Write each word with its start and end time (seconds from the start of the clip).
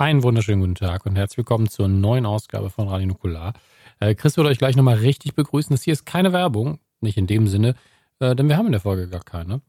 Einen 0.00 0.22
wunderschönen 0.22 0.62
guten 0.62 0.76
Tag 0.76 1.04
und 1.04 1.16
herzlich 1.16 1.36
willkommen 1.36 1.68
zur 1.68 1.86
neuen 1.86 2.24
Ausgabe 2.24 2.70
von 2.70 2.88
Radio 2.88 3.08
Nukular. 3.08 3.52
Äh, 3.98 4.14
Chris 4.14 4.34
wird 4.38 4.46
euch 4.46 4.56
gleich 4.56 4.74
nochmal 4.74 4.96
richtig 4.96 5.34
begrüßen. 5.34 5.76
Das 5.76 5.82
hier 5.82 5.92
ist 5.92 6.06
keine 6.06 6.32
Werbung, 6.32 6.78
nicht 7.02 7.18
in 7.18 7.26
dem 7.26 7.46
Sinne, 7.46 7.74
äh, 8.18 8.34
denn 8.34 8.48
wir 8.48 8.56
haben 8.56 8.64
in 8.64 8.72
der 8.72 8.80
Folge 8.80 9.08
gar 9.08 9.22
keine, 9.22 9.60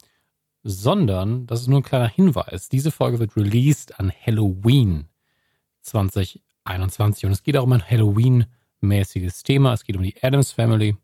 sondern 0.64 1.48
das 1.48 1.60
ist 1.60 1.68
nur 1.68 1.82
ein 1.82 1.84
kleiner 1.84 2.08
Hinweis. 2.08 2.70
Diese 2.70 2.92
Folge 2.92 3.20
wird 3.20 3.36
released 3.36 4.00
an 4.00 4.10
Halloween 4.26 5.10
2021 5.82 7.26
und 7.26 7.34
es 7.34 7.44
geht 7.44 7.58
auch 7.58 7.64
um 7.64 7.74
ein 7.74 7.84
Halloween-mäßiges 7.86 9.44
Thema. 9.44 9.74
Es 9.74 9.84
geht 9.84 9.98
um 9.98 10.04
die 10.04 10.16
Adams 10.24 10.54
Family. 10.54 10.96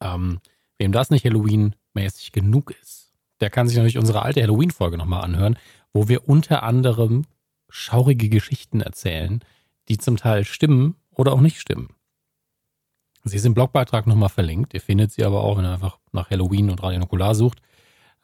Ähm, 0.00 0.40
wem 0.76 0.90
das 0.90 1.10
nicht 1.10 1.24
Halloween-mäßig 1.24 2.32
genug 2.32 2.72
ist, 2.82 3.12
der 3.38 3.50
kann 3.50 3.68
sich 3.68 3.76
natürlich 3.76 3.96
unsere 3.96 4.22
alte 4.22 4.42
Halloween-Folge 4.42 4.98
nochmal 4.98 5.22
anhören, 5.22 5.56
wo 5.92 6.08
wir 6.08 6.28
unter 6.28 6.64
anderem 6.64 7.24
schaurige 7.68 8.28
Geschichten 8.28 8.80
erzählen, 8.80 9.40
die 9.88 9.98
zum 9.98 10.16
Teil 10.16 10.44
stimmen 10.44 10.96
oder 11.10 11.32
auch 11.32 11.40
nicht 11.40 11.60
stimmen. 11.60 11.94
Sie 13.24 13.36
ist 13.36 13.46
im 13.46 13.54
Blogbeitrag 13.54 14.06
nochmal 14.06 14.28
verlinkt. 14.28 14.74
Ihr 14.74 14.80
findet 14.80 15.12
sie 15.12 15.24
aber 15.24 15.42
auch, 15.42 15.58
wenn 15.58 15.64
ihr 15.64 15.72
einfach 15.72 15.98
nach 16.12 16.30
Halloween 16.30 16.70
und 16.70 16.82
Radio 16.82 17.00
Nukular 17.00 17.34
sucht. 17.34 17.60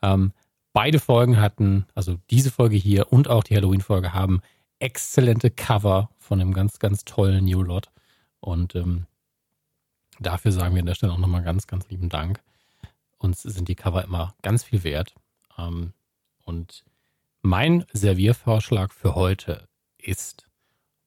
Ähm, 0.03 0.33
beide 0.73 1.01
Folgen 1.01 1.41
hatten, 1.41 1.87
also 1.95 2.17
diese 2.31 2.51
Folge 2.51 2.77
hier 2.77 3.13
und 3.13 3.29
auch 3.29 3.45
die 3.45 3.57
Halloween-Folge 3.57 4.13
haben 4.13 4.41
exzellente 4.79 5.51
Cover 5.51 6.11
von 6.19 6.41
einem 6.41 6.53
ganz, 6.53 6.79
ganz 6.79 7.05
tollen 7.05 7.45
New 7.45 7.63
Lot. 7.63 7.91
Und 8.41 8.75
ähm, 8.75 9.07
dafür 10.21 10.53
sagen 10.53 10.75
wir 10.75 10.81
an 10.81 10.87
der 10.87 10.95
Stelle 10.95 11.13
auch 11.13 11.19
nochmal 11.19 11.43
ganz, 11.43 11.67
ganz 11.67 11.89
lieben 11.89 12.09
Dank. 12.09 12.43
Uns 13.19 13.43
sind 13.43 13.69
die 13.69 13.75
Cover 13.75 14.05
immer 14.05 14.35
ganz 14.43 14.65
viel 14.65 14.85
wert. 14.85 15.15
Ähm, 15.59 15.93
und 16.45 16.85
mein 17.45 17.85
Serviervorschlag 17.93 18.93
für 18.93 19.15
heute 19.15 19.69
ist, 19.99 20.47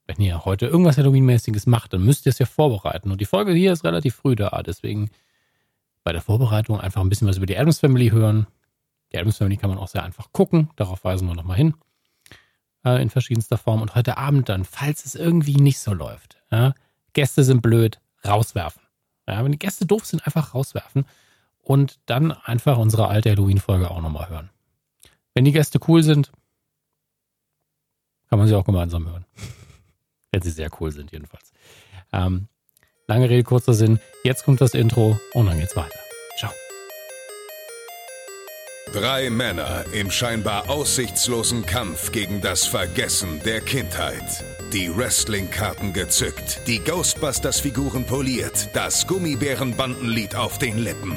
wenn 0.06 0.20
ihr 0.20 0.44
heute 0.44 0.66
irgendwas 0.66 0.96
Halloween-mäßiges 0.96 1.66
macht, 1.66 1.92
dann 1.92 2.04
müsst 2.04 2.26
ihr 2.26 2.30
es 2.30 2.38
ja 2.38 2.46
vorbereiten. 2.46 3.10
Und 3.10 3.20
die 3.20 3.26
Folge 3.26 3.52
hier 3.52 3.72
ist 3.72 3.84
relativ 3.84 4.14
früh 4.14 4.36
da, 4.36 4.62
deswegen 4.64 5.10
bei 6.04 6.12
der 6.12 6.22
Vorbereitung 6.22 6.80
einfach 6.80 7.00
ein 7.00 7.08
bisschen 7.08 7.26
was 7.26 7.36
über 7.36 7.46
die 7.46 7.58
Adams 7.58 7.80
Family 7.80 8.10
hören. 8.10 8.46
Die 9.12 9.18
Adams 9.18 9.36
Family 9.36 9.56
kann 9.56 9.68
man 9.68 9.78
auch 9.78 9.88
sehr 9.88 10.04
einfach 10.04 10.32
gucken, 10.32 10.70
darauf 10.76 11.02
weisen 11.02 11.26
wir 11.26 11.34
nochmal 11.34 11.56
hin. 11.56 11.74
Äh, 12.84 13.02
in 13.02 13.10
verschiedenster 13.10 13.58
Form. 13.58 13.82
Und 13.82 13.96
heute 13.96 14.16
Abend 14.16 14.48
dann, 14.48 14.64
falls 14.64 15.04
es 15.04 15.16
irgendwie 15.16 15.56
nicht 15.56 15.80
so 15.80 15.92
läuft, 15.92 16.38
ja, 16.52 16.72
Gäste 17.14 17.42
sind 17.42 17.62
blöd, 17.62 18.00
rauswerfen. 18.24 18.82
Ja, 19.26 19.42
wenn 19.44 19.52
die 19.52 19.58
Gäste 19.58 19.86
doof 19.86 20.06
sind, 20.06 20.24
einfach 20.24 20.54
rauswerfen. 20.54 21.04
Und 21.58 21.98
dann 22.06 22.30
einfach 22.30 22.78
unsere 22.78 23.08
alte 23.08 23.30
Halloween-Folge 23.30 23.90
auch 23.90 24.00
nochmal 24.00 24.30
hören. 24.30 24.50
Wenn 25.38 25.44
die 25.44 25.52
Gäste 25.52 25.78
cool 25.86 26.02
sind, 26.02 26.32
kann 28.28 28.40
man 28.40 28.48
sie 28.48 28.56
auch 28.56 28.64
gemeinsam 28.64 29.08
hören. 29.08 29.24
Wenn 30.32 30.42
sie 30.42 30.50
sehr 30.50 30.68
cool 30.80 30.90
sind, 30.90 31.12
jedenfalls. 31.12 31.52
Ähm, 32.12 32.48
lange 33.06 33.30
Rede, 33.30 33.44
kurzer 33.44 33.72
Sinn. 33.72 34.00
Jetzt 34.24 34.42
kommt 34.42 34.60
das 34.60 34.74
Intro 34.74 35.20
und 35.34 35.46
dann 35.46 35.60
geht's 35.60 35.76
weiter. 35.76 35.96
Ciao. 36.40 36.50
Drei 38.92 39.30
Männer 39.30 39.84
im 39.92 40.10
scheinbar 40.10 40.68
aussichtslosen 40.68 41.64
Kampf 41.64 42.10
gegen 42.10 42.40
das 42.40 42.66
Vergessen 42.66 43.40
der 43.44 43.60
Kindheit. 43.60 44.44
Die 44.72 44.90
Wrestling-Karten 44.92 45.92
gezückt, 45.92 46.66
die 46.66 46.80
Ghostbusters-Figuren 46.80 48.06
poliert, 48.06 48.70
das 48.74 49.06
Gummibärenbandenlied 49.06 50.34
auf 50.34 50.58
den 50.58 50.78
Lippen. 50.78 51.16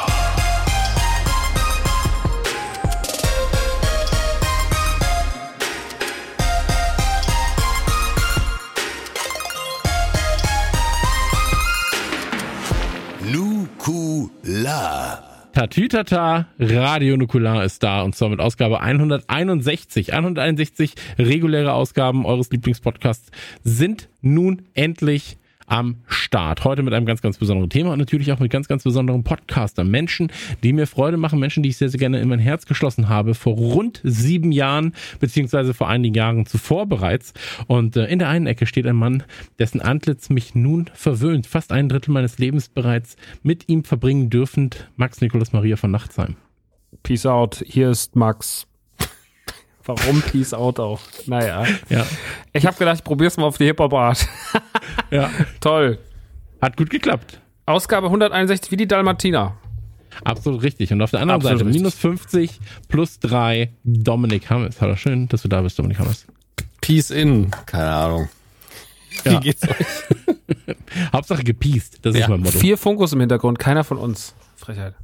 Nukula. 13.31 15.23
Tatütata, 15.53 16.47
Radio 16.59 17.15
Nukular 17.15 17.63
ist 17.63 17.81
da 17.81 18.01
und 18.01 18.13
zwar 18.13 18.29
mit 18.29 18.41
Ausgabe 18.41 18.81
161. 18.81 20.13
161 20.13 20.95
reguläre 21.17 21.73
Ausgaben 21.73 22.25
eures 22.25 22.51
Lieblingspodcasts 22.51 23.31
sind 23.63 24.09
nun 24.21 24.63
endlich 24.73 25.37
am 25.71 25.95
Start. 26.05 26.65
Heute 26.65 26.83
mit 26.83 26.93
einem 26.93 27.05
ganz, 27.05 27.21
ganz 27.21 27.37
besonderen 27.37 27.69
Thema 27.69 27.93
und 27.93 27.99
natürlich 27.99 28.31
auch 28.33 28.39
mit 28.39 28.51
ganz, 28.51 28.67
ganz 28.67 28.83
besonderen 28.83 29.23
Podcaster. 29.23 29.85
Menschen, 29.85 30.29
die 30.63 30.73
mir 30.73 30.85
Freude 30.85 31.15
machen, 31.15 31.39
Menschen, 31.39 31.63
die 31.63 31.69
ich 31.69 31.77
sehr, 31.77 31.87
sehr 31.87 31.99
gerne 31.99 32.19
in 32.19 32.27
mein 32.27 32.39
Herz 32.39 32.65
geschlossen 32.65 33.07
habe, 33.07 33.35
vor 33.35 33.53
rund 33.53 34.01
sieben 34.03 34.51
Jahren, 34.51 34.93
beziehungsweise 35.21 35.73
vor 35.73 35.87
einigen 35.87 36.13
Jahren 36.13 36.45
zuvor 36.45 36.87
bereits. 36.87 37.33
Und 37.67 37.95
äh, 37.95 38.05
in 38.07 38.19
der 38.19 38.27
einen 38.27 38.47
Ecke 38.47 38.65
steht 38.65 38.85
ein 38.85 38.97
Mann, 38.97 39.23
dessen 39.59 39.79
Antlitz 39.79 40.29
mich 40.29 40.55
nun 40.55 40.89
verwöhnt, 40.93 41.47
fast 41.47 41.71
ein 41.71 41.87
Drittel 41.87 42.11
meines 42.11 42.37
Lebens 42.37 42.67
bereits 42.67 43.15
mit 43.41 43.69
ihm 43.69 43.85
verbringen 43.85 44.29
dürfend, 44.29 44.89
Max 44.97 45.21
Nikolaus 45.21 45.53
Maria 45.53 45.77
von 45.77 45.91
Nachtsheim. 45.91 46.35
Peace 47.01 47.25
out, 47.25 47.63
hier 47.65 47.91
ist 47.91 48.17
Max. 48.17 48.67
Warum 49.97 50.21
Peace 50.21 50.53
out 50.53 50.79
auch? 50.79 50.99
Naja. 51.25 51.65
Ja. 51.89 52.05
Ich 52.53 52.65
habe 52.65 52.77
gedacht, 52.77 52.97
ich 52.97 53.03
probier's 53.03 53.37
mal 53.37 53.45
auf 53.45 53.57
die 53.57 53.65
Hip-Hop-Art. 53.65 54.27
ja. 55.11 55.29
Toll. 55.59 55.97
Hat 56.61 56.77
gut 56.77 56.89
geklappt. 56.89 57.39
Ausgabe 57.65 58.07
161 58.07 58.71
wie 58.71 58.77
die 58.77 58.87
Dalmatiner. 58.87 59.55
Absolut 60.23 60.61
richtig. 60.63 60.91
Und 60.91 61.01
auf 61.01 61.11
der 61.11 61.21
anderen 61.21 61.39
Absolut 61.41 61.59
Seite 61.59 61.67
richtig. 61.69 61.81
minus 61.81 61.95
50 61.95 62.59
plus 62.89 63.19
3 63.19 63.71
Dominik 63.83 64.49
Hammes. 64.49 64.81
Hallo, 64.81 64.95
schön, 64.95 65.27
dass 65.29 65.41
du 65.43 65.47
da 65.47 65.61
bist, 65.61 65.79
Dominik 65.79 65.99
Hammes. 65.99 66.25
Peace 66.81 67.09
in. 67.11 67.49
Keine 67.65 67.89
Ahnung. 67.91 68.29
Ja. 69.23 69.33
Wie 69.33 69.39
geht's 69.39 69.63
euch? 69.63 69.75
Hauptsache 71.13 71.43
gepiest, 71.43 71.99
das 72.05 72.15
Ja. 72.15 72.23
ist 72.23 72.29
mein 72.29 72.41
Motto. 72.41 72.57
Vier 72.57 72.77
Funkos 72.77 73.13
im 73.13 73.19
Hintergrund, 73.19 73.59
keiner 73.59 73.83
von 73.83 73.97
uns. 73.97 74.33
Frechheit. 74.55 74.95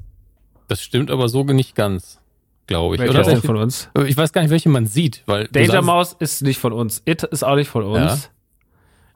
Das 0.68 0.82
stimmt 0.82 1.10
aber 1.12 1.30
so 1.30 1.44
nicht 1.44 1.76
ganz, 1.76 2.20
glaube 2.68 2.96
ich. 2.96 3.02
Welcher 3.02 3.20
Oder 3.20 3.26
welche- 3.28 3.42
von 3.48 3.58
uns? 3.58 3.90
Ich 4.06 4.16
weiß 4.18 4.32
gar 4.34 4.42
nicht, 4.42 4.52
welche 4.52 4.70
man 4.70 4.86
sieht, 4.86 5.24
weil 5.26 5.48
Danger 5.48 5.82
Mouse 5.82 6.16
ist 6.20 6.42
nicht 6.44 6.60
von 6.60 6.74
uns. 6.74 7.02
It 7.06 7.24
ist 7.24 7.44
auch 7.44 7.56
nicht 7.56 7.70
von 7.70 7.84
uns. 7.84 8.24
Ja. 8.24 8.30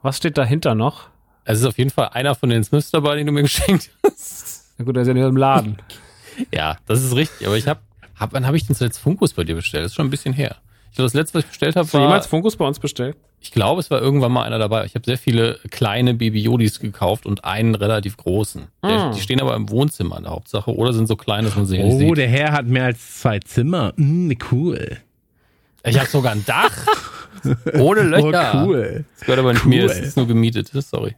Was 0.01 0.17
steht 0.17 0.37
dahinter 0.37 0.73
noch? 0.75 1.09
es 1.43 1.59
ist 1.59 1.65
auf 1.65 1.77
jeden 1.77 1.89
Fall 1.89 2.09
einer 2.09 2.33
von 2.35 2.49
den 2.49 2.63
Smiths 2.63 2.91
dabei, 2.91 3.15
den 3.15 3.25
du 3.27 3.33
mir 3.33 3.41
geschenkt 3.43 3.89
hast. 4.05 4.73
Na 4.77 4.85
gut, 4.85 4.95
der 4.95 5.01
ist 5.01 5.07
ja 5.07 5.13
nicht 5.13 5.23
im 5.23 5.37
Laden. 5.37 5.77
Ja, 6.53 6.77
das 6.87 7.03
ist 7.03 7.13
richtig. 7.13 7.45
Aber 7.45 7.57
ich 7.57 7.67
habe, 7.67 7.81
hab, 8.17 8.31
wann 8.33 8.47
habe 8.47 8.55
ich 8.55 8.65
denn 8.65 8.75
zuletzt 8.75 8.99
Funkus 8.99 9.33
bei 9.33 9.43
dir 9.43 9.53
bestellt? 9.53 9.83
Das 9.83 9.91
ist 9.91 9.95
schon 9.95 10.07
ein 10.07 10.09
bisschen 10.09 10.33
her. 10.33 10.55
Ich 10.91 10.95
glaube, 10.97 11.05
das 11.07 11.13
letzte, 11.13 11.35
was 11.35 11.43
ich 11.45 11.49
bestellt 11.49 11.75
habe, 11.75 11.85
Hast 11.85 11.93
du 11.93 11.97
war, 11.97 12.05
jemals 12.05 12.27
Funkos 12.27 12.55
bei 12.57 12.65
uns 12.65 12.77
bestellt? 12.79 13.15
ich 13.39 13.51
glaube, 13.51 13.79
es 13.79 13.89
war 13.89 13.99
irgendwann 14.01 14.31
mal 14.31 14.43
einer 14.43 14.59
dabei. 14.59 14.85
Ich 14.85 14.93
habe 14.93 15.03
sehr 15.05 15.17
viele 15.17 15.57
kleine 15.71 16.13
Baby 16.13 16.41
Yodis 16.41 16.79
gekauft 16.79 17.25
und 17.25 17.43
einen 17.43 17.73
relativ 17.75 18.17
großen. 18.17 18.67
Der, 18.83 19.05
Hm. 19.05 19.11
Die 19.13 19.21
stehen 19.21 19.41
aber 19.41 19.55
im 19.55 19.69
Wohnzimmer 19.69 20.17
in 20.17 20.23
der 20.23 20.31
Hauptsache 20.33 20.75
oder 20.75 20.93
sind 20.93 21.07
so 21.07 21.15
klein, 21.15 21.45
dass 21.45 21.55
man 21.55 21.65
sie 21.65 21.77
nicht 21.77 21.95
Oh, 21.95 21.97
sieht. 21.97 22.17
der 22.17 22.27
Herr 22.27 22.51
hat 22.51 22.67
mehr 22.67 22.85
als 22.85 23.19
zwei 23.21 23.39
Zimmer. 23.39 23.93
Mm, 23.95 24.33
cool. 24.51 24.97
Ich 25.83 25.97
habe 25.97 26.07
sogar 26.09 26.33
ein 26.33 26.45
Dach 26.45 26.85
ohne 27.79 28.01
Löcher. 28.03 28.51
Oh, 28.63 28.67
cool. 28.67 29.05
Das 29.15 29.21
gehört 29.21 29.39
aber 29.39 29.53
nicht 29.53 29.63
Cool. 29.65 29.69
mir, 29.69 29.85
es 29.85 29.99
ist 29.99 30.17
nur 30.17 30.27
gemietet. 30.27 30.69
Sorry. 30.73 31.15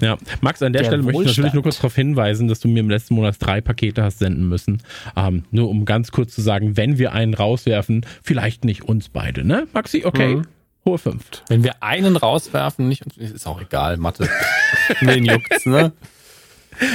Ja, 0.00 0.16
Max, 0.40 0.62
an 0.62 0.72
der, 0.72 0.82
Der 0.82 0.88
Stelle 0.88 1.02
möchte 1.02 1.22
ich 1.22 1.28
natürlich 1.28 1.36
Wohlstand. 1.38 1.54
nur 1.54 1.62
kurz 1.62 1.76
darauf 1.76 1.94
hinweisen, 1.94 2.48
dass 2.48 2.60
du 2.60 2.68
mir 2.68 2.80
im 2.80 2.90
letzten 2.90 3.14
Monat 3.14 3.36
drei 3.38 3.60
Pakete 3.60 4.02
hast 4.02 4.18
senden 4.18 4.48
müssen. 4.48 4.82
Ähm, 5.16 5.44
nur 5.50 5.68
um 5.68 5.84
ganz 5.84 6.10
kurz 6.12 6.34
zu 6.34 6.40
sagen, 6.42 6.76
wenn 6.76 6.98
wir 6.98 7.12
einen 7.12 7.34
rauswerfen, 7.34 8.06
vielleicht 8.22 8.64
nicht 8.64 8.82
uns 8.84 9.08
beide, 9.08 9.44
ne? 9.44 9.66
Maxi, 9.72 10.02
okay. 10.04 10.36
Mhm. 10.36 10.42
Hohe 10.86 10.98
fünf. 10.98 11.24
Wenn 11.48 11.62
wir 11.62 11.82
einen 11.82 12.16
rauswerfen, 12.16 12.88
nicht, 12.88 13.04
ist 13.18 13.46
auch 13.46 13.60
egal, 13.60 13.98
Mathe. 13.98 14.28
Wen 15.00 15.24
juckt's, 15.26 15.66
ne? 15.66 15.92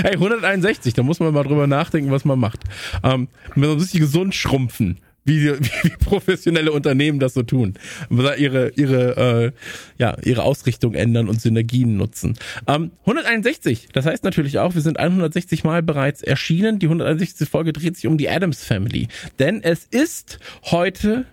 Hey, 0.01 0.13
161, 0.13 0.95
da 0.95 1.03
muss 1.03 1.19
man 1.19 1.31
mal 1.33 1.43
drüber 1.43 1.67
nachdenken, 1.67 2.09
was 2.09 2.25
man 2.25 2.39
macht. 2.39 2.61
Ähm, 3.03 3.27
man 3.53 3.79
sich 3.79 3.99
gesund 3.99 4.33
schrumpfen, 4.33 4.97
wie, 5.25 5.43
wie, 5.59 5.83
wie 5.83 5.89
professionelle 5.89 6.71
Unternehmen 6.71 7.19
das 7.19 7.33
so 7.33 7.43
tun. 7.43 7.73
Ihre, 8.09 8.69
ihre, 8.69 9.17
äh, 9.45 9.51
ja, 9.97 10.17
ihre 10.23 10.43
Ausrichtung 10.43 10.93
ändern 10.93 11.27
und 11.27 11.41
Synergien 11.41 11.97
nutzen. 11.97 12.37
Ähm, 12.67 12.91
161, 13.01 13.89
das 13.91 14.05
heißt 14.05 14.23
natürlich 14.23 14.59
auch, 14.59 14.75
wir 14.75 14.81
sind 14.81 14.97
160 14.97 15.63
Mal 15.63 15.83
bereits 15.83 16.21
erschienen. 16.21 16.79
Die 16.79 16.85
161. 16.85 17.49
Folge 17.49 17.73
dreht 17.73 17.95
sich 17.95 18.07
um 18.07 18.17
die 18.17 18.29
Adams 18.29 18.63
Family. 18.63 19.07
Denn 19.39 19.61
es 19.63 19.85
ist 19.85 20.39
heute, 20.63 21.25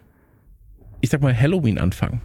ich 1.00 1.10
sag 1.10 1.20
mal, 1.20 1.38
Halloween-Anfang. 1.38 2.22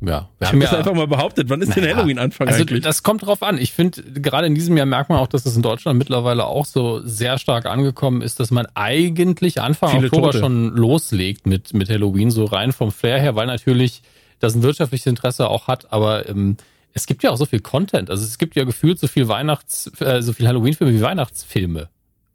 Ja, 0.00 0.06
wir 0.38 0.46
Ich 0.46 0.46
haben 0.48 0.48
habe 0.48 0.58
das 0.60 0.70
ja, 0.70 0.78
einfach 0.78 0.94
mal 0.94 1.06
behauptet. 1.08 1.48
Wann 1.50 1.60
ist 1.60 1.74
denn 1.74 1.82
Naja, 1.82 1.96
Halloween-Anfang 1.96 2.46
also 2.46 2.60
eigentlich? 2.60 2.84
das 2.84 3.02
kommt 3.02 3.26
drauf 3.26 3.42
an. 3.42 3.58
Ich 3.58 3.72
finde, 3.72 4.02
gerade 4.02 4.46
in 4.46 4.54
diesem 4.54 4.76
Jahr 4.76 4.86
merkt 4.86 5.10
man 5.10 5.18
auch, 5.18 5.26
dass 5.26 5.44
es 5.44 5.56
in 5.56 5.62
Deutschland 5.62 5.98
mittlerweile 5.98 6.44
auch 6.46 6.66
so 6.66 7.00
sehr 7.04 7.38
stark 7.38 7.66
angekommen 7.66 8.22
ist, 8.22 8.38
dass 8.38 8.50
man 8.52 8.66
eigentlich 8.74 9.60
Anfang 9.60 9.90
Viele 9.90 10.06
Oktober 10.06 10.28
Tote. 10.28 10.38
schon 10.38 10.68
loslegt 10.76 11.46
mit, 11.46 11.74
mit 11.74 11.88
Halloween, 11.90 12.30
so 12.30 12.44
rein 12.44 12.72
vom 12.72 12.92
Flair 12.92 13.20
her, 13.20 13.34
weil 13.34 13.46
natürlich 13.48 14.02
das 14.38 14.54
ein 14.54 14.62
wirtschaftliches 14.62 15.06
Interesse 15.06 15.48
auch 15.48 15.66
hat, 15.66 15.92
aber 15.92 16.28
ähm, 16.28 16.56
es 16.94 17.06
gibt 17.06 17.24
ja 17.24 17.30
auch 17.30 17.36
so 17.36 17.44
viel 17.44 17.60
Content. 17.60 18.08
Also 18.08 18.22
es 18.24 18.38
gibt 18.38 18.54
ja 18.54 18.62
gefühlt 18.64 19.00
so 19.00 19.08
viel 19.08 19.26
Weihnachts, 19.26 19.90
äh, 20.00 20.22
so 20.22 20.32
viel 20.32 20.46
Halloween-Filme 20.46 20.92
wie 20.94 21.00
Weihnachtsfilme. 21.02 21.88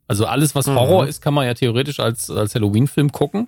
Also 0.09 0.25
alles, 0.25 0.53
was 0.53 0.67
Mhm. 0.67 0.75
Horror 0.75 1.07
ist, 1.07 1.21
kann 1.21 1.33
man 1.33 1.45
ja 1.45 1.53
theoretisch 1.53 2.01
als, 2.01 2.29
als 2.29 2.55
Halloween-Film 2.55 3.13
gucken. 3.13 3.47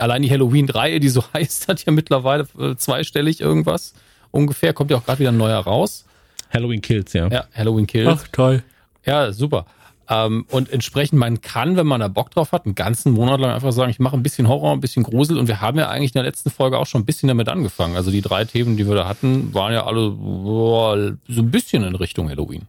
Allein 0.00 0.22
die 0.22 0.30
Halloween-Reihe, 0.30 1.00
die 1.00 1.08
so 1.08 1.22
heißt, 1.34 1.68
hat 1.68 1.84
ja 1.84 1.92
mittlerweile 1.92 2.46
äh, 2.58 2.76
zweistellig 2.76 3.40
irgendwas 3.40 3.94
ungefähr. 4.30 4.72
Kommt 4.72 4.90
ja 4.90 4.96
auch 4.98 5.04
gerade 5.04 5.18
wieder 5.18 5.32
ein 5.32 5.36
neuer 5.36 5.60
raus. 5.60 6.04
Halloween 6.52 6.80
Kills, 6.80 7.12
ja. 7.12 7.28
Ja, 7.28 7.44
Halloween 7.54 7.86
Kills. 7.86 8.24
toll. 8.32 8.62
Ja, 9.04 9.32
super. 9.32 9.66
Ähm, 10.08 10.46
und 10.50 10.70
entsprechend, 10.72 11.18
man 11.18 11.40
kann, 11.40 11.76
wenn 11.76 11.86
man 11.86 12.00
da 12.00 12.08
Bock 12.08 12.30
drauf 12.30 12.52
hat, 12.52 12.64
einen 12.64 12.76
ganzen 12.76 13.12
Monat 13.12 13.40
lang 13.40 13.50
einfach 13.50 13.72
sagen, 13.72 13.90
ich 13.90 13.98
mache 13.98 14.16
ein 14.16 14.22
bisschen 14.22 14.46
Horror, 14.46 14.72
ein 14.72 14.80
bisschen 14.80 15.02
Grusel. 15.02 15.38
Und 15.38 15.48
wir 15.48 15.60
haben 15.60 15.78
ja 15.78 15.88
eigentlich 15.88 16.10
in 16.10 16.20
der 16.20 16.24
letzten 16.24 16.50
Folge 16.50 16.78
auch 16.78 16.86
schon 16.86 17.02
ein 17.02 17.04
bisschen 17.04 17.28
damit 17.28 17.48
angefangen. 17.48 17.96
Also 17.96 18.10
die 18.10 18.20
drei 18.20 18.44
Themen, 18.44 18.76
die 18.76 18.86
wir 18.86 18.94
da 18.94 19.08
hatten, 19.08 19.52
waren 19.52 19.72
ja 19.72 19.84
alle 19.84 20.10
boah, 20.10 21.16
so 21.28 21.40
ein 21.40 21.50
bisschen 21.50 21.82
in 21.82 21.96
Richtung 21.96 22.28
Halloween. 22.30 22.62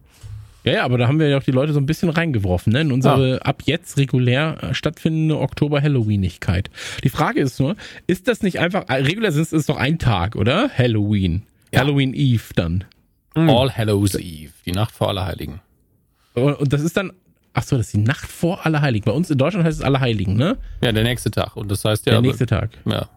Ja, 0.68 0.74
ja, 0.78 0.84
aber 0.84 0.98
da 0.98 1.08
haben 1.08 1.18
wir 1.18 1.28
ja 1.28 1.38
auch 1.38 1.42
die 1.42 1.50
Leute 1.50 1.72
so 1.72 1.80
ein 1.80 1.86
bisschen 1.86 2.08
reingeworfen, 2.10 2.72
ne? 2.72 2.80
In 2.82 2.92
unsere 2.92 3.44
ab 3.44 3.62
jetzt 3.66 3.96
regulär 3.98 4.56
äh, 4.62 4.74
stattfindende 4.74 5.38
Oktober-Halloweenigkeit. 5.38 6.70
Die 7.04 7.08
Frage 7.08 7.40
ist 7.40 7.58
nur, 7.60 7.76
ist 8.06 8.28
das 8.28 8.42
nicht 8.42 8.58
einfach, 8.58 8.84
äh, 8.88 8.94
regulär 9.02 9.30
ist 9.30 9.52
es 9.52 9.66
doch 9.66 9.76
ein 9.76 9.98
Tag, 9.98 10.36
oder? 10.36 10.70
Halloween. 10.76 11.42
Ja. 11.72 11.80
Halloween 11.80 12.14
Eve 12.14 12.42
dann. 12.54 12.84
All 13.34 13.70
Hallows 13.76 14.14
Eve, 14.16 14.52
die 14.66 14.72
Nacht 14.72 14.92
vor 14.94 15.08
Allerheiligen. 15.08 15.60
Und, 16.34 16.54
und 16.54 16.72
das 16.72 16.80
ist 16.82 16.96
dann, 16.96 17.12
ach 17.52 17.62
so, 17.62 17.76
das 17.76 17.86
ist 17.86 17.92
die 17.94 17.98
Nacht 17.98 18.26
vor 18.28 18.66
Allerheiligen. 18.66 19.04
Bei 19.04 19.12
uns 19.12 19.30
in 19.30 19.38
Deutschland 19.38 19.64
heißt 19.66 19.78
es 19.78 19.84
Allerheiligen, 19.84 20.34
ne? 20.36 20.56
Ja, 20.80 20.90
der 20.92 21.04
nächste 21.04 21.30
Tag. 21.30 21.56
Und 21.56 21.70
das 21.70 21.84
heißt 21.84 22.06
ja, 22.06 22.12
Der 22.12 22.20
nächste 22.22 22.46
Tag. 22.46 22.70
ja. 22.84 23.08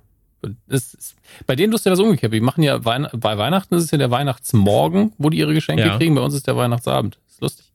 Ist, 0.68 1.16
bei 1.46 1.56
denen 1.56 1.72
ist 1.72 1.86
ja 1.86 1.92
das 1.92 2.00
umgekehrt. 2.00 2.34
Die 2.34 2.42
machen 2.42 2.64
ja 2.64 2.84
Weihn 2.84 3.08
bei 3.14 3.38
Weihnachten 3.38 3.76
ist 3.76 3.84
es 3.84 3.92
ja 3.92 4.00
der 4.00 4.10
Weihnachtsmorgen, 4.10 5.14
wo 5.20 5.30
die 5.30 5.38
ihre 5.38 5.54
Geschenke 5.54 5.84
Ja. 5.86 5.98
kriegen. 5.98 6.16
Bei 6.16 6.22
uns 6.22 6.34
ist 6.34 6.48
der 6.48 6.58
Weihnachtsabend. 6.58 7.20
Lustig. 7.42 7.66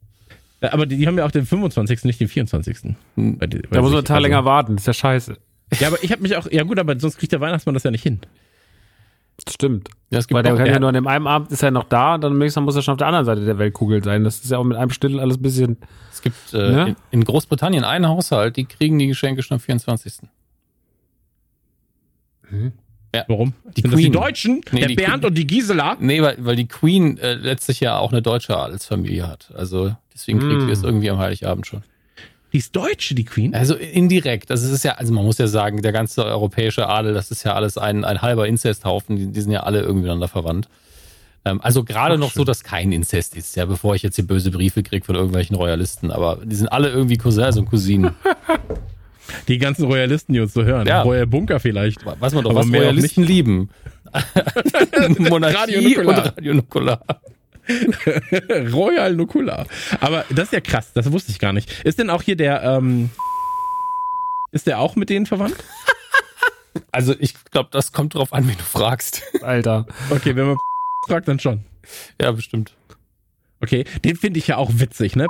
Ja, 0.61 0.73
Aber 0.73 0.85
die, 0.87 0.97
die 0.97 1.05
haben 1.07 1.17
ja 1.19 1.25
auch 1.25 1.31
den 1.31 1.45
25., 1.45 2.03
nicht 2.05 2.19
den 2.19 2.27
24. 2.27 2.95
Hm. 3.15 3.37
Bei 3.37 3.45
die- 3.45 3.61
Da 3.61 3.67
bei 3.69 3.81
muss 3.81 3.91
man 3.91 4.03
Tag 4.03 4.15
Also- 4.15 4.23
länger 4.27 4.43
warten. 4.45 4.75
Das 4.77 4.83
ist 4.83 4.87
ja 4.87 4.93
scheiße. 4.93 5.37
Ja, 5.79 5.87
aber 5.89 6.01
ich 6.03 6.11
habe 6.11 6.21
mich 6.21 6.35
auch, 6.35 6.49
ja 6.49 6.63
gut, 6.63 6.79
aber 6.79 6.99
sonst 6.99 7.17
kriegt 7.17 7.31
der 7.33 7.41
Weihnachtsmann 7.41 7.73
das 7.75 7.83
ja 7.83 7.91
nicht 7.91 8.01
hin. 8.03 8.21
Das 9.43 9.53
stimmt. 9.53 9.89
Ja, 10.09 10.17
es 10.17 10.27
gibt 10.27 10.35
Weil 10.35 10.41
der 10.43 10.53
auch, 10.53 10.57
kann 10.57 10.65
ja 10.65 10.79
nur 10.79 10.89
an 10.89 10.95
dem 10.95 11.05
einen 11.05 11.27
Abend 11.27 11.51
ist 11.51 11.61
er 11.61 11.69
noch 11.69 11.83
da, 11.83 12.15
und 12.15 12.21
dann 12.21 12.37
nächstes 12.39 12.55
Mal 12.55 12.63
muss 12.65 12.75
er 12.75 12.81
schon 12.81 12.93
auf 12.93 12.97
der 12.97 13.05
anderen 13.07 13.25
Seite 13.25 13.45
der 13.45 13.59
Weltkugel 13.59 14.03
sein. 14.03 14.23
Das 14.23 14.39
ist 14.39 14.49
ja 14.49 14.57
auch 14.57 14.63
mit 14.63 14.77
einem 14.77 14.89
Still 14.89 15.19
alles 15.19 15.37
ein 15.37 15.41
bisschen. 15.43 15.77
es 16.11 16.21
gibt 16.23 16.53
äh, 16.53 16.57
Ne? 16.71 16.87
in, 17.11 17.19
in 17.19 17.23
Großbritannien 17.23 17.83
einen 17.83 18.07
Haushalt, 18.07 18.55
die 18.55 18.65
kriegen 18.65 18.97
die 18.97 19.07
Geschenke 19.07 19.43
schon 19.43 19.55
am 19.55 19.59
24. 19.61 20.13
Warum? 23.27 23.53
Die 23.75 23.81
Sind 23.81 23.91
das 23.93 23.97
die 23.99 24.03
Queen. 24.09 24.11
Deutschen? 24.13 24.61
Nee, 24.71 24.79
der 24.79 24.87
die 24.89 24.95
Bernd 24.95 25.21
Queen. 25.21 25.25
und 25.25 25.37
die 25.37 25.47
Gisela? 25.47 25.97
Nee, 25.99 26.21
weil, 26.21 26.35
weil 26.39 26.55
die 26.55 26.67
Queen 26.67 27.17
äh, 27.17 27.33
letztlich 27.33 27.79
ja 27.79 27.97
auch 27.97 28.11
eine 28.11 28.21
deutsche 28.21 28.55
Adelsfamilie 28.57 29.27
hat. 29.27 29.49
Also 29.55 29.95
deswegen 30.13 30.39
kriegt 30.39 30.61
Mm. 30.61 30.65
sie 30.67 30.71
es 30.71 30.83
irgendwie 30.83 31.09
am 31.09 31.17
Heiligabend 31.17 31.65
schon. 31.65 31.83
Die 32.53 32.57
ist 32.59 32.75
Deutsche, 32.75 33.13
die 33.15 33.25
Queen? 33.25 33.53
Also 33.55 33.75
indirekt. 33.75 34.51
Also 34.51 34.67
es 34.67 34.71
ist 34.73 34.83
ja, 34.83 34.93
also 34.93 35.13
man 35.13 35.25
muss 35.25 35.37
ja 35.37 35.47
sagen, 35.47 35.81
der 35.81 35.91
ganze 35.91 36.23
europäische 36.25 36.87
Adel, 36.87 37.13
das 37.13 37.29
ist 37.31 37.43
ja 37.43 37.53
alles 37.55 37.77
ein, 37.77 38.05
ein 38.05 38.21
halber 38.21 38.47
Inzesthaufen. 38.47 39.15
Die, 39.17 39.27
die 39.27 39.41
sind 39.41 39.51
ja 39.51 39.63
alle 39.63 39.79
irgendwie 39.81 40.03
miteinander 40.03 40.27
verwandt. 40.29 40.69
Ähm, 41.43 41.59
also 41.61 41.83
gerade 41.83 42.15
Ach, 42.15 42.19
noch 42.19 42.31
so, 42.31 42.39
schön. 42.41 42.45
dass 42.45 42.63
kein 42.63 42.91
Inzest 42.93 43.35
ist, 43.35 43.55
ja, 43.57 43.65
bevor 43.65 43.95
ich 43.95 44.03
jetzt 44.03 44.15
hier 44.15 44.25
böse 44.27 44.49
Briefe 44.51 44.81
kriege 44.83 45.05
von 45.05 45.15
irgendwelchen 45.15 45.55
Royalisten. 45.55 46.09
Aber 46.11 46.39
die 46.43 46.55
sind 46.55 46.67
alle 46.67 46.89
irgendwie 46.89 47.17
Cousins 47.17 47.57
und 47.57 47.65
Cousinen. 47.69 48.11
Die 49.47 49.57
ganzen 49.57 49.85
Royalisten, 49.85 50.33
die 50.33 50.39
uns 50.39 50.53
so 50.53 50.63
hören. 50.63 50.87
Ja. 50.87 51.01
Royal 51.01 51.27
Bunker 51.27 51.59
vielleicht. 51.59 52.05
Weiß 52.05 52.33
man 52.33 52.43
doch, 52.43 52.51
Aber 52.51 52.61
was 52.61 52.67
Royalisten 52.69 53.23
lieben. 53.23 53.69
Monarchie 55.17 55.55
Radio 55.57 55.79
und 55.79 55.85
Nukular. 55.95 56.25
Radio 56.25 56.53
Nukular. 56.53 57.01
Royal 58.73 59.13
Nukular. 59.15 59.65
Aber 59.99 60.25
das 60.29 60.45
ist 60.45 60.53
ja 60.53 60.61
krass, 60.61 60.91
das 60.93 61.11
wusste 61.11 61.31
ich 61.31 61.39
gar 61.39 61.53
nicht. 61.53 61.83
Ist 61.83 61.99
denn 61.99 62.09
auch 62.09 62.21
hier 62.21 62.35
der, 62.35 62.63
ähm, 62.63 63.09
ist 64.51 64.67
der 64.67 64.79
auch 64.79 64.95
mit 64.95 65.09
denen 65.09 65.25
verwandt? 65.25 65.55
Also 66.91 67.15
ich 67.17 67.33
glaube, 67.49 67.69
das 67.71 67.91
kommt 67.91 68.13
drauf 68.13 68.33
an, 68.33 68.47
wie 68.47 68.53
du 68.53 68.61
fragst. 68.61 69.23
Alter. 69.41 69.87
Okay, 70.11 70.35
wenn 70.35 70.45
man 70.45 70.57
fragt, 71.07 71.27
dann 71.27 71.39
schon. 71.39 71.63
ja, 72.21 72.31
bestimmt. 72.31 72.75
Okay, 73.61 73.85
den 74.05 74.15
finde 74.15 74.37
ich 74.37 74.45
ja 74.47 74.57
auch 74.57 74.69
witzig, 74.75 75.15
ne? 75.15 75.25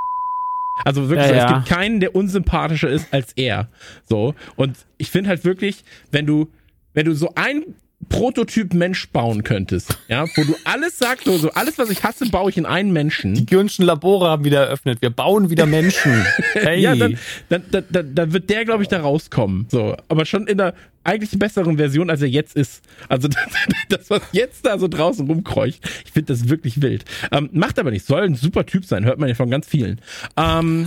Also 0.84 1.08
wirklich, 1.08 1.28
Ja, 1.28 1.28
so, 1.28 1.34
es 1.34 1.50
ja. 1.50 1.52
gibt 1.58 1.68
keinen, 1.68 2.00
der 2.00 2.14
unsympathischer 2.14 2.88
ist 2.88 3.12
als 3.12 3.32
er. 3.34 3.68
So. 4.08 4.34
Und 4.56 4.76
ich 4.96 5.10
finde 5.10 5.30
halt 5.30 5.44
wirklich, 5.44 5.84
wenn 6.10 6.26
du, 6.26 6.50
wenn 6.94 7.06
du 7.06 7.14
so 7.14 7.32
ein 7.34 7.64
Prototyp 8.08 8.74
Mensch 8.74 9.08
bauen 9.10 9.44
könntest, 9.44 9.98
ja, 10.08 10.26
wo 10.34 10.44
du 10.44 10.56
alles 10.64 10.98
sagst, 10.98 11.24
so, 11.24 11.36
so 11.38 11.50
alles, 11.52 11.78
was 11.78 11.90
ich 11.90 12.02
hasse, 12.02 12.28
baue 12.30 12.50
ich 12.50 12.56
in 12.56 12.66
einen 12.66 12.92
Menschen. 12.92 13.34
Die 13.34 13.46
Gürnschen 13.46 13.84
Labore 13.84 14.28
haben 14.28 14.44
wieder 14.44 14.66
eröffnet. 14.66 15.02
Wir 15.02 15.10
bauen 15.10 15.50
wieder 15.50 15.66
Menschen. 15.66 16.24
Hey. 16.54 16.80
Ja, 16.80 16.96
dann, 16.96 17.18
dann, 17.48 17.62
dann, 17.70 17.84
dann, 17.90 18.14
dann 18.14 18.32
wird 18.32 18.50
der, 18.50 18.64
glaube 18.64 18.82
ich, 18.82 18.88
da 18.88 19.00
rauskommen. 19.00 19.66
So, 19.70 19.96
aber 20.08 20.24
schon 20.24 20.46
in 20.46 20.58
der 20.58 20.74
eigentlich 21.04 21.38
besseren 21.38 21.76
Version, 21.76 22.10
als 22.10 22.20
er 22.20 22.28
jetzt 22.28 22.56
ist. 22.56 22.82
Also 23.08 23.28
das, 23.28 23.46
das 23.88 24.10
was 24.10 24.22
jetzt 24.32 24.66
da 24.66 24.78
so 24.78 24.88
draußen 24.88 25.26
rumkreucht, 25.26 25.80
ich 26.04 26.12
finde 26.12 26.32
das 26.32 26.48
wirklich 26.48 26.82
wild. 26.82 27.04
Ähm, 27.32 27.48
macht 27.52 27.78
aber 27.78 27.90
nicht, 27.90 28.06
soll 28.06 28.22
ein 28.22 28.34
super 28.34 28.66
Typ 28.66 28.84
sein, 28.84 29.04
hört 29.04 29.18
man 29.18 29.28
ja 29.28 29.34
von 29.34 29.50
ganz 29.50 29.66
vielen. 29.66 30.00
Ähm, 30.36 30.86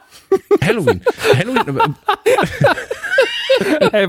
Halloween. 0.62 1.00
Halloween. 1.36 1.94
Ey, 3.92 4.08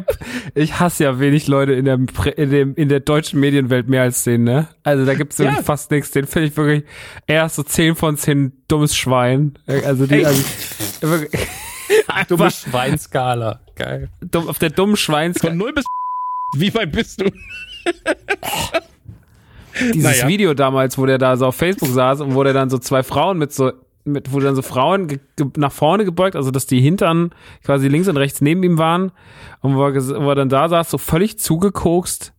ich 0.56 0.80
hasse 0.80 1.04
ja 1.06 1.20
wenig 1.20 1.48
Leute 1.48 1.74
in 1.74 1.86
der, 1.86 2.00
in, 2.36 2.50
dem, 2.52 2.76
in 2.76 2.90
der 2.90 3.00
deutschen 3.00 3.40
Medienwelt 3.40 3.88
mehr 3.90 4.04
als 4.04 4.24
den, 4.24 4.44
ne? 4.44 4.68
Also 4.84 5.06
da 5.06 5.14
gibt's 5.14 5.40
wirklich 5.40 5.58
Ja. 5.58 5.64
fast 5.64 5.92
nichts. 5.92 6.12
Den 6.12 6.28
finde 6.28 6.48
ich 6.50 6.58
wirklich 6.58 6.84
erst 7.28 7.56
so 7.56 7.64
10 7.64 7.96
von 7.96 8.18
10 8.18 8.52
dummes 8.68 8.96
Schwein. 8.96 9.58
Also 9.68 10.06
die, 10.06 10.26
also, 10.26 10.44
wirklich, 11.02 11.42
Dumme 12.28 12.52
Schweinskala. 12.52 13.62
Geil. 13.76 14.10
dumm, 14.22 14.48
auf 14.48 14.60
der 14.60 14.70
dummen 14.70 14.96
Schweins. 14.98 15.40
Von 15.40 15.58
0 15.58 15.74
bis 15.74 15.86
wie 16.56 16.74
weit 16.76 16.92
bist 16.92 17.22
du? 17.22 17.26
Dieses 19.94 20.04
Naja. 20.04 20.28
Video 20.28 20.54
damals, 20.54 20.98
wo 20.98 21.06
der 21.06 21.18
da 21.18 21.38
so 21.38 21.48
auf 21.48 21.56
Facebook 21.56 21.90
saß 21.90 22.22
und 22.22 22.36
wo 22.36 22.44
der 22.44 22.54
dann 22.54 22.70
so 22.70 22.78
zwei 22.78 23.04
Frauen 23.04 23.38
mit 23.38 23.54
so, 23.54 23.72
mit, 24.04 24.32
wo 24.34 24.40
dann 24.40 24.56
so 24.56 24.62
Frauen 24.62 25.20
nach 25.58 25.72
vorne 25.72 26.06
gebeugt, 26.06 26.36
also 26.36 26.52
dass 26.52 26.66
die 26.66 26.82
Hintern 26.82 27.32
quasi 27.64 27.88
links 27.88 28.08
und 28.08 28.18
rechts 28.18 28.42
neben 28.42 28.64
ihm 28.64 28.78
waren. 28.78 29.12
Und 29.62 29.76
wo 29.76 29.86
er, 29.86 29.96
wo 29.96 30.30
er 30.30 30.36
dann 30.36 30.50
da 30.50 30.70
saß, 30.70 30.90
so 30.90 30.98
völlig 30.98 31.40
zugekokst. 31.40 32.34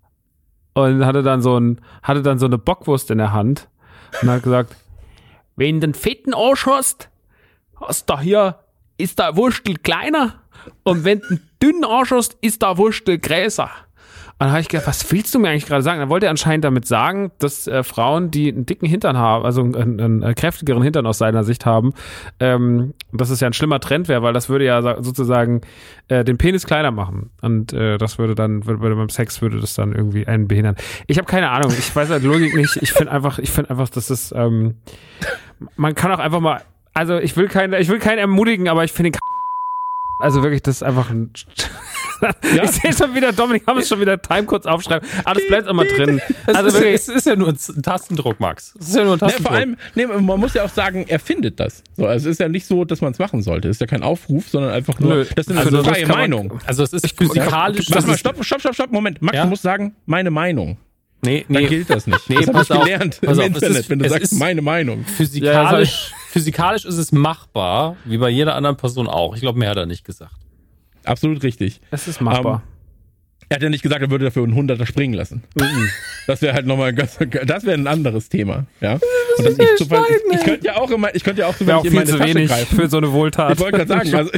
Und 0.75 1.05
hatte 1.05 1.23
dann 1.23 1.43
so 1.43 1.59
ein, 1.59 1.81
hatte 2.03 2.23
dann 2.23 2.39
so 2.39 2.47
eine 2.47 2.59
Bockwurst 2.59 3.11
in 3.11 3.19
der 3.19 3.33
Hand. 3.33 3.69
Und 4.21 4.31
hat 4.31 4.43
gesagt, 4.43 4.77
wenn 5.57 5.81
du 5.81 5.87
einen 5.87 5.95
fetten 5.95 6.35
Arsch 6.35 6.67
hast, 6.67 7.11
hast 7.81 8.09
da 8.09 8.21
hier, 8.21 8.59
ist 8.97 9.19
da 9.19 9.37
Wurstel 9.37 9.77
kleiner. 9.77 10.41
Und 10.83 11.05
wenn 11.05 11.21
du 11.21 11.29
einen 11.29 11.51
dünnen 11.63 11.85
Arsch 11.85 12.11
hast, 12.11 12.37
ist 12.41 12.63
da 12.63 12.79
Wurstel 12.79 13.19
größer. 13.19 13.71
Dann 14.43 14.51
habe 14.53 14.61
ich 14.61 14.69
gedacht, 14.69 14.87
was 14.87 15.11
willst 15.13 15.35
du 15.35 15.39
mir 15.39 15.49
eigentlich 15.51 15.67
gerade 15.67 15.83
sagen? 15.83 16.01
Dann 16.01 16.09
wollte 16.09 16.27
er 16.27 16.31
anscheinend 16.31 16.65
damit 16.65 16.87
sagen, 16.87 17.31
dass 17.39 17.67
äh, 17.67 17.83
Frauen, 17.83 18.31
die 18.31 18.53
einen 18.53 18.67
dicken 18.67 18.87
Hintern 18.87 19.17
haben, 19.17 19.45
also 19.45 19.63
einen, 19.63 19.75
einen, 20.01 20.25
einen 20.25 20.35
kräftigeren 20.35 20.83
Hintern 20.83 21.07
aus 21.07 21.19
seiner 21.19 21.45
Sicht 21.45 21.65
haben, 21.67 21.93
ähm, 22.41 22.95
dass 23.13 23.31
es 23.31 23.41
ja 23.41 23.47
ein 23.47 23.53
schlimmer 23.53 23.81
Trend 23.81 24.09
wäre, 24.09 24.23
weil 24.23 24.33
das 24.33 24.49
würde 24.49 24.65
ja 24.65 24.83
sa- 24.83 25.03
sozusagen 25.03 25.61
äh, 26.09 26.25
den 26.25 26.39
Penis 26.39 26.67
kleiner 26.67 26.91
machen. 26.91 27.31
Und 27.41 27.73
äh, 27.73 27.99
das 27.99 28.19
würde 28.19 28.35
dann, 28.35 28.67
würde, 28.67 28.81
würde 28.81 28.97
beim 28.97 29.09
Sex 29.09 29.41
würde 29.43 29.61
das 29.61 29.75
dann 29.75 29.93
irgendwie 29.95 30.27
einen 30.27 30.49
behindern. 30.49 30.77
Ich 31.07 31.19
habe 31.19 31.27
keine 31.27 31.51
Ahnung, 31.51 31.71
ich 31.71 31.95
weiß 31.95 32.11
halt 32.11 32.23
Logik 32.25 32.55
nicht. 32.55 32.77
Ich 32.83 32.93
finde 32.93 33.13
einfach, 33.13 33.39
ich 33.39 33.51
finde 33.51 33.71
einfach, 33.71 33.89
dass 33.89 34.11
es, 34.11 34.33
ähm, 34.37 34.77
man 35.77 35.95
kann 35.95 36.11
auch 36.13 36.19
einfach 36.19 36.41
mal, 36.41 36.63
also 36.95 37.19
ich 37.19 37.37
will 37.37 37.49
keinen, 37.49 37.81
ich 37.81 37.89
will 37.89 37.99
keinen 38.01 38.19
ermutigen, 38.19 38.69
aber 38.69 38.85
ich 38.85 38.93
finde 38.93 39.19
also 40.21 40.43
wirklich, 40.43 40.63
das 40.63 40.77
ist 40.77 40.83
einfach 40.83 41.11
ein. 41.11 41.33
Ja. 42.55 42.65
Ich 42.65 42.71
sehe 42.73 42.93
schon 42.93 43.15
wieder, 43.15 43.33
Dominik, 43.33 43.67
haben 43.67 43.79
es 43.79 43.89
schon 43.89 44.01
wieder 44.01 44.21
Time 44.21 44.45
kurz 44.45 44.67
aufschreiben. 44.67 45.09
Das 45.25 45.47
bleibt 45.49 45.69
immer 45.69 45.85
drin. 45.85 46.21
Es, 46.47 46.55
Also 46.55 46.69
ist, 46.69 46.75
wirklich, 46.75 46.95
es 46.95 47.09
ist 47.09 47.27
ja 47.27 47.37
nur 47.37 47.49
ein 47.49 47.83
Tastendruck, 47.83 48.41
Max. 48.41 48.75
Es 48.81 48.89
ist 48.89 48.97
ja 48.97 49.05
nur 49.05 49.15
ein 49.15 49.19
Tastendruck. 49.19 49.49
vor 49.49 49.57
allem, 49.57 49.77
nee, 49.95 50.07
man 50.07 50.41
muss 50.41 50.55
ja 50.55 50.65
auch 50.65 50.69
sagen, 50.69 51.05
er 51.09 51.19
findet 51.19 51.59
das. 51.61 51.83
So, 51.97 52.07
also 52.07 52.29
es 52.29 52.33
ist 52.37 52.41
ja 52.41 52.49
nicht 52.49 52.67
so, 52.67 52.85
dass 52.85 53.01
man 53.01 53.13
es 53.13 53.19
machen 53.19 53.43
sollte. 53.43 53.69
Es 53.69 53.77
ist 53.77 53.81
ja 53.81 53.87
kein 53.87 54.03
Aufruf, 54.03 54.49
sondern 54.49 54.73
einfach 54.73 54.99
nur, 55.01 55.15
Nö. 55.15 55.25
das 55.37 55.47
ist 55.47 55.51
eine 55.51 55.61
Also 55.61 55.79
das 55.79 55.87
freie 55.87 56.07
man- 56.07 56.17
Meinung. 56.19 56.61
also 56.67 56.83
es 56.83 56.93
ist 56.93 57.17
physikalisch. 57.17 57.87
Das 57.87 58.07
mal, 58.07 58.17
stopp, 58.19 58.45
stopp, 58.45 58.61
stopp, 58.61 58.75
stopp, 58.75 58.93
Moment. 58.93 59.21
Max, 59.23 59.37
Ja? 59.37 59.45
du 59.45 59.51
musst 59.51 59.63
sagen, 59.63 59.95
meine 60.07 60.31
Meinung. 60.31 60.79
Nee, 61.25 61.45
Dann 61.49 61.63
nee. 61.63 61.69
gilt 61.69 61.89
das 61.89 62.09
nicht. 62.09 62.29
Nee, 62.29 62.37
das 62.37 62.49
habe 62.49 62.63
ich 62.63 62.71
auf, 62.73 62.83
gelernt 62.85 63.19
im 63.23 63.29
auf, 63.29 63.39
es 63.39 63.45
Internet, 63.47 63.77
ist- 63.79 63.91
wenn 63.91 63.99
du 64.01 64.05
es 64.07 64.11
sagst, 64.13 64.33
ist- 64.33 64.39
meine 64.39 64.61
Meinung. 64.63 65.01
Ja, 65.07 65.15
Physikalisch, 65.15 66.13
physikalisch 66.31 66.85
ist 66.85 66.97
es 66.99 67.13
machbar, 67.13 67.97
wie 68.05 68.19
bei 68.19 68.29
jeder 68.29 68.57
anderen 68.57 68.77
Person 68.77 69.07
auch. 69.07 69.35
Ich 69.37 69.41
glaube, 69.41 69.59
mehr 69.59 69.71
hat 69.71 69.77
er 69.77 69.87
nicht 69.87 70.05
gesagt. 70.05 70.33
Absolut 71.05 71.43
richtig. 71.43 71.81
es 71.91 72.09
ist 72.09 72.21
machbar. 72.21 72.63
Er 73.53 73.57
hat 73.57 73.63
ja 73.65 73.69
nicht 73.69 73.83
gesagt, 73.83 74.01
er 74.01 74.11
würde 74.11 74.25
dafür 74.25 74.45
einen 74.45 74.55
Hunderter 74.55 74.87
springen 74.87 75.13
lassen. 75.13 75.43
Das 76.27 76.41
wäre 76.41 76.55
halt 76.55 76.65
nochmal, 76.65 76.95
das 76.95 77.21
wäre 77.21 77.75
ein 77.75 77.87
anderes 77.87 78.31
Thema, 78.31 78.65
ja. 78.81 78.95
Und 78.95 79.47
das 79.47 79.59
ich, 79.59 79.77
zufall, 79.77 80.05
ich, 80.09 80.39
ich 80.39 80.45
könnte 80.45 80.67
ja 80.67 80.77
auch 80.77 80.91
immer, 80.91 81.15
ich 81.15 81.23
könnte 81.23 81.43
ja 81.43 81.49
auch 81.49 81.55
Wäre 81.61 81.77
auch 81.77 81.85
in 81.85 81.93
meine 81.93 82.07
zu 82.07 82.17
Tasche 82.17 82.35
wenig 82.35 82.49
greifen. 82.49 82.77
für 82.77 82.89
so 82.89 82.97
eine 82.97 83.13
Wohltat. 83.13 83.53
Ich 83.53 83.61
wollte 83.61 83.85
gerade 83.85 83.89
sagen, 83.89 84.15
also, 84.15 84.31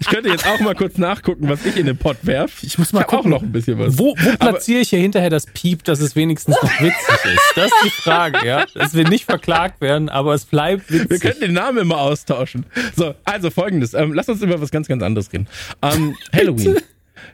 ich 0.00 0.06
könnte 0.08 0.28
jetzt 0.28 0.44
auch 0.44 0.58
mal 0.58 0.74
kurz 0.74 0.98
nachgucken, 0.98 1.48
was 1.48 1.64
ich 1.64 1.76
in 1.76 1.86
den 1.86 1.98
Pott 1.98 2.16
werf. 2.22 2.64
Ich 2.64 2.78
muss 2.78 2.92
mal 2.92 3.04
auch 3.04 3.06
gucken. 3.06 3.30
noch 3.30 3.42
ein 3.42 3.52
bisschen 3.52 3.78
was. 3.78 3.96
Wo, 3.96 4.16
wo 4.18 4.36
platziere 4.38 4.80
ich 4.80 4.90
hier 4.90 4.98
hinterher 4.98 5.30
das 5.30 5.46
Piep, 5.46 5.84
dass 5.84 6.00
es 6.00 6.16
wenigstens 6.16 6.56
noch 6.60 6.80
witzig 6.80 7.32
ist? 7.32 7.52
Das 7.54 7.66
ist 7.66 7.74
die 7.84 7.90
Frage, 7.90 8.44
ja. 8.44 8.64
Dass 8.74 8.94
wir 8.94 9.08
nicht 9.08 9.24
verklagt 9.24 9.80
werden, 9.80 10.08
aber 10.08 10.34
es 10.34 10.46
bleibt 10.46 10.90
witzig. 10.90 11.10
Wir 11.10 11.18
könnten 11.20 11.40
den 11.42 11.52
Namen 11.52 11.78
immer 11.78 11.98
austauschen. 11.98 12.66
So, 12.96 13.14
also 13.24 13.50
folgendes. 13.50 13.94
Ähm, 13.94 14.14
lass 14.14 14.28
uns 14.28 14.42
über 14.42 14.60
was 14.60 14.72
ganz, 14.72 14.88
ganz 14.88 15.00
anderes 15.02 15.32
reden. 15.32 15.46
Ähm, 15.82 16.16
Halloween. 16.32 16.78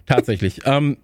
Tatsächlich. 0.06 0.60
Ähm, 0.66 0.96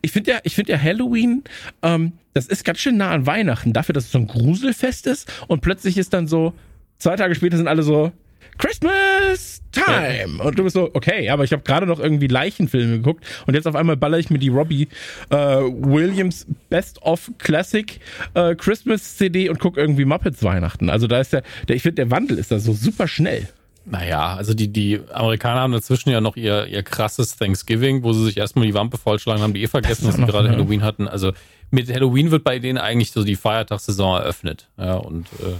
ich 0.00 0.12
finde 0.12 0.30
ja, 0.30 0.38
ich 0.44 0.54
finde 0.54 0.72
ja 0.72 0.80
Halloween, 0.80 1.44
ähm, 1.82 2.12
das 2.34 2.46
ist 2.46 2.64
ganz 2.64 2.78
schön 2.78 2.96
nah 2.96 3.10
an 3.10 3.26
Weihnachten, 3.26 3.72
dafür, 3.72 3.92
dass 3.92 4.04
es 4.04 4.12
so 4.12 4.18
ein 4.18 4.26
Gruselfest 4.26 5.06
ist 5.06 5.30
und 5.48 5.60
plötzlich 5.60 5.98
ist 5.98 6.12
dann 6.14 6.26
so, 6.26 6.54
zwei 6.98 7.16
Tage 7.16 7.34
später 7.34 7.56
sind 7.56 7.68
alle 7.68 7.82
so, 7.82 8.12
Christmas 8.58 9.62
Time! 9.70 10.42
Und 10.42 10.58
du 10.58 10.64
bist 10.64 10.74
so, 10.74 10.90
okay, 10.92 11.30
aber 11.30 11.44
ich 11.44 11.52
habe 11.52 11.62
gerade 11.62 11.86
noch 11.86 12.00
irgendwie 12.00 12.26
Leichenfilme 12.26 12.96
geguckt 12.96 13.24
und 13.46 13.54
jetzt 13.54 13.66
auf 13.66 13.76
einmal 13.76 13.96
baller 13.96 14.18
ich 14.18 14.30
mir 14.30 14.38
die 14.38 14.48
Robbie 14.48 14.88
äh, 15.30 15.36
Williams 15.36 16.46
Best 16.68 17.00
of 17.02 17.30
Classic 17.38 18.00
äh, 18.34 18.56
Christmas 18.56 19.16
CD 19.16 19.48
und 19.48 19.60
guck 19.60 19.76
irgendwie 19.76 20.04
Muppets 20.04 20.42
Weihnachten. 20.42 20.90
Also 20.90 21.06
da 21.06 21.20
ist 21.20 21.32
der, 21.32 21.42
der 21.68 21.76
ich 21.76 21.82
finde, 21.82 21.96
der 21.96 22.10
Wandel 22.10 22.38
ist 22.38 22.50
da 22.50 22.58
so 22.58 22.72
super 22.72 23.06
schnell. 23.06 23.48
Naja, 23.90 24.34
also 24.34 24.52
die, 24.54 24.68
die 24.68 25.00
Amerikaner 25.12 25.60
haben 25.60 25.72
dazwischen 25.72 26.10
ja 26.10 26.20
noch 26.20 26.36
ihr, 26.36 26.66
ihr 26.66 26.82
krasses 26.82 27.36
Thanksgiving, 27.36 28.02
wo 28.02 28.12
sie 28.12 28.24
sich 28.24 28.36
erstmal 28.36 28.66
die 28.66 28.74
Wampe 28.74 28.98
vollschlagen 28.98 29.42
haben, 29.42 29.54
die 29.54 29.62
eh 29.62 29.66
vergessen, 29.66 30.06
Das 30.06 30.16
dass 30.16 30.26
sie 30.26 30.30
gerade. 30.30 30.50
Halloween 30.50 30.82
hatten. 30.82 31.08
Also 31.08 31.32
mit 31.70 31.92
Halloween 31.92 32.30
wird 32.30 32.44
bei 32.44 32.58
denen 32.58 32.78
eigentlich 32.78 33.12
so 33.12 33.24
die 33.24 33.36
Feiertagssaison 33.36 34.16
eröffnet. 34.20 34.68
Ja, 34.76 34.94
und 34.96 35.26
äh, 35.40 35.54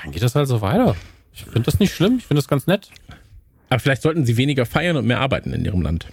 dann 0.00 0.12
geht 0.12 0.22
das 0.22 0.34
halt 0.34 0.46
so 0.46 0.60
weiter. 0.60 0.94
Ich 1.32 1.44
finde 1.44 1.62
das 1.62 1.80
nicht 1.80 1.92
schlimm, 1.92 2.18
ich 2.18 2.26
finde 2.26 2.38
das 2.38 2.48
ganz 2.48 2.66
nett. 2.66 2.90
Aber 3.68 3.80
vielleicht 3.80 4.02
sollten 4.02 4.24
sie 4.24 4.36
weniger 4.36 4.66
feiern 4.66 4.96
und 4.96 5.06
mehr 5.06 5.20
arbeiten 5.20 5.52
in 5.52 5.64
ihrem 5.64 5.82
Land. 5.82 6.06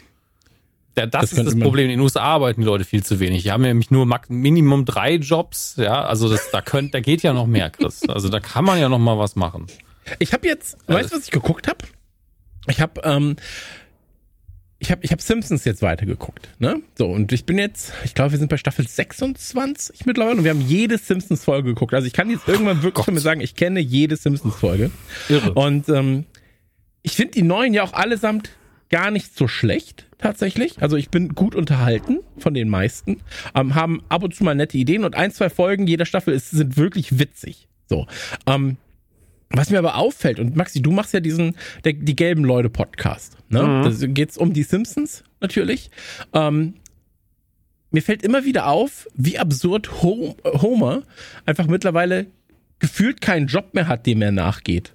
Ja, 0.97 1.05
das, 1.05 1.29
Das 1.29 1.33
ist 1.33 1.45
das 1.45 1.59
Problem. 1.59 1.85
In 1.85 1.91
den 1.91 1.99
USA 1.99 2.21
arbeiten 2.21 2.61
die 2.61 2.65
Leute 2.65 2.83
viel 2.83 3.03
zu 3.03 3.19
wenig. 3.19 3.43
Die 3.43 3.51
haben 3.51 3.61
nämlich 3.61 3.91
nur 3.91 4.07
Minimum 4.27 4.85
drei 4.85 5.15
Jobs. 5.15 5.75
Ja, 5.77 6.01
also 6.03 6.27
das, 6.29 6.49
da 6.51 6.61
könnt, 6.61 6.93
da 6.93 6.99
geht 6.99 7.21
ja 7.21 7.33
noch 7.33 7.47
mehr, 7.47 7.69
Chris. 7.69 8.07
Also 8.09 8.27
da 8.29 8.39
kann 8.39 8.65
man 8.65 8.79
ja 8.79 8.89
noch 8.89 8.99
mal 8.99 9.17
was 9.17 9.35
machen. 9.35 9.67
Ich 10.19 10.33
habe 10.33 10.47
jetzt, 10.47 10.77
weißt 10.87 11.11
du, 11.11 11.17
was 11.17 11.25
ich 11.25 11.31
geguckt 11.31 11.67
habe? 11.67 11.79
Ich 12.67 12.81
habe 12.81 13.01
ähm, 13.03 13.35
ich 14.81 14.91
habe 14.91 15.03
ich 15.03 15.11
hab 15.11 15.21
Simpsons 15.21 15.63
jetzt 15.63 15.81
weitergeguckt, 15.83 16.49
ne? 16.59 16.81
So 16.97 17.07
und 17.07 17.31
ich 17.31 17.45
bin 17.45 17.59
jetzt, 17.59 17.93
ich 18.03 18.15
glaube, 18.15 18.31
wir 18.31 18.39
sind 18.39 18.49
bei 18.49 18.57
Staffel 18.57 18.87
26 18.87 20.05
mittlerweile 20.05 20.37
und 20.37 20.43
wir 20.43 20.51
haben 20.51 20.61
jede 20.61 20.97
Simpsons 20.97 21.43
Folge 21.43 21.69
geguckt. 21.69 21.93
Also 21.93 22.07
ich 22.07 22.13
kann 22.13 22.29
jetzt 22.31 22.47
irgendwann 22.47 22.81
wirklich 22.81 23.05
von 23.05 23.13
mir 23.13 23.19
sagen, 23.19 23.41
ich 23.41 23.55
kenne 23.55 23.79
jede 23.79 24.15
Simpsons 24.15 24.55
Folge. 24.55 24.89
Irre. 25.29 25.53
Und 25.53 25.87
ähm, 25.89 26.25
ich 27.03 27.15
finde 27.15 27.33
die 27.33 27.43
neuen 27.43 27.75
ja 27.75 27.83
auch 27.83 27.93
allesamt 27.93 28.49
gar 28.89 29.11
nicht 29.11 29.37
so 29.37 29.47
schlecht, 29.47 30.07
tatsächlich. 30.17 30.81
Also 30.81 30.97
ich 30.97 31.09
bin 31.09 31.35
gut 31.35 31.53
unterhalten 31.53 32.19
von 32.37 32.55
den 32.55 32.67
meisten, 32.67 33.21
ähm, 33.55 33.75
haben 33.75 34.03
ab 34.09 34.23
und 34.23 34.35
zu 34.35 34.43
mal 34.43 34.55
nette 34.55 34.77
Ideen 34.77 35.03
und 35.03 35.15
ein, 35.15 35.31
zwei 35.31 35.49
Folgen 35.51 35.85
jeder 35.85 36.05
Staffel 36.05 36.33
ist, 36.33 36.49
sind 36.49 36.75
wirklich 36.75 37.19
witzig. 37.19 37.67
So. 37.87 38.07
Ähm, 38.47 38.77
was 39.53 39.69
mir 39.69 39.79
aber 39.79 39.95
auffällt, 39.95 40.39
und 40.39 40.55
Maxi, 40.55 40.81
du 40.81 40.91
machst 40.91 41.13
ja 41.13 41.19
diesen, 41.19 41.55
der, 41.83 41.93
die 41.93 42.15
gelben 42.15 42.43
Leute 42.43 42.69
Podcast, 42.69 43.37
ne? 43.49 43.63
Mhm. 43.63 43.83
Da 43.99 44.07
geht's 44.07 44.37
um 44.37 44.53
die 44.53 44.63
Simpsons, 44.63 45.23
natürlich. 45.39 45.89
Ähm, 46.33 46.75
mir 47.91 48.01
fällt 48.01 48.23
immer 48.23 48.45
wieder 48.45 48.67
auf, 48.67 49.07
wie 49.15 49.37
absurd 49.37 50.01
Hom- 50.01 50.35
Homer 50.45 51.03
einfach 51.45 51.67
mittlerweile 51.67 52.27
gefühlt 52.79 53.21
keinen 53.21 53.47
Job 53.47 53.73
mehr 53.73 53.87
hat, 53.87 54.05
dem 54.05 54.21
er 54.21 54.31
nachgeht. 54.31 54.93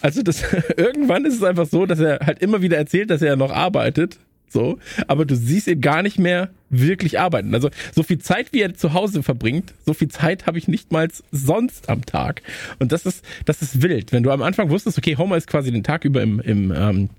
Also 0.00 0.22
das 0.22 0.42
irgendwann 0.76 1.24
ist 1.24 1.34
es 1.34 1.42
einfach 1.42 1.66
so, 1.66 1.84
dass 1.86 1.98
er 2.00 2.20
halt 2.24 2.40
immer 2.40 2.62
wieder 2.62 2.76
erzählt, 2.76 3.10
dass 3.10 3.22
er 3.22 3.36
noch 3.36 3.50
arbeitet, 3.50 4.18
so, 4.52 4.78
aber 5.06 5.24
du 5.24 5.36
siehst 5.36 5.66
ihn 5.66 5.80
gar 5.80 6.02
nicht 6.02 6.18
mehr 6.18 6.50
wirklich 6.70 7.18
arbeiten. 7.18 7.54
Also 7.54 7.70
so 7.94 8.02
viel 8.02 8.18
Zeit, 8.18 8.52
wie 8.52 8.60
er 8.60 8.74
zu 8.74 8.92
Hause 8.92 9.22
verbringt, 9.22 9.74
so 9.84 9.94
viel 9.94 10.08
Zeit 10.08 10.46
habe 10.46 10.58
ich 10.58 10.68
nicht 10.68 10.92
mal 10.92 11.08
sonst 11.32 11.88
am 11.88 12.04
Tag. 12.04 12.42
Und 12.78 12.92
das 12.92 13.06
ist 13.06 13.24
das 13.44 13.62
ist 13.62 13.82
wild, 13.82 14.12
wenn 14.12 14.22
du 14.22 14.30
am 14.30 14.42
Anfang 14.42 14.70
wusstest, 14.70 14.98
okay, 14.98 15.16
Homer 15.16 15.36
ist 15.36 15.46
quasi 15.46 15.70
den 15.70 15.84
Tag 15.84 16.04
über 16.04 16.22
im 16.22 16.40
im 16.40 16.72
ähm, 16.72 17.10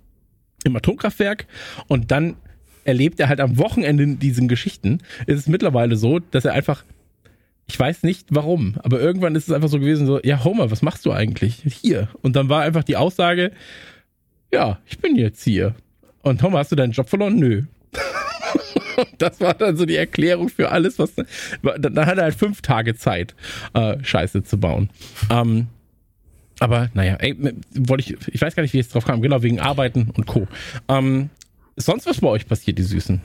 im 0.66 0.76
Atomkraftwerk 0.76 1.48
und 1.88 2.12
dann 2.12 2.36
erlebt 2.84 3.20
er 3.20 3.30
halt 3.30 3.40
am 3.40 3.58
Wochenende 3.58 4.16
diesen 4.16 4.48
Geschichten, 4.48 5.00
ist 5.28 5.40
es 5.40 5.48
mittlerweile 5.48 5.96
so, 5.96 6.20
dass 6.20 6.46
er 6.46 6.54
einfach 6.54 6.84
ich 7.70 7.80
weiß 7.80 8.02
nicht 8.02 8.28
warum, 8.32 8.76
aber 8.82 9.00
irgendwann 9.00 9.36
ist 9.36 9.48
es 9.48 9.54
einfach 9.54 9.70
so 9.70 9.80
gewesen, 9.80 10.08
so, 10.08 10.20
ja, 10.24 10.44
Homer, 10.44 10.72
was 10.72 10.82
machst 10.82 11.06
du 11.06 11.12
eigentlich 11.12 11.64
hier? 11.82 12.10
Und 12.24 12.36
dann 12.36 12.50
war 12.50 12.64
einfach 12.64 12.84
die 12.84 12.98
Aussage, 12.98 13.52
ja, 14.52 14.80
ich 14.88 14.98
bin 14.98 15.16
jetzt 15.16 15.44
hier. 15.44 15.76
Und 16.22 16.42
Homer, 16.44 16.60
hast 16.60 16.72
du 16.72 16.76
deinen 16.76 16.92
Job 16.92 17.10
verloren? 17.10 17.36
Nö. 17.36 17.64
das 19.18 19.40
war 19.40 19.54
dann 19.54 19.78
so 19.78 19.86
die 19.86 19.96
Erklärung 19.96 20.50
für 20.50 20.72
alles, 20.72 21.00
was. 21.00 21.14
Dann, 21.16 21.26
dann 21.82 22.06
hat 22.06 22.18
er 22.18 22.26
halt 22.26 22.36
fünf 22.36 22.62
Tage 22.62 22.96
Zeit, 22.96 23.36
äh, 23.74 23.98
Scheiße 24.04 24.44
zu 24.44 24.60
bauen. 24.60 24.90
Ähm, 25.30 25.68
aber 26.60 26.90
naja, 26.94 27.16
ey, 27.16 27.38
wollte 27.74 28.04
ich, 28.04 28.28
ich 28.34 28.42
weiß 28.42 28.56
gar 28.56 28.64
nicht, 28.64 28.74
wie 28.74 28.80
ich 28.80 28.86
jetzt 28.86 28.96
drauf 28.96 29.06
kam, 29.06 29.22
genau, 29.22 29.42
wegen 29.42 29.60
Arbeiten 29.60 30.12
und 30.16 30.28
Co. 30.28 30.48
Ähm, 30.90 31.30
sonst 31.78 32.06
was 32.06 32.20
bei 32.20 32.28
euch 32.28 32.48
passiert, 32.48 32.78
die 32.78 32.84
Süßen? 32.84 33.22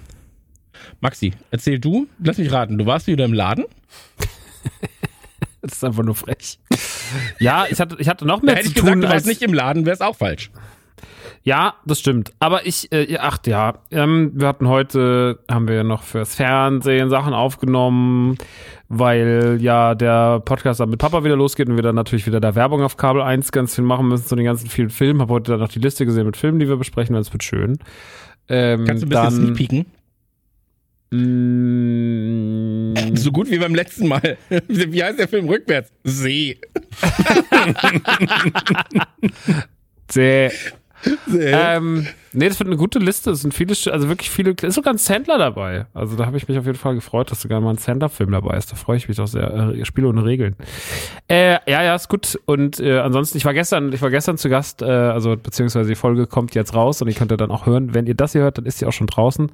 Maxi, 1.01 1.33
erzähl 1.51 1.79
du, 1.79 2.07
lass 2.23 2.39
mich 2.39 2.53
raten, 2.53 2.79
du 2.79 2.87
warst 2.87 3.07
wieder 3.07 3.25
im 3.25 3.33
Laden? 3.33 3.65
Das 5.61 5.77
ist 5.79 5.85
einfach 5.85 6.03
nur 6.03 6.15
frech. 6.15 6.59
Ja, 7.39 7.65
ich 7.71 7.81
hatte, 7.81 7.97
ich 7.99 8.07
hatte 8.11 8.27
noch 8.27 8.41
Da 8.41 8.45
mehr 8.45 8.57
hätte 8.57 8.65
zu 8.65 8.69
ich 8.69 8.75
gesagt, 8.75 8.93
tun 8.93 9.01
du 9.01 9.09
warst 9.09 9.15
als 9.15 9.27
nicht 9.27 9.41
im 9.41 9.55
Laden, 9.55 9.87
wäre 9.87 9.95
es 9.95 10.03
auch 10.03 10.15
falsch. 10.15 10.51
Ja, 11.47 11.75
das 11.85 12.01
stimmt. 12.01 12.33
Aber 12.41 12.65
ich, 12.67 12.91
äh, 12.91 13.19
ach 13.21 13.37
ja, 13.47 13.75
ähm, 13.91 14.33
wir 14.35 14.49
hatten 14.49 14.67
heute, 14.67 15.41
haben 15.51 15.69
wir 15.69 15.85
noch 15.85 16.03
fürs 16.03 16.35
Fernsehen 16.35 17.11
Sachen 17.11 17.35
aufgenommen, 17.35 18.39
weil 18.89 19.59
ja 19.61 19.95
der 19.95 20.41
Podcast 20.41 20.81
dann 20.81 20.89
mit 20.89 21.01
Papa 21.01 21.23
wieder 21.23 21.37
losgeht 21.37 21.69
und 21.69 21.77
wir 21.77 21.83
dann 21.83 21.97
natürlich 21.97 22.27
wieder 22.27 22.41
da 22.41 22.55
Werbung 22.55 22.83
auf 22.83 22.97
Kabel 22.97 23.21
1 23.21 23.53
ganz 23.53 23.75
viel 23.75 23.85
machen 23.85 24.09
müssen 24.09 24.25
zu 24.27 24.37
den 24.37 24.47
ganzen 24.47 24.71
vielen 24.71 24.89
Filmen. 24.89 25.21
Habe 25.21 25.35
heute 25.35 25.51
dann 25.53 25.61
noch 25.61 25.69
die 25.69 25.81
Liste 25.81 26.07
gesehen 26.07 26.25
mit 26.25 26.39
Filmen, 26.39 26.61
die 26.61 26.69
wir 26.69 26.79
besprechen, 26.79 27.15
das 27.15 27.31
wird 27.31 27.45
schön. 27.45 27.77
Ähm, 28.49 28.87
Kannst 28.87 29.03
du 29.03 29.07
ein 29.07 29.11
bisschen 29.11 29.23
dann, 29.23 29.55
sneak 29.55 29.55
peeken? 29.55 29.85
Mm, 32.95 33.17
So 33.17 33.33
gut 33.33 33.51
wie 33.51 33.59
beim 33.59 33.75
letzten 33.75 34.09
Mal. 34.09 34.39
Wie 34.69 35.03
heißt 35.05 35.19
der 35.19 35.29
Film 35.29 35.47
rückwärts? 35.49 35.93
See. 36.05 36.59
See. 40.11 40.51
Ähm, 41.29 42.07
nee, 42.35 42.49
das 42.49 42.59
wird 42.59 42.69
eine 42.69 42.77
gute 42.77 42.99
Liste. 42.99 43.31
Es 43.31 43.43
sind 43.43 43.55
viele, 43.55 43.75
also 43.91 44.09
wirklich 44.09 44.31
viele, 44.31 44.51
ist 44.51 44.75
sogar 44.75 44.95
ein 44.95 44.99
Sandler 44.99 45.39
dabei. 45.39 45.87
Also 45.95 46.17
da 46.17 46.27
habe 46.27 46.37
ich 46.37 46.49
mich 46.49 46.59
auf 46.59 46.67
jeden 46.67 46.79
Fall 46.79 46.95
gefreut, 46.95 47.31
dass 47.31 47.41
sogar 47.41 47.61
mal 47.61 47.71
ein 47.71 47.79
Sandler-Film 47.79 48.31
dabei 48.31 48.57
ist. 48.57 48.73
Da 48.73 48.77
freue 48.77 48.97
ich 48.97 49.09
mich 49.09 49.17
doch 49.17 49.27
sehr. 49.27 49.53
Äh, 49.53 49.85
Spiele 49.85 50.09
ohne 50.09 50.25
Regeln. 50.25 50.57
Äh, 51.29 51.59
ja, 51.71 51.83
ja, 51.83 51.95
ist 51.95 52.09
gut. 52.09 52.39
Und 52.47 52.81
äh, 52.81 52.99
ansonsten, 52.99 53.39
ich 53.39 53.45
war 53.45 53.55
gestern, 53.55 53.93
ich 53.93 54.03
war 54.03 54.11
gestern 54.11 54.39
zu 54.39 54.49
Gast, 54.49 54.83
äh, 54.83 54.87
also 54.87 55.37
beziehungsweise 55.37 55.89
die 55.89 55.95
Folge 55.95 56.27
kommt 56.27 56.55
jetzt 56.55 56.75
raus 56.75 57.01
und 57.03 57.09
ihr 57.09 57.15
könnt 57.15 57.33
ihr 57.33 57.37
dann 57.37 57.51
auch 57.51 57.67
hören. 57.67 57.95
Wenn 57.95 58.07
ihr 58.07 58.15
das 58.15 58.33
hier 58.33 58.43
hört, 58.43 58.59
dann 58.59 58.67
ist 58.67 58.79
sie 58.79 58.87
auch 58.87 58.93
schon 58.93 59.07
draußen. 59.07 59.51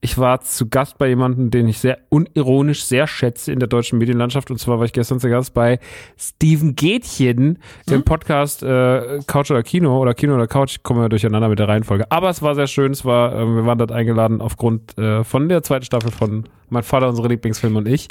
Ich 0.00 0.18
war 0.18 0.40
zu 0.40 0.68
Gast 0.68 0.98
bei 0.98 1.08
jemandem, 1.08 1.50
den 1.50 1.68
ich 1.68 1.78
sehr 1.78 1.98
unironisch 2.08 2.84
sehr 2.84 3.06
schätze 3.06 3.52
in 3.52 3.58
der 3.58 3.68
deutschen 3.68 3.98
Medienlandschaft. 3.98 4.50
Und 4.50 4.58
zwar 4.58 4.78
war 4.78 4.84
ich 4.84 4.92
gestern 4.92 5.20
zu 5.20 5.28
Gast 5.28 5.54
bei 5.54 5.78
Steven 6.18 6.74
Gätchen 6.76 7.58
im 7.90 8.02
Podcast 8.02 8.62
äh, 8.62 9.20
Couch 9.26 9.50
oder 9.50 9.62
Kino 9.62 9.98
oder 10.00 10.14
Kino 10.14 10.34
oder 10.34 10.46
Couch. 10.46 10.76
Ich 10.76 10.82
komme 10.82 11.02
ja 11.02 11.08
durcheinander 11.08 11.48
mit 11.48 11.58
der 11.58 11.68
Reihenfolge. 11.68 12.10
Aber 12.10 12.23
es 12.30 12.42
war 12.42 12.54
sehr 12.54 12.66
schön. 12.66 12.92
Es 12.92 13.04
war, 13.04 13.32
äh, 13.32 13.46
wir 13.46 13.66
waren 13.66 13.78
dort 13.78 13.92
eingeladen 13.92 14.40
aufgrund 14.40 14.96
äh, 14.98 15.24
von 15.24 15.48
der 15.48 15.62
zweiten 15.62 15.84
Staffel 15.84 16.10
von 16.10 16.44
Mein 16.68 16.82
Vater, 16.82 17.08
unsere 17.08 17.28
Lieblingsfilme 17.28 17.78
und 17.78 17.88
ich, 17.88 18.08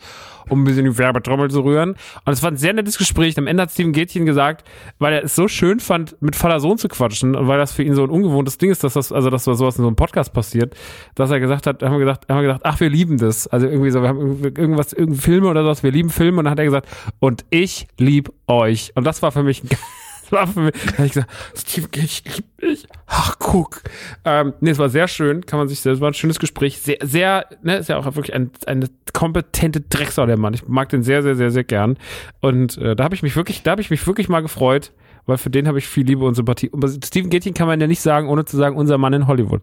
um 0.49 0.61
ein 0.61 0.63
bisschen 0.63 0.85
die 0.85 0.97
Werbetrommel 0.97 1.49
zu 1.49 1.61
rühren. 1.61 1.91
Und 2.25 2.33
es 2.33 2.41
war 2.43 2.51
ein 2.51 2.57
sehr 2.57 2.73
nettes 2.73 2.97
Gespräch. 2.97 3.37
Am 3.37 3.47
Ende 3.47 3.63
hat 3.63 3.71
Steven 3.71 3.91
Gätchen 3.91 4.25
gesagt, 4.25 4.67
weil 4.99 5.13
er 5.13 5.23
es 5.23 5.35
so 5.35 5.47
schön 5.47 5.79
fand, 5.79 6.15
mit 6.21 6.35
Vater 6.35 6.59
Sohn 6.59 6.77
zu 6.77 6.87
quatschen 6.87 7.35
und 7.35 7.47
weil 7.47 7.57
das 7.57 7.73
für 7.73 7.83
ihn 7.83 7.95
so 7.95 8.03
ein 8.03 8.09
ungewohntes 8.09 8.57
Ding 8.57 8.71
ist, 8.71 8.83
dass 8.83 8.93
das, 8.93 9.11
also 9.11 9.29
dass 9.29 9.43
sowas 9.43 9.77
in 9.77 9.83
so 9.83 9.87
einem 9.87 9.95
Podcast 9.95 10.33
passiert, 10.33 10.75
dass 11.15 11.31
er 11.31 11.39
gesagt 11.39 11.67
hat, 11.67 11.83
haben 11.83 11.93
wir 11.93 11.99
gesagt, 11.99 12.29
haben 12.29 12.37
wir 12.37 12.43
gedacht, 12.43 12.61
ach, 12.63 12.79
wir 12.79 12.89
lieben 12.89 13.17
das. 13.17 13.47
Also 13.47 13.67
irgendwie 13.67 13.91
so, 13.91 14.01
wir 14.01 14.09
haben 14.09 14.43
irgendwas, 14.43 14.93
irgendwie 14.93 15.19
Filme 15.19 15.47
oder 15.47 15.63
sowas, 15.63 15.83
wir 15.83 15.91
lieben 15.91 16.09
Filme 16.09 16.39
und 16.39 16.45
dann 16.45 16.51
hat 16.51 16.59
er 16.59 16.65
gesagt, 16.65 16.87
und 17.19 17.45
ich 17.49 17.87
lieb 17.97 18.31
euch. 18.47 18.91
Und 18.95 19.05
das 19.05 19.21
war 19.21 19.31
für 19.31 19.43
mich 19.43 19.63
ein 19.63 19.69
für 20.47 20.61
mich, 20.61 20.73
da 20.73 20.97
hab 20.97 21.05
ich 21.05 21.13
gesagt, 21.13 21.31
Steven 21.55 21.89
ich 21.93 22.23
lieb 22.25 22.45
mich. 22.61 22.87
Ach, 23.07 23.35
guck. 23.39 23.81
Ähm, 24.25 24.53
nee, 24.59 24.71
es 24.71 24.79
war 24.79 24.89
sehr 24.89 25.07
schön, 25.07 25.45
kann 25.45 25.59
man 25.59 25.67
sich, 25.67 25.85
es 25.85 26.01
war 26.01 26.09
ein 26.09 26.13
schönes 26.13 26.39
Gespräch. 26.39 26.79
Sehr, 26.79 26.97
sehr, 27.01 27.45
ne, 27.61 27.77
ist 27.77 27.89
ja 27.89 27.97
auch 27.97 28.05
wirklich 28.05 28.33
ein, 28.33 28.51
eine 28.65 28.87
kompetente 29.13 29.81
Drecksau, 29.81 30.25
der 30.25 30.37
Mann. 30.37 30.53
Ich 30.53 30.67
mag 30.67 30.89
den 30.89 31.03
sehr, 31.03 31.23
sehr, 31.23 31.35
sehr, 31.35 31.51
sehr 31.51 31.63
gern. 31.63 31.97
Und 32.41 32.77
äh, 32.77 32.95
da 32.95 33.03
habe 33.03 33.15
ich 33.15 33.23
mich 33.23 33.35
wirklich, 33.35 33.63
da 33.63 33.71
habe 33.71 33.81
ich 33.81 33.89
mich 33.89 34.05
wirklich 34.07 34.29
mal 34.29 34.41
gefreut, 34.41 34.91
weil 35.25 35.37
für 35.37 35.49
den 35.49 35.67
habe 35.67 35.77
ich 35.77 35.87
viel 35.87 36.05
Liebe 36.05 36.25
und 36.25 36.35
Sympathie. 36.35 36.69
Und 36.69 37.05
Steven 37.05 37.29
Gätchen 37.29 37.53
kann 37.53 37.67
man 37.67 37.79
ja 37.79 37.87
nicht 37.87 38.01
sagen, 38.01 38.27
ohne 38.27 38.45
zu 38.45 38.57
sagen, 38.57 38.75
unser 38.75 38.97
Mann 38.97 39.13
in 39.13 39.27
Hollywood. 39.27 39.61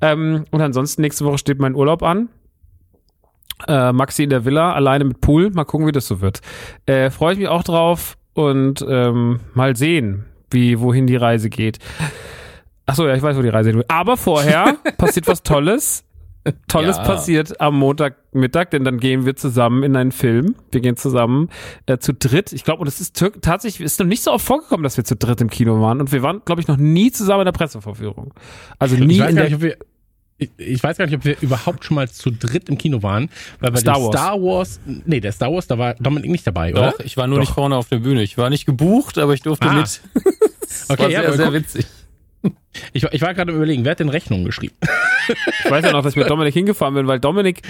Ähm, 0.00 0.44
und 0.50 0.60
ansonsten, 0.60 1.02
nächste 1.02 1.24
Woche 1.24 1.38
steht 1.38 1.58
mein 1.58 1.74
Urlaub 1.74 2.02
an. 2.02 2.28
Äh, 3.68 3.92
Maxi 3.92 4.24
in 4.24 4.30
der 4.30 4.44
Villa, 4.44 4.72
alleine 4.72 5.04
mit 5.04 5.20
Pool. 5.20 5.50
Mal 5.50 5.64
gucken, 5.64 5.86
wie 5.86 5.92
das 5.92 6.06
so 6.06 6.20
wird. 6.20 6.40
Äh, 6.86 7.10
Freue 7.10 7.34
ich 7.34 7.38
mich 7.38 7.48
auch 7.48 7.62
drauf 7.62 8.16
und 8.34 8.84
ähm, 8.88 9.40
mal 9.54 9.76
sehen, 9.76 10.24
wie, 10.50 10.80
wohin 10.80 11.06
die 11.06 11.16
Reise 11.16 11.50
geht. 11.50 11.78
Achso, 12.86 13.06
ja, 13.06 13.14
ich 13.14 13.22
weiß, 13.22 13.36
wo 13.36 13.42
die 13.42 13.48
Reise 13.48 13.70
hingeht. 13.70 13.90
Aber 13.90 14.16
vorher 14.16 14.76
passiert 14.98 15.26
was 15.28 15.42
Tolles. 15.42 16.04
Tolles 16.68 16.96
Ja. 16.96 17.02
passiert 17.04 17.60
am 17.60 17.78
Montagmittag, 17.78 18.70
denn 18.70 18.82
dann 18.82 18.98
gehen 18.98 19.26
wir 19.26 19.36
zusammen 19.36 19.82
in 19.82 19.94
einen 19.94 20.10
Film. 20.10 20.54
Wir 20.72 20.80
gehen 20.80 20.96
zusammen 20.96 21.50
äh, 21.86 21.98
zu 21.98 22.14
dritt. 22.14 22.52
Ich 22.54 22.64
glaube, 22.64 22.80
und 22.80 22.86
es 22.88 22.98
ist 23.00 23.22
tatsächlich, 23.42 23.84
ist 23.84 24.00
noch 24.00 24.06
nicht 24.06 24.22
so 24.22 24.32
oft 24.32 24.46
vorgekommen, 24.46 24.82
dass 24.82 24.96
wir 24.96 25.04
zu 25.04 25.16
dritt 25.16 25.42
im 25.42 25.50
Kino 25.50 25.80
waren. 25.82 26.00
Und 26.00 26.12
wir 26.12 26.22
waren, 26.22 26.40
glaube 26.44 26.62
ich, 26.62 26.66
noch 26.66 26.78
nie 26.78 27.12
zusammen 27.12 27.42
in 27.42 27.44
der 27.44 27.52
Pressevorführung. 27.52 28.32
Also 28.78 28.96
nie 28.96 29.18
in 29.18 29.36
der 29.36 29.50
nicht, 29.50 29.60
wir 29.60 29.76
ich, 30.40 30.50
ich 30.56 30.82
weiß 30.82 30.96
gar 30.98 31.06
nicht, 31.06 31.14
ob 31.14 31.24
wir 31.24 31.36
überhaupt 31.40 31.84
schon 31.84 31.94
mal 31.94 32.08
zu 32.08 32.30
dritt 32.30 32.68
im 32.68 32.76
Kino 32.78 33.02
waren, 33.02 33.28
weil 33.60 33.70
bei 33.70 33.78
Star 33.78 33.94
dem 33.96 34.04
Wars. 34.04 34.16
Star 34.16 34.42
Wars, 34.42 34.80
nee, 35.06 35.20
der 35.20 35.32
Star 35.32 35.52
Wars, 35.52 35.66
da 35.66 35.78
war 35.78 35.94
Dominik 35.94 36.30
nicht 36.30 36.46
dabei, 36.46 36.72
oder? 36.72 36.92
Doch, 36.92 37.00
ich 37.00 37.16
war 37.16 37.26
nur 37.26 37.38
Doch. 37.38 37.42
nicht 37.46 37.54
vorne 37.54 37.76
auf 37.76 37.88
der 37.88 37.98
Bühne. 37.98 38.22
Ich 38.22 38.36
war 38.38 38.50
nicht 38.50 38.66
gebucht, 38.66 39.18
aber 39.18 39.34
ich 39.34 39.42
durfte 39.42 39.68
Ah. 39.68 39.74
mit. 39.74 40.00
Das 40.70 40.88
Okay, 40.88 41.02
war 41.02 41.10
ja, 41.10 41.32
sehr, 41.32 41.52
witzig. 41.52 41.84
Ich, 42.92 43.02
war- 43.02 43.12
ich 43.12 43.20
war 43.22 43.34
gerade 43.34 43.52
überlegen, 43.52 43.84
wer 43.84 43.90
hat 43.92 44.00
denn 44.00 44.08
Rechnungen 44.08 44.44
geschrieben? 44.44 44.74
Ich 45.64 45.70
weiß 45.70 45.84
ja 45.84 45.92
noch, 45.92 46.02
dass 46.02 46.12
ich 46.14 46.16
mit 46.16 46.28
Dominik 46.30 46.54
hingefahren 46.54 46.94
bin, 46.94 47.06
weil 47.06 47.20
Dominik 47.20 47.60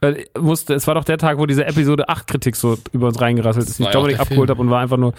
äh, 0.00 0.24
musste, 0.38 0.74
es 0.74 0.86
war 0.86 0.94
doch 0.94 1.04
der 1.04 1.18
Tag, 1.18 1.38
wo 1.38 1.46
diese 1.46 1.64
Episode 1.64 2.08
8 2.08 2.26
Kritik 2.28 2.54
so 2.56 2.78
über 2.92 3.08
uns 3.08 3.20
reingerasselt 3.20 3.68
ist, 3.68 3.78
die 3.78 3.82
ich 3.84 3.88
Dominik 3.90 4.18
abgeholt 4.20 4.48
habe 4.50 4.60
und 4.60 4.70
war 4.70 4.80
einfach 4.80 4.96
nur, 4.96 5.12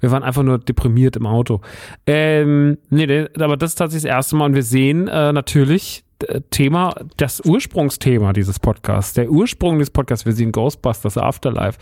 wir 0.00 0.10
waren 0.10 0.22
einfach 0.22 0.42
nur 0.42 0.58
deprimiert 0.58 1.16
im 1.16 1.26
Auto. 1.26 1.60
Ähm, 2.06 2.78
nee, 2.90 3.06
nee, 3.06 3.26
aber 3.38 3.56
das 3.56 3.70
ist 3.72 3.74
tatsächlich 3.76 4.04
das 4.10 4.16
erste 4.16 4.36
Mal 4.36 4.44
und 4.46 4.54
wir 4.54 4.62
sehen 4.62 5.08
äh, 5.08 5.32
natürlich 5.32 6.04
Thema, 6.50 6.94
das 7.18 7.40
Ursprungsthema 7.44 8.32
dieses 8.32 8.58
Podcasts, 8.58 9.12
der 9.14 9.30
Ursprung 9.30 9.78
des 9.78 9.90
Podcasts, 9.90 10.24
wir 10.24 10.32
sehen 10.32 10.50
Ghostbusters 10.52 11.18
Afterlife. 11.18 11.78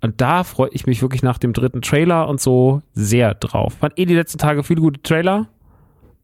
Und 0.00 0.20
da 0.20 0.42
freue 0.44 0.70
ich 0.72 0.86
mich 0.86 1.02
wirklich 1.02 1.22
nach 1.22 1.38
dem 1.38 1.52
dritten 1.52 1.82
Trailer 1.82 2.28
und 2.28 2.40
so 2.40 2.82
sehr 2.94 3.34
drauf. 3.34 3.74
Waren 3.80 3.92
eh 3.96 4.04
die 4.04 4.14
letzten 4.14 4.38
Tage 4.38 4.64
viele 4.64 4.80
gute 4.80 5.00
Trailer. 5.02 5.48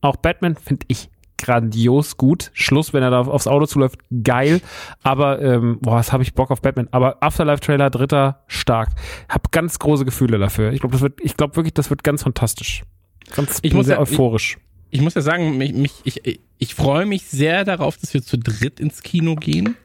Auch 0.01 0.17
Batman 0.17 0.57
finde 0.57 0.87
ich 0.89 1.09
grandios 1.39 2.17
gut. 2.17 2.51
Schluss, 2.55 2.93
wenn 2.93 3.03
er 3.03 3.11
da 3.11 3.21
aufs 3.21 3.47
Auto 3.47 3.67
zuläuft, 3.67 3.99
geil. 4.23 4.61
Aber, 5.03 5.41
ähm, 5.41 5.79
boah, 5.81 5.95
was 5.97 6.13
habe 6.13 6.23
ich 6.23 6.35
Bock 6.35 6.51
auf 6.51 6.63
Batman. 6.63 6.89
Aber 6.93 7.23
Afterlife-Trailer, 7.23 7.91
dritter, 7.91 8.43
stark. 8.47 8.91
Hab 9.29 9.51
ganz 9.53 9.79
große 9.79 10.05
Gefühle 10.05 10.39
dafür. 10.39 10.73
Ich 10.73 10.81
glaube, 10.81 10.93
das 10.95 11.03
wird, 11.03 11.21
ich 11.21 11.37
glaube 11.37 11.57
wirklich, 11.57 11.75
das 11.75 11.91
wird 11.91 12.03
ganz 12.05 12.23
fantastisch. 12.23 12.83
Ganz 13.35 13.59
Ich 13.63 13.71
bin 13.71 13.79
muss 13.79 13.87
sehr 13.87 13.97
ja- 13.97 14.03
euphorisch. 14.03 14.59
Ich 14.59 14.72
muss 15.01 15.15
ja 15.15 15.23
sagen, 15.23 15.57
mich, 15.57 15.73
mich, 15.73 15.93
ich, 16.05 16.41
ich 16.59 16.75
freue 16.75 17.07
mich 17.07 17.25
sehr 17.25 17.65
darauf, 17.65 17.97
dass 17.97 18.13
wir 18.13 18.23
zu 18.23 18.39
dritt 18.39 18.79
ins 18.79 19.03
Kino 19.03 19.37
gehen. 19.37 19.77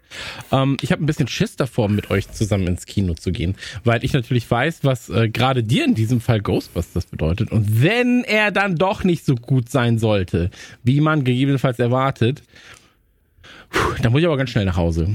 Ähm, 0.52 0.78
ich 0.82 0.92
habe 0.92 1.04
ein 1.04 1.06
bisschen 1.06 1.28
Schiss 1.28 1.56
davor, 1.56 1.90
mit 1.90 2.12
euch 2.12 2.30
zusammen 2.32 2.68
ins 2.68 2.86
Kino 2.86 3.14
zu 3.14 3.32
gehen, 3.32 3.56
weil 3.84 4.04
ich 4.04 4.14
natürlich 4.14 4.50
weiß, 4.50 4.80
was 4.84 5.10
äh, 5.10 5.30
gerade 5.30 5.64
dir 5.64 5.86
in 5.86 5.96
diesem 5.96 6.22
Fall 6.22 6.42
Ghostbusters 6.42 7.06
bedeutet. 7.06 7.52
Und 7.52 7.82
wenn 7.82 8.24
er 8.24 8.52
dann 8.52 8.76
doch 8.76 9.04
nicht 9.04 9.26
so 9.26 9.36
gut 9.36 9.70
sein 9.70 9.98
sollte, 9.98 10.52
wie 10.84 11.02
man 11.02 11.24
gegebenenfalls 11.24 11.80
erwartet, 11.80 12.44
dann 14.02 14.12
muss 14.12 14.22
ich 14.22 14.28
aber 14.28 14.38
ganz 14.38 14.50
schnell 14.50 14.66
nach 14.66 14.78
Hause. 14.78 15.10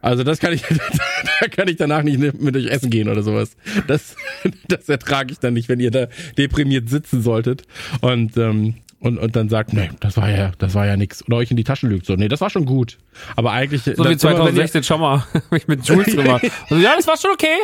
Also 0.00 0.24
das 0.24 0.40
kann 0.40 0.52
ich, 0.52 0.62
da 1.40 1.48
kann 1.48 1.68
ich 1.68 1.76
danach 1.76 2.02
nicht 2.02 2.18
mit 2.18 2.56
euch 2.56 2.66
essen 2.66 2.90
gehen 2.90 3.08
oder 3.08 3.22
sowas. 3.22 3.56
Das, 3.86 4.16
das 4.68 4.88
ertrage 4.88 5.32
ich 5.32 5.38
dann 5.38 5.54
nicht, 5.54 5.68
wenn 5.68 5.80
ihr 5.80 5.90
da 5.90 6.08
deprimiert 6.36 6.88
sitzen 6.88 7.22
solltet 7.22 7.62
und 8.00 8.36
ähm, 8.36 8.74
und, 9.02 9.18
und 9.18 9.36
dann 9.36 9.48
sagt, 9.48 9.72
nee, 9.72 9.90
das 10.00 10.16
war 10.16 10.30
ja, 10.30 10.52
das 10.58 10.74
war 10.74 10.86
ja 10.86 10.96
nix. 10.96 11.24
Oder 11.26 11.36
euch 11.38 11.50
in 11.50 11.56
die 11.56 11.64
Taschen 11.64 11.90
lügt. 11.90 12.06
So, 12.06 12.14
nee, 12.14 12.28
das 12.28 12.40
war 12.40 12.50
schon 12.50 12.64
gut. 12.64 12.98
Aber 13.36 13.52
eigentlich. 13.52 13.82
So 13.82 13.90
wie 13.92 13.96
dann- 13.96 14.06
immer, 14.06 14.46
wenn 14.46 14.56
ihr- 14.56 14.66
2016 14.66 14.82
schon 14.84 15.00
mal, 15.00 15.18
hab 15.34 15.52
ich 15.52 15.68
mit 15.68 15.84
Jules 15.86 16.06
drüber. 16.14 16.40
Also, 16.70 16.76
ja, 16.82 16.94
das 16.96 17.06
war 17.06 17.16
schon 17.16 17.32
okay. 17.32 17.56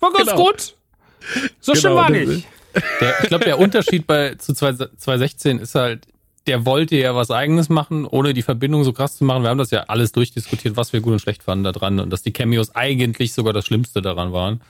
War 0.00 0.12
ganz 0.12 0.30
Genau. 0.30 0.44
gut. 0.44 0.74
So 1.60 1.74
schlimm 1.74 1.92
Genau, 1.92 2.02
war 2.02 2.10
das- 2.12 2.26
nicht. 2.28 2.48
Der, 3.00 3.14
ich 3.22 3.28
glaube, 3.28 3.44
der 3.46 3.58
Unterschied 3.58 4.06
bei 4.06 4.34
zu 4.34 4.52
2016 4.52 5.58
ist 5.58 5.74
halt, 5.74 6.06
der 6.46 6.66
wollte 6.66 6.94
ja 6.96 7.14
was 7.14 7.30
eigenes 7.30 7.68
machen, 7.70 8.04
ohne 8.04 8.34
die 8.34 8.42
Verbindung 8.42 8.84
so 8.84 8.92
krass 8.92 9.16
zu 9.16 9.24
machen. 9.24 9.42
Wir 9.42 9.48
haben 9.50 9.58
das 9.58 9.70
ja 9.70 9.84
alles 9.84 10.12
durchdiskutiert, 10.12 10.76
was 10.76 10.92
wir 10.92 11.00
gut 11.00 11.12
und 11.14 11.18
schlecht 11.20 11.42
fanden 11.42 11.64
da 11.64 11.72
dran 11.72 11.98
und 12.00 12.10
dass 12.10 12.22
die 12.22 12.32
Cameos 12.32 12.74
eigentlich 12.76 13.32
sogar 13.32 13.52
das 13.54 13.64
Schlimmste 13.66 14.02
daran 14.02 14.32
waren. 14.32 14.60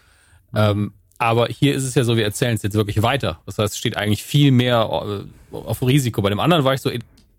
Ähm, 0.55 0.92
aber 1.18 1.46
hier 1.48 1.74
ist 1.74 1.85
es 1.85 1.94
ja 1.94 2.05
so, 2.05 2.16
wir 2.16 2.24
erzählen 2.24 2.55
es 2.55 2.62
jetzt 2.62 2.74
wirklich 2.74 3.02
weiter. 3.02 3.40
Das 3.46 3.59
heißt, 3.59 3.74
es 3.74 3.79
steht 3.79 3.96
eigentlich 3.96 4.22
viel 4.22 4.50
mehr 4.50 4.88
äh, 5.52 5.57
auf 5.57 5.83
Risiko. 5.83 6.22
Bei 6.22 6.31
dem 6.31 6.40
anderen 6.40 6.64
war 6.64 6.74
ich 6.74 6.81
so, 6.81 6.90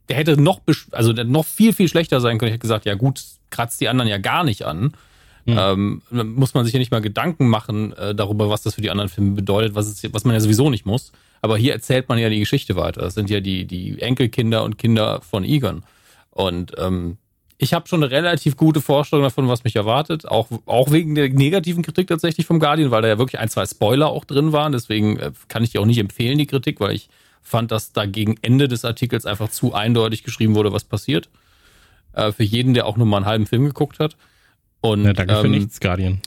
der 0.10 0.16
hätte 0.16 0.42
noch, 0.42 0.62
also 0.92 1.14
der 1.14 1.26
hätte 1.26 1.32
noch 1.32 1.46
viel, 1.46 1.74
viel 1.74 1.88
schlechter 1.88 2.22
sein 2.22 2.38
können. 2.38 2.50
Ich 2.50 2.54
hätte 2.54 2.62
gesagt, 2.62 2.86
ja 2.86 2.96
gut, 2.96 3.22
kratzt 3.50 3.80
die 3.82 3.90
anderen 3.90 4.10
ja 4.10 4.18
gar 4.18 4.44
nicht 4.44 4.64
an. 4.64 4.94
Ähm, 5.48 6.02
dann 6.12 6.34
muss 6.34 6.54
man 6.54 6.66
sich 6.66 6.74
ja 6.74 6.80
nicht 6.80 6.92
mal 6.92 7.00
Gedanken 7.00 7.48
machen 7.48 7.94
äh, 7.94 8.14
darüber, 8.14 8.50
was 8.50 8.64
das 8.64 8.76
für 8.76 8.82
die 8.82 8.90
anderen 8.90 9.10
Filme 9.10 9.32
bedeutet, 9.32 9.76
was, 9.76 9.88
es, 9.88 10.14
was 10.14 10.26
man 10.26 10.34
ja 10.34 10.42
sowieso 10.42 10.70
nicht 10.70 10.86
muss. 10.86 11.14
Aber 11.42 11.58
hier 11.58 11.72
erzählt 11.72 12.10
man 12.10 12.18
ja 12.18 12.30
die 12.30 12.40
Geschichte 12.40 12.76
weiter. 12.76 13.02
Das 13.02 13.14
sind 13.14 13.30
ja 13.30 13.40
die, 13.40 13.66
die 13.66 14.02
Enkelkinder 14.02 14.64
und 14.64 14.78
Kinder 14.78 15.22
von 15.22 15.46
Egon. 15.46 15.84
Und 16.32 16.74
ähm, 16.78 17.18
ich 17.58 17.74
habe 17.74 17.88
schon 17.88 18.04
eine 18.04 18.12
relativ 18.12 18.56
gute 18.56 18.82
Vorstellung 18.82 19.24
davon, 19.24 19.48
was 19.48 19.64
mich 19.64 19.76
erwartet. 19.76 20.28
Auch, 20.28 20.48
auch 20.66 20.92
wegen 20.92 21.16
der 21.16 21.30
negativen 21.30 21.82
Kritik 21.82 22.08
tatsächlich 22.08 22.46
vom 22.46 22.60
Guardian, 22.60 22.92
weil 22.92 23.02
da 23.02 23.08
ja 23.08 23.18
wirklich 23.18 23.40
ein, 23.40 23.50
zwei 23.50 23.66
Spoiler 23.66 24.10
auch 24.10 24.26
drin 24.26 24.52
waren. 24.52 24.74
Deswegen 24.74 25.18
äh, 25.18 25.32
kann 25.48 25.64
ich 25.64 25.72
die 25.72 25.80
auch 25.80 25.86
nicht 25.86 25.98
empfehlen, 25.98 26.38
die 26.38 26.46
Kritik, 26.46 26.80
weil 26.80 26.94
ich 26.94 27.10
fand, 27.42 27.72
dass 27.72 27.94
da 27.94 28.06
gegen 28.06 28.36
Ende 28.42 28.68
des 28.68 28.86
Artikels 28.86 29.26
einfach 29.26 29.50
zu 29.50 29.74
eindeutig 29.74 30.24
geschrieben 30.24 30.54
wurde, 30.54 30.72
was 30.72 30.84
passiert. 30.84 31.30
Äh, 32.14 32.32
für 32.32 32.44
jeden, 32.44 32.76
der 32.76 32.86
auch 32.86 32.98
nur 32.98 33.08
mal 33.08 33.18
einen 33.18 33.26
halben 33.26 33.48
Film 33.48 33.66
geguckt 33.66 34.00
hat. 34.00 34.18
Und, 34.82 35.06
Ja, 35.06 35.14
danke 35.14 35.36
für 35.38 35.48
ähm, 35.48 35.54
nichts, 35.54 35.80
Guardian. 35.80 36.22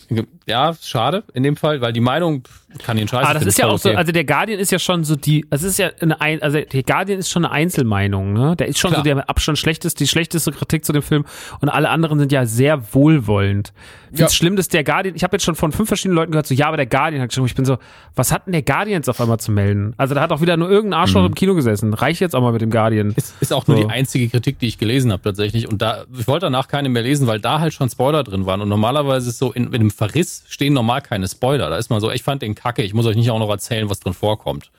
Ja, 0.46 0.74
schade 0.82 1.22
in 1.34 1.42
dem 1.42 1.56
Fall, 1.56 1.80
weil 1.80 1.92
die 1.92 2.00
Meinung 2.00 2.42
kann 2.84 2.96
den 2.96 3.06
Scheiß. 3.08 3.24
Aber 3.24 3.34
das 3.34 3.46
ist 3.46 3.58
ja 3.58 3.66
auch 3.66 3.78
so, 3.78 3.88
okay. 3.90 3.98
also 3.98 4.10
der 4.12 4.24
Guardian 4.24 4.58
ist 4.58 4.70
ja 4.72 4.78
schon 4.78 5.04
so 5.04 5.16
die, 5.16 5.44
also 5.50 5.66
es 5.66 5.72
ist 5.72 5.78
ja 5.78 5.90
eine, 6.00 6.20
Ein- 6.20 6.42
also 6.42 6.60
der 6.60 6.82
Guardian 6.82 7.18
ist 7.18 7.30
schon 7.30 7.44
eine 7.44 7.52
Einzelmeinung, 7.52 8.32
ne? 8.32 8.56
Der 8.56 8.68
ist 8.68 8.78
schon 8.78 8.90
Klar. 8.90 9.00
so 9.04 9.14
der 9.14 9.28
Abstand 9.28 9.58
schlechteste, 9.58 10.02
die 10.04 10.08
schlechteste 10.08 10.50
Kritik 10.52 10.84
zu 10.84 10.92
dem 10.92 11.02
Film 11.02 11.24
und 11.60 11.68
alle 11.68 11.88
anderen 11.90 12.18
sind 12.18 12.32
ja 12.32 12.46
sehr 12.46 12.82
wohlwollend. 12.94 13.72
Ja. 14.12 14.28
schlimm, 14.28 14.56
dass 14.56 14.66
der 14.66 14.82
Guardian, 14.82 15.14
ich 15.14 15.22
habe 15.22 15.36
jetzt 15.36 15.44
schon 15.44 15.54
von 15.54 15.70
fünf 15.70 15.86
verschiedenen 15.88 16.16
Leuten 16.16 16.32
gehört, 16.32 16.46
so, 16.46 16.54
ja, 16.54 16.66
aber 16.66 16.76
der 16.76 16.86
Guardian 16.86 17.22
hat 17.22 17.28
geschrieben, 17.28 17.46
ich 17.46 17.54
bin 17.54 17.64
so, 17.64 17.78
was 18.16 18.32
hat 18.32 18.46
denn 18.46 18.52
der 18.52 18.62
Guardian 18.62 18.98
jetzt 19.00 19.08
auf 19.08 19.20
einmal 19.20 19.38
zu 19.38 19.52
melden? 19.52 19.94
Also 19.98 20.14
da 20.16 20.20
hat 20.20 20.32
auch 20.32 20.40
wieder 20.40 20.56
nur 20.56 20.68
irgendein 20.68 21.00
Arschloch 21.00 21.24
im 21.24 21.34
Kino 21.34 21.54
gesessen. 21.54 21.94
Reicht 21.94 22.20
jetzt 22.20 22.34
auch 22.34 22.40
mal 22.42 22.52
mit 22.52 22.60
dem 22.60 22.70
Guardian. 22.70 23.12
Ist, 23.16 23.34
ist 23.40 23.52
auch 23.52 23.68
nur 23.68 23.76
So. 23.76 23.84
die 23.84 23.88
einzige 23.90 24.28
Kritik, 24.28 24.58
die 24.58 24.66
ich 24.66 24.78
gelesen 24.78 25.12
habe 25.12 25.22
tatsächlich. 25.22 25.68
Und 25.68 25.80
da, 25.80 26.04
ich 26.18 26.26
wollte 26.26 26.46
danach 26.46 26.66
keine 26.66 26.88
mehr 26.88 27.02
lesen, 27.02 27.28
weil 27.28 27.38
da 27.38 27.60
halt 27.60 27.72
schon 27.72 27.88
Spoiler 27.88 28.24
drin 28.24 28.46
waren. 28.46 28.60
Und 28.60 28.68
normalerweise 28.68 29.30
ist 29.30 29.38
so, 29.38 29.52
in, 29.52 29.68
in 29.68 29.74
einem 29.74 29.90
Verriss 29.92 30.29
stehen 30.48 30.72
normal 30.72 31.02
keine 31.02 31.28
Spoiler. 31.28 31.70
Da 31.70 31.76
ist 31.76 31.90
man 31.90 32.00
so, 32.00 32.10
ich 32.10 32.22
fand 32.22 32.42
den 32.42 32.54
kacke, 32.54 32.82
ich 32.82 32.94
muss 32.94 33.06
euch 33.06 33.16
nicht 33.16 33.30
auch 33.30 33.38
noch 33.38 33.50
erzählen, 33.50 33.88
was 33.90 34.00
drin 34.00 34.14
vorkommt. 34.14 34.70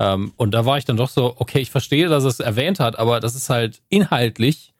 Ähm, 0.00 0.32
und 0.36 0.52
da 0.52 0.64
war 0.64 0.78
ich 0.78 0.84
dann 0.84 0.96
doch 0.96 1.10
so, 1.10 1.34
okay, 1.38 1.60
ich 1.60 1.70
verstehe, 1.70 2.08
dass 2.08 2.24
er 2.24 2.30
es 2.30 2.40
erwähnt 2.40 2.80
hat, 2.80 2.98
aber 2.98 3.20
das 3.20 3.34
ist 3.34 3.50
halt 3.50 3.82
inhaltlich 3.88 4.72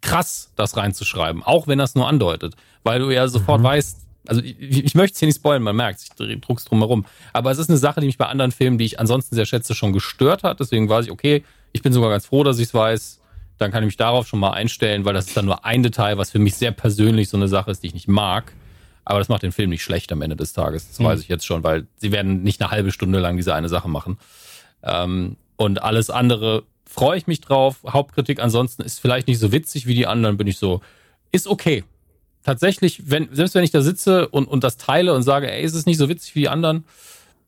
krass, 0.00 0.52
das 0.56 0.76
reinzuschreiben, 0.76 1.42
auch 1.42 1.66
wenn 1.66 1.80
es 1.80 1.94
nur 1.94 2.08
andeutet. 2.08 2.54
Weil 2.84 3.00
du 3.00 3.10
ja 3.10 3.26
sofort 3.28 3.62
weißt, 3.62 3.98
also 4.26 4.40
ich, 4.42 4.84
ich 4.84 4.94
möchte 4.94 5.14
es 5.14 5.18
hier 5.18 5.26
nicht 5.26 5.36
spoilen, 5.36 5.62
man 5.62 5.74
merkt, 5.76 6.00
ich 6.00 6.40
druck's 6.40 6.64
drum 6.64 6.78
herum. 6.78 7.04
Aber 7.32 7.50
es 7.50 7.58
ist 7.58 7.68
eine 7.68 7.78
Sache, 7.78 8.00
die 8.00 8.06
mich 8.06 8.18
bei 8.18 8.26
anderen 8.26 8.52
Filmen, 8.52 8.78
die 8.78 8.84
ich 8.84 9.00
ansonsten 9.00 9.34
sehr 9.34 9.46
schätze, 9.46 9.74
schon 9.74 9.92
gestört 9.92 10.44
hat. 10.44 10.60
Deswegen 10.60 10.88
weiß 10.88 11.06
ich, 11.06 11.10
okay, 11.10 11.44
ich 11.72 11.82
bin 11.82 11.92
sogar 11.92 12.10
ganz 12.10 12.26
froh, 12.26 12.44
dass 12.44 12.58
ich 12.58 12.68
es 12.68 12.74
weiß. 12.74 13.20
Dann 13.58 13.70
kann 13.70 13.82
ich 13.82 13.86
mich 13.86 13.96
darauf 13.96 14.26
schon 14.26 14.40
mal 14.40 14.50
einstellen, 14.50 15.04
weil 15.04 15.14
das 15.14 15.26
ist 15.26 15.36
dann 15.36 15.46
nur 15.46 15.64
ein 15.64 15.82
Detail, 15.82 16.18
was 16.18 16.30
für 16.30 16.38
mich 16.38 16.54
sehr 16.54 16.72
persönlich 16.72 17.28
so 17.28 17.36
eine 17.36 17.48
Sache 17.48 17.70
ist, 17.70 17.82
die 17.82 17.88
ich 17.88 17.94
nicht 17.94 18.08
mag. 18.08 18.52
Aber 19.04 19.18
das 19.18 19.28
macht 19.28 19.42
den 19.42 19.52
Film 19.52 19.70
nicht 19.70 19.82
schlecht 19.82 20.12
am 20.12 20.22
Ende 20.22 20.36
des 20.36 20.52
Tages. 20.52 20.88
Das 20.88 21.02
weiß 21.02 21.20
ich 21.20 21.28
jetzt 21.28 21.44
schon, 21.44 21.64
weil 21.64 21.86
sie 21.96 22.12
werden 22.12 22.42
nicht 22.42 22.60
eine 22.60 22.70
halbe 22.70 22.92
Stunde 22.92 23.18
lang 23.18 23.36
diese 23.36 23.54
eine 23.54 23.68
Sache 23.68 23.88
machen. 23.88 24.18
Ähm, 24.82 25.36
und 25.56 25.82
alles 25.82 26.08
andere 26.10 26.62
freue 26.86 27.18
ich 27.18 27.26
mich 27.26 27.40
drauf. 27.40 27.80
Hauptkritik 27.88 28.40
ansonsten 28.40 28.82
ist 28.82 29.00
vielleicht 29.00 29.26
nicht 29.26 29.38
so 29.38 29.50
witzig 29.50 29.86
wie 29.86 29.94
die 29.94 30.06
anderen, 30.06 30.36
bin 30.36 30.46
ich 30.46 30.58
so, 30.58 30.80
ist 31.32 31.48
okay. 31.48 31.84
Tatsächlich, 32.44 33.10
wenn, 33.10 33.28
selbst 33.32 33.54
wenn 33.54 33.64
ich 33.64 33.70
da 33.70 33.82
sitze 33.82 34.28
und, 34.28 34.46
und 34.46 34.64
das 34.64 34.76
teile 34.76 35.14
und 35.14 35.22
sage, 35.22 35.50
ey, 35.50 35.62
ist 35.62 35.74
es 35.74 35.86
nicht 35.86 35.98
so 35.98 36.08
witzig 36.08 36.34
wie 36.34 36.40
die 36.40 36.48
anderen, 36.48 36.84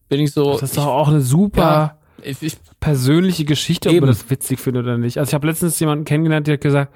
bin 0.09 0.21
ich 0.21 0.33
so. 0.33 0.53
Das 0.53 0.71
ist 0.71 0.77
doch 0.77 0.87
auch 0.87 1.09
eine 1.09 1.21
super 1.21 1.99
ich, 2.23 2.43
ich, 2.43 2.57
persönliche 2.81 3.45
Geschichte, 3.45 3.89
ob 3.89 3.95
Eben. 3.95 4.07
man 4.07 4.15
das 4.15 4.29
witzig 4.31 4.61
findet 4.61 4.85
oder 4.85 4.99
nicht. 4.99 5.19
Also 5.19 5.31
ich 5.31 5.35
habe 5.35 5.47
letztens 5.47 5.79
jemanden 5.81 6.05
kennengelernt, 6.05 6.47
der 6.47 6.55
hat 6.55 6.61
gesagt, 6.61 6.95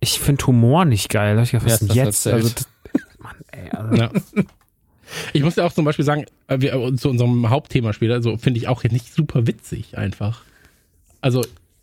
ich 0.00 0.20
finde 0.20 0.46
Humor 0.46 0.84
nicht 0.84 1.08
geil. 1.08 1.34
Da 1.34 1.40
hab 1.40 1.44
ich 1.44 1.50
gedacht, 1.50 1.66
was 1.66 1.82
ist 1.82 1.88
denn 1.88 1.96
jetzt? 1.96 2.26
Also, 2.26 2.50
ey, 3.64 3.70
also, 3.70 3.94
Ja. 3.94 4.10
Ich 5.32 5.42
muss 5.42 5.56
ja 5.56 5.64
auch 5.64 5.72
zum 5.72 5.84
Beispiel 5.84 6.04
sagen, 6.04 6.26
äh, 6.48 6.60
wir, 6.60 6.74
äh, 6.74 6.94
zu 6.94 7.08
unserem 7.08 7.48
Hauptthema 7.48 7.92
später, 7.92 8.22
so 8.22 8.36
finde 8.36 8.58
ich 8.58 8.68
auch 8.68 8.84
nicht 8.84 9.12
super 9.12 9.46
witzig 9.46 9.96
einfach. 9.96 10.42
Also, 11.20 11.42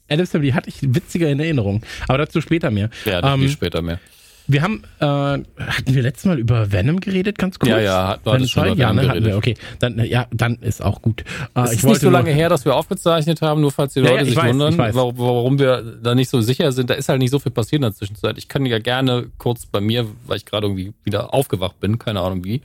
Adams 0.10 0.30
Family 0.30 0.52
hatte 0.52 0.70
ich 0.70 0.78
witziger 0.82 1.30
in 1.30 1.40
Erinnerung. 1.40 1.82
Aber 2.08 2.20
dazu 2.20 2.40
später 2.42 2.70
mehr. 2.70 2.90
ja, 3.06 3.22
da 3.22 3.34
Ähm, 3.34 3.44
ähm, 3.44 3.50
später 3.50 3.82
mehr. 3.82 4.00
Wir 4.48 4.62
haben, 4.62 4.84
äh, 5.00 5.06
hatten 5.06 5.44
wir 5.88 6.02
letztes 6.04 6.26
Mal 6.26 6.38
über 6.40 6.72
Venom 6.72 7.00
geredet, 7.00 7.38
ganz 7.38 7.58
kurz? 7.60 7.70
Ja, 7.70 7.80
ja, 7.80 8.08
hat- 8.10 8.22
hattest 8.26 8.52
schon 8.52 8.68
über 8.68 8.76
ja, 8.76 8.90
Venom 8.90 9.04
ne, 9.06 9.10
hatten 9.12 9.26
wir, 9.26 9.38
okay. 9.38 9.56
Dann, 9.80 10.00
äh, 10.00 10.06
ja, 10.06 10.28
dann 10.32 10.56
ist 10.58 10.84
auch 10.84 11.02
gut. 11.02 11.22
Äh, 11.56 11.62
Es 11.62 11.74
ist 11.74 11.84
nicht 11.84 12.02
so 12.02 12.10
lange 12.10 12.32
her, 12.32 12.50
dass 12.50 12.66
wir 12.66 12.76
aufgezeichnet 12.76 13.42
haben, 13.42 13.62
nur 13.62 13.72
falls 13.72 13.94
die 13.94 14.00
Ja, 14.00 14.06
ja, 14.06 14.12
Leute 14.12 14.24
ich 14.24 14.30
sich 14.30 14.38
weiß, 14.38 14.50
wundern, 14.52 14.78
warum, 14.78 15.18
warum 15.18 15.60
wir 15.60 15.82
da 16.02 16.14
nicht 16.16 16.30
so 16.30 16.42
sicher 16.42 16.72
sind. 16.72 16.90
Da 16.90 16.94
ist 16.94 17.10
halt 17.10 17.20
nicht 17.20 17.32
so 17.32 17.40
viel 17.40 17.52
passiert 17.52 17.78
in 17.80 17.84
der 17.84 17.94
Zwischenzeit. 17.94 18.38
Ich 18.38 18.48
kann 18.48 18.66
ja 18.66 18.80
gerne 18.80 19.28
kurz 19.38 19.66
bei 19.66 19.82
mir, 19.82 20.06
weil 20.28 20.38
ich 20.38 20.46
gerade 20.46 20.68
irgendwie 20.68 20.94
wieder 21.04 21.34
aufgewacht 21.34 21.80
bin, 21.80 21.98
keine 22.00 22.22
Ahnung 22.22 22.44
wie, 22.44 22.62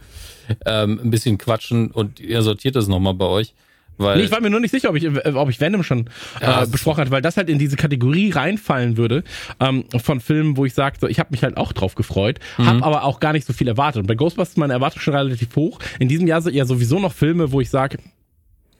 ähm, 0.66 1.01
ein 1.03 1.11
bisschen 1.11 1.38
quatschen 1.38 1.90
und 1.90 2.21
ihr 2.21 2.43
sortiert 2.43 2.77
das 2.77 2.88
nochmal 2.88 3.14
bei 3.14 3.27
euch. 3.27 3.55
Weil 4.01 4.17
Nee, 4.19 4.25
ich 4.25 4.31
war 4.31 4.41
mir 4.41 4.51
nur 4.51 4.61
nicht 4.61 4.71
sicher, 4.71 4.91
ob 4.91 4.97
ich, 4.97 5.05
äh, 5.05 5.33
ob 5.35 5.49
ich 5.51 5.61
Venom 5.61 5.83
schon 5.83 6.09
Ja, 6.41 6.61
äh, 6.61 6.65
es- 6.65 6.71
besprochen 6.71 7.03
hatte, 7.03 7.11
weil 7.11 7.23
das 7.23 7.37
halt 7.37 7.49
in 7.49 7.59
diese 7.59 7.77
Kategorie 7.77 8.31
reinfallen 8.31 8.97
würde 8.97 9.23
ähm, 9.61 9.85
von 10.03 10.21
Filmen, 10.21 10.57
wo 10.57 10.65
ich 10.65 10.75
sage, 10.75 10.97
so, 11.01 11.07
ich 11.07 11.19
habe 11.21 11.31
mich 11.33 11.43
halt 11.43 11.57
auch 11.57 11.73
drauf 11.73 11.95
gefreut, 11.95 12.39
Mhm. 12.59 12.67
habe 12.67 12.85
aber 12.85 13.05
auch 13.05 13.21
gar 13.21 13.33
nicht 13.33 13.47
so 13.47 13.53
viel 13.53 13.69
erwartet. 13.69 14.01
Und 14.01 14.07
bei 14.07 14.15
Ghostbusters 14.15 14.51
ist 14.51 14.59
meine 14.59 14.73
Erwartung 14.73 15.01
schon 15.01 15.15
relativ 15.15 15.55
hoch. 15.57 15.79
In 15.99 16.09
diesem 16.09 16.27
Jahr 16.27 16.41
sind 16.43 16.55
ja 16.55 16.65
sowieso 16.65 16.99
noch 16.99 17.13
Filme, 17.13 17.53
wo 17.53 17.61
ich 17.61 17.71
sage, 17.71 17.99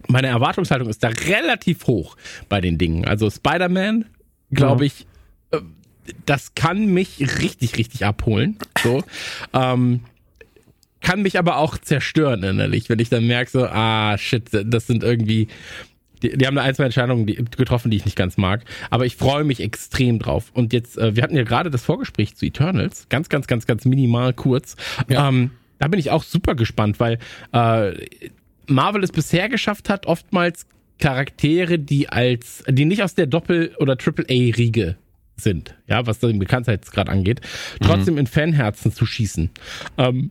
meine 0.09 0.28
Erwartungshaltung 0.28 0.88
ist 0.88 1.04
da 1.04 1.09
relativ 1.09 1.87
hoch 1.87 2.16
bei 2.48 2.61
den 2.61 2.78
Dingen. 2.78 3.04
Also 3.06 3.28
Spider-Man, 3.30 4.06
glaube 4.50 4.87
ich, 4.87 5.06
äh, 5.50 5.59
das 6.26 6.54
kann 6.54 6.87
mich 6.87 7.20
richtig, 7.40 7.76
richtig 7.76 8.04
abholen. 8.06 8.56
So. 8.83 9.04
ähm, 9.52 10.00
kann 11.00 11.22
mich 11.22 11.38
aber 11.38 11.56
auch 11.56 11.78
zerstören 11.78 12.42
innerlich, 12.42 12.88
wenn 12.88 12.98
ich 12.98 13.08
dann 13.08 13.26
merke, 13.26 13.50
so, 13.50 13.64
ah, 13.64 14.16
shit, 14.18 14.48
das 14.52 14.86
sind 14.86 15.02
irgendwie, 15.02 15.48
die, 16.22 16.36
die 16.36 16.46
haben 16.46 16.56
da 16.56 16.62
ein, 16.62 16.74
zwei 16.74 16.84
Entscheidungen 16.84 17.26
die, 17.26 17.36
getroffen, 17.36 17.90
die 17.90 17.96
ich 17.96 18.04
nicht 18.04 18.16
ganz 18.16 18.36
mag. 18.36 18.64
Aber 18.90 19.06
ich 19.06 19.16
freue 19.16 19.44
mich 19.44 19.60
extrem 19.60 20.18
drauf. 20.18 20.50
Und 20.52 20.72
jetzt, 20.72 20.98
äh, 20.98 21.16
wir 21.16 21.22
hatten 21.22 21.36
ja 21.36 21.44
gerade 21.44 21.70
das 21.70 21.82
Vorgespräch 21.82 22.36
zu 22.36 22.46
Eternals, 22.46 23.06
ganz, 23.08 23.28
ganz, 23.28 23.46
ganz, 23.46 23.66
ganz 23.66 23.84
minimal 23.84 24.32
kurz. 24.32 24.76
Ja. 25.08 25.28
Ähm, 25.28 25.52
da 25.78 25.88
bin 25.88 25.98
ich 25.98 26.10
auch 26.10 26.22
super 26.22 26.54
gespannt, 26.54 27.00
weil 27.00 27.18
äh, 27.52 27.92
Marvel 28.66 29.02
es 29.02 29.12
bisher 29.12 29.48
geschafft 29.48 29.88
hat, 29.88 30.06
oftmals 30.06 30.66
Charaktere, 30.98 31.78
die 31.78 32.10
als, 32.10 32.62
die 32.68 32.84
nicht 32.84 33.02
aus 33.02 33.14
der 33.14 33.26
Doppel- 33.26 33.74
oder 33.78 33.96
Triple-A-Riege 33.96 34.96
sind, 35.36 35.74
ja, 35.86 36.06
was 36.06 36.18
den 36.18 36.38
Bekanntheitsgrad 36.38 37.08
angeht, 37.08 37.40
trotzdem 37.80 38.18
in 38.18 38.26
Fanherzen 38.26 38.92
zu 38.92 39.06
schießen. 39.06 39.50
Ähm, 39.96 40.30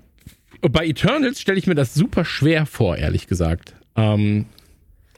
bei 0.61 0.85
Eternals 0.85 1.39
stelle 1.39 1.57
ich 1.57 1.67
mir 1.67 1.75
das 1.75 1.93
super 1.93 2.25
schwer 2.25 2.65
vor, 2.65 2.97
ehrlich 2.97 3.27
gesagt. 3.27 3.73
Ähm, 3.95 4.45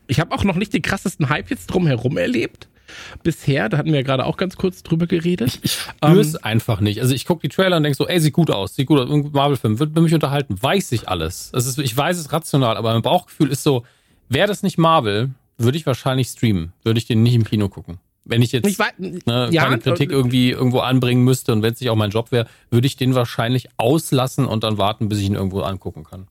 ich 0.08 0.20
habe 0.20 0.34
auch 0.34 0.44
noch 0.44 0.56
nicht 0.56 0.74
den 0.74 0.82
krassesten 0.82 1.30
Hype 1.30 1.50
jetzt 1.50 1.68
drumherum 1.68 2.18
erlebt. 2.18 2.68
Bisher, 3.24 3.70
da 3.70 3.78
hatten 3.78 3.90
wir 3.90 4.00
ja 4.00 4.06
gerade 4.06 4.26
auch 4.26 4.36
ganz 4.36 4.58
kurz 4.58 4.84
drüber 4.84 5.08
geredet. 5.08 5.60
Ich 5.62 5.74
spüre 5.74 6.20
es 6.20 6.36
einfach 6.36 6.82
nicht. 6.82 7.00
Also 7.00 7.16
ich 7.16 7.26
gucke 7.26 7.48
die 7.48 7.54
Trailer 7.54 7.78
und 7.78 7.84
denke 7.84 7.96
so, 7.96 8.08
ey, 8.08 8.20
sieht 8.20 8.34
gut 8.34 8.52
aus, 8.52 8.76
sieht 8.76 8.88
gut 8.88 9.00
aus, 9.00 9.32
Marvel-Film, 9.32 9.80
wird 9.80 9.96
mich 9.96 10.14
unterhalten, 10.14 10.62
weiß 10.62 10.92
ich 10.92 11.08
alles. 11.08 11.52
Das 11.54 11.66
ist, 11.66 11.78
ich 11.80 11.96
weiß 11.96 12.18
es 12.18 12.34
rational, 12.34 12.76
aber 12.76 12.92
mein 12.92 13.02
Bauchgefühl 13.02 13.50
ist 13.50 13.64
so, 13.64 13.86
wäre 14.28 14.48
das 14.48 14.64
nicht 14.64 14.78
Marvel, 14.78 15.30
würde 15.58 15.78
ich 15.78 15.86
wahrscheinlich 15.86 16.28
streamen, 16.28 16.74
würde 16.84 16.98
ich 16.98 17.06
den 17.06 17.24
nicht 17.24 17.36
im 17.36 17.46
Kino 17.46 17.70
gucken. 17.70 18.00
Wenn 18.24 18.42
ich 18.42 18.52
jetzt 18.52 18.68
Ich 18.68 18.78
weiß- 18.78 19.26
ne, 19.26 19.50
ja, 19.52 19.64
keine 19.64 19.80
Kritik 19.80 20.12
irgendwie 20.12 20.52
irgendwo 20.52 20.80
anbringen 20.80 21.24
müsste 21.24 21.52
und 21.54 21.64
wenn 21.64 21.74
es 21.74 21.80
nicht 21.82 21.90
auch 21.90 21.96
mein 21.96 22.12
Job 22.12 22.32
wäre, 22.32 22.48
würde 22.70 22.86
ich 22.88 22.96
den 22.96 23.16
wahrscheinlich 23.16 23.70
auslassen 23.78 24.46
und 24.46 24.64
dann 24.64 24.78
warten, 24.78 25.10
bis 25.10 25.20
ich 25.20 25.26
ihn 25.26 25.34
irgendwo 25.36 25.62
angucken 25.62 26.04
kann. 26.04 26.28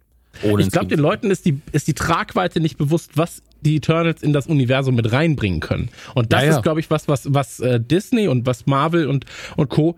Ich 0.58 0.70
glaube, 0.70 0.86
den 0.86 1.00
Leuten 1.00 1.30
ist 1.32 1.44
die, 1.44 1.60
ist 1.72 1.88
die 1.88 1.92
Tragweite 1.94 2.60
nicht 2.60 2.78
bewusst, 2.78 3.16
was 3.16 3.42
die 3.62 3.76
Eternals 3.76 4.22
in 4.22 4.32
das 4.32 4.46
Universum 4.46 4.94
mit 4.94 5.10
reinbringen 5.10 5.58
können. 5.60 5.88
Und 6.14 6.32
das 6.32 6.42
Ja, 6.44 6.50
ja. 6.50 6.56
ist, 6.58 6.62
glaube 6.62 6.78
ich, 6.78 6.88
was, 6.90 7.08
was, 7.08 7.34
was 7.34 7.58
äh, 7.58 7.80
Disney 7.80 8.28
und 8.28 8.46
was 8.46 8.66
Marvel 8.66 9.08
und, 9.08 9.26
und 9.56 9.68
Co. 9.68 9.96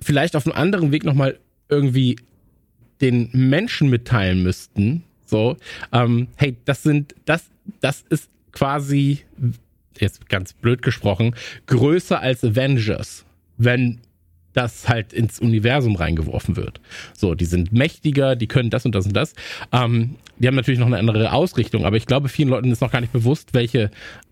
vielleicht 0.00 0.34
auf 0.36 0.46
einem 0.46 0.56
anderen 0.56 0.90
Weg 0.92 1.04
nochmal 1.04 1.38
irgendwie 1.68 2.16
den 3.00 3.28
Menschen 3.32 3.90
mitteilen 3.90 4.42
müssten. 4.42 5.04
So, 5.26 5.56
ähm, 5.92 6.28
hey, 6.36 6.56
das 6.64 6.82
sind, 6.82 7.14
das, 7.26 7.44
das 7.80 8.04
ist 8.08 8.30
quasi, 8.52 9.20
jetzt 10.00 10.28
ganz 10.28 10.52
blöd 10.52 10.82
gesprochen, 10.82 11.34
größer 11.66 12.20
als 12.20 12.44
Avengers, 12.44 13.24
wenn 13.56 14.00
das 14.52 14.88
halt 14.88 15.12
ins 15.12 15.38
Universum 15.38 15.94
reingeworfen 15.94 16.56
wird. 16.56 16.80
So, 17.12 17.34
die 17.34 17.44
sind 17.44 17.72
mächtiger, 17.72 18.34
die 18.34 18.48
können 18.48 18.70
das 18.70 18.84
und 18.84 18.94
das 18.94 19.06
und 19.06 19.14
das. 19.14 19.34
Ähm, 19.72 20.16
die 20.38 20.48
haben 20.48 20.56
natürlich 20.56 20.80
noch 20.80 20.86
eine 20.86 20.98
andere 20.98 21.32
Ausrichtung, 21.32 21.84
aber 21.84 21.96
ich 21.96 22.06
glaube, 22.06 22.28
vielen 22.28 22.48
Leuten 22.48 22.72
ist 22.72 22.80
noch 22.80 22.90
gar 22.90 23.00
nicht 23.00 23.12
bewusst, 23.12 23.54
welche 23.54 23.90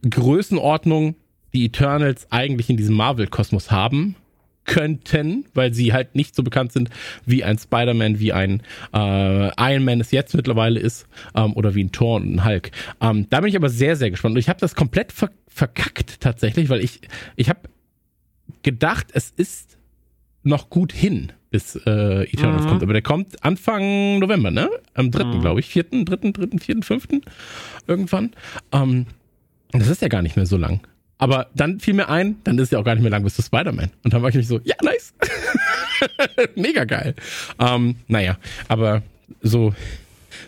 Größenordnung 0.08 1.14
die 1.52 1.66
Eternals 1.66 2.26
eigentlich 2.30 2.68
in 2.70 2.76
diesem 2.76 2.96
Marvel-Kosmos 2.96 3.70
haben 3.70 4.16
könnten, 4.66 5.46
weil 5.54 5.72
sie 5.72 5.92
halt 5.92 6.14
nicht 6.14 6.34
so 6.34 6.42
bekannt 6.42 6.72
sind 6.72 6.90
wie 7.24 7.44
ein 7.44 7.58
Spider-Man, 7.58 8.18
wie 8.20 8.32
ein 8.32 8.62
äh, 8.92 9.48
Iron 9.72 9.84
Man 9.84 10.00
es 10.00 10.10
jetzt 10.10 10.34
mittlerweile 10.34 10.78
ist 10.80 11.06
ähm, 11.34 11.52
oder 11.54 11.74
wie 11.74 11.84
ein 11.84 11.92
Thor 11.92 12.16
und 12.16 12.34
ein 12.34 12.44
Hulk. 12.44 12.70
Ähm, 13.00 13.26
da 13.30 13.40
bin 13.40 13.48
ich 13.50 13.56
aber 13.56 13.68
sehr, 13.68 13.96
sehr 13.96 14.10
gespannt. 14.10 14.34
Und 14.34 14.40
ich 14.40 14.48
habe 14.48 14.60
das 14.60 14.74
komplett 14.74 15.12
ver 15.12 15.30
verkackt 15.48 16.20
tatsächlich, 16.20 16.68
weil 16.68 16.82
ich, 16.82 17.00
ich 17.36 17.48
habe 17.48 17.60
gedacht, 18.62 19.06
es 19.14 19.30
ist 19.30 19.78
noch 20.42 20.68
gut 20.70 20.92
hin, 20.92 21.32
bis 21.50 21.76
äh, 21.86 22.24
Eternals 22.24 22.64
Mhm. 22.64 22.68
kommt. 22.68 22.82
Aber 22.82 22.92
der 22.92 23.02
kommt 23.02 23.42
Anfang 23.42 24.18
November, 24.18 24.50
ne? 24.50 24.68
Am 24.94 25.10
dritten, 25.10 25.38
Mhm. 25.38 25.40
glaube 25.40 25.60
ich. 25.60 25.66
Vierten, 25.66 26.04
dritten, 26.04 26.32
dritten, 26.32 26.58
vierten, 26.58 26.82
fünften. 26.82 27.22
Irgendwann. 27.86 28.32
Ähm, 28.72 29.06
das 29.72 29.88
ist 29.88 30.02
ja 30.02 30.08
gar 30.08 30.22
nicht 30.22 30.36
mehr 30.36 30.46
so 30.46 30.56
lang. 30.56 30.80
Aber 31.18 31.48
dann 31.54 31.80
fiel 31.80 31.94
mir 31.94 32.08
ein, 32.08 32.36
dann 32.44 32.58
ist 32.58 32.72
ja 32.72 32.78
auch 32.78 32.84
gar 32.84 32.94
nicht 32.94 33.02
mehr 33.02 33.10
lang 33.10 33.24
bis 33.24 33.36
zu 33.36 33.42
Spider-Man. 33.42 33.90
Und 34.04 34.12
dann 34.12 34.22
war 34.22 34.28
ich 34.28 34.34
nämlich 34.34 34.48
so, 34.48 34.60
ja, 34.64 34.74
nice. 34.82 35.14
Mega 36.54 36.84
geil. 36.84 37.14
Ähm, 37.58 37.96
naja, 38.06 38.36
aber 38.68 39.02
so, 39.40 39.74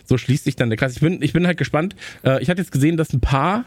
so 0.05 0.17
schließt 0.17 0.43
sich 0.43 0.55
dann 0.55 0.69
der 0.69 0.77
Kreis. 0.77 0.93
Ich 0.93 1.01
bin, 1.01 1.21
ich 1.21 1.33
bin 1.33 1.47
halt 1.47 1.57
gespannt. 1.57 1.95
Äh, 2.23 2.41
ich 2.41 2.49
hatte 2.49 2.61
jetzt 2.61 2.71
gesehen, 2.71 2.97
dass 2.97 3.13
ein 3.13 3.19
paar 3.19 3.65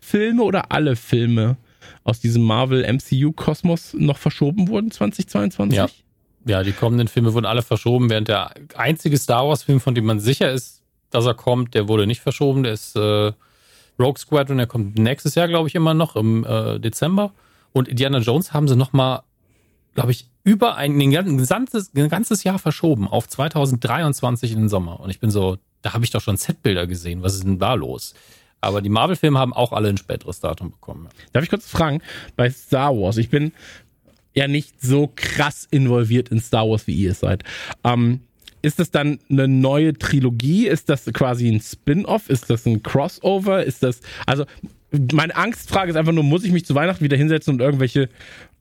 Filme 0.00 0.42
oder 0.42 0.72
alle 0.72 0.96
Filme 0.96 1.56
aus 2.02 2.18
diesem 2.18 2.42
Marvel 2.42 2.84
MCU-Kosmos 2.84 3.94
noch 3.94 4.18
verschoben 4.18 4.68
wurden 4.68 4.90
2022. 4.90 5.76
Ja. 5.76 5.88
Ja, 6.44 6.64
die 6.64 6.72
kommenden 6.72 7.06
Filme 7.06 7.34
wurden 7.34 7.46
alle 7.46 7.62
verschoben, 7.62 8.10
während 8.10 8.26
der 8.26 8.52
einzige 8.74 9.16
Star 9.16 9.46
Wars-Film, 9.46 9.78
von 9.78 9.94
dem 9.94 10.06
man 10.06 10.18
sicher 10.18 10.50
ist, 10.50 10.82
dass 11.10 11.24
er 11.24 11.34
kommt, 11.34 11.74
der 11.74 11.86
wurde 11.86 12.04
nicht 12.06 12.20
verschoben. 12.20 12.64
Der 12.64 12.72
ist 12.72 12.96
äh, 12.96 13.30
Rogue 14.02 14.18
Squadron, 14.18 14.58
der 14.58 14.66
kommt 14.66 14.98
nächstes 14.98 15.34
Jahr, 15.34 15.48
glaube 15.48 15.68
ich, 15.68 15.74
immer 15.74 15.94
noch 15.94 16.16
im 16.16 16.44
äh, 16.44 16.78
Dezember. 16.78 17.32
Und 17.72 17.88
Indiana 17.88 18.18
Jones 18.18 18.52
haben 18.52 18.68
sie 18.68 18.76
noch 18.76 18.92
mal, 18.92 19.22
glaube 19.94 20.10
ich, 20.10 20.28
über 20.44 20.76
ein, 20.76 21.00
ein, 21.00 21.10
ganzes, 21.10 21.92
ein 21.94 22.08
ganzes 22.08 22.44
Jahr 22.44 22.58
verschoben 22.58 23.06
auf 23.08 23.28
2023 23.28 24.52
in 24.52 24.58
den 24.58 24.68
Sommer. 24.68 25.00
Und 25.00 25.10
ich 25.10 25.20
bin 25.20 25.30
so, 25.30 25.58
da 25.82 25.94
habe 25.94 26.04
ich 26.04 26.10
doch 26.10 26.20
schon 26.20 26.36
Setbilder 26.36 26.86
gesehen. 26.86 27.22
Was 27.22 27.34
ist 27.34 27.44
denn 27.44 27.58
da 27.58 27.74
los? 27.74 28.14
Aber 28.60 28.80
die 28.80 28.88
Marvel-Filme 28.88 29.38
haben 29.38 29.52
auch 29.52 29.72
alle 29.72 29.88
ein 29.88 29.96
späteres 29.96 30.40
Datum 30.40 30.70
bekommen. 30.70 31.08
Darf 31.32 31.42
ich 31.42 31.50
kurz 31.50 31.68
fragen, 31.68 32.00
bei 32.36 32.50
Star 32.50 32.96
Wars, 32.96 33.16
ich 33.16 33.28
bin 33.28 33.52
ja 34.34 34.48
nicht 34.48 34.80
so 34.80 35.10
krass 35.14 35.66
involviert 35.70 36.28
in 36.28 36.40
Star 36.40 36.68
Wars, 36.68 36.86
wie 36.86 36.94
ihr 36.94 37.10
es 37.10 37.20
seid. 37.20 37.44
Ähm, 37.84 38.20
ist 38.62 38.78
das 38.78 38.90
dann 38.90 39.18
eine 39.30 39.48
neue 39.48 39.92
Trilogie? 39.94 40.66
Ist 40.68 40.88
das 40.88 41.04
quasi 41.12 41.48
ein 41.48 41.60
Spin-off? 41.60 42.30
Ist 42.30 42.48
das 42.50 42.64
ein 42.66 42.82
Crossover? 42.82 43.64
Ist 43.64 43.82
das, 43.82 44.00
also, 44.26 44.44
meine 45.12 45.34
Angstfrage 45.36 45.90
ist 45.90 45.96
einfach 45.96 46.12
nur, 46.12 46.24
muss 46.24 46.44
ich 46.44 46.52
mich 46.52 46.64
zu 46.64 46.74
Weihnachten 46.74 47.02
wieder 47.04 47.16
hinsetzen 47.16 47.54
und 47.54 47.60
irgendwelche 47.60 48.08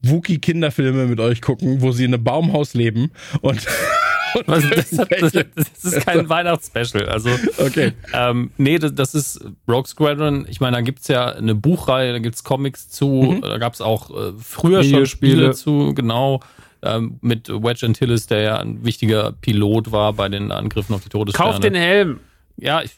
Wookie-Kinderfilme 0.03 1.05
mit 1.07 1.19
euch 1.19 1.41
gucken, 1.41 1.81
wo 1.81 1.91
sie 1.91 2.05
in 2.05 2.13
einem 2.13 2.23
Baumhaus 2.23 2.73
leben 2.73 3.11
und, 3.41 3.65
Was, 4.45 4.63
das, 4.69 4.89
das, 4.91 5.09
irgendwelche- 5.11 5.49
das 5.55 5.93
ist 5.93 6.05
kein 6.05 6.29
Weihnachtsspecial. 6.29 7.09
Also, 7.09 7.29
Okay. 7.57 7.91
Ähm, 8.13 8.51
nee, 8.57 8.79
das, 8.79 8.95
das 8.95 9.13
ist 9.13 9.41
Rogue 9.67 9.87
Squadron. 9.87 10.45
Ich 10.49 10.61
meine, 10.61 10.77
da 10.77 10.81
gibt's 10.81 11.09
ja 11.09 11.25
eine 11.33 11.53
Buchreihe, 11.53 12.13
da 12.13 12.19
gibt's 12.19 12.45
Comics 12.45 12.87
zu, 12.89 13.07
Mhm. 13.09 13.41
da 13.41 13.57
gab's 13.57 13.81
auch 13.81 14.09
äh, 14.09 14.31
früher 14.41 14.83
schon. 14.85 15.05
Spiele 15.05 15.51
zu, 15.53 15.93
genau. 15.93 16.39
Ähm, 16.83 17.19
mit 17.21 17.47
Wedge 17.49 17.85
Antilles, 17.85 18.27
der 18.27 18.41
ja 18.41 18.57
ein 18.57 18.83
wichtiger 18.83 19.33
Pilot 19.33 19.91
war 19.91 20.13
bei 20.13 20.29
den 20.29 20.51
Angriffen 20.51 20.95
auf 20.95 21.03
die 21.03 21.09
Todessterne. 21.09 21.51
Kauf 21.51 21.59
den 21.59 21.75
Helm. 21.75 22.19
Ja, 22.57 22.81
ich, 22.81 22.91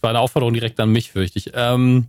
war 0.00 0.10
eine 0.10 0.20
Aufforderung 0.20 0.54
direkt 0.54 0.78
an 0.78 0.90
mich, 0.90 1.10
fürchte 1.10 1.38
ich. 1.38 1.50
Ähm, 1.54 2.06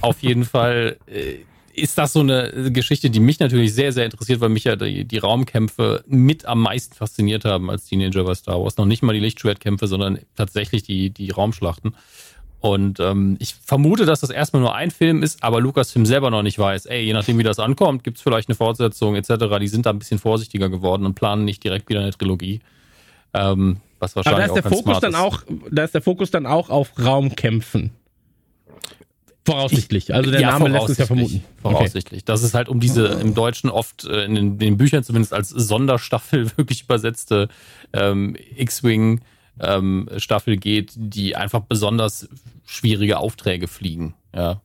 auf 0.00 0.22
jeden 0.22 0.44
Fall 0.46 0.96
äh, 1.06 1.36
ist 1.72 1.96
das 1.96 2.12
so 2.12 2.20
eine 2.20 2.70
Geschichte, 2.72 3.08
die 3.08 3.20
mich 3.20 3.38
natürlich 3.38 3.72
sehr, 3.72 3.92
sehr 3.92 4.04
interessiert, 4.04 4.40
weil 4.40 4.48
mich 4.48 4.64
ja 4.64 4.76
die, 4.76 5.04
die 5.04 5.18
Raumkämpfe 5.18 6.04
mit 6.06 6.44
am 6.44 6.62
meisten 6.62 6.94
fasziniert 6.94 7.44
haben 7.44 7.70
als 7.70 7.86
Teenager 7.86 8.24
bei 8.24 8.34
Star 8.34 8.60
Wars. 8.60 8.76
Noch 8.76 8.86
nicht 8.86 9.02
mal 9.02 9.12
die 9.12 9.20
Lichtschwertkämpfe, 9.20 9.86
sondern 9.86 10.18
tatsächlich 10.36 10.82
die, 10.82 11.10
die 11.10 11.30
Raumschlachten. 11.30 11.94
Und 12.60 13.00
ähm, 13.00 13.36
ich 13.38 13.54
vermute, 13.54 14.04
dass 14.04 14.20
das 14.20 14.28
erstmal 14.30 14.60
nur 14.60 14.74
ein 14.74 14.90
Film 14.90 15.22
ist, 15.22 15.42
aber 15.42 15.60
Lucasfilm 15.60 16.04
selber 16.04 16.30
noch 16.30 16.42
nicht 16.42 16.58
weiß, 16.58 16.86
ey, 16.86 17.02
je 17.02 17.14
nachdem 17.14 17.38
wie 17.38 17.42
das 17.42 17.58
ankommt, 17.58 18.04
gibt's 18.04 18.20
vielleicht 18.20 18.48
eine 18.48 18.54
Fortsetzung 18.54 19.16
etc. 19.16 19.58
Die 19.60 19.68
sind 19.68 19.86
da 19.86 19.90
ein 19.90 19.98
bisschen 19.98 20.18
vorsichtiger 20.18 20.68
geworden 20.68 21.06
und 21.06 21.14
planen 21.14 21.46
nicht 21.46 21.64
direkt 21.64 21.88
wieder 21.88 22.00
eine 22.00 22.10
Trilogie. 22.10 22.60
Ähm, 23.32 23.78
was 23.98 24.14
wahrscheinlich 24.14 24.44
Aber 24.44 24.54
da 24.54 24.58
ist 24.58 24.64
der 24.64 24.70
Fokus 24.70 25.00
dann 25.00 25.12
ist. 25.12 25.18
auch, 25.18 25.42
da 25.70 25.84
ist 25.84 25.94
der 25.94 26.02
Fokus 26.02 26.30
dann 26.30 26.46
auch 26.46 26.68
auf 26.68 26.92
Raumkämpfen. 27.02 27.92
Voraussichtlich. 29.46 30.12
Also 30.14 30.30
der 30.30 30.40
Ja, 30.40 30.58
Name 30.58 30.68
lässt 30.68 30.90
es 30.90 30.98
ja 30.98 31.06
vermuten. 31.06 31.42
Voraussichtlich. 31.62 32.24
Dass 32.24 32.42
es 32.42 32.52
halt 32.52 32.68
um 32.68 32.78
diese 32.78 33.06
im 33.06 33.34
Deutschen 33.34 33.70
oft 33.70 34.04
äh, 34.04 34.24
in 34.24 34.34
den, 34.34 34.58
den 34.58 34.76
Büchern 34.76 35.02
zumindest 35.02 35.32
als 35.32 35.48
Sonderstaffel 35.48 36.50
wirklich 36.56 36.82
übersetzte 36.82 37.48
ähm, 37.92 38.36
X-Wing 38.56 39.22
ähm, 39.60 40.08
Staffel 40.16 40.56
geht, 40.56 40.92
die 40.96 41.36
einfach 41.36 41.60
besonders 41.60 42.28
schwierige 42.66 43.18
Aufträge 43.18 43.68
fliegen. 43.68 44.14
Ja. 44.34 44.60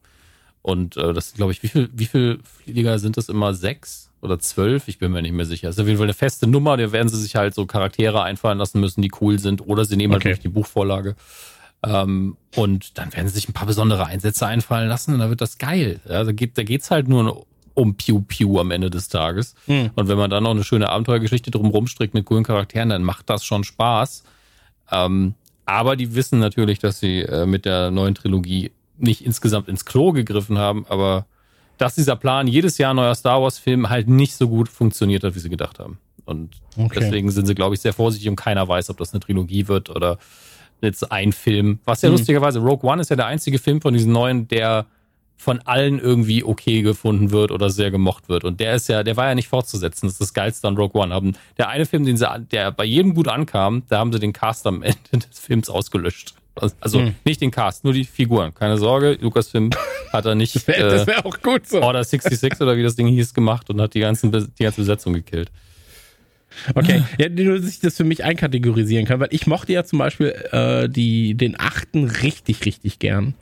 Und 0.62 0.98
äh, 0.98 1.14
das 1.14 1.34
glaube 1.34 1.52
ich, 1.52 1.62
wie 1.64 1.68
viel, 1.68 1.90
wie 1.94 2.06
viel 2.06 2.40
Flieger 2.64 2.98
sind 3.00 3.18
das 3.18 3.30
immer? 3.30 3.54
Sechs 3.54 4.10
oder 4.22 4.40
zwölf? 4.40 4.88
Ich 4.88 4.98
bin 4.98 5.12
mir 5.12 5.22
nicht 5.22 5.34
mehr 5.34 5.46
sicher. 5.46 5.68
Das 5.68 5.76
ist 5.76 5.82
auf 5.82 5.88
jeden 5.88 6.00
Fall 6.00 6.08
eine 6.08 6.14
feste 6.14 6.48
Nummer. 6.48 6.76
Da 6.78 6.92
werden 6.92 7.10
sie 7.10 7.22
sich 7.22 7.36
halt 7.36 7.54
so 7.54 7.66
Charaktere 7.68 8.24
einfallen 8.24 8.58
lassen 8.58 8.80
müssen, 8.80 9.02
die 9.02 9.12
cool 9.22 9.38
sind. 9.38 9.68
Oder 9.68 9.86
sie 9.86 9.96
nehmen 9.96 10.14
halt 10.14 10.24
Okay. 10.24 10.30
durch 10.30 10.40
die 10.40 10.50
Buchvorlage. 10.50 11.16
Ähm, 11.84 12.36
und 12.56 12.98
dann 12.98 13.14
werden 13.14 13.28
sie 13.28 13.36
sich 13.36 13.48
ein 13.48 13.54
paar 13.54 13.68
besondere 13.68 14.08
Einsätze 14.08 14.48
einfallen 14.48 14.90
lassen 14.90 15.14
und 15.14 15.20
dann 15.20 15.30
wird 15.30 15.42
das 15.42 15.60
geil. 15.60 16.00
Ja, 16.10 16.24
da 16.24 16.32
geht 16.32 16.58
da 16.58 16.64
geht's 16.64 16.90
halt 16.90 17.08
nur 17.08 17.46
um 17.76 17.96
Piu 17.96 18.22
Piu 18.22 18.58
am 18.60 18.72
Ende 18.72 18.90
des 18.90 19.08
Tages. 19.10 19.54
Hm. 19.68 19.92
Und 19.96 20.08
wenn 20.08 20.18
man 20.18 20.32
dann 20.32 20.44
noch 20.44 20.52
eine 20.52 20.64
schöne 20.64 20.90
Abenteuergeschichte 20.90 21.52
drum 21.52 21.68
rumstrickt 21.68 22.14
mit 22.16 22.26
coolen 22.26 22.44
Charakteren, 22.44 22.90
dann 22.90 23.04
macht 23.04 23.30
das 23.30 23.46
schon 23.46 23.64
Spaß. 23.64 24.24
Ähm, 24.92 25.34
aber 25.66 25.96
die 25.96 26.14
wissen 26.16 26.40
natürlich, 26.40 26.80
dass 26.80 27.00
sie 27.00 27.22
äh, 27.22 27.46
mit 27.46 27.66
der 27.66 27.92
neuen 27.92 28.16
Trilogie 28.16 28.72
nicht 28.98 29.26
insgesamt 29.26 29.68
ins 29.68 29.86
Klo 29.86 30.12
gegriffen 30.12 30.58
haben, 30.58 30.86
aber 30.88 31.26
dass 31.78 31.96
dieser 31.96 32.16
Plan, 32.16 32.48
jedes 32.48 32.78
Jahr 32.78 32.94
neuer 32.94 33.16
Star 33.16 33.42
Wars-Film, 33.42 33.90
halt 33.90 34.08
nicht 34.08 34.36
so 34.36 34.48
gut 34.48 34.70
funktioniert 34.70 35.24
hat, 35.24 35.36
wie 35.36 35.40
sie 35.40 35.50
gedacht 35.50 35.80
haben. 35.80 35.98
Und 36.24 36.52
Okay. 36.78 37.00
deswegen 37.02 37.30
sind 37.32 37.46
sie, 37.46 37.56
glaube 37.56 37.76
ich, 37.76 37.82
sehr 37.82 37.94
vorsichtig 37.94 38.30
und 38.30 38.36
keiner 38.38 38.68
weiß, 38.68 38.90
ob 38.90 38.98
das 38.98 39.14
eine 39.14 39.20
Trilogie 39.20 39.68
wird 39.68 39.90
oder 39.90 40.18
jetzt 40.82 41.12
ein 41.12 41.32
Film. 41.34 41.80
Was 41.86 42.02
ja 42.02 42.10
Mhm. 42.10 42.14
lustigerweise, 42.18 42.60
Rogue 42.60 42.90
One 42.90 43.02
ist 43.02 43.10
ja 43.10 43.16
der 43.16 43.26
einzige 43.26 43.60
Film 43.60 43.82
von 43.82 43.94
diesen 43.94 44.12
neuen, 44.12 44.48
der 44.48 44.86
von 45.38 45.60
allen 45.62 46.00
irgendwie 46.00 46.44
okay 46.44 46.82
gefunden 46.82 47.32
wird 47.32 47.52
oder 47.52 47.70
sehr 47.70 47.92
gemocht 47.92 48.30
wird. 48.30 48.44
Und 48.44 48.60
der 48.60 48.76
ist 48.76 48.88
ja, 48.90 49.04
der 49.04 49.18
war 49.18 49.28
ja 49.28 49.36
nicht 49.36 49.48
fortzusetzen. 49.50 50.08
Das 50.08 50.14
ist 50.14 50.22
das 50.22 50.34
Geilste 50.34 50.68
an 50.68 50.78
Rogue 50.78 51.00
One. 51.02 51.14
Haben, 51.14 51.34
der 51.58 51.70
eine 51.70 51.86
Film, 51.86 52.06
den 52.06 52.18
sie, 52.18 52.28
der 52.52 52.72
bei 52.72 52.86
jedem 52.86 53.14
gut 53.14 53.28
ankam, 53.28 53.84
da 53.90 54.00
haben 54.00 54.12
sie 54.14 54.20
den 54.20 54.34
Cast 54.34 54.66
am 54.66 54.82
Ende 54.84 55.00
des 55.14 55.40
Films 55.40 55.70
ausgelöscht. 55.70 56.34
Also 56.80 57.00
Hm. 57.00 57.16
nicht 57.26 57.42
den 57.42 57.52
Cast, 57.52 57.84
nur 57.84 57.92
die 57.92 58.06
Figuren. 58.06 58.54
Keine 58.54 58.78
Sorge, 58.78 59.18
Lucasfilm 59.20 59.72
hat 60.14 60.26
er 60.26 60.36
nicht 60.36 60.56
Das 60.56 60.68
wäre 60.68 60.88
äh, 60.88 60.92
das 60.92 61.08
wär 61.08 61.26
auch 61.26 61.42
gut 61.42 61.68
so. 61.68 61.82
Order 61.82 62.04
66 62.04 62.62
oder 62.62 62.78
wie 62.78 62.84
das 62.84 62.96
Ding 62.96 63.08
hieß 63.08 63.34
gemacht 63.34 63.70
und 63.70 63.82
hat 63.82 63.94
die, 63.94 64.00
ganzen, 64.00 64.32
die 64.32 64.64
ganze 64.64 64.80
Besetzung 64.82 65.14
gekillt. 65.14 65.52
Okay, 66.74 67.04
ja, 67.18 67.28
nur, 67.28 67.60
dass 67.60 67.70
ich 67.70 67.82
das 67.82 67.98
für 67.98 68.06
mich 68.06 68.24
einkategorisieren 68.24 69.06
kann, 69.06 69.20
weil 69.20 69.28
ich 69.32 69.46
mochte 69.46 69.74
ja 69.74 69.84
zum 69.84 70.00
Beispiel 70.00 70.30
äh, 70.52 70.88
die, 70.88 71.36
den 71.36 71.60
achten 71.60 72.06
richtig, 72.06 72.66
richtig 72.66 73.00
gern. 73.00 73.34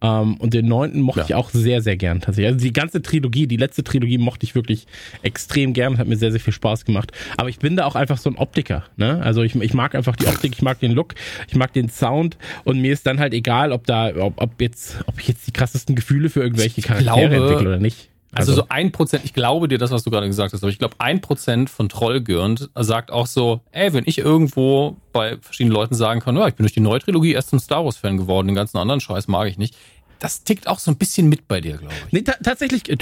Ähm, 0.00 0.36
und 0.36 0.54
den 0.54 0.66
neunten 0.68 1.00
mochte 1.00 1.20
Ja. 1.20 1.26
ich 1.26 1.34
auch 1.34 1.50
sehr, 1.50 1.82
sehr 1.82 1.96
gern 1.96 2.20
tatsächlich. 2.20 2.52
Also 2.54 2.64
die 2.64 2.72
ganze 2.72 3.02
Trilogie, 3.02 3.46
die 3.48 3.56
letzte 3.56 3.82
Trilogie 3.82 4.18
mochte 4.18 4.44
ich 4.44 4.54
wirklich 4.54 4.86
extrem 5.22 5.72
gern 5.72 5.94
und 5.94 5.98
hat 5.98 6.06
mir 6.06 6.16
sehr, 6.16 6.30
sehr 6.30 6.40
viel 6.40 6.52
Spaß 6.52 6.84
gemacht. 6.84 7.10
Aber 7.36 7.48
ich 7.48 7.58
bin 7.58 7.74
da 7.76 7.84
auch 7.84 7.96
einfach 7.96 8.18
so 8.18 8.30
ein 8.30 8.36
Optiker. 8.36 8.84
Ne? 8.96 9.20
Also 9.22 9.42
ich, 9.42 9.56
ich 9.56 9.74
mag 9.74 9.94
einfach 9.96 10.14
die 10.14 10.26
Optik, 10.26 10.52
ich 10.54 10.62
mag 10.62 10.78
den 10.78 10.92
Look, 10.92 11.14
ich 11.48 11.56
mag 11.56 11.72
den 11.72 11.88
Sound 11.88 12.36
und 12.64 12.80
mir 12.80 12.92
ist 12.92 13.06
dann 13.06 13.18
halt 13.18 13.34
egal, 13.34 13.72
ob 13.72 13.86
da, 13.86 14.14
ob, 14.16 14.40
ob 14.40 14.60
jetzt, 14.60 14.98
ob 15.06 15.18
ich 15.18 15.26
jetzt 15.26 15.46
die 15.48 15.52
krassesten 15.52 15.96
Gefühle 15.96 16.30
für 16.30 16.40
irgendwelche 16.42 16.80
Charaktere 16.82 17.28
glaube- 17.28 17.34
entwickle 17.36 17.68
oder 17.68 17.78
nicht. 17.80 18.08
Also, 18.38 18.54
so 18.54 18.64
ein 18.68 18.92
Prozent, 18.92 19.24
ich 19.24 19.34
glaube 19.34 19.68
dir 19.68 19.78
das, 19.78 19.90
was 19.90 20.04
du 20.04 20.10
gerade 20.10 20.26
gesagt 20.26 20.52
hast, 20.52 20.62
aber 20.62 20.70
ich 20.70 20.78
glaube 20.78 20.94
ein 20.98 21.20
Prozent 21.20 21.70
von 21.70 21.88
Trollgirnd 21.88 22.70
sagt 22.74 23.10
auch 23.10 23.26
so, 23.26 23.60
ey, 23.72 23.92
wenn 23.92 24.04
ich 24.06 24.18
irgendwo 24.18 24.96
bei 25.12 25.38
verschiedenen 25.40 25.74
Leuten 25.74 25.94
sagen 25.94 26.20
kann, 26.20 26.36
ja, 26.36 26.46
ich 26.48 26.54
bin 26.54 26.64
durch 26.64 26.74
die 26.74 26.80
neue 26.80 27.00
Trilogie 27.00 27.32
erst 27.32 27.50
zum 27.50 27.58
Star 27.58 27.84
Wars 27.84 27.96
Fan 27.96 28.16
geworden, 28.16 28.46
den 28.46 28.56
ganzen 28.56 28.78
anderen 28.78 29.00
Scheiß 29.00 29.28
mag 29.28 29.48
ich 29.48 29.58
nicht. 29.58 29.76
Das 30.20 30.42
tickt 30.42 30.66
auch 30.66 30.78
so 30.78 30.90
ein 30.90 30.96
bisschen 30.96 31.28
mit 31.28 31.46
bei 31.46 31.60
dir, 31.60 31.76
glaube 31.76 31.94
ich. 32.06 32.12
Nee, 32.12 32.22
ta 32.22 32.34
tatsächlich, 32.42 32.88
äh, 32.90 32.98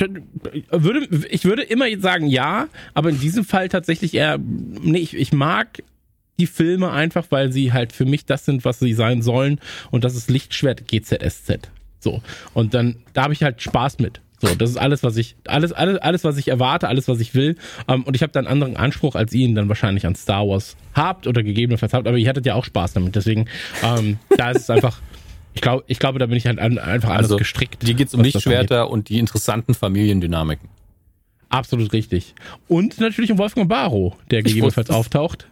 würde, 0.70 1.27
ich 1.31 1.44
würde 1.44 1.62
immer 1.62 1.87
jetzt 1.87 2.03
sagen 2.03 2.27
ja, 2.27 2.68
aber 2.94 3.11
in 3.11 3.20
diesem 3.20 3.44
Fall 3.44 3.68
tatsächlich 3.68 4.14
eher, 4.14 4.38
nee, 4.38 4.99
ich, 4.99 5.14
ich 5.14 5.33
mag 5.33 5.83
die 6.38 6.46
Filme 6.46 6.90
einfach, 6.90 7.27
weil 7.31 7.53
sie 7.53 7.72
halt 7.72 7.92
für 7.92 8.05
mich 8.05 8.27
das 8.27 8.44
sind, 8.44 8.64
was 8.64 8.79
sie 8.79 8.92
sein 8.92 9.22
sollen 9.22 9.61
und 9.90 10.05
das 10.05 10.14
ist 10.14 10.29
Lichtschwert 10.29 10.87
GZSZ. 10.87 11.70
So. 11.99 12.22
Und 12.55 12.75
dann, 12.75 12.96
da 13.14 13.25
habe 13.25 13.33
ich 13.33 13.42
halt 13.42 13.62
Spaß 13.62 13.99
mit. 13.99 14.20
So, 14.40 14.55
das 14.55 14.70
ist 14.70 14.77
alles, 14.77 15.03
was 15.03 15.16
ich, 15.16 15.37
alles, 15.46 15.72
alles, 15.72 15.99
alles, 15.99 16.25
was 16.25 16.37
ich 16.37 16.49
erwarte, 16.49 16.88
alles, 16.88 17.09
was 17.09 17.20
ich 17.20 17.35
will. 17.35 17.57
Ähm, 17.88 18.03
und 18.05 18.14
ich 18.14 18.22
habe 18.22 18.33
dann 18.33 18.46
einen 18.46 18.53
anderen 18.62 18.77
Anspruch, 18.77 19.14
als 19.14 19.33
ihr 19.33 19.46
ihn 19.46 19.55
dann 19.55 19.68
wahrscheinlich 19.68 20.07
an 20.07 20.14
Star 20.14 20.46
Wars 20.46 20.77
habt 20.94 21.27
oder 21.27 21.42
gegebenenfalls 21.42 21.94
habt, 21.94 22.07
aber 22.07 22.18
ihr 22.18 22.29
hattet 22.29 22.44
ja 22.46 22.55
auch 22.55 22.64
Spaß 22.64 22.92
damit. 22.92 23.16
Deswegen, 23.16 23.46
ähm, 23.83 24.18
da 24.37 24.51
ist 24.51 24.62
es 24.62 24.70
einfach, 24.70 25.01
ich 25.55 25.62
glaube, 25.62 25.85
ich 25.87 25.99
glaube, 25.99 26.18
da 26.18 26.27
bin 26.27 26.37
ich 26.37 26.46
halt 26.46 26.59
an, 26.59 26.79
einfach 26.79 27.09
anders 27.11 27.25
Also, 27.25 27.37
gestrickt. 27.38 27.87
Dir 27.87 27.94
geht's 27.94 28.14
um. 28.14 28.20
Lichtschwerter 28.20 28.90
und 28.90 29.09
die 29.09 29.18
interessanten 29.18 29.72
Familiendynamiken. 29.75 30.68
Absolut 31.49 31.92
richtig. 31.92 32.35
Und 32.68 32.99
natürlich 33.01 33.31
um 33.31 33.38
Wolfgang 33.38 33.68
Barrow, 33.68 34.14
der 34.31 34.42
gegebenenfalls 34.42 34.88
wusste 34.88 34.92
es. 34.92 34.99
auftaucht, 34.99 35.46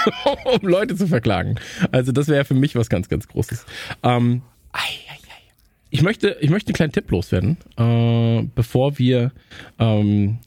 um 0.62 0.66
Leute 0.66 0.94
zu 0.96 1.08
verklagen. 1.08 1.56
Also 1.90 2.12
das 2.12 2.28
wäre 2.28 2.44
für 2.44 2.54
mich 2.54 2.76
was 2.76 2.88
ganz, 2.88 3.08
ganz 3.08 3.26
Großes. 3.28 3.66
Ähm, 4.02 4.42
ich 5.90 6.02
möchte, 6.02 6.36
ich 6.40 6.50
möchte 6.50 6.68
einen 6.68 6.74
kleinen 6.74 6.92
Tipp 6.92 7.10
loswerden, 7.10 7.56
äh, 7.76 8.46
bevor 8.54 8.98
wir, 8.98 9.32
ähm, 9.78 10.38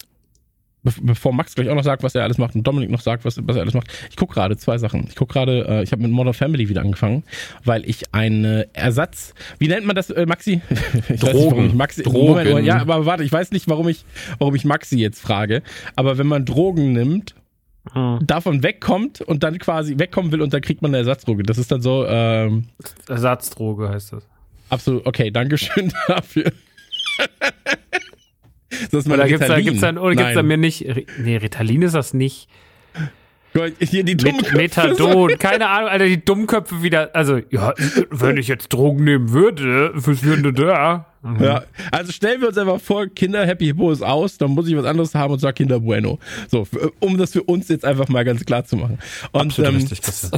be 0.83 0.91
bevor 1.01 1.33
Max 1.33 1.55
gleich 1.55 1.69
auch 1.69 1.75
noch 1.75 1.83
sagt, 1.83 2.03
was 2.03 2.15
er 2.15 2.23
alles 2.23 2.37
macht 2.37 2.55
und 2.55 2.63
Dominik 2.65 2.89
noch 2.89 3.01
sagt, 3.01 3.25
was, 3.25 3.39
was 3.45 3.55
er 3.55 3.61
alles 3.61 3.73
macht. 3.73 3.87
Ich 4.09 4.15
gucke 4.15 4.33
gerade 4.33 4.57
zwei 4.57 4.77
Sachen. 4.77 5.05
Ich 5.07 5.15
gucke 5.15 5.33
gerade, 5.33 5.65
äh, 5.67 5.83
ich 5.83 5.91
habe 5.91 6.01
mit 6.01 6.11
Modern 6.11 6.33
Family 6.33 6.69
wieder 6.69 6.81
angefangen, 6.81 7.23
weil 7.63 7.87
ich 7.89 8.13
einen 8.13 8.65
Ersatz, 8.73 9.33
wie 9.59 9.67
nennt 9.67 9.85
man 9.85 9.95
das, 9.95 10.09
äh, 10.09 10.25
Maxi? 10.25 10.61
ich 11.09 11.21
weiß 11.21 11.33
nicht, 11.33 11.51
warum 11.51 11.65
ich 11.67 11.73
Maxi, 11.73 12.03
Drogen. 12.03 12.27
Moment, 12.27 12.49
Moment, 12.49 12.67
ja, 12.67 12.79
aber 12.79 13.05
warte, 13.05 13.23
ich 13.23 13.31
weiß 13.31 13.51
nicht, 13.51 13.69
warum 13.69 13.87
ich, 13.87 14.05
warum 14.39 14.55
ich 14.55 14.65
Maxi 14.65 14.97
jetzt 14.97 15.21
frage. 15.21 15.61
Aber 15.95 16.17
wenn 16.17 16.27
man 16.27 16.45
Drogen 16.45 16.93
nimmt, 16.93 17.35
Hm. 17.91 18.19
davon 18.25 18.63
wegkommt 18.63 19.19
und 19.19 19.43
dann 19.43 19.59
quasi 19.59 19.99
wegkommen 19.99 20.31
will 20.31 20.41
und 20.41 20.53
dann 20.53 20.61
kriegt 20.61 20.81
man 20.81 20.91
eine 20.91 20.99
Ersatzdroge. 20.99 21.43
Das 21.43 21.57
ist 21.57 21.69
dann 21.69 21.81
so, 21.81 22.05
ähm, 22.07 22.69
Ersatzdroge 23.09 23.89
heißt 23.89 24.13
das. 24.13 24.29
Absolut, 24.69 25.05
okay, 25.05 25.31
Dankeschön 25.31 25.91
dafür. 26.07 26.51
das 28.69 28.93
ist 28.93 29.07
mal 29.07 29.15
Oder 29.15 29.27
gibt's 29.27 29.47
da, 29.47 29.59
gibt's 29.59 29.81
da, 29.81 29.91
oder 29.95 30.15
gibt's 30.15 30.33
da 30.33 30.43
mir 30.43 30.57
nicht, 30.57 30.85
nee, 31.17 31.37
Ritalin 31.37 31.81
ist 31.81 31.95
das 31.95 32.13
nicht. 32.13 32.47
Hier 33.79 34.03
die 34.03 34.17
dumme 34.17 34.37
Met 34.41 34.53
Methadon, 34.53 35.37
keine 35.37 35.67
Ahnung, 35.69 35.89
Alter, 35.89 36.07
die 36.07 36.25
Dummköpfe 36.25 36.81
wieder, 36.81 37.15
also, 37.15 37.39
ja, 37.51 37.73
wenn 38.09 38.37
ich 38.37 38.47
jetzt 38.47 38.69
Drogen 38.69 39.03
nehmen 39.03 39.31
würde, 39.31 39.91
was 39.93 40.23
würde 40.23 40.53
da? 40.53 41.12
Mhm. 41.23 41.41
Ja, 41.43 41.63
also 41.91 42.11
stellen 42.11 42.41
wir 42.41 42.49
uns 42.49 42.57
einfach 42.57 42.79
vor, 42.81 43.07
Kinder 43.07 43.45
Happy 43.45 43.65
Hippo 43.65 43.91
ist 43.91 44.01
aus, 44.03 44.37
dann 44.37 44.51
muss 44.51 44.67
ich 44.67 44.75
was 44.75 44.85
anderes 44.85 45.15
haben 45.15 45.33
und 45.33 45.39
zwar 45.39 45.53
Kinder 45.53 45.79
Bueno. 45.79 46.19
So, 46.51 46.63
f- 46.63 46.91
um 46.99 47.17
das 47.17 47.31
für 47.31 47.43
uns 47.43 47.69
jetzt 47.69 47.85
einfach 47.85 48.09
mal 48.09 48.25
ganz 48.25 48.43
klar 48.45 48.65
zu 48.65 48.75
machen. 48.75 48.99
Und, 49.31 49.41
Absolut 49.41 49.71
ähm, 49.71 49.77
richtig, 49.77 50.01
Christian. 50.01 50.31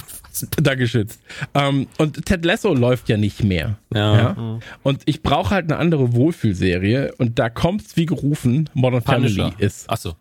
Dankeschön. 0.61 1.07
Ähm, 1.53 1.87
und 1.97 2.25
Ted 2.25 2.45
Lasso 2.45 2.73
läuft 2.73 3.09
ja 3.09 3.17
nicht 3.17 3.43
mehr. 3.43 3.77
Ja. 3.93 4.15
Ja? 4.15 4.59
Und 4.83 5.01
ich 5.05 5.23
brauche 5.23 5.49
halt 5.51 5.71
eine 5.71 5.79
andere 5.79 6.13
Wohlfühlserie 6.13 7.13
und 7.17 7.39
da 7.39 7.49
kommt's 7.49 7.97
wie 7.97 8.05
gerufen, 8.05 8.69
Modern 8.73 9.01
Family 9.01 9.35
Punisher. 9.35 9.53
ist. 9.59 9.89
Achso. 9.89 10.13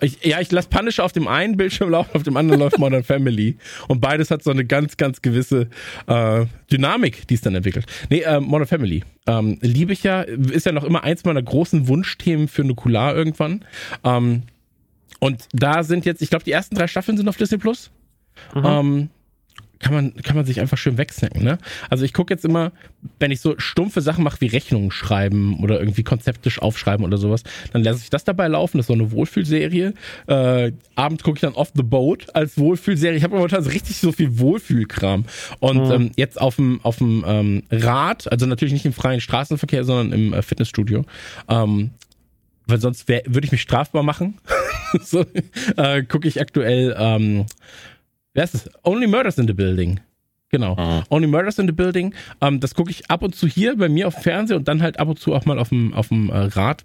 Ich, 0.00 0.24
ja, 0.24 0.40
ich 0.40 0.50
lasse 0.52 0.68
Punisher 0.68 1.04
auf 1.04 1.12
dem 1.12 1.28
einen 1.28 1.56
Bildschirm 1.56 1.90
laufen, 1.90 2.10
auf 2.14 2.22
dem 2.22 2.36
anderen 2.36 2.60
läuft 2.60 2.78
Modern 2.78 3.02
Family. 3.04 3.56
Und 3.88 4.00
beides 4.00 4.30
hat 4.30 4.42
so 4.42 4.50
eine 4.50 4.64
ganz, 4.64 4.96
ganz 4.96 5.22
gewisse 5.22 5.68
äh, 6.06 6.46
Dynamik, 6.70 7.26
die 7.28 7.34
es 7.34 7.40
dann 7.40 7.54
entwickelt. 7.54 7.86
Nee, 8.10 8.20
äh, 8.20 8.40
Modern 8.40 8.66
Family. 8.66 9.04
Ähm, 9.26 9.58
liebe 9.60 9.92
ich 9.92 10.02
ja, 10.02 10.22
ist 10.22 10.66
ja 10.66 10.72
noch 10.72 10.84
immer 10.84 11.04
eins 11.04 11.24
meiner 11.24 11.42
großen 11.42 11.88
Wunschthemen 11.88 12.48
für 12.48 12.64
Nukular 12.64 13.14
irgendwann. 13.14 13.64
Ähm, 14.04 14.42
und 15.20 15.48
da 15.52 15.82
sind 15.82 16.04
jetzt, 16.04 16.22
ich 16.22 16.30
glaube, 16.30 16.44
die 16.44 16.52
ersten 16.52 16.74
drei 16.74 16.86
Staffeln 16.86 17.16
sind 17.16 17.28
auf 17.28 17.36
Disney 17.36 17.58
Plus. 17.58 17.90
Ähm, 18.54 19.10
kann 19.80 19.94
man, 19.94 20.14
kann 20.16 20.36
man 20.36 20.44
sich 20.44 20.60
einfach 20.60 20.76
schön 20.76 20.98
wegsnacken, 20.98 21.42
ne? 21.42 21.58
Also 21.88 22.04
ich 22.04 22.12
gucke 22.12 22.32
jetzt 22.34 22.44
immer, 22.44 22.72
wenn 23.18 23.30
ich 23.30 23.40
so 23.40 23.54
stumpfe 23.58 24.00
Sachen 24.00 24.24
mache 24.24 24.40
wie 24.40 24.46
Rechnungen 24.46 24.90
schreiben 24.90 25.62
oder 25.62 25.78
irgendwie 25.78 26.02
konzeptisch 26.02 26.60
aufschreiben 26.60 27.04
oder 27.04 27.16
sowas, 27.16 27.44
dann 27.72 27.84
lasse 27.84 28.00
ich 28.02 28.10
das 28.10 28.24
dabei 28.24 28.48
laufen. 28.48 28.78
Das 28.78 28.84
ist 28.84 28.88
so 28.88 28.94
eine 28.94 29.12
Wohlfühlserie. 29.12 29.94
Äh, 30.26 30.72
abends 30.96 31.22
gucke 31.22 31.36
ich 31.36 31.40
dann 31.42 31.54
Off 31.54 31.70
the 31.74 31.82
Boat 31.82 32.34
als 32.34 32.58
Wohlfühlserie. 32.58 33.16
Ich 33.16 33.24
habe 33.24 33.36
momentan 33.36 33.62
so 33.62 33.70
richtig 33.70 33.98
so 33.98 34.12
viel 34.12 34.38
Wohlfühlkram. 34.38 35.24
Und 35.60 35.90
ähm, 35.90 36.10
jetzt 36.16 36.40
auf 36.40 36.56
dem 36.56 36.80
auf 36.82 36.98
dem 36.98 37.24
ähm, 37.26 37.62
Rad, 37.70 38.30
also 38.30 38.46
natürlich 38.46 38.72
nicht 38.72 38.86
im 38.86 38.92
freien 38.92 39.20
Straßenverkehr, 39.20 39.84
sondern 39.84 40.12
im 40.12 40.32
äh, 40.32 40.42
Fitnessstudio. 40.42 41.04
Ähm, 41.48 41.90
weil 42.66 42.80
sonst 42.80 43.08
würde 43.08 43.44
ich 43.44 43.52
mich 43.52 43.62
strafbar 43.62 44.02
machen. 44.02 44.38
so, 45.02 45.24
äh, 45.76 46.02
gucke 46.02 46.28
ich 46.28 46.40
aktuell 46.40 46.94
ähm, 46.98 47.46
Wer 48.38 48.44
ist 48.44 48.54
es? 48.54 48.70
Only 48.84 49.08
Murders 49.08 49.36
in 49.38 49.48
the 49.48 49.52
Building. 49.52 49.98
Genau. 50.50 50.76
Ah. 50.78 51.02
Only 51.10 51.26
Murders 51.26 51.58
in 51.58 51.66
the 51.66 51.72
Building. 51.72 52.14
Ähm, 52.40 52.60
das 52.60 52.72
gucke 52.72 52.88
ich 52.88 53.10
ab 53.10 53.24
und 53.24 53.34
zu 53.34 53.48
hier 53.48 53.76
bei 53.76 53.88
mir 53.88 54.06
auf 54.06 54.14
dem 54.14 54.22
Fernseher 54.22 54.56
und 54.58 54.68
dann 54.68 54.80
halt 54.80 55.00
ab 55.00 55.08
und 55.08 55.18
zu 55.18 55.34
auch 55.34 55.44
mal 55.44 55.58
auf 55.58 55.70
dem, 55.70 55.92
auf 55.92 56.06
dem 56.06 56.30
äh, 56.30 56.36
Rad. 56.36 56.84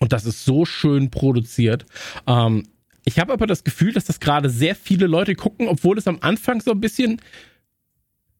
Und 0.00 0.12
das 0.12 0.26
ist 0.26 0.44
so 0.44 0.66
schön 0.66 1.10
produziert. 1.10 1.86
Ähm, 2.26 2.64
ich 3.06 3.18
habe 3.18 3.32
aber 3.32 3.46
das 3.46 3.64
Gefühl, 3.64 3.94
dass 3.94 4.04
das 4.04 4.20
gerade 4.20 4.50
sehr 4.50 4.74
viele 4.74 5.06
Leute 5.06 5.34
gucken, 5.34 5.66
obwohl 5.66 5.96
es 5.96 6.06
am 6.06 6.18
Anfang 6.20 6.60
so 6.60 6.72
ein 6.72 6.80
bisschen 6.80 7.22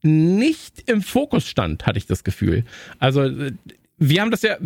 nicht 0.03 0.91
im 0.91 1.01
Fokus 1.01 1.47
stand, 1.47 1.87
hatte 1.87 1.97
ich 1.97 2.05
das 2.05 2.23
Gefühl. 2.23 2.67
Also 2.99 3.23
äh, 3.23 3.53
wir 3.97 4.21
haben 4.21 4.31
das 4.31 4.43
ja, 4.43 4.59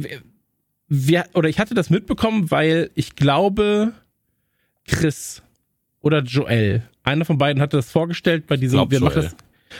wir, 0.88 1.26
oder 1.34 1.48
ich 1.48 1.60
hatte 1.60 1.74
das 1.74 1.88
mitbekommen, 1.88 2.50
weil 2.50 2.90
ich 2.96 3.14
glaube, 3.14 3.92
Chris 4.88 5.44
oder 6.04 6.22
Joel, 6.22 6.82
einer 7.02 7.24
von 7.24 7.38
beiden 7.38 7.60
hatte 7.62 7.78
das 7.78 7.90
vorgestellt 7.90 8.46
bei 8.46 8.56
diesem, 8.56 8.76
Glaub 8.76 8.90
wir 8.90 9.00
machen 9.00 9.14
Joel. 9.14 9.24
das, 9.24 9.36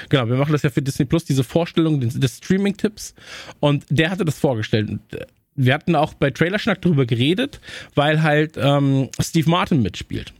genau, 0.08 0.28
wir 0.28 0.37
machen 0.37 0.52
das 0.52 0.62
ja 0.62 0.70
für 0.70 0.82
Disney 0.82 1.04
Plus, 1.04 1.24
diese 1.24 1.44
Vorstellung 1.44 2.00
des, 2.00 2.37
Streaming-Tipps 2.38 3.14
und 3.60 3.84
der 3.90 4.10
hatte 4.10 4.24
das 4.24 4.38
vorgestellt. 4.38 4.88
Und, 4.88 5.00
äh, 5.14 5.26
wir 5.54 5.74
hatten 5.74 5.94
auch 5.94 6.14
bei 6.14 6.30
Trailerschnack 6.30 6.82
darüber 6.82 7.06
geredet, 7.06 7.60
weil 7.94 8.22
halt 8.22 8.54
ähm, 8.56 9.10
Steve 9.20 9.48
Martin 9.48 9.82
mitspielt. 9.82 10.32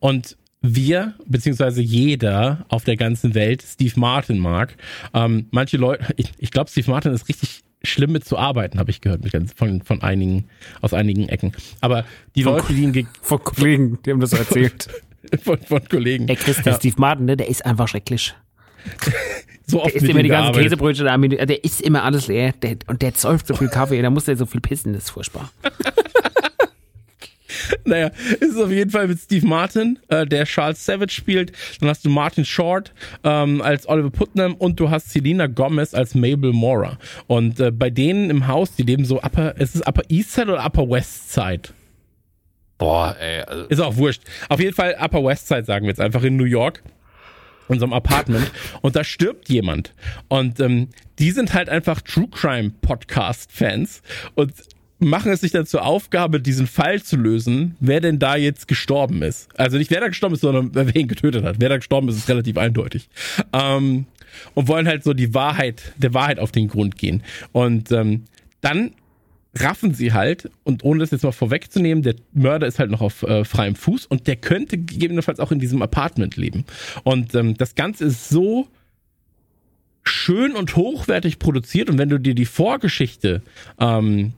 Und 0.00 0.36
wir, 0.62 1.14
beziehungsweise 1.26 1.82
jeder 1.82 2.64
auf 2.68 2.84
der 2.84 2.96
ganzen 2.96 3.34
Welt 3.34 3.62
Steve 3.62 3.92
Martin 4.00 4.38
mag. 4.38 4.74
Ähm, 5.14 5.46
manche 5.50 5.76
Leute, 5.76 6.06
ich, 6.16 6.32
ich 6.38 6.50
glaube, 6.50 6.70
Steve 6.70 6.90
Martin 6.90 7.12
ist 7.12 7.28
richtig 7.28 7.60
schlimm 7.82 8.12
mit 8.12 8.24
zu 8.24 8.36
arbeiten, 8.36 8.78
habe 8.80 8.90
ich 8.90 9.00
gehört, 9.00 9.22
mit 9.22 9.32
ganz, 9.32 9.52
von, 9.52 9.82
von 9.82 10.02
einigen, 10.02 10.48
aus 10.80 10.94
einigen 10.94 11.28
Ecken. 11.28 11.52
Aber 11.80 12.04
die 12.34 12.42
Von- 12.42 12.54
Leute, 12.54 12.72
die 12.72 12.82
ihn 12.82 13.08
Von 13.22 13.38
Kollegen, 13.44 13.98
die 14.04 14.10
haben 14.10 14.20
das 14.20 14.32
erzählt. 14.32 14.88
von, 15.42 15.58
von 15.58 15.88
Kollegen, 15.88 16.28
Ey, 16.28 16.36
Chris, 16.36 16.62
der 16.62 16.72
Ja. 16.72 16.78
Steve 16.78 16.94
Martin, 16.98 17.26
ne, 17.26 17.36
der 17.36 17.48
ist 17.48 17.64
einfach 17.64 17.88
schrecklich. 17.88 18.34
so 19.66 19.82
oft 19.82 19.94
Der 19.94 20.02
isst 20.02 20.08
immer 20.10 20.22
die 20.22 20.28
ganzen. 20.28 20.60
Käsebrötchen 20.60 21.06
der 21.06 21.64
isst 21.64 21.80
immer 21.80 22.04
alles 22.04 22.28
leer. 22.28 22.52
Der, 22.62 22.76
und 22.86 23.02
der 23.02 23.12
säuft 23.12 23.46
so 23.46 23.54
viel 23.54 23.68
Kaffee, 23.68 24.00
da 24.00 24.10
muss 24.10 24.24
der 24.24 24.36
so 24.36 24.46
viel 24.46 24.60
pissen, 24.60 24.92
das 24.92 25.04
ist 25.04 25.10
furchtbar. 25.10 25.50
Naja, 27.84 28.10
es 28.40 28.48
ist 28.48 28.56
auf 28.60 28.70
jeden 28.70 28.90
Fall 28.90 29.08
mit 29.08 29.18
Steve 29.18 29.46
Martin, 29.46 29.98
äh, 30.08 30.26
der 30.26 30.44
Charles 30.44 30.84
Savage 30.84 31.12
spielt. 31.12 31.52
Dann 31.80 31.88
hast 31.88 32.04
du 32.04 32.10
Martin 32.10 32.44
Short 32.44 32.92
ähm, 33.24 33.62
als 33.62 33.88
Oliver 33.88 34.10
Putnam 34.10 34.54
und 34.54 34.78
du 34.78 34.90
hast 34.90 35.10
Selena 35.10 35.46
Gomez 35.46 35.94
als 35.94 36.14
Mabel 36.14 36.52
Mora. 36.52 36.98
Und 37.26 37.60
äh, 37.60 37.70
bei 37.70 37.90
denen 37.90 38.30
im 38.30 38.46
Haus, 38.46 38.74
die 38.74 38.82
leben 38.82 39.04
so 39.04 39.22
Upper, 39.22 39.56
ist 39.56 39.74
es 39.74 39.86
Upper 39.86 40.02
East 40.08 40.32
Side 40.32 40.52
oder 40.52 40.64
Upper 40.64 40.88
West 40.88 41.32
Side? 41.32 41.70
Boah, 42.78 43.16
ey. 43.20 43.42
Also, 43.42 43.64
Ist 43.64 43.80
auch 43.80 43.96
wurscht. 43.96 44.22
Auf 44.48 44.60
jeden 44.60 44.74
Fall 44.74 44.96
Upper 44.98 45.24
West 45.24 45.48
Side, 45.48 45.64
sagen 45.64 45.84
wir 45.84 45.90
jetzt 45.90 46.00
einfach 46.00 46.22
in 46.22 46.36
New 46.36 46.44
York. 46.44 46.82
In 47.68 47.78
so 47.78 47.84
einem 47.84 47.92
Apartment. 47.92 48.50
Und 48.80 48.96
da 48.96 49.04
stirbt 49.04 49.50
jemand. 49.50 49.92
Und 50.28 50.58
ähm, 50.60 50.88
die 51.18 51.32
sind 51.32 51.52
halt 51.52 51.68
einfach 51.68 52.00
True 52.00 52.28
Crime 52.30 52.70
Podcast 52.80 53.52
Fans 53.52 54.00
und 54.34 54.52
machen 55.00 55.30
es 55.30 55.40
sich 55.42 55.52
dann 55.52 55.66
zur 55.66 55.84
Aufgabe, 55.84 56.40
diesen 56.40 56.66
Fall 56.66 57.02
zu 57.02 57.16
lösen, 57.16 57.76
wer 57.80 58.00
denn 58.00 58.18
da 58.18 58.36
jetzt 58.36 58.68
gestorben 58.68 59.22
ist. 59.22 59.48
Also 59.58 59.76
nicht 59.78 59.90
wer 59.90 60.00
da 60.00 60.08
gestorben 60.08 60.34
ist, 60.34 60.40
sondern 60.40 60.70
wer 60.74 60.96
ihn 60.96 61.08
getötet 61.08 61.44
hat. 61.44 61.56
Wer 61.58 61.68
da 61.68 61.76
gestorben 61.76 62.08
ist, 62.08 62.16
ist 62.16 62.28
relativ 62.28 62.56
eindeutig. 62.56 63.08
Ähm, 63.52 64.06
und 64.54 64.68
wollen 64.68 64.86
halt 64.86 65.04
so 65.04 65.14
die 65.14 65.34
Wahrheit, 65.34 65.92
der 65.96 66.14
Wahrheit 66.14 66.38
auf 66.38 66.52
den 66.52 66.68
Grund 66.68 66.96
gehen. 66.96 67.22
Und 67.52 67.92
ähm, 67.92 68.24
dann 68.60 68.92
raffen 69.60 69.94
sie 69.94 70.12
halt, 70.12 70.50
und 70.64 70.84
ohne 70.84 71.00
das 71.00 71.10
jetzt 71.10 71.22
mal 71.22 71.32
vorwegzunehmen, 71.32 72.02
der 72.02 72.16
Mörder 72.32 72.66
ist 72.66 72.78
halt 72.78 72.90
noch 72.90 73.00
auf 73.00 73.22
äh, 73.22 73.44
freiem 73.44 73.74
Fuß 73.74 74.06
und 74.06 74.26
der 74.26 74.36
könnte 74.36 74.78
gegebenenfalls 74.78 75.40
auch 75.40 75.52
in 75.52 75.58
diesem 75.58 75.82
Apartment 75.82 76.36
leben. 76.36 76.64
Und 77.04 77.34
ähm, 77.34 77.56
das 77.56 77.74
Ganze 77.74 78.06
ist 78.06 78.28
so 78.28 78.68
schön 80.04 80.56
und 80.56 80.76
hochwertig 80.76 81.38
produziert 81.38 81.90
und 81.90 81.98
wenn 81.98 82.08
du 82.08 82.18
dir 82.18 82.34
die 82.34 82.46
Vorgeschichte 82.46 83.42
ähm, 83.78 84.32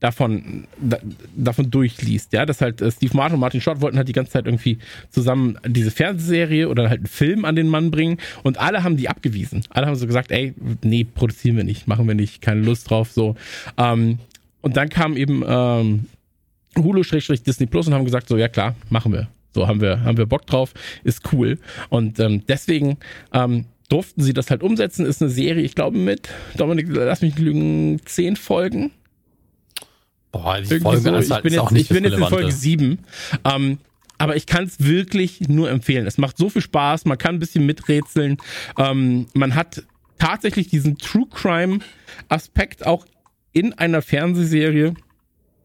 davon, 0.00 0.66
da, 0.78 0.98
davon 1.34 1.70
durchliest, 1.70 2.32
ja, 2.32 2.44
dass 2.44 2.60
halt 2.60 2.80
äh, 2.80 2.90
Steve 2.90 3.16
Martin 3.16 3.34
und 3.34 3.40
Martin 3.40 3.60
Short 3.60 3.80
wollten 3.80 3.96
halt 3.96 4.08
die 4.08 4.12
ganze 4.12 4.32
Zeit 4.32 4.46
irgendwie 4.46 4.78
zusammen 5.10 5.58
diese 5.66 5.90
Fernsehserie 5.90 6.68
oder 6.68 6.88
halt 6.88 7.00
einen 7.00 7.06
Film 7.06 7.44
an 7.44 7.56
den 7.56 7.68
Mann 7.68 7.90
bringen 7.90 8.18
und 8.42 8.58
alle 8.58 8.84
haben 8.84 8.96
die 8.96 9.08
abgewiesen. 9.08 9.64
Alle 9.70 9.86
haben 9.86 9.96
so 9.96 10.06
gesagt, 10.06 10.30
ey, 10.30 10.54
nee, 10.82 11.04
produzieren 11.04 11.56
wir 11.56 11.64
nicht, 11.64 11.88
machen 11.88 12.06
wir 12.06 12.14
nicht, 12.14 12.42
keine 12.42 12.60
Lust 12.60 12.90
drauf, 12.90 13.10
so. 13.12 13.36
Ähm, 13.78 14.18
und 14.66 14.76
dann 14.76 14.88
kam 14.88 15.16
eben 15.16 15.44
ähm, 15.46 16.06
Hulu-Disney 16.76 17.66
Plus 17.66 17.86
und 17.86 17.94
haben 17.94 18.04
gesagt, 18.04 18.26
so, 18.26 18.36
ja 18.36 18.48
klar, 18.48 18.74
machen 18.90 19.12
wir. 19.12 19.28
So 19.54 19.68
haben 19.68 19.80
wir, 19.80 20.02
haben 20.02 20.18
wir 20.18 20.26
Bock 20.26 20.44
drauf, 20.44 20.74
ist 21.04 21.32
cool. 21.32 21.60
Und 21.88 22.18
ähm, 22.18 22.42
deswegen 22.48 22.98
ähm, 23.32 23.66
durften 23.88 24.22
sie 24.22 24.32
das 24.32 24.50
halt 24.50 24.64
umsetzen. 24.64 25.06
Ist 25.06 25.22
eine 25.22 25.30
Serie, 25.30 25.62
ich 25.62 25.76
glaube, 25.76 25.96
mit, 25.98 26.30
Dominik, 26.56 26.88
lass 26.90 27.22
mich 27.22 27.36
nicht 27.36 27.44
lügen, 27.44 28.00
zehn 28.06 28.34
Folgen. 28.34 28.90
boah, 30.32 30.60
die 30.60 30.80
Folge 30.80 31.00
so. 31.00 31.14
ist 31.14 31.30
Ich 31.30 31.36
bin 31.36 31.46
ist 31.46 31.52
jetzt, 31.52 31.60
auch 31.60 31.70
nicht 31.70 31.82
ich 31.82 31.88
bin 31.90 32.02
jetzt 32.02 32.18
in 32.18 32.24
Folge 32.24 32.50
sieben. 32.50 32.98
Ähm, 33.44 33.78
aber 34.18 34.34
ich 34.34 34.46
kann 34.46 34.64
es 34.64 34.80
wirklich 34.80 35.48
nur 35.48 35.70
empfehlen. 35.70 36.08
Es 36.08 36.18
macht 36.18 36.38
so 36.38 36.50
viel 36.50 36.62
Spaß, 36.62 37.04
man 37.04 37.18
kann 37.18 37.36
ein 37.36 37.38
bisschen 37.38 37.64
miträtseln. 37.66 38.38
Ähm, 38.76 39.28
man 39.32 39.54
hat 39.54 39.84
tatsächlich 40.18 40.66
diesen 40.66 40.98
True 40.98 41.28
Crime 41.30 41.78
Aspekt 42.28 42.84
auch 42.84 43.06
in 43.56 43.72
einer 43.72 44.02
Fernsehserie. 44.02 44.92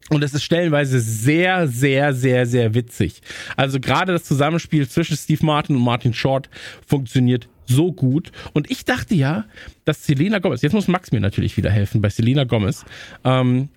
Und 0.10 0.24
es 0.24 0.34
ist 0.34 0.44
stellenweise 0.44 1.00
sehr, 1.02 1.68
sehr, 1.68 2.14
sehr, 2.14 2.46
sehr 2.46 2.74
witzig. 2.74 3.22
Also 3.58 3.80
gerade 3.80 4.14
das 4.14 4.24
Zusammenspiel 4.24 4.88
zwischen 4.88 5.16
Steve 5.18 5.46
Martin 5.46 5.76
und 5.76 5.84
Martin 5.84 6.14
Short 6.14 6.50
funktioniert 6.86 7.48
so 7.66 7.92
gut. 7.92 8.32
Und 8.54 8.72
ich 8.72 8.84
dachte 8.86 9.14
ja, 9.16 9.46
dass 9.86 10.06
Selena 10.06 10.40
Gomez, 10.40 10.62
jetzt 10.62 10.74
muss 10.74 10.88
Max 10.88 11.12
mir 11.12 11.20
natürlich 11.22 11.56
wieder 11.58 11.70
helfen 11.70 12.02
bei 12.02 12.10
Selena 12.10 12.44
Gomez, 12.46 12.84
ähm, 13.24 13.70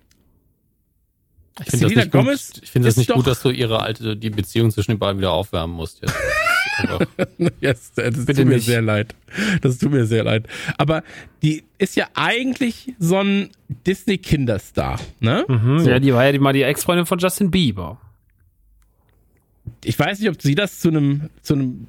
Ich 1.61 1.69
finde 1.71 1.85
das 1.87 1.95
nicht 1.95 2.11
Gomez 2.11 2.51
gut, 2.53 2.63
ich 2.63 2.71
finde 2.71 2.87
das 2.89 2.97
nicht 2.97 3.09
doch- 3.09 3.15
gut, 3.15 3.27
dass 3.27 3.41
du 3.41 3.49
ihre 3.49 3.81
alte, 3.81 4.17
die 4.17 4.29
Beziehung 4.29 4.71
zwischen 4.71 4.91
den 4.91 4.99
beiden 4.99 5.19
wieder 5.19 5.31
aufwärmen 5.31 5.75
musst. 5.75 6.01
Jetzt. 6.01 6.13
Yes, 7.61 7.91
das 7.95 8.25
Bitte 8.25 8.41
tut 8.41 8.45
mir 8.49 8.55
nicht. 8.55 8.65
sehr 8.65 8.81
leid. 8.81 9.15
Das 9.61 9.77
tut 9.77 9.91
mir 9.91 10.05
sehr 10.05 10.23
leid. 10.23 10.47
Aber 10.77 11.03
die 11.41 11.63
ist 11.77 11.95
ja 11.95 12.07
eigentlich 12.15 12.93
so 12.99 13.17
ein 13.19 13.49
Disney-Kinderstar, 13.85 14.99
ne? 15.19 15.45
Mhm, 15.47 15.79
So. 15.79 15.89
Ja, 15.89 15.99
die 15.99 16.13
war 16.13 16.25
ja 16.25 16.31
die, 16.31 16.39
mal 16.39 16.53
die 16.53 16.63
Ex-Freundin 16.63 17.05
von 17.05 17.19
Justin 17.19 17.51
Bieber. 17.51 17.99
Ich 19.83 19.97
weiß 19.97 20.19
nicht, 20.19 20.29
ob 20.29 20.41
sie 20.41 20.55
das 20.55 20.79
zu 20.79 20.89
einem, 20.89 21.29
zu 21.41 21.53
einem 21.55 21.87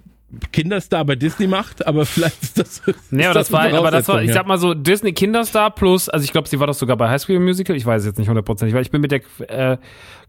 Kinderstar 0.53 1.05
bei 1.05 1.15
Disney 1.15 1.47
macht, 1.47 1.87
aber 1.87 2.05
vielleicht 2.05 2.43
ist 2.43 2.59
das. 2.59 2.83
Nee, 3.11 3.23
ist 3.23 3.27
aber 3.27 3.35
das, 3.35 3.53
war, 3.53 3.73
aber 3.73 3.91
das 3.91 4.09
war, 4.09 4.23
ich 4.23 4.33
sag 4.33 4.47
mal 4.47 4.59
so, 4.59 4.75
Disney 4.75 5.13
Kinderstar 5.13 5.71
plus, 5.71 6.09
also 6.09 6.25
ich 6.25 6.33
glaube, 6.33 6.49
sie 6.49 6.59
war 6.59 6.67
doch 6.67 6.75
sogar 6.75 6.97
bei 6.97 7.09
High 7.09 7.23
School 7.23 7.39
Musical, 7.39 7.77
ich 7.77 7.87
weiß 7.87 8.03
es 8.03 8.07
jetzt 8.07 8.19
nicht 8.19 8.29
hundertprozentig, 8.29 8.75
weil 8.75 8.83
ich 8.83 8.91
bin 8.91 9.01
mit 9.01 9.13
der 9.13 9.21
äh, 9.49 9.79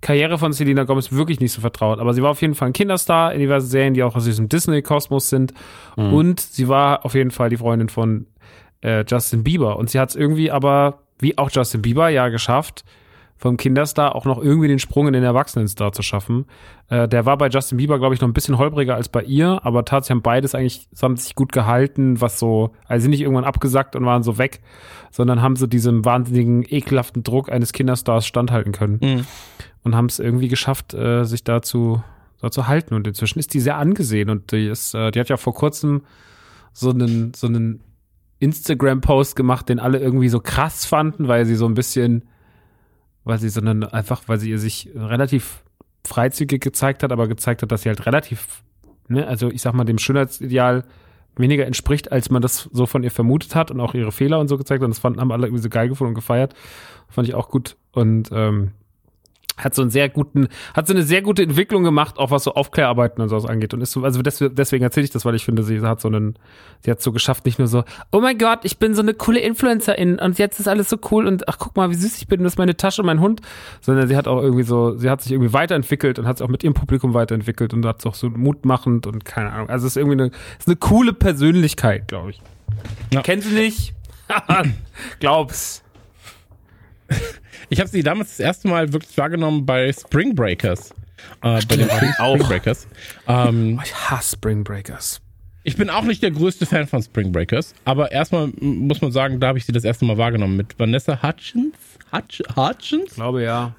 Karriere 0.01 0.38
von 0.38 0.53
Selena 0.53 0.83
Gomez 0.83 1.12
wirklich 1.12 1.39
nicht 1.39 1.51
so 1.51 1.62
vertraut, 1.62 1.99
aber 1.99 2.13
sie 2.13 2.21
war 2.21 2.31
auf 2.31 2.41
jeden 2.41 2.53
Fall 2.53 2.69
ein 2.69 2.73
Kinderstar 2.73 3.33
in 3.33 3.39
diversen 3.39 3.67
Serien, 3.67 3.93
die 3.95 4.03
auch 4.03 4.15
aus 4.15 4.25
diesem 4.25 4.47
Disney-Kosmos 4.49 5.29
sind. 5.29 5.53
Und 5.95 6.39
sie 6.39 6.67
war 6.67 7.03
auf 7.03 7.15
jeden 7.15 7.31
Fall 7.31 7.49
die 7.49 7.57
Freundin 7.57 7.89
von 7.89 8.27
äh, 8.81 9.03
Justin 9.07 9.43
Bieber. 9.43 9.77
Und 9.77 9.89
sie 9.89 9.99
hat 9.99 10.10
es 10.10 10.15
irgendwie 10.15 10.51
aber, 10.51 10.99
wie 11.19 11.38
auch 11.38 11.49
Justin 11.51 11.81
Bieber, 11.81 12.10
ja 12.10 12.29
geschafft, 12.29 12.83
vom 13.38 13.56
Kinderstar 13.58 14.15
auch 14.15 14.26
noch 14.26 14.41
irgendwie 14.41 14.67
den 14.67 14.80
Sprung 14.80 15.06
in 15.08 15.13
den 15.13 15.23
Erwachsenenstar 15.23 15.91
zu 15.91 16.02
schaffen. 16.02 16.45
Äh, 16.89 17.08
der 17.08 17.26
war 17.26 17.38
bei 17.38 17.50
Justin 17.50 17.78
Bieber, 17.78 18.00
glaube 18.00 18.15
ich, 18.15 18.21
noch 18.21 18.28
ein 18.28 18.34
bisschen 18.34 18.58
holpriger 18.58 18.95
als 18.95 19.10
bei 19.10 19.21
ihr, 19.23 19.60
aber 19.63 19.86
tatsächlich 19.86 20.15
haben 20.17 20.21
beides 20.23 20.56
eigentlich, 20.56 20.88
haben 21.02 21.17
sich 21.17 21.36
gut 21.36 21.52
gehalten, 21.52 22.19
was 22.19 22.39
so, 22.39 22.71
also 22.88 23.04
sind 23.04 23.12
nicht 23.12 23.21
irgendwann 23.21 23.43
abgesackt 23.45 23.95
und 23.95 24.06
waren 24.06 24.23
so 24.23 24.38
weg, 24.39 24.62
sondern 25.12 25.41
haben 25.41 25.56
so 25.56 25.67
diesem 25.67 26.04
wahnsinnigen, 26.04 26.63
ekelhaften 26.67 27.21
Druck 27.23 27.52
eines 27.52 27.73
Kinderstars 27.73 28.26
standhalten 28.26 28.71
können 28.71 29.00
Mhm. 29.02 29.26
und 29.84 29.95
haben 29.95 30.08
es 30.08 30.17
irgendwie 30.19 30.47
geschafft, 30.47 30.95
äh, 30.95 31.23
sich 31.23 31.43
dazu, 31.43 32.02
dazu 32.41 32.67
halten. 32.67 32.95
Und 32.95 33.06
inzwischen 33.08 33.38
ist 33.38 33.54
die 33.54 33.60
sehr 33.60 33.78
angesehen 33.78 34.30
und 34.32 34.52
die 34.52 34.67
ist, 34.67 34.95
äh, 34.95 35.12
die 35.12 35.19
hat 35.19 35.30
ja 35.30 35.38
vor 35.38 35.54
kurzem 35.54 36.02
so 36.73 36.89
einen, 36.89 37.34
so 37.36 37.45
einen 37.47 37.82
Instagram-Post 38.39 39.36
gemacht, 39.36 39.69
den 39.69 39.80
alle 39.80 40.00
irgendwie 40.00 40.30
so 40.30 40.39
krass 40.39 40.86
fanden, 40.86 41.28
weil 41.28 41.45
sie 41.45 41.56
so 41.56 41.65
ein 41.67 41.73
bisschen, 41.73 42.23
weil 43.27 43.39
sie 43.39 43.49
so 43.49 43.59
einen, 43.59 43.83
einfach, 43.83 44.23
weil 44.27 44.39
sie 44.39 44.49
ihr 44.49 44.59
sich 44.59 44.89
relativ 44.95 45.63
freizügig 46.05 46.61
gezeigt 46.61 47.03
hat, 47.03 47.11
aber 47.11 47.27
gezeigt 47.27 47.61
hat, 47.61 47.71
dass 47.71 47.81
sie 47.81 47.89
halt 47.89 48.05
relativ, 48.05 48.63
ne, 49.09 49.27
also 49.27 49.49
ich 49.49 49.61
sag 49.61 49.73
mal, 49.73 49.83
dem 49.83 49.97
Schönheitsideal 49.97 50.85
weniger 51.35 51.65
entspricht, 51.65 52.11
als 52.11 52.29
man 52.29 52.41
das 52.41 52.69
so 52.71 52.85
von 52.85 53.03
ihr 53.03 53.11
vermutet 53.11 53.53
hat 53.53 53.69
und 53.69 53.81
auch 53.81 53.93
ihre 53.93 54.13
Fehler 54.13 54.39
und 54.39 54.47
so 54.47 54.57
gezeigt 54.57 54.81
hat. 54.81 54.85
Und 54.85 54.91
das 54.91 54.99
fanden, 54.99 55.19
haben 55.19 55.31
alle 55.33 55.47
irgendwie 55.47 55.61
so 55.61 55.69
geil 55.69 55.89
gefunden 55.89 56.09
und 56.09 56.15
gefeiert. 56.15 56.55
Fand 57.09 57.27
ich 57.27 57.35
auch 57.35 57.49
gut. 57.49 57.75
Und 57.91 58.29
ähm, 58.31 58.71
hat 59.57 59.73
so 59.73 59.81
einen 59.81 59.91
sehr 59.91 60.09
guten, 60.09 60.47
hat 60.73 60.87
so 60.87 60.93
eine 60.93 61.03
sehr 61.03 61.21
gute 61.21 61.43
Entwicklung 61.43 61.83
gemacht, 61.83 62.17
auch 62.17 62.31
was 62.31 62.43
so 62.43 62.53
Aufklärarbeiten 62.53 63.21
und 63.21 63.29
sowas 63.29 63.45
angeht. 63.45 63.73
Und 63.73 63.81
ist 63.81 63.91
so, 63.91 64.03
also 64.03 64.21
des, 64.21 64.43
deswegen 64.51 64.83
erzähle 64.83 65.05
ich 65.05 65.09
das, 65.09 65.25
weil 65.25 65.35
ich 65.35 65.45
finde, 65.45 65.63
sie 65.63 65.81
hat 65.81 65.99
so 65.99 66.07
einen, 66.07 66.37
sie 66.81 66.91
hat 66.91 67.01
so 67.01 67.11
geschafft, 67.11 67.45
nicht 67.45 67.57
nur 67.57 67.67
so, 67.67 67.83
oh 68.11 68.21
mein 68.21 68.37
Gott, 68.37 68.59
ich 68.63 68.77
bin 68.77 68.93
so 68.93 69.01
eine 69.01 69.13
coole 69.13 69.39
Influencerin 69.39 70.19
und 70.19 70.37
jetzt 70.37 70.59
ist 70.59 70.67
alles 70.67 70.89
so 70.89 70.97
cool 71.11 71.25
und 71.25 71.47
ach 71.49 71.57
guck 71.57 71.75
mal, 71.75 71.89
wie 71.89 71.95
süß 71.95 72.17
ich 72.17 72.27
bin, 72.27 72.43
das 72.43 72.53
ist 72.53 72.57
meine 72.57 72.77
Tasche, 72.77 73.03
mein 73.03 73.19
Hund. 73.19 73.41
Sondern 73.81 74.07
sie 74.07 74.15
hat 74.15 74.27
auch 74.27 74.41
irgendwie 74.41 74.63
so, 74.63 74.95
sie 74.97 75.09
hat 75.09 75.21
sich 75.21 75.31
irgendwie 75.31 75.53
weiterentwickelt 75.53 76.19
und 76.19 76.27
hat 76.27 76.37
sich 76.37 76.45
auch 76.45 76.51
mit 76.51 76.63
ihrem 76.63 76.73
Publikum 76.73 77.13
weiterentwickelt 77.13 77.73
und 77.73 77.85
hat 77.85 78.05
auch 78.05 78.15
so 78.15 78.29
mutmachend 78.29 79.07
und 79.07 79.25
keine 79.25 79.51
Ahnung. 79.51 79.69
Also 79.69 79.87
es 79.87 79.93
ist 79.93 79.97
irgendwie 79.97 80.21
eine, 80.21 80.31
ist 80.59 80.67
eine 80.67 80.75
coole 80.75 81.13
Persönlichkeit, 81.13 82.07
glaube 82.07 82.31
ich. 82.31 82.41
Ja. 83.11 83.21
Kennst 83.21 83.49
du 83.49 83.55
nicht? 83.55 83.95
Glaub's. 85.19 85.83
Ich 87.69 87.79
habe 87.79 87.89
sie 87.89 88.03
damals 88.03 88.29
das 88.29 88.39
erste 88.39 88.67
Mal 88.67 88.93
wirklich 88.93 89.17
wahrgenommen 89.17 89.65
bei 89.65 89.91
Spring 89.93 90.35
Breakers. 90.35 90.91
Äh, 91.41 91.60
bei 91.67 91.75
den 91.75 91.89
Spring, 91.89 92.39
Breakers. 92.39 92.87
Ähm, 93.27 93.79
Ich 93.83 93.93
hasse 93.93 94.35
Spring 94.35 94.63
Breakers. 94.63 95.19
Ich 95.63 95.75
bin 95.75 95.89
auch 95.89 96.03
nicht 96.03 96.23
der 96.23 96.31
größte 96.31 96.65
Fan 96.65 96.87
von 96.87 97.03
Spring 97.03 97.31
Breakers, 97.31 97.73
aber 97.83 98.12
erstmal 98.12 98.47
muss 98.62 99.01
man 99.01 99.12
sagen, 99.12 99.39
da 99.41 99.47
habe 99.47 99.58
ich 99.58 99.65
sie 99.65 99.73
das 99.73 99.83
erste 99.83 100.05
Mal 100.05 100.17
wahrgenommen 100.17 100.55
mit 100.55 100.79
Vanessa 100.79 101.21
Hutchins. 101.21 101.75
Hutch, 102.13 102.41
Hutchins? 102.55 103.10
Ich 103.10 103.15
glaube 103.15 103.43
ja. 103.43 103.75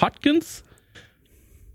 Hutchins? 0.00 0.64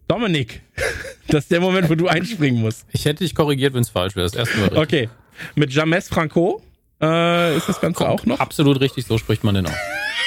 Dominik. 0.07 0.61
Das 1.29 1.43
ist 1.43 1.51
der 1.51 1.59
Moment, 1.59 1.89
wo 1.89 1.95
du 1.95 2.07
einspringen 2.07 2.61
musst. 2.61 2.85
Ich 2.93 3.03
hätte 3.03 3.25
dich 3.25 3.35
korrigiert, 3.35 3.73
wenn 3.73 3.81
es 3.81 3.89
falsch 3.89 4.15
wäre. 4.15 4.25
Das 4.25 4.33
erste 4.33 4.55
Mal 4.59 4.69
richtig. 4.69 4.79
Okay. 4.81 5.09
Mit 5.55 5.73
James 5.73 6.07
Franco 6.07 6.61
äh, 7.01 7.57
ist 7.57 7.67
das 7.67 7.81
Ganze 7.81 8.07
auch 8.07 8.25
noch. 8.25 8.39
Absolut 8.39 8.79
richtig, 8.79 9.05
so 9.05 9.17
spricht 9.17 9.43
man 9.43 9.55
den 9.55 9.65
auch. 9.65 9.73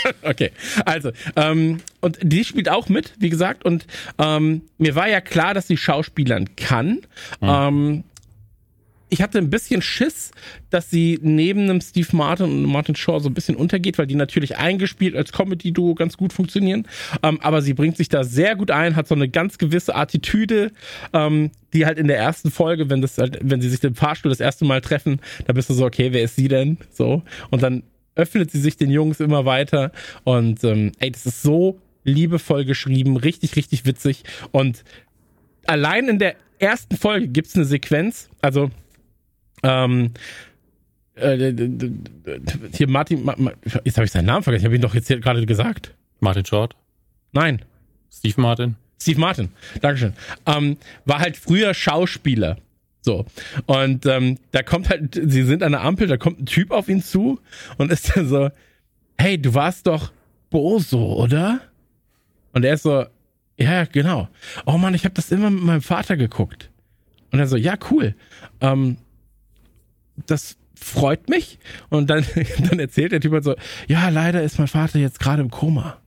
Okay, 0.23 0.51
also, 0.85 1.11
ähm, 1.37 1.79
und 2.01 2.19
die 2.23 2.45
spielt 2.45 2.69
auch 2.69 2.89
mit, 2.89 3.15
wie 3.19 3.31
gesagt, 3.31 3.65
und 3.65 3.87
ähm, 4.19 4.63
mir 4.79 4.95
war 4.95 5.09
ja 5.09 5.21
klar, 5.21 5.55
dass 5.55 5.67
sie 5.67 5.77
Schauspielern 5.77 6.57
kann. 6.57 7.01
Ähm, 7.43 8.05
ich 9.11 9.21
hatte 9.21 9.39
ein 9.39 9.51
bisschen 9.51 9.83
Schiss, 9.83 10.31
dass 10.71 10.89
sie 10.89 11.19
neben 11.21 11.65
einem 11.65 11.81
Steve 11.81 12.09
Martin 12.13 12.47
und 12.47 12.65
Martin 12.65 12.95
Shaw 12.95 13.19
so 13.19 13.29
ein 13.29 13.35
bisschen 13.35 13.57
untergeht, 13.57 13.99
weil 13.99 14.07
die 14.07 14.15
natürlich 14.15 14.57
eingespielt 14.57 15.17
als 15.17 15.33
Comedy-Duo 15.33 15.95
ganz 15.97 16.17
gut 16.17 16.33
funktionieren. 16.33 16.87
Ähm, 17.23 17.41
aber 17.43 17.61
sie 17.61 17.75
bringt 17.75 17.97
sich 17.97 18.09
da 18.09 18.25
sehr 18.25 18.55
gut 18.55 18.71
ein, 18.71 18.97
hat 18.97 19.09
so 19.09 19.17
eine 19.17 19.29
ganz 19.29 19.59
gewisse 19.59 19.97
Attitüde, 19.97 20.71
ähm, 21.13 21.51
die 21.73 21.87
halt 21.87 21.99
in 21.99 22.07
der 22.07 22.19
ersten 22.19 22.51
Folge, 22.51 22.89
wenn 22.89 23.03
das 23.03 23.19
halt, 23.19 23.39
wenn 23.43 23.61
sie 23.61 23.69
sich 23.69 23.83
im 23.83 23.97
Fahrstuhl 23.97 24.31
das 24.31 24.41
erste 24.41 24.65
Mal 24.65 24.81
treffen, 24.81 25.21
da 25.47 25.53
bist 25.53 25.69
du 25.69 25.75
so, 25.75 25.85
okay, 25.85 26.13
wer 26.13 26.23
ist 26.23 26.37
sie 26.37 26.49
denn? 26.49 26.79
So. 26.93 27.23
Und 27.51 27.63
dann 27.63 27.83
öffnet 28.21 28.51
sie 28.51 28.61
sich 28.61 28.77
den 28.77 28.91
Jungs 28.91 29.19
immer 29.19 29.45
weiter. 29.45 29.93
Und 30.25 30.63
ähm, 30.65 30.93
ey, 30.99 31.11
das 31.11 31.27
ist 31.27 31.43
so 31.43 31.81
liebevoll 32.05 32.65
geschrieben, 32.65 33.17
richtig, 33.17 33.57
richtig 33.57 33.87
witzig. 33.87 34.25
Und 34.53 34.85
allein 35.67 36.09
in 36.09 36.19
der 36.19 36.37
ersten 36.59 36.97
Folge 36.97 37.29
gibt's 37.29 37.57
eine 37.57 37.65
Sequenz, 37.65 38.29
also 38.43 38.71
ähm, 39.63 40.13
äh, 41.15 41.53
hier 42.73 42.89
Martin, 42.89 43.25
Ma, 43.25 43.35
Ma, 43.37 43.53
jetzt 43.85 43.97
habe 43.97 44.05
ich 44.05 44.13
seinen 44.13 44.27
Namen 44.27 44.43
vergessen, 44.43 44.63
ich 44.63 44.67
habe 44.67 44.77
ihn 44.77 44.83
doch 44.83 44.95
jetzt 44.95 45.09
gerade 45.09 45.45
gesagt. 45.47 45.95
Martin 46.21 46.45
Short, 46.45 46.77
Nein, 47.33 47.65
Steve 48.13 48.41
Martin. 48.41 48.77
Steve 49.01 49.19
Martin, 49.19 49.49
Dankeschön. 49.81 50.13
Ähm, 50.45 50.77
war 51.07 51.21
halt 51.21 51.37
früher 51.37 51.73
Schauspieler. 51.73 52.59
So. 53.03 53.25
Und 53.67 54.07
ähm, 54.07 54.39
da 54.53 54.63
kommt 54.63 54.91
halt, 54.91 55.15
sie 55.15 55.43
sind 55.43 55.63
an 55.63 55.73
der 55.73 55.83
Ampel, 55.83 56.07
da 56.07 56.17
kommt 56.17 56.41
ein 56.41 56.47
Typ 56.47 56.71
auf 56.71 56.89
ihn 56.89 57.03
zu 57.03 57.41
und 57.79 57.91
ist 57.91 58.17
dann 58.17 58.29
so, 58.29 58.51
hey, 59.19 59.41
du 59.41 59.55
warst 59.55 59.87
doch 59.87 60.13
Boso, 60.51 61.15
oder? 61.15 61.61
Und 62.53 62.65
er 62.65 62.75
ist 62.75 62.83
so, 62.83 63.05
ja, 63.57 63.85
genau. 63.85 64.29
Oh 64.67 64.79
Mann, 64.79 64.95
ich 64.95 65.05
habe 65.05 65.15
das 65.15 65.31
immer 65.31 65.51
mit 65.51 65.63
meinem 65.63 65.83
Vater 65.83 66.17
geguckt. 66.17 66.71
Und 67.31 67.39
er 67.39 67.47
so, 67.47 67.57
ja, 67.57 67.77
cool. 67.91 68.15
Ähm, 68.61 68.97
das 70.27 70.57
freut 70.75 71.29
mich. 71.29 71.59
Und 71.89 72.11
dann, 72.11 72.25
dann 72.71 72.79
erzählt 72.79 73.13
der 73.13 73.21
Typ 73.21 73.33
halt 73.33 73.45
so, 73.45 73.55
ja, 73.87 74.09
leider 74.09 74.43
ist 74.43 74.59
mein 74.59 74.69
Vater 74.69 74.99
jetzt 74.99 75.21
gerade 75.21 75.43
im 75.43 75.51
Koma. 75.51 75.99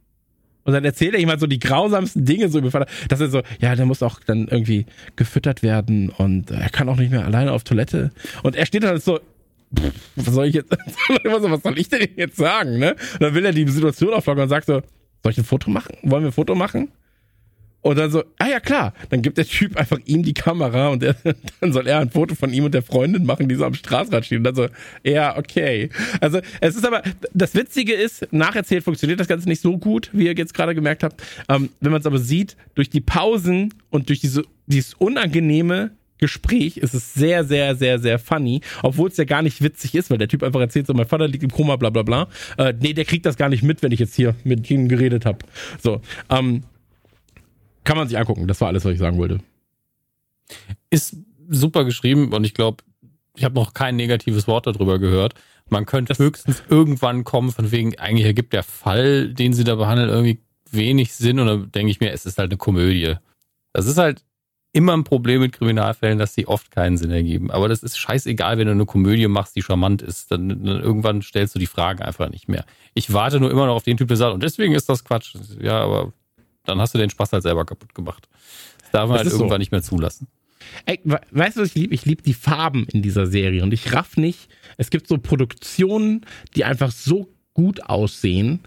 Und 0.64 0.74
dann 0.74 0.86
erzählt 0.86 1.14
er 1.14 1.20
ihm 1.20 1.30
halt 1.30 1.39
so 1.39 1.47
die 1.47 1.59
grausamsten 1.59 2.26
Dinge 2.26 2.49
so 2.49 2.59
über 2.59 2.86
dass 3.09 3.20
er 3.20 3.30
so, 3.30 3.41
ja, 3.59 3.76
der 3.76 3.86
muss 3.86 4.01
auch 4.01 4.20
dann 4.26 4.47
irgendwie 4.47 4.86
gefüttert 5.16 5.61
werden 5.61 6.09
und 6.09 6.51
er 6.51 6.70
kann 6.70 6.88
auch 6.89 6.97
nicht 6.97 7.11
mehr 7.11 7.26
alleine 7.26 7.51
auf 7.51 7.64
Toilette. 7.64 8.11
Und 8.43 8.55
er 8.55 8.66
steht 8.66 8.84
dann 8.84 8.99
so, 8.99 9.20
pff, 9.78 9.93
was 10.16 10.34
soll 10.34 10.47
ich 10.47 10.55
jetzt, 10.55 10.72
was 11.26 11.64
soll 11.64 11.78
ich 11.78 11.89
denn 11.89 12.07
jetzt 12.16 12.38
sagen, 12.38 12.80
ne? 12.80 12.95
Und 13.14 13.22
dann 13.22 13.34
will 13.36 13.45
er 13.45 13.51
die 13.51 13.68
Situation 13.68 14.14
auflockern 14.14 14.43
und 14.43 14.49
sagt 14.49 14.68
so, 14.68 14.82
soll 15.22 15.32
ich 15.32 15.38
ein 15.38 15.43
Foto 15.43 15.70
machen? 15.70 15.97
Wollen 16.03 16.24
wir 16.24 16.30
ein 16.30 16.34
Foto 16.34 16.55
machen? 16.55 16.89
Und 17.84 17.97
dann 17.99 18.09
so, 18.09 18.23
ah 18.39 18.47
ja 18.47 18.59
klar, 18.61 18.93
dann 19.09 19.21
gibt 19.21 19.38
der 19.38 19.45
Typ 19.45 19.75
einfach 19.77 19.99
ihm 20.05 20.23
die 20.23 20.34
Kamera 20.34 20.88
und 20.88 21.03
er, 21.03 21.15
dann 21.59 21.73
soll 21.73 21.86
er 21.86 21.99
ein 21.99 22.09
Foto 22.09 22.34
von 22.34 22.51
ihm 22.51 22.63
und 22.63 22.73
der 22.73 22.81
Freundin 22.81 23.25
machen, 23.25 23.49
die 23.49 23.55
so 23.55 23.65
am 23.65 23.73
Straßenrand 23.73 24.25
stehen. 24.25 24.39
Und 24.39 24.45
dann 24.45 24.55
so, 24.55 24.67
ja, 25.03 25.38
okay. 25.38 25.89
Also 26.21 26.39
es 26.61 26.75
ist 26.75 26.88
aber, 26.88 27.03
das 27.34 27.53
Witzige 27.53 27.93
ist, 27.93 28.31
nacherzählt 28.31 28.86
funktioniert 28.86 29.19
das 29.19 29.27
Ganze 29.27 29.49
nicht 29.49 29.61
so 29.61 29.77
gut, 29.77 30.09
wie 30.13 30.25
ihr 30.25 30.34
jetzt 30.34 30.53
gerade 30.53 30.73
gemerkt 30.73 31.03
habt. 31.03 31.21
Ähm, 31.49 31.69
wenn 31.81 31.91
man 31.91 31.99
es 31.99 32.07
aber 32.07 32.19
sieht, 32.19 32.55
durch 32.73 32.89
die 32.89 33.01
Pausen 33.01 33.73
und 33.89 34.07
durch 34.07 34.21
diese, 34.21 34.43
dieses 34.65 34.93
unangenehme 34.93 35.91
Gespräch 36.19 36.77
ist 36.77 36.93
es 36.93 37.13
sehr, 37.13 37.43
sehr, 37.43 37.75
sehr, 37.75 37.99
sehr 37.99 38.17
funny, 38.17 38.61
obwohl 38.81 39.09
es 39.09 39.17
ja 39.17 39.25
gar 39.25 39.41
nicht 39.41 39.61
witzig 39.61 39.93
ist, 39.93 40.09
weil 40.09 40.17
der 40.17 40.29
Typ 40.29 40.41
einfach 40.43 40.61
erzählt, 40.61 40.88
so 40.88 40.93
mein 40.93 41.05
Vater 41.05 41.27
liegt 41.27 41.43
im 41.43 41.49
Koma, 41.49 41.75
bla 41.75 41.89
bla 41.89 42.03
bla. 42.03 42.29
Äh, 42.57 42.73
nee, 42.79 42.93
der 42.93 43.03
kriegt 43.03 43.25
das 43.25 43.36
gar 43.36 43.49
nicht 43.49 43.61
mit, 43.61 43.84
wenn 43.84 43.91
ich 43.91 43.99
jetzt 43.99 44.15
hier 44.15 44.34
mit 44.45 44.71
ihm 44.71 44.88
geredet 44.88 45.25
habe. 45.25 45.39
So, 45.81 46.01
ähm, 46.29 46.63
kann 47.84 47.97
man 47.97 48.07
sich 48.07 48.17
angucken. 48.17 48.47
Das 48.47 48.61
war 48.61 48.69
alles, 48.69 48.86
was 48.86 48.93
ich 48.93 48.99
sagen 48.99 49.17
wollte. 49.17 49.39
Ist 50.89 51.17
super 51.49 51.86
geschrieben 51.86 52.34
und 52.34 52.43
ich 52.43 52.53
glaube, 52.53 52.84
ich 53.36 53.43
habe 53.43 53.55
noch 53.55 53.73
kein 53.73 53.95
negatives 53.95 54.47
Wort 54.47 54.67
darüber 54.67 54.99
gehört. 54.99 55.34
Man 55.69 55.86
könnte 55.86 56.17
höchstens 56.17 56.63
irgendwann 56.69 57.23
kommen, 57.23 57.51
von 57.51 57.71
wegen, 57.71 57.97
eigentlich 57.97 58.25
ergibt 58.25 58.53
der 58.53 58.63
Fall, 58.63 59.34
den 59.34 59.53
sie 59.53 59.63
da 59.63 59.75
behandeln, 59.75 60.09
irgendwie 60.09 60.39
wenig 60.69 61.13
Sinn. 61.13 61.39
Und 61.39 61.47
dann 61.47 61.71
denke 61.71 61.91
ich 61.91 61.99
mir, 61.99 62.11
es 62.11 62.25
ist 62.25 62.38
halt 62.38 62.51
eine 62.51 62.57
Komödie. 62.57 63.15
Das 63.71 63.88
ist 63.88 63.97
halt 63.97 64.23
immer 64.73 64.93
ein 64.93 65.03
Problem 65.03 65.41
mit 65.41 65.53
Kriminalfällen, 65.53 66.17
dass 66.17 66.34
die 66.34 66.47
oft 66.47 66.71
keinen 66.71 66.97
Sinn 66.97 67.11
ergeben. 67.11 67.51
Aber 67.51 67.69
das 67.69 67.84
ist 67.84 67.97
scheißegal, 67.97 68.57
wenn 68.57 68.65
du 68.65 68.73
eine 68.73 68.86
Komödie 68.86 69.27
machst, 69.27 69.55
die 69.55 69.61
charmant 69.61 70.01
ist. 70.01 70.31
Dann, 70.31 70.49
dann 70.49 70.81
irgendwann 70.81 71.21
stellst 71.21 71.55
du 71.55 71.59
die 71.59 71.67
Fragen 71.67 72.01
einfach 72.01 72.29
nicht 72.29 72.49
mehr. 72.49 72.65
Ich 72.93 73.13
warte 73.13 73.39
nur 73.39 73.51
immer 73.51 73.67
noch 73.67 73.75
auf 73.75 73.84
den 73.84 73.97
Typ, 73.97 74.07
der 74.07 74.17
sagt, 74.17 74.34
und 74.34 74.43
deswegen 74.43 74.73
ist 74.73 74.89
das 74.89 75.03
Quatsch. 75.03 75.36
Ja, 75.61 75.81
aber 75.81 76.11
dann 76.66 76.80
hast 76.80 76.93
du 76.93 76.97
den 76.97 77.09
Spaß 77.09 77.34
halt 77.34 77.43
selber 77.43 77.66
kaputt 77.66 77.93
gemacht. 77.95 78.28
Das 78.82 78.91
darf 78.91 79.07
man 79.07 79.14
Das 79.14 79.18
halt 79.20 79.28
ist 79.28 79.34
so. 79.34 79.39
irgendwann 79.39 79.59
nicht 79.59 79.72
mehr 79.72 79.82
zulassen. 79.84 80.28
Ey, 80.86 80.99
we- 81.03 81.20
weißt 81.32 81.57
du, 81.57 81.61
was 81.61 81.70
ich 81.70 81.76
liebe? 81.76 81.93
Ich 81.93 82.05
liebe 82.05 82.22
die 82.24 82.34
Farben 82.34 82.86
in 82.91 83.01
dieser 83.01 83.28
Serie 83.28 83.64
und 83.64 83.74
ich 83.74 83.93
raff 83.93 84.16
nicht. 84.18 84.49
Es 84.78 84.89
gibt 84.89 85.07
so 85.07 85.18
Produktionen, 85.18 86.22
die 86.55 86.64
einfach 86.64 86.91
so 86.91 87.30
gut 87.53 87.84
aussehen, 87.89 88.61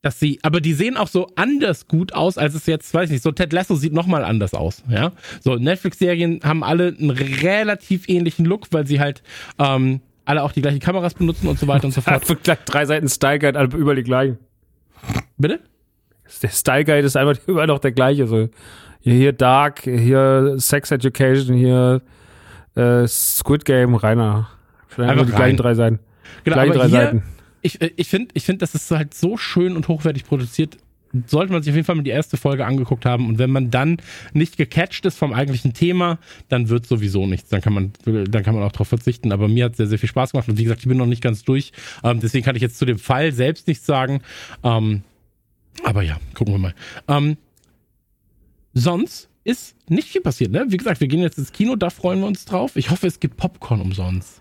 dass 0.00 0.18
sie, 0.20 0.38
aber 0.42 0.60
die 0.60 0.74
sehen 0.74 0.96
auch 0.96 1.08
so 1.08 1.28
anders 1.36 1.88
gut 1.88 2.12
aus, 2.14 2.36
als 2.38 2.54
es 2.54 2.66
jetzt, 2.66 2.92
weiß 2.92 3.04
ich 3.08 3.12
nicht, 3.14 3.22
so 3.22 3.32
Ted 3.32 3.52
Lasso 3.52 3.74
sieht 3.74 3.92
nochmal 3.94 4.24
anders 4.24 4.52
aus, 4.54 4.82
ja. 4.90 5.12
So 5.40 5.56
Netflix-Serien 5.56 6.40
haben 6.42 6.62
alle 6.64 6.94
einen 6.98 7.10
relativ 7.10 8.08
ähnlichen 8.08 8.44
Look, 8.44 8.66
weil 8.70 8.86
sie 8.86 9.00
halt 9.00 9.22
ähm, 9.58 10.00
alle 10.26 10.42
auch 10.42 10.52
die 10.52 10.60
gleichen 10.62 10.80
Kameras 10.80 11.14
benutzen 11.14 11.48
und 11.48 11.58
so 11.58 11.66
weiter 11.68 11.84
und 11.86 11.92
so 11.92 12.00
fort. 12.02 12.22
Einfach 12.30 12.56
drei 12.64 12.84
Seiten 12.86 13.08
Style 13.08 13.38
Guide, 13.38 13.58
alle 13.58 13.68
überall 13.76 13.96
die 13.96 14.02
gleichen. 14.02 14.38
Bitte? 15.38 15.60
Der 16.42 16.48
Style 16.48 16.84
Guide 16.84 17.06
ist 17.06 17.16
einfach 17.16 17.38
überall 17.46 17.66
noch 17.66 17.78
der 17.78 17.92
gleiche. 17.92 18.26
So. 18.26 18.48
Hier, 19.00 19.14
hier 19.14 19.32
Dark, 19.32 19.82
hier 19.82 20.54
Sex 20.58 20.90
Education, 20.90 21.56
hier 21.56 22.02
äh, 22.74 23.06
Squid 23.06 23.64
Game, 23.64 23.94
Rainer. 23.94 24.48
Einfach 24.90 25.08
Einfach 25.08 25.26
die 25.26 25.32
gleichen 25.32 25.56
drei 25.56 25.74
Seiten. 25.74 25.98
Genau, 26.44 26.56
Gleichen 26.56 26.72
drei 26.72 26.88
hier, 26.88 26.90
Seiten. 26.90 27.22
ich, 27.62 27.80
äh, 27.80 27.90
ich 27.96 28.08
finde, 28.08 28.28
ich 28.34 28.44
find, 28.44 28.62
das 28.62 28.74
ist 28.74 28.90
halt 28.90 29.14
so 29.14 29.36
schön 29.36 29.76
und 29.76 29.88
hochwertig 29.88 30.24
produziert. 30.24 30.78
Sollte 31.26 31.52
man 31.52 31.62
sich 31.62 31.70
auf 31.70 31.76
jeden 31.76 31.86
Fall 31.86 31.94
mal 31.94 32.02
die 32.02 32.10
erste 32.10 32.36
Folge 32.36 32.66
angeguckt 32.66 33.06
haben. 33.06 33.28
Und 33.28 33.38
wenn 33.38 33.50
man 33.50 33.70
dann 33.70 33.98
nicht 34.32 34.56
gecatcht 34.56 35.06
ist 35.06 35.16
vom 35.16 35.32
eigentlichen 35.32 35.72
Thema, 35.72 36.18
dann 36.48 36.68
wird 36.68 36.86
sowieso 36.86 37.26
nichts. 37.26 37.50
Dann 37.50 37.60
kann 37.60 37.72
man, 37.72 37.92
dann 38.04 38.42
kann 38.42 38.54
man 38.54 38.64
auch 38.64 38.72
darauf 38.72 38.88
verzichten. 38.88 39.30
Aber 39.30 39.46
mir 39.46 39.66
hat 39.66 39.76
sehr, 39.76 39.86
sehr 39.86 40.00
viel 40.00 40.08
Spaß 40.08 40.32
gemacht. 40.32 40.48
Und 40.48 40.58
wie 40.58 40.64
gesagt, 40.64 40.80
ich 40.80 40.88
bin 40.88 40.98
noch 40.98 41.06
nicht 41.06 41.22
ganz 41.22 41.44
durch. 41.44 41.70
Ähm, 42.02 42.18
deswegen 42.18 42.44
kann 42.44 42.56
ich 42.56 42.62
jetzt 42.62 42.78
zu 42.78 42.84
dem 42.84 42.98
Fall 42.98 43.30
selbst 43.30 43.68
nichts 43.68 43.86
sagen. 43.86 44.22
Ähm, 44.64 45.02
aber 45.82 46.02
ja, 46.02 46.18
gucken 46.34 46.54
wir 46.54 46.58
mal. 46.58 46.74
Ähm, 47.08 47.36
sonst 48.72 49.28
ist 49.44 49.76
nicht 49.90 50.08
viel 50.08 50.20
passiert, 50.22 50.52
ne? 50.52 50.66
Wie 50.68 50.76
gesagt, 50.76 51.00
wir 51.00 51.08
gehen 51.08 51.20
jetzt 51.20 51.38
ins 51.38 51.52
Kino, 51.52 51.76
da 51.76 51.90
freuen 51.90 52.20
wir 52.20 52.26
uns 52.26 52.44
drauf. 52.44 52.76
Ich 52.76 52.90
hoffe, 52.90 53.06
es 53.06 53.20
gibt 53.20 53.36
Popcorn 53.36 53.80
umsonst. 53.80 54.40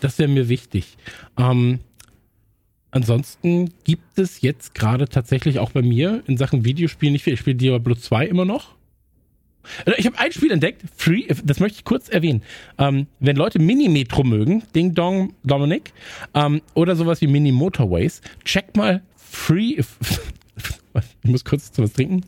Das 0.00 0.18
wäre 0.18 0.28
mir 0.28 0.48
wichtig. 0.48 0.98
Ähm, 1.38 1.78
ansonsten 2.90 3.72
gibt 3.84 4.18
es 4.18 4.40
jetzt 4.40 4.74
gerade 4.74 5.08
tatsächlich 5.08 5.58
auch 5.58 5.70
bei 5.70 5.82
mir 5.82 6.22
in 6.26 6.36
Sachen 6.36 6.64
Videospielen 6.64 7.12
nicht 7.12 7.22
viel. 7.22 7.34
Ich 7.34 7.40
spiele 7.40 7.56
Diablo 7.56 7.94
2 7.94 8.26
immer 8.26 8.44
noch. 8.44 8.74
Äh, 9.86 9.92
Ich 9.98 10.06
habe 10.06 10.18
ein 10.18 10.32
Spiel 10.32 10.50
entdeckt, 10.50 10.82
Free, 10.96 11.26
das 11.44 11.60
möchte 11.60 11.78
ich 11.78 11.84
kurz 11.84 12.08
erwähnen. 12.08 12.42
Ähm, 12.76 13.06
wenn 13.20 13.36
Leute 13.36 13.58
Mini-Metro 13.58 14.24
mögen, 14.24 14.62
Ding 14.74 14.94
Dong 14.94 15.34
Dominic, 15.44 15.92
ähm, 16.34 16.60
oder 16.74 16.96
sowas 16.96 17.20
wie 17.22 17.26
Mini 17.28 17.52
Motorways, 17.52 18.20
checkt 18.44 18.76
mal 18.76 19.02
Free. 19.16 19.80
Ich 21.22 21.30
muss 21.30 21.44
kurz 21.44 21.70
was 21.76 21.92
trinken. 21.92 22.24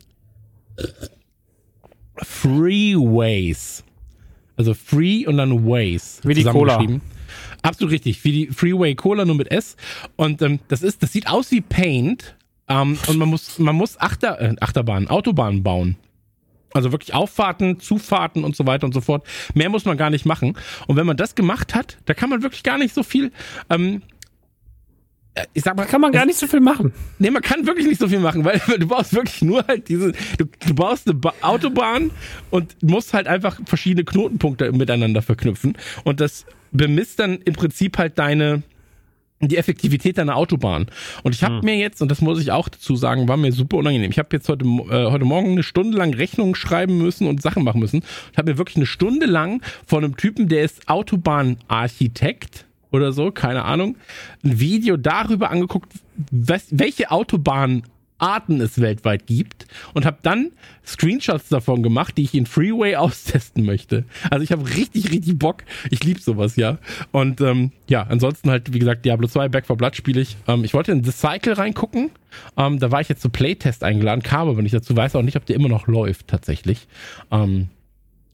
Freeways. 2.17 3.83
Also 4.57 4.73
Free 4.73 5.25
und 5.25 5.37
dann 5.37 5.65
Ways. 5.65 6.21
Wie 6.23 6.33
die 6.33 6.43
Cola. 6.43 6.83
Absolut 7.63 7.91
richtig, 7.91 8.23
wie 8.23 8.31
die 8.31 8.47
Freeway 8.47 8.95
Cola 8.95 9.25
nur 9.25 9.35
mit 9.35 9.51
S. 9.51 9.75
Und 10.15 10.41
ähm, 10.41 10.59
das 10.67 10.81
ist, 10.81 11.03
das 11.03 11.13
sieht 11.13 11.27
aus 11.27 11.51
wie 11.51 11.61
Paint. 11.61 12.35
Ähm, 12.67 12.97
und 13.07 13.17
man 13.17 13.29
muss, 13.29 13.59
man 13.59 13.75
muss 13.75 13.99
Achter, 13.99 14.39
äh, 14.39 14.55
Achterbahnen, 14.59 15.09
Autobahnen 15.09 15.63
bauen. 15.63 15.95
Also 16.73 16.91
wirklich 16.91 17.13
Auffahrten, 17.13 17.79
Zufahrten 17.79 18.43
und 18.43 18.55
so 18.55 18.65
weiter 18.65 18.85
und 18.85 18.93
so 18.93 19.01
fort. 19.01 19.27
Mehr 19.53 19.69
muss 19.69 19.85
man 19.85 19.97
gar 19.97 20.09
nicht 20.09 20.25
machen. 20.25 20.57
Und 20.87 20.95
wenn 20.95 21.05
man 21.05 21.17
das 21.17 21.35
gemacht 21.35 21.75
hat, 21.75 21.97
da 22.05 22.13
kann 22.13 22.29
man 22.29 22.43
wirklich 22.43 22.63
gar 22.63 22.77
nicht 22.77 22.93
so 22.93 23.03
viel 23.03 23.31
ähm, 23.69 24.01
äh, 24.01 24.01
ich 25.53 25.63
sag 25.63 25.77
mal, 25.77 25.85
Kann 25.85 26.01
man 26.01 26.11
gar 26.11 26.25
nicht 26.25 26.37
so 26.37 26.47
viel 26.47 26.59
machen. 26.59 26.93
Nee, 27.17 27.31
man 27.31 27.41
kann 27.41 27.65
wirklich 27.65 27.87
nicht 27.87 27.99
so 27.99 28.07
viel 28.07 28.19
machen, 28.19 28.43
weil 28.43 28.61
du 28.79 28.87
baust 28.87 29.13
wirklich 29.13 29.41
nur 29.41 29.65
halt 29.65 29.87
diese, 29.87 30.11
du, 30.37 30.45
du 30.67 30.73
baust 30.73 31.07
eine 31.07 31.17
ba 31.17 31.33
Autobahn 31.41 32.11
und 32.49 32.75
musst 32.83 33.13
halt 33.13 33.27
einfach 33.27 33.59
verschiedene 33.65 34.03
Knotenpunkte 34.03 34.71
miteinander 34.73 35.21
verknüpfen 35.21 35.77
und 36.03 36.19
das 36.19 36.45
bemisst 36.71 37.19
dann 37.19 37.39
im 37.45 37.53
Prinzip 37.53 37.97
halt 37.97 38.19
deine, 38.19 38.63
die 39.39 39.57
Effektivität 39.57 40.17
deiner 40.17 40.35
Autobahn. 40.35 40.87
Und 41.23 41.33
ich 41.33 41.43
habe 41.43 41.61
mir 41.63 41.75
jetzt, 41.75 42.01
und 42.01 42.11
das 42.11 42.21
muss 42.21 42.39
ich 42.39 42.51
auch 42.51 42.69
dazu 42.69 42.95
sagen, 42.95 43.27
war 43.27 43.37
mir 43.37 43.51
super 43.51 43.77
unangenehm. 43.77 44.11
Ich 44.11 44.19
habe 44.19 44.29
jetzt 44.33 44.47
heute, 44.49 44.65
äh, 44.65 45.11
heute 45.11 45.25
Morgen 45.25 45.51
eine 45.51 45.63
Stunde 45.63 45.97
lang 45.97 46.13
Rechnungen 46.13 46.55
schreiben 46.55 46.97
müssen 46.97 47.27
und 47.27 47.41
Sachen 47.41 47.63
machen 47.63 47.79
müssen. 47.79 48.03
Ich 48.31 48.37
habe 48.37 48.51
mir 48.51 48.57
wirklich 48.57 48.77
eine 48.77 48.85
Stunde 48.85 49.25
lang 49.25 49.61
von 49.85 50.03
einem 50.03 50.17
Typen, 50.17 50.47
der 50.47 50.63
ist 50.63 50.87
Autobahnarchitekt 50.87 52.65
oder 52.91 53.11
so, 53.11 53.31
keine 53.31 53.65
Ahnung, 53.65 53.97
ein 54.43 54.59
Video 54.59 54.97
darüber 54.97 55.49
angeguckt, 55.49 55.93
was, 56.31 56.67
welche 56.71 57.09
Autobahnarten 57.11 58.61
es 58.61 58.79
weltweit 58.79 59.25
gibt 59.27 59.65
und 59.93 60.05
habe 60.05 60.17
dann 60.21 60.51
Screenshots 60.85 61.49
davon 61.49 61.83
gemacht, 61.83 62.17
die 62.17 62.23
ich 62.23 62.35
in 62.35 62.45
Freeway 62.45 62.95
austesten 62.97 63.65
möchte. 63.65 64.05
Also 64.29 64.43
ich 64.43 64.51
habe 64.51 64.67
richtig, 64.75 65.11
richtig 65.11 65.39
Bock. 65.39 65.63
Ich 65.89 66.03
liebe 66.03 66.19
sowas, 66.19 66.55
ja. 66.55 66.77
Und 67.11 67.41
ähm, 67.41 67.71
ja, 67.87 68.03
ansonsten 68.03 68.49
halt, 68.49 68.73
wie 68.73 68.79
gesagt, 68.79 69.05
Diablo 69.05 69.27
2, 69.27 69.49
Back 69.49 69.65
for 69.65 69.77
Blood 69.77 69.95
spiele 69.95 70.21
ich. 70.21 70.37
Ähm, 70.47 70.63
ich 70.63 70.73
wollte 70.73 70.91
in 70.91 71.03
The 71.03 71.11
Cycle 71.11 71.53
reingucken. 71.53 72.11
Ähm, 72.57 72.79
da 72.79 72.91
war 72.91 73.01
ich 73.01 73.09
jetzt 73.09 73.21
zu 73.21 73.29
Playtest 73.29 73.83
eingeladen, 73.83 74.21
kam 74.21 74.47
aber 74.49 74.61
nicht 74.61 74.75
dazu, 74.75 74.95
weiß 74.95 75.15
auch 75.15 75.21
nicht, 75.21 75.37
ob 75.37 75.45
der 75.45 75.55
immer 75.55 75.69
noch 75.69 75.87
läuft 75.87 76.27
tatsächlich. 76.27 76.87
Ähm, 77.31 77.69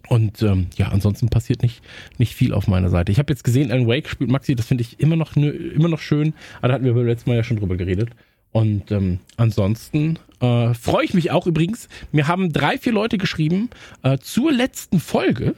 und 0.10 0.42
ähm, 0.42 0.68
ja, 0.78 0.90
ansonsten 0.90 1.30
passiert 1.30 1.62
nicht, 1.62 1.82
nicht 2.18 2.36
viel 2.36 2.54
auf 2.54 2.68
meiner 2.68 2.90
Seite. 2.90 3.12
Ich 3.12 3.20
habe 3.20 3.32
jetzt 3.32 3.44
gesehen, 3.44 3.72
Alan 3.72 3.88
Wake 3.88 4.08
spielt 4.08 4.30
Maxi, 4.30 4.56
das 4.56 4.66
finde 4.66 4.84
ich 4.84 5.00
immer 5.00 5.16
noch, 5.16 5.36
immer 5.36 5.90
noch 5.90 6.00
schön. 6.00 6.34
Aber 6.60 6.70
da 6.70 6.74
hatten 6.76 6.86
wir 6.86 6.94
beim 6.94 7.06
letzten 7.06 7.30
Mal 7.30 7.36
ja 7.36 7.44
schon 7.44 7.58
drüber 7.58 7.76
geredet. 7.76 8.10
Und 8.52 8.92
ähm, 8.92 9.20
ansonsten 9.36 10.18
äh, 10.40 10.74
freue 10.74 11.06
ich 11.06 11.14
mich 11.14 11.32
auch 11.32 11.46
übrigens. 11.46 11.90
Mir 12.12 12.28
haben 12.28 12.54
drei, 12.54 12.78
vier 12.78 12.94
Leute 12.94 13.18
geschrieben 13.18 13.70
äh, 14.04 14.18
zur 14.18 14.52
letzten 14.52 15.00
Folge, 15.00 15.56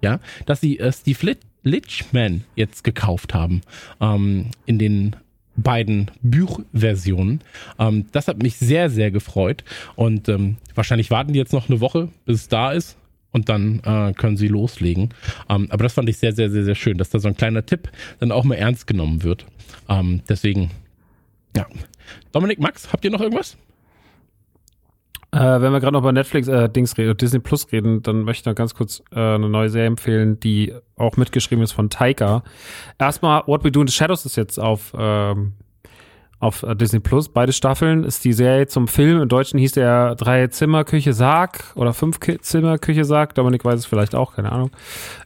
ja, 0.00 0.20
dass 0.46 0.60
sie 0.60 0.78
äh, 0.78 0.92
Steve 0.92 1.26
Lit 1.26 1.38
Litchman 1.64 2.44
jetzt 2.54 2.84
gekauft 2.84 3.34
haben 3.34 3.62
ähm, 4.00 4.46
in 4.64 4.78
den 4.78 5.16
beiden 5.56 6.10
Buchversionen. 6.22 7.40
Ähm, 7.78 8.06
das 8.12 8.28
hat 8.28 8.42
mich 8.42 8.56
sehr, 8.56 8.90
sehr 8.90 9.10
gefreut. 9.10 9.64
Und 9.96 10.28
ähm, 10.28 10.56
wahrscheinlich 10.74 11.10
warten 11.10 11.32
die 11.32 11.38
jetzt 11.38 11.52
noch 11.52 11.68
eine 11.68 11.80
Woche, 11.80 12.08
bis 12.24 12.42
es 12.42 12.48
da 12.48 12.72
ist. 12.72 12.96
Und 13.30 13.48
dann 13.48 13.80
äh, 13.84 14.12
können 14.14 14.36
sie 14.36 14.48
loslegen. 14.48 15.10
Ähm, 15.48 15.68
aber 15.70 15.82
das 15.82 15.94
fand 15.94 16.08
ich 16.08 16.18
sehr, 16.18 16.32
sehr, 16.32 16.50
sehr, 16.50 16.64
sehr 16.64 16.74
schön, 16.74 16.96
dass 16.98 17.10
da 17.10 17.18
so 17.18 17.28
ein 17.28 17.36
kleiner 17.36 17.64
Tipp 17.64 17.90
dann 18.20 18.32
auch 18.32 18.44
mal 18.44 18.54
ernst 18.54 18.86
genommen 18.86 19.22
wird. 19.22 19.46
Ähm, 19.88 20.22
deswegen, 20.28 20.70
ja. 21.54 21.66
Dominik, 22.32 22.58
Max, 22.58 22.90
habt 22.92 23.04
ihr 23.04 23.10
noch 23.10 23.20
irgendwas? 23.20 23.58
Äh, 25.30 25.60
wenn 25.60 25.72
wir 25.72 25.80
gerade 25.80 25.92
noch 25.92 26.00
über 26.00 26.12
Netflix, 26.12 26.48
äh, 26.48 26.70
Dings 26.70 26.96
reden, 26.96 27.14
Disney 27.16 27.38
Plus 27.40 27.70
reden, 27.70 28.02
dann 28.02 28.22
möchte 28.22 28.42
ich 28.42 28.46
noch 28.46 28.54
ganz 28.54 28.74
kurz 28.74 29.02
äh, 29.12 29.20
eine 29.20 29.50
neue 29.50 29.68
Serie 29.68 29.88
empfehlen, 29.88 30.40
die 30.40 30.72
auch 30.96 31.18
mitgeschrieben 31.18 31.62
ist 31.62 31.72
von 31.72 31.90
Taika. 31.90 32.42
Erstmal, 32.98 33.42
What 33.46 33.62
We 33.62 33.70
Do 33.70 33.82
in 33.82 33.88
the 33.88 33.92
Shadows 33.92 34.24
ist 34.24 34.36
jetzt 34.36 34.58
auf, 34.58 34.94
ähm, 34.98 35.52
auf 36.40 36.62
äh, 36.62 36.74
Disney 36.76 37.00
Plus. 37.00 37.28
Beide 37.28 37.52
Staffeln 37.52 38.04
ist 38.04 38.24
die 38.24 38.32
Serie 38.32 38.66
zum 38.66 38.88
Film. 38.88 39.20
Im 39.20 39.28
Deutschen 39.28 39.58
hieß 39.58 39.72
der 39.72 40.14
Drei 40.14 40.46
Zimmer 40.48 40.84
Küche 40.84 41.12
Sarg 41.12 41.64
oder 41.74 41.92
Fünf 41.92 42.18
Zimmer 42.40 42.78
Küche 42.78 43.04
Sarg. 43.04 43.34
Dominik 43.34 43.64
weiß 43.64 43.80
es 43.80 43.86
vielleicht 43.86 44.14
auch, 44.14 44.34
keine 44.36 44.52
Ahnung. 44.52 44.70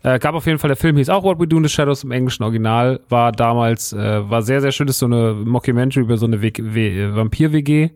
Äh, 0.03 0.19
gab 0.19 0.35
auf 0.35 0.47
jeden 0.47 0.59
Fall, 0.59 0.69
der 0.69 0.77
Film 0.77 0.97
hieß 0.97 1.11
auch 1.11 1.25
What 1.25 1.39
We 1.39 1.47
Do 1.47 1.59
in 1.59 1.65
the 1.65 1.69
Shadows 1.69 2.05
im 2.05 2.13
englischen 2.13 2.43
Original. 2.43 3.01
War 3.09 3.33
damals, 3.33 3.93
äh, 3.93 4.31
war 4.31 4.43
sehr, 4.43 4.61
sehr 4.61 4.73
schön. 4.73 4.89
Ist 4.89 5.01
so 5.01 5.07
eine 5.07 5.35
Mockumentary 5.35 6.05
über 6.05 6.17
so 6.17 6.27
eine 6.27 6.41
W- 6.41 7.15
Vampir-WG 7.15 7.91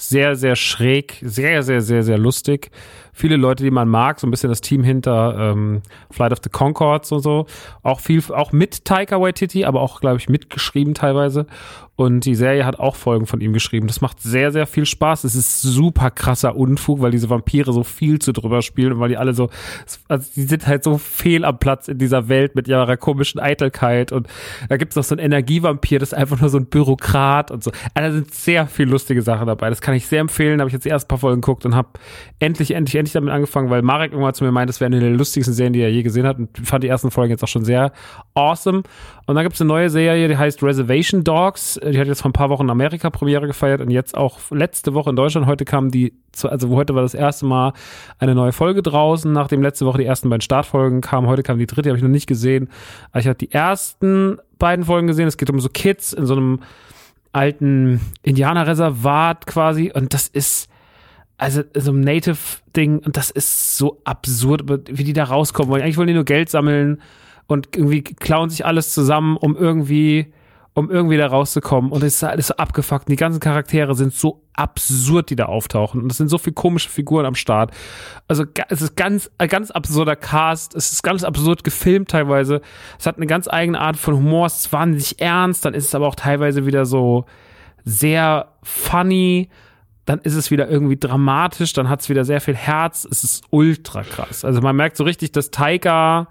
sehr, 0.00 0.36
sehr 0.36 0.54
schräg, 0.54 1.18
sehr, 1.22 1.64
sehr, 1.64 1.80
sehr, 1.80 2.04
sehr 2.04 2.18
lustig. 2.18 2.70
Viele 3.12 3.34
Leute, 3.36 3.64
die 3.64 3.70
man 3.72 3.88
mag, 3.88 4.20
so 4.20 4.28
ein 4.28 4.30
bisschen 4.30 4.48
das 4.48 4.60
Team 4.60 4.84
hinter 4.84 5.36
ähm, 5.36 5.82
Flight 6.12 6.30
of 6.30 6.38
the 6.44 6.50
Concords 6.50 7.10
und 7.10 7.18
so. 7.20 7.46
Auch 7.82 7.98
viel, 7.98 8.22
auch 8.32 8.52
mit 8.52 8.84
Taika 8.84 9.20
Waititi, 9.20 9.64
aber 9.64 9.80
auch, 9.80 10.00
glaube 10.00 10.18
ich, 10.18 10.28
mitgeschrieben 10.28 10.94
teilweise. 10.94 11.46
Und 12.00 12.26
die 12.26 12.36
Serie 12.36 12.64
hat 12.64 12.78
auch 12.78 12.94
Folgen 12.94 13.26
von 13.26 13.40
ihm 13.40 13.52
geschrieben. 13.52 13.88
Das 13.88 14.00
macht 14.00 14.20
sehr, 14.22 14.52
sehr 14.52 14.68
viel 14.68 14.86
Spaß. 14.86 15.24
Es 15.24 15.34
ist 15.34 15.62
super 15.62 16.12
krasser 16.12 16.54
Unfug, 16.54 17.00
weil 17.00 17.10
diese 17.10 17.28
Vampire 17.28 17.72
so 17.72 17.82
viel 17.82 18.20
zu 18.20 18.32
drüber 18.32 18.62
spielen 18.62 18.92
und 18.92 19.00
weil 19.00 19.08
die 19.08 19.16
alle 19.16 19.34
so, 19.34 19.50
also 20.06 20.30
die 20.36 20.44
sind 20.44 20.68
halt 20.68 20.84
so 20.84 20.96
fehl 20.96 21.44
am 21.44 21.58
Platz 21.58 21.88
in 21.88 21.98
dieser 21.98 22.28
Welt 22.28 22.54
mit 22.54 22.68
ihrer 22.68 22.96
komischen 22.96 23.40
Eitelkeit. 23.40 24.12
Und 24.12 24.28
da 24.68 24.76
gibt's 24.76 24.94
noch 24.94 25.02
so 25.02 25.16
einen 25.16 25.24
Energievampir, 25.24 25.98
das 25.98 26.12
ist 26.12 26.14
einfach 26.14 26.40
nur 26.40 26.50
so 26.50 26.58
ein 26.58 26.66
Bürokrat 26.66 27.50
und 27.50 27.64
so. 27.64 27.72
Also 27.94 28.08
da 28.08 28.12
sind 28.12 28.32
sehr 28.32 28.68
viel 28.68 28.88
lustige 28.88 29.22
Sachen 29.22 29.48
dabei. 29.48 29.68
Das 29.68 29.80
kann 29.80 29.96
ich 29.96 30.06
sehr 30.06 30.20
empfehlen. 30.20 30.58
Da 30.58 30.62
habe 30.62 30.68
ich 30.68 30.74
jetzt 30.74 30.84
die 30.84 30.90
ersten 30.90 31.08
paar 31.08 31.18
Folgen 31.18 31.40
geguckt 31.40 31.66
und 31.66 31.74
habe 31.74 31.88
endlich, 32.38 32.70
endlich, 32.70 32.94
endlich 32.94 33.14
damit 33.14 33.34
angefangen, 33.34 33.70
weil 33.70 33.82
Marek 33.82 34.12
irgendwann 34.12 34.34
zu 34.34 34.44
mir 34.44 34.52
meint, 34.52 34.68
das 34.68 34.78
wäre 34.78 34.86
eine 34.86 35.00
der 35.00 35.10
lustigsten 35.10 35.52
Serien, 35.52 35.72
die 35.72 35.80
er 35.80 35.90
je 35.90 36.04
gesehen 36.04 36.28
hat 36.28 36.38
und 36.38 36.56
fand 36.62 36.84
die 36.84 36.88
ersten 36.88 37.10
Folgen 37.10 37.32
jetzt 37.32 37.42
auch 37.42 37.48
schon 37.48 37.64
sehr 37.64 37.90
awesome. 38.34 38.84
Und 39.28 39.34
dann 39.34 39.44
gibt's 39.44 39.60
eine 39.60 39.68
neue 39.68 39.90
Serie, 39.90 40.26
die 40.26 40.38
heißt 40.38 40.62
Reservation 40.62 41.22
Dogs. 41.22 41.78
Die 41.84 41.98
hat 41.98 42.06
jetzt 42.06 42.22
vor 42.22 42.30
ein 42.30 42.32
paar 42.32 42.48
Wochen 42.48 42.62
in 42.62 42.70
Amerika 42.70 43.10
Premiere 43.10 43.46
gefeiert 43.46 43.82
und 43.82 43.90
jetzt 43.90 44.16
auch 44.16 44.38
letzte 44.50 44.94
Woche 44.94 45.10
in 45.10 45.16
Deutschland. 45.16 45.46
Heute 45.46 45.66
kam 45.66 45.90
die, 45.90 46.14
also 46.42 46.70
heute 46.70 46.94
war 46.94 47.02
das 47.02 47.12
erste 47.12 47.44
Mal 47.44 47.74
eine 48.18 48.34
neue 48.34 48.52
Folge 48.52 48.80
draußen, 48.80 49.30
nachdem 49.30 49.60
letzte 49.60 49.84
Woche 49.84 49.98
die 49.98 50.06
ersten 50.06 50.30
beiden 50.30 50.40
Startfolgen 50.40 51.02
kamen. 51.02 51.26
Heute 51.26 51.42
kam 51.42 51.58
die 51.58 51.66
dritte, 51.66 51.82
die 51.82 51.88
habe 51.90 51.98
ich 51.98 52.02
noch 52.02 52.08
nicht 52.08 52.26
gesehen. 52.26 52.70
Aber 53.10 53.20
ich 53.20 53.26
habe 53.26 53.36
die 53.36 53.52
ersten 53.52 54.38
beiden 54.58 54.86
Folgen 54.86 55.08
gesehen. 55.08 55.28
Es 55.28 55.36
geht 55.36 55.50
um 55.50 55.60
so 55.60 55.68
Kids 55.68 56.14
in 56.14 56.24
so 56.24 56.34
einem 56.34 56.60
alten 57.32 58.00
Indianerreservat 58.22 59.46
quasi 59.46 59.92
und 59.94 60.14
das 60.14 60.28
ist 60.28 60.70
also 61.36 61.64
so 61.74 61.92
ein 61.92 62.00
Native-Ding 62.00 63.00
und 63.00 63.18
das 63.18 63.30
ist 63.30 63.76
so 63.76 64.00
absurd, 64.04 64.62
wie 64.88 65.04
die 65.04 65.12
da 65.12 65.24
rauskommen 65.24 65.70
wollen. 65.70 65.82
Eigentlich 65.82 65.98
wollen 65.98 66.08
die 66.08 66.14
nur 66.14 66.24
Geld 66.24 66.48
sammeln 66.48 67.02
und 67.48 67.74
irgendwie 67.74 68.02
klauen 68.02 68.50
sich 68.50 68.66
alles 68.66 68.92
zusammen, 68.92 69.38
um 69.38 69.56
irgendwie, 69.56 70.34
um 70.74 70.90
irgendwie 70.90 71.16
da 71.16 71.26
rauszukommen. 71.26 71.90
Und 71.90 72.04
es 72.04 72.16
ist 72.16 72.24
alles 72.24 72.48
so 72.48 72.54
abgefuckt. 72.56 73.06
Und 73.06 73.12
die 73.12 73.16
ganzen 73.16 73.40
Charaktere 73.40 73.94
sind 73.94 74.12
so 74.12 74.42
absurd, 74.52 75.30
die 75.30 75.36
da 75.36 75.46
auftauchen. 75.46 76.02
Und 76.02 76.12
es 76.12 76.18
sind 76.18 76.28
so 76.28 76.36
viele 76.36 76.52
komische 76.52 76.90
Figuren 76.90 77.24
am 77.24 77.34
Start. 77.34 77.72
Also 78.28 78.44
es 78.68 78.82
ist 78.82 78.96
ganz, 78.96 79.30
ein 79.38 79.48
ganz 79.48 79.70
absurder 79.70 80.14
Cast. 80.14 80.76
Es 80.76 80.92
ist 80.92 81.02
ganz 81.02 81.24
absurd 81.24 81.64
gefilmt 81.64 82.10
teilweise. 82.10 82.60
Es 82.98 83.06
hat 83.06 83.16
eine 83.16 83.26
ganz 83.26 83.48
eigene 83.48 83.80
Art 83.80 83.96
von 83.96 84.16
Humor. 84.16 84.46
Es 84.46 84.58
ist 84.58 84.72
wahnsinnig 84.74 85.18
ernst. 85.18 85.64
Dann 85.64 85.72
ist 85.72 85.86
es 85.86 85.94
aber 85.94 86.06
auch 86.06 86.16
teilweise 86.16 86.66
wieder 86.66 86.84
so 86.84 87.24
sehr 87.84 88.52
funny 88.62 89.48
dann 90.04 90.20
ist 90.20 90.36
es 90.36 90.50
wieder 90.50 90.70
irgendwie 90.70 90.96
dramatisch, 90.96 91.74
dann 91.74 91.90
hat 91.90 92.00
es 92.00 92.08
wieder 92.08 92.24
sehr 92.24 92.40
viel 92.40 92.56
Herz, 92.56 93.06
es 93.10 93.24
ist 93.24 93.44
ultra 93.50 94.02
krass. 94.04 94.42
Also 94.42 94.62
man 94.62 94.74
merkt 94.74 94.96
so 94.96 95.04
richtig, 95.04 95.32
dass 95.32 95.50
Taika 95.50 96.28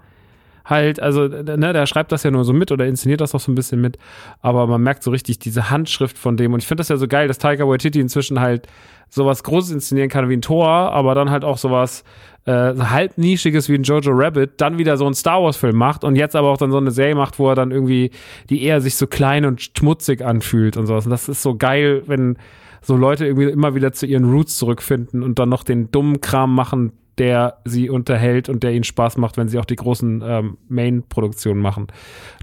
halt, 0.68 1.00
also 1.00 1.26
ne, 1.26 1.72
der 1.72 1.86
schreibt 1.86 2.12
das 2.12 2.22
ja 2.22 2.30
nur 2.30 2.44
so 2.44 2.52
mit 2.52 2.70
oder 2.70 2.86
inszeniert 2.86 3.20
das 3.20 3.34
auch 3.34 3.40
so 3.40 3.50
ein 3.50 3.54
bisschen 3.54 3.80
mit, 3.80 3.98
aber 4.40 4.66
man 4.66 4.82
merkt 4.82 5.02
so 5.02 5.10
richtig 5.10 5.38
diese 5.38 5.70
Handschrift 5.70 6.18
von 6.18 6.36
dem 6.36 6.52
und 6.52 6.60
ich 6.60 6.66
finde 6.66 6.82
das 6.82 6.88
ja 6.88 6.96
so 6.96 7.08
geil, 7.08 7.28
dass 7.28 7.38
Taika 7.38 7.66
Waititi 7.66 8.00
inzwischen 8.00 8.40
halt 8.40 8.66
sowas 9.08 9.42
Großes 9.42 9.70
inszenieren 9.70 10.10
kann 10.10 10.28
wie 10.28 10.36
ein 10.36 10.42
Tor, 10.42 10.68
aber 10.68 11.14
dann 11.14 11.30
halt 11.30 11.44
auch 11.44 11.56
sowas 11.56 12.04
äh, 12.44 12.74
halb 12.76 13.16
nischiges 13.16 13.68
wie 13.68 13.74
ein 13.74 13.82
Jojo 13.82 14.12
Rabbit, 14.12 14.60
dann 14.60 14.78
wieder 14.78 14.96
so 14.96 15.06
einen 15.06 15.14
Star 15.14 15.42
Wars 15.42 15.56
Film 15.56 15.76
macht 15.76 16.04
und 16.04 16.16
jetzt 16.16 16.36
aber 16.36 16.50
auch 16.50 16.58
dann 16.58 16.70
so 16.70 16.78
eine 16.78 16.90
Serie 16.90 17.14
macht, 17.14 17.38
wo 17.38 17.48
er 17.48 17.54
dann 17.54 17.70
irgendwie 17.70 18.10
die 18.50 18.62
eher 18.62 18.80
sich 18.80 18.96
so 18.96 19.06
klein 19.06 19.44
und 19.44 19.60
schmutzig 19.60 20.24
anfühlt 20.24 20.76
und 20.76 20.86
sowas. 20.86 21.06
Und 21.06 21.10
das 21.10 21.28
ist 21.28 21.42
so 21.42 21.56
geil, 21.56 22.02
wenn 22.06 22.36
so 22.82 22.96
Leute 22.96 23.26
irgendwie 23.26 23.50
immer 23.50 23.74
wieder 23.74 23.92
zu 23.92 24.06
ihren 24.06 24.30
Roots 24.30 24.56
zurückfinden 24.56 25.22
und 25.22 25.38
dann 25.38 25.48
noch 25.48 25.64
den 25.64 25.90
dummen 25.90 26.20
Kram 26.20 26.54
machen, 26.54 26.92
der 27.18 27.58
sie 27.64 27.90
unterhält 27.90 28.48
und 28.48 28.62
der 28.62 28.72
ihnen 28.72 28.84
Spaß 28.84 29.16
macht, 29.16 29.36
wenn 29.36 29.48
sie 29.48 29.58
auch 29.58 29.64
die 29.64 29.76
großen 29.76 30.22
ähm, 30.24 30.58
Main-Produktionen 30.68 31.60
machen. 31.60 31.88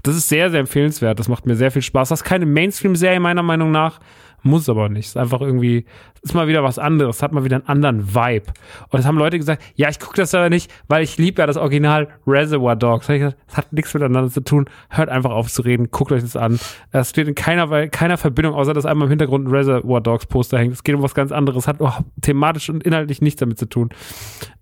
Das 0.02 0.16
ist 0.16 0.28
sehr, 0.28 0.50
sehr 0.50 0.60
empfehlenswert. 0.60 1.18
Das 1.18 1.28
macht 1.28 1.46
mir 1.46 1.56
sehr 1.56 1.70
viel 1.70 1.82
Spaß. 1.82 2.10
Das 2.10 2.20
ist 2.20 2.24
keine 2.24 2.46
Mainstream-Serie 2.46 3.20
meiner 3.20 3.42
Meinung 3.42 3.70
nach. 3.70 4.00
Muss 4.42 4.68
aber 4.68 4.88
nicht. 4.88 5.06
Ist 5.06 5.16
einfach 5.16 5.40
irgendwie, 5.40 5.86
ist 6.22 6.34
mal 6.34 6.48
wieder 6.48 6.62
was 6.62 6.78
anderes, 6.78 7.22
hat 7.22 7.32
mal 7.32 7.44
wieder 7.44 7.56
einen 7.56 7.66
anderen 7.66 8.14
Vibe. 8.14 8.52
Und 8.90 8.98
es 9.00 9.06
haben 9.06 9.18
Leute 9.18 9.38
gesagt, 9.38 9.62
ja, 9.74 9.88
ich 9.88 9.98
gucke 9.98 10.16
das 10.16 10.34
aber 10.34 10.50
nicht, 10.50 10.72
weil 10.88 11.02
ich 11.02 11.18
liebe 11.18 11.40
ja 11.42 11.46
das 11.46 11.56
Original 11.56 12.08
Reservoir 12.26 12.76
Dogs. 12.76 13.08
Ich 13.08 13.18
gesagt, 13.18 13.38
Das 13.46 13.56
hat 13.56 13.72
nichts 13.72 13.92
miteinander 13.94 14.30
zu 14.30 14.40
tun. 14.42 14.66
Hört 14.90 15.08
einfach 15.08 15.30
auf 15.30 15.50
zu 15.50 15.62
reden, 15.62 15.90
guckt 15.90 16.12
euch 16.12 16.22
das 16.22 16.36
an. 16.36 16.58
Es 16.92 17.10
steht 17.10 17.28
in 17.28 17.34
keiner, 17.34 17.88
keiner 17.88 18.16
Verbindung, 18.16 18.54
außer 18.54 18.74
dass 18.74 18.86
einmal 18.86 19.06
im 19.06 19.10
Hintergrund 19.10 19.48
ein 19.48 19.50
Reservoir 19.50 20.00
Dogs 20.00 20.26
Poster 20.26 20.58
hängt. 20.58 20.72
Es 20.72 20.84
geht 20.84 20.94
um 20.94 21.02
was 21.02 21.14
ganz 21.14 21.32
anderes, 21.32 21.66
hat 21.66 21.80
auch 21.80 22.00
thematisch 22.20 22.68
und 22.70 22.82
inhaltlich 22.82 23.20
nichts 23.20 23.40
damit 23.40 23.58
zu 23.58 23.66
tun. 23.66 23.90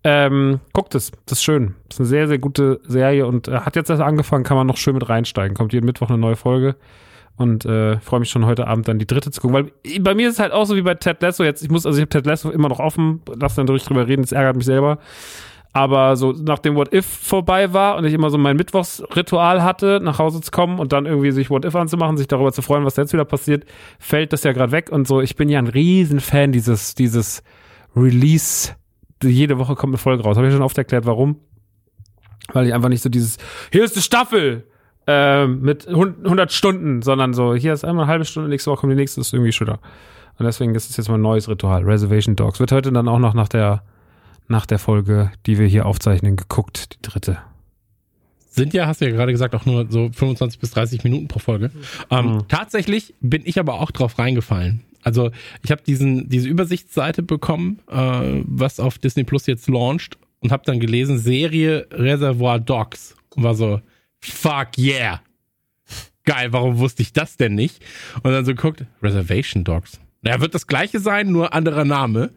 Ähm, 0.02 0.60
guckt 0.72 0.94
es, 0.94 1.12
das 1.26 1.38
ist 1.38 1.44
schön. 1.44 1.74
Das 1.88 1.96
ist 1.96 2.00
eine 2.00 2.08
sehr, 2.08 2.28
sehr 2.28 2.38
gute 2.38 2.80
Serie 2.86 3.26
und 3.26 3.48
äh, 3.48 3.60
hat 3.60 3.76
jetzt 3.76 3.90
erst 3.90 4.02
angefangen, 4.02 4.44
kann 4.44 4.56
man 4.56 4.66
noch 4.66 4.76
schön 4.76 4.94
mit 4.94 5.08
reinsteigen. 5.08 5.56
Kommt 5.56 5.72
jeden 5.72 5.86
Mittwoch 5.86 6.08
eine 6.08 6.18
neue 6.18 6.36
Folge. 6.36 6.76
Und 7.36 7.64
äh, 7.64 7.98
freue 7.98 8.20
mich 8.20 8.30
schon 8.30 8.46
heute 8.46 8.68
Abend 8.68 8.86
dann 8.86 9.00
die 9.00 9.06
dritte 9.06 9.30
zu 9.30 9.40
gucken. 9.40 9.54
Weil 9.54 10.00
bei 10.00 10.14
mir 10.14 10.28
ist 10.28 10.34
es 10.34 10.40
halt 10.40 10.52
auch 10.52 10.66
so 10.66 10.76
wie 10.76 10.82
bei 10.82 10.94
Ted 10.94 11.20
Lasso 11.20 11.42
jetzt. 11.42 11.62
Ich 11.62 11.70
muss, 11.70 11.84
also 11.84 11.98
ich 11.98 12.02
habe 12.02 12.10
Ted 12.10 12.26
Lasso 12.26 12.50
immer 12.50 12.68
noch 12.68 12.78
offen, 12.78 13.22
lass 13.40 13.56
dann 13.56 13.66
durch 13.66 13.84
drüber 13.84 14.06
reden, 14.06 14.22
das 14.22 14.32
ärgert 14.32 14.56
mich 14.56 14.66
selber. 14.66 14.98
Aber 15.72 16.14
so 16.14 16.30
nachdem 16.30 16.76
What 16.76 16.94
If 16.94 17.04
vorbei 17.04 17.72
war 17.72 17.96
und 17.96 18.04
ich 18.04 18.14
immer 18.14 18.30
so 18.30 18.38
mein 18.38 18.56
Mittwochsritual 18.56 19.64
hatte, 19.64 19.98
nach 20.00 20.20
Hause 20.20 20.40
zu 20.40 20.52
kommen 20.52 20.78
und 20.78 20.92
dann 20.92 21.06
irgendwie 21.06 21.32
sich 21.32 21.50
What 21.50 21.64
If 21.64 21.74
anzumachen, 21.74 22.16
sich 22.16 22.28
darüber 22.28 22.52
zu 22.52 22.62
freuen, 22.62 22.84
was 22.84 22.94
jetzt 22.94 23.12
wieder 23.12 23.24
passiert, 23.24 23.64
fällt 23.98 24.32
das 24.32 24.44
ja 24.44 24.52
gerade 24.52 24.70
weg 24.70 24.90
und 24.92 25.08
so. 25.08 25.20
Ich 25.20 25.34
bin 25.34 25.48
ja 25.48 25.58
ein 25.58 25.66
Riesenfan 25.66 26.52
dieses, 26.52 26.94
dieses 26.94 27.42
Release. 27.96 28.70
Jede 29.24 29.58
Woche 29.58 29.74
kommt 29.74 29.90
eine 29.90 29.98
Folge 29.98 30.22
raus. 30.22 30.36
Habe 30.36 30.46
ich 30.46 30.52
schon 30.52 30.62
oft 30.62 30.78
erklärt, 30.78 31.06
warum? 31.06 31.40
Weil 32.52 32.68
ich 32.68 32.74
einfach 32.74 32.88
nicht 32.88 33.02
so 33.02 33.08
dieses, 33.08 33.38
hier 33.72 33.82
ist 33.82 33.96
die 33.96 34.02
Staffel 34.02 34.68
ähm, 35.06 35.60
mit 35.60 35.86
100 35.88 36.52
Stunden, 36.52 37.02
sondern 37.02 37.34
so, 37.34 37.54
hier 37.54 37.72
ist 37.72 37.84
einmal 37.84 38.04
eine 38.04 38.12
halbe 38.12 38.24
Stunde, 38.24 38.48
nächste 38.48 38.70
Woche 38.70 38.80
kommt 38.80 38.92
die 38.92 38.96
nächste, 38.96 39.20
ist 39.20 39.32
irgendwie 39.32 39.52
schöner. 39.52 39.78
Und 40.38 40.46
deswegen 40.46 40.74
ist 40.74 40.90
es 40.90 40.96
jetzt 40.96 41.08
mein 41.08 41.20
neues 41.22 41.48
Ritual. 41.48 41.84
Reservation 41.84 42.34
Dogs. 42.36 42.58
Wird 42.58 42.72
heute 42.72 42.90
dann 42.90 43.06
auch 43.08 43.18
noch 43.18 43.34
nach 43.34 43.48
der 43.48 43.82
nach 44.46 44.66
der 44.66 44.78
Folge, 44.78 45.30
die 45.46 45.58
wir 45.58 45.66
hier 45.66 45.86
aufzeichnen, 45.86 46.36
geguckt, 46.36 46.94
die 46.94 47.02
dritte. 47.02 47.38
Sind 48.50 48.74
ja, 48.74 48.86
hast 48.86 49.00
du 49.00 49.06
ja 49.06 49.10
gerade 49.10 49.32
gesagt, 49.32 49.54
auch 49.54 49.64
nur 49.64 49.86
so 49.88 50.10
25 50.12 50.60
bis 50.60 50.70
30 50.72 51.02
Minuten 51.02 51.28
pro 51.28 51.38
Folge. 51.38 51.70
Ähm, 52.10 52.26
Mhm. 52.26 52.48
Tatsächlich 52.48 53.14
bin 53.20 53.42
ich 53.44 53.58
aber 53.58 53.80
auch 53.80 53.90
drauf 53.90 54.18
reingefallen. 54.18 54.82
Also 55.02 55.30
ich 55.62 55.70
habe 55.70 55.82
diesen 55.86 56.28
diese 56.28 56.48
Übersichtsseite 56.48 57.22
bekommen, 57.22 57.78
äh, 57.90 58.42
was 58.46 58.80
auf 58.80 58.98
Disney 58.98 59.24
Plus 59.24 59.46
jetzt 59.46 59.68
launcht 59.68 60.18
und 60.40 60.52
habe 60.52 60.62
dann 60.66 60.78
gelesen 60.78 61.18
Serie 61.18 61.86
Reservoir 61.90 62.58
Dogs 62.58 63.14
und 63.34 63.42
war 63.42 63.54
so 63.54 63.80
fuck 64.32 64.78
yeah. 64.78 65.20
Geil, 66.24 66.52
warum 66.52 66.78
wusste 66.78 67.02
ich 67.02 67.12
das 67.12 67.36
denn 67.36 67.54
nicht? 67.54 67.84
Und 68.22 68.32
dann 68.32 68.44
so 68.44 68.54
guckt 68.54 68.84
Reservation 69.02 69.62
Dogs. 69.64 70.00
Ja, 70.26 70.40
wird 70.40 70.54
das 70.54 70.66
gleiche 70.66 71.00
sein, 71.00 71.30
nur 71.30 71.52
anderer 71.52 71.84
Name. 71.84 72.30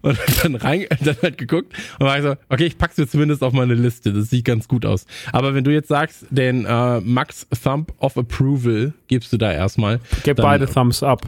Und 0.00 0.18
dann 0.42 0.54
rein, 0.54 0.86
dann 1.00 1.16
halt 1.22 1.36
geguckt 1.36 1.74
und 1.98 2.06
war 2.06 2.16
ich 2.16 2.22
so, 2.22 2.36
okay, 2.48 2.64
ich 2.64 2.78
pack's 2.78 2.96
mir 2.96 3.06
zumindest 3.06 3.42
auf 3.42 3.52
meine 3.52 3.74
Liste. 3.74 4.14
Das 4.14 4.30
sieht 4.30 4.46
ganz 4.46 4.66
gut 4.66 4.86
aus. 4.86 5.04
Aber 5.30 5.54
wenn 5.54 5.62
du 5.62 5.70
jetzt 5.70 5.88
sagst, 5.88 6.26
den 6.30 6.64
äh, 6.64 7.00
Max 7.00 7.46
Thumb 7.62 7.92
of 7.98 8.16
Approval 8.16 8.94
gibst 9.08 9.32
du 9.32 9.36
da 9.36 9.52
erstmal. 9.52 10.00
Gib 10.22 10.38
beide 10.38 10.66
Thumbs 10.66 11.02
up. 11.02 11.22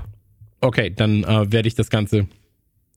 Okay, 0.62 0.90
dann 0.94 1.22
äh, 1.24 1.52
werde 1.52 1.68
ich 1.68 1.74
das 1.74 1.90
Ganze 1.90 2.26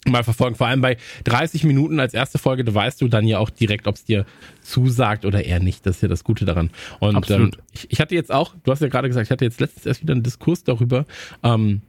mal 0.08 0.24
verfolgen. 0.24 0.56
Vor 0.56 0.68
allem 0.68 0.82
bei 0.82 0.97
30 1.26 1.64
Minuten 1.64 2.00
als 2.00 2.14
erste 2.14 2.38
Folge, 2.38 2.64
da 2.64 2.74
weißt 2.74 3.02
du 3.02 3.08
dann 3.08 3.28
ja 3.28 3.39
auch 3.39 3.50
direkt, 3.50 3.88
ob 3.88 3.95
es 3.95 4.06
dir 4.06 4.26
zusagt 4.62 5.26
oder 5.26 5.43
eher 5.43 5.60
nicht. 5.60 5.86
Das 5.86 5.97
ist 5.97 6.02
ja 6.02 6.08
das 6.08 6.24
Gute 6.24 6.45
daran. 6.45 6.70
Und 7.00 7.10
ähm, 7.10 7.18
Absolut. 7.18 7.58
ich, 7.74 7.91
ich 7.91 8.00
hatte 8.00 8.16
jetzt 8.16 8.32
auch, 8.32 8.56
du 8.64 8.72
hast 8.72 8.82
ja 8.82 8.88
gerade 8.88 9.08
gesagt, 9.08 9.28
ich 9.28 9.32
hatte 9.32 9.45
jetzt 9.45 9.60
letztens 9.60 9.86
erst 9.86 10.02
wieder 10.02 10.14
einen 10.14 10.24
Diskurs 10.24 10.64
darüber, 10.64 11.06
ähm, 11.43 11.82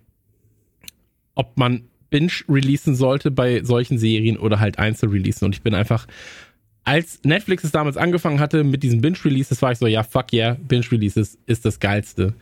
ob 1.34 1.56
man 1.56 1.84
Binge 2.10 2.32
releasen 2.48 2.96
sollte 2.96 3.30
bei 3.30 3.62
solchen 3.62 3.98
Serien 3.98 4.36
oder 4.36 4.58
halt 4.58 4.78
einzeln 4.78 5.12
releasen. 5.12 5.46
Und 5.46 5.54
ich 5.54 5.62
bin 5.62 5.74
einfach, 5.74 6.06
als 6.84 7.20
Netflix 7.22 7.62
es 7.62 7.70
damals 7.70 7.96
angefangen 7.96 8.40
hatte 8.40 8.64
mit 8.64 8.82
diesen 8.82 9.00
Binge-Releases, 9.00 9.62
war 9.62 9.72
ich 9.72 9.78
so, 9.78 9.86
ja, 9.86 10.02
fuck 10.02 10.32
yeah, 10.32 10.56
Binge-Releases 10.66 11.38
ist 11.46 11.64
das 11.64 11.78
Geilste. 11.78 12.34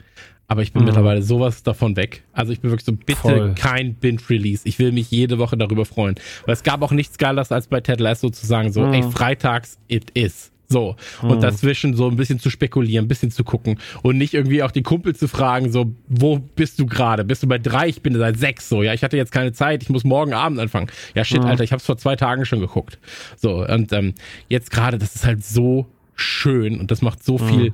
Aber 0.51 0.63
ich 0.63 0.73
bin 0.73 0.81
Mhm. 0.83 0.87
mittlerweile 0.87 1.23
sowas 1.23 1.63
davon 1.63 1.95
weg. 1.97 2.25
Also 2.33 2.53
ich 2.53 2.61
bin 2.61 2.71
wirklich 2.71 2.87
so, 2.87 2.93
bitte 2.93 3.21
Voll. 3.21 3.55
kein 3.55 3.95
Binge-Release. 3.95 4.63
Ich 4.67 4.79
will 4.79 4.93
mich 4.93 5.11
jede 5.11 5.39
Woche 5.39 5.57
darüber 5.59 5.85
freuen. 5.85 6.15
Weil 6.47 6.55
es 6.55 6.63
gab 6.63 6.81
auch 6.83 6.91
nichts 6.93 7.19
Geileres 7.19 7.53
als 7.53 7.67
bei 7.69 7.81
Ted 7.81 8.01
Lasso 8.01 8.31
zu 8.31 8.47
sagen, 8.47 8.73
so, 8.73 8.85
ey, 8.87 9.03
freitags, 9.03 9.79
it 9.89 10.11
is. 10.15 10.51
So. 10.71 10.97
Und 11.23 11.43
dazwischen 11.43 11.95
so 11.95 12.09
ein 12.11 12.17
bisschen 12.17 12.39
zu 12.41 12.51
spekulieren, 12.51 13.07
ein 13.07 13.09
bisschen 13.09 13.31
zu 13.31 13.43
gucken 13.43 13.79
und 14.03 14.19
nicht 14.19 14.35
irgendwie 14.35 14.63
auch 14.63 14.71
die 14.71 14.83
Kumpel 14.83 15.17
zu 15.17 15.27
fragen, 15.27 15.73
so, 15.73 15.93
wo 16.09 16.39
bist 16.39 16.79
du 16.79 16.85
gerade? 16.85 17.25
Bist 17.25 17.43
du 17.43 17.47
bei 17.47 17.57
drei? 17.59 17.89
Ich 17.89 18.03
bin 18.03 18.15
seit 18.17 18.39
sechs. 18.39 18.69
So, 18.69 18.83
ja, 18.83 18.93
ich 18.93 19.03
hatte 19.03 19.17
jetzt 19.17 19.33
keine 19.33 19.53
Zeit, 19.53 19.83
ich 19.83 19.89
muss 19.89 20.05
morgen 20.05 20.35
Abend 20.35 20.61
anfangen. 20.61 20.89
Ja, 21.15 21.25
shit, 21.25 21.41
Alter, 21.43 21.65
ich 21.65 21.73
hab's 21.73 21.87
vor 21.87 21.97
zwei 21.97 22.17
Tagen 22.17 22.45
schon 22.45 22.61
geguckt. 22.61 22.99
So, 23.37 23.65
und 23.67 23.93
ähm, 23.95 24.13
jetzt 24.49 24.71
gerade, 24.71 24.99
das 24.99 25.15
ist 25.15 25.25
halt 25.25 25.43
so 25.43 25.87
schön 26.15 26.79
und 26.81 26.91
das 26.91 27.01
macht 27.01 27.25
so 27.25 27.39
viel 27.39 27.73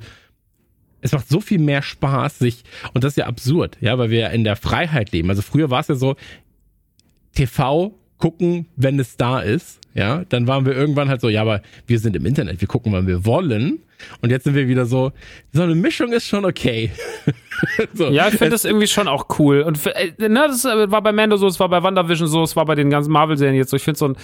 es 1.05 1.11
macht 1.11 1.29
so 1.29 1.39
viel 1.39 1.59
mehr 1.59 1.83
Spaß, 1.83 2.39
sich, 2.39 2.63
und 2.93 3.03
das 3.03 3.13
ist 3.13 3.17
ja 3.17 3.27
absurd, 3.27 3.77
ja, 3.79 3.97
weil 3.99 4.09
wir 4.09 4.19
ja 4.19 4.27
in 4.29 4.43
der 4.43 4.55
Freiheit 4.55 5.11
leben. 5.11 5.29
Also 5.29 5.43
früher 5.43 5.69
war 5.69 5.81
es 5.81 5.87
ja 5.87 5.95
so, 5.95 6.15
TV 7.35 7.93
gucken, 8.17 8.67
wenn 8.75 8.97
es 8.99 9.15
da 9.15 9.39
ist, 9.39 9.81
ja, 9.93 10.23
dann 10.29 10.47
waren 10.47 10.65
wir 10.65 10.73
irgendwann 10.73 11.09
halt 11.09 11.21
so, 11.21 11.29
ja, 11.29 11.41
aber 11.41 11.61
wir 11.85 11.99
sind 11.99 12.15
im 12.15 12.25
Internet, 12.25 12.59
wir 12.59 12.67
gucken, 12.67 12.91
wann 12.91 13.05
wir 13.05 13.23
wollen. 13.23 13.83
Und 14.21 14.31
jetzt 14.31 14.45
sind 14.45 14.55
wir 14.55 14.67
wieder 14.67 14.85
so, 14.85 15.11
so 15.53 15.61
eine 15.61 15.75
Mischung 15.75 16.11
ist 16.11 16.25
schon 16.25 16.43
okay. 16.43 16.91
so, 17.93 18.09
Ja, 18.09 18.27
ich 18.27 18.35
finde 18.35 18.49
das 18.49 18.65
irgendwie 18.65 18.87
schon 18.87 19.07
auch 19.07 19.27
cool. 19.39 19.61
Und 19.61 19.85
äh, 19.85 20.11
ne, 20.17 20.47
das 20.47 20.65
äh, 20.65 20.91
war 20.91 21.01
bei 21.01 21.11
Mando 21.11 21.37
so, 21.37 21.47
es 21.47 21.59
war 21.59 21.69
bei 21.69 21.83
WandaVision 21.83 22.27
so, 22.27 22.43
es 22.43 22.55
war 22.55 22.65
bei 22.65 22.75
den 22.75 22.89
ganzen 22.89 23.11
Marvel-Serien 23.11 23.55
jetzt 23.55 23.69
so. 23.69 23.77
Ich 23.77 23.83
finde 23.83 23.97
so 23.97 24.07
ein 24.07 24.17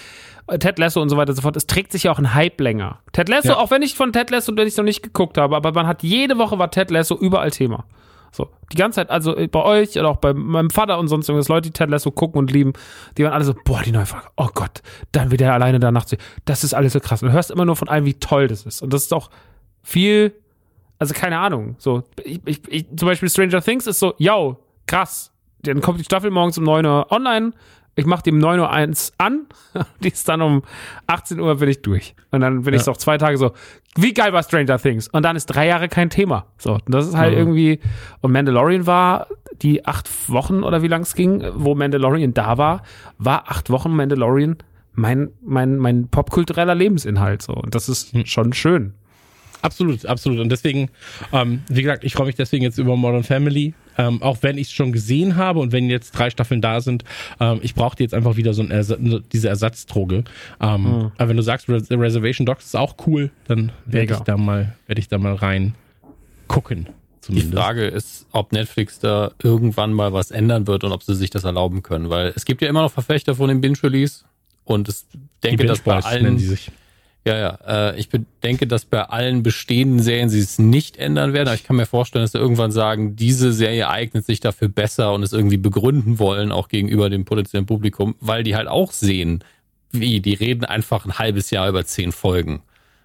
Ted 0.60 0.80
Lasso 0.80 1.02
und 1.02 1.10
so 1.10 1.18
weiter 1.18 1.30
und 1.30 1.36
so 1.36 1.42
fort, 1.42 1.56
es 1.56 1.68
trägt 1.68 1.92
sich 1.92 2.04
ja 2.04 2.12
auch 2.12 2.20
ein 2.20 2.34
Hype 2.34 2.60
länger. 2.60 3.00
Ted 3.14 3.30
Lasso, 3.30 3.50
Ja. 3.50 3.58
auch 3.58 3.72
wenn 3.72 3.82
ich 3.82 3.96
von 3.96 4.12
Ted 4.14 4.30
Lasso, 4.32 4.56
wenn 4.56 4.68
ich 4.68 4.76
noch 4.78 4.84
nicht 4.84 5.02
geguckt 5.04 5.38
habe, 5.38 5.56
aber 5.56 5.72
man 5.72 5.88
hat 5.88 6.04
jede 6.04 6.38
Woche 6.38 6.58
war 6.60 6.72
Ted 6.72 6.92
Lasso 6.92 7.16
überall 7.16 7.52
Thema. 7.52 7.86
So, 8.34 8.48
die 8.72 8.78
ganze 8.78 8.96
Zeit, 8.96 9.10
also 9.10 9.36
äh, 9.36 9.48
bei 9.48 9.62
euch 9.62 9.98
oder 10.00 10.08
auch 10.08 10.18
bei 10.18 10.34
meinem 10.34 10.70
Vater 10.70 10.98
und 11.00 11.10
sonst 11.10 11.28
irgendwas, 11.28 11.50
Leute, 11.50 11.70
die 11.70 11.74
Ted 11.74 11.90
Lasso 11.90 12.12
gucken 12.12 12.40
und 12.40 12.50
lieben, 12.52 12.72
die 13.18 13.24
waren 13.26 13.34
alle 13.34 13.44
so, 13.44 13.54
boah, 13.66 13.82
die 13.84 13.92
neue 13.92 14.06
Folge, 14.06 14.28
oh 14.38 14.48
Gott, 14.54 14.82
dann 15.12 15.32
wieder 15.32 15.52
alleine 15.54 15.80
da 15.80 15.92
nachts. 15.92 16.16
Das 16.46 16.64
ist 16.64 16.74
alles 16.74 16.94
so 16.94 17.02
krass. 17.02 17.22
Und 17.22 17.30
du 17.30 17.34
hörst 17.34 17.52
immer 17.52 17.66
nur 17.66 17.76
von 17.76 17.90
einem, 17.90 18.06
wie 18.06 18.14
toll 18.14 18.48
das 18.48 18.66
ist. 18.66 18.82
Und 18.82 18.94
das 18.94 19.04
ist 19.04 19.14
auch 19.14 19.30
viel, 19.84 20.34
also 20.98 21.14
keine 21.14 21.40
Ahnung. 21.40 21.76
So, 21.78 22.04
ich, 22.24 22.40
ich, 22.46 22.62
ich, 22.70 22.86
zum 22.96 23.08
Beispiel 23.08 23.30
Stranger 23.30 23.62
Things 23.62 23.86
ist 23.88 24.00
so, 24.00 24.14
yo, 24.18 24.58
krass. 24.88 25.34
Dann 25.64 25.82
kommt 25.82 26.00
die 26.00 26.06
Staffel 26.06 26.32
morgens 26.32 26.58
um 26.58 26.64
9 26.64 26.86
Uhr 26.86 27.12
online. 27.12 27.52
Ich 27.96 28.06
mache 28.06 28.24
die 28.24 28.32
um 28.32 28.38
9 28.38 28.60
Uhr 28.60 28.72
1 28.72 29.14
an. 29.18 29.48
Die 30.04 30.10
ist 30.10 30.28
dann 30.30 30.42
um 30.42 30.64
18 31.08 31.40
Uhr 31.40 31.56
bin 31.56 31.70
ich 31.70 31.82
durch. 31.82 32.16
Und 32.32 32.42
dann 32.42 32.64
bin 32.64 32.74
ich 32.74 32.84
so 32.84 32.94
zwei 32.94 33.18
Tage 33.18 33.38
so, 33.38 33.52
wie 33.96 34.14
geil 34.14 34.32
war 34.32 34.44
Stranger 34.44 34.80
Things? 34.80 35.10
Und 35.10 35.24
dann 35.24 35.36
ist 35.36 35.48
drei 35.48 35.68
Jahre 35.68 35.90
kein 35.90 36.10
Thema. 36.10 36.46
So, 36.58 36.76
und 36.76 36.84
das 36.88 37.08
ist 37.08 37.18
halt 37.18 37.34
irgendwie, 37.34 37.80
und 38.22 38.32
Mandalorian 38.32 38.88
war 38.88 39.28
die 39.62 39.86
acht 39.86 40.10
Wochen 40.30 40.64
oder 40.64 40.82
wie 40.82 40.88
lang 40.88 41.02
es 41.02 41.16
ging, 41.16 41.44
wo 41.54 41.76
Mandalorian 41.76 42.34
da 42.34 42.58
war, 42.58 42.84
war 43.18 43.52
acht 43.52 43.70
Wochen 43.70 43.94
Mandalorian 43.96 44.58
mein, 44.94 45.30
mein, 45.42 45.78
mein 45.78 46.08
popkultureller 46.08 46.76
Lebensinhalt. 46.76 47.42
So. 47.42 47.54
Und 47.54 47.76
das 47.76 47.90
ist 47.90 48.16
schon 48.28 48.54
schön. 48.54 48.94
Absolut, 49.62 50.06
absolut. 50.06 50.40
Und 50.40 50.50
deswegen, 50.50 50.90
ähm, 51.32 51.62
wie 51.68 51.84
gesagt, 51.84 52.04
ich 52.04 52.14
freue 52.14 52.28
mich 52.28 52.36
deswegen 52.36 52.64
jetzt 52.64 52.78
über 52.78 52.96
Modern 52.96 53.24
Family, 53.24 53.74
ähm, 53.98 54.22
auch 54.22 54.38
wenn 54.42 54.58
ich 54.58 54.68
es 54.68 54.74
schon 54.74 54.92
gesehen 54.92 55.36
habe 55.36 55.60
und 55.60 55.72
wenn 55.72 55.90
jetzt 55.90 56.12
drei 56.12 56.30
Staffeln 56.30 56.62
da 56.62 56.82
sind. 56.82 57.04
Ähm, 57.40 57.60
ich 57.62 57.76
brauchte 57.76 58.04
jetzt 58.04 58.14
einfach 58.14 58.36
wieder 58.36 58.54
so 58.54 58.62
ein 58.62 58.72
Ersa 58.72 58.98
diese 59.32 59.50
Ersatzdroge. 59.50 60.24
Ähm, 60.60 61.12
Aber 61.18 61.30
wenn 61.30 61.38
du 61.38 61.44
sagst, 61.44 61.70
Res 61.70 61.90
Reservation 61.92 62.46
Dogs 62.46 62.66
ist 62.66 62.76
auch 62.76 62.96
cool, 63.08 63.32
dann 63.48 63.72
werde 63.86 64.14
ich 64.14 64.20
da 64.20 64.38
mal, 64.38 64.76
werde 64.88 65.00
ich 65.00 65.08
da 65.08 65.18
mal 65.18 65.36
rein 65.36 65.76
gucken. 66.48 66.86
Die 66.86 67.22
Zumindest. 67.22 67.54
Frage 67.54 67.86
ist, 67.86 68.26
ob 68.32 68.52
Netflix 68.52 68.98
da 69.00 69.32
irgendwann 69.44 69.94
mal 69.94 70.12
was 70.12 70.32
ändern 70.32 70.66
wird 70.66 70.84
und 70.84 70.92
ob 70.92 71.04
sie 71.04 71.14
sich 71.14 71.30
das 71.30 71.44
erlauben 71.44 71.84
können, 71.84 72.10
weil 72.10 72.34
es 72.36 72.46
gibt 72.46 72.64
ja 72.64 72.68
immer 72.68 72.82
noch 72.82 72.92
Verfechter 72.92 73.36
von 73.36 73.48
dem 73.48 73.62
Binge-Release 73.62 74.24
und 74.66 74.90
es 74.90 75.06
Die 75.14 75.20
denke, 75.44 75.66
dass 75.66 75.82
bei 75.82 76.00
allen, 76.00 76.38
die 76.38 76.46
sich. 76.46 76.72
Ja, 77.26 77.38
ja, 77.38 77.60
äh, 77.92 78.00
ich 78.00 78.10
denke, 78.42 78.66
dass 78.66 78.86
bei 78.86 79.04
allen 79.04 79.44
bestehenden 79.44 80.00
Serien 80.00 80.30
sie 80.30 80.40
es 80.40 80.58
nicht 80.58 80.98
ändern 80.98 81.34
werden, 81.34 81.50
aber 81.50 81.56
ich 81.56 81.64
kann 81.64 81.76
mir 81.76 81.86
vorstellen, 81.86 82.24
dass 82.24 82.32
sie 82.32 82.40
irgendwann 82.40 82.72
sagen, 82.72 83.16
diese 83.16 83.54
Serie 83.54 83.90
eignet 83.90 84.26
sich 84.26 84.40
dafür 84.40 84.70
besser 84.70 85.14
und 85.14 85.22
es 85.22 85.32
irgendwie 85.32 85.58
begründen 85.58 86.18
wollen, 86.18 86.52
auch 86.52 86.68
gegenüber 86.68 87.12
dem 87.12 87.26
potenziellen 87.26 87.68
Publikum, 87.68 88.16
weil 88.20 88.44
die 88.44 88.56
halt 88.56 88.68
auch 88.68 88.92
sehen, 88.92 89.44
wie, 89.92 90.20
die 90.20 90.34
reden 90.34 90.66
einfach 90.66 91.06
ein 91.06 91.20
halbes 91.20 91.52
Jahr 91.52 91.70
über 91.70 91.86
zehn 91.86 92.12
Folgen. 92.12 92.64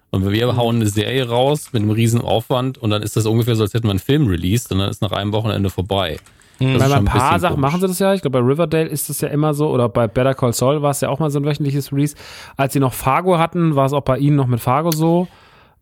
Und 0.09 0.31
wir 0.31 0.55
hauen 0.55 0.77
eine 0.77 0.87
Serie 0.87 1.27
raus 1.27 1.73
mit 1.73 1.83
einem 1.83 1.91
riesen 1.91 2.21
Aufwand 2.21 2.79
und 2.79 2.89
dann 2.89 3.03
ist 3.03 3.17
das 3.17 3.25
ungefähr 3.27 3.55
so, 3.55 3.63
als 3.63 3.73
hätten 3.75 3.85
wir 3.85 3.91
einen 3.91 3.99
Film 3.99 4.27
released 4.27 4.71
und 4.71 4.79
dann 4.79 4.89
ist 4.89 5.01
nach 5.01 5.11
einem 5.11 5.31
Wochenende 5.31 5.69
vorbei. 5.69 6.17
Ist 6.59 6.79
Weil 6.79 6.79
bei 6.79 6.85
ein 6.85 6.91
ein 6.93 7.05
paar 7.05 7.21
bisschen 7.21 7.39
Sachen 7.39 7.55
komisch. 7.55 7.71
machen 7.71 7.81
sie 7.81 7.87
das 7.87 7.99
ja. 7.99 8.13
Ich 8.13 8.21
glaube, 8.21 8.41
bei 8.41 8.45
Riverdale 8.45 8.87
ist 8.87 9.09
das 9.09 9.21
ja 9.21 9.27
immer 9.29 9.53
so. 9.53 9.69
Oder 9.69 9.89
bei 9.89 10.07
Better 10.07 10.33
Call 10.33 10.53
Saul 10.53 10.81
war 10.81 10.91
es 10.91 11.01
ja 11.01 11.09
auch 11.09 11.19
mal 11.19 11.29
so 11.29 11.39
ein 11.39 11.45
wöchentliches 11.45 11.91
Release. 11.91 12.15
Als 12.55 12.73
sie 12.73 12.79
noch 12.79 12.93
Fargo 12.93 13.37
hatten, 13.37 13.75
war 13.75 13.85
es 13.85 13.93
auch 13.93 14.01
bei 14.01 14.17
ihnen 14.17 14.35
noch 14.35 14.47
mit 14.47 14.59
Fargo 14.59 14.91
so. 14.91 15.27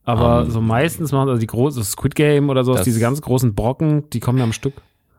Aber 0.03 0.45
so 0.45 0.61
meistens 0.61 1.11
machen 1.11 1.30
also 1.30 1.39
die 1.39 1.47
große 1.47 1.84
Squid 1.84 2.13
Game 2.13 2.49
oder 2.49 2.63
so, 2.63 2.76
diese 2.76 2.99
ganz 2.99 3.21
großen 3.21 3.55
Brocken, 3.55 4.07
die 4.11 4.19
kommen 4.19 4.38
ja 4.38 4.43
am 4.43 4.53
Stück. 4.53 4.76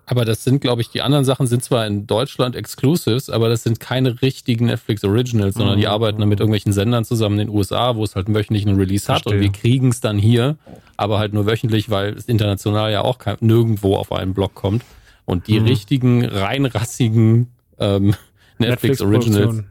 Aber 0.08 0.24
das 0.24 0.44
sind, 0.44 0.60
glaube 0.60 0.82
ich, 0.82 0.90
die 0.90 1.02
anderen 1.02 1.24
Sachen 1.24 1.48
sind 1.48 1.64
zwar 1.64 1.84
in 1.84 2.06
Deutschland 2.06 2.54
Exclusives, 2.54 3.28
aber 3.28 3.48
das 3.48 3.64
sind 3.64 3.80
keine 3.80 4.22
richtigen 4.22 4.66
Netflix 4.66 5.02
Originals, 5.02 5.56
sondern 5.56 5.78
die 5.78 5.88
arbeiten 5.88 6.20
dann 6.20 6.28
mit 6.28 6.38
irgendwelchen 6.38 6.72
Sendern 6.72 7.04
zusammen 7.04 7.40
in 7.40 7.48
den 7.48 7.56
USA, 7.56 7.96
wo 7.96 8.04
es 8.04 8.14
halt 8.14 8.28
einen 8.28 8.36
wöchentlichen 8.36 8.76
Release 8.76 9.12
hat 9.12 9.22
Verstehe. 9.22 9.34
und 9.34 9.40
wir 9.40 9.50
kriegen 9.50 9.88
es 9.88 10.00
dann 10.00 10.16
hier, 10.16 10.56
aber 10.96 11.18
halt 11.18 11.32
nur 11.32 11.46
wöchentlich, 11.46 11.90
weil 11.90 12.14
es 12.14 12.26
international 12.26 12.92
ja 12.92 13.02
auch 13.02 13.18
kein, 13.18 13.36
nirgendwo 13.40 13.96
auf 13.96 14.12
einen 14.12 14.32
Blog 14.32 14.54
kommt. 14.54 14.82
Und 15.26 15.48
die 15.48 15.58
richtigen, 15.58 16.24
reinrassigen 16.24 17.48
ähm, 17.78 18.14
Netflix 18.58 19.00
Originals, 19.00 19.56
Netflix-Produktion. 19.56 19.70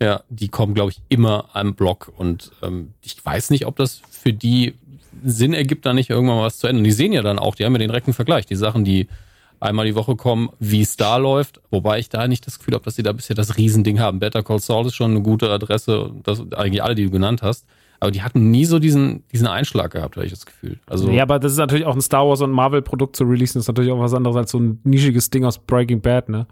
ja, 0.00 0.22
die 0.28 0.48
kommen, 0.48 0.74
glaube 0.74 0.92
ich, 0.92 1.00
immer 1.08 1.48
am 1.54 1.74
Blog. 1.74 2.12
Und 2.16 2.52
ähm, 2.62 2.92
ich 3.02 3.16
weiß 3.24 3.50
nicht, 3.50 3.66
ob 3.66 3.76
das 3.76 4.02
für 4.10 4.32
die 4.32 4.74
Sinn 5.24 5.54
ergibt, 5.54 5.86
da 5.86 5.92
nicht 5.92 6.10
irgendwann 6.10 6.36
mal 6.36 6.44
was 6.44 6.58
zu 6.58 6.66
ändern. 6.66 6.84
Die 6.84 6.92
sehen 6.92 7.12
ja 7.12 7.22
dann 7.22 7.38
auch, 7.38 7.54
die 7.54 7.64
haben 7.64 7.72
ja 7.72 7.78
den 7.78 7.88
direkten 7.88 8.12
Vergleich. 8.12 8.46
Die 8.46 8.56
Sachen, 8.56 8.84
die 8.84 9.08
einmal 9.60 9.86
die 9.86 9.94
Woche 9.94 10.16
kommen, 10.16 10.50
wie 10.58 10.82
es 10.82 10.96
da 10.96 11.16
läuft, 11.16 11.60
wobei 11.70 11.98
ich 11.98 12.08
da 12.08 12.26
nicht 12.26 12.46
das 12.46 12.58
Gefühl 12.58 12.74
habe, 12.74 12.84
dass 12.84 12.96
sie 12.96 13.02
da 13.02 13.12
bisher 13.12 13.36
das 13.36 13.56
Riesending 13.56 14.00
haben. 14.00 14.18
Better 14.18 14.42
Call 14.42 14.58
Saul 14.58 14.86
ist 14.86 14.94
schon 14.94 15.12
eine 15.12 15.22
gute 15.22 15.50
Adresse, 15.50 16.12
das 16.22 16.40
eigentlich 16.52 16.82
alle, 16.82 16.94
die 16.94 17.04
du 17.04 17.10
genannt 17.10 17.42
hast. 17.42 17.66
Aber 18.02 18.10
die 18.10 18.22
hatten 18.22 18.50
nie 18.50 18.64
so 18.64 18.80
diesen, 18.80 19.22
diesen 19.30 19.46
Einschlag 19.46 19.92
gehabt, 19.92 20.16
habe 20.16 20.26
ich 20.26 20.32
das 20.32 20.44
Gefühl. 20.44 20.76
Also, 20.86 21.08
Ja, 21.08 21.22
aber 21.22 21.38
das 21.38 21.52
ist 21.52 21.58
natürlich 21.58 21.86
auch 21.86 21.94
ein 21.94 22.00
Star 22.00 22.26
Wars 22.26 22.40
und 22.40 22.50
Marvel-Produkt 22.50 23.14
zu 23.14 23.22
releasen, 23.22 23.60
ist 23.60 23.68
natürlich 23.68 23.92
auch 23.92 24.00
was 24.00 24.12
anderes 24.12 24.34
als 24.34 24.50
so 24.50 24.58
ein 24.58 24.80
nischiges 24.82 25.30
Ding 25.30 25.44
aus 25.44 25.60
Breaking 25.60 26.00
Bad, 26.00 26.28
ne? 26.28 26.48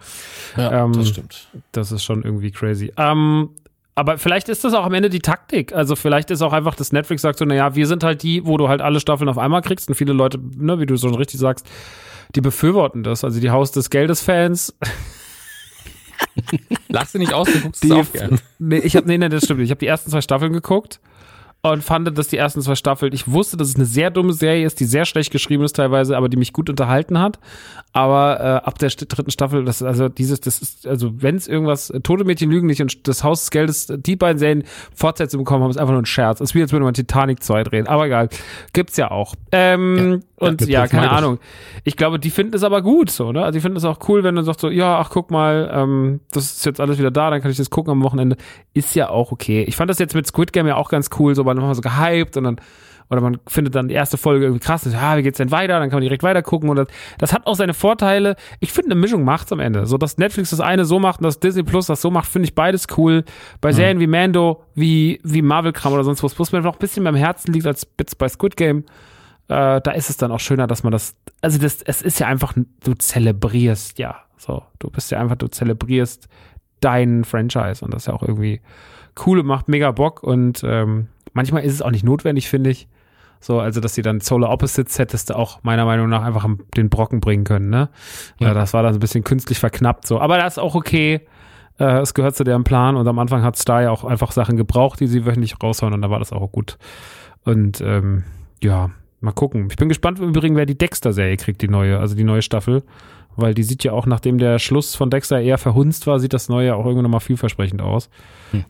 ja, 0.57 0.85
ähm, 0.85 0.93
das 0.93 1.09
stimmt. 1.09 1.49
Das 1.73 1.91
ist 1.91 2.05
schon 2.05 2.23
irgendwie 2.23 2.53
crazy. 2.53 2.93
Ähm, 2.97 3.49
aber 3.97 4.17
vielleicht 4.19 4.49
ist 4.49 4.63
das 4.63 4.75
auch 4.75 4.85
am 4.85 4.95
Ende 4.95 5.11
die 5.11 5.19
Taktik. 5.19 5.73
Also 5.75 5.97
vielleicht 5.97 6.31
ist 6.31 6.41
auch 6.41 6.53
einfach, 6.53 6.77
dass 6.77 6.93
Netflix 6.93 7.23
sagt 7.23 7.37
so, 7.37 7.45
naja, 7.45 7.75
wir 7.75 7.89
sind 7.89 8.05
halt 8.05 8.23
die, 8.23 8.47
wo 8.47 8.57
du 8.57 8.69
halt 8.69 8.81
alle 8.81 9.01
Staffeln 9.01 9.29
auf 9.29 9.37
einmal 9.37 9.63
kriegst 9.63 9.89
und 9.89 9.97
viele 9.97 10.13
Leute, 10.13 10.39
ne, 10.57 10.79
wie 10.79 10.87
du 10.87 10.97
so 10.97 11.09
richtig 11.09 11.41
sagst, 11.41 11.67
die 12.37 12.41
befürworten 12.43 13.03
das. 13.03 13.25
Also 13.25 13.41
die 13.41 13.51
Haus 13.51 13.73
des 13.73 13.91
Geldes-Fans. 13.91 14.77
Lachst 16.89 17.17
du 17.17 17.19
nicht 17.19 17.33
aus, 17.33 17.49
du 17.53 17.59
guckst 17.61 17.83
Die, 17.83 17.89
es 17.91 17.95
auch 17.95 18.13
gern. 18.13 18.39
nee, 18.61 18.79
ich 18.79 18.95
habe, 18.95 19.09
nee, 19.09 19.19
nee, 19.19 19.29
das 19.29 19.47
stimmt. 19.47 19.63
Ich 19.63 19.71
habe 19.71 19.81
die 19.81 19.87
ersten 19.87 20.13
zwei 20.13 20.21
Staffeln 20.21 20.53
geguckt 20.53 21.01
und 21.63 21.85
fand, 21.85 22.17
dass 22.17 22.29
die 22.29 22.39
ersten 22.39 22.63
zwei 22.63 22.75
Staffeln, 22.75 23.13
ich 23.13 23.31
wusste, 23.31 23.59
dass 23.59 23.69
es 23.69 23.77
eine 23.77 23.85
sehr 23.85 24.11
dumme 24.11 24.33
Serie 24.33 24.65
ist, 24.65 24.81
die 24.81 24.87
sehr 24.87 25.05
schlecht 25.05 25.31
geschrieben 25.31 25.63
ist 25.63 25.77
teilweise, 25.77 26.17
aber 26.17 26.31
die 26.31 26.39
mich 26.39 26.55
gut 26.55 26.71
unterhalten 26.71 27.19
hat. 27.19 27.39
Aber 27.93 28.41
äh, 28.41 28.67
ab 28.67 28.79
der 28.79 28.89
dritten 28.89 29.31
Staffel, 29.31 29.65
das 29.65 29.83
also 29.83 30.09
dieses, 30.09 30.41
das 30.41 30.63
ist, 30.63 30.87
also 30.87 31.11
wenn 31.21 31.37
es 31.37 31.49
irgendwas, 31.49 31.91
äh, 31.91 32.01
Tote 32.01 32.25
Mädchen 32.25 32.51
lügen 32.51 32.67
nicht 32.67 32.81
und 32.81 33.07
das 33.07 33.25
Haus 33.25 33.41
des 33.41 33.51
Geldes, 33.51 33.93
die 33.95 34.17
beiden 34.17 34.39
Serien 34.39 34.65
Fortsetzung 34.95 35.41
bekommen 35.41 35.65
haben, 35.65 35.71
ist 35.71 35.77
einfach 35.77 35.93
nur 35.93 36.03
ein 36.03 36.07
Scherz. 36.07 36.41
Es 36.41 36.51
ist 36.51 36.55
wie 36.55 36.63
als 36.63 36.73
würde 36.73 36.85
man 36.85 36.95
Titanic 36.95 37.43
2 37.43 37.65
drehen, 37.65 37.87
aber 37.89 38.07
egal. 38.07 38.29
Gibt's 38.73 38.97
ja 38.97 39.11
auch. 39.11 39.35
Ähm, 39.53 40.23
und 40.37 40.61
mit 40.61 40.71
ja, 40.71 40.87
keine. 40.87 41.11
Ahnung. 41.11 41.39
Ich 41.85 41.97
glaube, 41.97 42.19
die 42.19 42.31
finden 42.31 42.55
es 42.55 42.63
aber 42.63 42.81
gut, 42.81 43.11
so, 43.11 43.33
ne? 43.33 43.43
Also 43.43 43.59
die 43.59 43.61
finden 43.61 43.77
es 43.77 43.85
auch 43.85 43.99
cool, 44.09 44.25
wenn 44.25 44.37
du 44.37 44.43
sagst 44.43 44.61
so, 44.61 44.71
ja, 44.71 44.99
ach 44.99 45.11
guck 45.11 45.31
mal, 45.31 45.71
ähm, 45.73 46.21
das 46.31 46.45
ist 46.45 46.65
jetzt 46.65 46.81
alles 46.81 46.99
wieder 46.99 47.11
da, 47.11 47.29
dann 47.29 47.43
kann 47.43 47.51
ich 47.51 47.59
das 47.59 47.69
gucken 47.69 47.91
am 47.91 48.03
Wochenende. 48.03 48.37
Ist 48.73 48.95
ja 48.95 49.11
auch 49.11 49.33
okay. 49.33 49.65
Ich 49.65 49.77
fand 49.77 49.91
das 49.91 49.99
jetzt 49.99 50.15
mit 50.15 50.27
Squid 50.27 50.53
Game 50.53 50.67
ja 50.67 50.77
auch 50.77 50.89
ganz 50.89 51.11
cool, 51.19 51.35
so, 51.35 51.45
weil 51.57 51.65
man 51.65 51.75
so 51.75 51.83
gehypt 51.83 52.37
und 52.37 52.45
dann 52.45 52.57
oder 53.11 53.21
man 53.21 53.39
findet 53.49 53.75
dann 53.75 53.89
die 53.89 53.95
erste 53.95 54.17
Folge 54.17 54.45
irgendwie 54.45 54.65
krass, 54.65 54.87
und, 54.87 54.93
ja, 54.93 55.17
wie 55.17 55.23
geht's 55.23 55.39
denn 55.39 55.51
weiter? 55.51 55.81
Dann 55.81 55.91
kann 55.91 55.97
man 55.97 56.03
direkt 56.03 56.23
weiter 56.23 56.43
gucken 56.43 56.71
und 56.71 56.77
das, 56.77 56.87
das 57.19 57.33
hat 57.33 57.45
auch 57.45 57.57
seine 57.57 57.75
Vorteile. 57.75 58.37
Ich 58.61 58.73
finde, 58.73 58.93
eine 58.93 59.01
Mischung 59.01 59.25
macht's 59.25 59.51
am 59.53 59.59
Ende. 59.59 59.85
So, 59.87 59.99
dass 59.99 60.17
Netflix 60.17 60.51
das 60.51 60.61
eine 60.61 60.85
so 60.85 61.01
macht 61.01 61.19
und 61.19 61.25
dass 61.25 61.41
Disney 61.41 61.65
Plus 61.65 61.87
das 61.87 62.01
so 62.01 62.13
macht, 62.13 62.29
finde 62.29 62.47
ich 62.47 62.55
beides 62.55 62.87
cool. 62.97 63.25
Bei 63.61 63.73
Serien 63.73 63.99
wie 63.99 64.07
Mando, 64.07 64.63
wie, 64.77 65.21
wie 65.25 65.43
Marvel-Kram 65.43 65.93
oder 65.93 66.05
sonst 66.05 66.23
was, 66.23 66.39
wo 66.39 66.45
es 66.45 66.53
mir 66.53 66.61
noch 66.61 66.75
ein 66.75 66.79
bisschen 66.79 67.03
beim 67.03 67.17
Herzen 67.17 67.53
liegt 67.53 67.67
als 67.67 67.85
Bits 67.85 68.15
bei 68.15 68.29
Squid 68.29 68.57
Game, 68.57 68.85
äh, 69.49 69.81
da 69.81 69.91
ist 69.91 70.09
es 70.09 70.17
dann 70.17 70.31
auch 70.31 70.39
schöner, 70.39 70.69
dass 70.69 70.85
man 70.85 70.93
das, 70.93 71.17
also 71.43 71.59
das, 71.59 71.83
es 71.83 72.03
ist 72.03 72.21
ja 72.21 72.29
einfach, 72.29 72.55
du 72.85 72.95
zelebrierst, 72.95 73.99
ja, 73.99 74.21
so, 74.37 74.63
du 74.79 74.89
bist 74.89 75.11
ja 75.11 75.19
einfach, 75.19 75.35
du 75.35 75.49
zelebrierst 75.49 76.29
dein 76.79 77.25
Franchise 77.25 77.85
und 77.85 77.93
das 77.93 78.03
ist 78.03 78.07
ja 78.07 78.15
auch 78.15 78.23
irgendwie 78.23 78.61
cool 79.27 79.41
und 79.41 79.47
macht 79.47 79.69
mega 79.69 79.91
Bock 79.91 80.23
und 80.23 80.63
ähm, 80.65 81.09
manchmal 81.33 81.65
ist 81.65 81.75
es 81.75 81.83
auch 81.83 81.91
nicht 81.91 82.05
notwendig, 82.05 82.49
finde 82.49 82.71
ich. 82.71 82.89
So, 83.41 83.59
also, 83.59 83.81
dass 83.81 83.95
sie 83.95 84.03
dann 84.03 84.21
Solar 84.21 84.51
Opposites 84.51 84.99
hättest 84.99 85.31
du 85.31 85.37
auch 85.37 85.63
meiner 85.63 85.87
Meinung 85.87 86.09
nach 86.11 86.23
einfach 86.23 86.47
den 86.77 86.91
Brocken 86.91 87.21
bringen 87.21 87.45
können, 87.45 87.71
ne? 87.71 87.89
Ja. 88.39 88.53
das 88.53 88.75
war 88.75 88.83
dann 88.83 88.93
so 88.93 88.99
ein 88.99 89.01
bisschen 89.01 89.25
künstlich 89.25 89.59
verknappt, 89.59 90.07
so. 90.07 90.21
Aber 90.21 90.37
das 90.37 90.55
ist 90.55 90.59
auch 90.59 90.75
okay. 90.75 91.23
Äh, 91.79 92.01
es 92.01 92.13
gehört 92.13 92.37
zu 92.37 92.45
deren 92.45 92.65
Plan 92.65 92.97
und 92.97 93.09
am 93.09 93.19
Anfang 93.19 93.43
hat 93.43 93.57
Star 93.57 93.83
ja 93.83 93.91
auch 93.91 94.05
einfach 94.05 94.33
Sachen 94.33 94.59
gebraucht, 94.59 95.01
die 95.01 95.07
sie 95.07 95.25
wöchentlich 95.25 95.55
raushauen 95.63 95.95
und 95.95 96.03
da 96.03 96.11
war 96.11 96.19
das 96.19 96.33
auch 96.33 96.53
gut. 96.53 96.77
Und 97.45 97.81
ähm, 97.81 98.25
ja, 98.63 98.91
mal 99.21 99.33
gucken. 99.33 99.69
Ich 99.71 99.77
bin 99.77 99.89
gespannt 99.89 100.19
im 100.19 100.29
Übrigen, 100.29 100.57
wer 100.57 100.67
die 100.67 100.77
Dexter-Serie 100.77 101.39
kriegt, 101.39 101.63
die 101.63 101.69
neue, 101.69 101.99
also 101.99 102.15
die 102.15 102.25
neue 102.25 102.43
Staffel. 102.43 102.83
Weil 103.37 103.55
die 103.55 103.63
sieht 103.63 103.85
ja 103.85 103.93
auch, 103.93 104.07
nachdem 104.07 104.39
der 104.39 104.59
Schluss 104.59 104.97
von 104.97 105.09
Dexter 105.09 105.41
eher 105.41 105.57
verhunzt 105.57 106.07
war, 106.07 106.19
sieht 106.19 106.35
das 106.35 106.49
neue 106.49 106.75
auch 106.75 106.85
irgendwie 106.85 107.05
nochmal 107.05 107.21
vielversprechend 107.21 107.81
aus. 107.81 108.11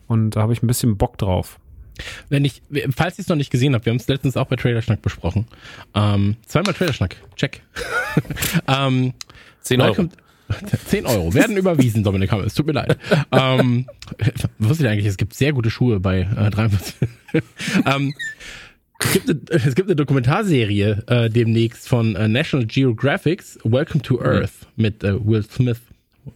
Und 0.07 0.35
da 0.35 0.43
habe 0.43 0.53
ich 0.53 0.61
ein 0.61 0.67
bisschen 0.67 0.97
Bock 0.97 1.17
drauf. 1.17 1.59
Wenn 2.29 2.45
ich, 2.45 2.61
falls 2.95 3.17
ihr 3.17 3.23
es 3.23 3.27
noch 3.27 3.35
nicht 3.35 3.51
gesehen 3.51 3.73
habt, 3.75 3.85
wir 3.85 3.91
haben 3.91 3.97
es 3.97 4.07
letztens 4.07 4.37
auch 4.37 4.47
bei 4.47 4.55
Trailerschnack 4.55 5.01
besprochen. 5.01 5.45
Ähm, 5.93 6.37
zweimal 6.45 6.73
Trailerschnack, 6.73 7.15
check. 7.35 7.61
ähm, 8.67 9.13
10 9.61 9.81
Euro. 9.81 9.91
Welcome- 9.93 10.09
10 10.87 11.05
Euro 11.05 11.33
werden 11.33 11.55
überwiesen, 11.55 12.03
Dominik 12.03 12.31
Hammer. 12.31 12.43
Es 12.45 12.53
tut 12.55 12.65
mir 12.67 12.73
leid. 12.73 12.97
ähm, 13.31 13.87
wusstet 14.59 14.85
ihr 14.85 14.91
eigentlich, 14.91 15.05
es 15.05 15.17
gibt 15.17 15.33
sehr 15.33 15.53
gute 15.53 15.69
Schuhe 15.69 15.99
bei 15.99 16.21
äh, 16.21 16.49
43. 16.49 16.95
ähm, 17.85 18.13
es, 18.99 19.13
gibt 19.13 19.29
eine, 19.29 19.39
es 19.63 19.75
gibt 19.75 19.87
eine 19.87 19.95
Dokumentarserie 19.95 21.03
äh, 21.07 21.29
demnächst 21.29 21.87
von 21.87 22.15
äh, 22.15 22.27
National 22.27 22.65
Geographics, 22.65 23.59
Welcome 23.63 24.01
to 24.01 24.21
Earth, 24.21 24.67
mit 24.75 25.03
äh, 25.03 25.25
Will 25.25 25.43
Smith. 25.43 25.79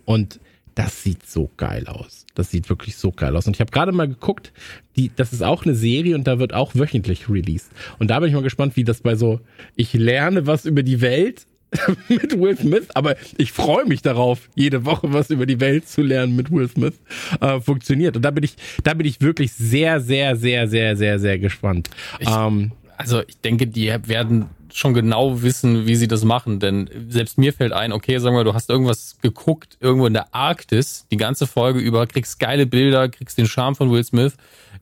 Und 0.05 0.39
das 0.75 1.03
sieht 1.03 1.27
so 1.29 1.51
geil 1.57 1.85
aus. 1.87 2.24
Das 2.35 2.51
sieht 2.51 2.69
wirklich 2.69 2.97
so 2.97 3.11
geil 3.11 3.35
aus. 3.35 3.47
Und 3.47 3.55
ich 3.55 3.61
habe 3.61 3.71
gerade 3.71 3.91
mal 3.91 4.07
geguckt, 4.07 4.53
die, 4.95 5.11
das 5.15 5.33
ist 5.33 5.41
auch 5.43 5.65
eine 5.65 5.75
Serie 5.75 6.15
und 6.15 6.27
da 6.27 6.37
wird 6.39 6.53
auch 6.53 6.75
wöchentlich 6.75 7.29
released. 7.29 7.71
Und 7.99 8.09
da 8.09 8.19
bin 8.19 8.29
ich 8.29 8.35
mal 8.35 8.43
gespannt, 8.43 8.75
wie 8.75 8.83
das 8.83 9.01
bei 9.01 9.15
so, 9.15 9.39
ich 9.75 9.93
lerne 9.93 10.45
was 10.45 10.65
über 10.65 10.83
die 10.83 11.01
Welt 11.01 11.47
mit 12.07 12.39
Will 12.39 12.55
Smith, 12.57 12.87
aber 12.93 13.15
ich 13.37 13.51
freue 13.51 13.85
mich 13.85 14.01
darauf, 14.01 14.49
jede 14.55 14.85
Woche 14.85 15.11
was 15.11 15.29
über 15.29 15.45
die 15.45 15.59
Welt 15.59 15.87
zu 15.89 16.01
lernen 16.03 16.35
mit 16.35 16.51
Will 16.51 16.69
Smith 16.69 16.93
äh, 17.41 17.59
funktioniert. 17.59 18.15
Und 18.15 18.21
da 18.23 18.31
bin 18.31 18.43
ich, 18.43 18.55
da 18.83 18.93
bin 18.93 19.05
ich 19.07 19.19
wirklich 19.19 19.51
sehr, 19.53 19.99
sehr, 19.99 20.35
sehr, 20.35 20.67
sehr, 20.67 20.95
sehr, 20.95 21.19
sehr 21.19 21.39
gespannt. 21.39 21.89
ähm, 22.21 22.71
Also 22.97 23.23
ich 23.27 23.39
denke, 23.41 23.67
die 23.67 23.93
werden 24.07 24.45
schon 24.77 24.93
genau 24.93 25.41
wissen, 25.41 25.87
wie 25.87 25.95
sie 25.95 26.07
das 26.07 26.23
machen, 26.25 26.59
denn 26.59 26.89
selbst 27.07 27.37
mir 27.37 27.53
fällt 27.53 27.71
ein, 27.71 27.93
okay, 27.93 28.17
sagen 28.17 28.35
wir, 28.35 28.43
du 28.43 28.53
hast 28.53 28.69
irgendwas 28.69 29.17
geguckt, 29.21 29.77
irgendwo 29.79 30.05
in 30.05 30.13
der 30.13 30.35
Arktis, 30.35 31.05
die 31.11 31.17
ganze 31.17 31.47
Folge 31.47 31.79
über, 31.79 32.05
kriegst 32.07 32.39
geile 32.39 32.65
Bilder, 32.65 33.07
kriegst 33.07 33.37
den 33.37 33.47
Charme 33.47 33.75
von 33.75 33.89
Will 33.91 34.03
Smith, 34.03 34.33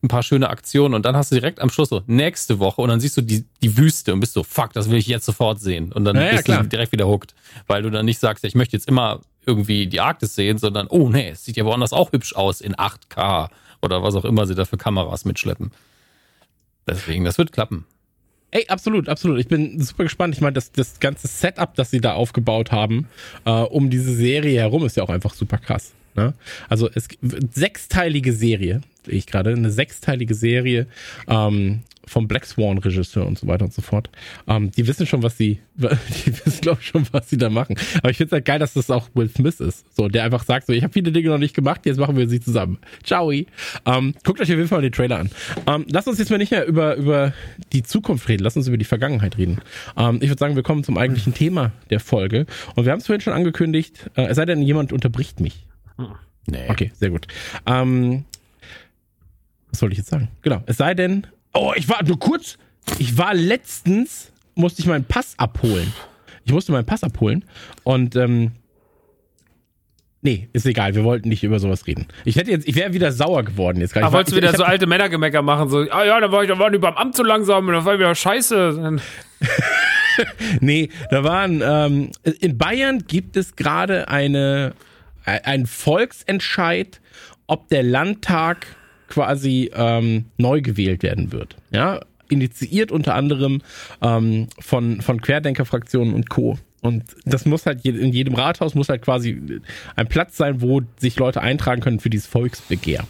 ein 0.02 0.08
paar 0.08 0.24
schöne 0.24 0.50
Aktionen 0.50 0.94
und 0.94 1.04
dann 1.06 1.16
hast 1.16 1.30
du 1.30 1.36
direkt 1.36 1.60
am 1.60 1.70
Schluss 1.70 1.90
so 1.90 2.02
nächste 2.06 2.58
Woche 2.58 2.82
und 2.82 2.88
dann 2.88 2.98
siehst 2.98 3.16
du 3.16 3.20
die, 3.22 3.44
die 3.62 3.76
Wüste 3.76 4.12
und 4.12 4.20
bist 4.20 4.32
so, 4.32 4.42
fuck, 4.42 4.72
das 4.72 4.90
will 4.90 4.98
ich 4.98 5.06
jetzt 5.06 5.26
sofort 5.26 5.60
sehen 5.60 5.92
und 5.92 6.04
dann 6.04 6.16
Ja, 6.16 6.22
ja, 6.24 6.30
bist 6.32 6.44
klar. 6.46 6.62
du 6.62 6.68
direkt 6.68 6.90
wieder 6.90 7.06
hooked, 7.06 7.34
weil 7.68 7.82
du 7.82 7.90
dann 7.90 8.04
nicht 8.04 8.18
sagst, 8.18 8.44
ich 8.44 8.56
möchte 8.56 8.76
jetzt 8.76 8.88
immer 8.88 9.20
irgendwie 9.46 9.86
die 9.86 10.00
Arktis 10.00 10.34
sehen, 10.34 10.58
sondern, 10.58 10.88
oh 10.88 11.08
nee, 11.08 11.30
es 11.30 11.44
sieht 11.44 11.56
ja 11.56 11.64
woanders 11.64 11.92
auch 11.92 12.12
hübsch 12.12 12.34
aus 12.34 12.60
in 12.60 12.74
8K 12.74 13.48
oder 13.80 14.02
was 14.02 14.16
auch 14.16 14.24
immer 14.24 14.46
sie 14.46 14.54
da 14.56 14.64
für 14.64 14.76
Kameras 14.76 15.24
mitschleppen. 15.24 15.70
Deswegen, 16.86 17.24
das 17.24 17.38
wird 17.38 17.52
klappen. 17.52 17.86
Ey, 18.54 18.66
absolut, 18.68 19.08
absolut. 19.08 19.40
Ich 19.40 19.48
bin 19.48 19.80
super 19.80 20.04
gespannt. 20.04 20.32
Ich 20.32 20.40
meine, 20.40 20.52
das, 20.52 20.70
das 20.70 21.00
ganze 21.00 21.26
Setup, 21.26 21.74
das 21.74 21.90
sie 21.90 22.00
da 22.00 22.12
aufgebaut 22.12 22.70
haben, 22.70 23.08
äh, 23.44 23.50
um 23.50 23.90
diese 23.90 24.14
Serie 24.14 24.60
herum, 24.60 24.86
ist 24.86 24.96
ja 24.96 25.02
auch 25.02 25.10
einfach 25.10 25.34
super 25.34 25.58
krass. 25.58 25.92
Ne? 26.14 26.34
Also 26.68 26.88
es 26.94 27.08
sechsteilige 27.52 28.32
Serie, 28.32 28.80
sehe 29.04 29.14
ich 29.14 29.26
gerade, 29.26 29.50
eine 29.50 29.70
sechsteilige 29.70 30.34
Serie 30.34 30.86
ähm, 31.28 31.82
vom 32.06 32.28
Black 32.28 32.44
Swan 32.44 32.78
Regisseur 32.78 33.26
und 33.26 33.38
so 33.38 33.46
weiter 33.46 33.64
und 33.64 33.72
so 33.72 33.82
fort. 33.82 34.10
Ähm, 34.46 34.70
die 34.70 34.86
wissen 34.86 35.06
schon, 35.06 35.22
was 35.22 35.38
sie, 35.38 35.60
die 35.76 35.86
wissen 36.44 36.60
glaube 36.60 36.78
ich 36.80 36.88
schon, 36.88 37.06
was 37.12 37.30
sie 37.30 37.36
da 37.36 37.50
machen. 37.50 37.76
Aber 37.98 38.10
ich 38.10 38.16
finde 38.16 38.28
es 38.28 38.32
halt 38.32 38.44
geil, 38.44 38.58
dass 38.58 38.74
das 38.74 38.90
auch 38.90 39.08
Will 39.14 39.28
Smith 39.28 39.60
ist, 39.60 39.84
so 39.96 40.08
der 40.08 40.24
einfach 40.24 40.44
sagt, 40.44 40.66
so 40.66 40.72
ich 40.72 40.82
habe 40.82 40.92
viele 40.92 41.12
Dinge 41.12 41.28
noch 41.28 41.38
nicht 41.38 41.54
gemacht, 41.54 41.86
jetzt 41.86 41.98
machen 41.98 42.16
wir 42.16 42.28
sie 42.28 42.40
zusammen. 42.40 42.78
Ciao. 43.02 43.32
Ähm, 43.32 44.14
guckt 44.22 44.40
euch 44.40 44.50
auf 44.52 44.56
jeden 44.56 44.68
Fall 44.68 44.78
mal 44.78 44.82
den 44.82 44.92
Trailer 44.92 45.18
an. 45.18 45.30
Ähm, 45.66 45.86
lasst 45.88 46.08
uns 46.08 46.18
jetzt 46.18 46.30
mal 46.30 46.38
nicht 46.38 46.50
mehr 46.50 46.66
über 46.66 46.96
über 46.96 47.32
die 47.72 47.82
Zukunft 47.82 48.28
reden, 48.28 48.42
lasst 48.42 48.56
uns 48.56 48.68
über 48.68 48.76
die 48.76 48.84
Vergangenheit 48.84 49.38
reden. 49.38 49.60
Ähm, 49.96 50.18
ich 50.20 50.28
würde 50.28 50.38
sagen, 50.38 50.56
wir 50.56 50.62
kommen 50.62 50.84
zum 50.84 50.98
eigentlichen 50.98 51.32
Thema 51.32 51.72
der 51.90 52.00
Folge 52.00 52.46
und 52.74 52.84
wir 52.84 52.92
haben 52.92 52.98
es 53.00 53.06
vorhin 53.06 53.22
schon 53.22 53.32
angekündigt. 53.32 54.10
Äh, 54.14 54.26
es 54.26 54.36
sei 54.36 54.44
denn, 54.44 54.60
jemand 54.62 54.92
unterbricht 54.92 55.40
mich. 55.40 55.66
Nee. 56.46 56.68
Okay, 56.68 56.92
sehr 56.94 57.10
gut. 57.10 57.26
Ähm, 57.66 58.24
was 59.74 59.80
soll 59.80 59.90
ich 59.90 59.98
jetzt 59.98 60.10
sagen? 60.10 60.28
Genau. 60.42 60.62
Es 60.66 60.76
sei 60.76 60.94
denn, 60.94 61.26
oh, 61.52 61.72
ich 61.74 61.88
war 61.88 62.00
nur 62.04 62.16
kurz. 62.16 62.58
Ich 63.00 63.18
war 63.18 63.34
letztens, 63.34 64.30
musste 64.54 64.82
ich 64.82 64.86
meinen 64.86 65.04
Pass 65.04 65.34
abholen. 65.36 65.92
Ich 66.44 66.52
musste 66.52 66.70
meinen 66.70 66.86
Pass 66.86 67.02
abholen 67.02 67.44
und 67.82 68.14
ähm, 68.14 68.52
nee, 70.22 70.48
ist 70.52 70.64
egal. 70.64 70.94
Wir 70.94 71.02
wollten 71.02 71.28
nicht 71.28 71.42
über 71.42 71.58
sowas 71.58 71.88
reden. 71.88 72.06
Ich 72.24 72.36
hätte 72.36 72.52
jetzt, 72.52 72.68
ich 72.68 72.76
wäre 72.76 72.92
wieder 72.92 73.10
sauer 73.10 73.42
geworden 73.42 73.80
jetzt. 73.80 73.96
Ach, 73.96 74.06
Ich 74.06 74.12
wolltest 74.12 74.32
du 74.32 74.36
ich- 74.36 74.42
wieder 74.42 74.52
ich 74.52 74.56
so 74.58 74.62
alte 74.64 74.86
Männergemecker 74.86 75.42
machen, 75.42 75.68
so, 75.68 75.78
ah 75.90 76.04
ja, 76.04 76.20
da 76.20 76.30
war 76.30 76.42
ich, 76.44 76.48
da 76.48 76.56
waren 76.58 76.72
die 76.72 76.78
beim 76.78 76.94
Amt 76.94 77.16
zu 77.16 77.24
langsam 77.24 77.66
und 77.66 77.74
das 77.74 77.84
war 77.84 77.98
wieder 77.98 78.14
scheiße. 78.14 78.98
Nee, 80.60 80.90
da 81.10 81.24
waren, 81.24 81.60
ähm, 81.64 82.12
in 82.38 82.56
Bayern 82.56 83.00
gibt 83.08 83.36
es 83.36 83.56
gerade 83.56 84.06
eine, 84.06 84.74
ein 85.24 85.66
Volksentscheid, 85.66 87.00
ob 87.48 87.68
der 87.68 87.82
Landtag 87.82 88.68
quasi 89.14 89.70
ähm, 89.74 90.26
neu 90.38 90.60
gewählt 90.60 91.02
werden 91.02 91.30
wird. 91.30 91.56
Ja, 91.70 92.00
initiiert 92.28 92.90
unter 92.90 93.14
anderem 93.14 93.62
ähm, 94.02 94.48
von, 94.58 95.00
von 95.00 95.20
Querdenkerfraktionen 95.20 96.14
und 96.14 96.28
Co. 96.28 96.58
Und 96.80 97.04
das 97.24 97.46
muss 97.46 97.64
halt 97.64 97.84
in 97.86 98.12
jedem 98.12 98.34
Rathaus 98.34 98.74
muss 98.74 98.90
halt 98.90 99.02
quasi 99.02 99.60
ein 99.96 100.06
Platz 100.08 100.36
sein, 100.36 100.60
wo 100.60 100.82
sich 100.98 101.16
Leute 101.16 101.40
eintragen 101.40 101.80
können 101.80 102.00
für 102.00 102.10
dieses 102.10 102.26
Volksbegehr. 102.26 103.04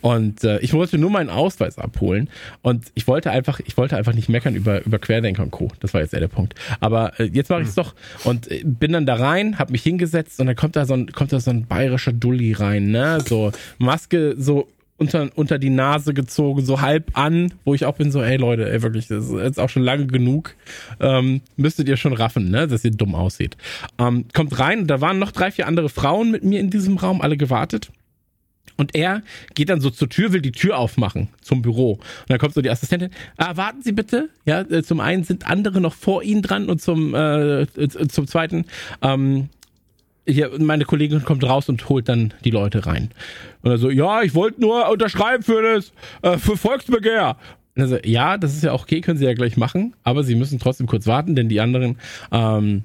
Und 0.00 0.44
äh, 0.44 0.58
ich 0.58 0.72
wollte 0.74 0.98
nur 0.98 1.10
meinen 1.10 1.30
Ausweis 1.30 1.78
abholen 1.78 2.28
und 2.62 2.86
ich 2.94 3.06
wollte 3.06 3.30
einfach, 3.30 3.60
ich 3.64 3.76
wollte 3.76 3.96
einfach 3.96 4.12
nicht 4.12 4.28
meckern 4.28 4.54
über, 4.54 4.84
über 4.84 4.98
Querdenker 4.98 5.42
und 5.42 5.50
Co. 5.50 5.70
Das 5.80 5.94
war 5.94 6.02
jetzt 6.02 6.12
eher 6.12 6.20
der 6.20 6.28
Punkt. 6.28 6.54
Aber 6.80 7.18
äh, 7.18 7.24
jetzt 7.24 7.50
mache 7.50 7.62
ich 7.62 7.68
es 7.68 7.74
doch 7.74 7.94
und 8.24 8.50
äh, 8.50 8.62
bin 8.64 8.92
dann 8.92 9.06
da 9.06 9.14
rein, 9.14 9.58
hab 9.58 9.70
mich 9.70 9.82
hingesetzt 9.82 10.38
und 10.40 10.46
dann 10.46 10.56
kommt 10.56 10.76
da 10.76 10.84
so 10.84 10.94
ein, 10.94 11.10
kommt 11.12 11.32
da 11.32 11.40
so 11.40 11.50
ein 11.50 11.66
bayerischer 11.66 12.12
Dulli 12.12 12.52
rein, 12.52 12.90
ne? 12.90 13.20
So 13.26 13.52
Maske 13.78 14.34
so 14.38 14.68
unter, 14.98 15.30
unter 15.36 15.58
die 15.58 15.70
Nase 15.70 16.12
gezogen, 16.12 16.64
so 16.64 16.80
halb 16.80 17.16
an, 17.16 17.54
wo 17.64 17.72
ich 17.74 17.86
auch 17.86 17.96
bin 17.96 18.10
so, 18.10 18.20
ey 18.20 18.36
Leute, 18.36 18.70
ey 18.70 18.82
wirklich, 18.82 19.06
das 19.06 19.26
ist 19.26 19.32
jetzt 19.32 19.60
auch 19.60 19.70
schon 19.70 19.82
lange 19.84 20.06
genug. 20.06 20.54
Ähm, 21.00 21.40
müsstet 21.56 21.88
ihr 21.88 21.96
schon 21.96 22.12
raffen, 22.12 22.50
ne, 22.50 22.66
dass 22.66 22.84
ihr 22.84 22.90
dumm 22.90 23.14
aussieht. 23.14 23.56
Ähm, 23.98 24.26
kommt 24.34 24.58
rein, 24.58 24.86
da 24.86 25.00
waren 25.00 25.18
noch 25.18 25.30
drei, 25.30 25.50
vier 25.50 25.66
andere 25.66 25.88
Frauen 25.88 26.30
mit 26.30 26.44
mir 26.44 26.60
in 26.60 26.70
diesem 26.70 26.98
Raum, 26.98 27.22
alle 27.22 27.36
gewartet. 27.36 27.90
Und 28.76 28.94
er 28.94 29.22
geht 29.54 29.70
dann 29.70 29.80
so 29.80 29.90
zur 29.90 30.08
Tür, 30.08 30.32
will 30.32 30.40
die 30.40 30.52
Tür 30.52 30.78
aufmachen 30.78 31.28
zum 31.40 31.62
Büro. 31.62 31.94
Und 31.94 32.02
dann 32.28 32.38
kommt 32.38 32.54
so 32.54 32.62
die 32.62 32.70
Assistentin, 32.70 33.10
ah, 33.36 33.56
warten 33.56 33.82
Sie 33.82 33.92
bitte. 33.92 34.30
Ja, 34.46 34.60
äh, 34.60 34.82
zum 34.84 35.00
einen 35.00 35.24
sind 35.24 35.48
andere 35.48 35.80
noch 35.80 35.94
vor 35.94 36.22
Ihnen 36.22 36.42
dran 36.42 36.68
und 36.68 36.80
zum, 36.80 37.14
äh, 37.14 37.62
äh, 37.62 37.88
zum 37.88 38.28
zweiten, 38.28 38.66
ähm, 39.02 39.48
hier, 40.28 40.50
meine 40.58 40.84
Kollegin 40.84 41.24
kommt 41.24 41.44
raus 41.44 41.68
und 41.68 41.88
holt 41.88 42.08
dann 42.08 42.34
die 42.44 42.50
Leute 42.50 42.86
rein. 42.86 43.10
Und 43.62 43.70
er 43.70 43.78
so, 43.78 43.90
ja, 43.90 44.22
ich 44.22 44.34
wollte 44.34 44.60
nur 44.60 44.88
unterschreiben 44.90 45.42
für 45.42 45.62
das, 45.62 45.92
äh, 46.22 46.38
für 46.38 46.56
Volksbegehr. 46.56 47.36
Und 47.76 47.82
er 47.82 47.88
so, 47.88 47.98
ja, 48.04 48.36
das 48.36 48.54
ist 48.54 48.62
ja 48.62 48.72
auch 48.72 48.82
okay, 48.82 49.00
können 49.00 49.18
Sie 49.18 49.24
ja 49.24 49.34
gleich 49.34 49.56
machen, 49.56 49.94
aber 50.04 50.24
Sie 50.24 50.34
müssen 50.34 50.58
trotzdem 50.58 50.86
kurz 50.86 51.06
warten, 51.06 51.34
denn 51.34 51.48
die 51.48 51.60
anderen, 51.60 51.98
ähm, 52.30 52.82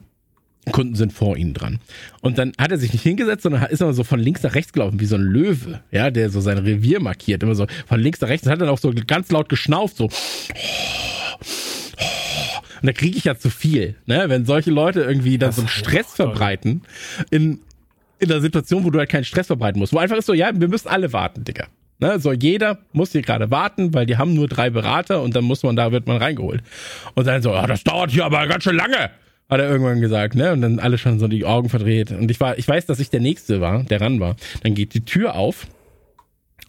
Kunden 0.72 0.96
sind 0.96 1.12
vor 1.12 1.36
ihnen 1.36 1.54
dran. 1.54 1.80
Und 2.22 2.38
dann 2.38 2.54
hat 2.58 2.72
er 2.72 2.78
sich 2.78 2.94
nicht 2.94 3.02
hingesetzt, 3.02 3.44
sondern 3.44 3.64
ist 3.64 3.82
immer 3.82 3.94
so 3.94 4.04
von 4.04 4.20
links 4.20 4.44
nach 4.44 4.56
rechts 4.56 4.72
gelaufen, 4.72 5.00
wie 5.00 5.06
so 5.06 5.16
ein 5.16 5.22
Löwe, 5.22 5.82
ja, 5.92 6.10
der 6.10 6.30
so 6.30 6.40
sein 6.40 6.58
Revier 6.58 7.02
markiert, 7.02 7.44
immer 7.44 7.56
so 7.56 7.68
von 7.86 8.00
links 8.00 8.22
nach 8.22 8.30
rechts 8.30 8.46
und 8.48 8.54
hat 8.54 8.62
dann 8.62 8.70
auch 8.70 8.78
so 8.78 8.94
ganz 9.06 9.30
laut 9.32 9.50
geschnauft, 9.50 9.98
so. 9.98 10.10
Und 12.84 12.88
da 12.88 12.92
kriege 12.92 13.18
ich 13.18 13.24
ja 13.24 13.38
zu 13.38 13.50
viel, 13.50 13.96
ne? 14.08 14.26
Wenn 14.28 14.46
solche 14.46 14.70
Leute 14.70 15.04
irgendwie 15.04 15.38
dann 15.38 15.54
so 15.54 15.62
einen 15.62 15.70
Stress 15.70 16.14
verbreiten 16.16 16.82
in, 17.32 17.62
in 18.20 18.30
einer 18.30 18.42
Situation, 18.42 18.84
wo 18.84 18.90
du 18.90 19.00
halt 19.00 19.10
keinen 19.10 19.24
Stress 19.24 19.48
verbreiten 19.48 19.80
musst. 19.80 19.94
Wo 19.94 20.00
einfach 20.00 20.18
ist 20.18 20.26
so, 20.26 20.34
ja, 20.34 20.52
wir 20.54 20.68
müssen 20.68 20.90
alle 20.90 21.14
warten, 21.14 21.46
Digga. 21.46 21.68
Ne? 22.00 22.20
So, 22.20 22.34
jeder 22.34 22.80
muss 22.92 23.14
hier 23.14 23.22
gerade 23.22 23.50
warten, 23.52 23.94
weil 23.94 24.06
die 24.06 24.18
haben 24.18 24.34
nur 24.34 24.50
drei 24.50 24.70
Berater 24.70 25.22
und 25.22 25.34
dann 25.34 25.46
muss 25.46 25.64
man, 25.64 25.78
da 25.78 25.94
wird 25.94 26.08
man 26.08 26.18
reingeholt. 26.18 26.62
Und 27.14 27.26
dann 27.26 27.42
so, 27.42 27.54
ah, 27.54 27.68
das 27.68 27.86
dauert 27.86 28.12
hier 28.12 28.26
aber 28.26 28.46
ganz 28.48 28.66
schön 28.66 28.76
lange 28.76 29.12
hat 29.50 29.60
er 29.60 29.70
irgendwann 29.70 30.02
gesagt, 30.02 30.36
ne? 30.36 30.52
Und 30.52 30.62
dann 30.62 30.80
alle 30.80 30.98
schon 30.98 31.20
so 31.20 31.28
die 31.28 31.46
Augen 31.46 31.70
verdreht. 31.70 32.12
Und 32.12 32.32
ich 32.32 32.40
war, 32.40 32.58
ich 32.58 32.68
weiß, 32.68 32.86
dass 32.88 33.00
ich 33.00 33.10
der 33.10 33.20
Nächste 33.20 33.62
war, 33.62 33.84
der 33.84 34.02
ran 34.02 34.20
war. 34.20 34.36
Dann 34.64 34.74
geht 34.74 34.94
die 34.94 35.06
Tür 35.06 35.36
auf. 35.36 35.68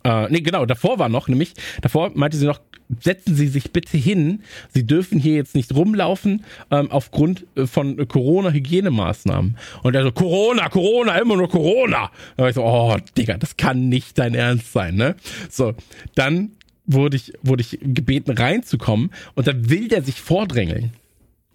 Äh, 0.05 0.28
nee, 0.28 0.40
genau, 0.40 0.66
davor 0.66 0.98
war 0.98 1.09
noch, 1.09 1.28
nämlich, 1.28 1.55
davor 1.80 2.12
meinte 2.14 2.36
sie 2.36 2.46
noch, 2.46 2.61
setzen 3.00 3.34
Sie 3.34 3.48
sich 3.48 3.72
bitte 3.72 3.96
hin. 3.96 4.42
Sie 4.68 4.86
dürfen 4.86 5.18
hier 5.18 5.34
jetzt 5.34 5.55
nicht 5.55 5.74
rumlaufen 5.74 6.44
ähm, 6.70 6.90
aufgrund 6.90 7.46
äh, 7.57 7.66
von 7.66 8.07
Corona-Hygienemaßnahmen. 8.07 9.57
Und 9.82 9.94
er 9.94 10.02
so, 10.02 10.12
Corona, 10.12 10.68
Corona, 10.68 11.16
immer 11.18 11.36
nur 11.36 11.48
Corona. 11.48 12.11
Da 12.36 12.42
war 12.42 12.48
ich 12.50 12.55
so, 12.55 12.64
oh, 12.64 12.96
Digga, 13.16 13.38
das 13.38 13.57
kann 13.57 13.88
nicht 13.88 14.18
dein 14.18 14.34
Ernst 14.34 14.72
sein, 14.72 14.96
ne? 14.96 15.16
So, 15.48 15.72
dann 16.14 16.50
wurde 16.86 17.16
ich, 17.16 17.32
wurde 17.42 17.62
ich 17.62 17.78
gebeten 17.80 18.32
reinzukommen 18.32 19.11
und 19.34 19.46
dann 19.46 19.70
will 19.70 19.88
der 19.88 20.02
sich 20.02 20.20
vordrängeln. 20.20 20.92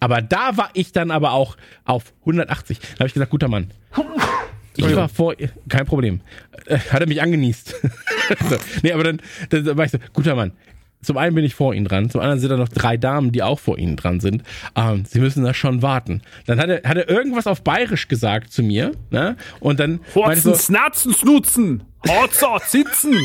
Aber 0.00 0.22
da 0.22 0.56
war 0.56 0.70
ich 0.74 0.92
dann 0.92 1.10
aber 1.10 1.32
auch 1.32 1.56
auf 1.84 2.12
180. 2.20 2.80
Da 2.80 3.00
habe 3.00 3.06
ich 3.06 3.14
gesagt, 3.14 3.30
guter 3.30 3.48
Mann. 3.48 3.70
Ich 4.76 4.96
war 4.96 5.08
vor, 5.08 5.34
kein 5.68 5.86
Problem. 5.86 6.20
Äh, 6.66 6.78
Hat 6.78 7.00
er 7.00 7.08
mich 7.08 7.22
angenießt. 7.22 7.68
so, 8.48 8.56
nee, 8.82 8.92
aber 8.92 9.04
dann, 9.04 9.20
dann 9.50 9.76
war 9.76 9.84
ich 9.84 9.90
so, 9.90 9.98
guter 10.12 10.34
Mann. 10.34 10.52
Zum 11.02 11.16
einen 11.16 11.34
bin 11.34 11.44
ich 11.44 11.54
vor 11.54 11.72
Ihnen 11.72 11.86
dran, 11.86 12.10
zum 12.10 12.20
anderen 12.20 12.40
sind 12.40 12.50
da 12.50 12.58
noch 12.58 12.68
drei 12.68 12.98
Damen, 12.98 13.32
die 13.32 13.42
auch 13.42 13.58
vor 13.58 13.78
Ihnen 13.78 13.96
dran 13.96 14.20
sind. 14.20 14.42
Ähm, 14.76 15.04
Sie 15.06 15.18
müssen 15.18 15.44
da 15.44 15.54
schon 15.54 15.80
warten. 15.80 16.20
Dann 16.44 16.60
hat 16.60 16.68
er, 16.68 16.88
hat 16.88 16.96
er 16.98 17.08
irgendwas 17.08 17.46
auf 17.46 17.62
Bayerisch 17.62 18.06
gesagt 18.06 18.52
zu 18.52 18.62
mir, 18.62 18.92
ne? 19.10 19.36
Und 19.60 19.80
dann 19.80 20.00
Horzen, 20.14 20.42
so, 20.42 20.54
snatzen, 20.54 21.14
snutzen. 21.14 21.82
Horzer, 22.06 22.58
sitzen. 22.66 23.14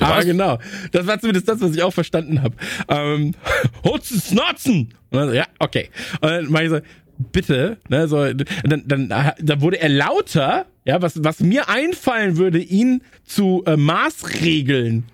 Ah, 0.00 0.22
genau. 0.22 0.58
Das 0.92 1.06
war 1.06 1.20
zumindest 1.20 1.46
das, 1.46 1.60
was 1.60 1.74
ich 1.74 1.82
auch 1.82 1.92
verstanden 1.92 2.42
habe. 2.42 2.56
Ähm, 2.88 3.34
Hutzen, 3.84 4.18
Snotzen. 4.18 4.94
Und 5.10 5.18
dann 5.18 5.28
so, 5.28 5.34
ja, 5.34 5.44
okay. 5.58 5.90
Und 6.20 6.30
dann 6.30 6.46
mach 6.50 6.60
ich 6.60 6.70
so, 6.70 6.80
bitte, 7.18 7.78
ne, 7.88 8.08
so, 8.08 8.32
dann, 8.32 8.82
dann, 8.86 9.08
dann 9.08 9.60
wurde 9.60 9.80
er 9.80 9.88
lauter, 9.88 10.66
ja, 10.84 11.00
was, 11.02 11.22
was 11.22 11.40
mir 11.40 11.68
einfallen 11.68 12.36
würde, 12.36 12.58
ihn 12.58 13.02
zu 13.24 13.62
äh, 13.66 13.76
maßregeln. 13.76 15.04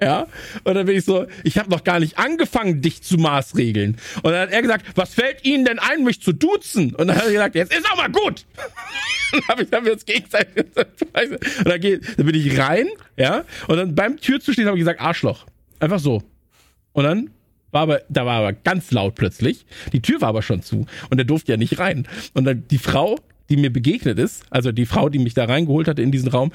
Ja, 0.00 0.26
und 0.64 0.74
dann 0.74 0.86
bin 0.86 0.96
ich 0.96 1.04
so, 1.04 1.26
ich 1.44 1.58
habe 1.58 1.70
noch 1.70 1.84
gar 1.84 2.00
nicht 2.00 2.18
angefangen, 2.18 2.80
dich 2.80 3.02
zu 3.04 3.18
maßregeln. 3.18 3.96
Und 4.24 4.32
dann 4.32 4.42
hat 4.42 4.50
er 4.50 4.62
gesagt, 4.62 4.86
was 4.96 5.14
fällt 5.14 5.44
Ihnen 5.44 5.64
denn 5.64 5.78
ein, 5.78 6.02
mich 6.02 6.20
zu 6.20 6.32
duzen? 6.32 6.92
Und 6.96 7.06
dann 7.06 7.16
hat 7.16 7.26
er 7.26 7.30
gesagt, 7.30 7.54
jetzt 7.54 7.72
ist 7.72 7.86
aber 7.88 8.08
gut. 8.08 8.44
dann 9.32 9.42
hab 9.46 9.60
ich, 9.60 9.70
wir 9.70 9.92
uns 9.92 10.04
gegenseitig. 10.04 10.64
Und 10.74 11.66
dann, 11.68 11.80
geht, 11.80 12.18
dann 12.18 12.26
bin 12.26 12.34
ich 12.34 12.58
rein, 12.58 12.88
ja, 13.16 13.44
und 13.68 13.76
dann 13.76 13.94
beim 13.94 14.16
Türzustehen 14.16 14.66
habe 14.66 14.76
ich 14.76 14.80
gesagt, 14.80 15.00
Arschloch. 15.00 15.46
Einfach 15.78 16.00
so. 16.00 16.20
Und 16.92 17.04
dann 17.04 17.30
war 17.72 17.82
aber, 17.82 18.02
da 18.08 18.24
war 18.24 18.38
aber 18.38 18.52
ganz 18.52 18.90
laut 18.92 19.16
plötzlich. 19.16 19.66
Die 19.92 20.00
Tür 20.00 20.20
war 20.20 20.28
aber 20.28 20.42
schon 20.42 20.62
zu 20.62 20.86
und 21.10 21.18
er 21.18 21.24
durfte 21.24 21.52
ja 21.52 21.58
nicht 21.58 21.78
rein. 21.78 22.06
Und 22.34 22.44
dann 22.44 22.68
die 22.68 22.78
Frau, 22.78 23.18
die 23.48 23.56
mir 23.56 23.72
begegnet 23.72 24.18
ist, 24.18 24.44
also 24.50 24.70
die 24.70 24.86
Frau, 24.86 25.08
die 25.08 25.18
mich 25.18 25.34
da 25.34 25.46
reingeholt 25.46 25.88
hatte 25.88 26.02
in 26.02 26.12
diesen 26.12 26.28
Raum, 26.28 26.52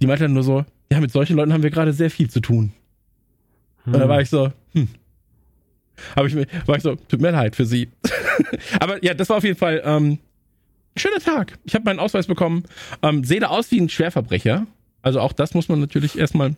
die 0.00 0.06
meinte 0.06 0.24
dann 0.24 0.32
nur 0.32 0.44
so, 0.44 0.64
ja, 0.90 1.00
mit 1.00 1.12
solchen 1.12 1.36
Leuten 1.36 1.52
haben 1.52 1.62
wir 1.62 1.70
gerade 1.70 1.92
sehr 1.92 2.10
viel 2.10 2.30
zu 2.30 2.40
tun. 2.40 2.72
Und 3.84 3.94
da 3.94 4.08
war 4.08 4.20
ich 4.20 4.30
so, 4.30 4.52
hm. 4.72 4.88
Habe 6.14 6.28
ich 6.28 6.34
mir, 6.34 6.46
war 6.66 6.76
ich 6.76 6.82
so, 6.82 6.94
tut 6.94 7.20
mir 7.20 7.32
leid 7.32 7.56
für 7.56 7.66
sie. 7.66 7.88
aber 8.80 9.02
ja, 9.04 9.14
das 9.14 9.28
war 9.28 9.38
auf 9.38 9.44
jeden 9.44 9.58
Fall 9.58 9.82
ähm, 9.84 10.12
ein 10.94 10.98
schöner 10.98 11.18
Tag. 11.18 11.58
Ich 11.64 11.74
habe 11.74 11.84
meinen 11.84 11.98
Ausweis 11.98 12.26
bekommen, 12.26 12.64
ähm, 13.02 13.24
sehe 13.24 13.40
da 13.40 13.48
aus 13.48 13.70
wie 13.70 13.80
ein 13.80 13.88
Schwerverbrecher. 13.88 14.66
Also 15.02 15.20
auch 15.20 15.32
das 15.32 15.54
muss 15.54 15.68
man 15.68 15.80
natürlich 15.80 16.18
erstmal 16.18 16.54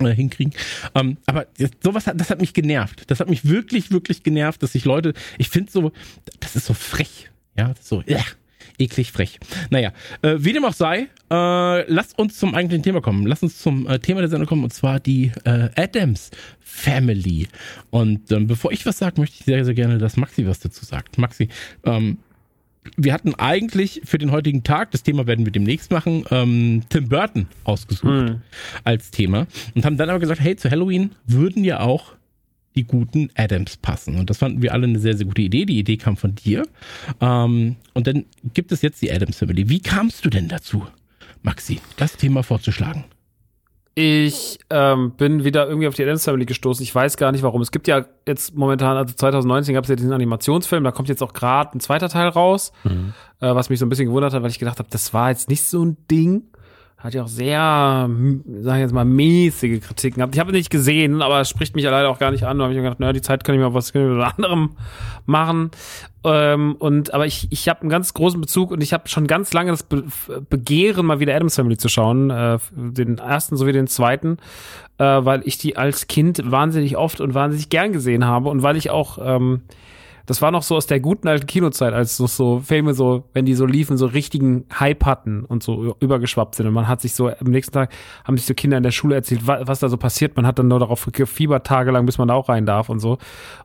äh, 0.00 0.10
hinkriegen. 0.10 0.54
Ähm, 0.94 1.18
aber 1.26 1.46
sowas 1.82 2.06
hat, 2.06 2.20
das 2.20 2.30
hat 2.30 2.40
mich 2.40 2.54
genervt. 2.54 3.10
Das 3.10 3.20
hat 3.20 3.28
mich 3.28 3.48
wirklich, 3.48 3.90
wirklich 3.90 4.22
genervt, 4.22 4.62
dass 4.62 4.72
sich 4.72 4.84
Leute, 4.84 5.14
ich 5.38 5.48
finde 5.48 5.70
so, 5.70 5.92
das 6.40 6.56
ist 6.56 6.66
so 6.66 6.74
frech. 6.74 7.30
Ja, 7.56 7.74
so, 7.80 8.02
ja, 8.06 8.20
eklig 8.78 9.12
frech. 9.12 9.38
Naja, 9.70 9.92
äh, 10.22 10.36
wie 10.38 10.52
dem 10.52 10.64
auch 10.64 10.72
sei, 10.72 11.08
äh, 11.30 11.92
lasst 11.92 12.18
uns 12.18 12.38
zum 12.38 12.54
eigentlichen 12.54 12.82
Thema 12.82 13.00
kommen. 13.00 13.26
Lasst 13.26 13.42
uns 13.42 13.60
zum 13.60 13.86
äh, 13.86 13.98
Thema 13.98 14.20
der 14.20 14.30
Sendung 14.30 14.48
kommen, 14.48 14.64
und 14.64 14.72
zwar 14.72 15.00
die 15.00 15.32
äh, 15.44 15.68
Adams 15.76 16.30
Family. 16.60 17.48
Und 17.90 18.32
ähm, 18.32 18.46
bevor 18.46 18.72
ich 18.72 18.84
was 18.86 18.98
sage, 18.98 19.20
möchte 19.20 19.36
ich 19.38 19.44
sehr, 19.44 19.64
sehr 19.64 19.74
gerne, 19.74 19.98
dass 19.98 20.16
Maxi 20.16 20.46
was 20.46 20.58
dazu 20.58 20.84
sagt. 20.84 21.18
Maxi, 21.18 21.48
ähm, 21.84 22.18
wir 22.96 23.12
hatten 23.12 23.34
eigentlich 23.34 24.02
für 24.04 24.18
den 24.18 24.30
heutigen 24.30 24.62
Tag, 24.62 24.90
das 24.90 25.02
Thema 25.02 25.26
werden 25.26 25.44
wir 25.44 25.52
demnächst 25.52 25.90
machen, 25.90 26.24
ähm, 26.30 26.82
Tim 26.88 27.08
Burton 27.08 27.46
ausgesucht 27.64 28.36
als 28.84 29.10
Thema 29.10 29.46
und 29.74 29.84
haben 29.84 29.96
dann 29.96 30.10
aber 30.10 30.20
gesagt, 30.20 30.40
hey, 30.40 30.56
zu 30.56 30.70
Halloween 30.70 31.10
würden 31.26 31.64
ja 31.64 31.80
auch 31.80 32.14
die 32.76 32.84
guten 32.84 33.30
Adams 33.34 33.76
passen. 33.76 34.16
Und 34.18 34.30
das 34.30 34.38
fanden 34.38 34.62
wir 34.62 34.72
alle 34.72 34.84
eine 34.84 34.98
sehr, 34.98 35.16
sehr 35.16 35.26
gute 35.26 35.42
Idee. 35.42 35.64
Die 35.64 35.78
Idee 35.78 35.96
kam 35.96 36.16
von 36.16 36.34
dir. 36.34 36.66
Ähm, 37.20 37.76
und 37.92 38.06
dann 38.06 38.24
gibt 38.52 38.72
es 38.72 38.82
jetzt 38.82 39.00
die 39.02 39.12
Adams 39.12 39.38
Family. 39.38 39.68
Wie 39.68 39.80
kamst 39.80 40.24
du 40.24 40.30
denn 40.30 40.48
dazu, 40.48 40.84
Maxi, 41.42 41.80
das 41.96 42.16
Thema 42.16 42.42
vorzuschlagen? 42.42 43.04
Ich 43.96 44.58
ähm, 44.70 45.12
bin 45.12 45.44
wieder 45.44 45.68
irgendwie 45.68 45.86
auf 45.86 45.94
die 45.94 46.02
Adams 46.02 46.24
Family 46.24 46.46
gestoßen. 46.46 46.82
Ich 46.82 46.92
weiß 46.92 47.16
gar 47.16 47.30
nicht 47.30 47.42
warum. 47.42 47.60
Es 47.60 47.70
gibt 47.70 47.86
ja 47.86 48.04
jetzt 48.26 48.56
momentan, 48.56 48.96
also 48.96 49.14
2019 49.14 49.72
gab 49.74 49.84
es 49.84 49.90
ja 49.90 49.94
diesen 49.94 50.12
Animationsfilm, 50.12 50.82
da 50.82 50.90
kommt 50.90 51.08
jetzt 51.08 51.22
auch 51.22 51.32
gerade 51.32 51.76
ein 51.76 51.80
zweiter 51.80 52.08
Teil 52.08 52.28
raus, 52.28 52.72
äh, 53.40 53.54
was 53.54 53.70
mich 53.70 53.78
so 53.78 53.86
ein 53.86 53.88
bisschen 53.88 54.06
gewundert 54.06 54.34
hat, 54.34 54.42
weil 54.42 54.50
ich 54.50 54.58
gedacht 54.58 54.80
habe, 54.80 54.88
das 54.90 55.14
war 55.14 55.30
jetzt 55.30 55.48
nicht 55.48 55.62
so 55.62 55.84
ein 55.84 55.96
Ding. 56.10 56.42
Hat 57.04 57.12
ja 57.12 57.22
auch 57.22 57.28
sehr, 57.28 58.08
sag 58.62 58.76
ich 58.76 58.80
jetzt 58.80 58.94
mal, 58.94 59.04
mäßige 59.04 59.82
Kritiken 59.82 60.20
gehabt. 60.20 60.34
Ich 60.34 60.40
habe 60.40 60.52
nicht 60.52 60.70
gesehen, 60.70 61.20
aber 61.20 61.42
es 61.42 61.50
spricht 61.50 61.74
mich 61.74 61.84
ja 61.84 61.90
leider 61.90 62.08
auch 62.08 62.18
gar 62.18 62.30
nicht 62.30 62.44
an. 62.44 62.56
Da 62.56 62.64
habe 62.64 62.72
ich 62.72 62.78
mir 62.78 62.84
gedacht, 62.84 62.98
naja, 62.98 63.12
die 63.12 63.20
Zeit 63.20 63.44
kann 63.44 63.54
ich 63.54 63.60
mal 63.60 63.74
was 63.74 63.92
mit 63.92 64.02
anderem 64.38 64.70
machen. 65.26 65.70
Ähm, 66.24 66.76
und 66.78 67.12
aber 67.12 67.26
ich, 67.26 67.48
ich 67.50 67.68
habe 67.68 67.82
einen 67.82 67.90
ganz 67.90 68.14
großen 68.14 68.40
Bezug 68.40 68.70
und 68.70 68.82
ich 68.82 68.94
habe 68.94 69.06
schon 69.10 69.26
ganz 69.26 69.52
lange 69.52 69.70
das 69.70 69.82
Be 69.82 70.04
Begehren, 70.48 71.04
mal 71.04 71.20
wieder 71.20 71.36
Adams 71.36 71.56
Family 71.56 71.76
zu 71.76 71.90
schauen, 71.90 72.30
äh, 72.30 72.58
den 72.74 73.18
ersten 73.18 73.58
sowie 73.58 73.72
den 73.72 73.86
zweiten, 73.86 74.38
äh, 74.96 75.04
weil 75.04 75.42
ich 75.44 75.58
die 75.58 75.76
als 75.76 76.06
Kind 76.06 76.50
wahnsinnig 76.50 76.96
oft 76.96 77.20
und 77.20 77.34
wahnsinnig 77.34 77.68
gern 77.68 77.92
gesehen 77.92 78.24
habe 78.24 78.48
und 78.48 78.62
weil 78.62 78.78
ich 78.78 78.88
auch 78.88 79.18
ähm, 79.20 79.60
das 80.26 80.40
war 80.40 80.50
noch 80.50 80.62
so 80.62 80.76
aus 80.76 80.86
der 80.86 81.00
guten 81.00 81.28
alten 81.28 81.46
Kinozeit, 81.46 81.92
als 81.92 82.16
so, 82.16 82.26
so 82.26 82.60
Filme 82.60 82.94
so, 82.94 83.24
wenn 83.34 83.44
die 83.44 83.54
so 83.54 83.66
liefen, 83.66 83.96
so 83.96 84.06
richtigen 84.06 84.64
Hype 84.78 85.04
hatten 85.04 85.44
und 85.44 85.62
so 85.62 85.96
übergeschwappt 86.00 86.54
sind. 86.54 86.66
Und 86.66 86.72
man 86.72 86.88
hat 86.88 87.00
sich 87.00 87.14
so, 87.14 87.28
am 87.28 87.50
nächsten 87.50 87.72
Tag 87.72 87.90
haben 88.24 88.36
sich 88.36 88.46
so 88.46 88.54
Kinder 88.54 88.76
in 88.76 88.82
der 88.82 88.90
Schule 88.90 89.14
erzählt, 89.16 89.46
wa- 89.46 89.60
was 89.64 89.80
da 89.80 89.88
so 89.88 89.96
passiert. 89.96 90.36
Man 90.36 90.46
hat 90.46 90.58
dann 90.58 90.68
nur 90.68 90.78
darauf 90.78 91.08
gefiebert, 91.12 91.66
tagelang, 91.66 92.06
bis 92.06 92.18
man 92.18 92.28
da 92.28 92.34
auch 92.34 92.48
rein 92.48 92.66
darf 92.66 92.88
und 92.88 93.00
so. 93.00 93.18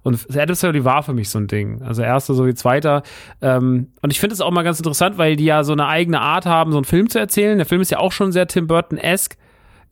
Und 0.03 0.27
Adams 0.35 0.59
Family 0.61 0.83
war 0.83 1.03
für 1.03 1.13
mich 1.13 1.29
so 1.29 1.39
ein 1.39 1.47
Ding. 1.47 1.81
Also 1.81 2.01
erster 2.01 2.33
sowie 2.33 2.53
zweiter. 2.55 3.03
Ähm, 3.41 3.87
und 4.01 4.11
ich 4.11 4.19
finde 4.19 4.33
es 4.33 4.41
auch 4.41 4.51
mal 4.51 4.63
ganz 4.63 4.79
interessant, 4.79 5.17
weil 5.17 5.35
die 5.35 5.45
ja 5.45 5.63
so 5.63 5.73
eine 5.73 5.87
eigene 5.87 6.19
Art 6.21 6.45
haben, 6.45 6.71
so 6.71 6.77
einen 6.77 6.85
Film 6.85 7.09
zu 7.09 7.19
erzählen. 7.19 7.57
Der 7.57 7.65
Film 7.65 7.81
ist 7.81 7.91
ja 7.91 7.99
auch 7.99 8.11
schon 8.11 8.31
sehr 8.31 8.47
Tim 8.47 8.67
Burton-esque 8.67 9.37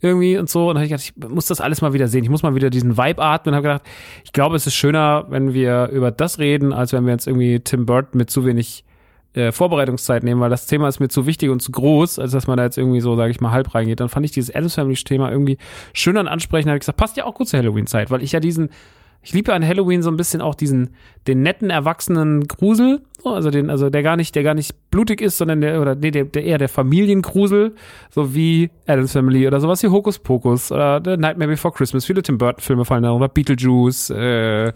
irgendwie 0.01 0.37
und 0.37 0.49
so. 0.49 0.69
Und 0.69 0.75
dann 0.75 0.77
habe 0.77 0.85
ich 0.85 0.91
gedacht, 0.91 1.13
ich 1.25 1.29
muss 1.29 1.47
das 1.47 1.61
alles 1.61 1.81
mal 1.81 1.93
wieder 1.93 2.07
sehen. 2.07 2.23
Ich 2.23 2.29
muss 2.29 2.43
mal 2.43 2.55
wieder 2.55 2.69
diesen 2.69 2.97
Vibe 2.97 3.21
atmen. 3.21 3.53
Und 3.53 3.57
habe 3.57 3.67
gedacht, 3.67 3.83
ich 4.23 4.31
glaube, 4.31 4.55
es 4.55 4.67
ist 4.67 4.75
schöner, 4.75 5.25
wenn 5.29 5.53
wir 5.53 5.89
über 5.89 6.11
das 6.11 6.39
reden, 6.39 6.73
als 6.73 6.93
wenn 6.93 7.05
wir 7.05 7.13
jetzt 7.13 7.27
irgendwie 7.27 7.59
Tim 7.59 7.85
Burton 7.85 8.17
mit 8.17 8.29
zu 8.29 8.45
wenig 8.45 8.83
äh, 9.33 9.51
Vorbereitungszeit 9.51 10.23
nehmen, 10.23 10.41
weil 10.41 10.49
das 10.49 10.65
Thema 10.65 10.87
ist 10.87 10.99
mir 10.99 11.09
zu 11.09 11.25
wichtig 11.27 11.49
und 11.49 11.61
zu 11.61 11.71
groß, 11.71 12.19
als 12.19 12.31
dass 12.31 12.47
man 12.47 12.57
da 12.57 12.63
jetzt 12.63 12.77
irgendwie 12.77 13.01
so, 13.01 13.15
sage 13.15 13.31
ich 13.31 13.39
mal, 13.39 13.51
halb 13.51 13.73
reingeht. 13.75 13.99
Dann 13.99 14.09
fand 14.09 14.25
ich 14.25 14.31
dieses 14.31 14.53
Adams 14.53 14.75
Family 14.75 14.95
Thema 14.95 15.31
irgendwie 15.31 15.57
schön 15.93 16.17
und 16.17 16.27
ansprechend. 16.27 16.67
Da 16.67 16.71
habe 16.71 16.77
ich 16.77 16.81
gesagt, 16.81 16.97
passt 16.97 17.17
ja 17.17 17.25
auch 17.25 17.35
gut 17.35 17.47
zur 17.47 17.59
Halloween-Zeit, 17.59 18.09
weil 18.09 18.23
ich 18.23 18.31
ja 18.31 18.39
diesen, 18.39 18.69
ich 19.21 19.33
liebe 19.33 19.53
an 19.53 19.65
Halloween 19.67 20.01
so 20.01 20.09
ein 20.09 20.15
bisschen 20.15 20.41
auch 20.41 20.55
diesen, 20.55 20.91
den 21.27 21.41
netten, 21.41 21.69
erwachsenen 21.69 22.47
Grusel, 22.47 23.01
so, 23.21 23.31
also 23.33 23.49
den, 23.51 23.69
also 23.69 23.89
der 23.89 24.01
gar 24.03 24.15
nicht, 24.15 24.35
der 24.35 24.43
gar 24.43 24.53
nicht 24.53 24.73
blutig 24.89 25.19
ist, 25.21 25.37
sondern 25.37 25.59
der, 25.59 25.81
oder 25.81 25.95
nee, 25.95 26.11
der, 26.11 26.23
der 26.25 26.43
eher 26.45 26.57
der 26.57 26.69
Familiengrusel, 26.69 27.73
so 28.09 28.33
wie 28.33 28.69
Adams 28.85 29.11
Family 29.11 29.45
oder 29.45 29.59
sowas 29.59 29.83
wie 29.83 29.87
Hokus 29.87 30.19
Pokus 30.19 30.71
oder 30.71 31.01
The 31.03 31.17
Nightmare 31.17 31.49
Before 31.49 31.73
Christmas. 31.73 32.05
Viele 32.05 32.21
Tim 32.23 32.37
Burton-Filme 32.37 32.85
fallen 32.85 33.03
da 33.03 33.11
oder 33.11 33.27
Beetlejuice, 33.27 34.11
äh, 34.11 34.71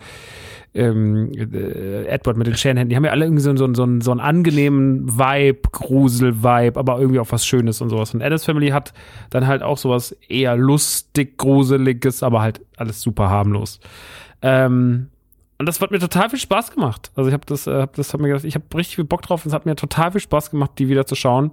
ähm, 0.73 1.31
äh, 1.33 2.05
Edward 2.05 2.37
mit 2.37 2.47
den 2.47 2.55
Scherenhänden, 2.55 2.89
die 2.89 2.95
haben 2.95 3.03
ja 3.03 3.11
alle 3.11 3.25
irgendwie 3.25 3.41
so, 3.41 3.53
so, 3.57 3.73
so, 3.73 3.83
einen- 3.83 3.99
so 4.01 4.11
einen 4.11 4.21
angenehmen 4.21 5.17
Vibe, 5.17 5.59
Grusel-Vibe, 5.71 6.79
aber 6.79 6.99
irgendwie 6.99 7.19
auch 7.19 7.27
was 7.31 7.45
Schönes 7.45 7.81
und 7.81 7.89
sowas. 7.89 8.13
Und 8.13 8.21
Addams 8.21 8.45
Family 8.45 8.69
hat 8.69 8.93
dann 9.31 9.47
halt 9.47 9.63
auch 9.63 9.77
sowas 9.77 10.15
eher 10.29 10.55
lustig, 10.55 11.37
gruseliges, 11.37 12.23
aber 12.23 12.41
halt 12.41 12.61
alles 12.77 13.01
super 13.01 13.29
harmlos. 13.29 13.79
Ähm, 14.41 15.09
und 15.57 15.65
das 15.67 15.79
hat 15.79 15.91
mir 15.91 15.99
total 15.99 16.29
viel 16.29 16.39
Spaß 16.39 16.71
gemacht. 16.71 17.11
Also 17.15 17.27
ich 17.27 17.33
habe 17.33 17.45
das, 17.45 17.67
äh, 17.67 17.81
hab 17.81 17.93
das 17.95 18.13
hab 18.13 18.19
mir 18.19 18.29
gedacht, 18.29 18.45
ich 18.45 18.55
habe 18.55 18.65
richtig 18.75 18.95
viel 18.95 19.05
Bock 19.05 19.21
drauf 19.21 19.45
und 19.45 19.49
es 19.49 19.53
hat 19.53 19.65
mir 19.65 19.75
total 19.75 20.11
viel 20.11 20.21
Spaß 20.21 20.49
gemacht, 20.49 20.71
die 20.79 20.87
wieder 20.87 21.05
zu 21.05 21.15
schauen. 21.15 21.51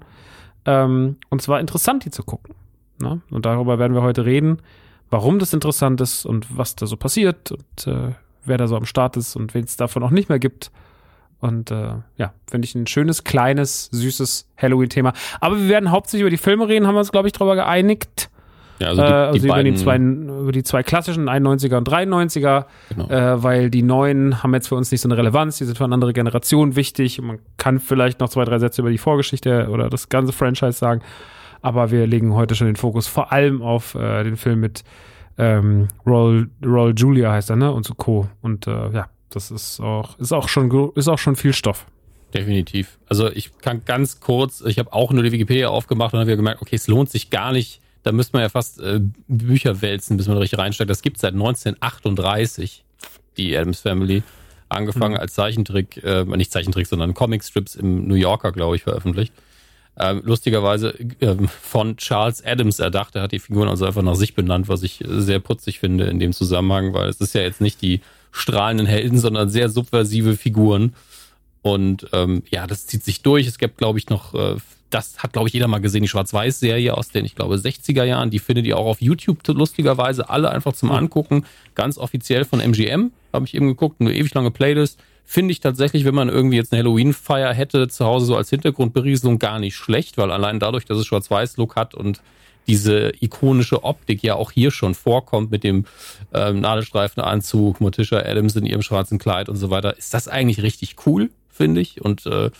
Ähm, 0.65 1.17
und 1.29 1.41
es 1.41 1.49
war 1.49 1.61
interessant, 1.61 2.05
die 2.05 2.11
zu 2.11 2.23
gucken. 2.23 2.55
Ne? 3.01 3.21
Und 3.31 3.45
darüber 3.45 3.79
werden 3.79 3.95
wir 3.95 4.03
heute 4.03 4.25
reden, 4.25 4.63
warum 5.11 5.39
das 5.39 5.53
interessant 5.53 6.01
ist 6.01 6.25
und 6.25 6.57
was 6.57 6.75
da 6.75 6.87
so 6.87 6.97
passiert 6.97 7.53
und 7.53 7.87
äh, 7.87 8.13
wer 8.45 8.57
da 8.57 8.67
so 8.67 8.77
am 8.77 8.87
Start 8.87 9.17
ist 9.17 9.37
und 9.37 9.55
wen 9.55 9.65
es 9.65 9.77
davon 9.77 10.03
auch 10.03 10.11
nicht 10.11 10.29
mehr 10.29 10.39
gibt. 10.39 10.71
Und 11.41 11.71
äh, 11.71 11.97
ja, 12.17 12.33
finde 12.51 12.67
ich 12.67 12.75
ein 12.75 12.87
schönes, 12.87 13.23
kleines, 13.23 13.87
süßes 13.93 14.49
Halloween-Thema. 14.57 15.13
Aber 15.41 15.59
wir 15.59 15.69
werden 15.69 15.91
hauptsächlich 15.91 16.23
über 16.23 16.31
die 16.31 16.37
Filme 16.37 16.67
reden, 16.67 16.87
haben 16.87 16.95
wir 16.95 17.01
uns, 17.01 17.13
glaube 17.13 17.29
ich, 17.29 17.33
darüber 17.33 17.55
geeinigt. 17.55 18.31
Ja, 18.79 18.89
Also, 18.89 19.03
die, 19.03 19.09
äh, 19.09 19.13
also 19.13 19.33
die 19.33 19.39
über, 19.39 19.47
die 19.63 19.71
beiden, 19.71 19.77
zwei, 19.77 19.97
über 19.97 20.53
die 20.53 20.63
zwei 20.63 20.83
klassischen 20.83 21.29
91er 21.29 21.77
und 21.79 21.89
93er, 21.89 22.67
Genau. 22.91 23.09
äh, 23.11 23.43
weil 23.43 23.71
die 23.71 23.83
neuen 23.83 24.43
haben 24.43 24.55
jetzt 24.55 24.69
für 24.69 24.77
uns 24.77 24.91
nicht 24.93 25.01
so 25.01 25.09
eine 25.09 25.17
Relevanz, 25.17 25.59
die 25.59 25.65
sind 25.65 25.77
für 25.77 25.85
eine 25.85 25.95
andere 25.95 26.13
Generation 26.13 26.77
wichtig. 26.77 27.19
Und 27.21 27.27
man 27.27 27.39
kann 27.57 27.81
vielleicht 27.81 28.21
noch 28.21 28.29
zwei, 28.29 28.45
drei 28.45 28.59
Sätze 28.59 28.83
über 28.83 28.91
die 28.91 28.99
Vorgeschichte 28.99 29.69
oder 29.71 29.89
das 29.91 30.09
ganze 30.09 30.33
Franchise 30.33 30.73
sagen. 30.73 31.03
Aber 31.61 31.91
wir 31.91 32.07
legen 32.07 32.35
heute 32.35 32.55
schon 32.55 32.67
den 32.69 32.77
Fokus 32.77 33.09
vor 33.09 33.33
allem 33.33 33.63
auf 33.63 33.95
äh, 33.97 34.23
den 34.23 34.37
Film 34.37 34.61
mit 34.61 34.85
ähm, 35.39 35.89
Roll, 36.07 36.51
Roll 36.65 36.95
Julia 36.97 37.33
heißt 37.33 37.51
er, 37.51 37.57
ne? 37.57 37.73
Und 37.73 37.85
so 37.87 37.95
Co. 37.95 38.29
Und 38.43 38.67
äh, 38.67 38.91
ja, 38.91 39.07
das 39.31 39.51
ist 39.51 39.81
auch, 39.81 40.19
ist 40.19 40.33
auch 40.33 40.49
schon 40.49 40.71
ist 40.95 41.09
auch 41.09 41.19
schon 41.19 41.37
viel 41.37 41.53
Stoff. 41.53 41.87
Definitiv. 42.35 42.99
Also 43.09 43.31
ich 43.31 43.57
kann 43.59 43.83
ganz 43.85 44.21
kurz, 44.21 44.63
ich 44.67 44.79
habe 44.79 44.93
auch 44.93 45.13
nur 45.13 45.23
die 45.23 45.33
Wikipedia 45.33 45.69
aufgemacht 45.69 46.13
und 46.13 46.21
habe 46.21 46.37
gemerkt, 46.37 46.61
okay, 46.61 46.77
es 46.77 46.87
lohnt 46.89 47.11
sich 47.11 47.31
gar 47.31 47.53
nicht. 47.53 47.81
Da 48.09 48.13
müsste 48.13 48.39
man 48.39 48.43
ja 48.43 48.49
fast 48.49 48.81
äh, 48.81 49.01
Bücher 49.27 49.83
wälzen, 49.83 50.17
bis 50.17 50.29
man 50.29 50.39
richtig 50.39 50.59
reinsteigt. 50.59 50.89
Das 50.89 51.03
gibt 51.03 51.19
seit 51.19 51.35
1938, 51.35 52.83
die 53.37 53.55
Adams 53.55 53.81
Family. 53.81 54.23
Angefangen 54.71 55.19
als 55.19 55.35
Zeichentrick, 55.35 56.03
äh, 56.03 56.25
nicht 56.25 56.51
Zeichentrick, 56.51 56.87
sondern 56.87 57.13
Comicstrips 57.13 57.75
im 57.75 58.09
New 58.09 58.15
Yorker, 58.15 58.53
glaube 58.53 58.77
ich, 58.77 58.83
veröffentlicht. 58.85 59.35
Ähm, 59.99 60.23
lustigerweise 60.25 60.95
ähm, 61.21 61.49
von 61.49 61.99
Charles 61.99 62.43
Adams 62.43 62.79
erdacht. 62.79 63.15
Er 63.15 63.21
hat 63.21 63.33
die 63.33 63.41
Figuren 63.41 63.69
also 63.69 63.85
einfach 63.85 64.01
nach 64.01 64.15
sich 64.15 64.35
benannt, 64.35 64.69
was 64.71 64.83
ich 64.83 65.05
äh, 65.05 65.21
sehr 65.21 65.41
putzig 65.41 65.79
finde 65.79 66.05
in 66.07 66.19
dem 66.19 66.33
Zusammenhang, 66.33 66.95
weil 66.95 67.11
es 67.11 67.21
ist 67.21 67.35
ja 67.35 67.43
jetzt 67.43 67.61
nicht 67.61 67.83
die 67.83 68.01
strahlenden 68.33 68.87
Helden, 68.87 69.19
sondern 69.19 69.51
sehr 69.51 69.69
subversive 69.69 70.39
Figuren. 70.39 70.95
Und 71.61 72.07
ähm, 72.15 72.43
ja, 72.49 72.67
das 72.67 72.87
zieht 72.87 73.05
sich 73.05 73.21
durch. 73.21 73.47
Es 73.47 73.59
gibt, 73.59 73.77
glaube 73.77 73.99
ich, 73.99 74.09
noch, 74.09 74.33
äh, 74.33 74.57
das 74.91 75.19
hat, 75.19 75.33
glaube 75.33 75.49
ich, 75.49 75.55
jeder 75.55 75.69
mal 75.69 75.81
gesehen, 75.81 76.03
die 76.03 76.09
Schwarz-Weiß-Serie 76.09 76.97
aus 76.97 77.11
den, 77.11 77.25
ich 77.25 77.35
glaube, 77.35 77.57
60er 77.57 78.05
Jahren. 78.05 78.31
Die 78.31 78.39
findet 78.39 78.67
ihr 78.67 78.79
auch 78.79 78.87
auf 78.87 79.01
YouTube 79.01 79.47
lustigerweise 79.47 80.31
alle 80.31 80.51
einfach 80.51 80.73
zum 80.73 80.91
Angucken. 80.91 81.45
Ganz 81.75 81.99
offiziell 81.99 82.45
von 82.45 82.61
MGM, 82.61 83.13
habe 83.33 83.47
ich 83.47 83.55
eben 83.55 83.69
geguckt, 83.69 84.01
eine 84.01 84.15
ewig 84.15 84.33
lange 84.35 84.51
Playlist. 84.51 84.99
Finde 85.25 85.53
ich 85.53 85.61
tatsächlich, 85.61 86.07
wenn 86.07 86.15
man 86.15 86.31
irgendwie 86.31 86.57
jetzt 86.57 86.73
eine 86.73 86.83
Halloween-Feier 86.83 87.53
hätte, 87.53 87.89
zu 87.89 88.07
Hause 88.07 88.27
so 88.27 88.37
als 88.37 88.49
Hintergrundberieselung 88.49 89.39
gar 89.39 89.59
nicht 89.59 89.77
schlecht, 89.77 90.17
weil 90.17 90.31
allein 90.31 90.59
dadurch, 90.59 90.87
dass 90.87 90.97
es 90.97 91.07
Schwarz-Weiß-Look 91.07 91.77
hat 91.77 91.95
und 91.95 92.23
diese 92.67 93.13
ikonische 93.21 93.83
Optik 93.83 94.23
ja 94.23 94.37
auch 94.37 94.53
hier 94.53 94.71
schon 94.71 94.95
vorkommt 94.95 95.51
mit 95.51 95.65
dem 95.65 95.87
ähm, 96.33 96.61
Nadelstreifenanzug, 96.61 97.81
Morticia 97.81 98.19
Adams 98.19 98.57
in 98.57 98.67
ihrem 98.67 98.83
schwarzen 98.83 99.19
Kleid 99.19 99.49
und 99.49 99.57
so 99.57 99.71
weiter, 99.71 99.97
ist 99.97 100.15
das 100.15 100.29
eigentlich 100.29 100.63
richtig 100.63 100.97
cool, 101.07 101.31
finde 101.51 101.81
ich. 101.81 102.03
Und 102.03 102.27
äh, 102.27 102.51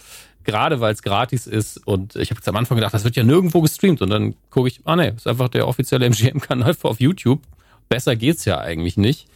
gerade 0.49 0.81
weil 0.81 0.95
es 0.95 1.03
gratis 1.03 1.47
ist 1.47 1.87
und 1.87 2.17
ich 2.17 2.31
habe 2.31 2.39
jetzt 2.39 2.49
am 2.49 2.57
Anfang 2.57 2.79
gedacht, 2.79 2.95
das 2.95 3.05
wird 3.05 3.17
ja 3.17 3.23
nirgendwo 3.23 3.61
gestreamt 3.61 4.01
und 4.01 4.09
dann 4.09 4.35
gucke 4.49 4.69
ich, 4.69 4.81
ah 4.87 4.97
nee, 4.97 5.13
ist 5.15 5.27
einfach 5.27 5.51
der 5.51 5.69
offizielle 5.69 6.07
MGM-Kanal 6.11 6.75
auf 6.83 7.01
YouTube. 7.01 7.43
Besser 7.91 8.17
geht's 8.17 8.47
ja 8.47 8.59
eigentlich 8.59 8.97
nicht. 8.97 9.27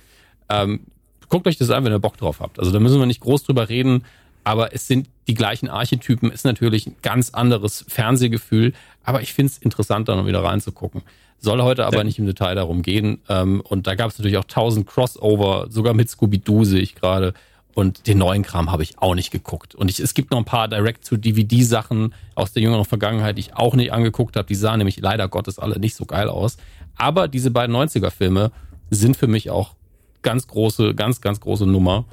Ähm, 0.48 0.80
guckt 1.28 1.46
euch 1.46 1.58
das 1.58 1.68
an, 1.68 1.84
wenn 1.84 1.92
ihr 1.92 1.98
Bock 1.98 2.16
drauf 2.16 2.40
habt. 2.40 2.58
Also 2.58 2.70
da 2.70 2.80
müssen 2.80 2.98
wir 2.98 3.04
nicht 3.04 3.20
groß 3.20 3.44
drüber 3.44 3.68
reden, 3.68 4.06
aber 4.42 4.74
es 4.74 4.86
sind 4.88 5.10
die 5.26 5.34
gleichen 5.34 5.68
Archetypen, 5.68 6.32
ist 6.32 6.46
natürlich 6.46 6.86
ein 6.86 6.96
ganz 7.02 7.30
anderes 7.30 7.84
Fernsehgefühl, 7.88 8.72
aber 9.04 9.20
ich 9.20 9.34
finde 9.34 9.52
es 9.52 9.58
interessant, 9.58 10.08
da 10.08 10.16
noch 10.16 10.26
wieder 10.26 10.42
reinzugucken. 10.42 11.02
Soll 11.38 11.60
heute 11.60 11.84
aber 11.84 12.04
nicht 12.04 12.18
im 12.18 12.24
Detail 12.24 12.54
darum 12.54 12.80
gehen. 12.80 13.20
Ähm, 13.28 13.60
und 13.60 13.86
da 13.86 13.96
gab 13.96 14.10
es 14.10 14.18
natürlich 14.18 14.38
auch 14.38 14.44
tausend 14.44 14.86
Crossover, 14.86 15.66
sogar 15.68 15.92
mit 15.92 16.08
Scooby-Doo 16.08 16.64
sehe 16.64 16.80
ich 16.80 16.94
gerade. 16.94 17.34
Und 17.74 18.06
den 18.06 18.18
neuen 18.18 18.42
Kram 18.42 18.70
habe 18.70 18.82
ich 18.82 18.98
auch 18.98 19.14
nicht 19.14 19.30
geguckt. 19.30 19.74
Und 19.74 19.90
ich, 19.90 19.98
es 19.98 20.12
gibt 20.12 20.30
noch 20.30 20.38
ein 20.38 20.44
paar 20.44 20.68
Direct-to-DVD-Sachen 20.68 22.14
aus 22.34 22.52
der 22.52 22.62
jüngeren 22.62 22.84
Vergangenheit, 22.84 23.38
die 23.38 23.40
ich 23.40 23.56
auch 23.56 23.74
nicht 23.74 23.92
angeguckt 23.92 24.36
habe. 24.36 24.46
Die 24.46 24.54
sahen 24.54 24.78
nämlich 24.78 25.00
leider 25.00 25.28
Gottes 25.28 25.58
alle 25.58 25.78
nicht 25.78 25.94
so 25.94 26.04
geil 26.04 26.28
aus. 26.28 26.58
Aber 26.96 27.28
diese 27.28 27.50
beiden 27.50 27.74
90er-Filme 27.74 28.52
sind 28.90 29.16
für 29.16 29.26
mich 29.26 29.50
auch 29.50 29.74
ganz 30.20 30.46
große, 30.46 30.94
ganz, 30.94 31.20
ganz 31.22 31.40
große 31.40 31.66
Nummer. 31.66 32.04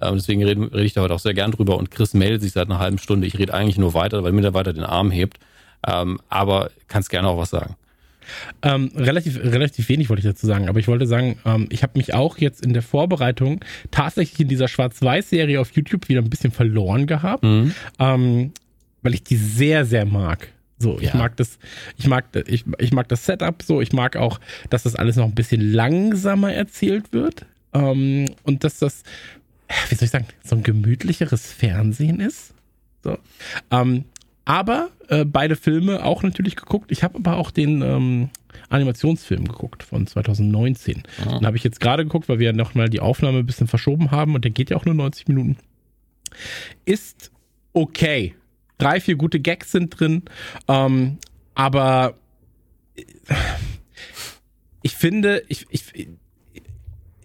Ähm, 0.00 0.14
deswegen 0.14 0.44
rede, 0.44 0.72
rede 0.72 0.84
ich 0.84 0.92
da 0.92 1.02
heute 1.02 1.14
auch 1.14 1.18
sehr 1.18 1.34
gern 1.34 1.50
drüber. 1.50 1.76
Und 1.78 1.90
Chris 1.90 2.14
meldet 2.14 2.42
sich 2.42 2.52
seit 2.52 2.68
einer 2.68 2.78
halben 2.78 2.98
Stunde. 2.98 3.26
Ich 3.26 3.38
rede 3.38 3.54
eigentlich 3.54 3.78
nur 3.78 3.94
weiter, 3.94 4.22
weil 4.22 4.32
mir 4.32 4.42
der 4.42 4.54
weiter 4.54 4.72
den 4.72 4.84
Arm 4.84 5.10
hebt. 5.10 5.38
Ähm, 5.86 6.20
aber 6.28 6.70
kannst 6.86 7.10
gerne 7.10 7.28
auch 7.28 7.38
was 7.38 7.50
sagen. 7.50 7.76
Ähm, 8.62 8.90
relativ, 8.94 9.38
relativ 9.42 9.88
wenig 9.88 10.08
wollte 10.08 10.20
ich 10.20 10.26
dazu 10.26 10.46
sagen, 10.46 10.68
aber 10.68 10.78
ich 10.80 10.88
wollte 10.88 11.06
sagen, 11.06 11.38
ähm, 11.44 11.66
ich 11.70 11.82
habe 11.82 11.92
mich 11.98 12.14
auch 12.14 12.38
jetzt 12.38 12.64
in 12.64 12.72
der 12.72 12.82
Vorbereitung 12.82 13.64
tatsächlich 13.90 14.40
in 14.40 14.48
dieser 14.48 14.68
Schwarz-Weiß-Serie 14.68 15.60
auf 15.60 15.72
YouTube 15.72 16.08
wieder 16.08 16.20
ein 16.22 16.30
bisschen 16.30 16.50
verloren 16.50 17.06
gehabt, 17.06 17.42
Mhm. 17.44 17.72
ähm, 17.98 18.52
weil 19.02 19.14
ich 19.14 19.22
die 19.22 19.36
sehr, 19.36 19.84
sehr 19.84 20.04
mag. 20.04 20.48
So, 20.80 20.98
ich 21.00 21.08
Ja. 21.08 21.16
mag 21.16 21.36
das, 21.36 21.58
ich 21.96 22.06
mag, 22.06 22.26
ich, 22.46 22.64
ich 22.78 22.92
mag 22.92 23.08
das 23.08 23.26
Setup 23.26 23.62
so, 23.62 23.80
ich 23.80 23.92
mag 23.92 24.16
auch, 24.16 24.38
dass 24.70 24.84
das 24.84 24.94
alles 24.94 25.16
noch 25.16 25.24
ein 25.24 25.34
bisschen 25.34 25.60
langsamer 25.72 26.52
erzählt 26.52 27.12
wird 27.12 27.46
ähm, 27.74 28.26
und 28.44 28.62
dass 28.62 28.78
das, 28.78 29.02
wie 29.88 29.94
soll 29.96 30.04
ich 30.06 30.10
sagen, 30.12 30.26
so 30.44 30.54
ein 30.56 30.62
gemütlicheres 30.62 31.50
Fernsehen 31.52 32.20
ist. 32.20 32.54
So. 33.02 33.18
Ähm, 33.70 34.04
aber 34.48 34.88
äh, 35.08 35.26
beide 35.26 35.56
Filme 35.56 36.02
auch 36.02 36.22
natürlich 36.22 36.56
geguckt. 36.56 36.90
Ich 36.90 37.02
habe 37.02 37.16
aber 37.18 37.36
auch 37.36 37.50
den 37.50 37.82
ähm, 37.82 38.30
Animationsfilm 38.70 39.46
geguckt 39.46 39.82
von 39.82 40.06
2019. 40.06 41.02
Den 41.22 41.46
habe 41.46 41.58
ich 41.58 41.64
jetzt 41.64 41.80
gerade 41.80 42.04
geguckt, 42.04 42.30
weil 42.30 42.38
wir 42.38 42.46
ja 42.46 42.52
nochmal 42.54 42.88
die 42.88 43.00
Aufnahme 43.00 43.40
ein 43.40 43.46
bisschen 43.46 43.66
verschoben 43.66 44.10
haben 44.10 44.34
und 44.34 44.44
der 44.44 44.50
geht 44.50 44.70
ja 44.70 44.78
auch 44.78 44.86
nur 44.86 44.94
90 44.94 45.28
Minuten. 45.28 45.58
Ist 46.86 47.30
okay. 47.74 48.36
Drei, 48.78 49.00
vier 49.02 49.16
gute 49.16 49.38
Gags 49.38 49.70
sind 49.70 50.00
drin, 50.00 50.22
ähm, 50.66 51.18
aber 51.54 52.14
äh, 52.96 53.02
ich 54.80 54.96
finde, 54.96 55.42
ich, 55.48 55.66
ich, 55.68 56.08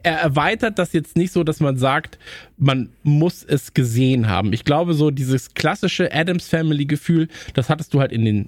er 0.03 0.17
erweitert 0.19 0.77
das 0.77 0.93
jetzt 0.93 1.15
nicht 1.15 1.31
so, 1.31 1.43
dass 1.43 1.59
man 1.59 1.77
sagt, 1.77 2.19
man 2.57 2.89
muss 3.03 3.43
es 3.43 3.73
gesehen 3.73 4.27
haben. 4.29 4.53
Ich 4.53 4.65
glaube, 4.65 4.93
so 4.93 5.11
dieses 5.11 5.53
klassische 5.53 6.13
Adams 6.13 6.47
Family 6.47 6.85
Gefühl, 6.85 7.29
das 7.53 7.69
hattest 7.69 7.93
du 7.93 7.99
halt 7.99 8.11
in 8.11 8.25
den 8.25 8.47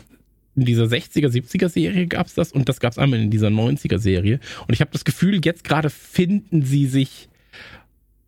in 0.57 0.63
dieser 0.63 0.85
60er, 0.85 1.27
70er 1.27 1.67
Serie 1.67 2.07
gab's 2.07 2.33
das 2.33 2.53
und 2.53 2.69
das 2.69 2.79
gab's 2.79 2.97
einmal 2.97 3.19
in 3.19 3.29
dieser 3.29 3.49
90er 3.49 3.97
Serie. 3.97 4.39
Und 4.67 4.73
ich 4.73 4.79
habe 4.79 4.91
das 4.91 5.03
Gefühl, 5.03 5.41
jetzt 5.43 5.65
gerade 5.65 5.89
finden 5.89 6.61
sie 6.61 6.87
sich 6.87 7.27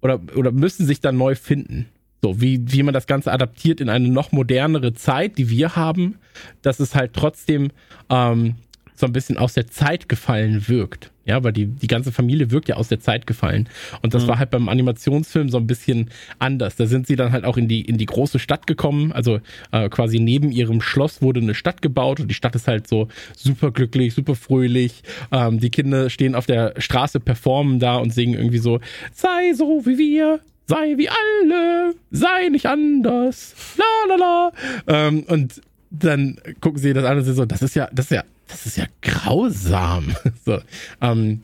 oder, 0.01 0.19
oder 0.35 0.51
müssen 0.51 0.85
sich 0.85 0.99
dann 0.99 1.17
neu 1.17 1.35
finden. 1.35 1.87
So, 2.21 2.41
wie, 2.41 2.59
wie 2.71 2.83
man 2.83 2.93
das 2.93 3.07
Ganze 3.07 3.31
adaptiert 3.31 3.79
in 3.79 3.89
eine 3.89 4.09
noch 4.09 4.31
modernere 4.31 4.93
Zeit, 4.93 5.37
die 5.37 5.49
wir 5.49 5.75
haben, 5.75 6.15
dass 6.61 6.79
es 6.79 6.95
halt 6.95 7.13
trotzdem 7.13 7.69
ähm, 8.09 8.55
so 8.97 9.05
ein 9.05 9.13
bisschen 9.13 9.37
aus 9.37 9.53
der 9.53 9.67
Zeit 9.67 10.09
gefallen 10.09 10.67
wirkt. 10.67 11.11
Ja, 11.25 11.43
weil 11.43 11.51
die, 11.51 11.65
die 11.65 11.87
ganze 11.87 12.13
Familie 12.13 12.51
wirkt 12.51 12.69
ja 12.69 12.77
aus 12.77 12.87
der 12.87 13.01
Zeit 13.01 13.27
gefallen. 13.27 13.67
Und 14.01 14.13
das 14.13 14.27
war 14.27 14.39
halt 14.39 14.49
beim 14.49 14.69
Animationsfilm 14.69 15.49
so 15.49 15.57
ein 15.57 15.67
bisschen 15.67 16.09
anders. 16.39 16.77
Da 16.77 16.85
sind 16.85 17.05
sie 17.05 17.17
dann 17.17 17.33
halt 17.33 17.43
auch 17.43 17.57
in 17.57 17.67
die, 17.67 17.81
in 17.81 17.97
die 17.97 18.05
große 18.05 18.39
Stadt 18.39 18.65
gekommen. 18.65 19.11
Also 19.11 19.41
äh, 19.73 19.89
quasi 19.89 20.19
neben 20.19 20.53
ihrem 20.53 20.79
Schloss 20.79 21.21
wurde 21.21 21.41
eine 21.41 21.53
Stadt 21.53 21.81
gebaut 21.81 22.21
und 22.21 22.29
die 22.29 22.33
Stadt 22.33 22.55
ist 22.55 22.67
halt 22.67 22.87
so 22.87 23.09
super 23.35 23.71
glücklich, 23.71 24.13
super 24.13 24.35
fröhlich. 24.35 25.03
Ähm, 25.31 25.59
die 25.59 25.69
Kinder 25.69 26.09
stehen 26.09 26.33
auf 26.33 26.45
der 26.45 26.73
Straße, 26.77 27.19
performen 27.19 27.79
da 27.79 27.97
und 27.97 28.13
singen 28.13 28.33
irgendwie 28.33 28.59
so, 28.59 28.79
sei 29.11 29.53
so 29.53 29.85
wie 29.85 29.97
wir, 29.97 30.39
sei 30.65 30.97
wie 30.97 31.09
alle, 31.09 31.93
sei 32.09 32.47
nicht 32.49 32.67
anders, 32.67 33.53
la 33.77 34.15
la 34.15 34.15
la. 34.15 34.51
Ähm, 34.87 35.23
und 35.27 35.61
dann 35.89 36.37
gucken 36.61 36.79
sie 36.79 36.93
das 36.93 37.03
an 37.03 37.17
und 37.17 37.23
sind 37.25 37.35
so, 37.35 37.45
das 37.45 37.61
ist 37.61 37.75
ja, 37.75 37.89
das 37.91 38.05
ist 38.05 38.11
ja, 38.11 38.23
das 38.47 38.65
ist 38.65 38.77
ja 38.77 38.85
grausam. 39.01 40.15
so, 40.45 40.59
ähm, 41.01 41.41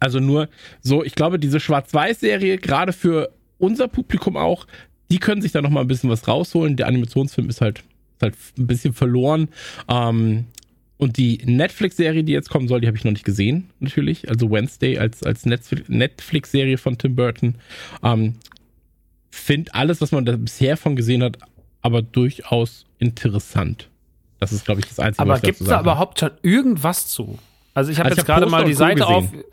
also 0.00 0.20
nur 0.20 0.48
so, 0.80 1.04
ich 1.04 1.14
glaube, 1.14 1.38
diese 1.38 1.60
Schwarz-Weiß-Serie, 1.60 2.58
gerade 2.58 2.92
für 2.92 3.30
unser 3.58 3.88
Publikum 3.88 4.36
auch, 4.36 4.66
die 5.10 5.18
können 5.18 5.42
sich 5.42 5.52
da 5.52 5.62
noch 5.62 5.70
mal 5.70 5.80
ein 5.80 5.88
bisschen 5.88 6.10
was 6.10 6.28
rausholen. 6.28 6.76
Der 6.76 6.86
Animationsfilm 6.86 7.48
ist 7.48 7.60
halt, 7.60 7.78
ist 7.78 8.22
halt 8.22 8.34
ein 8.58 8.66
bisschen 8.66 8.92
verloren. 8.92 9.48
Ähm, 9.88 10.46
und 10.98 11.16
die 11.16 11.38
Netflix-Serie, 11.44 12.24
die 12.24 12.32
jetzt 12.32 12.50
kommen 12.50 12.68
soll, 12.68 12.80
die 12.80 12.88
habe 12.88 12.96
ich 12.96 13.04
noch 13.04 13.12
nicht 13.12 13.24
gesehen, 13.24 13.70
natürlich. 13.78 14.28
Also 14.28 14.50
Wednesday 14.50 14.98
als, 14.98 15.22
als 15.22 15.46
Netflix-Serie 15.46 16.76
von 16.76 16.98
Tim 16.98 17.14
Burton. 17.14 17.54
Ähm, 18.02 18.34
Find 19.30 19.74
alles, 19.74 20.00
was 20.00 20.12
man 20.12 20.24
da 20.24 20.36
bisher 20.36 20.76
von 20.76 20.96
gesehen 20.96 21.22
hat, 21.22 21.38
aber 21.80 22.02
durchaus 22.02 22.86
interessant. 22.98 23.88
Das 24.40 24.52
ist, 24.52 24.64
glaube 24.64 24.80
ich, 24.80 24.88
das 24.88 24.98
Einzige, 25.00 25.22
Aber 25.22 25.32
was 25.32 25.38
ich 25.40 25.44
gibt 25.44 25.60
dazu 25.60 25.64
es 25.64 25.70
da 25.70 25.80
überhaupt 25.80 26.20
schon 26.20 26.30
irgendwas 26.42 27.08
zu? 27.08 27.38
Also 27.74 27.90
ich 27.90 27.98
habe 27.98 28.08
Also 28.10 28.18
jetzt 28.18 28.26
gerade 28.26 28.46
mal 28.46 28.64
die 28.64 28.72
Co. 28.72 28.78
Seite 28.78 29.06
auf. 29.06 29.30
gesehen. 29.30 29.44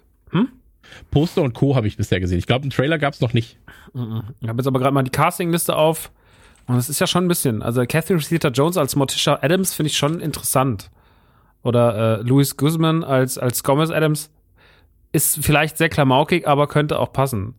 Poster 1.12 1.42
und 1.42 1.54
Co. 1.54 1.76
habe 1.76 1.88
ich 1.88 1.98
bisher 1.98 2.20
gesehen. 2.20 2.38
Ich 2.40 2.46
glaube, 2.48 2.64
einen 2.64 2.70
Trailer 2.72 2.98
gab 2.98 3.14
es 3.14 3.22
noch 3.22 3.34
nicht. 3.34 3.58
Ich 3.94 4.48
habe 4.48 4.58
jetzt 4.58 4.68
aber 4.68 4.80
gerade 4.80 4.94
mal 4.94 5.04
die 5.04 5.10
Castingliste 5.12 5.76
auf. 5.76 6.12
Und 6.68 6.78
es 6.78 6.90
ist 6.90 7.00
ja 7.00 7.08
schon 7.08 7.26
ein 7.26 7.28
bisschen. 7.28 7.62
Also 7.62 7.84
Catherine 7.86 8.22
Zeta 8.22 8.50
Jones 8.50 8.78
als 8.78 8.96
Morticia 8.96 9.40
Adams 9.42 9.74
finde 9.74 9.90
ich 9.90 9.98
schon 9.98 10.20
interessant. 10.20 10.90
Oder 11.64 12.20
äh, 12.20 12.22
Louis 12.22 12.58
Guzman 12.58 13.04
als, 13.04 13.38
als 13.38 13.64
Gomez 13.64 13.90
Adams 13.90 14.30
ist 15.12 15.40
vielleicht 15.44 15.78
sehr 15.78 15.90
klamaukig, 15.90 16.48
aber 16.48 16.68
könnte 16.68 17.00
auch 17.00 17.12
passen. 17.14 17.56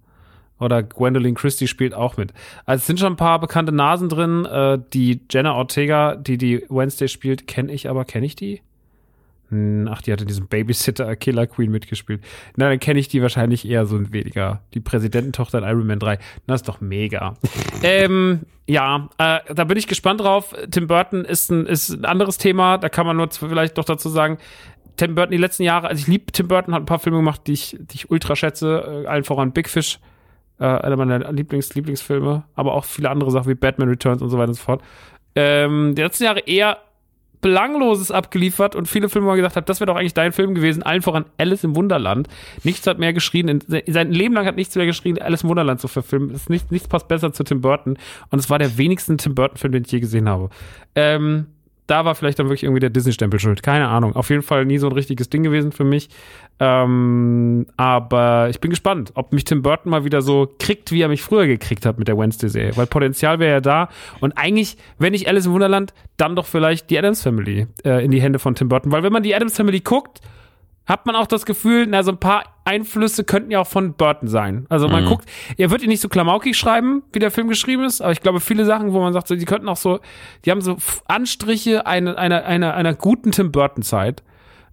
Oder 0.59 0.83
Gwendolyn 0.83 1.35
Christie 1.35 1.69
spielt 1.69 1.95
auch 1.95 2.17
mit. 2.17 2.33
Also 2.65 2.81
es 2.81 2.87
sind 2.87 2.99
schon 2.99 3.13
ein 3.13 3.17
paar 3.17 3.41
bekannte 3.41 3.73
Nasen 3.73 4.09
drin. 4.09 4.45
Äh, 4.47 4.79
die 4.93 5.21
Jenna 5.31 5.55
Ortega, 5.55 6.17
die 6.17 6.39
die 6.39 6.65
Wednesday 6.69 7.09
spielt, 7.09 7.47
kenne 7.47 7.73
ich 7.73 7.89
aber. 7.89 8.05
Kenne 8.05 8.27
ich 8.27 8.37
die? 8.37 8.63
Hm, 9.51 9.89
Ach, 9.91 10.03
die 10.03 10.13
hat 10.13 10.21
in 10.21 10.27
diesem 10.27 10.49
Babysitter 10.49 11.15
Killer 11.17 11.47
Queen 11.47 11.71
mitgespielt. 11.71 12.23
Na, 12.57 12.69
dann 12.69 12.81
kenne 12.81 12.99
ich 12.99 13.09
die 13.09 13.23
wahrscheinlich 13.23 13.69
eher 13.69 13.87
so 13.87 14.13
weniger. 14.13 14.63
Die 14.75 14.81
Präsidententochter 14.81 15.59
in 15.59 15.65
Iron 15.65 15.87
Man 15.87 15.99
3. 15.99 16.19
Das 16.47 16.63
ist 16.63 16.69
doch 16.69 16.81
mega. 16.81 17.35
ähm, 17.83 18.41
ja, 18.67 19.09
äh, 19.19 19.41
da 19.55 19.65
bin 19.65 19.77
ich 19.77 19.87
gespannt 19.87 20.21
drauf. 20.21 20.55
Tim 20.71 20.87
Burton 20.87 21.25
ist 21.25 21.51
ein, 21.51 21.67
ist 21.67 21.91
ein 21.91 22.05
anderes 22.05 22.39
Thema. 22.39 22.79
Da 22.79 22.89
kann 22.89 23.07
man 23.07 23.17
nur 23.17 23.31
vielleicht 23.31 23.79
doch 23.79 23.85
dazu 23.85 24.09
sagen, 24.09 24.39
Tim 24.97 25.15
Burton 25.15 25.33
die 25.33 25.37
letzten 25.37 25.63
Jahre, 25.63 25.89
also 25.89 26.01
ich 26.01 26.07
liebe 26.07 26.33
Tim 26.33 26.49
Burton, 26.49 26.75
hat 26.75 26.83
ein 26.83 26.87
paar 26.87 26.99
Filme 26.99 27.19
gemacht, 27.19 27.43
die 27.47 27.53
ich, 27.53 27.77
die 27.79 27.97
ich 27.97 28.11
ultra 28.11 28.35
schätze. 28.35 29.05
Äh, 29.05 29.07
allen 29.07 29.25
voran 29.25 29.53
Big 29.53 29.69
Fish, 29.69 30.01
äh, 30.59 30.65
einer 30.65 30.97
meiner 30.97 31.33
Lieblings 31.33 31.75
Lieblingsfilme, 31.75 32.45
aber 32.55 32.75
auch 32.75 32.85
viele 32.85 33.11
andere 33.11 33.31
Sachen 33.31 33.49
wie 33.51 33.55
Batman 33.55 33.89
Returns 33.89 34.23
und 34.23 34.31
so 34.31 34.39
weiter 34.39 34.49
und 34.49 34.55
so 34.55 34.63
fort. 34.63 34.83
Ähm, 35.35 35.95
die 35.95 36.03
letzten 36.03 36.25
Jahre 36.25 36.41
eher 36.41 36.79
Belangloses 37.41 38.11
abgeliefert 38.11 38.75
und 38.75 38.89
viele 38.89 39.09
Filme, 39.09 39.29
wo 39.29 39.35
gesagt 39.35 39.57
hat, 39.57 39.69
das 39.69 39.81
wäre 39.81 39.87
doch 39.87 39.97
eigentlich 39.97 40.15
dein 40.15 40.33
Film 40.33 40.55
gewesen, 40.55 40.83
allen 40.83 41.03
voran 41.03 41.27
Alice 41.39 41.65
im 41.65 41.77
Wunderland. 41.77 42.29
Nichts 42.65 42.87
hat 42.87 42.99
mehr 42.99 43.13
geschrien, 43.13 43.49
in, 43.49 43.61
sein 43.87 44.11
Leben 44.11 44.35
lang 44.35 44.47
hat 44.47 44.57
nichts 44.57 44.75
mehr 44.75 44.87
geschrien, 44.87 45.21
Alice 45.21 45.43
im 45.43 45.51
Wunderland 45.51 45.81
zu 45.81 45.89
verfilmen. 45.89 46.31
Ist 46.31 46.51
nicht, 46.51 46.73
nichts 46.73 46.89
passt 46.89 47.09
besser 47.09 47.33
zu 47.33 47.45
Tim 47.45 47.61
Burton 47.61 47.99
und 48.31 48.39
es 48.39 48.51
war 48.51 48.59
der 48.59 48.79
wenigste 48.79 49.17
Tim 49.17 49.35
Burton-Film, 49.35 49.73
den 49.73 49.85
ich 49.85 49.93
je 49.93 50.01
gesehen 50.01 50.29
habe. 50.29 50.49
Ähm, 50.95 51.47
da 51.87 52.05
war 52.05 52.14
vielleicht 52.14 52.39
dann 52.39 52.47
wirklich 52.47 52.64
irgendwie 52.64 52.80
der 52.80 52.91
Disney-Stempel 52.91 53.39
schuld. 53.39 53.62
Keine 53.62 53.89
Ahnung. 53.89 54.14
Auf 54.16 54.30
jeden 54.30 54.43
Fall 54.43 54.64
nie 54.64 54.78
so 54.78 54.89
ein 54.89 54.93
richtiges 54.93 55.28
Ding 55.30 55.43
gewesen 55.43 55.72
für 55.72 55.84
mich. 55.84 56.09
Ähm, 56.59 57.66
aber 57.76 58.49
ich 58.49 58.61
bin 58.61 58.70
gespannt, 58.70 59.12
ob 59.14 59.32
mich 59.32 59.45
Tim 59.45 59.62
Burton 59.62 59.91
mal 59.91 60.05
wieder 60.05 60.22
so 60.22 60.53
kriegt, 60.59 60.91
wie 60.91 61.03
er 61.03 61.09
mich 61.09 61.22
früher 61.22 61.47
gekriegt 61.47 61.87
hat 61.87 61.99
mit 61.99 62.09
der 62.09 62.18
Wednesday-Serie. 62.18 62.76
Weil 62.76 62.87
Potenzial 62.87 63.39
wäre 63.39 63.53
ja 63.53 63.61
da. 63.61 63.89
Und 64.20 64.37
eigentlich, 64.37 64.76
wenn 64.99 65.12
nicht 65.12 65.28
Alice 65.28 65.47
im 65.47 65.53
Wunderland, 65.53 65.95
dann 66.16 66.34
doch 66.34 66.47
vielleicht 66.47 66.91
die 66.91 66.99
Adams 66.99 67.22
Family 67.22 67.66
äh, 67.84 68.05
in 68.05 68.11
die 68.11 68.20
Hände 68.20 68.39
von 68.39 68.55
Tim 68.55 68.68
Burton. 68.68 68.91
Weil 68.91 69.03
wenn 69.03 69.12
man 69.12 69.22
die 69.22 69.34
Adams 69.34 69.57
Family 69.57 69.80
guckt, 69.80 70.20
hat 70.87 71.05
man 71.05 71.16
auch 71.16 71.26
das 71.26 71.45
Gefühl, 71.47 71.87
na, 71.89 72.03
so 72.03 72.12
ein 72.12 72.18
paar 72.18 72.45
Einflüsse 72.64 73.24
könnten 73.24 73.51
ja 73.51 73.61
auch 73.61 73.66
von 73.66 73.95
Burton 73.95 74.28
sein. 74.28 74.66
Also 74.68 74.89
man 74.89 75.05
guckt, 75.05 75.28
er 75.57 75.70
wird 75.70 75.82
ihn 75.82 75.89
nicht 75.89 76.01
so 76.01 76.09
klamaukig 76.09 76.57
schreiben, 76.57 77.03
wie 77.12 77.18
der 77.18 77.30
Film 77.30 77.49
geschrieben 77.49 77.84
ist, 77.84 78.01
aber 78.01 78.12
ich 78.12 78.20
glaube, 78.20 78.41
viele 78.41 78.64
Sachen, 78.64 78.93
wo 78.93 79.01
man 79.01 79.12
sagt, 79.12 79.28
so, 79.28 79.34
die 79.34 79.45
könnten 79.45 79.68
auch 79.68 79.76
so, 79.76 80.01
die 80.45 80.51
haben 80.51 80.61
so 80.61 80.76
Anstriche 81.07 81.87
einer, 81.87 82.16
einer, 82.16 82.45
einer, 82.45 82.74
einer 82.74 82.95
guten 82.95 83.32
Tim 83.32 83.53
Burton-Zeit. 83.53 84.22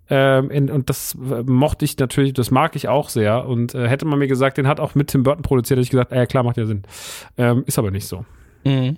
Ähm, 0.09 0.51
in, 0.51 0.69
und 0.69 0.89
das 0.89 1.15
äh, 1.15 1.43
mochte 1.43 1.85
ich 1.85 1.97
natürlich, 1.97 2.33
das 2.33 2.51
mag 2.51 2.75
ich 2.75 2.87
auch 2.87 3.09
sehr. 3.09 3.47
Und 3.47 3.73
äh, 3.73 3.87
hätte 3.87 4.05
man 4.05 4.19
mir 4.19 4.27
gesagt, 4.27 4.57
den 4.57 4.67
hat 4.67 4.79
auch 4.79 4.95
mit 4.95 5.07
Tim 5.07 5.23
Burton 5.23 5.43
produziert, 5.43 5.77
hätte 5.77 5.85
ich 5.85 5.89
gesagt, 5.89 6.11
ah, 6.11 6.17
ja 6.17 6.25
klar, 6.25 6.43
macht 6.43 6.57
ja 6.57 6.65
Sinn. 6.65 6.83
Ähm, 7.37 7.63
ist 7.65 7.79
aber 7.79 7.89
nicht 7.89 8.05
so. 8.05 8.25
Mhm. 8.65 8.97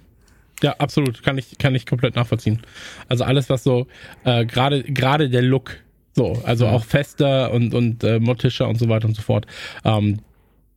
Ja, 0.62 0.74
absolut. 0.80 1.22
Kann 1.22 1.38
ich, 1.38 1.58
kann 1.58 1.76
ich 1.76 1.86
komplett 1.86 2.16
nachvollziehen. 2.16 2.62
Also 3.08 3.24
alles, 3.24 3.50
was 3.50 3.64
so, 3.64 3.88
äh, 4.24 4.46
gerade, 4.46 4.84
gerade 4.84 5.30
der 5.30 5.42
Look, 5.42 5.78
so, 6.16 6.38
also 6.46 6.68
auch 6.68 6.84
fester 6.84 7.52
und, 7.52 7.74
und 7.74 8.04
äh, 8.04 8.20
mottischer 8.20 8.68
und 8.70 8.78
so 8.80 8.88
weiter 8.90 9.08
und 9.08 9.16
so 9.16 9.22
fort. 9.22 9.46
Ähm, 9.84 10.20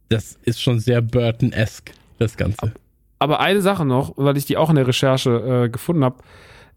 das 0.08 0.38
ist 0.42 0.60
schon 0.60 0.80
sehr 0.80 1.00
Burton-esque, 1.00 1.92
das 2.18 2.36
Ganze. 2.36 2.72
Aber 3.20 3.40
eine 3.40 3.60
Sache 3.62 3.84
noch, 3.84 4.12
weil 4.16 4.36
ich 4.36 4.44
die 4.46 4.56
auch 4.56 4.68
in 4.70 4.76
der 4.76 4.86
Recherche 4.86 5.64
äh, 5.64 5.68
gefunden 5.68 6.04
habe. 6.04 6.16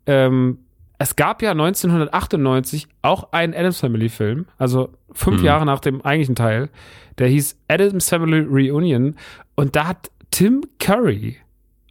Ähm, 0.06 0.60
es 0.98 1.16
gab 1.16 1.42
ja 1.42 1.52
1998 1.52 2.88
auch 3.02 3.32
einen 3.32 3.54
Adams 3.54 3.80
Family 3.80 4.10
Film, 4.10 4.46
also 4.58 4.90
fünf 5.14 5.38
Hm. 5.40 5.46
Jahre 5.46 5.66
nach 5.66 5.80
dem 5.80 6.02
eigentlichen 6.04 6.36
Teil. 6.36 6.70
Der 7.18 7.28
hieß 7.28 7.58
Adams 7.68 8.10
Family 8.10 8.40
Reunion 8.42 9.16
und 9.56 9.76
da 9.76 9.88
hat 9.88 10.12
Tim 10.32 10.64
Curry, 10.80 11.38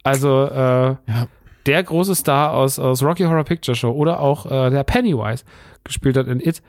also 0.03 0.45
äh, 0.45 0.55
Ja. 0.55 1.27
der 1.65 1.83
große 1.83 2.15
Star 2.15 2.53
aus, 2.53 2.79
aus 2.79 3.03
Rocky 3.03 3.23
Horror 3.23 3.43
Picture 3.43 3.75
Show 3.75 3.91
oder 3.91 4.19
auch 4.19 4.45
äh, 4.45 4.69
der 4.69 4.83
Pennywise 4.83 5.43
gespielt 5.83 6.17
hat 6.17 6.27
in 6.27 6.39
It, 6.39 6.61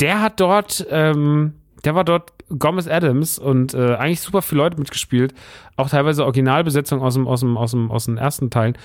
der 0.00 0.20
hat 0.20 0.40
dort, 0.40 0.86
ähm, 0.90 1.54
der 1.84 1.94
war 1.94 2.04
dort 2.04 2.32
Gomez 2.58 2.86
Adams 2.86 3.38
und 3.38 3.74
äh, 3.74 3.94
eigentlich 3.94 4.20
super 4.20 4.42
viele 4.42 4.62
Leute 4.62 4.78
mitgespielt, 4.78 5.34
auch 5.76 5.88
teilweise 5.88 6.24
Originalbesetzung 6.24 7.02
aus 7.02 7.14
dem, 7.14 7.26
aus 7.26 7.40
dem, 7.40 7.56
aus 7.56 7.70
dem, 7.70 7.90
aus 7.90 8.04
den 8.06 8.18
ersten 8.18 8.50
Teilen. 8.50 8.76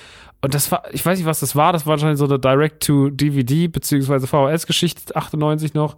Und 0.41 0.53
das 0.53 0.71
war, 0.71 0.83
ich 0.91 1.05
weiß 1.05 1.17
nicht, 1.17 1.27
was 1.27 1.39
das 1.39 1.55
war, 1.55 1.73
das 1.73 1.85
war 1.85 1.91
wahrscheinlich 1.91 2.19
so 2.19 2.25
eine 2.25 2.39
Direct-to-DVD 2.39 3.67
beziehungsweise 3.67 4.27
VHS-Geschichte 4.27 5.15
98 5.15 5.73
noch. 5.73 5.97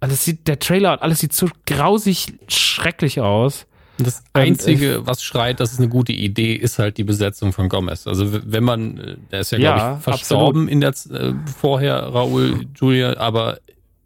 Alles 0.00 0.24
sieht, 0.24 0.48
der 0.48 0.58
Trailer 0.58 0.92
und 0.92 1.02
alles 1.02 1.20
sieht 1.20 1.32
so 1.32 1.48
grausig 1.66 2.34
schrecklich 2.48 3.20
aus. 3.20 3.66
Das 3.98 4.18
Und 4.18 4.24
Einzige, 4.40 5.06
was 5.06 5.22
schreit, 5.22 5.60
das 5.60 5.72
ist 5.72 5.78
eine 5.78 5.88
gute 5.88 6.12
Idee, 6.12 6.54
ist 6.54 6.78
halt 6.80 6.98
die 6.98 7.04
Besetzung 7.04 7.52
von 7.52 7.68
Gomez. 7.68 8.06
Also 8.08 8.26
wenn 8.50 8.64
man, 8.64 8.98
äh, 8.98 9.16
der 9.30 9.40
ist 9.40 9.52
ja, 9.52 9.58
Ja, 9.58 9.76
glaube 9.76 9.96
ich, 9.98 10.02
verstorben 10.04 10.68
in 10.68 10.80
der 10.80 10.90
äh, 11.10 11.34
vorher, 11.60 11.96
Raoul 12.02 12.66
Julia, 12.74 13.16
aber 13.18 13.58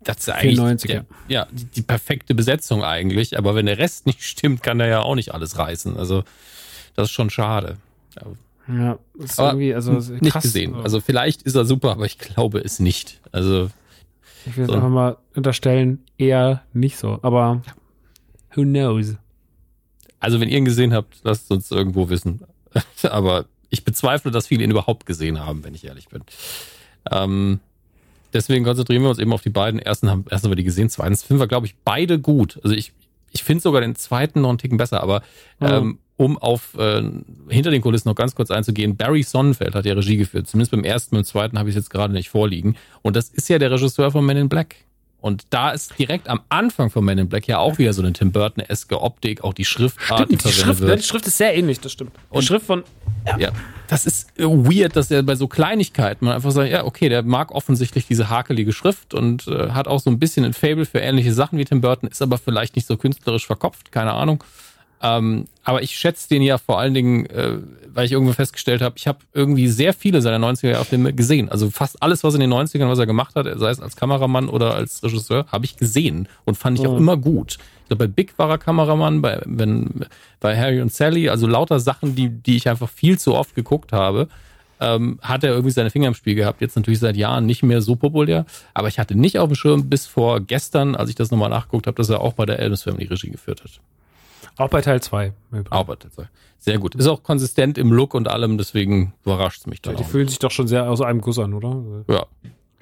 das 0.05 0.19
ist 0.19 0.27
ja 0.29 0.35
eigentlich 0.35 0.57
94, 0.57 0.91
der, 0.91 1.07
ja, 1.29 1.47
die, 1.51 1.65
die 1.65 1.83
perfekte 1.83 2.35
Besetzung 2.35 2.85
eigentlich. 2.85 3.39
Aber 3.39 3.55
wenn 3.55 3.65
der 3.67 3.79
Rest 3.79 4.07
nicht 4.07 4.23
stimmt, 4.25 4.63
kann 4.63 4.79
der 4.79 4.89
ja 4.89 5.01
auch 5.01 5.15
nicht 5.15 5.33
alles 5.33 5.57
reißen. 5.59 5.97
Also 5.97 6.23
das 6.95 7.09
ist 7.09 7.13
schon 7.13 7.31
schade. 7.31 7.77
Ja, 8.69 8.99
ist 9.19 9.39
Aber 9.41 9.51
irgendwie, 9.53 9.75
also 9.75 9.93
nicht 9.93 10.31
krass. 10.33 10.43
gesehen. 10.43 10.75
Also 10.75 11.01
vielleicht 11.01 11.43
ist 11.43 11.55
er 11.55 11.65
super, 11.65 11.93
aber 11.93 12.05
ich 12.05 12.19
glaube 12.19 12.59
es 12.61 12.79
nicht. 12.81 13.21
Also 13.33 13.71
Ich 14.45 14.55
will 14.57 14.65
jetzt 14.65 14.71
So. 14.73 14.77
einfach 14.77 14.91
mal 14.91 15.17
unterstellen, 15.35 16.05
eher 16.19 16.63
nicht 16.75 16.99
so. 16.99 17.19
Aber 17.23 17.63
who 18.55 18.63
knows? 18.63 19.15
Also 20.21 20.41
wenn 20.41 20.49
ihr 20.49 20.59
ihn 20.59 20.65
gesehen 20.65 20.93
habt, 20.93 21.19
lasst 21.23 21.45
es 21.45 21.51
uns 21.51 21.71
irgendwo 21.71 22.09
wissen. 22.09 22.41
Aber 23.03 23.47
ich 23.71 23.85
bezweifle, 23.85 24.31
dass 24.31 24.47
viele 24.47 24.65
ihn 24.65 24.71
überhaupt 24.71 25.07
gesehen 25.07 25.41
haben, 25.41 25.65
wenn 25.65 25.75
ich 25.75 25.85
ehrlich 25.85 26.09
bin. 26.09 26.23
Ähm, 27.11 27.61
deswegen 28.33 28.65
konzentrieren 28.65 29.03
wir 29.03 29.11
uns 29.11 29.19
eben 29.19 29.33
auf 29.33 29.43
die 29.43 29.51
beiden. 29.51 29.81
Ersten 29.81 30.11
haben, 30.11 30.25
ersten 30.29 30.47
haben 30.47 30.53
wir 30.53 30.57
die 30.57 30.65
gesehen, 30.65 30.91
zweitens 30.91 31.23
finden 31.23 31.41
wir, 31.41 31.47
glaube 31.47 31.67
ich, 31.67 31.75
beide 31.85 32.19
gut. 32.19 32.59
Also 32.63 32.75
ich, 32.75 32.93
ich 33.31 33.45
finde 33.45 33.63
sogar 33.63 33.81
den 33.81 33.95
zweiten 33.95 34.41
noch 34.41 34.49
einen 34.49 34.59
Ticken 34.59 34.79
besser, 34.79 35.03
aber 35.03 35.23
ähm, 35.61 35.99
um 36.17 36.37
auf 36.37 36.75
äh, 36.77 37.03
hinter 37.49 37.71
den 37.71 37.81
Kulissen 37.81 38.09
noch 38.09 38.17
ganz 38.17 38.35
kurz 38.35 38.51
einzugehen, 38.51 38.97
Barry 38.97 39.23
Sonnenfeld 39.23 39.75
hat 39.75 39.87
ja 39.87 39.95
Regie 39.95 40.17
geführt. 40.17 40.49
Zumindest 40.49 40.73
beim 40.73 40.85
ersten, 40.85 41.15
beim 41.15 41.25
zweiten 41.25 41.59
habe 41.59 41.69
ich 41.69 41.77
es 41.77 41.83
jetzt 41.83 41.91
gerade 41.91 42.13
nicht 42.13 42.29
vorliegen. 42.29 42.77
Und 43.03 43.15
das 43.15 43.29
ist 43.29 43.49
ja 43.49 43.59
der 43.59 43.71
Regisseur 43.71 44.11
von 44.11 44.27
Men 44.27 44.37
in 44.37 44.49
Black. 44.49 44.77
Und 45.21 45.47
da 45.51 45.71
ist 45.71 45.99
direkt 45.99 46.29
am 46.29 46.41
Anfang 46.49 46.91
von 46.91 47.05
Men 47.05 47.19
in 47.19 47.29
Black 47.29 47.49
ja 47.49 47.59
auch 47.59 47.79
wieder 47.79 47.93
so 47.93 48.03
eine 48.03 48.13
Tim 48.13 48.31
Burton-eske 48.31 49.01
Optik, 49.03 49.43
auch 49.43 49.53
die 49.53 49.65
Schriftart, 49.65 50.27
Stimmt, 50.29 50.45
die 50.45 50.53
Schrift, 50.53 50.81
wird. 50.81 50.91
ne, 50.91 50.97
die 50.97 51.03
Schrift 51.03 51.27
ist 51.27 51.39
sehr 51.39 51.57
ähnlich, 51.57 51.81
das 51.81 51.91
stimmt. 51.93 52.13
Die 52.33 52.37
Und- 52.37 52.45
Schrift 52.45 52.67
von, 52.67 52.85
Ja, 53.37 53.51
das 53.89 54.07
ist 54.07 54.29
weird, 54.39 54.95
dass 54.95 55.11
er 55.11 55.23
bei 55.25 55.35
so 55.35 55.49
Kleinigkeiten 55.49 56.25
man 56.25 56.35
einfach 56.35 56.53
sagt, 56.53 56.71
ja, 56.71 56.85
okay, 56.85 57.09
der 57.09 57.25
mag 57.25 57.51
offensichtlich 57.51 58.07
diese 58.07 58.29
hakelige 58.31 58.73
Schrift 58.73 59.13
und 59.13 59.49
äh, 59.49 59.71
hat 59.71 59.89
auch 59.89 59.99
so 60.01 60.09
ein 60.09 60.21
bisschen 60.21 60.45
ein 60.45 60.53
Fable 60.55 60.87
für 60.87 61.01
ähnliche 61.01 61.33
Sachen 61.33 61.59
wie 61.59 61.65
Tim 61.65 61.81
Burton, 61.81 62.09
ist 62.09 62.23
aber 62.23 62.39
vielleicht 62.39 62.77
nicht 62.77 62.87
so 62.87 62.97
künstlerisch 62.97 63.45
verkopft, 63.47 63.91
keine 63.91 64.13
Ahnung. 64.13 64.45
Ähm, 65.03 65.47
aber 65.65 65.83
ich 65.83 65.93
schätze 65.97 66.29
den 66.29 66.43
ja 66.43 66.59
vor 66.59 66.79
allen 66.81 66.95
Dingen, 66.95 67.27
äh, 67.27 67.59
weil 67.93 68.07
ich 68.07 68.13
irgendwo 68.13 68.33
festgestellt 68.33 68.83
habe, 68.83 68.97
ich 68.97 69.07
habe 69.07 69.19
irgendwie 69.33 69.69
sehr 69.69 69.93
viele 69.93 70.23
seiner 70.23 70.45
90er-Filme 70.45 71.13
gesehen. 71.13 71.49
Also 71.49 71.71
fast 71.71 72.03
alles, 72.03 72.25
was 72.25 72.35
in 72.35 72.41
den 72.41 72.53
90ern, 72.53 72.89
was 72.89 72.99
er 72.99 73.07
gemacht 73.07 73.35
hat, 73.35 73.47
sei 73.59 73.71
es 73.71 73.81
als 73.81 73.97
Kameramann 73.97 74.49
oder 74.49 74.75
als 74.75 75.03
Regisseur, 75.03 75.47
habe 75.51 75.65
ich 75.65 75.77
gesehen 75.77 76.29
und 76.45 76.57
fand 76.57 76.79
ich 76.79 76.87
auch 76.87 76.97
immer 76.97 77.17
gut. 77.17 77.59
Ich 77.83 77.89
glaube, 77.89 78.07
bei 78.07 78.13
Big 78.13 78.39
war 78.39 78.51
er 78.51 78.59
Kameramann, 78.59 79.23
bei, 79.23 79.41
wenn, 79.45 80.07
bei 80.41 80.57
Harry 80.57 80.81
und 80.81 80.93
Sally, 80.93 81.29
also 81.29 81.47
lauter 81.47 81.81
Sachen, 81.81 82.15
die, 82.15 82.29
die 82.29 82.57
ich 82.57 82.69
einfach 82.69 82.89
viel 82.89 83.19
zu 83.19 83.35
oft 83.35 83.55
geguckt 83.55 83.93
habe, 83.93 84.29
ähm, 84.81 85.19
hat 85.23 85.45
er 85.45 85.51
irgendwie 85.51 85.73
seine 85.73 85.91
Finger 85.91 86.09
im 86.09 86.15
Spiel 86.15 86.35
gehabt. 86.35 86.61
Jetzt 86.61 86.77
natürlich 86.77 87.01
seit 87.01 87.17
Jahren 87.17 87.47
nicht 87.47 87.63
mehr 87.63 87.81
so 87.81 87.97
populär, 87.97 88.47
aber 88.75 88.89
ich 88.89 88.99
hatte 88.99 89.15
nicht 89.15 89.39
auf 89.39 89.49
dem 89.49 89.55
Schirm 89.55 89.89
bis 89.89 90.07
vor 90.07 90.41
gestern, 90.41 90.95
als 90.95 91.11
ich 91.11 91.17
das 91.17 91.31
nochmal 91.31 91.51
nachgeguckt 91.51 91.87
habe, 91.87 91.97
dass 91.97 92.11
er 92.11 92.21
auch 92.21 92.35
bei 92.35 92.47
der 92.47 92.61
Adams 92.61 92.83
Family 92.83 93.07
Regie 93.07 93.31
geführt 93.31 93.63
hat. 93.65 93.81
Auch 94.57 94.69
bei 94.69 94.81
Teil 94.81 95.03
2. 95.03 95.33
Auch 95.71 95.85
bei 95.85 95.97
Teil 95.97 96.11
2. 96.11 96.29
Sehr 96.59 96.79
gut. 96.79 96.95
Ist 96.95 97.07
auch 97.07 97.23
konsistent 97.23 97.79
im 97.79 97.93
Look 97.93 98.15
und 98.15 98.29
allem, 98.29 98.59
deswegen 98.59 99.15
überrascht 99.25 99.61
es 99.61 99.67
mich 99.67 99.81
dann 99.81 99.97
Die 99.97 100.03
auch. 100.03 100.09
fühlen 100.09 100.29
sich 100.29 100.39
doch 100.39 100.51
schon 100.51 100.69
sehr 100.69 100.91
aus 100.91 101.01
einem 101.01 101.21
Guss 101.21 101.39
an, 101.39 101.55
oder? 101.55 102.05
Ja. 102.09 102.27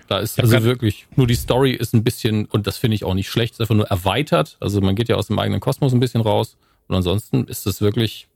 Da 0.09 0.19
ist 0.19 0.39
also 0.39 0.63
wirklich, 0.63 1.07
nur 1.17 1.27
die 1.27 1.35
Story 1.35 1.73
ist 1.73 1.93
ein 1.93 2.05
bisschen, 2.05 2.47
und 2.47 2.67
das 2.69 2.77
finde 2.77 2.95
ich 2.95 3.05
auch 3.05 3.15
nicht 3.15 3.29
schlecht, 3.29 3.55
ist 3.55 3.61
einfach 3.61 3.75
nur 3.75 3.89
erweitert. 3.89 4.57
Also 4.61 4.81
man 4.81 4.95
geht 4.95 5.09
ja 5.09 5.17
aus 5.17 5.27
dem 5.27 5.39
eigenen 5.39 5.61
Kosmos 5.61 5.93
ein 5.93 6.01
bisschen 6.01 6.21
raus. 6.21 6.57
Und 6.87 6.95
ansonsten 6.95 7.45
ist 7.45 7.67
das 7.67 7.81
wirklich 7.81 8.29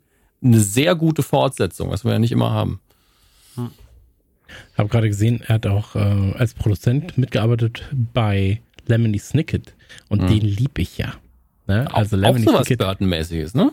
eine 0.43 0.59
sehr 0.59 0.95
gute 0.97 1.23
Fortsetzung, 1.23 1.91
was 1.91 2.05
wir 2.05 2.13
ja 2.13 2.19
nicht 2.19 2.33
immer 2.33 2.51
haben. 2.51 2.81
habe 4.77 4.89
gerade 4.89 5.09
gesehen, 5.09 5.43
er 5.47 5.55
hat 5.57 5.67
auch 5.67 5.95
äh, 5.95 6.33
als 6.37 6.55
Produzent 6.55 7.17
mitgearbeitet 7.17 7.85
bei 8.13 8.61
Lemony 8.87 9.19
Snicket 9.19 9.75
und 10.09 10.29
den 10.29 10.41
lieb 10.41 10.79
ich 10.79 10.99
ja. 10.99 11.15
Ne? 11.71 11.95
Also 11.95 12.17
auch 12.17 12.21
Lemony 12.21 12.45
so 12.45 12.53
was 12.53 12.67
Snicket, 12.67 12.79
Burton-mäßiges, 12.79 13.55
ne? 13.55 13.71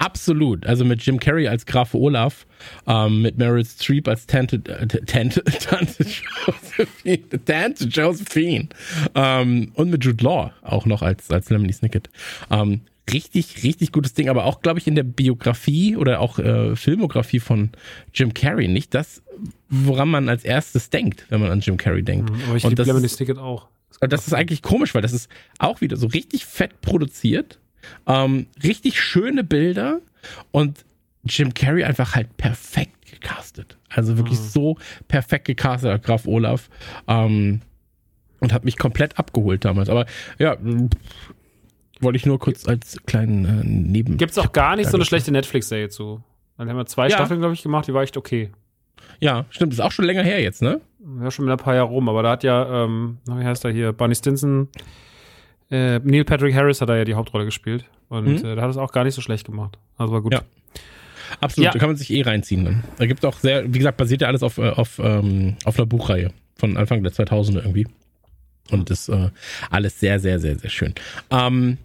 absolut. 0.00 0.66
Also 0.66 0.84
mit 0.84 1.02
Jim 1.02 1.18
Carrey 1.20 1.48
als 1.48 1.66
Graf 1.66 1.94
Olaf, 1.94 2.46
ähm, 2.86 3.22
mit 3.22 3.38
Meryl 3.38 3.64
Streep 3.64 4.08
als 4.08 4.26
Tante, 4.26 4.56
äh, 4.66 4.86
Tante, 4.86 5.42
Tante 5.44 6.06
Josephine, 6.06 7.44
Tante 7.44 7.84
Josephine 7.84 8.68
ähm, 9.14 9.72
und 9.74 9.90
mit 9.90 10.04
Jude 10.04 10.24
Law 10.24 10.52
auch 10.62 10.86
noch 10.86 11.02
als, 11.02 11.30
als 11.30 11.50
Lemony 11.50 11.72
Snicket. 11.72 12.08
Ähm, 12.50 12.82
richtig, 13.12 13.64
richtig 13.64 13.90
gutes 13.92 14.14
Ding, 14.14 14.28
aber 14.28 14.44
auch, 14.44 14.62
glaube 14.62 14.78
ich, 14.78 14.86
in 14.86 14.94
der 14.94 15.02
Biografie 15.02 15.96
oder 15.96 16.20
auch 16.20 16.38
äh, 16.38 16.76
Filmografie 16.76 17.40
von 17.40 17.70
Jim 18.14 18.32
Carrey 18.32 18.68
nicht 18.68 18.94
das, 18.94 19.22
woran 19.68 20.08
man 20.08 20.28
als 20.28 20.44
erstes 20.44 20.90
denkt, 20.90 21.26
wenn 21.28 21.40
man 21.40 21.50
an 21.50 21.60
Jim 21.60 21.76
Carrey 21.76 22.04
denkt. 22.04 22.30
Aber 22.46 22.56
ich 22.56 22.62
liebe 22.62 22.76
das 22.76 22.86
Lemony 22.86 23.08
Snicket 23.08 23.38
auch. 23.38 23.68
Und 24.00 24.12
das 24.12 24.26
ist 24.26 24.32
eigentlich 24.32 24.62
komisch, 24.62 24.94
weil 24.94 25.02
das 25.02 25.12
ist 25.12 25.30
auch 25.58 25.80
wieder 25.80 25.96
so 25.96 26.06
richtig 26.06 26.46
fett 26.46 26.80
produziert, 26.80 27.58
ähm, 28.06 28.46
richtig 28.62 29.00
schöne 29.00 29.44
Bilder 29.44 30.00
und 30.50 30.84
Jim 31.24 31.52
Carrey 31.54 31.84
einfach 31.84 32.14
halt 32.14 32.36
perfekt 32.36 33.06
gecastet. 33.10 33.76
Also 33.88 34.16
wirklich 34.16 34.38
so 34.38 34.78
perfekt 35.08 35.46
gecastet, 35.46 36.02
Graf 36.02 36.26
Olaf. 36.26 36.70
Ähm, 37.06 37.60
und 38.40 38.52
hat 38.54 38.64
mich 38.64 38.78
komplett 38.78 39.18
abgeholt 39.18 39.64
damals. 39.66 39.90
Aber 39.90 40.06
ja, 40.38 40.56
wollte 42.00 42.16
ich 42.16 42.24
nur 42.24 42.38
kurz 42.38 42.66
als 42.66 42.96
kleinen 43.06 43.44
äh, 43.44 43.62
Neben. 43.64 44.16
Gibt's 44.16 44.38
auch 44.38 44.52
gar 44.52 44.76
nicht 44.76 44.88
so 44.88 44.96
eine 44.96 45.04
schlechte 45.04 45.30
Netflix-Serie 45.30 45.90
zu. 45.90 46.22
Dann 46.56 46.68
haben 46.68 46.76
wir 46.76 46.86
zwei 46.86 47.08
Ja. 47.08 47.16
Staffeln, 47.16 47.40
glaube 47.40 47.54
ich, 47.54 47.62
gemacht, 47.62 47.86
die 47.86 47.94
war 47.94 48.02
echt 48.02 48.16
okay. 48.16 48.50
Ja, 49.20 49.44
stimmt, 49.50 49.72
ist 49.72 49.80
auch 49.80 49.92
schon 49.92 50.04
länger 50.06 50.22
her 50.22 50.40
jetzt, 50.40 50.62
ne? 50.62 50.80
Ja, 51.22 51.30
schon 51.30 51.44
wieder 51.44 51.54
ein 51.54 51.58
paar 51.58 51.74
Jahre 51.74 51.88
rum, 51.88 52.08
aber 52.08 52.22
da 52.22 52.30
hat 52.32 52.44
ja, 52.44 52.84
ähm, 52.84 53.18
wie 53.26 53.44
heißt 53.44 53.64
er 53.64 53.70
hier, 53.70 53.92
Barney 53.92 54.14
Stinson, 54.14 54.68
äh, 55.70 55.98
Neil 56.00 56.24
Patrick 56.24 56.54
Harris 56.54 56.80
hat 56.80 56.88
da 56.88 56.96
ja 56.96 57.04
die 57.04 57.14
Hauptrolle 57.14 57.44
gespielt. 57.44 57.84
Und 58.08 58.42
Mhm. 58.42 58.44
äh, 58.44 58.54
da 58.56 58.62
hat 58.62 58.70
es 58.70 58.76
auch 58.76 58.92
gar 58.92 59.04
nicht 59.04 59.14
so 59.14 59.20
schlecht 59.20 59.46
gemacht. 59.46 59.78
Also 59.96 60.12
war 60.12 60.20
gut. 60.20 60.32
Ja. 60.32 60.42
Absolut, 61.40 61.66
Ja. 61.66 61.70
da 61.72 61.78
kann 61.78 61.88
man 61.90 61.96
sich 61.96 62.10
eh 62.10 62.22
reinziehen. 62.22 62.64
Ne? 62.64 62.82
Da 62.98 63.06
gibt 63.06 63.24
auch 63.24 63.38
sehr, 63.38 63.72
wie 63.72 63.78
gesagt, 63.78 63.96
basiert 63.98 64.20
ja 64.22 64.28
alles 64.28 64.42
auf, 64.42 64.58
äh, 64.58 64.68
auf, 64.70 64.98
ähm, 65.02 65.56
auf 65.64 65.78
einer 65.78 65.86
Buchreihe 65.86 66.32
von 66.56 66.76
Anfang 66.76 67.02
der 67.04 67.12
2000er 67.12 67.60
irgendwie. 67.60 67.86
Und 68.70 68.90
das 68.90 69.08
äh, 69.08 69.30
alles 69.70 70.00
sehr, 70.00 70.18
sehr, 70.18 70.40
sehr, 70.40 70.58
sehr 70.58 70.70
schön. 70.70 70.94
Ähm, 71.30 71.78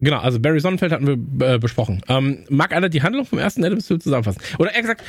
genau, 0.00 0.18
also 0.18 0.40
Barry 0.40 0.58
Sonnenfeld 0.60 0.90
hatten 0.92 1.06
wir 1.38 1.54
äh, 1.54 1.58
besprochen. 1.58 2.02
Ähm, 2.08 2.44
mag 2.48 2.72
einer 2.74 2.88
die 2.88 3.02
Handlung 3.02 3.24
vom 3.24 3.38
ersten 3.38 3.64
Adams 3.64 3.86
Film 3.86 4.00
zusammenfassen? 4.00 4.40
Oder 4.58 4.74
eher 4.74 4.82
gesagt, 4.82 5.02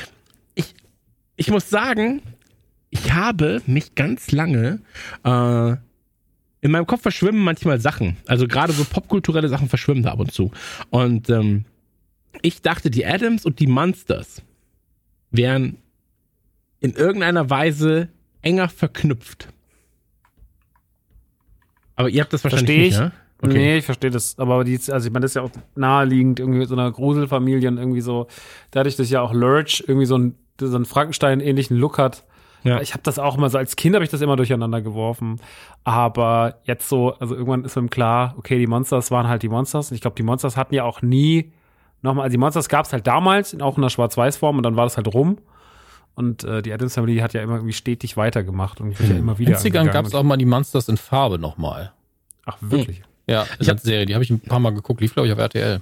ich 1.35 1.49
muss 1.49 1.69
sagen, 1.69 2.21
ich 2.89 3.13
habe 3.13 3.61
mich 3.65 3.95
ganz 3.95 4.31
lange 4.31 4.81
äh, 5.23 5.75
in 6.61 6.71
meinem 6.71 6.85
Kopf 6.87 7.01
verschwimmen 7.01 7.43
manchmal 7.43 7.79
Sachen. 7.79 8.17
Also 8.25 8.47
gerade 8.47 8.71
so 8.71 8.85
popkulturelle 8.85 9.49
Sachen 9.49 9.67
verschwimmen 9.67 10.03
da 10.03 10.11
ab 10.11 10.19
und 10.19 10.31
zu. 10.31 10.51
Und 10.91 11.29
ähm, 11.29 11.65
ich 12.41 12.61
dachte, 12.61 12.89
die 12.89 13.05
Adams 13.05 13.45
und 13.45 13.59
die 13.59 13.67
Monsters 13.67 14.41
wären 15.31 15.77
in 16.79 16.93
irgendeiner 16.93 17.49
Weise 17.49 18.09
enger 18.41 18.69
verknüpft. 18.69 19.49
Aber 21.95 22.09
ihr 22.09 22.21
habt 22.21 22.33
das 22.33 22.43
wahrscheinlich 22.43 22.67
Verstehe 22.67 22.85
nicht, 22.85 22.93
ich. 22.93 22.99
ja? 22.99 23.11
Okay. 23.41 23.53
Nee, 23.53 23.77
ich 23.79 23.85
verstehe 23.85 24.09
das. 24.09 24.39
Aber 24.39 24.63
die, 24.63 24.79
also 24.89 25.07
ich 25.07 25.11
meine, 25.11 25.23
das 25.23 25.31
ist 25.31 25.35
ja 25.35 25.41
auch 25.41 25.51
naheliegend, 25.75 26.39
irgendwie 26.39 26.59
mit 26.59 26.69
so 26.69 26.75
einer 26.75 26.91
Gruselfamilie 26.91 27.67
und 27.67 27.77
irgendwie 27.77 28.01
so, 28.01 28.27
dadurch, 28.71 28.95
dass 28.95 29.09
ja 29.09 29.21
auch 29.21 29.33
Lurch 29.33 29.83
irgendwie 29.85 30.05
so 30.05 30.15
einen, 30.15 30.35
so 30.59 30.75
einen 30.75 30.85
Frankenstein-ähnlichen 30.85 31.77
Look 31.77 31.97
hat. 31.97 32.23
Ja. 32.63 32.79
Ich 32.81 32.93
habe 32.93 33.03
das 33.03 33.19
auch 33.19 33.37
immer 33.37 33.49
so, 33.49 33.57
als 33.57 33.75
Kind 33.75 33.93
habe 33.95 34.05
ich 34.05 34.11
das 34.11 34.21
immer 34.21 34.35
durcheinander 34.37 34.81
geworfen. 34.81 35.41
Aber 35.83 36.55
jetzt 36.63 36.87
so, 36.87 37.13
also 37.15 37.35
irgendwann 37.35 37.65
ist 37.65 37.77
einem 37.77 37.89
klar, 37.89 38.35
okay, 38.37 38.57
die 38.57 38.67
Monsters 38.67 39.11
waren 39.11 39.27
halt 39.27 39.43
die 39.43 39.49
Monsters. 39.49 39.91
Und 39.91 39.95
ich 39.95 40.01
glaube, 40.01 40.15
die 40.15 40.23
Monsters 40.23 40.55
hatten 40.55 40.73
ja 40.73 40.83
auch 40.83 41.01
nie 41.01 41.51
nochmal, 42.01 42.23
also 42.25 42.33
die 42.33 42.37
Monsters 42.37 42.69
gab 42.69 42.85
es 42.85 42.93
halt 42.93 43.05
damals, 43.07 43.59
auch 43.59 43.75
in 43.75 43.81
der 43.81 43.89
Schwarz-Weiß-Form 43.89 44.57
und 44.57 44.63
dann 44.63 44.75
war 44.75 44.85
das 44.85 44.95
halt 44.97 45.13
rum. 45.13 45.39
Und 46.15 46.43
äh, 46.43 46.61
die 46.61 46.71
Adams 46.71 46.93
Family 46.93 47.17
hat 47.17 47.33
ja 47.33 47.41
immer 47.41 47.55
irgendwie 47.55 47.73
stetig 47.73 48.17
weitergemacht 48.17 48.79
und 48.79 48.97
wird 48.99 49.09
ja 49.09 49.15
immer 49.17 49.33
In 49.33 49.39
wieder. 49.39 49.51
den 49.53 49.57
90ern 49.59 49.65
angegangen. 49.65 49.91
gab 49.91 50.05
es 50.05 50.13
auch 50.13 50.23
mal 50.23 50.37
die 50.37 50.45
Monsters 50.45 50.87
in 50.87 50.97
Farbe 50.97 51.39
nochmal. 51.39 51.91
Ach, 52.45 52.57
wirklich? 52.61 53.01
Ja, 53.27 53.45
ich 53.59 53.69
hab, 53.69 53.79
Serie, 53.79 54.05
die 54.05 54.13
habe 54.13 54.23
ich 54.23 54.29
ein 54.29 54.39
paar 54.39 54.59
Mal 54.59 54.73
geguckt, 54.73 55.01
lief 55.01 55.13
glaube 55.13 55.27
ich 55.27 55.33
auf 55.33 55.39
RTL. 55.39 55.81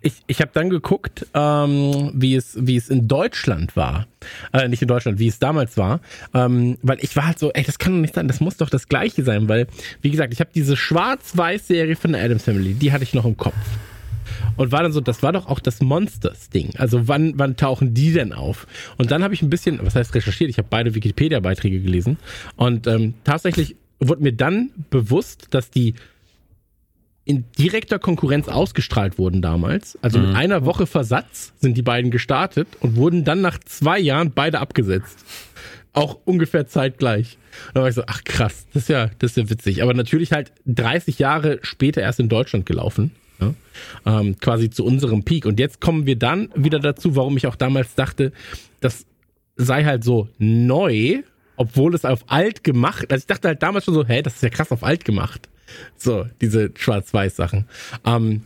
Ich, 0.00 0.14
ich 0.26 0.40
habe 0.40 0.50
dann 0.54 0.70
geguckt, 0.70 1.26
ähm, 1.34 2.10
wie, 2.14 2.34
es, 2.34 2.56
wie 2.60 2.76
es 2.76 2.88
in 2.90 3.08
Deutschland 3.08 3.76
war. 3.76 4.06
Äh, 4.52 4.68
nicht 4.68 4.82
in 4.82 4.88
Deutschland, 4.88 5.18
wie 5.18 5.28
es 5.28 5.38
damals 5.38 5.76
war. 5.76 6.00
Ähm, 6.34 6.78
weil 6.82 6.98
ich 7.00 7.16
war 7.16 7.26
halt 7.26 7.38
so, 7.38 7.52
ey, 7.52 7.64
das 7.64 7.78
kann 7.78 7.94
doch 7.94 8.00
nicht 8.00 8.14
sein, 8.14 8.28
das 8.28 8.40
muss 8.40 8.56
doch 8.56 8.70
das 8.70 8.88
gleiche 8.88 9.24
sein. 9.24 9.48
Weil, 9.48 9.66
wie 10.02 10.10
gesagt, 10.10 10.32
ich 10.32 10.40
habe 10.40 10.50
diese 10.54 10.76
Schwarz-Weiß-Serie 10.76 11.96
von 11.96 12.12
der 12.12 12.22
Adams 12.22 12.44
Family, 12.44 12.74
die 12.74 12.92
hatte 12.92 13.04
ich 13.04 13.14
noch 13.14 13.24
im 13.24 13.36
Kopf. 13.36 13.54
Und 14.56 14.72
war 14.72 14.82
dann 14.82 14.92
so, 14.92 15.00
das 15.00 15.22
war 15.22 15.32
doch 15.32 15.46
auch 15.48 15.60
das 15.60 15.80
Monsters-Ding. 15.80 16.76
Also 16.76 17.08
wann, 17.08 17.34
wann 17.36 17.56
tauchen 17.56 17.94
die 17.94 18.12
denn 18.12 18.32
auf? 18.32 18.66
Und 18.98 19.10
dann 19.10 19.22
habe 19.22 19.34
ich 19.34 19.42
ein 19.42 19.50
bisschen, 19.50 19.80
was 19.82 19.96
heißt 19.96 20.14
recherchiert, 20.14 20.50
ich 20.50 20.58
habe 20.58 20.68
beide 20.70 20.94
Wikipedia-Beiträge 20.94 21.80
gelesen. 21.80 22.18
Und 22.56 22.86
ähm, 22.86 23.14
tatsächlich 23.24 23.76
wurde 24.00 24.22
mir 24.22 24.32
dann 24.32 24.70
bewusst, 24.90 25.48
dass 25.50 25.70
die 25.70 25.94
in 27.24 27.44
direkter 27.58 27.98
Konkurrenz 27.98 28.48
ausgestrahlt 28.48 29.18
wurden 29.18 29.40
damals. 29.40 29.98
Also 30.02 30.18
mit 30.18 30.36
einer 30.36 30.66
Woche 30.66 30.86
Versatz 30.86 31.54
sind 31.58 31.76
die 31.76 31.82
beiden 31.82 32.10
gestartet 32.10 32.68
und 32.80 32.96
wurden 32.96 33.24
dann 33.24 33.40
nach 33.40 33.58
zwei 33.60 33.98
Jahren 33.98 34.32
beide 34.32 34.60
abgesetzt. 34.60 35.24
Auch 35.94 36.18
ungefähr 36.24 36.66
zeitgleich. 36.66 37.38
Da 37.72 37.80
war 37.80 37.88
ich 37.88 37.94
so, 37.94 38.02
ach 38.06 38.24
krass, 38.24 38.66
das 38.74 38.82
ist 38.82 38.88
ja, 38.88 39.10
das 39.18 39.30
ist 39.30 39.36
ja 39.36 39.48
witzig. 39.48 39.82
Aber 39.82 39.94
natürlich 39.94 40.32
halt 40.32 40.52
30 40.66 41.18
Jahre 41.18 41.60
später 41.62 42.02
erst 42.02 42.20
in 42.20 42.28
Deutschland 42.28 42.66
gelaufen. 42.66 43.12
Ja? 43.40 43.54
Ähm, 44.04 44.36
quasi 44.38 44.68
zu 44.68 44.84
unserem 44.84 45.24
Peak. 45.24 45.46
Und 45.46 45.58
jetzt 45.58 45.80
kommen 45.80 46.04
wir 46.04 46.18
dann 46.18 46.50
wieder 46.54 46.78
dazu, 46.78 47.16
warum 47.16 47.36
ich 47.36 47.46
auch 47.46 47.56
damals 47.56 47.94
dachte, 47.94 48.32
das 48.80 49.06
sei 49.56 49.84
halt 49.84 50.04
so 50.04 50.28
neu, 50.38 51.22
obwohl 51.56 51.94
es 51.94 52.04
auf 52.04 52.24
alt 52.26 52.64
gemacht. 52.64 53.10
Also 53.10 53.22
ich 53.22 53.26
dachte 53.26 53.48
halt 53.48 53.62
damals 53.62 53.86
schon 53.86 53.94
so, 53.94 54.04
hä, 54.04 54.20
das 54.20 54.34
ist 54.34 54.42
ja 54.42 54.50
krass 54.50 54.72
auf 54.72 54.82
alt 54.82 55.04
gemacht. 55.04 55.48
So, 55.96 56.26
diese 56.40 56.70
Schwarz-Weiß-Sachen. 56.76 57.66
Ähm, 58.04 58.42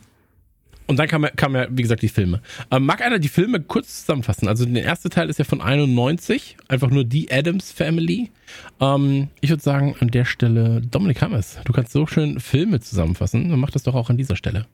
und 0.89 0.97
dann 0.97 1.07
kam, 1.07 1.27
kam 1.35 1.55
ja, 1.55 1.67
wie 1.69 1.83
gesagt, 1.83 2.01
die 2.01 2.09
Filme. 2.09 2.41
Ähm, 2.71 2.83
mag 2.83 3.03
einer 3.03 3.19
die 3.19 3.27
Filme 3.27 3.61
kurz 3.61 4.01
zusammenfassen? 4.01 4.47
Also 4.47 4.65
der 4.65 4.83
erste 4.83 5.09
Teil 5.09 5.29
ist 5.29 5.37
ja 5.37 5.45
von 5.45 5.61
91, 5.61 6.57
einfach 6.67 6.89
nur 6.89 7.03
die 7.03 7.31
Adams 7.31 7.71
Family. 7.71 8.31
Ähm, 8.79 9.27
ich 9.39 9.51
würde 9.51 9.61
sagen, 9.61 9.95
an 9.99 10.07
der 10.07 10.25
Stelle, 10.25 10.81
Dominik 10.81 11.21
Hammers, 11.21 11.59
du 11.63 11.73
kannst 11.73 11.91
so 11.91 12.07
schön 12.07 12.39
Filme 12.39 12.79
zusammenfassen, 12.79 13.49
dann 13.51 13.59
mach 13.59 13.69
das 13.69 13.83
doch 13.83 13.93
auch 13.93 14.09
an 14.09 14.17
dieser 14.17 14.35
Stelle. 14.35 14.65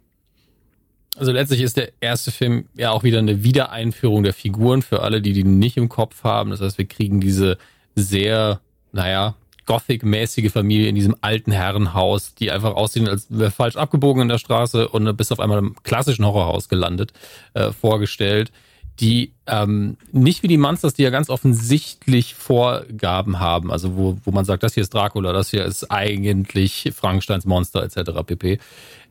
Also 1.18 1.34
letztlich 1.34 1.60
ist 1.60 1.76
der 1.76 1.92
erste 2.00 2.32
Film 2.32 2.66
ja 2.76 2.92
auch 2.92 3.04
wieder 3.04 3.20
eine 3.20 3.44
Wiedereinführung 3.44 4.24
der 4.24 4.34
Figuren 4.34 4.82
für 4.82 5.02
alle, 5.02 5.22
die 5.22 5.34
die 5.34 5.44
nicht 5.44 5.76
im 5.76 5.90
Kopf 5.90 6.24
haben. 6.24 6.52
Das 6.52 6.62
heißt, 6.62 6.78
wir 6.78 6.86
kriegen 6.86 7.20
diese 7.20 7.58
sehr, 7.96 8.62
naja, 8.94 9.36
Gothic-mäßige 9.66 10.52
Familie 10.52 10.88
in 10.88 10.96
diesem 10.96 11.16
alten 11.22 11.52
Herrenhaus, 11.52 12.36
die 12.36 12.52
einfach 12.52 12.76
aussehen, 12.76 13.08
als 13.08 13.28
wäre 13.30 13.52
falsch 13.52 13.76
abgebogen 13.76 14.24
in 14.24 14.30
der 14.30 14.38
Straße 14.38 14.88
und 14.88 15.16
bis 15.18 15.32
auf 15.32 15.40
einmal 15.40 15.60
im 15.60 15.76
klassischen 15.84 16.26
Horrorhaus 16.26 16.70
gelandet, 16.70 17.14
äh, 17.54 17.72
vorgestellt, 17.72 18.52
die 19.00 19.34
ähm, 19.48 19.98
nicht 20.12 20.42
wie 20.42 20.48
die 20.48 20.58
Monsters, 20.58 20.94
die 20.94 21.04
ja 21.04 21.10
ganz 21.10 21.30
offensichtlich 21.30 22.34
Vorgaben 22.34 23.40
haben, 23.40 23.72
also 23.72 23.98
wo, 23.98 24.18
wo 24.24 24.32
man 24.32 24.46
sagt, 24.46 24.64
das 24.64 24.74
hier 24.74 24.84
ist 24.84 24.94
Dracula, 24.94 25.34
das 25.34 25.50
hier 25.50 25.66
ist 25.66 25.92
eigentlich 25.92 26.92
Frankensteins 26.96 27.46
Monster 27.46 27.84
etc. 27.84 28.12
pp 28.26 28.60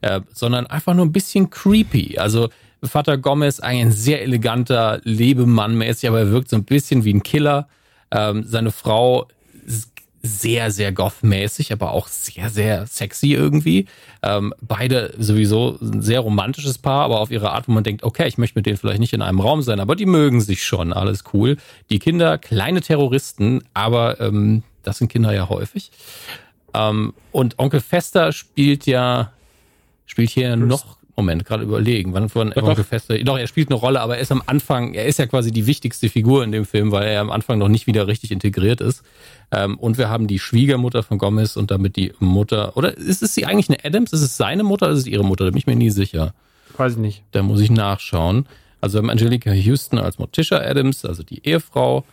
äh, 0.00 0.20
sondern 0.32 0.66
einfach 0.66 0.94
nur 0.94 1.04
ein 1.04 1.12
bisschen 1.12 1.50
creepy. 1.50 2.18
Also 2.18 2.50
Vater 2.82 3.16
Gomez, 3.16 3.60
ein 3.60 3.92
sehr 3.92 4.22
eleganter 4.22 5.00
Lebemann 5.04 5.76
mäßig, 5.76 6.08
aber 6.08 6.20
er 6.20 6.30
wirkt 6.30 6.50
so 6.50 6.56
ein 6.56 6.64
bisschen 6.64 7.04
wie 7.04 7.14
ein 7.14 7.22
Killer. 7.22 7.68
Ähm, 8.10 8.44
seine 8.46 8.70
Frau 8.70 9.28
sehr, 10.26 10.70
sehr 10.70 10.90
goth-mäßig, 10.90 11.70
aber 11.70 11.92
auch 11.92 12.08
sehr, 12.08 12.48
sehr 12.48 12.86
sexy 12.86 13.34
irgendwie. 13.34 13.86
Ähm, 14.22 14.54
beide 14.62 15.12
sowieso 15.18 15.78
ein 15.82 16.00
sehr 16.00 16.20
romantisches 16.20 16.78
Paar, 16.78 17.04
aber 17.04 17.20
auf 17.20 17.30
ihre 17.30 17.52
Art, 17.52 17.68
wo 17.68 17.72
man 17.72 17.84
denkt, 17.84 18.04
okay, 18.04 18.26
ich 18.26 18.38
möchte 18.38 18.58
mit 18.58 18.64
denen 18.64 18.78
vielleicht 18.78 19.00
nicht 19.00 19.12
in 19.12 19.20
einem 19.20 19.40
Raum 19.40 19.60
sein, 19.60 19.80
aber 19.80 19.96
die 19.96 20.06
mögen 20.06 20.40
sich 20.40 20.64
schon, 20.64 20.94
alles 20.94 21.24
cool. 21.34 21.58
Die 21.90 21.98
Kinder, 21.98 22.38
kleine 22.38 22.80
Terroristen, 22.80 23.62
aber 23.74 24.18
ähm, 24.18 24.62
das 24.82 24.96
sind 24.96 25.08
Kinder 25.08 25.34
ja 25.34 25.50
häufig. 25.50 25.90
Ähm, 26.72 27.12
und 27.30 27.58
Onkel 27.58 27.80
Fester 27.80 28.32
spielt 28.32 28.86
ja, 28.86 29.30
spielt 30.06 30.30
hier 30.30 30.56
noch, 30.56 30.96
Moment, 31.16 31.44
gerade 31.44 31.62
überlegen, 31.62 32.12
wann 32.12 32.28
von 32.28 32.52
Onkel 32.52 32.82
Fester, 32.82 33.16
doch, 33.18 33.38
er 33.38 33.46
spielt 33.46 33.68
eine 33.70 33.76
Rolle, 33.78 34.00
aber 34.00 34.16
er 34.16 34.22
ist 34.22 34.32
am 34.32 34.42
Anfang, 34.46 34.94
er 34.94 35.06
ist 35.06 35.18
ja 35.20 35.26
quasi 35.26 35.52
die 35.52 35.66
wichtigste 35.66 36.08
Figur 36.08 36.42
in 36.42 36.50
dem 36.50 36.64
Film, 36.64 36.90
weil 36.90 37.06
er 37.06 37.20
am 37.20 37.30
Anfang 37.30 37.58
noch 37.58 37.68
nicht 37.68 37.86
wieder 37.86 38.06
richtig 38.08 38.32
integriert 38.32 38.80
ist. 38.80 39.04
Ähm, 39.52 39.78
und 39.78 39.96
wir 39.96 40.08
haben 40.08 40.26
die 40.26 40.40
Schwiegermutter 40.40 41.02
von 41.04 41.18
Gomez 41.18 41.56
und 41.56 41.70
damit 41.70 41.94
die 41.96 42.12
Mutter, 42.18 42.76
oder 42.76 42.96
ist 42.96 43.22
es 43.22 43.34
sie 43.34 43.46
eigentlich 43.46 43.68
eine 43.68 43.84
Adams? 43.84 44.12
Ist 44.12 44.22
es 44.22 44.36
seine 44.36 44.64
Mutter 44.64 44.86
oder 44.86 44.94
ist 44.94 45.00
es 45.02 45.06
ihre 45.06 45.24
Mutter? 45.24 45.44
Da 45.44 45.50
bin 45.50 45.58
ich 45.58 45.66
mir 45.68 45.76
nie 45.76 45.90
sicher. 45.90 46.34
Weiß 46.76 46.92
ich 46.94 46.98
nicht. 46.98 47.22
Da 47.30 47.42
muss 47.44 47.60
ich 47.60 47.70
nachschauen. 47.70 48.46
Also 48.80 48.98
wir 48.98 49.02
haben 49.02 49.10
Angelica 49.10 49.52
Houston 49.52 49.98
als 49.98 50.18
Morticia 50.18 50.58
Adams, 50.58 51.04
also 51.04 51.22
die 51.22 51.46
Ehefrau. 51.46 52.04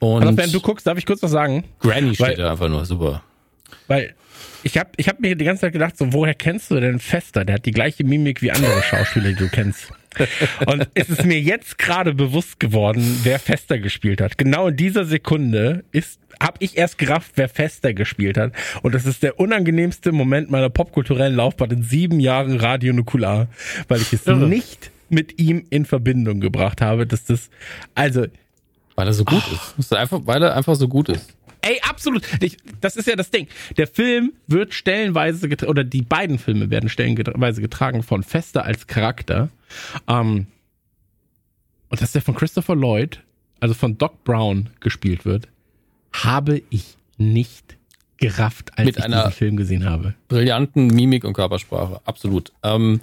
Und 0.00 0.24
Also, 0.24 0.36
wenn 0.36 0.50
du 0.52 0.60
guckst, 0.60 0.86
darf 0.86 0.98
ich 0.98 1.06
kurz 1.06 1.22
was 1.22 1.30
sagen? 1.30 1.64
Granny 1.78 2.14
steht 2.14 2.26
Weil- 2.26 2.36
da 2.36 2.50
einfach 2.50 2.68
nur 2.68 2.84
super. 2.84 3.22
Weil 3.86 4.14
ich 4.62 4.78
habe 4.78 4.90
ich 4.96 5.08
hab 5.08 5.20
mir 5.20 5.34
die 5.36 5.44
ganze 5.44 5.62
Zeit 5.62 5.72
gedacht, 5.72 5.96
so, 5.96 6.12
woher 6.12 6.34
kennst 6.34 6.70
du 6.70 6.80
denn 6.80 6.98
Fester? 6.98 7.44
Der 7.44 7.56
hat 7.56 7.66
die 7.66 7.70
gleiche 7.70 8.04
Mimik 8.04 8.42
wie 8.42 8.50
andere 8.50 8.82
Schauspieler, 8.82 9.30
die 9.30 9.36
du 9.36 9.48
kennst. 9.48 9.92
Und 10.66 10.88
es 10.94 11.08
ist 11.08 11.24
mir 11.24 11.40
jetzt 11.40 11.78
gerade 11.78 12.14
bewusst 12.14 12.58
geworden, 12.58 13.20
wer 13.22 13.38
Fester 13.38 13.78
gespielt 13.78 14.20
hat. 14.20 14.38
Genau 14.38 14.68
in 14.68 14.76
dieser 14.76 15.04
Sekunde 15.04 15.84
ist 15.92 16.18
habe 16.42 16.56
ich 16.60 16.78
erst 16.78 16.96
gerafft, 16.98 17.32
wer 17.34 17.48
Fester 17.48 17.92
gespielt 17.92 18.38
hat. 18.38 18.52
Und 18.82 18.94
das 18.94 19.04
ist 19.04 19.22
der 19.22 19.38
unangenehmste 19.38 20.10
Moment 20.10 20.50
meiner 20.50 20.70
popkulturellen 20.70 21.36
Laufbahn 21.36 21.70
in 21.70 21.82
sieben 21.82 22.18
Jahren 22.18 22.58
Radio 22.58 22.94
Nukular, 22.94 23.48
weil 23.88 24.00
ich 24.00 24.12
es 24.12 24.26
nicht 24.26 24.90
mit 25.10 25.38
ihm 25.38 25.66
in 25.70 25.84
Verbindung 25.84 26.40
gebracht 26.40 26.80
habe, 26.80 27.06
dass 27.06 27.24
das, 27.24 27.50
also, 27.94 28.26
Weil 28.94 29.06
er 29.06 29.12
so 29.12 29.24
gut 29.24 29.42
ist. 29.52 29.74
Das 29.76 29.86
ist 29.86 29.92
einfach, 29.92 30.20
weil 30.24 30.42
er 30.42 30.56
einfach 30.56 30.76
so 30.76 30.88
gut 30.88 31.08
ist. 31.10 31.36
Ey, 31.62 31.80
absolut. 31.88 32.22
Ich, 32.42 32.56
das 32.80 32.96
ist 32.96 33.06
ja 33.06 33.16
das 33.16 33.30
Ding. 33.30 33.48
Der 33.76 33.86
Film 33.86 34.32
wird 34.46 34.74
stellenweise 34.74 35.46
getra- 35.46 35.66
oder 35.66 35.84
die 35.84 36.02
beiden 36.02 36.38
Filme 36.38 36.70
werden 36.70 36.88
stellenweise 36.88 37.60
getragen 37.60 38.02
von 38.02 38.22
Fester 38.22 38.64
als 38.64 38.86
Charakter. 38.86 39.50
Ähm, 40.08 40.46
und 41.88 42.00
dass 42.00 42.12
der 42.12 42.22
von 42.22 42.34
Christopher 42.34 42.76
Lloyd, 42.76 43.20
also 43.60 43.74
von 43.74 43.98
Doc 43.98 44.24
Brown 44.24 44.70
gespielt 44.80 45.24
wird, 45.24 45.48
habe 46.12 46.62
ich 46.70 46.96
nicht 47.18 47.76
gerafft, 48.16 48.78
als 48.78 48.86
Mit 48.86 48.98
ich 48.98 49.04
diesen 49.04 49.32
Film 49.32 49.56
gesehen 49.56 49.84
habe. 49.84 50.14
Brillanten 50.28 50.88
Mimik 50.88 51.24
und 51.24 51.32
Körpersprache. 51.32 52.00
Absolut. 52.04 52.52
Ähm, 52.62 53.00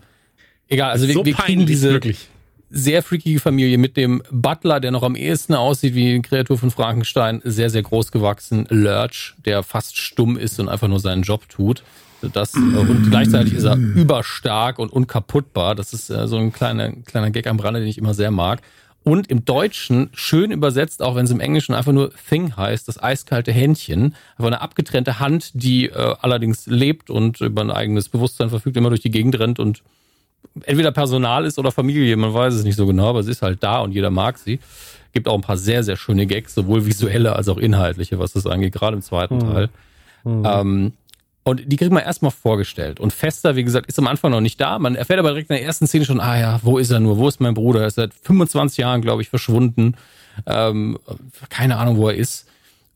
egal, 0.67 0.91
also 0.91 1.07
wir, 1.07 1.13
so 1.13 1.25
wir 1.25 1.33
kriegen 1.33 1.65
diese 1.65 1.91
wirklich. 1.91 2.29
Sehr 2.69 3.01
freakige 3.03 3.39
Familie 3.39 3.77
mit 3.77 3.97
dem 3.97 4.21
Butler, 4.31 4.79
der 4.79 4.91
noch 4.91 5.03
am 5.03 5.15
ehesten 5.15 5.53
aussieht 5.53 5.95
wie 5.95 6.09
eine 6.09 6.21
Kreatur 6.21 6.57
von 6.57 6.71
Frankenstein, 6.71 7.41
sehr, 7.43 7.69
sehr 7.69 7.83
groß 7.83 8.11
gewachsen. 8.11 8.65
Lurch, 8.69 9.33
der 9.45 9.63
fast 9.63 9.97
stumm 9.97 10.37
ist 10.37 10.59
und 10.59 10.69
einfach 10.69 10.87
nur 10.87 10.99
seinen 10.99 11.23
Job 11.23 11.47
tut. 11.49 11.83
Das, 12.21 12.55
äh, 12.55 12.57
und 12.57 13.09
gleichzeitig 13.09 13.53
ist 13.53 13.63
er 13.63 13.75
überstark 13.77 14.79
und 14.79 14.91
unkaputtbar. 14.91 15.75
Das 15.75 15.93
ist 15.93 16.09
äh, 16.09 16.27
so 16.27 16.37
ein 16.37 16.51
kleiner, 16.51 16.91
kleiner 16.91 17.31
Gag 17.31 17.47
am 17.47 17.59
Rande, 17.59 17.79
den 17.79 17.89
ich 17.89 17.97
immer 17.97 18.13
sehr 18.13 18.31
mag. 18.31 18.61
Und 19.03 19.27
im 19.27 19.45
Deutschen 19.45 20.09
schön 20.13 20.51
übersetzt, 20.51 21.01
auch 21.01 21.15
wenn 21.15 21.23
es 21.23 21.31
im 21.31 21.39
Englischen 21.39 21.73
einfach 21.73 21.93
nur 21.93 22.11
Thing 22.29 22.57
heißt, 22.57 22.89
das 22.89 23.01
eiskalte 23.01 23.53
Händchen. 23.53 24.15
Einfach 24.35 24.47
eine 24.47 24.59
abgetrennte 24.59 25.19
Hand, 25.19 25.51
die 25.53 25.85
äh, 25.85 26.15
allerdings 26.19 26.65
lebt 26.65 27.09
und 27.09 27.39
über 27.39 27.61
ein 27.61 27.71
eigenes 27.71 28.09
Bewusstsein 28.09 28.49
verfügt, 28.49 28.75
immer 28.75 28.89
durch 28.89 29.01
die 29.01 29.11
Gegend 29.11 29.39
rennt 29.39 29.59
und 29.59 29.81
entweder 30.63 30.91
Personal 30.91 31.45
ist 31.45 31.59
oder 31.59 31.71
Familie, 31.71 32.15
man 32.15 32.33
weiß 32.33 32.53
es 32.53 32.63
nicht 32.63 32.75
so 32.75 32.85
genau, 32.85 33.09
aber 33.09 33.23
sie 33.23 33.31
ist 33.31 33.41
halt 33.41 33.63
da 33.63 33.79
und 33.79 33.91
jeder 33.91 34.09
mag 34.09 34.37
sie. 34.37 34.59
Gibt 35.13 35.27
auch 35.27 35.35
ein 35.35 35.41
paar 35.41 35.57
sehr, 35.57 35.83
sehr 35.83 35.97
schöne 35.97 36.25
Gags, 36.27 36.53
sowohl 36.53 36.85
visuelle 36.85 37.35
als 37.35 37.47
auch 37.47 37.57
inhaltliche, 37.57 38.19
was 38.19 38.33
das 38.33 38.45
angeht, 38.45 38.73
gerade 38.73 38.95
im 38.95 39.01
zweiten 39.01 39.39
Teil. 39.39 39.69
Ähm, 40.25 40.93
und 41.43 41.63
die 41.65 41.77
kriegt 41.77 41.93
man 41.93 42.03
erstmal 42.03 42.31
vorgestellt. 42.31 42.99
Und 42.99 43.13
Fester, 43.13 43.55
wie 43.55 43.63
gesagt, 43.63 43.87
ist 43.87 43.97
am 43.97 44.07
Anfang 44.07 44.31
noch 44.31 44.41
nicht 44.41 44.59
da. 44.59 44.79
Man 44.79 44.95
erfährt 44.95 45.19
aber 45.19 45.29
direkt 45.29 45.49
in 45.49 45.55
der 45.55 45.63
ersten 45.63 45.87
Szene 45.87 46.03
schon, 46.03 46.19
ah 46.19 46.37
ja, 46.37 46.59
wo 46.61 46.77
ist 46.77 46.91
er 46.91 46.99
nur? 46.99 47.17
Wo 47.17 47.27
ist 47.29 47.39
mein 47.39 47.53
Bruder? 47.53 47.81
Er 47.81 47.87
ist 47.87 47.95
seit 47.95 48.13
25 48.13 48.79
Jahren, 48.79 49.01
glaube 49.01 49.21
ich, 49.21 49.29
verschwunden. 49.29 49.95
Ähm, 50.45 50.99
keine 51.49 51.77
Ahnung, 51.77 51.95
wo 51.95 52.09
er 52.09 52.15
ist. 52.15 52.47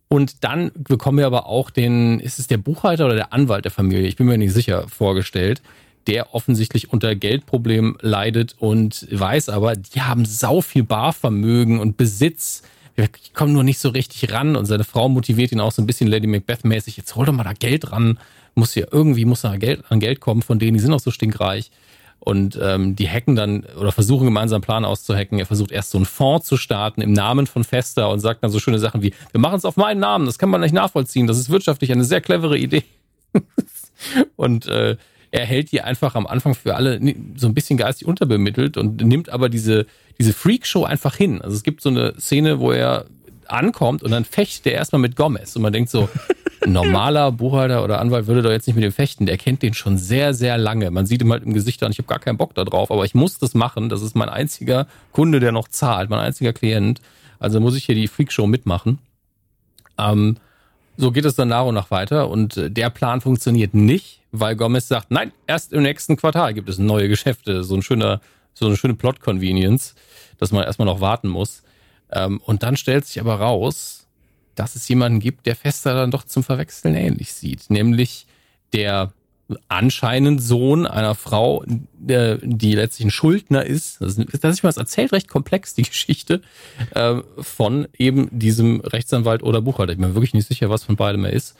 Und 0.10 0.44
dann 0.44 0.72
bekommen 0.76 1.20
wir 1.20 1.28
aber 1.28 1.46
auch 1.46 1.70
den, 1.70 2.20
ist 2.20 2.40
es 2.40 2.48
der 2.48 2.58
Buchhalter 2.58 3.06
oder 3.06 3.16
der 3.16 3.32
Anwalt 3.32 3.64
der 3.64 3.72
Familie? 3.72 4.06
Ich 4.08 4.18
bin 4.18 4.28
mir 4.28 4.38
nicht 4.38 4.54
sicher, 4.54 4.86
vorgestellt, 4.90 5.62
der 6.08 6.34
offensichtlich 6.34 6.92
unter 6.92 7.16
Geldproblemen 7.16 7.98
leidet 8.02 8.56
und 8.58 9.08
weiß 9.12 9.50
aber, 9.50 9.76
die 9.76 10.02
haben 10.02 10.26
sau 10.26 10.62
viel 10.62 10.84
Barvermögen 10.84 11.80
und 11.80 11.98
Besitz. 11.98 12.64
Wir 12.96 13.10
kommen 13.34 13.54
nur 13.54 13.64
nicht 13.64 13.80
so 13.80 13.90
richtig 13.90 14.32
ran 14.32 14.56
und 14.56 14.66
seine 14.66 14.84
Frau 14.84 15.10
motiviert 15.10 15.52
ihn 15.52 15.60
auch 15.60 15.72
so 15.72 15.82
ein 15.82 15.86
bisschen 15.86 16.08
Lady 16.08 16.28
Macbeth-mäßig. 16.28 16.98
Jetzt 16.98 17.16
hol 17.16 17.26
doch 17.26 17.34
mal 17.34 17.44
da 17.44 17.54
Geld 17.54 17.92
ran. 17.92 18.20
Muss 18.56 18.76
ja 18.76 18.86
irgendwie, 18.92 19.26
muss 19.26 19.42
da 19.42 19.56
Geld, 19.58 19.84
an 19.90 20.00
Geld 20.00 20.20
kommen 20.20 20.42
von 20.42 20.60
denen, 20.60 20.74
die 20.74 20.80
sind 20.80 20.94
auch 20.94 21.00
so 21.00 21.12
stinkreich. 21.12 21.72
Und 22.20 22.60
ähm, 22.62 22.96
die 22.96 23.10
hacken 23.10 23.36
dann 23.36 23.66
oder 23.80 23.92
versuchen 23.92 24.26
gemeinsam 24.26 24.58
einen 24.58 24.64
Plan 24.64 24.86
auszuhacken. 24.86 25.40
Er 25.40 25.48
versucht 25.48 25.72
erst 25.72 25.90
so 25.90 25.98
einen 25.98 26.06
Fonds 26.06 26.46
zu 26.46 26.56
starten 26.56 27.02
im 27.02 27.14
Namen 27.14 27.48
von 27.48 27.64
Fester 27.64 28.10
und 28.12 28.20
sagt 28.20 28.44
dann 28.44 28.52
so 28.52 28.60
schöne 28.60 28.78
Sachen 28.78 29.02
wie, 29.02 29.14
wir 29.32 29.42
machen 29.42 29.56
es 29.56 29.66
auf 29.66 29.76
meinen 29.76 30.00
Namen, 30.00 30.28
das 30.28 30.38
kann 30.38 30.50
man 30.50 30.62
nicht 30.62 30.74
nachvollziehen, 30.74 31.26
das 31.26 31.40
ist 31.40 31.50
wirtschaftlich 31.50 31.92
eine 31.92 32.04
sehr 32.04 32.22
clevere 32.22 32.60
Idee. 32.60 32.84
und 34.36 34.68
äh, 34.68 34.98
er 35.32 35.46
hält 35.46 35.72
die 35.72 35.82
einfach 35.82 36.16
am 36.16 36.28
Anfang 36.28 36.54
für 36.56 36.76
alle 36.76 37.00
so 37.36 37.48
ein 37.48 37.54
bisschen 37.54 37.78
geistig 37.78 38.08
unterbemittelt 38.08 38.78
und 38.78 39.02
nimmt 39.02 39.30
aber 39.30 39.50
diese, 39.50 39.86
diese 40.20 40.34
Freakshow 40.34 40.84
einfach 40.84 41.16
hin. 41.16 41.42
Also 41.42 41.56
es 41.56 41.64
gibt 41.64 41.82
so 41.82 41.90
eine 41.90 42.14
Szene, 42.20 42.60
wo 42.60 42.72
er 42.72 43.06
ankommt 43.48 44.04
und 44.04 44.12
dann 44.12 44.26
fecht 44.26 44.66
er 44.68 44.74
erstmal 44.74 45.02
mit 45.02 45.16
Gomez 45.16 45.56
und 45.56 45.62
man 45.62 45.74
denkt 45.74 45.90
so, 45.90 46.10
ein 46.64 46.72
normaler 46.74 47.32
Buchhalter 47.32 47.84
oder 47.84 48.00
Anwalt 48.00 48.28
würde 48.28 48.42
doch 48.42 48.52
jetzt 48.52 48.68
nicht 48.68 48.76
mit 48.76 48.84
dem 48.84 48.92
fechten, 48.92 49.26
der 49.26 49.38
kennt 49.38 49.62
den 49.62 49.74
schon 49.74 49.98
sehr, 49.98 50.34
sehr 50.34 50.58
lange. 50.58 50.92
Man 50.92 51.06
sieht 51.06 51.22
ihm 51.22 51.32
halt 51.32 51.44
im 51.44 51.54
Gesicht 51.54 51.82
an, 51.84 51.92
ich 51.92 51.98
habe 51.98 52.08
gar 52.08 52.20
keinen 52.20 52.38
Bock 52.38 52.54
da 52.54 52.64
drauf, 52.64 52.92
aber 52.92 53.06
ich 53.06 53.16
muss 53.16 53.40
das 53.40 53.54
machen, 53.54 53.90
das 53.90 54.02
ist 54.02 54.16
mein 54.16 54.30
einziger 54.30 54.88
Kunde, 55.12 55.40
der 55.40 55.52
noch 55.52 55.68
zahlt, 55.68 56.10
mein 56.10 56.20
einziger 56.20 56.54
Klient, 56.54 57.02
also 57.40 57.60
muss 57.60 57.76
ich 57.76 57.86
hier 57.86 57.96
die 57.96 58.08
Freakshow 58.08 58.48
mitmachen. 58.48 59.00
Ähm, 59.98 60.38
so 60.98 61.12
geht 61.12 61.26
es 61.26 61.36
dann 61.36 61.48
nach 61.48 61.66
und 61.66 61.76
nach 61.76 61.90
weiter 61.90 62.30
und 62.30 62.58
äh, 62.58 62.70
der 62.70 62.90
Plan 62.90 63.22
funktioniert 63.22 63.74
nicht, 63.74 64.21
weil 64.32 64.56
Gomez 64.56 64.88
sagt, 64.88 65.12
nein, 65.12 65.32
erst 65.48 65.74
im 65.74 65.84
nächsten 65.84 66.18
Quartal 66.18 66.54
gibt 66.54 66.70
es 66.70 66.78
neue 66.78 67.10
Geschäfte, 67.10 67.64
so 67.64 67.76
ein 67.76 67.82
schöner, 67.82 68.22
so 68.54 68.66
eine 68.66 68.78
schöne 68.78 68.96
Plot-Convenience, 68.96 69.96
dass 70.38 70.52
man 70.52 70.64
erstmal 70.64 70.86
noch 70.86 71.02
warten 71.02 71.28
muss. 71.28 71.64
Ähm, 72.12 72.42
und 72.46 72.64
dann 72.64 72.78
stellt 72.78 73.06
sich 73.06 73.20
aber 73.20 73.36
raus, 73.36 74.08
dass 74.56 74.76
es 74.76 74.88
jemanden 74.88 75.20
gibt, 75.20 75.46
der 75.46 75.56
Fester 75.56 75.94
dann 75.94 76.12
doch 76.12 76.24
zum 76.24 76.44
Verwechseln 76.44 76.96
ähnlich 76.96 77.34
sieht, 77.34 77.70
nämlich 77.70 78.28
der 78.74 79.14
anscheinend 79.68 80.42
Sohn 80.42 80.86
einer 80.86 81.16
Frau, 81.16 81.64
die 81.68 82.74
letztlich 82.74 83.08
ein 83.08 83.12
Schuldner 83.12 83.66
ist. 83.66 84.00
Das 84.02 84.18
ist, 84.18 84.64
was 84.64 84.78
erzählt, 84.78 85.12
recht 85.12 85.28
komplex, 85.28 85.74
die 85.74 85.84
Geschichte 85.84 86.42
äh, 86.92 87.16
von 87.38 87.88
eben 87.98 88.30
diesem 88.32 88.80
Rechtsanwalt 88.82 89.44
oder 89.44 89.62
Buchhalter. 89.62 89.92
Ich 89.92 90.00
bin 90.00 90.10
mir 90.10 90.16
wirklich 90.16 90.34
nicht 90.34 90.48
sicher, 90.48 90.70
was 90.70 90.84
von 90.84 90.96
beidem 90.96 91.26
er 91.26 91.34
ist. 91.34 91.58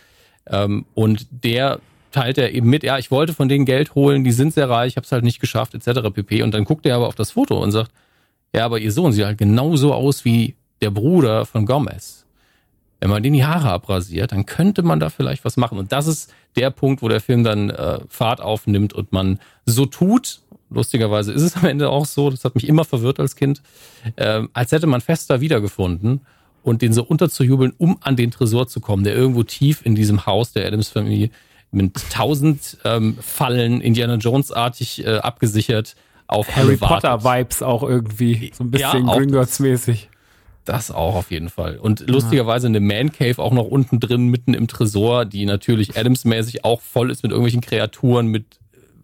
Ähm, 0.48 0.86
und 0.94 1.28
der 1.32 1.82
teilt 2.12 2.38
er 2.38 2.54
eben 2.54 2.70
mit, 2.70 2.84
ja, 2.84 2.98
ich 2.98 3.12
wollte 3.12 3.34
von 3.34 3.50
denen 3.50 3.66
Geld 3.66 3.96
holen, 3.96 4.24
die 4.24 4.32
sind 4.32 4.54
sehr 4.54 4.70
reich, 4.70 4.94
ich 4.94 4.98
habe 4.98 5.06
es 5.06 5.12
halt 5.12 5.24
nicht 5.24 5.40
geschafft, 5.40 5.74
etc. 5.74 6.10
pp. 6.14 6.44
Und 6.44 6.54
dann 6.54 6.66
guckt 6.66 6.86
er 6.86 6.96
aber 6.96 7.08
auf 7.08 7.16
das 7.16 7.32
Foto 7.32 7.62
und 7.62 7.72
sagt, 7.72 7.92
ja, 8.54 8.66
aber 8.66 8.80
ihr 8.80 8.92
Sohn 8.92 9.14
sieht 9.14 9.26
halt 9.26 9.38
genauso 9.38 9.94
aus 9.94 10.26
wie 10.26 10.56
der 10.82 10.92
Bruder 10.92 11.46
von 11.46 11.66
Gomez. 11.66 12.26
Wenn 13.00 13.10
man 13.10 13.24
den 13.24 13.34
die 13.34 13.46
Haare 13.46 13.72
abrasiert, 13.72 14.32
dann 14.32 14.46
könnte 14.46 14.84
man 14.84 15.00
da 15.00 15.10
vielleicht 15.10 15.44
was 15.44 15.58
machen. 15.58 15.78
Und 15.80 15.92
das 15.92 16.06
ist 16.06 16.32
der 16.56 16.70
Punkt, 16.70 17.02
wo 17.02 17.08
der 17.08 17.22
Film 17.22 17.44
dann 17.44 17.70
äh, 17.70 18.00
Fahrt 18.10 18.42
aufnimmt 18.42 18.94
und 18.94 19.12
man 19.12 19.40
so 19.66 19.86
tut, 19.86 20.42
lustigerweise 20.70 21.32
ist 21.32 21.42
es 21.42 21.56
am 21.56 21.66
Ende 21.66 21.90
auch 21.90 22.06
so, 22.06 22.30
das 22.30 22.46
hat 22.46 22.56
mich 22.56 22.68
immer 22.68 22.86
verwirrt 22.86 23.20
als 23.20 23.36
Kind, 23.36 23.62
äh, 24.18 24.44
als 24.54 24.72
hätte 24.72 24.88
man 24.88 25.02
Fester 25.02 25.42
wiedergefunden 25.42 26.22
und 26.64 26.82
den 26.82 26.94
so 26.94 27.04
unterzujubeln, 27.04 27.74
um 27.78 27.98
an 28.02 28.16
den 28.16 28.32
Tresor 28.32 28.68
zu 28.68 28.80
kommen, 28.80 29.04
der 29.04 29.16
irgendwo 29.16 29.44
tief 29.44 29.86
in 29.86 29.96
diesem 29.96 30.26
Haus 30.26 30.52
der 30.52 30.68
Adams-Familie 30.68 31.32
mit 31.72 32.10
tausend 32.12 32.78
ähm, 32.84 33.18
Fallen, 33.22 33.82
Indiana 33.82 34.16
Jones-artig 34.16 35.06
äh, 35.06 35.18
abgesichert 35.18 35.96
auf 36.28 36.56
Harry 36.56 36.70
alle 36.70 36.82
wartet. 36.82 37.10
Potter 37.10 37.24
Vibes 37.24 37.64
auch 37.64 37.84
irgendwie. 37.84 38.52
So 38.54 38.64
ein 38.64 38.72
bisschen 38.72 39.06
Ja, 39.06 39.12
auch 39.12 39.18
Gringotts 39.18 39.60
mäßig. 39.60 40.10
Das 40.66 40.92
auch 40.92 41.16
auf 41.16 41.32
jeden 41.32 41.50
Fall. 41.50 41.78
Und 41.78 42.08
lustigerweise 42.08 42.68
eine 42.68 42.80
Man 42.80 43.12
Cave 43.12 43.40
auch 43.40 43.52
noch 43.52 43.66
unten 43.66 44.00
drin, 44.00 44.28
mitten 44.28 44.54
im 44.54 44.68
Tresor, 44.68 45.26
die 45.26 45.46
natürlich 45.46 45.98
Adams-mäßig 45.98 46.64
auch 46.64 46.82
voll 46.82 47.10
ist 47.10 47.24
mit 47.24 47.32
irgendwelchen 47.32 47.62
Kreaturen, 47.62 48.28
mit 48.28 48.60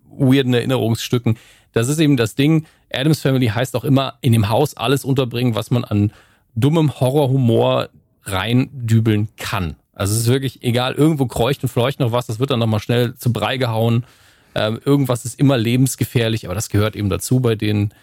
weirden 0.10 0.53
Erinnerungsstücken. 0.53 1.38
Das 1.73 1.89
ist 1.89 1.99
eben 1.99 2.15
das 2.15 2.35
Ding. 2.35 2.65
Adams 2.91 3.22
Family 3.22 3.48
heißt 3.48 3.76
auch 3.76 3.84
immer 3.84 4.18
in 4.22 4.34
dem 4.34 4.49
Haus 4.49 4.77
alles 4.77 5.03
unterbringen, 5.03 5.56
was 5.56 5.72
man 5.72 5.84
an 5.84 6.11
dummem 6.56 6.99
Horrorhumor 6.99 7.89
reindübeln 8.23 9.30
kann. 9.38 9.76
Also 9.98 10.14
es 10.14 10.22
ist 10.22 10.28
wirklich 10.28 10.64
egal, 10.64 10.94
irgendwo 10.94 11.26
kreucht 11.26 11.64
und 11.64 11.69
fleucht 11.69 11.99
noch 11.99 12.11
was, 12.11 12.28
das 12.28 12.40
wird 12.40 12.52
dann 12.52 12.60
nochmal 12.60 12.80
schnell 12.80 13.15
zu 13.15 13.34
Brei 13.34 13.57
gehauen. 13.57 14.06
Ähm, 14.53 14.80
irgendwas 14.86 15.26
ist 15.26 15.40
immer 15.40 15.57
lebensgefährlich, 15.57 16.45
aber 16.45 16.53
das 16.53 16.69
gehört 16.69 16.95
eben 16.95 17.10
dazu 17.10 17.40
bei 17.40 17.56
denen. 17.56 17.94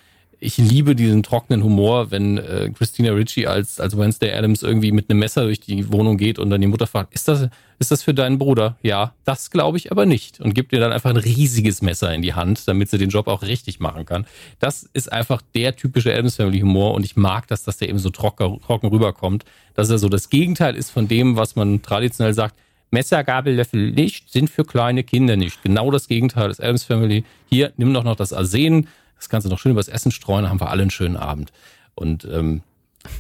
Ich 0.45 0.59
liebe 0.59 0.95
diesen 0.95 1.23
trockenen 1.23 1.65
Humor, 1.65 2.11
wenn 2.11 2.37
äh, 2.37 2.71
Christina 2.77 3.13
Ritchie 3.13 3.47
als, 3.47 3.81
als 3.81 3.97
Wednesday 3.97 4.31
Adams 4.31 4.63
irgendwie 4.63 4.93
mit 4.93 5.09
einem 5.09 5.19
Messer 5.21 5.45
durch 5.45 5.59
die 5.59 5.91
Wohnung 5.91 6.19
geht 6.19 6.39
und 6.39 6.51
dann 6.51 6.61
die 6.61 6.67
Mutter 6.67 6.87
fragt, 6.87 7.15
ist 7.15 7.29
das, 7.29 7.49
ist 7.79 7.91
das 7.91 8.03
für 8.03 8.13
deinen 8.13 8.37
Bruder? 8.37 8.77
Ja, 8.83 9.15
das 9.25 9.51
glaube 9.51 9.79
ich 9.79 9.91
aber 9.91 10.05
nicht. 10.05 10.41
Und 10.41 10.53
gibt 10.55 10.75
ihr 10.75 10.81
dann 10.81 10.93
einfach 10.93 11.09
ein 11.09 11.17
riesiges 11.17 11.81
Messer 11.81 12.13
in 12.13 12.21
die 12.21 12.35
Hand, 12.35 12.69
damit 12.69 12.91
sie 12.91 12.99
den 12.99 13.09
Job 13.09 13.27
auch 13.27 13.41
richtig 13.41 13.81
machen 13.81 14.05
kann. 14.05 14.27
Das 14.59 14.87
ist 14.93 15.11
einfach 15.11 15.41
der 15.55 15.77
typische 15.77 16.13
Adams 16.13 16.37
Family 16.37 16.61
Humor 16.61 16.93
und 16.93 17.07
ich 17.07 17.17
mag 17.17 17.49
das, 17.49 17.63
dass 17.63 17.79
der 17.79 17.89
eben 17.89 17.99
so 17.99 18.11
trocken, 18.11 18.61
trocken 18.61 18.89
rüberkommt. 18.89 19.47
Dass 19.73 19.89
er 19.89 19.97
so 19.97 20.11
das 20.11 20.29
Gegenteil 20.29 20.77
ist 20.77 20.91
von 20.91 21.09
dem, 21.09 21.39
was 21.39 21.57
man 21.57 21.81
traditionell 21.81 22.35
sagt, 22.35 22.55
Messer, 22.91 23.25
Gabel, 23.25 23.55
Löffel 23.55 23.93
nicht, 23.93 24.31
sind 24.31 24.51
für 24.51 24.65
kleine 24.65 25.05
Kinder 25.05 25.37
nicht. 25.37 25.63
Genau 25.63 25.91
das 25.91 26.07
Gegenteil 26.07 26.49
des 26.49 26.61
Adams 26.61 26.85
Family. 26.85 27.25
Hier, 27.49 27.73
nimm 27.79 27.95
doch 27.95 28.05
noch 28.05 28.15
das 28.15 28.35
Arsen, 28.35 28.89
das 29.19 29.43
du 29.45 29.49
noch 29.49 29.59
schön 29.59 29.73
übers 29.73 29.89
Essen 29.89 30.13
streuen, 30.13 30.49
haben 30.49 30.61
wir 30.61 30.71
alle 30.71 30.83
einen 30.83 30.91
schönen 30.91 31.17
Abend. 31.17 31.53
Und 31.95 32.25
ähm, 32.25 32.63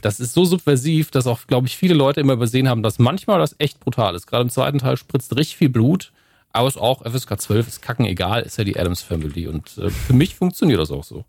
das 0.02 0.20
ist 0.20 0.34
so 0.34 0.44
subversiv, 0.44 1.10
dass 1.10 1.26
auch, 1.26 1.46
glaube 1.46 1.66
ich, 1.66 1.76
viele 1.76 1.94
Leute 1.94 2.20
immer 2.20 2.32
übersehen 2.32 2.68
haben, 2.68 2.82
dass 2.82 2.98
manchmal 2.98 3.38
das 3.38 3.56
echt 3.58 3.80
brutal 3.80 4.14
ist. 4.14 4.26
Gerade 4.26 4.42
im 4.42 4.50
zweiten 4.50 4.78
Teil 4.78 4.96
spritzt 4.96 5.36
richtig 5.36 5.56
viel 5.56 5.68
Blut, 5.68 6.12
aber 6.52 6.68
es 6.68 6.76
ist 6.76 6.80
auch 6.80 7.02
FSK 7.04 7.40
12 7.40 7.68
ist 7.68 7.82
kacken 7.82 8.06
egal, 8.06 8.42
ist 8.42 8.58
ja 8.58 8.64
die 8.64 8.78
Adams 8.78 9.02
Family. 9.02 9.46
Und 9.46 9.76
äh, 9.78 9.90
für 9.90 10.12
mich 10.12 10.34
funktioniert 10.34 10.80
das 10.80 10.90
auch 10.90 11.04
so. 11.04 11.24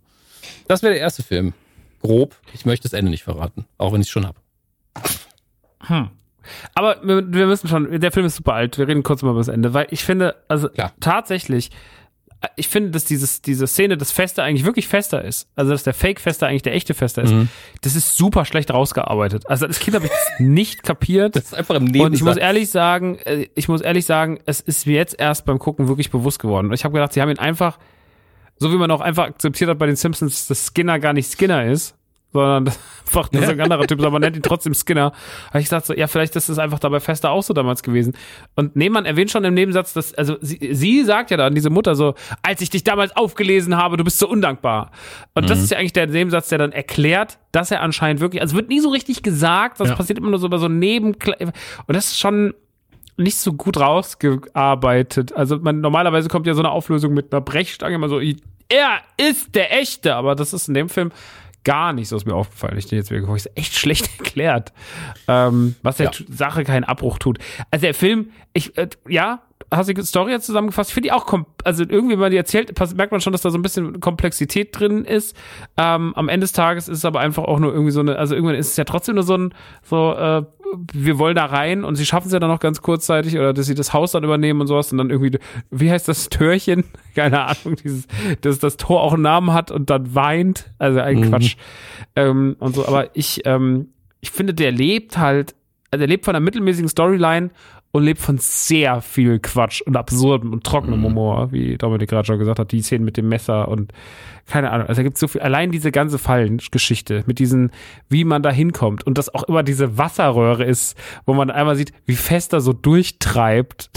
Das 0.68 0.84
wäre 0.84 0.94
der 0.94 1.02
erste 1.02 1.24
Film. 1.24 1.54
Grob. 2.02 2.36
Ich 2.54 2.66
möchte 2.66 2.84
das 2.84 2.94
Ende 2.94 3.10
nicht 3.10 3.24
verraten, 3.24 3.66
auch 3.78 3.92
wenn 3.92 4.02
ich 4.02 4.08
es 4.08 4.12
schon 4.12 4.28
habe. 4.28 4.38
Aber 6.76 6.98
wir, 7.04 7.34
wir 7.34 7.48
müssen 7.48 7.68
schon, 7.68 8.00
der 8.00 8.12
Film 8.12 8.26
ist 8.26 8.36
super 8.36 8.54
alt, 8.54 8.78
wir 8.78 8.88
reden 8.88 9.04
kurz 9.04 9.22
mal 9.24 9.32
über 9.32 9.40
das 9.40 9.48
Ende, 9.48 9.74
weil 9.74 9.88
ich 9.90 10.04
finde, 10.04 10.36
also 10.48 10.70
Klar. 10.70 10.94
tatsächlich, 11.00 11.72
ich 12.56 12.68
finde, 12.68 12.92
dass 12.92 13.06
dieses, 13.06 13.42
diese 13.42 13.66
Szene 13.68 13.98
des 13.98 14.12
Fester 14.12 14.44
eigentlich 14.44 14.66
wirklich 14.66 14.88
Fester 14.88 15.24
ist. 15.24 15.48
Also, 15.56 15.72
dass 15.72 15.84
der 15.84 15.94
Fake-Fester 15.94 16.48
eigentlich 16.48 16.62
der 16.62 16.74
echte 16.74 16.94
Fester 16.94 17.24
ist. 17.24 17.32
Mhm. 17.32 17.50
Das 17.82 17.96
ist 17.96 18.18
super 18.18 18.46
schlecht 18.46 18.72
rausgearbeitet. 18.72 19.50
Also, 19.50 19.66
als 19.66 19.80
Kind 19.80 19.96
habe 19.96 20.06
ich 20.06 20.12
das 20.12 20.32
nicht 20.40 20.84
kapiert. 20.84 21.36
Das 21.36 21.46
ist 21.46 21.54
einfach 21.56 21.76
im 21.76 21.84
Und 21.84 21.96
ich 21.96 22.02
muss 22.02 22.12
Nebensatz. 22.12 22.38
ehrlich 22.38 22.70
sagen, 22.70 23.18
äh, 23.26 23.48
ich 23.56 23.68
muss 23.68 23.82
ehrlich 23.82 24.06
sagen, 24.06 24.40
es 24.46 24.60
ist 24.60 24.86
mir 24.86 24.96
jetzt 24.96 25.20
erst 25.20 25.46
beim 25.46 25.60
Gucken 25.60 25.88
wirklich 25.88 26.12
bewusst 26.12 26.40
geworden. 26.40 26.68
Und 26.68 26.74
ich 26.74 26.84
habe 26.84 26.94
gedacht, 26.94 27.14
sie 27.14 27.22
haben 27.22 27.30
ihn 27.30 27.40
einfach, 27.40 27.80
so 28.58 28.72
wie 28.72 28.78
man 28.78 28.92
auch 28.92 29.02
einfach 29.02 29.26
akzeptiert 29.26 29.70
hat 29.70 29.80
bei 29.80 29.88
den 29.88 29.96
Simpsons, 29.96 30.48
dass 30.48 30.72
Skinner 30.74 31.00
gar 31.00 31.14
nicht 31.14 31.32
Skinner 31.32 31.66
ist, 31.66 31.96
sondern 32.36 32.66
einfach 33.06 33.30
das 33.30 33.42
ist 33.44 33.50
ein 33.50 33.62
anderer 33.62 33.88
Typ, 33.88 34.00
aber 34.00 34.12
man 34.12 34.22
nennt 34.22 34.36
ihn 34.36 34.42
trotzdem 34.42 34.74
Skinner. 34.74 35.12
Habe 35.50 35.60
ich 35.60 35.66
gesagt, 35.66 35.86
so, 35.86 35.94
ja, 35.94 36.08
vielleicht 36.08 36.36
ist 36.36 36.50
es 36.50 36.60
einfach 36.60 36.80
dabei 36.80 37.00
Fester 37.00 37.32
auch 37.32 37.44
so 37.44 37.54
damals 37.54 37.84
gewesen. 37.84 38.14
Und 38.56 38.76
Nehmann 38.76 39.06
erwähnt 39.06 39.32
schon 39.32 39.44
im 39.44 39.54
Nebensatz, 39.54 39.94
dass, 39.94 40.14
also 40.14 40.38
sie, 40.42 40.70
sie 40.74 41.04
sagt 41.04 41.32
ja 41.32 41.38
dann, 41.38 41.56
diese 41.56 41.70
Mutter 41.70 41.96
so, 41.96 42.16
als 42.42 42.62
ich 42.62 42.70
dich 42.70 42.84
damals 42.84 43.16
aufgelesen 43.16 43.78
habe, 43.78 43.98
du 43.98 44.04
bist 44.04 44.20
so 44.20 44.28
undankbar. 44.28 44.92
Und 45.34 45.50
das 45.50 45.60
ist 45.62 45.72
ja 45.72 45.78
eigentlich 45.78 45.94
der 45.94 46.08
Nebensatz, 46.08 46.50
der 46.50 46.58
dann 46.58 46.72
erklärt, 46.72 47.40
dass 47.52 47.72
er 47.72 47.82
anscheinend 47.82 48.22
wirklich, 48.22 48.42
also 48.42 48.56
wird 48.56 48.70
nie 48.70 48.80
so 48.80 48.90
richtig 48.90 49.24
gesagt, 49.24 49.80
das 49.80 49.90
Ja. 49.90 49.96
passiert 49.96 50.20
immer 50.20 50.30
nur 50.30 50.40
so 50.40 50.48
über 50.48 50.60
so 50.60 50.68
Neben, 50.68 51.14
und 51.16 51.96
das 51.96 52.08
ist 52.08 52.20
schon, 52.20 52.54
nicht 53.18 53.38
so 53.38 53.54
gut 53.54 53.78
rausgearbeitet. 53.78 55.34
Also 55.34 55.58
man 55.60 55.80
normalerweise 55.80 56.28
kommt 56.28 56.48
ja 56.48 56.54
so 56.54 56.62
eine 56.62 56.72
Auflösung 56.72 57.14
mit 57.14 57.32
einer 57.32 57.42
Brechstange 57.42 57.96
immer 57.96 58.10
so, 58.10 58.20
er 58.20 59.00
ist 59.18 59.56
der 59.56 59.80
echte, 59.80 60.16
aber 60.16 60.36
das 60.36 60.54
ist 60.54 60.68
in 60.68 60.74
dem 60.74 60.90
Film 60.90 61.12
gar 61.66 61.92
nicht 61.92 62.08
so 62.08 62.16
ist 62.16 62.26
mir 62.26 62.34
aufgefallen. 62.36 62.78
Ich 62.78 62.88
den 62.88 62.98
jetzt 62.98 63.10
geguckt, 63.10 63.36
ist 63.36 63.52
echt 63.58 63.76
schlecht 63.78 64.10
erklärt, 64.18 64.72
ähm, 65.28 65.76
was 65.82 65.98
der 65.98 66.12
Ja. 66.12 66.26
Sache 66.30 66.64
keinen 66.64 66.86
Abbruch 66.86 67.18
tut. 67.20 67.40
Also 67.72 67.82
der 67.84 67.94
Film, 67.94 68.30
ich 68.54 68.78
äh, 68.78 68.88
ja, 69.10 69.42
hast 69.76 69.90
du 69.90 69.94
die 69.94 70.02
Story 70.04 70.32
jetzt 70.32 70.46
zusammengefasst? 70.46 70.90
Ich 70.90 70.94
finde 70.94 71.10
die 71.10 71.14
auch, 71.14 71.26
also 71.64 71.84
irgendwie, 71.88 72.14
wenn 72.14 72.20
man 72.20 72.32
die 72.32 72.38
erzählt, 72.38 72.74
merkt 72.96 73.12
man 73.12 73.22
schon, 73.22 73.32
dass 73.32 73.42
da 73.42 73.50
so 73.50 73.58
ein 73.58 73.62
bisschen 73.62 74.00
Komplexität 74.00 74.78
drin 74.78 75.06
ist. 75.06 75.36
Ähm, 75.78 76.14
am 76.16 76.30
Ende 76.30 76.46
des 76.46 76.52
Tages 76.52 76.88
ist 76.88 77.00
es 77.00 77.06
aber 77.06 77.20
einfach 77.20 77.44
auch 77.44 77.60
nur 77.60 77.72
irgendwie 77.72 77.92
so 77.92 78.00
eine, 78.00 78.18
also 78.18 78.36
irgendwann 78.36 78.56
ist 78.56 78.70
es 78.70 78.78
ja 78.78 78.84
trotzdem 78.84 79.16
nur 79.16 79.24
so 79.24 79.38
ein, 79.38 79.54
so, 79.84 80.14
äh, 80.14 80.44
wir 80.94 81.20
wollen 81.20 81.36
da 81.36 81.46
rein 81.46 81.84
und 81.84 81.96
sie 81.96 82.06
schaffen 82.06 82.28
es 82.28 82.34
ja 82.34 82.40
dann 82.40 82.50
noch 82.50 82.60
ganz 82.60 82.82
kurzzeitig 82.82 83.38
oder 83.38 83.54
dass 83.54 83.66
sie 83.66 83.76
das 83.76 83.94
Haus 83.94 84.12
dann 84.12 84.24
übernehmen 84.24 84.62
und 84.62 84.68
sowas 84.68 84.92
und 84.92 84.98
dann 84.98 85.10
irgendwie, 85.10 85.38
wie 85.72 85.92
heißt 85.92 86.08
das 86.08 86.30
Türchen? 86.30 86.84
Keine 87.16 87.46
Ahnung, 87.46 87.76
dieses, 87.84 88.08
dass 88.42 88.60
das 88.60 88.78
Tor 88.78 89.02
auch 89.02 89.14
einen 89.14 89.24
Namen 89.24 89.54
hat 89.54 89.72
und 89.72 89.90
dann 89.90 90.16
weint. 90.16 90.72
Also 90.80 91.00
ein 91.00 91.30
Quatsch. 91.30 91.56
Ähm, 92.16 92.56
und 92.60 92.76
so, 92.76 92.88
aber 92.88 93.16
ich, 93.16 93.42
ähm, 93.46 93.90
ich 94.22 94.32
finde, 94.32 94.54
der 94.54 94.72
lebt 94.72 95.18
halt, 95.18 95.56
also 95.92 96.04
er 96.04 96.08
lebt 96.08 96.26
von 96.26 96.36
einer 96.36 96.44
mittelmäßigen 96.44 96.90
Storyline 96.90 97.52
und 97.96 98.04
lebt 98.04 98.20
von 98.20 98.38
sehr 98.40 99.00
viel 99.00 99.40
Quatsch 99.40 99.82
und 99.82 99.96
absurdem 99.96 100.52
und 100.52 100.66
trockenem 100.66 101.02
Humor, 101.02 101.54
wie 101.54 101.78
Dominik 101.78 102.10
gerade 102.10 102.26
schon 102.26 102.40
gesagt 102.40 102.60
hat, 102.60 102.74
die 102.74 102.82
Szenen 102.82 103.06
mit 103.06 103.16
dem 103.16 103.30
Messer 103.30 103.70
und 103.70 103.94
keine 104.48 104.72
Ahnung. 104.72 104.88
Also 104.88 105.00
da 105.00 105.04
gibt 105.04 105.18
so 105.18 105.30
viel, 105.30 105.40
allein 105.40 105.72
diese 105.72 105.94
ganze 105.94 106.18
Fallengeschichte 106.18 107.24
mit 107.26 107.40
diesen, 107.40 107.72
wie 108.10 108.26
man 108.26 108.44
da 108.44 108.52
hinkommt 108.52 109.08
und 109.08 109.18
das 109.18 109.34
auch 109.34 109.44
immer 109.44 109.64
diese 109.64 109.98
Wasserröhre 109.98 110.66
ist, 110.66 110.98
wo 111.26 111.34
man 111.34 111.50
einmal 111.50 111.78
sieht, 111.78 111.94
wie 112.06 112.18
fest 112.18 112.52
er 112.52 112.60
so 112.60 112.74
durchtreibt. 112.74 113.90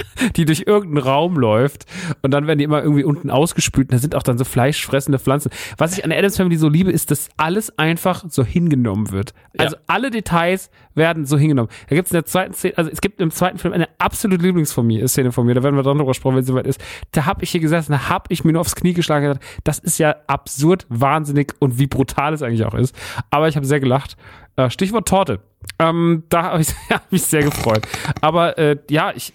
die 0.36 0.44
durch 0.44 0.64
irgendeinen 0.66 1.06
Raum 1.06 1.36
läuft 1.36 1.86
und 2.22 2.30
dann 2.32 2.46
werden 2.46 2.58
die 2.58 2.64
immer 2.64 2.82
irgendwie 2.82 3.04
unten 3.04 3.30
ausgespült 3.30 3.90
und 3.90 3.94
da 3.94 3.98
sind 3.98 4.14
auch 4.14 4.22
dann 4.22 4.38
so 4.38 4.44
fleischfressende 4.44 5.18
Pflanzen. 5.18 5.50
Was 5.78 5.96
ich 5.96 6.04
an 6.04 6.10
der 6.10 6.18
Adams 6.18 6.36
Family 6.36 6.56
so 6.56 6.68
liebe, 6.68 6.90
ist, 6.90 7.10
dass 7.10 7.28
alles 7.36 7.78
einfach 7.78 8.24
so 8.28 8.44
hingenommen 8.44 9.10
wird. 9.10 9.34
Also 9.58 9.76
alle 9.86 10.10
Details 10.10 10.70
werden 10.94 11.26
so 11.26 11.38
hingenommen. 11.38 11.70
Da 11.88 11.96
gibt 11.96 12.06
es 12.06 12.12
in 12.12 12.16
der 12.16 12.24
zweiten 12.24 12.54
Szene, 12.54 12.74
also 12.76 12.90
es 12.90 13.00
gibt 13.00 13.20
im 13.20 13.30
zweiten 13.30 13.58
Film 13.58 13.74
eine 13.74 13.88
absolute 13.98 14.44
Lieblingsszene 14.44 15.32
von 15.32 15.46
mir, 15.46 15.54
da 15.54 15.62
werden 15.62 15.76
wir 15.76 15.82
dann 15.82 15.98
drüber 15.98 16.14
sprechen, 16.14 16.36
wenn 16.36 16.42
es 16.42 16.48
soweit 16.48 16.66
ist. 16.66 16.82
Da 17.12 17.26
habe 17.26 17.42
ich 17.42 17.50
hier 17.50 17.60
gesessen, 17.60 17.92
da 17.92 18.08
habe 18.08 18.24
ich 18.28 18.44
mir 18.44 18.52
nur 18.52 18.60
aufs 18.60 18.76
Knie 18.76 18.92
geschlagen 18.92 19.26
und 19.26 19.32
gesagt, 19.34 19.60
das 19.64 19.78
ist 19.78 19.98
ja 19.98 20.16
absurd, 20.26 20.86
wahnsinnig 20.88 21.54
und 21.58 21.78
wie 21.78 21.86
brutal 21.86 22.32
es 22.32 22.42
eigentlich 22.42 22.64
auch 22.64 22.74
ist. 22.74 22.94
Aber 23.30 23.48
ich 23.48 23.56
habe 23.56 23.66
sehr 23.66 23.80
gelacht. 23.80 24.16
Äh, 24.56 24.70
Stichwort 24.70 25.08
Torte. 25.08 25.40
Ähm, 25.78 26.24
da 26.28 26.44
habe 26.44 26.62
ich 26.62 26.68
hab 26.90 27.10
mich 27.10 27.22
sehr 27.22 27.42
gefreut. 27.42 27.86
Aber 28.20 28.58
äh, 28.58 28.76
ja, 28.90 29.12
ich, 29.14 29.32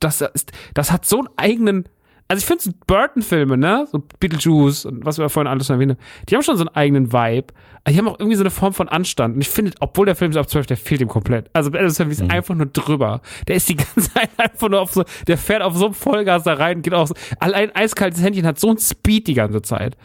das 0.00 0.20
ist, 0.20 0.52
das 0.74 0.92
hat 0.92 1.04
so 1.04 1.18
einen 1.18 1.28
eigenen. 1.36 1.84
Also 2.30 2.40
ich 2.40 2.46
finde 2.46 2.62
so 2.62 2.70
Burton-Filme, 2.86 3.56
ne, 3.56 3.86
so 3.90 4.02
Beetlejuice 4.20 4.84
und 4.84 5.06
was 5.06 5.16
wir 5.16 5.30
vorhin 5.30 5.50
alles 5.50 5.70
erwähnt 5.70 5.92
haben, 5.92 6.00
die 6.28 6.34
haben 6.34 6.42
schon 6.42 6.58
so 6.58 6.66
einen 6.66 6.76
eigenen 6.76 7.10
Vibe. 7.10 7.54
Aber 7.84 7.92
die 7.92 7.98
haben 7.98 8.08
auch 8.08 8.18
irgendwie 8.18 8.36
so 8.36 8.42
eine 8.42 8.50
Form 8.50 8.74
von 8.74 8.86
Anstand. 8.86 9.36
Und 9.36 9.40
ich 9.40 9.48
finde, 9.48 9.72
obwohl 9.80 10.04
der 10.04 10.14
Film 10.14 10.30
ist 10.30 10.36
ab 10.36 10.50
12, 10.50 10.66
der 10.66 10.76
fehlt 10.76 11.00
ihm 11.00 11.08
komplett. 11.08 11.48
Also 11.54 11.70
Adams 11.70 11.96
Family 11.96 12.12
ist 12.12 12.30
einfach 12.30 12.54
nur 12.54 12.66
drüber. 12.66 13.22
Der 13.46 13.56
ist 13.56 13.66
die 13.70 13.76
ganze 13.76 14.12
Zeit 14.12 14.28
einfach 14.36 14.68
nur 14.68 14.82
auf 14.82 14.92
so, 14.92 15.04
der 15.26 15.38
fährt 15.38 15.62
auf 15.62 15.74
so 15.74 15.86
einem 15.86 15.94
Vollgas 15.94 16.42
da 16.42 16.52
rein, 16.52 16.82
geht 16.82 16.92
auch 16.92 17.06
so, 17.06 17.14
allein 17.40 17.74
eiskaltes 17.74 18.22
Händchen 18.22 18.44
hat 18.44 18.58
so 18.58 18.68
einen 18.68 18.78
Speed 18.78 19.26
die 19.26 19.34
ganze 19.34 19.62
Zeit. 19.62 19.96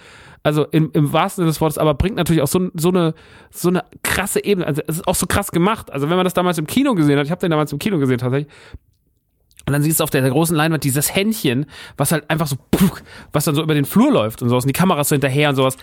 Also 0.43 0.65
im, 0.65 0.91
im 0.93 1.13
wahrsten 1.13 1.41
Sinne 1.41 1.51
des 1.51 1.61
Wortes, 1.61 1.77
aber 1.77 1.93
bringt 1.93 2.17
natürlich 2.17 2.41
auch 2.41 2.47
so, 2.47 2.69
so 2.73 2.89
eine 2.89 3.13
so 3.49 3.69
eine 3.69 3.85
krasse 4.03 4.43
Ebene. 4.43 4.67
Also 4.67 4.81
es 4.87 4.97
ist 4.97 5.07
auch 5.07 5.15
so 5.15 5.25
krass 5.25 5.51
gemacht. 5.51 5.91
Also 5.91 6.09
wenn 6.09 6.17
man 6.17 6.25
das 6.25 6.33
damals 6.33 6.57
im 6.57 6.67
Kino 6.67 6.95
gesehen 6.95 7.17
hat, 7.17 7.25
ich 7.25 7.31
habe 7.31 7.39
den 7.39 7.51
damals 7.51 7.71
im 7.71 7.79
Kino 7.79 7.97
gesehen 7.97 8.17
tatsächlich. 8.17 8.51
Und 9.65 9.73
dann 9.73 9.81
siehst 9.81 9.99
du 9.99 10.03
auf 10.03 10.09
der, 10.09 10.21
der 10.21 10.31
großen 10.31 10.55
Leinwand 10.55 10.83
dieses 10.83 11.15
Händchen, 11.15 11.65
was 11.95 12.11
halt 12.11 12.29
einfach 12.29 12.47
so, 12.47 12.57
was 13.31 13.45
dann 13.45 13.55
so 13.55 13.63
über 13.63 13.73
den 13.73 13.85
Flur 13.85 14.11
läuft 14.11 14.41
und 14.41 14.49
sowas, 14.49 14.65
und 14.65 14.67
die 14.67 14.73
Kameras 14.73 15.09
so 15.09 15.15
hinterher 15.15 15.49
und 15.49 15.55
sowas. 15.55 15.77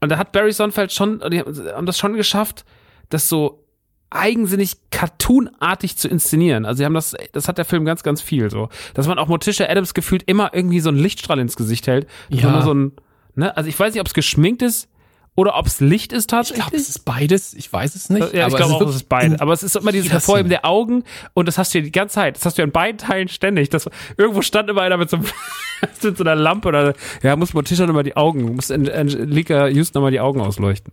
Und 0.00 0.10
da 0.10 0.18
hat 0.18 0.32
Barry 0.32 0.52
Sonnenfeld 0.52 0.92
schon, 0.92 1.20
die 1.30 1.40
haben 1.40 1.86
das 1.86 1.98
schon 1.98 2.14
geschafft, 2.14 2.64
das 3.10 3.28
so 3.28 3.62
eigensinnig 4.08 4.76
cartoonartig 4.90 5.96
zu 5.96 6.08
inszenieren. 6.08 6.64
Also 6.64 6.78
sie 6.78 6.84
haben 6.84 6.94
das, 6.94 7.14
das 7.32 7.48
hat 7.48 7.58
der 7.58 7.64
Film 7.64 7.84
ganz, 7.84 8.02
ganz 8.02 8.22
viel 8.22 8.50
so. 8.50 8.68
Dass 8.94 9.06
man 9.06 9.18
auch 9.18 9.28
Morticia 9.28 9.68
Adams 9.68 9.94
gefühlt 9.94 10.22
immer 10.22 10.50
irgendwie 10.54 10.80
so 10.80 10.88
einen 10.88 10.98
Lichtstrahl 10.98 11.38
ins 11.38 11.56
Gesicht 11.56 11.86
hält. 11.86 12.06
Ja. 12.30 12.50
nur 12.50 12.62
so 12.62 12.72
ein, 12.72 12.92
ne, 13.34 13.56
also 13.56 13.68
ich 13.68 13.78
weiß 13.78 13.92
nicht, 13.92 14.00
ob 14.00 14.06
es 14.06 14.14
geschminkt 14.14 14.62
ist 14.62 14.88
oder 15.36 15.56
ob 15.56 15.66
es 15.66 15.80
Licht 15.80 16.12
ist 16.12 16.24
Ich 16.24 16.26
tatsächlich. 16.26 16.64
glaube, 16.64 16.76
es 16.76 16.88
ist 16.88 17.04
beides. 17.04 17.54
Ich 17.54 17.72
weiß 17.72 17.94
es 17.94 18.10
nicht. 18.10 18.32
Ja, 18.32 18.48
ich 18.48 18.54
aber 18.54 18.56
glaube 18.56 18.74
auch, 18.74 18.88
es 18.88 18.96
ist 18.96 19.08
beide. 19.08 19.34
in 19.34 19.40
Aber 19.40 19.52
es 19.52 19.62
ist 19.62 19.76
immer 19.76 19.92
dieses 19.92 20.10
Hervorheben 20.10 20.48
der 20.48 20.64
Augen 20.64 21.04
und 21.34 21.46
das 21.46 21.58
hast 21.58 21.72
du 21.74 21.78
ja 21.78 21.84
die 21.84 21.92
ganze 21.92 22.16
Zeit. 22.16 22.36
Das 22.36 22.44
hast 22.44 22.58
du 22.58 22.62
ja 22.62 22.66
in 22.66 22.72
beiden 22.72 22.98
Teilen 22.98 23.28
ständig. 23.28 23.68
Das, 23.68 23.88
irgendwo 24.16 24.42
stand 24.42 24.68
immer 24.70 24.82
einer 24.82 24.96
mit 24.96 25.10
so, 25.10 25.18
einem, 25.18 25.26
mit 26.02 26.16
so 26.16 26.24
einer 26.24 26.34
Lampe 26.34 26.68
oder 26.68 26.94
ja, 27.22 27.36
muss 27.36 27.54
Morticia 27.54 27.86
nochmal 27.86 28.02
die 28.02 28.16
Augen, 28.16 28.56
muss 28.56 28.70
Angelika 28.70 29.68
Houston 29.68 29.98
nochmal 29.98 30.10
die 30.10 30.20
Augen 30.20 30.40
ausleuchten. 30.40 30.92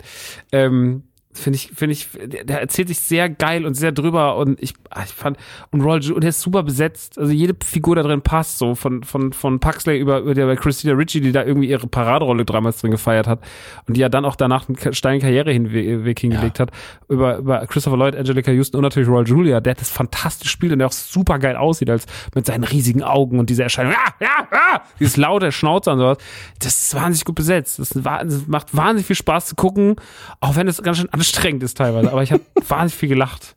Ähm, 0.52 1.04
Finde 1.34 1.58
ich, 1.58 1.72
finde 1.76 1.94
ich, 1.94 2.08
der, 2.44 2.62
erzählt 2.62 2.88
sich 2.88 3.00
sehr 3.00 3.30
geil 3.30 3.66
und 3.66 3.74
sehr 3.74 3.92
drüber 3.92 4.38
und 4.38 4.62
ich, 4.62 4.74
ah, 4.90 5.04
ich 5.04 5.12
fand, 5.12 5.38
und 5.72 5.82
Roll 5.82 6.00
und 6.12 6.22
der 6.22 6.30
ist 6.30 6.42
super 6.42 6.64
besetzt. 6.64 7.18
Also 7.18 7.32
jede 7.32 7.56
Figur 7.64 7.96
da 7.96 8.04
drin 8.04 8.22
passt 8.22 8.58
so, 8.58 8.76
von, 8.76 9.04
von, 9.04 9.34
von 9.34 9.60
Paxley 9.60 9.98
über, 9.98 10.20
über 10.20 10.56
Christina 10.56 10.94
Ritchie, 10.94 11.22
die 11.22 11.32
da 11.32 11.44
irgendwie 11.44 11.70
ihre 11.70 11.88
Paraderolle 11.88 12.46
damals 12.46 12.82
drin 12.82 12.92
gefeiert 12.92 13.28
hat 13.28 13.40
und 13.88 13.98
die 13.98 14.02
ja 14.02 14.10
dann 14.10 14.26
auch 14.26 14.36
danach 14.36 14.68
einen 14.68 14.94
steilen 14.94 15.22
Karriereweg 15.22 16.20
hingelegt 16.20 16.60
hat, 16.60 16.72
über, 17.10 17.38
über 17.38 17.66
Christopher 17.68 17.98
Lloyd, 17.98 18.16
Angelica 18.16 18.52
Houston 18.52 18.78
und 18.78 18.84
natürlich 18.84 19.10
Roy 19.10 19.24
Julia, 19.24 19.60
der 19.60 19.76
das 19.76 19.90
fantastisch 19.90 20.52
spielt 20.52 20.72
und 20.72 20.80
der 20.80 20.88
auch 20.88 20.94
super 20.94 21.40
geil 21.40 21.56
aussieht, 21.56 21.90
als 21.90 22.06
mit 22.36 22.46
seinen 22.46 22.64
riesigen 22.64 23.04
Augen 23.04 23.40
und 23.40 23.50
dieser 23.50 23.64
Erscheinung, 23.64 23.94
ah, 23.94 24.14
ja, 24.20 24.48
ah, 24.52 24.82
dieses 25.00 25.18
laute 25.18 25.52
Schnauzer 25.52 25.94
und 25.94 26.00
sowas. 26.00 26.18
Das 26.60 26.84
ist 26.84 26.96
wahnsinnig 26.96 27.26
gut 27.26 27.36
besetzt. 27.36 27.80
Das, 27.80 27.92
ist, 27.92 28.06
das 28.06 28.48
macht 28.48 28.76
wahnsinnig 28.76 29.08
viel 29.08 29.16
Spaß 29.16 29.48
zu 29.48 29.56
gucken, 29.56 29.96
auch 30.40 30.56
wenn 30.56 30.68
es 30.68 30.82
ganz 30.82 30.98
schön 30.98 31.10
anstrengend 31.24 31.64
ist 31.64 31.78
teilweise. 31.78 32.12
Aber 32.12 32.24
ich 32.24 32.32
habe 32.32 32.44
wahnsinnig 32.68 33.00
viel 33.00 33.10
gelacht. 33.10 33.56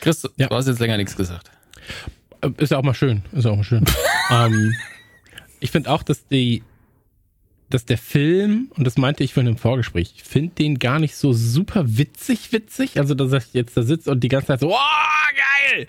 Chris, 0.00 0.28
Ja. 0.36 0.48
du 0.48 0.54
hast 0.56 0.66
jetzt 0.68 0.78
länger 0.80 0.96
nichts 0.96 1.16
gesagt. 1.16 1.50
Äh, 2.40 2.50
Ist 2.58 2.70
ja 2.70 2.78
auch 2.78 2.82
mal 2.82 2.94
schön. 2.94 3.22
Ist 3.32 3.44
ja 3.44 3.50
auch 3.50 3.56
mal 3.56 3.64
schön. 3.64 3.84
ähm, 4.30 4.74
ich 5.60 5.70
finde 5.70 5.90
auch, 5.90 6.02
dass 6.02 6.26
die, 6.28 6.62
dass 7.70 7.84
der 7.84 7.98
Film, 7.98 8.70
und 8.76 8.84
das 8.86 8.96
meinte 8.96 9.24
ich 9.24 9.34
vorhin 9.34 9.52
im 9.52 9.58
Vorgespräch, 9.58 10.12
ich 10.16 10.22
finde 10.24 10.54
den 10.54 10.78
gar 10.78 10.98
nicht 11.00 11.16
so 11.16 11.32
super 11.32 11.82
witzig, 11.98 12.52
witzig. 12.52 12.98
Also, 12.98 13.14
dass 13.14 13.46
ich 13.46 13.54
jetzt 13.54 13.76
da 13.76 13.82
sitze 13.82 14.10
und 14.10 14.20
die 14.20 14.28
ganze 14.28 14.48
Zeit 14.48 14.60
so, 14.60 14.72
oh, 14.72 14.76
geil! 15.74 15.88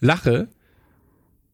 Lache. 0.00 0.48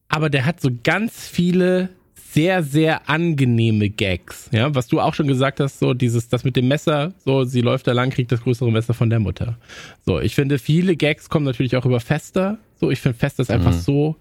Aber 0.09 0.31
der 0.31 0.45
hat 0.47 0.61
so 0.61 0.71
ganz 0.83 1.27
viele 1.29 1.89
sehr, 2.35 2.65
sehr 2.65 3.09
angenehme 3.09 3.89
Gags. 3.89 4.51
Ja, 4.53 4.75
was 4.75 4.89
du 4.89 5.01
auch 5.01 5.15
schon 5.15 5.29
gesagt 5.29 5.61
hast, 5.61 5.79
so 5.79 5.95
dieses, 5.95 6.29
das 6.29 6.43
mit 6.43 6.57
dem 6.57 6.67
Messer, 6.67 7.15
so, 7.25 7.45
sie 7.45 7.61
läuft 7.61 7.87
da 7.87 7.93
lang, 7.93 8.11
kriegt 8.11 8.33
das 8.33 8.43
größere 8.43 8.73
Messer 8.73 8.93
von 8.93 9.09
der 9.09 9.21
Mutter. 9.21 9.57
So, 10.05 10.19
ich 10.21 10.35
finde, 10.35 10.59
viele 10.59 10.97
Gags 10.97 11.29
kommen 11.29 11.47
natürlich 11.47 11.77
auch 11.77 11.87
über 11.87 12.01
Fester. 12.01 12.59
So, 12.81 12.91
ich 12.91 13.01
finde 13.01 13.17
Fester 13.17 13.43
ist 13.43 13.51
einfach 13.51 13.73
so 13.73 14.17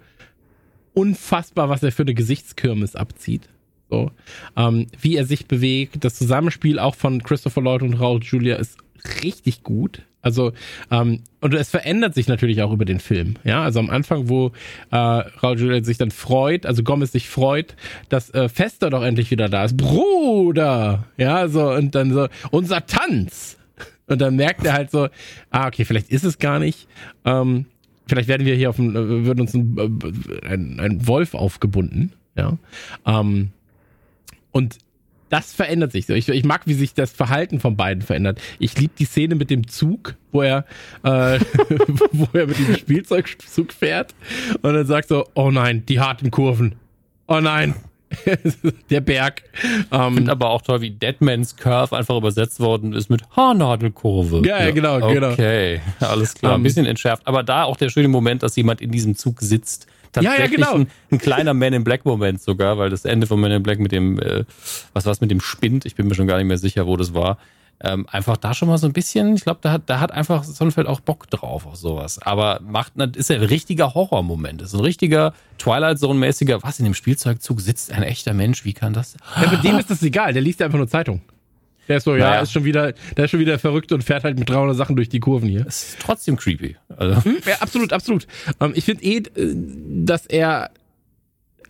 unfassbar, 0.94 1.70
was 1.70 1.82
er 1.82 1.92
für 1.92 2.04
eine 2.04 2.14
Gesichtskirmes 2.14 2.96
abzieht. 2.96 3.50
So, 3.90 4.12
ähm, 4.56 4.88
wie 5.02 5.16
er 5.16 5.26
sich 5.26 5.48
bewegt, 5.48 6.04
das 6.04 6.16
Zusammenspiel 6.16 6.78
auch 6.78 6.96
von 6.96 7.24
Christopher 7.24 7.62
Lloyd 7.62 7.82
und 7.82 7.96
Raul 7.96 8.22
Julia 8.22 8.58
ist 8.58 8.78
richtig 9.24 9.64
gut. 9.64 10.04
Also, 10.24 10.54
ähm, 10.90 11.20
und 11.42 11.54
es 11.54 11.70
verändert 11.70 12.16
sich 12.16 12.28
natürlich 12.28 12.62
auch 12.64 12.72
über 12.72 12.86
den 12.86 13.00
Film. 13.00 13.36
Ja, 13.44 13.62
also 13.62 13.80
am 13.80 13.90
Anfang, 13.90 14.30
wo 14.30 14.54
äh, 14.90 14.96
Raul 14.96 15.60
Julia 15.60 15.84
sich 15.84 15.98
dann 15.98 16.12
freut, 16.12 16.66
also 16.66 16.82
Gomez 16.82 17.12
sich 17.12 17.30
freut, 17.30 17.76
dass 18.08 18.34
äh, 18.34 18.48
Fester 18.48 18.90
doch 18.90 19.04
endlich 19.04 19.30
wieder 19.32 19.50
da 19.50 19.66
ist. 19.66 19.76
Bruder! 19.76 21.06
Ja, 21.18 21.50
so, 21.50 21.70
und 21.70 21.94
dann 21.94 22.14
so, 22.14 22.28
unser 22.52 22.86
Tanz! 22.88 23.58
Und 24.08 24.22
dann 24.22 24.36
merkt 24.38 24.66
er 24.66 24.74
halt 24.74 24.92
so, 24.92 25.10
ah, 25.52 25.68
okay, 25.68 25.84
vielleicht 25.84 26.10
ist 26.10 26.24
es 26.24 26.40
gar 26.40 26.58
nicht. 26.58 26.88
Ähm, 27.26 27.66
vielleicht 28.08 28.30
werden 28.30 28.46
wir 28.46 28.56
hier 28.56 28.70
auf 28.70 28.80
ein, 28.80 28.96
äh, 28.96 29.26
wird 29.26 29.42
uns 29.42 29.54
ein, 29.54 29.78
äh, 29.78 30.48
ein, 30.48 30.80
ein 30.80 31.08
Wolf 31.08 31.34
aufgebunden. 31.34 32.14
Ja. 32.38 32.58
Ähm, 33.06 33.52
und 34.52 34.78
das 35.34 35.52
verändert 35.52 35.92
sich 35.92 36.06
so. 36.06 36.14
Ich, 36.14 36.30
ich 36.30 36.46
mag, 36.46 36.62
wie 36.66 36.76
sich 36.76 36.94
das 36.94 37.12
Verhalten 37.12 37.60
von 37.60 37.76
beiden 37.76 38.04
verändert. 38.04 38.40
Ich 38.60 38.78
liebe 38.78 38.94
die 39.00 39.06
Szene 39.06 39.34
mit 39.34 39.50
dem 39.50 39.68
Zug, 39.68 40.14
wo 40.32 40.44
er, 40.44 40.66
äh, 41.02 41.40
wo 42.12 42.28
er 42.38 42.46
mit 42.46 42.60
diesem 42.60 42.76
Spielzeugzug 42.78 43.74
fährt 43.74 44.14
und 44.62 44.74
dann 44.76 44.86
sagt 44.86 45.08
so, 45.08 45.26
oh 45.34 45.50
nein, 45.50 45.88
die 45.88 46.00
harten 46.00 46.30
Kurven. 46.30 46.76
Oh 47.26 47.40
nein, 47.40 47.74
der 48.92 49.02
Berg. 49.02 49.42
Ähm, 49.92 50.14
Finde 50.18 50.32
aber 50.32 50.52
auch 50.52 50.62
toll, 50.62 50.82
wie 50.82 50.92
Deadman's 50.92 51.56
Curve 51.56 51.98
einfach 51.98 52.16
übersetzt 52.16 52.60
worden 52.60 52.94
ist 52.94 53.10
mit 53.10 53.24
Haarnadelkurve. 53.36 54.48
Ja, 54.48 54.64
ja, 54.64 54.70
genau, 54.70 55.00
genau. 55.12 55.32
Okay, 55.32 55.82
alles 56.00 56.36
klar. 56.36 56.52
Ein 56.54 56.58
Ähm, 56.58 56.64
bisschen 56.64 56.86
entschärft. 56.86 57.26
Aber 57.26 57.42
da 57.42 57.64
auch 57.64 57.78
der 57.78 57.90
schöne 57.90 58.08
Moment, 58.08 58.44
dass 58.44 58.56
jemand 58.56 58.82
in 58.82 58.92
diesem 58.92 59.16
Zug 59.16 59.42
sitzt. 59.42 59.88
Ja, 60.16 60.22
ja, 60.22 60.30
Tatsächlich 60.30 60.58
genau. 60.58 60.76
ein, 60.76 60.88
ein 61.12 61.18
kleiner 61.18 61.54
Man 61.54 61.74
in 61.74 61.84
Black 61.84 62.06
Moment 62.06 62.42
sogar, 62.42 62.78
weil 62.78 62.90
das 62.90 63.06
Ende 63.06 63.28
von 63.28 63.40
Man 63.40 63.52
in 63.52 63.64
Black 63.64 63.80
mit 63.80 63.92
dem, 63.92 64.20
äh, 64.20 64.46
was 64.94 65.06
war's 65.06 65.22
mit 65.22 65.32
dem 65.32 65.42
Spind, 65.42 65.86
ich 65.86 65.96
bin 65.96 66.08
mir 66.08 66.16
schon 66.16 66.28
gar 66.28 66.38
nicht 66.38 66.48
mehr 66.48 66.58
sicher, 66.58 66.88
wo 66.88 66.98
das 66.98 67.14
war. 67.14 67.38
Ähm, 67.86 68.08
einfach 68.10 68.38
da 68.38 68.54
schon 68.54 68.70
mal 68.70 68.78
so 68.78 68.88
ein 68.88 68.94
bisschen, 68.94 69.36
ich 69.36 69.44
glaube, 69.44 69.60
da 69.62 69.74
hat, 69.74 69.84
da 69.88 70.00
hat 70.00 70.14
einfach 70.14 70.46
Sonnenfeld 70.46 70.88
auch 70.88 71.02
Bock 71.02 71.30
drauf 71.30 71.66
auf 71.66 71.76
sowas. 71.76 72.18
Aber 72.22 72.62
macht, 72.66 72.94
ist 73.16 73.30
ja 73.30 73.36
ein 73.36 73.44
richtiger 73.44 73.94
Horrormoment. 73.94 74.62
Ist 74.62 74.74
ein 74.74 74.80
richtiger 74.80 75.34
Twilight 75.58 76.00
Zone-mäßiger, 76.00 76.64
was 76.64 76.80
in 76.80 76.86
dem 76.86 76.94
Spielzeugzug 76.94 77.60
sitzt 77.60 77.92
ein 77.92 78.04
echter 78.04 78.34
Mensch, 78.34 78.64
wie 78.64 78.74
kann 78.74 78.94
das? 78.94 79.18
ja, 79.42 79.50
bei 79.50 79.58
dem 79.58 79.78
ist 79.80 79.90
das 79.90 80.02
egal, 80.02 80.32
der 80.32 80.42
liest 80.42 80.62
ja 80.62 80.68
einfach 80.68 80.78
nur 80.78 80.88
Zeitung. 80.88 81.22
Der 81.88 81.98
ist 81.98 82.04
so, 82.06 82.16
ja, 82.16 82.30
Naja. 82.30 82.42
ist 82.42 82.52
schon 82.52 82.64
wieder, 82.64 82.94
der 83.18 83.26
ist 83.26 83.32
schon 83.32 83.40
wieder 83.40 83.60
verrückt 83.60 83.92
und 83.92 84.04
fährt 84.04 84.24
halt 84.24 84.40
mit 84.40 84.50
300 84.50 84.76
Sachen 84.76 84.96
durch 84.96 85.10
die 85.10 85.20
Kurven 85.20 85.50
hier. 85.50 85.66
Ist 85.68 85.98
trotzdem 86.00 86.38
creepy. 86.38 86.78
Also, 86.96 87.30
Ja, 87.46 87.56
absolut, 87.60 87.92
absolut. 87.92 88.26
Ähm, 88.60 88.72
ich 88.76 88.86
finde 88.86 89.04
eh, 89.04 89.18
äh, 89.18 89.56
dass 90.06 90.26
er, 90.26 90.72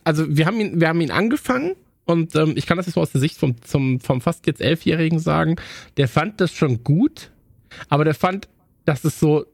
also 0.03 0.25
wir 0.29 0.45
haben 0.45 0.59
ihn, 0.59 0.79
wir 0.79 0.87
haben 0.87 1.01
ihn 1.01 1.11
angefangen 1.11 1.75
und 2.05 2.35
ähm, 2.35 2.53
ich 2.55 2.65
kann 2.67 2.77
das 2.77 2.85
jetzt 2.85 2.95
mal 2.95 3.01
aus 3.01 3.11
der 3.11 3.21
Sicht 3.21 3.37
vom, 3.37 3.55
zum, 3.63 3.99
vom 3.99 4.21
fast 4.21 4.45
jetzt 4.45 4.61
Elfjährigen 4.61 5.19
sagen, 5.19 5.55
der 5.97 6.07
fand 6.07 6.39
das 6.41 6.53
schon 6.53 6.83
gut, 6.83 7.31
aber 7.89 8.03
der 8.05 8.13
fand, 8.13 8.47
dass 8.85 9.03
es 9.05 9.19
so, 9.19 9.45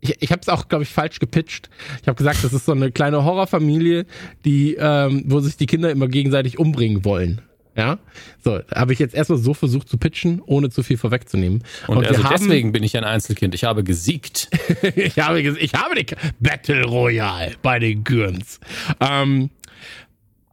ich, 0.00 0.14
ich 0.20 0.30
habe 0.30 0.40
es 0.42 0.48
auch, 0.48 0.68
glaube 0.68 0.84
ich, 0.84 0.90
falsch 0.90 1.18
gepitcht. 1.18 1.68
Ich 2.02 2.06
habe 2.06 2.16
gesagt, 2.16 2.44
das 2.44 2.52
ist 2.52 2.66
so 2.66 2.72
eine 2.72 2.92
kleine 2.92 3.24
Horrorfamilie, 3.24 4.06
die, 4.44 4.76
ähm, 4.78 5.24
wo 5.26 5.40
sich 5.40 5.56
die 5.56 5.66
Kinder 5.66 5.90
immer 5.90 6.06
gegenseitig 6.06 6.58
umbringen 6.58 7.04
wollen. 7.04 7.40
Ja, 7.78 7.98
so 8.42 8.58
habe 8.74 8.92
ich 8.92 8.98
jetzt 8.98 9.14
erstmal 9.14 9.38
so 9.38 9.54
versucht 9.54 9.88
zu 9.88 9.98
pitchen, 9.98 10.42
ohne 10.44 10.68
zu 10.68 10.82
viel 10.82 10.96
vorwegzunehmen. 10.96 11.62
und 11.86 12.00
wir 12.00 12.08
also 12.08 12.24
haben- 12.24 12.34
deswegen 12.36 12.72
bin 12.72 12.82
ich 12.82 12.96
ein 12.96 13.04
Einzelkind. 13.04 13.54
Ich 13.54 13.62
habe 13.62 13.84
gesiegt. 13.84 14.50
ich 14.96 15.16
habe, 15.20 15.40
ich 15.40 15.74
habe 15.74 15.94
die 15.94 16.06
Battle 16.40 16.84
Royale 16.84 17.52
bei 17.62 17.78
den 17.78 18.02
Gürns. 18.02 18.58
Ähm, 18.98 19.50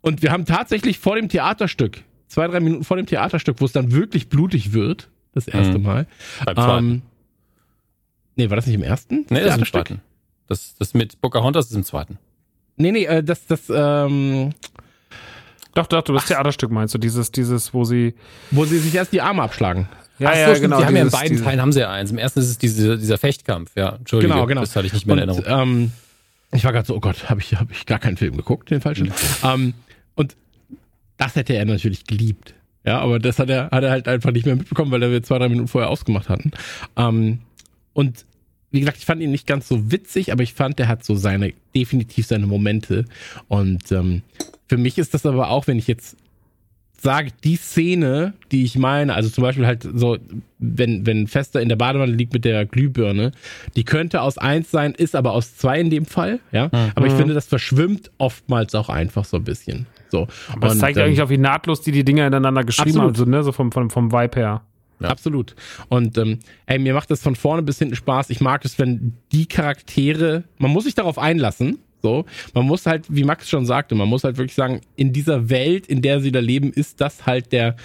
und 0.02 0.22
wir 0.22 0.32
haben 0.32 0.46
tatsächlich 0.46 1.00
vor 1.00 1.16
dem 1.16 1.28
Theaterstück, 1.28 2.04
zwei, 2.28 2.48
drei 2.48 2.60
Minuten 2.60 2.84
vor 2.84 2.96
dem 2.98 3.08
Theaterstück, 3.08 3.60
wo 3.60 3.66
es 3.66 3.72
dann 3.72 3.92
wirklich 3.92 4.30
blutig 4.30 4.72
wird, 4.74 5.10
das 5.34 5.48
erste 5.48 5.80
Mhm. 5.80 5.84
Mal. 5.84 6.08
Beim 6.46 6.56
zweiten. 6.56 6.86
Ähm, 6.92 7.02
nee, 8.36 8.50
war 8.52 8.56
das 8.56 8.68
nicht 8.68 8.76
im 8.76 8.84
ersten? 8.84 9.26
nee, 9.32 9.42
das 9.42 9.54
ist 9.56 9.60
im 9.62 9.66
zweiten. 9.66 10.02
Das, 10.48 10.76
das 10.76 10.94
mit 10.94 11.20
Pocahontas 11.22 11.72
ist 11.72 11.76
im 11.76 11.84
zweiten. 11.84 12.20
Nee, 12.78 12.92
nee, 12.92 13.06
äh, 13.06 13.24
das, 13.24 13.48
das, 13.48 13.62
ähm, 13.74 14.54
Doch, 15.76 15.86
doch, 15.88 16.02
du 16.02 16.14
das 16.14 16.26
Theaterstück 16.26 16.72
meinst 16.72 16.94
du, 16.96 16.98
dieses, 16.98 17.32
dieses, 17.32 17.74
wo 17.74 17.84
sie. 17.84 18.16
wo 18.50 18.66
sie 18.66 18.80
sich 18.80 18.96
erst 18.96 19.14
die 19.14 19.22
Arme 19.22 19.44
abschlagen. 19.44 19.88
Ja, 20.18 20.30
Ach 20.30 20.34
so, 20.34 20.40
ja, 20.40 20.46
stimmt, 20.48 20.62
genau. 20.62 20.78
Die 20.80 20.86
haben 20.86 20.96
ja 20.96 21.02
in 21.02 21.08
dieses- 21.08 21.20
beiden 21.20 21.32
diese- 21.38 21.44
Teilen 21.44 21.62
haben 21.62 21.72
sie 21.74 21.80
ja 21.82 21.92
eins. 21.92 22.10
Im 22.12 22.18
ersten 22.18 22.40
ist 22.40 22.48
es 22.50 22.58
diese, 22.58 22.98
dieser 22.98 23.18
Fechtkampf, 23.18 23.72
ja. 23.76 23.96
Entschuldige, 23.98 24.32
Genau, 24.34 24.46
genau. 24.48 24.62
das 24.62 24.76
hatte 24.76 24.88
ich 24.88 24.94
nicht 24.94 25.06
mehr 25.06 25.18
in 25.22 25.30
Erinnerung. 25.30 25.44
ähm, 25.48 25.92
ich 26.54 26.64
war 26.64 26.72
gerade 26.72 26.88
so, 26.88 26.96
oh 26.96 27.00
Gott, 27.02 27.30
habe 27.30 27.42
ich, 27.42 27.56
hab 27.56 27.70
ich 27.70 27.86
gar 27.86 28.00
keinen 28.00 28.16
Film 28.18 28.38
geguckt, 28.38 28.72
den 28.72 28.80
falschen. 28.82 29.12
ähm, 29.44 29.74
und 30.16 30.36
das 31.18 31.36
hätte 31.36 31.54
er 31.54 31.66
natürlich 31.66 32.06
geliebt. 32.06 32.54
Ja, 32.86 33.00
aber 33.00 33.20
das 33.20 33.40
hat 33.40 33.50
er, 33.50 33.70
hat 33.72 33.84
er 33.84 33.92
halt 33.92 34.08
einfach 34.08 34.32
nicht 34.32 34.46
mehr 34.46 34.56
mitbekommen, 34.56 34.92
weil 34.92 35.02
wir 35.02 35.24
zwei, 35.24 35.40
drei 35.40 35.50
Minuten 35.50 35.68
vorher 35.68 35.90
ausgemacht 35.90 36.30
hatten. 36.30 36.52
Ähm, 36.96 37.40
und 37.94 38.26
wie 38.72 38.80
gesagt, 38.80 38.98
ich 38.98 39.06
fand 39.06 39.22
ihn 39.22 39.32
nicht 39.32 39.48
ganz 39.48 39.68
so 39.68 39.92
witzig, 39.92 40.32
aber 40.32 40.44
ich 40.44 40.54
fand, 40.54 40.80
der 40.80 40.88
hat 40.88 41.04
so 41.04 41.16
seine, 41.16 41.54
definitiv 41.74 42.28
seine 42.28 42.46
Momente. 42.48 43.06
Und 43.48 43.92
ähm, 43.92 44.22
für 44.68 44.78
mich 44.78 44.98
ist 44.98 45.14
das 45.14 45.26
aber 45.26 45.50
auch, 45.50 45.68
wenn 45.68 45.78
ich 45.78 45.88
jetzt 45.88 46.18
sage, 46.98 47.30
die 47.44 47.56
Szene, 47.56 48.34
die 48.52 48.64
ich 48.64 48.78
meine, 48.78 49.14
also 49.14 49.30
zum 49.30 49.44
Beispiel 49.44 49.66
halt 49.66 49.88
so, 49.94 50.18
wenn, 50.58 51.06
wenn 51.06 51.28
Fester 51.28 51.62
in 51.62 51.70
der 51.70 51.76
Badewanne 51.76 52.12
liegt 52.12 52.34
mit 52.34 52.46
der 52.46 52.66
Glühbirne, 52.66 53.32
die 53.76 53.84
könnte 53.84 54.22
aus 54.22 54.38
eins 54.38 54.72
sein, 54.72 54.94
ist 54.94 55.16
aber 55.16 55.34
aus 55.34 55.56
zwei 55.56 55.80
in 55.80 55.90
dem 55.90 56.06
Fall, 56.06 56.40
ja. 56.52 56.70
Aber 56.96 57.06
ich 57.06 57.14
finde, 57.14 57.34
das 57.34 57.46
verschwimmt 57.46 58.12
oftmals 58.18 58.74
auch 58.76 58.90
einfach 58.90 59.26
so 59.26 59.38
ein 59.38 59.44
bisschen. 59.44 59.86
So. 60.10 60.28
Aber 60.52 60.70
das 60.70 60.80
zeigt 60.80 60.98
ähm, 60.98 61.06
eigentlich 61.06 61.22
auch, 61.22 61.30
wie 61.30 61.38
nahtlos 61.38 61.82
die 61.82 61.92
die 61.92 62.04
Dinger 62.04 62.26
ineinander 62.26 62.64
geschrieben 62.64 63.00
Absolut. 63.00 63.18
haben, 63.18 63.26
so, 63.26 63.26
ne? 63.26 63.44
so 63.44 63.52
vom, 63.52 63.72
vom, 63.72 63.90
vom 63.90 64.12
Vibe 64.12 64.40
her. 64.40 64.62
Ja. 65.00 65.10
Absolut. 65.10 65.56
Und 65.90 66.18
ähm, 66.18 66.40
ey, 66.68 66.80
mir 66.80 66.94
macht 66.94 67.12
das 67.12 67.22
von 67.22 67.36
vorne 67.36 67.62
bis 67.64 67.80
hinten 67.80 67.96
Spaß. 67.96 68.30
Ich 68.30 68.40
mag 68.40 68.64
es, 68.64 68.80
wenn 68.80 69.18
die 69.32 69.46
Charaktere, 69.46 70.46
man 70.58 70.72
muss 70.72 70.86
sich 70.86 70.96
darauf 70.96 71.20
einlassen. 71.20 71.80
So, 72.06 72.24
man 72.54 72.66
muss 72.68 72.86
halt, 72.86 73.06
wie 73.10 73.24
Max 73.24 73.50
schon 73.50 73.66
sagte, 73.66 73.96
man 73.96 74.08
muss 74.08 74.24
halt 74.24 74.38
wirklich 74.38 74.54
sagen, 74.54 74.82
in 74.96 75.12
dieser 75.12 75.50
Welt, 75.50 75.88
in 75.88 76.04
der 76.04 76.20
sie 76.22 76.32
da 76.32 76.40
leben, 76.40 76.72
ist 76.72 77.02
das 77.02 77.26
halt 77.26 77.52
der 77.52 77.76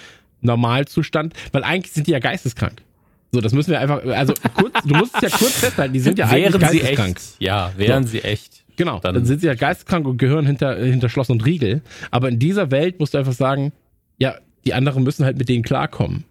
Normalzustand, 0.41 1.33
weil 1.51 1.63
eigentlich 1.63 1.91
sind 1.91 2.05
die 2.05 2.11
ja 2.11 2.19
geisteskrank. 2.19 2.83
So, 3.31 3.41
das 3.41 3.51
müssen 3.51 3.71
wir 3.71 3.79
einfach, 3.79 4.05
also 4.05 4.35
kurz, 4.53 4.73
du 4.85 4.93
musst 4.93 5.15
es 5.15 5.21
ja 5.21 5.29
kurz 5.35 5.53
festhalten, 5.59 5.93
die 5.93 5.99
sind 6.01 6.19
ja 6.19 6.27
eigentlich 6.27 6.61
wären 6.61 6.71
sie 6.71 6.77
geisteskrank. 6.79 7.17
echt. 7.17 7.35
Ja, 7.39 7.71
wären 7.77 8.05
sie 8.05 8.21
echt. 8.23 8.63
Genau, 8.75 8.99
dann, 8.99 9.15
Dann- 9.15 9.25
sind 9.25 9.41
sie 9.41 9.47
ja 9.47 9.55
geisteskrank 9.55 10.05
und 10.05 10.17
gehören 10.17 10.45
hinter, 10.45 10.75
hinter 10.75 11.09
Schloss 11.09 11.31
und 11.31 11.43
Riegel. 11.43 11.81
Aber 12.11 12.29
in 12.29 12.37
dieser 12.37 12.69
Welt 12.69 12.99
musst 12.99 13.15
du 13.15 13.17
einfach 13.17 13.33
sagen, 13.33 13.71
ja, 14.19 14.35
die 14.65 14.75
anderen 14.75 15.01
müssen 15.03 15.25
halt 15.25 15.39
mit 15.39 15.49
denen 15.49 15.63
klarkommen. 15.63 16.25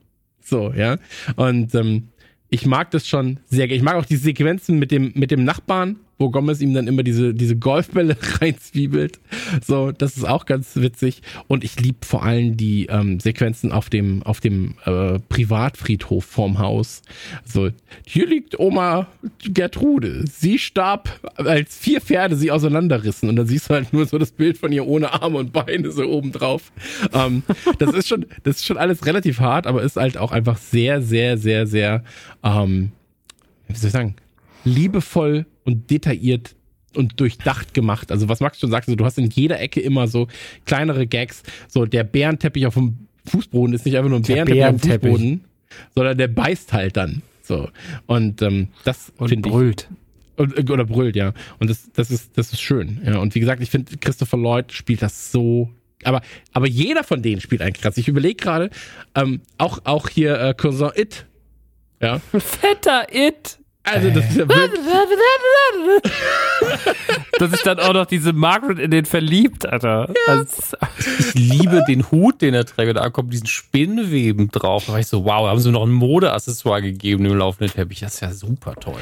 So, 0.45 0.73
ja. 0.77 0.97
Und 1.35 1.75
ähm, 1.75 2.09
ich 2.51 2.67
mag 2.67 2.93
das 2.93 3.09
schon 3.09 3.41
sehr 3.47 3.67
gerne. 3.67 3.79
Ich 3.79 3.83
mag 3.83 3.97
auch 3.97 4.05
die 4.05 4.15
Sequenzen 4.17 4.79
mit 4.79 4.93
dem, 4.93 5.11
mit 5.17 5.33
dem 5.33 5.43
Nachbarn, 5.45 5.97
wo 6.21 6.31
Gomez 6.31 6.61
ihm 6.61 6.75
dann 6.75 6.87
immer 6.87 7.03
diese, 7.03 7.33
diese 7.33 7.57
Golfbälle 7.57 8.17
reinzwiebelt. 8.41 9.19
So, 9.67 9.91
das 9.91 10.19
ist 10.19 10.29
auch 10.29 10.45
ganz 10.45 10.77
witzig. 10.77 11.23
Und 11.49 11.65
ich 11.65 11.81
liebe 11.81 11.99
vor 12.07 12.23
allem 12.23 12.59
die 12.59 12.87
ähm, 12.87 13.19
Sequenzen 13.19 13.73
auf 13.73 13.89
dem, 13.89 14.23
auf 14.23 14.41
dem 14.41 14.75
äh, 14.85 15.19
Privatfriedhof 15.19 16.25
vorm 16.25 16.59
Haus. 16.59 17.03
So, 17.45 17.71
hier 18.07 18.27
liegt 18.27 18.61
Oma 18.61 19.09
Gertrude. 19.43 20.25
Sie 20.31 20.59
starb, 20.59 21.09
als 21.37 21.79
vier 21.79 22.03
Pferde 22.03 22.37
sie 22.37 22.51
auseinanderrissen. 22.51 23.31
Und 23.31 23.37
dann 23.37 23.47
siehst 23.47 23.71
du 23.71 23.75
halt 23.75 23.93
nur 23.95 24.05
so 24.05 24.19
das 24.19 24.33
Bild 24.33 24.59
von 24.59 24.73
ihr 24.73 24.87
ohne 24.87 25.15
Arme 25.15 25.39
und 25.39 25.55
Beine 25.55 25.91
so 25.91 26.05
oben 26.05 26.33
drauf. 26.33 26.71
Ähm, 27.15 27.43
das 27.79 27.95
ist 27.95 28.09
schon, 28.09 28.27
das 28.43 28.57
ist 28.57 28.67
schon 28.67 28.77
alles 28.77 29.07
relativ 29.07 29.41
hart, 29.41 29.67
aber 29.67 29.83
ist 29.83 29.97
halt 29.97 30.19
auch 30.19 30.33
einfach 30.33 30.59
sehr, 30.59 31.01
sehr, 31.01 31.39
sehr, 31.39 31.67
sehr, 31.67 32.05
ähm, 32.43 32.93
wie 33.69 33.77
soll 33.77 33.89
ich 33.89 33.93
sagen, 33.93 34.17
liebevoll 34.65 35.47
und 35.65 35.91
detailliert 35.91 36.55
und 36.97 37.21
durchdacht 37.21 37.75
gemacht. 37.75 38.11
Also 38.11 38.29
was 38.29 38.41
Max 38.41 38.59
schon 38.59 38.71
sagte, 38.71 38.91
so, 38.91 38.97
du 38.97 39.05
hast 39.05 39.19
in 39.19 39.31
jeder 39.31 39.61
Ecke 39.61 39.81
immer 39.81 40.09
so 40.09 40.29
kleinere 40.65 41.07
Gags. 41.07 41.43
So 41.69 41.87
der 41.87 42.05
Bärenteppich 42.05 42.67
auf 42.67 42.75
dem 42.75 43.07
Fußboden 43.27 43.75
ist 43.75 43.85
nicht 43.85 43.97
einfach 43.97 44.11
nur 44.11 44.19
ein 44.19 44.23
Der 44.25 44.45
Bärenteppich, 44.45 44.65
auf 44.65 44.81
dem 44.81 44.81
Bärenteppich. 44.81 45.11
Fußboden, 45.11 45.45
sondern 45.95 46.19
der 46.19 46.29
beißt 46.29 46.73
halt 46.73 46.97
dann. 46.97 47.23
So 47.43 47.69
und 48.07 48.43
ähm, 48.43 48.69
das 48.85 49.13
Und 49.17 49.29
finde 49.29 49.49
ich 49.49 49.53
brüllt. 49.53 49.89
Und, 50.37 50.57
äh, 50.57 50.73
oder 50.73 50.85
brüllt, 50.85 51.17
ja. 51.17 51.33
Und 51.59 51.69
das, 51.69 51.91
das 51.93 52.11
ist, 52.11 52.37
das 52.39 52.53
ist 52.53 52.61
schön. 52.61 53.01
Ja. 53.05 53.19
Und 53.19 53.35
wie 53.35 53.41
gesagt, 53.41 53.63
ich 53.63 53.71
finde, 53.71 53.97
Christopher 53.99 54.39
Lloyd 54.39 54.73
spielt 54.73 55.03
das 55.03 55.31
so. 55.31 55.71
Aber, 56.03 56.23
aber 56.53 56.67
jeder 56.67 57.05
von 57.05 57.23
denen 57.23 57.43
spielt 57.43 57.61
eigentlich 57.61 57.83
krass. 57.83 57.99
Ich 57.99 58.09
überlege 58.09 58.37
gerade, 58.37 58.71
ähm, 59.15 59.43
auch, 59.59 59.81
auch 59.85 60.09
hier 60.09 60.41
äh, 60.41 60.55
Cousin 60.55 60.91
It. 60.97 61.27
Ja. 62.01 62.21
Fetter 62.31 63.07
It. 63.13 63.59
Also, 63.83 64.11
das 64.11 64.29
ist 64.29 64.37
ja 64.37 64.49
wirklich, 64.49 64.71
Dass 67.39 67.51
sich 67.51 67.63
dann 67.63 67.79
auch 67.81 67.95
noch 67.95 68.07
diese 68.07 68.33
Margaret 68.33 68.79
in 68.79 68.91
den 68.91 69.07
verliebt, 69.07 69.67
Alter. 69.67 70.13
Also, 70.27 70.77
Ich 71.09 71.35
liebe 71.35 71.83
den 71.89 72.11
Hut, 72.11 72.43
den 72.43 72.55
er 72.55 72.67
trägt. 72.67 72.91
Und 72.91 72.97
da 72.97 73.09
kommt 73.11 73.33
diesen 73.33 73.47
Spinnweben 73.47 74.49
drauf. 74.49 74.85
Da 74.87 74.93
war 74.93 75.01
ich 75.01 75.07
so, 75.07 75.25
wow, 75.25 75.45
da 75.45 75.51
haben 75.51 75.61
sie 75.61 75.71
noch 75.71 75.85
ein 75.85 75.93
Modeaccessoire 75.93 76.83
gegeben 76.83 77.25
im 77.25 77.37
laufenden 77.37 77.73
Teppich. 77.73 78.01
Das 78.01 78.15
ist 78.15 78.21
ja 78.21 78.33
super 78.33 78.75
toll. 78.75 79.01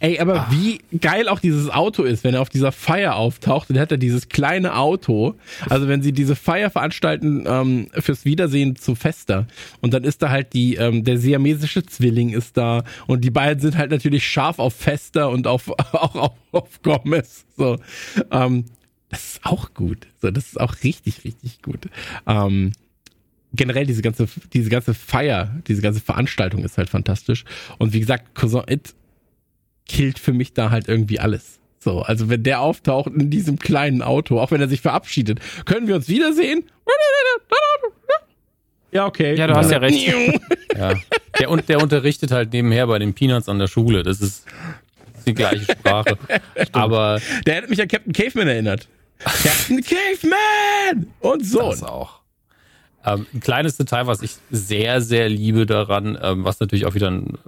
Ey, 0.00 0.18
aber 0.18 0.46
wie 0.50 0.80
geil 0.98 1.28
auch 1.28 1.38
dieses 1.38 1.70
Auto 1.70 2.02
ist, 2.02 2.24
wenn 2.24 2.34
er 2.34 2.42
auf 2.42 2.48
dieser 2.48 2.72
Feier 2.72 3.16
auftaucht 3.16 3.70
und 3.70 3.78
hat 3.78 3.90
er 3.90 3.98
dieses 3.98 4.28
kleine 4.28 4.76
Auto. 4.76 5.34
Also 5.68 5.88
wenn 5.88 6.02
sie 6.02 6.12
diese 6.12 6.36
Feier 6.36 6.70
veranstalten 6.70 7.44
ähm, 7.46 7.88
fürs 7.98 8.24
Wiedersehen 8.24 8.76
zu 8.76 8.94
Fester 8.94 9.46
und 9.80 9.94
dann 9.94 10.04
ist 10.04 10.22
da 10.22 10.30
halt 10.30 10.52
die, 10.52 10.76
ähm, 10.76 11.04
der 11.04 11.18
siamesische 11.18 11.84
Zwilling 11.84 12.30
ist 12.30 12.56
da 12.56 12.84
und 13.06 13.24
die 13.24 13.30
beiden 13.30 13.60
sind 13.60 13.76
halt 13.76 13.90
natürlich 13.90 14.26
scharf 14.26 14.58
auf 14.58 14.74
Fester 14.74 15.30
und 15.30 15.46
auf, 15.46 15.68
auch 15.92 16.14
auf, 16.14 16.32
auf 16.52 16.82
Gomez. 16.82 17.44
So, 17.56 17.78
ähm, 18.30 18.64
das 19.08 19.34
ist 19.34 19.46
auch 19.46 19.74
gut. 19.74 20.06
So, 20.20 20.30
das 20.30 20.46
ist 20.46 20.60
auch 20.60 20.74
richtig, 20.82 21.24
richtig 21.24 21.62
gut. 21.62 21.88
Ähm, 22.26 22.72
generell 23.54 23.86
diese 23.86 24.02
ganze, 24.02 24.26
diese 24.52 24.70
ganze 24.70 24.94
Feier, 24.94 25.54
diese 25.66 25.82
ganze 25.82 26.00
Veranstaltung 26.00 26.64
ist 26.64 26.78
halt 26.78 26.90
fantastisch. 26.90 27.44
Und 27.78 27.92
wie 27.92 28.00
gesagt, 28.00 28.34
Cousin 28.34 28.64
It 28.68 28.94
killt 29.88 30.18
für 30.18 30.32
mich 30.32 30.52
da 30.54 30.70
halt 30.70 30.88
irgendwie 30.88 31.20
alles. 31.20 31.58
So, 31.78 32.00
also 32.00 32.30
wenn 32.30 32.42
der 32.42 32.60
auftaucht 32.60 33.12
in 33.12 33.30
diesem 33.30 33.58
kleinen 33.58 34.00
Auto, 34.00 34.40
auch 34.40 34.50
wenn 34.50 34.60
er 34.60 34.68
sich 34.68 34.80
verabschiedet, 34.80 35.40
können 35.66 35.86
wir 35.86 35.96
uns 35.96 36.08
wiedersehen? 36.08 36.64
Ja, 38.90 39.06
okay. 39.06 39.34
Ja, 39.34 39.48
du 39.48 39.54
hast 39.54 39.70
ja 39.70 39.78
recht. 39.78 40.14
Ja. 40.76 40.92
Der, 41.38 41.50
und 41.50 41.68
der 41.68 41.80
unterrichtet 41.80 42.32
halt 42.32 42.52
nebenher 42.52 42.88
bei 42.88 42.98
den 42.98 43.14
Peanuts 43.14 43.48
an 43.48 43.60
der 43.60 43.68
Schule. 43.68 44.02
Das 44.02 44.20
ist 44.20 44.44
die 45.24 45.34
gleiche 45.34 45.64
Sprache. 45.70 46.18
Aber 46.72 47.20
Der 47.46 47.58
hat 47.58 47.70
mich 47.70 47.80
an 47.80 47.86
Captain 47.86 48.12
Caveman 48.12 48.48
erinnert. 48.48 48.88
Captain 49.18 49.80
Caveman! 49.82 51.06
Und 51.20 51.46
so. 51.46 51.70
das 51.70 51.84
auch. 51.84 52.23
Ähm, 53.06 53.26
ein 53.34 53.40
kleines 53.40 53.76
Detail, 53.76 54.06
was 54.06 54.22
ich 54.22 54.36
sehr, 54.50 55.00
sehr 55.00 55.28
liebe 55.28 55.66
daran, 55.66 56.18
ähm, 56.20 56.44
was 56.44 56.60
natürlich 56.60 56.86
auch 56.86 56.94
wieder 56.94 57.10
ein 57.10 57.38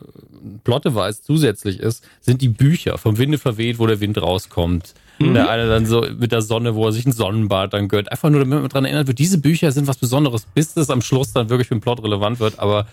Plotteweis 0.65 1.23
zusätzlich 1.23 1.81
ist, 1.81 2.05
sind 2.21 2.43
die 2.43 2.49
Bücher 2.49 2.99
vom 2.99 3.19
Winde 3.19 3.39
verweht, 3.39 3.79
wo 3.79 3.87
der 3.87 4.01
Wind 4.01 4.21
rauskommt. 4.21 4.95
Der 5.19 5.49
eine 5.49 5.67
dann 5.67 5.87
so 5.87 6.03
mit 6.19 6.31
der 6.31 6.43
Sonne, 6.43 6.75
wo 6.75 6.87
er 6.87 6.93
sich 6.93 7.07
ein 7.07 7.13
Sonnenbad 7.13 7.73
dann 7.73 7.89
gönnt. 7.89 8.13
Einfach 8.13 8.29
nur, 8.29 8.41
damit 8.41 8.61
man 8.61 8.69
dran 8.69 8.85
erinnert 8.85 9.07
wird, 9.07 9.19
diese 9.19 9.39
Bücher 9.39 9.73
sind 9.73 9.87
was 9.87 9.97
Besonderes, 9.97 10.47
bis 10.55 10.75
das 10.75 10.91
am 10.91 11.01
Schluss 11.01 11.33
dann 11.33 11.49
wirklich 11.49 11.69
für 11.69 11.75
den 11.75 11.81
Plot 11.81 12.03
relevant 12.03 12.39
wird. 12.39 12.59
Aber 12.59 12.87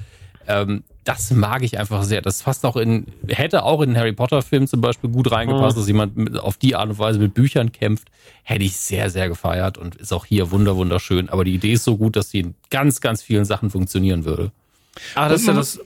ähm, 0.48 0.84
das 1.03 1.32
mag 1.32 1.64
ich 1.64 1.78
einfach 1.80 2.03
sehr. 2.03 2.22
Das 2.22 2.44
passt 2.44 2.65
auch 2.65 2.78
in, 2.78 3.07
hätte 3.28 3.64
auch 3.64 3.82
in 3.82 3.90
einen 3.90 3.98
Harry 3.98 4.14
Potter 4.14 4.41
Film 4.41 4.68
zum 4.68 4.82
Beispiel 4.82 5.10
gut 5.10 5.32
reingepasst, 5.32 5.78
dass 5.78 5.88
jemand 5.88 6.15
mit, 6.15 6.38
auf 6.38 6.57
die 6.57 6.76
Art 6.76 6.90
und 6.90 6.99
Weise 6.99 7.20
mit 7.20 7.34
Büchern 7.34 7.72
kämpft. 7.72 8.10
Hätte 8.44 8.64
ich 8.64 8.78
sehr, 8.78 9.10
sehr 9.10 9.28
gefeiert 9.28 9.78
und 9.78 9.95
ist 9.95 10.14
auch 10.14 10.26
hier 10.26 10.52
wunder, 10.52 10.76
wunderschön. 10.76 11.30
Aber 11.30 11.44
die 11.44 11.56
Idee 11.56 11.74
ist 11.74 11.84
so 11.84 11.98
gut, 11.98 12.15
dass 12.15 12.30
sie 12.30 12.40
in 12.40 12.56
ganz, 12.70 13.02
ganz 13.02 13.22
vielen 13.22 13.45
Sachen 13.45 13.70
funktionieren 13.70 14.24
würde. 14.24 14.52
Ah, 15.15 15.28
das 15.28 15.41
ist 15.41 15.48
ja 15.48 15.53
das. 15.53 15.80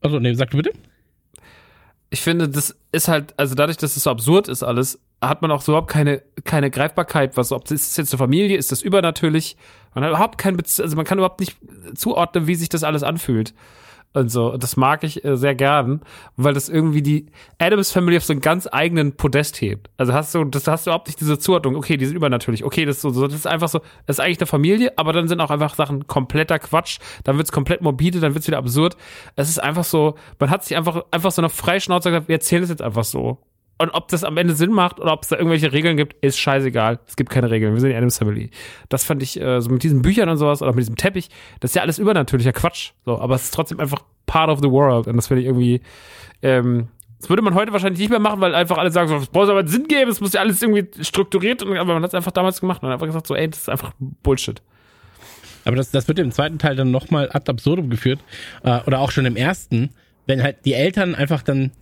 Also, 0.00 0.18
nee, 0.18 0.34
sag 0.34 0.50
du 0.50 0.58
bitte. 0.58 0.72
Ich 2.10 2.20
finde, 2.20 2.48
das 2.48 2.76
ist 2.92 3.08
halt, 3.08 3.34
also 3.36 3.54
dadurch, 3.54 3.76
dass 3.76 3.96
es 3.96 4.04
so 4.04 4.10
absurd 4.10 4.48
ist 4.48 4.62
alles, 4.62 4.98
hat 5.20 5.42
man 5.42 5.50
auch 5.50 5.66
überhaupt 5.66 5.90
keine, 5.90 6.22
keine 6.44 6.70
Greifbarkeit, 6.70 7.36
was, 7.36 7.52
ob 7.52 7.64
das 7.64 7.72
ist 7.72 7.98
jetzt 7.98 8.12
eine 8.12 8.18
Familie, 8.18 8.56
ist 8.56 8.72
das 8.72 8.82
übernatürlich? 8.82 9.56
Man 9.94 10.04
hat 10.04 10.10
überhaupt 10.10 10.38
kein, 10.38 10.56
Bez 10.56 10.80
also 10.80 10.96
man 10.96 11.04
kann 11.04 11.18
überhaupt 11.18 11.40
nicht 11.40 11.56
zuordnen, 11.94 12.46
wie 12.46 12.54
sich 12.54 12.68
das 12.68 12.84
alles 12.84 13.02
anfühlt. 13.02 13.54
Und 14.12 14.28
so, 14.28 14.56
das 14.56 14.76
mag 14.76 15.04
ich 15.04 15.24
äh, 15.24 15.36
sehr 15.36 15.54
gern, 15.54 16.00
weil 16.36 16.52
das 16.52 16.68
irgendwie 16.68 17.00
die 17.00 17.26
Adams 17.58 17.92
Family 17.92 18.16
auf 18.16 18.24
so 18.24 18.32
einen 18.32 18.40
ganz 18.40 18.68
eigenen 18.70 19.16
Podest 19.16 19.60
hebt. 19.60 19.88
Also 19.98 20.12
hast 20.12 20.34
du, 20.34 20.42
das 20.44 20.66
hast 20.66 20.86
du 20.86 20.90
überhaupt 20.90 21.06
nicht 21.06 21.20
diese 21.20 21.38
Zuordnung, 21.38 21.76
okay, 21.76 21.96
die 21.96 22.06
sind 22.06 22.16
übernatürlich, 22.16 22.64
okay, 22.64 22.84
das 22.84 22.96
ist 22.96 23.02
so, 23.02 23.10
so 23.10 23.28
das 23.28 23.36
ist 23.36 23.46
einfach 23.46 23.68
so, 23.68 23.78
das 24.06 24.16
ist 24.16 24.20
eigentlich 24.20 24.40
eine 24.40 24.46
Familie, 24.48 24.92
aber 24.96 25.12
dann 25.12 25.28
sind 25.28 25.40
auch 25.40 25.50
einfach 25.50 25.76
Sachen 25.76 26.08
kompletter 26.08 26.58
Quatsch, 26.58 26.98
dann 27.22 27.36
wird's 27.36 27.52
komplett 27.52 27.82
morbide, 27.82 28.18
dann 28.18 28.34
wird's 28.34 28.48
wieder 28.48 28.58
absurd. 28.58 28.96
Es 29.36 29.48
ist 29.48 29.62
einfach 29.62 29.84
so, 29.84 30.16
man 30.40 30.50
hat 30.50 30.64
sich 30.64 30.76
einfach, 30.76 31.04
einfach 31.12 31.30
so 31.30 31.40
eine 31.40 31.48
Freischnauze 31.48 32.10
gesagt, 32.10 32.26
wir 32.26 32.34
erzählen 32.34 32.64
es 32.64 32.68
jetzt 32.68 32.82
einfach 32.82 33.04
so. 33.04 33.38
Und 33.80 33.92
ob 33.92 34.08
das 34.08 34.24
am 34.24 34.36
Ende 34.36 34.54
Sinn 34.54 34.72
macht 34.72 35.00
oder 35.00 35.10
ob 35.14 35.22
es 35.22 35.28
da 35.28 35.36
irgendwelche 35.36 35.72
Regeln 35.72 35.96
gibt, 35.96 36.22
ist 36.22 36.38
scheißegal. 36.38 36.98
Es 37.06 37.16
gibt 37.16 37.30
keine 37.30 37.50
Regeln. 37.50 37.72
Wir 37.72 37.80
sind 37.80 37.88
die 37.88 37.96
Adams 37.96 38.18
Family. 38.18 38.50
Das 38.90 39.04
fand 39.04 39.22
ich 39.22 39.40
äh, 39.40 39.62
so 39.62 39.70
mit 39.70 39.82
diesen 39.82 40.02
Büchern 40.02 40.28
und 40.28 40.36
sowas 40.36 40.60
oder 40.60 40.72
mit 40.72 40.80
diesem 40.80 40.96
Teppich, 40.96 41.30
das 41.60 41.70
ist 41.70 41.76
ja 41.76 41.80
alles 41.80 41.98
übernatürlicher 41.98 42.52
Quatsch. 42.52 42.90
So, 43.06 43.18
aber 43.18 43.36
es 43.36 43.44
ist 43.44 43.54
trotzdem 43.54 43.80
einfach 43.80 44.02
part 44.26 44.50
of 44.50 44.58
the 44.60 44.70
world. 44.70 45.06
Und 45.06 45.16
das 45.16 45.28
finde 45.28 45.40
ich 45.40 45.46
irgendwie, 45.46 45.80
ähm, 46.42 46.88
das 47.18 47.30
würde 47.30 47.40
man 47.40 47.54
heute 47.54 47.72
wahrscheinlich 47.72 48.00
nicht 48.00 48.10
mehr 48.10 48.18
machen, 48.18 48.42
weil 48.42 48.54
einfach 48.54 48.76
alle 48.76 48.90
sagen, 48.90 49.08
so, 49.08 49.16
es 49.16 49.32
muss 49.32 49.48
aber 49.48 49.66
Sinn 49.66 49.88
geben, 49.88 50.10
es 50.10 50.20
muss 50.20 50.34
ja 50.34 50.42
alles 50.42 50.60
irgendwie 50.60 50.86
strukturiert 51.02 51.62
und 51.62 51.74
aber 51.74 51.94
man 51.94 52.02
hat 52.02 52.10
es 52.10 52.14
einfach 52.14 52.32
damals 52.32 52.60
gemacht 52.60 52.82
und 52.82 52.88
hat 52.88 52.92
einfach 52.92 53.06
gesagt, 53.06 53.28
so, 53.28 53.34
ey, 53.34 53.48
das 53.48 53.60
ist 53.60 53.70
einfach 53.70 53.92
Bullshit. 53.98 54.60
Aber 55.64 55.76
das, 55.76 55.90
das 55.90 56.06
wird 56.06 56.18
im 56.18 56.32
zweiten 56.32 56.58
Teil 56.58 56.76
dann 56.76 56.90
nochmal 56.90 57.30
ad 57.32 57.50
absurdum 57.50 57.88
geführt. 57.88 58.20
Äh, 58.62 58.80
oder 58.86 58.98
auch 58.98 59.10
schon 59.10 59.24
im 59.24 59.36
ersten, 59.36 59.94
wenn 60.26 60.42
halt 60.42 60.66
die 60.66 60.74
Eltern 60.74 61.14
einfach 61.14 61.42
dann 61.42 61.72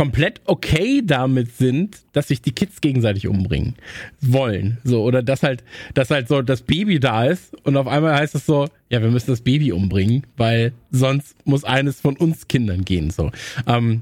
komplett 0.00 0.40
okay 0.46 1.02
damit 1.04 1.54
sind, 1.58 1.98
dass 2.14 2.28
sich 2.28 2.40
die 2.40 2.52
Kids 2.52 2.80
gegenseitig 2.80 3.28
umbringen 3.28 3.74
wollen. 4.22 4.78
So, 4.82 5.02
oder 5.02 5.22
dass 5.22 5.42
halt, 5.42 5.62
dass 5.92 6.08
halt 6.08 6.26
so 6.26 6.40
das 6.40 6.62
Baby 6.62 6.98
da 7.00 7.26
ist 7.26 7.54
und 7.66 7.76
auf 7.76 7.86
einmal 7.86 8.14
heißt 8.14 8.34
es 8.34 8.46
so, 8.46 8.66
ja, 8.88 9.02
wir 9.02 9.10
müssen 9.10 9.30
das 9.30 9.42
Baby 9.42 9.72
umbringen, 9.72 10.26
weil 10.38 10.72
sonst 10.90 11.36
muss 11.46 11.64
eines 11.64 12.00
von 12.00 12.16
uns 12.16 12.48
Kindern 12.48 12.86
gehen. 12.86 13.10
So. 13.10 13.30
Ähm, 13.66 14.00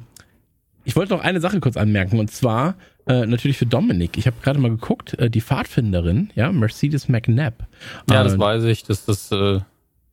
ich 0.85 0.95
wollte 0.95 1.15
noch 1.15 1.20
eine 1.20 1.41
Sache 1.41 1.59
kurz 1.59 1.77
anmerken 1.77 2.20
und 2.20 2.31
zwar 2.31 2.77
äh, 3.09 3.27
natürlich 3.27 3.59
für 3.59 3.66
Dominik. 3.66 4.19
Ich 4.19 4.29
habe 4.29 4.37
gerade 4.41 4.61
mal 4.61 4.70
geguckt, 4.70 5.19
äh, 5.19 5.29
die 5.29 5.41
Pfadfinderin, 5.41 6.31
ja, 6.37 6.53
Mercedes 6.53 7.09
McNabb. 7.09 7.66
Ja, 8.09 8.20
äh, 8.20 8.25
das 8.25 8.39
weiß 8.39 8.62
ich, 8.66 8.85
dass 8.85 9.05
das, 9.05 9.33
äh, 9.33 9.59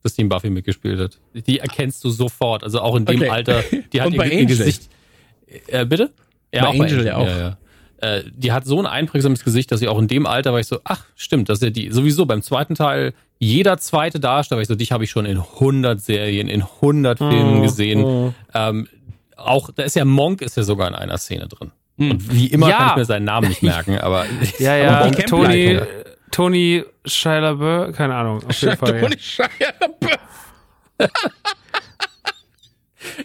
dass 0.02 0.14
die 0.14 0.22
in 0.22 0.28
Buffy 0.28 0.50
mitgespielt 0.50 0.98
hat. 0.98 1.20
Die 1.46 1.60
erkennst 1.60 2.02
du 2.02 2.10
sofort. 2.10 2.64
Also 2.64 2.80
auch 2.80 2.96
in 2.96 3.04
dem 3.04 3.20
Okay. 3.20 3.30
Alter. 3.30 3.62
Die 3.92 4.00
hat 4.00 4.10
ihr, 4.10 4.18
bei 4.18 4.30
ihr. 4.30 4.46
Gesicht. 4.46 4.88
Äh, 5.68 5.84
bitte? 5.86 6.10
Ja, 6.52 6.62
Bei 6.62 6.68
auch 6.68 6.74
Angel 6.80 7.04
ja 7.06 7.16
auch. 7.16 7.26
Ja, 7.26 7.38
ja. 7.38 7.56
Äh, 7.98 8.24
die 8.34 8.52
hat 8.52 8.66
so 8.66 8.78
ein 8.78 8.86
einprägsames 8.86 9.42
Gesicht, 9.44 9.72
dass 9.72 9.80
sie 9.80 9.88
auch 9.88 9.98
in 9.98 10.06
dem 10.08 10.26
Alter 10.26 10.52
war 10.52 10.60
ich 10.60 10.66
so, 10.66 10.80
ach, 10.84 11.04
stimmt, 11.14 11.48
das 11.48 11.58
ist 11.58 11.62
ja 11.64 11.70
die, 11.70 11.90
sowieso 11.90 12.26
beim 12.26 12.42
zweiten 12.42 12.74
Teil, 12.74 13.14
jeder 13.38 13.78
zweite 13.78 14.20
Darsteller, 14.20 14.58
war 14.58 14.62
ich 14.62 14.68
so, 14.68 14.74
dich 14.74 14.92
habe 14.92 15.04
ich 15.04 15.10
schon 15.10 15.24
in 15.26 15.38
100 15.38 16.00
Serien, 16.00 16.48
in 16.48 16.62
100 16.62 17.18
Filmen 17.18 17.62
gesehen. 17.62 18.34
Ähm, 18.54 18.88
auch, 19.36 19.70
da 19.74 19.82
ist 19.82 19.96
ja 19.96 20.04
Monk 20.04 20.42
ist 20.42 20.56
ja 20.56 20.62
sogar 20.62 20.88
in 20.88 20.94
einer 20.94 21.18
Szene 21.18 21.46
drin. 21.48 21.70
Und 21.98 22.32
wie 22.34 22.46
immer 22.48 22.68
Ja. 22.68 22.76
kann 22.78 22.88
ich 22.90 22.96
mir 22.96 23.04
seinen 23.06 23.24
Namen 23.24 23.48
nicht 23.48 23.62
merken, 23.62 23.98
aber 24.00 24.26
Ja, 24.58 24.76
ja, 24.76 25.08
die 25.10 25.22
Tony. 25.22 25.80
Tony 26.30 26.84
Shia 27.06 27.38
LaBeouf, 27.38 27.96
keine 27.96 28.14
Ahnung, 28.14 28.42
auf 28.46 28.60
jeden 28.60 28.76
Fall. 28.76 28.94
Ja. 28.96 29.00
Tony 29.02 29.18
Shia 29.18 29.48
LaBeouf. 29.80 30.18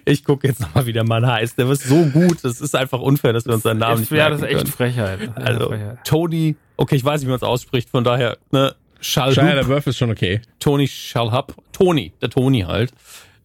ich 0.05 0.23
gucke 0.23 0.47
jetzt 0.47 0.59
nochmal, 0.59 0.85
wie 0.85 0.93
der 0.93 1.03
Mann 1.03 1.25
heißt. 1.25 1.57
Der 1.57 1.69
ist 1.69 1.83
so 1.83 2.05
gut, 2.05 2.43
das 2.43 2.61
ist 2.61 2.75
einfach 2.75 2.99
unfair, 2.99 3.33
dass 3.33 3.45
wir 3.45 3.53
uns 3.53 3.63
seinen 3.63 3.79
Namen 3.79 4.01
nicht 4.01 4.11
ja, 4.11 4.29
merken 4.29 4.31
das 4.33 4.41
ist 4.41 4.47
echt 4.47 4.57
können. 4.57 4.71
Frechheit. 4.71 5.19
Das 5.19 5.27
ist 5.27 5.37
echt 5.37 5.47
Also, 5.47 5.67
Frechheit. 5.69 5.97
Tony, 6.05 6.55
okay, 6.77 6.95
ich 6.95 7.05
weiß 7.05 7.21
nicht, 7.21 7.27
wie 7.27 7.31
man 7.31 7.37
es 7.37 7.43
ausspricht, 7.43 7.89
von 7.89 8.03
daher, 8.03 8.37
ne, 8.51 8.75
Shia 9.01 9.29
LaBeouf 9.29 9.87
ist 9.87 9.97
schon 9.97 10.11
okay. 10.11 10.41
Tony 10.59 10.87
Shalhoub, 10.87 11.55
Tony, 11.71 12.13
der 12.21 12.29
Tony 12.29 12.61
halt. 12.61 12.93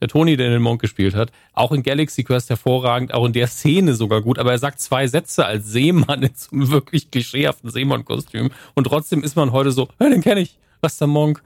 Der 0.03 0.09
Tony, 0.09 0.37
der 0.37 0.51
den 0.51 0.61
Monk 0.61 0.83
gespielt 0.83 1.15
hat. 1.15 1.33
Auch 1.55 1.73
in 1.73 1.83
Galaxy 1.83 2.23
Quest 2.23 2.51
hervorragend, 2.51 3.15
auch 3.15 3.25
in 3.25 3.33
der 3.33 3.47
Szene 3.47 3.95
sogar 3.95 4.21
gut, 4.21 4.39
aber 4.39 4.53
er 4.53 4.59
sagt 4.59 4.79
zwei 4.79 5.07
Sätze 5.07 5.47
als 5.47 5.69
Seemann 5.69 6.23
in 6.23 6.35
so 6.35 6.51
einem 6.53 6.71
wirklich 6.71 7.11
klischeehaften 7.11 7.71
Seemann-Kostüm 7.71 8.51
und 8.75 8.85
trotzdem 8.85 9.23
ist 9.23 9.37
man 9.37 9.53
heute 9.53 9.73
so, 9.73 9.89
ja, 9.99 10.11
den 10.11 10.21
kenne 10.21 10.41
ich, 10.43 10.59
was 10.83 10.93
ist 10.93 11.01
der 11.01 11.09
Monk? 11.09 11.43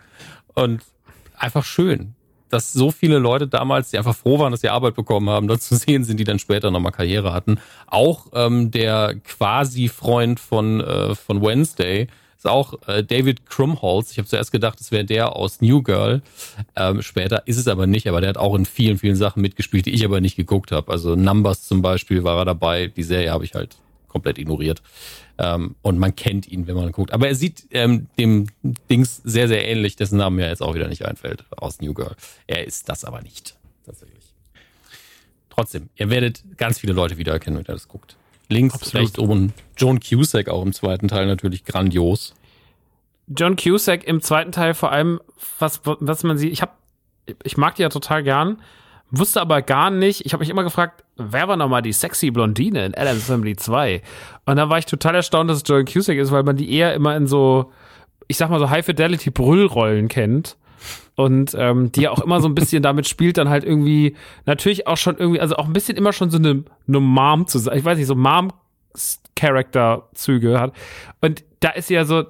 Und 0.54 0.82
einfach 1.36 1.64
schön, 1.64 2.16
dass 2.50 2.72
so 2.72 2.90
viele 2.90 3.18
Leute 3.18 3.48
damals, 3.48 3.90
die 3.90 3.98
einfach 3.98 4.16
froh 4.16 4.38
waren, 4.38 4.50
dass 4.50 4.60
sie 4.60 4.68
Arbeit 4.68 4.94
bekommen 4.94 5.30
haben, 5.30 5.48
dort 5.48 5.62
zu 5.62 5.76
sehen 5.76 6.04
sind, 6.04 6.18
die 6.18 6.24
dann 6.24 6.38
später 6.38 6.70
nochmal 6.70 6.92
Karriere 6.92 7.32
hatten. 7.32 7.58
Auch 7.86 8.26
ähm, 8.34 8.70
der 8.70 9.14
quasi 9.24 9.88
Freund 9.88 10.40
von, 10.40 10.80
äh, 10.80 11.14
von 11.14 11.42
Wednesday 11.42 12.08
ist 12.36 12.46
auch 12.46 12.74
äh, 12.86 13.04
David 13.04 13.44
Krumholtz. 13.46 14.12
Ich 14.12 14.18
habe 14.18 14.26
zuerst 14.26 14.50
gedacht, 14.50 14.80
es 14.80 14.90
wäre 14.90 15.04
der 15.04 15.36
aus 15.36 15.60
New 15.60 15.82
Girl. 15.82 16.22
Ähm, 16.74 17.02
später 17.02 17.46
ist 17.46 17.58
es 17.58 17.68
aber 17.68 17.86
nicht, 17.86 18.08
aber 18.08 18.20
der 18.20 18.30
hat 18.30 18.38
auch 18.38 18.54
in 18.54 18.64
vielen, 18.64 18.96
vielen 18.96 19.16
Sachen 19.16 19.42
mitgespielt, 19.42 19.84
die 19.84 19.90
ich 19.90 20.04
aber 20.06 20.22
nicht 20.22 20.36
geguckt 20.36 20.72
habe. 20.72 20.90
Also 20.90 21.16
Numbers 21.16 21.66
zum 21.66 21.82
Beispiel 21.82 22.24
war 22.24 22.38
er 22.38 22.46
dabei. 22.46 22.86
Die 22.86 23.02
Serie 23.02 23.30
habe 23.30 23.44
ich 23.44 23.54
halt 23.54 23.76
komplett 24.10 24.38
ignoriert. 24.38 24.82
Ähm, 25.38 25.76
und 25.80 25.98
man 25.98 26.14
kennt 26.14 26.46
ihn, 26.46 26.66
wenn 26.66 26.74
man 26.74 26.92
guckt. 26.92 27.12
Aber 27.12 27.28
er 27.28 27.34
sieht 27.34 27.66
ähm, 27.70 28.08
dem 28.18 28.48
Dings 28.90 29.22
sehr, 29.24 29.48
sehr 29.48 29.66
ähnlich, 29.66 29.96
dessen 29.96 30.18
Namen 30.18 30.36
mir 30.36 30.48
jetzt 30.48 30.62
auch 30.62 30.74
wieder 30.74 30.88
nicht 30.88 31.06
einfällt, 31.06 31.44
aus 31.56 31.80
New 31.80 31.94
Girl. 31.94 32.14
Er 32.46 32.66
ist 32.66 32.88
das 32.88 33.04
aber 33.04 33.22
nicht, 33.22 33.56
tatsächlich. 33.86 34.24
trotzdem, 35.48 35.88
ihr 35.96 36.10
werdet 36.10 36.42
ganz 36.58 36.78
viele 36.78 36.92
Leute 36.92 37.16
wiedererkennen, 37.16 37.58
wenn 37.58 37.64
ihr 37.64 37.74
das 37.74 37.88
guckt. 37.88 38.16
Links, 38.48 38.74
Absolut. 38.74 39.06
rechts, 39.06 39.18
oben. 39.18 39.54
Joan 39.76 40.00
Cusack 40.00 40.48
auch 40.48 40.62
im 40.62 40.72
zweiten 40.72 41.08
Teil 41.08 41.26
natürlich 41.26 41.64
grandios. 41.64 42.34
John 43.28 43.54
Cusack 43.56 44.04
im 44.04 44.20
zweiten 44.20 44.50
Teil 44.50 44.74
vor 44.74 44.90
allem, 44.90 45.20
was, 45.60 45.80
was 45.84 46.24
man 46.24 46.36
sieht, 46.36 46.52
ich 46.52 46.62
hab, 46.62 46.78
ich 47.44 47.56
mag 47.56 47.76
die 47.76 47.82
ja 47.82 47.88
total 47.88 48.24
gern, 48.24 48.60
wusste 49.10 49.40
aber 49.40 49.62
gar 49.62 49.90
nicht, 49.90 50.24
ich 50.24 50.32
habe 50.32 50.40
mich 50.40 50.50
immer 50.50 50.62
gefragt, 50.62 51.02
wer 51.16 51.48
war 51.48 51.56
nochmal 51.56 51.82
die 51.82 51.92
sexy 51.92 52.30
Blondine 52.30 52.86
in 52.86 52.94
Adam's 52.94 53.24
Family 53.24 53.56
2? 53.56 54.02
Und 54.46 54.56
da 54.56 54.68
war 54.68 54.78
ich 54.78 54.86
total 54.86 55.16
erstaunt, 55.16 55.50
dass 55.50 55.58
es 55.58 55.64
John 55.66 55.84
Cusack 55.84 56.16
ist, 56.16 56.32
weil 56.32 56.44
man 56.44 56.56
die 56.56 56.72
eher 56.72 56.94
immer 56.94 57.16
in 57.16 57.26
so, 57.26 57.72
ich 58.28 58.36
sag 58.36 58.50
mal 58.50 58.58
so 58.58 58.70
High-Fidelity-Brüllrollen 58.70 60.08
kennt. 60.08 60.56
Und 61.14 61.54
ähm, 61.58 61.92
die 61.92 62.00
ja 62.02 62.10
auch 62.10 62.20
immer 62.20 62.40
so 62.40 62.48
ein 62.48 62.54
bisschen 62.54 62.82
damit 62.82 63.06
spielt, 63.06 63.36
dann 63.36 63.50
halt 63.50 63.64
irgendwie, 63.64 64.16
natürlich 64.46 64.86
auch 64.86 64.96
schon 64.96 65.18
irgendwie, 65.18 65.40
also 65.40 65.56
auch 65.56 65.66
ein 65.66 65.72
bisschen 65.72 65.98
immer 65.98 66.12
schon 66.12 66.30
so 66.30 66.38
eine, 66.38 66.64
eine 66.88 67.00
Mom 67.00 67.46
zu 67.46 67.58
sein, 67.58 67.76
ich 67.76 67.84
weiß 67.84 67.98
nicht, 67.98 68.06
so 68.06 68.14
Mom-Charakter-Züge 68.14 70.58
hat. 70.58 70.72
Und 71.20 71.44
da 71.60 71.68
ist 71.70 71.88
sie 71.88 71.94
ja 71.94 72.04
so, 72.04 72.24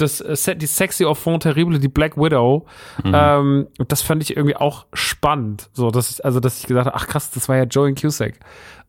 das 0.00 0.20
äh, 0.20 0.34
Se- 0.36 0.56
die 0.56 0.66
sexy 0.66 1.04
Enfant 1.04 1.42
terrible, 1.42 1.78
die 1.78 1.88
Black 1.88 2.16
Widow, 2.16 2.66
ähm, 3.04 3.68
und 3.78 3.92
das 3.92 4.02
fand 4.02 4.22
ich 4.22 4.36
irgendwie 4.36 4.56
auch 4.56 4.86
spannend. 4.92 5.70
So, 5.72 5.90
dass 5.90 6.10
ich, 6.10 6.24
also, 6.24 6.40
dass 6.40 6.60
ich 6.60 6.66
gesagt 6.66 6.86
habe, 6.86 6.96
ach 6.96 7.06
krass, 7.06 7.30
das 7.30 7.48
war 7.48 7.56
ja 7.56 7.64
Joey 7.64 7.94
Cusack. 7.94 8.34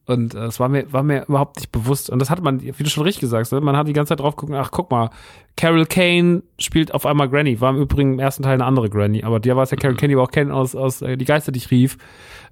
Und 0.07 0.33
äh, 0.33 0.45
es 0.45 0.59
war 0.59 0.67
mir, 0.67 0.91
war 0.91 1.03
mir 1.03 1.25
überhaupt 1.27 1.57
nicht 1.57 1.71
bewusst. 1.71 2.09
Und 2.09 2.19
das 2.19 2.29
hat 2.31 2.41
man, 2.41 2.59
wie 2.61 2.71
du 2.83 2.89
schon 2.89 3.03
richtig 3.03 3.29
sagst, 3.29 3.53
ne? 3.53 3.61
man 3.61 3.77
hat 3.77 3.87
die 3.87 3.93
ganze 3.93 4.09
Zeit 4.09 4.19
drauf 4.19 4.35
geguckt, 4.35 4.57
ach 4.59 4.71
guck 4.71 4.89
mal, 4.89 5.11
Carol 5.55 5.85
Kane 5.85 6.41
spielt 6.57 6.93
auf 6.93 7.05
einmal 7.05 7.29
Granny. 7.29 7.61
War 7.61 7.69
im 7.69 7.77
Übrigen 7.81 8.13
im 8.13 8.19
ersten 8.19 8.41
Teil 8.43 8.55
eine 8.55 8.65
andere 8.65 8.89
Granny, 8.89 9.23
aber 9.23 9.39
die 9.39 9.55
war 9.55 9.61
es 9.63 9.69
ja 9.71 9.77
Carol 9.77 9.95
Kane, 9.95 10.09
die 10.09 10.17
wir 10.17 10.23
auch 10.23 10.31
kennen 10.31 10.51
aus, 10.51 10.75
aus 10.75 11.01
äh, 11.03 11.17
Die 11.17 11.25
Geister, 11.25 11.51
die 11.51 11.59
ich 11.59 11.69
rief. 11.71 11.97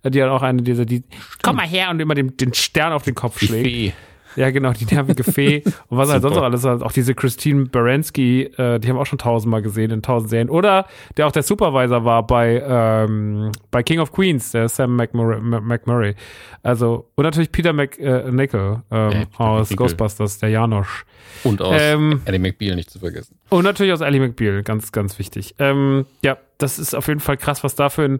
Äh, 0.03 0.11
Die 0.11 0.22
hat 0.22 0.30
auch 0.30 0.44
eine 0.44 0.61
dieser, 0.61 0.86
die, 0.86 1.03
komm 1.41 1.56
mal 1.56 1.65
her 1.68 1.90
und 1.90 1.99
immer 1.99 2.14
den, 2.14 2.38
den 2.38 2.53
Stern 2.53 2.94
auf 2.94 3.02
den 3.03 3.15
Kopf 3.15 3.40
Die 3.40 3.48
schlägt. 3.48 3.68
Fee. 3.68 3.94
Ja, 4.35 4.51
genau, 4.51 4.72
die 4.73 4.85
nervige 4.85 5.23
Fee. 5.23 5.64
Und 5.88 5.97
was 5.97 6.11
halt 6.11 6.22
sonst 6.22 6.35
noch 6.35 6.43
alles, 6.43 6.65
auch 6.65 6.91
diese 6.91 7.15
Christine 7.15 7.65
Baranski, 7.65 8.43
äh, 8.43 8.80
die 8.80 8.88
haben 8.88 8.95
wir 8.95 9.01
auch 9.01 9.06
schon 9.06 9.19
tausendmal 9.19 9.61
gesehen 9.61 9.91
in 9.91 10.01
tausend 10.01 10.30
Serien. 10.30 10.49
Oder 10.49 10.85
der 11.18 11.27
auch 11.27 11.31
der 11.31 11.43
Supervisor 11.43 12.06
war 12.06 12.26
bei, 12.26 12.64
ähm, 12.65 13.51
bei 13.72 13.84
King 13.84 13.99
of 13.99 14.11
Queens, 14.11 14.51
der 14.51 14.69
Sam 14.69 14.95
McMurray. 14.95 15.39
McMurray. 15.41 16.15
Also, 16.64 17.10
und 17.15 17.23
natürlich 17.23 17.51
Peter 17.51 17.73
McNichol 17.73 18.84
ähm, 18.91 19.10
Peter 19.10 19.39
aus. 19.39 19.69
Ghostbusters, 19.76 20.39
der 20.39 20.49
Janosch. 20.49 21.06
Und 21.43 21.61
aus 21.61 21.76
Ähm, 21.80 22.22
Eddie 22.26 22.39
McBeal 22.39 22.76
nicht 22.76 22.89
zu 22.89 22.99
vergessen. 22.99 23.38
Und 23.49 23.64
natürlich 23.64 23.93
aus 23.93 24.01
Ally 24.01 24.19
McBeal, 24.19 24.64
ganz, 24.64 24.91
ganz 24.91 25.19
wichtig. 25.19 25.56
Ähm, 25.60 26.06
ja, 26.22 26.38
das 26.57 26.80
ist 26.80 26.93
auf 26.95 27.07
jeden 27.07 27.19
Fall 27.19 27.38
krass, 27.38 27.64
was 27.64 27.76
da 27.76 27.89
für 27.89 28.03
ein, 28.03 28.19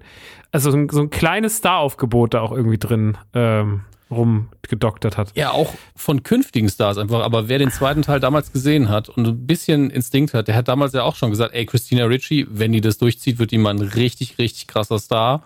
also 0.52 0.72
so 0.72 0.78
ein, 0.78 0.90
so 0.90 1.02
ein 1.02 1.10
kleines 1.10 1.58
Star-Aufgebot 1.58 2.34
da 2.34 2.42
auch 2.42 2.52
irgendwie 2.52 2.78
drin 2.78 3.18
ähm, 3.34 3.82
rumgedoktert 4.12 5.18
hat. 5.18 5.36
Ja, 5.36 5.52
auch 5.52 5.74
von 5.96 6.24
künftigen 6.24 6.70
Stars 6.70 6.98
einfach. 6.98 7.22
Aber 7.24 7.48
wer 7.48 7.60
den 7.60 7.72
zweiten 7.72 8.02
Teil 8.02 8.20
damals 8.20 8.52
gesehen 8.52 8.90
hat 8.90 9.10
und 9.10 9.28
ein 9.28 9.46
bisschen 9.48 9.90
Instinkt 9.90 10.34
hat, 10.34 10.48
der 10.48 10.56
hat 10.56 10.68
damals 10.68 10.94
ja 10.94 11.04
auch 11.04 11.16
schon 11.16 11.30
gesagt, 11.30 11.54
ey, 11.54 11.66
Christina 11.66 12.06
Ricci, 12.06 12.48
wenn 12.50 12.72
die 12.72 12.82
das 12.82 12.98
durchzieht, 12.98 13.40
wird 13.40 13.52
die 13.52 13.58
mal 13.58 13.72
ein 13.74 13.82
richtig, 13.82 14.38
richtig 14.38 14.68
krasser 14.68 15.00
Star. 15.00 15.44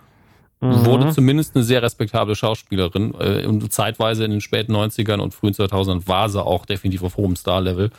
Wurde 0.60 1.10
zumindest 1.10 1.54
eine 1.54 1.62
sehr 1.64 1.82
respektable 1.82 2.34
Schauspielerin. 2.34 3.12
Äh, 3.20 3.44
Und 3.44 3.70
zeitweise 3.70 4.24
in 4.24 4.30
den 4.30 4.40
späten 4.40 4.74
90ern 4.74 5.18
und 5.20 5.34
frühen 5.34 5.52
2000ern 5.52 6.08
war 6.08 6.30
sie 6.30 6.42
auch 6.42 6.64
definitiv 6.64 7.02
auf 7.02 7.18
hohem 7.18 7.36
Star-Level. 7.36 7.90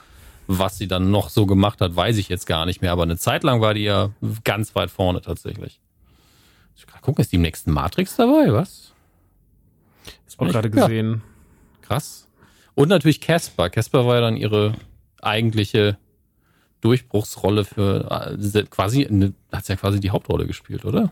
Was 0.47 0.79
sie 0.79 0.87
dann 0.87 1.11
noch 1.11 1.29
so 1.29 1.45
gemacht 1.45 1.79
hat, 1.81 1.95
weiß 1.95 2.17
ich 2.17 2.27
jetzt 2.27 2.47
gar 2.47 2.65
nicht 2.65 2.81
mehr. 2.81 2.91
Aber 2.91 3.03
eine 3.03 3.17
Zeit 3.17 3.43
lang 3.43 3.61
war 3.61 3.75
die 3.75 3.83
ja 3.83 4.09
ganz 4.43 4.73
weit 4.73 4.89
vorne 4.89 5.21
tatsächlich. 5.21 5.79
Ich 6.75 6.85
gucken, 7.01 7.21
ist 7.21 7.31
die 7.31 7.35
im 7.35 7.43
nächsten 7.43 7.71
Matrix 7.71 8.15
dabei, 8.15 8.51
was? 8.51 8.94
Auch 10.37 10.47
gerade 10.47 10.69
Ja. 10.69 10.87
gesehen. 10.87 11.21
Krass. 11.81 12.27
Und 12.73 12.89
natürlich 12.89 13.21
Casper. 13.21 13.69
Casper 13.69 14.05
war 14.05 14.15
ja 14.15 14.21
dann 14.21 14.35
ihre 14.37 14.73
eigentliche 15.21 15.97
Durchbruchsrolle 16.81 17.63
für 17.65 18.29
äh, 18.37 18.63
quasi, 18.69 19.05
eine, 19.05 19.33
hat 19.51 19.65
sie 19.65 19.73
ja 19.73 19.77
quasi 19.77 19.99
die 19.99 20.11
Hauptrolle 20.11 20.45
gespielt, 20.45 20.85
oder? 20.85 21.11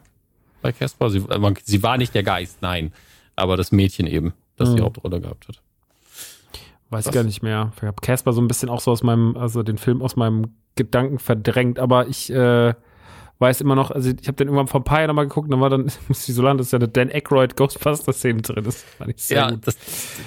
Bei 0.61 0.71
Casper. 0.71 1.09
Sie, 1.09 1.19
äh, 1.19 1.53
sie 1.63 1.83
war 1.83 1.97
nicht 1.97 2.13
der 2.13 2.23
Geist, 2.23 2.61
nein. 2.61 2.91
Aber 3.35 3.57
das 3.57 3.71
Mädchen 3.71 4.05
eben, 4.07 4.33
das 4.57 4.69
die 4.73 4.81
Mhm. 4.81 4.85
Hauptrolle 4.85 5.19
gehabt 5.21 5.47
hat. 5.47 5.61
Weiß 6.89 7.07
Was? 7.07 7.13
gar 7.13 7.23
nicht 7.23 7.41
mehr. 7.41 7.71
Ich 7.77 7.81
habe 7.81 8.01
Casper 8.01 8.33
so 8.33 8.41
ein 8.41 8.47
bisschen 8.47 8.69
auch 8.69 8.79
so 8.81 8.91
aus 8.91 9.01
meinem, 9.01 9.35
also 9.35 9.63
den 9.63 9.77
Film 9.79 10.01
aus 10.03 10.15
meinem 10.15 10.53
Gedanken 10.75 11.17
verdrängt, 11.17 11.79
aber 11.79 12.07
ich 12.07 12.29
äh, 12.31 12.73
weiß 13.39 13.61
immer 13.61 13.75
noch, 13.75 13.91
also 13.91 14.09
ich 14.09 14.27
habe 14.27 14.37
den 14.37 14.47
irgendwann 14.47 14.67
vor 14.67 14.81
ein 14.81 14.83
paar 14.83 14.99
Jahren 14.99 15.09
nochmal 15.09 15.27
geguckt, 15.27 15.45
und 15.45 15.51
dann 15.51 15.61
war 15.61 15.69
dann, 15.69 15.91
muss 16.07 16.27
ich 16.27 16.35
so 16.35 16.41
lang, 16.41 16.57
dass 16.57 16.71
ja 16.71 16.79
eine 16.79 16.87
Dan 16.87 17.09
Aykroyd 17.09 17.55
Ghostbuster-Szene 17.55 18.41
drin 18.41 18.65
ist. 18.65 18.85
Ich 19.07 19.29
ja, 19.29 19.51
gut. 19.51 19.67
das, 19.67 19.77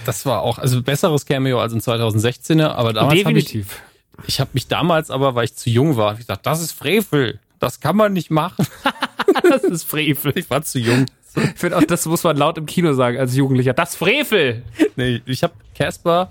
das 0.05 0.27
war 0.27 0.43
auch, 0.43 0.59
also 0.59 0.83
besseres 0.83 1.27
Cameo 1.27 1.61
als 1.61 1.73
in 1.73 1.81
2016er, 1.81 2.69
aber 2.69 2.93
damals 2.93 3.25
habe 3.25 3.39
ich, 3.39 3.47
Definitiv. 3.47 3.83
ich 4.27 4.41
habe 4.41 4.51
mich 4.53 4.69
damals 4.69 5.11
aber, 5.11 5.35
weil 5.35 5.45
ich 5.45 5.57
zu 5.57 5.71
jung 5.71 5.97
war, 5.97 6.11
hab 6.11 6.15
ich 6.15 6.27
gesagt, 6.27 6.47
das 6.47 6.61
ist 6.61 6.73
Frevel. 6.73 7.41
Das 7.59 7.81
kann 7.81 7.97
man 7.97 8.13
nicht 8.13 8.31
machen. 8.31 8.67
das 9.51 9.65
ist 9.65 9.85
Frevel. 9.85 10.33
Ich 10.37 10.51
war 10.51 10.63
zu 10.63 10.79
jung. 10.79 11.07
Ich 11.37 11.59
finde 11.59 11.79
auch, 11.79 11.85
das 11.85 12.07
muss 12.07 12.23
man 12.23 12.37
laut 12.37 12.59
im 12.59 12.67
Kino 12.67 12.93
sagen 12.95 13.19
als 13.19 13.35
Jugendlicher. 13.37 13.75
Das 13.75 13.95
Frevel! 13.95 14.63
Nee, 14.97 15.21
ich 15.27 15.43
habe 15.43 15.55
Casper 15.75 16.31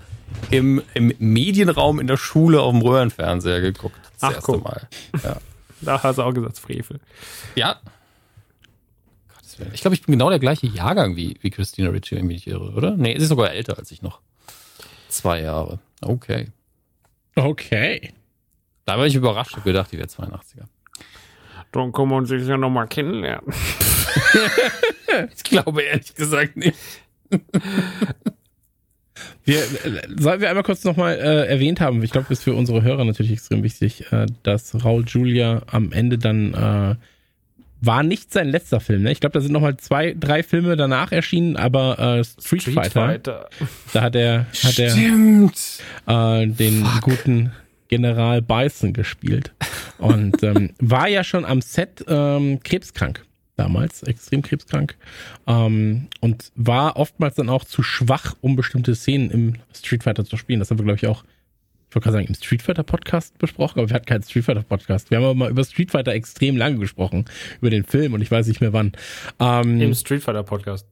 im, 0.50 0.82
im 0.94 1.12
Medienraum 1.18 2.00
in 2.00 2.06
der 2.06 2.16
Schule 2.16 2.60
auf 2.60 2.72
dem 2.72 2.82
Röhrenfernseher 2.82 3.60
geguckt. 3.60 3.98
Das 4.14 4.30
Ach, 4.30 4.34
erste 4.34 4.52
guck. 4.52 4.64
Mal. 4.64 4.88
Ja. 5.22 5.36
Da 5.80 6.02
hast 6.02 6.16
du 6.18 6.22
auch 6.22 6.32
gesagt, 6.32 6.58
Frevel. 6.58 7.00
ja. 7.54 7.76
Ich 9.72 9.80
glaube, 9.80 9.94
ich 9.94 10.02
bin 10.02 10.12
genau 10.12 10.28
der 10.28 10.38
gleiche 10.38 10.66
Jahrgang 10.66 11.16
wie, 11.16 11.38
wie 11.40 11.48
Christina 11.48 11.88
Ricci, 11.88 12.10
wenn 12.12 12.18
ich 12.18 12.24
mich 12.24 12.34
nicht 12.34 12.46
irre, 12.48 12.72
oder? 12.72 12.94
Nee, 12.94 13.16
sie 13.16 13.22
ist 13.22 13.30
sogar 13.30 13.52
älter 13.52 13.78
als 13.78 13.90
ich 13.90 14.02
noch. 14.02 14.20
Zwei 15.08 15.40
Jahre. 15.40 15.78
Okay. 16.02 16.48
Okay. 17.36 18.12
Da 18.84 18.98
war 18.98 19.06
ich 19.06 19.14
überrascht. 19.14 19.52
Ich 19.52 19.56
hab 19.56 19.64
gedacht, 19.64 19.92
die 19.92 19.96
wäre 19.96 20.08
82er. 20.08 20.64
Dann 21.72 21.90
kann 21.92 22.08
man 22.08 22.26
sich 22.26 22.46
ja 22.46 22.56
nochmal 22.58 22.86
kennenlernen. 22.88 23.52
Ich 25.34 25.42
glaube 25.44 25.82
ehrlich 25.82 26.14
gesagt 26.14 26.56
nicht. 26.56 26.76
Wir, 29.44 29.58
äh, 29.58 29.62
sollen 30.16 30.40
wir 30.40 30.48
einmal 30.48 30.64
kurz 30.64 30.84
nochmal 30.84 31.14
äh, 31.14 31.46
erwähnt 31.46 31.80
haben, 31.80 32.02
ich 32.02 32.10
glaube, 32.10 32.32
ist 32.32 32.44
für 32.44 32.54
unsere 32.54 32.82
Hörer 32.82 33.04
natürlich 33.04 33.32
extrem 33.32 33.62
wichtig, 33.62 34.12
äh, 34.12 34.26
dass 34.42 34.84
Raul 34.84 35.04
Julia 35.06 35.62
am 35.66 35.92
Ende 35.92 36.18
dann 36.18 36.54
äh, 36.54 36.96
war 37.80 38.02
nicht 38.02 38.32
sein 38.32 38.48
letzter 38.48 38.80
Film. 38.80 39.02
Ne? 39.02 39.12
Ich 39.12 39.20
glaube, 39.20 39.34
da 39.34 39.40
sind 39.40 39.52
nochmal 39.52 39.76
zwei, 39.76 40.14
drei 40.18 40.42
Filme 40.42 40.76
danach 40.76 41.12
erschienen, 41.12 41.56
aber 41.56 41.98
äh, 41.98 42.24
Street, 42.24 42.62
Fighter, 42.62 43.48
da 43.92 44.02
hat 44.02 44.16
er, 44.16 44.46
hat 44.62 44.78
er 44.78 44.96
äh, 46.06 46.46
den 46.46 46.86
guten 47.02 47.52
General 47.88 48.42
Bison 48.42 48.92
gespielt 48.92 49.52
und 49.98 50.42
ähm, 50.42 50.70
war 50.80 51.08
ja 51.08 51.22
schon 51.22 51.44
am 51.44 51.60
Set 51.60 52.04
ähm, 52.08 52.60
krebskrank 52.62 53.25
damals, 53.56 54.02
extrem 54.02 54.42
krebskrank 54.42 54.96
ähm, 55.46 56.08
und 56.20 56.52
war 56.54 56.96
oftmals 56.96 57.36
dann 57.36 57.48
auch 57.48 57.64
zu 57.64 57.82
schwach, 57.82 58.34
um 58.40 58.56
bestimmte 58.56 58.94
Szenen 58.94 59.30
im 59.30 59.54
Street 59.74 60.02
Fighter 60.02 60.24
zu 60.24 60.36
spielen. 60.36 60.58
Das 60.58 60.70
haben 60.70 60.78
wir, 60.78 60.84
glaube 60.84 60.98
ich, 60.98 61.06
auch, 61.06 61.24
ich 61.88 61.94
wollte 61.94 62.04
gerade 62.04 62.18
sagen, 62.18 62.26
im 62.28 62.34
Street 62.34 62.62
Fighter 62.62 62.82
Podcast 62.82 63.38
besprochen, 63.38 63.80
aber 63.80 63.88
wir 63.88 63.94
hatten 63.94 64.06
keinen 64.06 64.22
Street 64.22 64.44
Fighter 64.44 64.62
Podcast. 64.62 65.10
Wir 65.10 65.18
haben 65.18 65.24
aber 65.24 65.34
mal 65.34 65.50
über 65.50 65.64
Street 65.64 65.90
Fighter 65.90 66.12
extrem 66.12 66.56
lange 66.56 66.78
gesprochen, 66.78 67.24
über 67.60 67.70
den 67.70 67.84
Film 67.84 68.12
und 68.12 68.20
ich 68.20 68.30
weiß 68.30 68.46
nicht 68.46 68.60
mehr 68.60 68.72
wann. 68.72 68.92
Ähm, 69.40 69.80
Im 69.80 69.94
Street 69.94 70.22
Fighter 70.22 70.42
Podcast. 70.42 70.86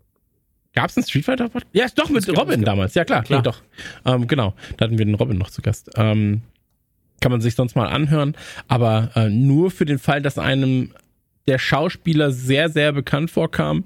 Gab 0.75 0.91
es 0.91 0.97
einen 0.97 1.05
Street 1.05 1.25
Fighter 1.25 1.49
Podcast? 1.49 1.75
Ja, 1.75 1.87
doch, 1.95 2.09
mit 2.09 2.27
Robin 2.37 2.63
damals. 2.63 2.95
Ja, 2.95 3.05
klar, 3.05 3.23
Klar. 3.23 3.41
Nee, 3.41 3.45
doch. 3.45 3.63
Ähm, 4.05 4.27
genau, 4.27 4.55
da 4.77 4.87
hatten 4.87 4.99
wir 4.99 5.05
den 5.05 5.15
Robin 5.15 5.39
noch 5.39 5.51
zu 5.51 5.63
Gast. 5.63 5.91
Ähm, 5.97 6.43
kann 7.21 7.31
man 7.31 7.41
sich 7.41 7.55
sonst 7.55 7.77
mal 7.77 7.87
anhören. 7.87 8.35
Aber 8.67 9.11
äh, 9.15 9.29
nur 9.29 9.71
für 9.71 9.85
den 9.85 9.99
Fall, 9.99 10.21
dass 10.21 10.39
einem 10.39 10.91
der 11.47 11.59
Schauspieler 11.59 12.31
sehr, 12.31 12.69
sehr 12.69 12.93
bekannt 12.93 13.31
vorkam. 13.31 13.85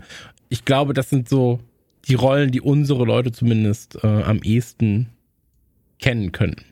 Ich 0.49 0.65
glaube, 0.65 0.95
das 0.95 1.11
sind 1.11 1.29
so 1.29 1.61
die 2.07 2.15
Rollen, 2.15 2.51
die 2.51 2.61
unsere 2.61 3.05
Leute 3.05 3.33
zumindest 3.33 4.03
äh, 4.03 4.07
am 4.07 4.39
ehesten 4.43 5.11
kennen 5.99 6.33
können. 6.33 6.65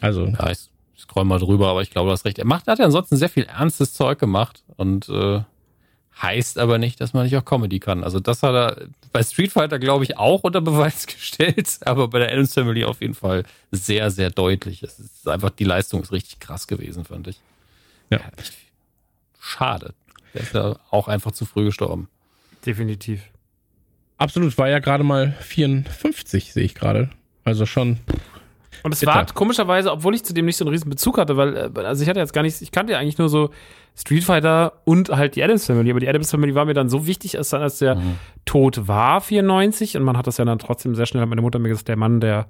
Also, 0.00 0.26
Ja, 0.26 0.50
ich 0.50 0.68
scroll 0.98 1.24
mal 1.24 1.38
drüber, 1.38 1.68
aber 1.68 1.82
ich 1.82 1.90
glaube, 1.90 2.08
du 2.08 2.12
hast 2.12 2.24
recht. 2.24 2.38
Er 2.38 2.46
macht, 2.46 2.66
hat 2.66 2.78
ja 2.78 2.84
ansonsten 2.84 3.16
sehr 3.16 3.28
viel 3.28 3.44
ernstes 3.44 3.94
Zeug 3.94 4.18
gemacht 4.18 4.62
und 4.76 5.08
äh, 5.08 5.40
heißt 6.20 6.58
aber 6.58 6.78
nicht, 6.78 7.00
dass 7.00 7.12
man 7.12 7.24
nicht 7.24 7.36
auch 7.36 7.44
Comedy 7.44 7.80
kann. 7.80 8.04
Also 8.04 8.20
das 8.20 8.42
hat 8.42 8.54
er 8.54 8.88
bei 9.12 9.22
Street 9.22 9.52
Fighter, 9.52 9.78
glaube 9.78 10.04
ich, 10.04 10.16
auch 10.18 10.42
unter 10.42 10.60
Beweis 10.60 11.06
gestellt, 11.06 11.78
aber 11.82 12.08
bei 12.08 12.18
der 12.18 12.32
Adams 12.32 12.54
Family 12.54 12.84
auf 12.84 13.00
jeden 13.00 13.14
Fall 13.14 13.44
sehr, 13.70 14.10
sehr 14.10 14.30
deutlich. 14.30 14.82
Es 14.82 14.98
ist 14.98 15.28
einfach, 15.28 15.50
die 15.50 15.64
Leistung 15.64 16.02
ist 16.02 16.12
richtig 16.12 16.40
krass 16.40 16.66
gewesen, 16.66 17.04
fand 17.04 17.28
ich. 17.28 17.40
Ja. 18.10 18.20
echt 18.36 18.52
Schade. 19.38 19.94
Der 20.34 20.42
ist 20.42 20.54
ja 20.54 20.76
auch 20.90 21.08
einfach 21.08 21.32
zu 21.32 21.46
früh 21.46 21.64
gestorben. 21.64 22.08
Definitiv. 22.66 23.22
absolut, 24.18 24.56
war 24.58 24.68
ja 24.68 24.78
gerade 24.80 25.04
mal 25.04 25.32
54, 25.40 26.52
sehe 26.52 26.64
ich 26.64 26.74
gerade. 26.74 27.10
Also 27.44 27.66
schon 27.66 27.98
Und 28.82 28.92
es 28.92 29.00
Bitter. 29.00 29.14
war 29.14 29.26
komischerweise, 29.26 29.90
obwohl 29.92 30.14
ich 30.14 30.24
zu 30.24 30.34
dem 30.34 30.44
nicht 30.44 30.56
so 30.56 30.64
einen 30.64 30.72
riesen 30.72 30.90
Bezug 30.90 31.18
hatte, 31.18 31.36
weil, 31.36 31.56
äh, 31.56 31.80
also 31.80 32.02
ich 32.02 32.08
hatte 32.08 32.20
jetzt 32.20 32.32
gar 32.32 32.42
nicht, 32.42 32.60
ich 32.60 32.72
kannte 32.72 32.92
ja 32.92 32.98
eigentlich 32.98 33.18
nur 33.18 33.28
so 33.28 33.50
Street 33.96 34.22
Fighter 34.24 34.74
und 34.84 35.08
halt 35.08 35.34
die 35.34 35.42
Adams 35.42 35.66
Family, 35.66 35.90
aber 35.90 36.00
die 36.00 36.08
Adams 36.08 36.30
Family 36.30 36.54
war 36.54 36.64
mir 36.66 36.74
dann 36.74 36.88
so 36.88 37.06
wichtig, 37.06 37.36
als 37.38 37.48
dann, 37.48 37.62
als 37.62 37.78
der 37.78 38.00
tot 38.44 38.86
war, 38.86 39.20
94, 39.20 39.96
und 39.96 40.02
man 40.04 40.16
hat 40.16 40.26
das 40.26 40.36
ja 40.36 40.44
dann 40.44 40.58
trotzdem 40.58 40.94
sehr 40.94 41.06
schnell, 41.06 41.22
hat 41.22 41.28
meine 41.28 41.42
Mutter 41.42 41.58
mir 41.58 41.68
gesagt, 41.68 41.88
der 41.88 41.96
Mann, 41.96 42.20
der 42.20 42.46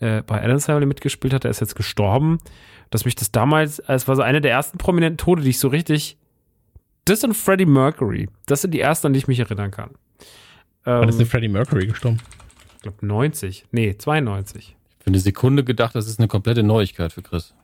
äh, 0.00 0.22
bei 0.22 0.42
Adams 0.42 0.66
Family 0.66 0.86
mitgespielt 0.86 1.32
hat, 1.32 1.44
der 1.44 1.50
ist 1.50 1.60
jetzt 1.60 1.74
gestorben, 1.76 2.38
dass 2.90 3.04
mich 3.04 3.14
das 3.14 3.30
damals, 3.30 3.78
es 3.78 4.08
war 4.08 4.16
so 4.16 4.22
eine 4.22 4.40
der 4.40 4.50
ersten 4.50 4.78
prominenten 4.78 5.16
Tode, 5.18 5.42
die 5.42 5.50
ich 5.50 5.58
so 5.58 5.68
richtig, 5.68 6.18
das 7.10 7.24
und 7.24 7.34
Freddie 7.34 7.66
Mercury, 7.66 8.28
das 8.46 8.62
sind 8.62 8.72
die 8.72 8.80
ersten, 8.80 9.08
an 9.08 9.12
die 9.12 9.18
ich 9.18 9.28
mich 9.28 9.38
erinnern 9.40 9.70
kann. 9.70 9.90
Wann 10.84 11.08
ist 11.08 11.14
Ähm, 11.14 11.18
denn 11.20 11.26
Freddie 11.28 11.48
Mercury 11.48 11.86
gestorben? 11.86 12.18
ich 12.76 12.82
glaube 12.82 13.04
90, 13.06 13.66
nee, 13.72 13.96
92. 13.96 14.76
Für 15.00 15.06
eine 15.08 15.18
Sekunde 15.18 15.64
gedacht, 15.64 15.94
das 15.94 16.06
ist 16.06 16.18
eine 16.18 16.28
komplette 16.28 16.62
Neuigkeit 16.62 17.12
für 17.12 17.22
Chris. 17.22 17.54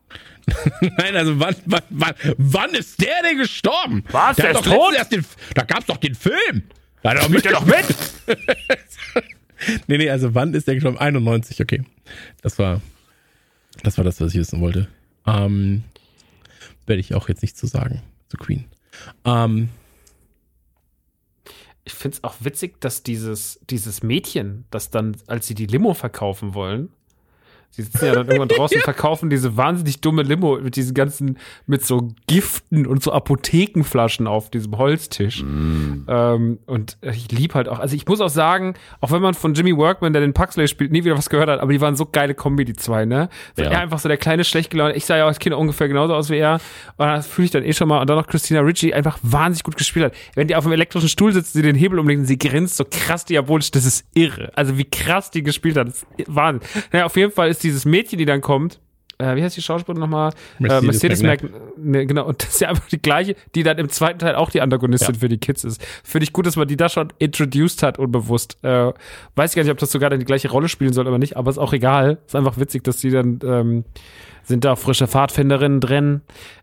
Nein, 0.98 1.16
also 1.16 1.38
wann, 1.40 1.56
wann, 1.66 1.82
wann, 1.90 2.14
wann 2.38 2.74
ist 2.74 3.00
der 3.02 3.22
denn 3.22 3.38
gestorben? 3.38 4.04
Was, 4.10 4.36
Der 4.36 4.46
der 4.52 4.54
ist 4.60 4.66
doch 4.66 4.72
tot? 4.72 5.12
den, 5.12 5.24
da 5.54 5.62
gab's 5.64 5.86
doch 5.86 5.96
den 5.96 6.14
Film. 6.14 6.62
Da 7.02 7.10
hat 7.10 7.16
er 7.18 7.22
doch 7.24 7.28
mit, 7.28 7.44
doch 7.46 7.64
mit. 7.66 7.84
nee, 9.86 9.98
nee, 9.98 10.10
also 10.10 10.34
wann 10.34 10.54
ist 10.54 10.66
der 10.68 10.74
gestorben? 10.74 10.98
91, 10.98 11.60
okay. 11.60 11.82
Das 12.42 12.58
war, 12.58 12.80
das 13.82 13.96
war 13.98 14.04
das, 14.04 14.20
was 14.20 14.32
ich 14.32 14.38
wissen 14.40 14.60
wollte. 14.60 14.88
Ähm, 15.26 15.82
werde 16.86 17.00
ich 17.00 17.14
auch 17.14 17.28
jetzt 17.28 17.42
nicht 17.42 17.56
zu 17.56 17.66
sagen, 17.66 18.02
zu 18.28 18.36
Queen. 18.36 18.64
Ähm, 19.24 19.68
Ich 21.88 21.94
finde 21.94 22.16
es 22.16 22.24
auch 22.24 22.34
witzig, 22.40 22.80
dass 22.80 23.04
dieses, 23.04 23.60
dieses 23.70 24.02
Mädchen, 24.02 24.64
das 24.72 24.90
dann, 24.90 25.16
als 25.28 25.46
sie 25.46 25.54
die 25.54 25.66
Limo 25.66 25.94
verkaufen 25.94 26.52
wollen, 26.52 26.92
sie 27.76 27.82
sitzen 27.82 28.06
ja 28.06 28.14
dann 28.14 28.26
irgendwann 28.26 28.48
draußen 28.56 28.76
und 28.78 28.82
verkaufen 28.84 29.30
diese 29.30 29.56
wahnsinnig 29.56 30.00
dumme 30.00 30.22
Limo 30.22 30.58
mit 30.60 30.76
diesen 30.76 30.94
ganzen, 30.94 31.38
mit 31.66 31.84
so 31.84 32.08
Giften 32.26 32.86
und 32.86 33.02
so 33.02 33.12
Apothekenflaschen 33.12 34.26
auf 34.26 34.50
diesem 34.50 34.76
Holztisch. 34.78 35.42
Ähm, 35.42 36.58
und 36.66 36.96
ich 37.02 37.30
lieb 37.30 37.54
halt 37.54 37.68
auch, 37.68 37.78
also 37.78 37.94
ich 37.94 38.06
muss 38.06 38.20
auch 38.20 38.28
sagen, 38.28 38.74
auch 39.00 39.10
wenn 39.10 39.22
man 39.22 39.34
von 39.34 39.54
Jimmy 39.54 39.76
Workman, 39.76 40.12
der 40.12 40.22
den 40.22 40.32
Puxley 40.32 40.68
spielt, 40.68 40.92
nie 40.92 41.04
wieder 41.04 41.16
was 41.16 41.30
gehört 41.30 41.48
hat, 41.48 41.60
aber 41.60 41.72
die 41.72 41.80
waren 41.80 41.96
so 41.96 42.06
geile 42.06 42.34
Kombi, 42.34 42.64
die 42.64 42.74
zwei, 42.74 43.04
ne? 43.04 43.28
So 43.56 43.62
Ja. 43.62 43.70
er 43.70 43.80
einfach 43.80 43.98
so 43.98 44.08
der 44.08 44.16
kleine, 44.18 44.44
schlecht 44.44 44.70
gelaunte, 44.70 44.96
ich 44.96 45.04
sah 45.06 45.16
ja 45.16 45.26
als 45.26 45.38
Kind 45.38 45.54
ungefähr 45.54 45.88
genauso 45.88 46.14
aus 46.14 46.30
wie 46.30 46.36
er. 46.36 46.54
Und 46.96 47.06
das 47.06 47.26
fühle 47.26 47.46
ich 47.46 47.50
dann 47.50 47.64
eh 47.64 47.72
schon 47.72 47.88
mal. 47.88 48.00
Und 48.00 48.08
dann 48.08 48.16
noch 48.16 48.26
Christina 48.26 48.60
Ritchie 48.60 48.94
einfach 48.94 49.18
wahnsinnig 49.22 49.64
gut 49.64 49.76
gespielt 49.76 50.06
hat. 50.06 50.14
Wenn 50.34 50.48
die 50.48 50.56
auf 50.56 50.64
dem 50.64 50.72
elektrischen 50.72 51.08
Stuhl 51.08 51.32
sitzt, 51.32 51.52
sie 51.52 51.62
den 51.62 51.76
Hebel 51.76 51.98
umlegt 51.98 52.20
und 52.20 52.26
sie 52.26 52.38
grinst 52.38 52.76
so 52.76 52.84
krass 52.90 53.24
diabolisch, 53.24 53.70
das 53.70 53.84
ist 53.84 54.04
irre. 54.14 54.50
Also 54.54 54.78
wie 54.78 54.84
krass 54.84 55.30
die 55.30 55.42
gespielt 55.42 55.76
hat, 55.76 55.88
das 55.88 56.02
ist 56.16 56.34
Wahnsinn. 56.34 56.68
Naja, 56.92 57.06
auf 57.06 57.16
jeden 57.16 57.32
Fall 57.32 57.48
ist 57.50 57.62
dieses 57.66 57.84
Mädchen, 57.84 58.18
die 58.18 58.24
dann 58.24 58.40
kommt, 58.40 58.80
äh, 59.18 59.34
wie 59.34 59.42
heißt 59.42 59.56
die 59.56 59.62
Schauspielerin 59.62 60.00
nochmal? 60.00 60.32
Mercedes 60.58 60.82
äh, 60.82 60.86
Mercedes 60.86 61.22
McNabb. 61.22 61.78
Ne, 61.78 62.04
genau, 62.06 62.26
und 62.26 62.42
das 62.42 62.50
ist 62.50 62.60
ja 62.60 62.68
einfach 62.68 62.86
die 62.88 63.00
gleiche, 63.00 63.34
die 63.54 63.62
dann 63.62 63.78
im 63.78 63.88
zweiten 63.88 64.18
Teil 64.18 64.34
auch 64.34 64.50
die 64.50 64.60
Antagonistin 64.60 65.14
Ja. 65.14 65.20
für 65.20 65.28
die 65.28 65.38
Kids 65.38 65.64
ist. 65.64 65.82
Finde 66.04 66.24
ich 66.24 66.34
gut, 66.34 66.44
dass 66.46 66.56
man 66.56 66.68
die 66.68 66.76
da 66.76 66.88
schon 66.90 67.08
introduced 67.18 67.82
hat, 67.82 67.98
unbewusst. 67.98 68.58
Äh, 68.62 68.92
weiß 69.34 69.52
ich 69.52 69.56
gar 69.56 69.62
nicht, 69.62 69.72
ob 69.72 69.78
das 69.78 69.90
sogar 69.90 70.10
dann 70.10 70.18
die 70.18 70.26
gleiche 70.26 70.50
Rolle 70.50 70.68
spielen 70.68 70.92
soll 70.92 71.06
oder 71.06 71.18
nicht, 71.18 71.36
aber 71.36 71.50
ist 71.50 71.56
auch 71.58 71.72
egal. 71.72 72.18
Ist 72.26 72.36
einfach 72.36 72.58
witzig, 72.58 72.84
dass 72.84 72.98
die 72.98 73.10
dann, 73.10 73.38
ähm, 73.42 73.84
sind 74.42 74.64
da 74.64 74.76
frische 74.76 75.06
Pfadfinderinnen 75.08 75.80
drin. 75.80 76.20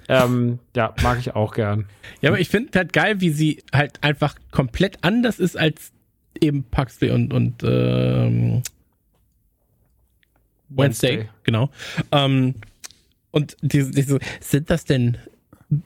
Ähm, 0.07 0.59
ja, 0.75 0.93
mag 1.01 1.17
ich 1.19 1.35
auch 1.35 1.53
gern. 1.55 1.85
ja, 2.21 2.29
aber 2.29 2.39
ich 2.39 2.49
finde 2.49 2.77
halt 2.77 2.93
geil, 2.93 3.19
wie 3.19 3.29
sie 3.31 3.63
halt 3.73 4.03
einfach 4.03 4.35
komplett 4.51 4.99
anders 5.01 5.39
ist 5.39 5.57
als 5.57 5.91
eben 6.39 6.63
Puxley 6.65 7.09
und, 7.11 7.33
und 7.33 7.63
ähm, 7.65 8.61
Wednesday, 10.75 11.09
Wednesday. 11.17 11.29
genau. 11.43 11.69
Ähm, 12.11 12.55
und 13.31 13.57
diese, 13.61 13.91
diese, 13.91 14.19
sind 14.39 14.69
das 14.69 14.85
denn 14.85 15.17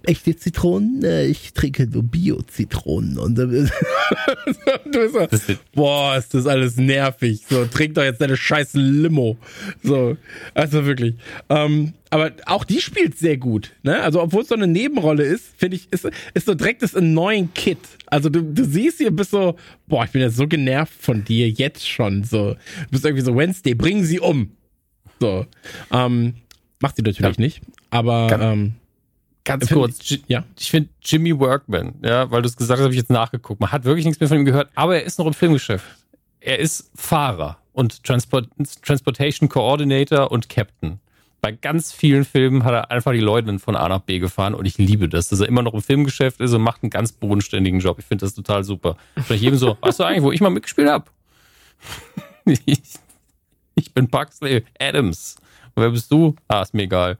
echte 0.04 0.36
Zitronen? 0.36 1.04
Äh, 1.04 1.28
Ich 1.28 1.54
trinke 1.54 1.88
nur 1.88 2.04
Bio-Zitronen. 2.04 3.18
Und 3.18 3.38
dann 3.38 3.50
du 4.92 5.28
bist 5.30 5.48
so, 5.48 5.54
boah, 5.74 6.18
ist 6.18 6.34
das 6.34 6.46
alles 6.46 6.78
nervig. 6.78 7.44
So, 7.50 7.66
trink 7.66 7.94
doch 7.96 8.04
jetzt 8.04 8.20
deine 8.22 8.38
scheiß 8.38 8.74
Limo. 8.74 9.38
So, 9.84 10.18
also 10.54 10.86
wirklich. 10.86 11.16
Ähm, 11.50 11.94
aber 12.10 12.32
auch 12.46 12.64
die 12.64 12.82
spielt 12.82 13.18
sehr 13.18 13.38
gut. 13.38 13.72
Ne? 13.84 14.02
Also, 14.02 14.22
obwohl 14.22 14.42
es 14.42 14.50
so 14.50 14.56
eine 14.56 14.68
Nebenrolle 14.68 15.24
ist, 15.24 15.46
finde 15.58 15.78
ich, 15.78 15.92
ist, 15.92 16.08
ist 16.34 16.46
so 16.46 16.54
direkt 16.54 16.82
das 16.82 16.96
annoying 16.96 17.50
Kid. 17.54 17.80
Also, 18.08 18.30
du, 18.30 18.42
du 18.42 18.64
siehst 18.64 18.98
hier, 18.98 19.12
bist 19.12 19.32
so, 19.32 19.56
boah, 19.88 20.06
ich 20.06 20.12
bin 20.12 20.22
jetzt 20.22 20.38
so 20.38 20.48
genervt 20.48 20.94
von 21.00 21.24
dir 21.24 21.50
jetzt 21.50 21.88
schon. 21.88 22.24
So, 22.24 22.54
du 22.54 22.58
bist 22.92 23.06
irgendwie 23.06 23.24
so, 23.26 23.36
Wednesday, 23.36 23.74
bring 23.74 24.04
sie 24.04 24.20
um. 24.20 24.52
So, 25.20 25.46
ähm, 25.92 26.36
macht 26.80 26.96
sie 26.96 27.02
natürlich 27.02 27.38
Ja. 27.38 27.44
nicht. 27.44 27.62
Aber, 27.90 28.28
Ganz- 28.28 28.44
ähm, 28.44 28.74
Ganz 29.44 29.70
kurz, 29.70 30.10
Ji- 30.10 30.24
ja. 30.28 30.44
ich 30.60 30.70
finde 30.70 30.90
Jimmy 31.02 31.38
Workman, 31.40 31.96
ja, 32.04 32.30
weil 32.30 32.42
du 32.42 32.48
es 32.50 32.58
gesagt 32.58 32.80
hast, 32.80 32.84
habe 32.84 32.94
ich 32.94 33.00
jetzt 33.00 33.10
nachgeguckt. 33.10 33.62
Man 33.62 33.72
hat 33.72 33.86
wirklich 33.86 34.06
nichts 34.06 34.20
mehr 34.20 34.28
von 34.28 34.38
ihm 34.40 34.46
gehört, 34.46 34.70
aber 34.76 34.96
er 34.98 35.04
ist 35.04 35.18
noch 35.20 35.26
im 35.26 35.34
Filmgeschäft. 35.34 35.86
Er 36.42 36.60
ist 36.60 36.92
Fahrer 36.96 37.58
und 37.72 38.04
Transport, 38.04 38.50
Transportation 38.84 39.48
Coordinator 39.48 40.32
und 40.32 40.50
Captain. 40.50 41.00
Bei 41.40 41.52
ganz 41.54 41.94
vielen 41.94 42.26
Filmen 42.26 42.64
hat 42.66 42.74
er 42.74 42.92
einfach 42.92 43.14
die 43.14 43.20
Leute 43.20 43.58
von 43.60 43.76
A 43.78 43.88
nach 43.88 44.00
B 44.02 44.20
gefahren 44.20 44.54
und 44.54 44.66
ich 44.66 44.78
liebe 44.78 45.08
das, 45.08 45.30
dass 45.30 45.40
er 45.40 45.48
immer 45.48 45.62
noch 45.62 45.74
im 45.74 45.82
Filmgeschäft 45.82 46.42
ist 46.42 46.52
und 46.54 46.62
macht 46.62 46.84
einen 46.84 46.90
ganz 46.90 47.12
bodenständigen 47.14 47.80
Job. 47.80 48.00
Ich 48.00 48.06
finde 48.06 48.26
das 48.26 48.34
total 48.34 48.64
super. 48.66 48.98
Vielleicht 49.24 49.44
jedem 49.44 49.58
so, 49.58 49.78
weißt 49.80 50.00
du 50.00 50.04
eigentlich, 50.04 50.24
wo 50.24 50.32
ich 50.34 50.42
mal 50.42 50.50
mitgespielt 50.50 50.90
habe? 50.90 51.06
ich, 52.66 52.82
ich 53.78 53.94
bin 53.94 54.08
Buxley 54.10 54.64
Adams. 54.80 55.36
Und 55.76 55.84
wer 55.84 55.90
bist 55.92 56.12
du? 56.12 56.36
Ah, 56.48 56.62
ist 56.64 56.74
mir 56.74 56.84
egal. 56.84 57.18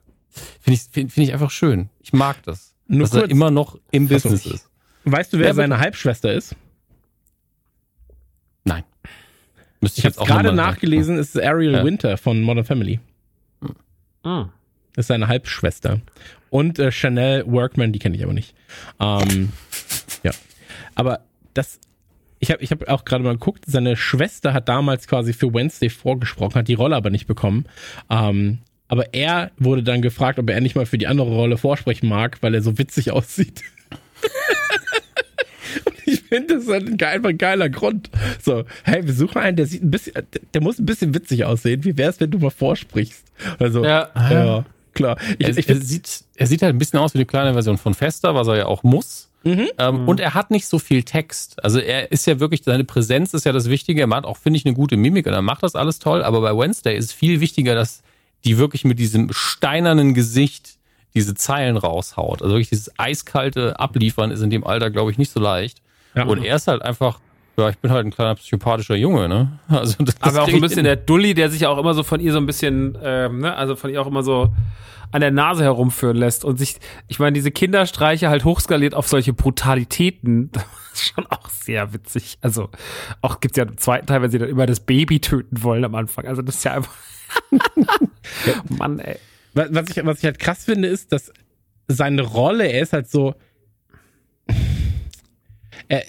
Finde 0.60 0.74
ich, 0.74 0.82
find, 0.90 1.12
find 1.12 1.28
ich 1.28 1.32
einfach 1.32 1.50
schön. 1.50 1.88
Ich 2.02 2.12
mag 2.12 2.42
das. 2.42 2.74
Nur 2.86 3.02
dass 3.02 3.14
er 3.14 3.20
kurz- 3.22 3.30
immer 3.32 3.50
noch 3.50 3.78
im. 3.90 4.08
Business 4.08 4.44
ist. 4.46 4.68
weißt 5.04 5.32
du, 5.32 5.38
wer 5.38 5.46
Ja, 5.46 5.52
bitte. 5.52 5.62
seine 5.62 5.78
Halbschwester 5.78 6.32
ist? 6.32 6.54
Nein. 8.64 8.84
Müsste 9.80 10.00
Ich 10.00 10.04
habe 10.06 10.20
auch 10.20 10.26
gerade 10.26 10.52
nachgelesen, 10.52 11.18
es 11.18 11.34
ist 11.34 11.42
Ariel 11.42 11.72
Ja. 11.72 11.84
Winter 11.84 12.16
von 12.18 12.42
Modern 12.42 12.64
Family. 12.64 13.00
Ah. 14.24 14.48
Ist 14.96 15.06
seine 15.06 15.28
Halbschwester. 15.28 16.00
Und 16.50 16.78
äh, 16.78 16.90
Chanel 16.90 17.44
Workman, 17.46 17.92
die 17.92 17.98
kenne 17.98 18.16
ich 18.16 18.24
aber 18.24 18.32
nicht. 18.32 18.54
Ähm, 18.98 19.52
ja. 20.24 20.32
Aber 20.96 21.20
das, 21.54 21.78
ich 22.40 22.50
habe 22.50 22.62
ich 22.62 22.70
hab 22.70 22.88
auch 22.88 23.04
gerade 23.04 23.24
mal 23.24 23.32
geguckt, 23.32 23.64
seine 23.66 23.96
Schwester 23.96 24.52
hat 24.52 24.68
damals 24.68 25.06
quasi 25.08 25.32
für 25.32 25.52
Wednesday 25.52 25.90
vorgesprochen, 25.90 26.54
hat 26.54 26.68
die 26.68 26.74
Rolle 26.74 26.96
aber 26.96 27.10
nicht 27.10 27.26
bekommen. 27.26 27.66
Ähm, 28.10 28.58
aber 28.88 29.12
er 29.12 29.50
wurde 29.58 29.82
dann 29.82 30.00
gefragt, 30.02 30.38
ob 30.38 30.48
er 30.48 30.56
endlich 30.56 30.74
mal 30.74 30.86
für 30.86 30.98
die 30.98 31.06
andere 31.06 31.28
Rolle 31.30 31.58
vorsprechen 31.58 32.08
mag, 32.08 32.38
weil 32.40 32.54
er 32.54 32.62
so 32.62 32.78
witzig 32.78 33.10
aussieht. 33.12 33.62
Und 35.84 35.94
ich 36.06 36.22
finde, 36.22 36.54
das 36.54 36.64
ist 36.64 36.70
halt 36.70 37.02
einfach 37.02 37.28
ein 37.28 37.38
geiler 37.38 37.68
Grund. 37.68 38.10
So, 38.42 38.64
hey, 38.84 39.06
wir 39.06 39.12
suchen 39.12 39.38
einen, 39.38 39.56
der 39.56 39.66
sieht 39.66 39.82
ein 39.82 39.90
bisschen, 39.90 40.14
der, 40.54 40.62
muss 40.62 40.78
ein 40.78 40.86
bisschen 40.86 41.14
witzig 41.14 41.44
aussehen. 41.44 41.84
Wie 41.84 41.96
wär's, 41.98 42.20
wenn 42.20 42.30
du 42.30 42.38
mal 42.38 42.50
vorsprichst? 42.50 43.24
Also, 43.58 43.84
Ja. 43.84 44.10
ja 44.14 44.64
klar. 44.94 45.16
Ich, 45.38 45.46
Er, 45.46 45.58
ich 45.58 45.68
er, 45.68 45.76
sieht, 45.76 46.24
er 46.36 46.46
sieht 46.46 46.62
halt 46.62 46.74
ein 46.74 46.78
bisschen 46.78 46.98
aus 46.98 47.14
wie 47.14 47.18
die 47.18 47.24
kleine 47.24 47.52
Version 47.52 47.78
von 47.78 47.94
Fester, 47.94 48.34
was 48.34 48.48
er 48.48 48.56
ja 48.56 48.66
auch 48.66 48.82
muss. 48.82 49.27
Mhm. 49.44 49.68
Ähm, 49.78 50.08
Und 50.08 50.20
er 50.20 50.34
hat 50.34 50.50
nicht 50.50 50.66
so 50.66 50.78
viel 50.78 51.02
Text. 51.04 51.62
Also 51.62 51.78
er 51.78 52.10
ist 52.10 52.26
ja 52.26 52.40
wirklich, 52.40 52.62
seine 52.64 52.84
Präsenz 52.84 53.34
ist 53.34 53.44
ja 53.44 53.52
das 53.52 53.68
Wichtige. 53.68 54.00
Er 54.00 54.06
macht 54.06 54.24
auch, 54.24 54.36
finde 54.36 54.58
ich, 54.58 54.66
eine 54.66 54.74
gute 54.74 54.96
Mimik 54.96 55.26
und 55.26 55.32
er 55.32 55.42
macht 55.42 55.62
das 55.62 55.74
alles 55.74 55.98
toll. 55.98 56.22
Aber 56.22 56.40
bei 56.40 56.56
Wednesday 56.56 56.96
ist 56.96 57.12
viel 57.12 57.40
wichtiger, 57.40 57.74
dass 57.74 58.02
die 58.44 58.58
wirklich 58.58 58.84
mit 58.84 58.98
diesem 58.98 59.32
steinernen 59.32 60.14
Gesicht 60.14 60.76
diese 61.14 61.34
Zeilen 61.34 61.76
raushaut. 61.76 62.42
Also 62.42 62.54
wirklich 62.54 62.68
dieses 62.68 62.98
eiskalte 62.98 63.78
Abliefern 63.80 64.30
ist 64.30 64.40
in 64.40 64.50
dem 64.50 64.64
Alter, 64.64 64.90
glaube 64.90 65.10
ich, 65.10 65.18
nicht 65.18 65.32
so 65.32 65.40
leicht. 65.40 65.78
Ja. 66.14 66.24
Und 66.24 66.44
er 66.44 66.56
ist 66.56 66.68
halt 66.68 66.82
einfach, 66.82 67.20
ja, 67.58 67.68
ich 67.70 67.78
bin 67.78 67.90
halt 67.90 68.06
ein 68.06 68.10
kleiner 68.10 68.36
psychopathischer 68.36 68.94
Junge, 68.94 69.28
ne? 69.28 69.58
Also 69.68 70.02
das 70.02 70.14
Aber 70.20 70.42
auch 70.42 70.48
so 70.48 70.56
ein 70.56 70.60
bisschen 70.62 70.84
der 70.84 70.96
Dulli, 70.96 71.34
der 71.34 71.50
sich 71.50 71.66
auch 71.66 71.78
immer 71.78 71.94
so 71.94 72.02
von 72.02 72.20
ihr 72.20 72.32
so 72.32 72.38
ein 72.38 72.46
bisschen, 72.46 72.96
ähm, 73.02 73.40
ne, 73.40 73.54
also 73.54 73.74
von 73.74 73.90
ihr 73.90 74.00
auch 74.00 74.06
immer 74.06 74.22
so 74.22 74.52
an 75.10 75.20
der 75.20 75.30
Nase 75.30 75.64
herumführen 75.64 76.16
lässt 76.16 76.44
und 76.44 76.58
sich, 76.58 76.76
ich 77.08 77.18
meine, 77.18 77.32
diese 77.32 77.50
Kinderstreiche 77.50 78.28
halt 78.28 78.44
hochskaliert 78.44 78.94
auf 78.94 79.08
solche 79.08 79.32
Brutalitäten, 79.32 80.50
das 80.52 80.64
ist 80.92 81.14
schon 81.14 81.26
auch 81.26 81.48
sehr 81.48 81.92
witzig. 81.92 82.38
Also 82.42 82.68
auch 83.22 83.40
gibt's 83.40 83.56
ja 83.56 83.64
im 83.64 83.78
zweiten 83.78 84.06
Teil, 84.06 84.22
wenn 84.22 84.30
sie 84.30 84.38
dann 84.38 84.48
immer 84.48 84.66
das 84.66 84.80
Baby 84.80 85.20
töten 85.20 85.62
wollen 85.62 85.84
am 85.84 85.94
Anfang. 85.94 86.26
Also 86.26 86.42
das 86.42 86.56
ist 86.56 86.64
ja 86.64 86.74
einfach. 86.74 86.94
Mann, 88.68 88.98
ey. 89.00 89.18
was, 89.52 89.68
was, 89.70 89.90
ich, 89.90 90.04
was 90.04 90.18
ich 90.18 90.24
halt 90.24 90.38
krass 90.38 90.64
finde, 90.64 90.88
ist, 90.88 91.12
dass 91.12 91.32
seine 91.88 92.22
Rolle, 92.22 92.66
er 92.66 92.82
ist 92.82 92.92
halt 92.92 93.10
so. 93.10 93.34
Er, 95.88 96.02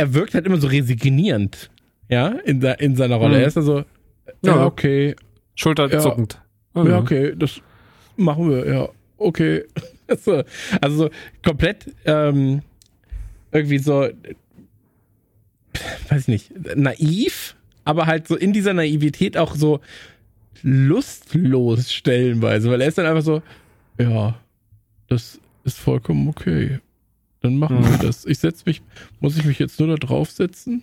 er- 0.00 0.14
wirkt 0.14 0.34
halt 0.34 0.46
immer 0.46 0.60
so 0.60 0.66
resignierend, 0.68 1.70
ja, 2.08 2.28
in, 2.44 2.60
der, 2.60 2.80
in 2.80 2.96
seiner 2.96 3.16
Rolle. 3.16 3.36
Mhm. 3.36 3.40
Er 3.42 3.46
ist 3.46 3.56
ja 3.56 3.62
so, 3.62 3.78
Ja. 3.78 4.56
ja, 4.56 4.64
okay, 4.66 5.14
Schulterzuckend. 5.54 6.40
ja, 6.74 6.98
okay, 6.98 7.34
das 7.36 7.60
machen 8.16 8.48
wir, 8.50 8.66
ja, 8.66 8.88
okay. 9.18 9.64
so, 10.24 10.42
also 10.80 10.96
so 10.96 11.10
komplett 11.44 11.86
ähm, 12.04 12.62
irgendwie 13.52 13.78
so, 13.78 14.08
weiß 16.08 16.22
ich 16.22 16.28
nicht, 16.28 16.76
naiv, 16.76 17.54
aber 17.84 18.06
halt 18.06 18.26
so 18.28 18.36
in 18.36 18.52
dieser 18.52 18.72
Naivität 18.74 19.36
auch 19.36 19.54
so 19.54 19.80
lustlos 20.62 21.92
stellenweise, 21.92 22.70
weil 22.70 22.80
er 22.80 22.88
ist 22.88 22.98
dann 22.98 23.06
einfach 23.06 23.22
so, 23.22 23.42
ja, 23.98 24.38
das 25.08 25.38
ist 25.64 25.78
vollkommen 25.78 26.28
okay. 26.28 26.80
Dann 27.42 27.56
machen 27.56 27.82
wir 27.82 27.98
das. 27.98 28.26
Ich 28.26 28.38
setze 28.38 28.64
mich, 28.66 28.82
muss 29.20 29.36
ich 29.36 29.44
mich 29.44 29.58
jetzt 29.58 29.78
nur 29.80 29.88
da 29.88 29.94
draufsetzen? 29.94 30.82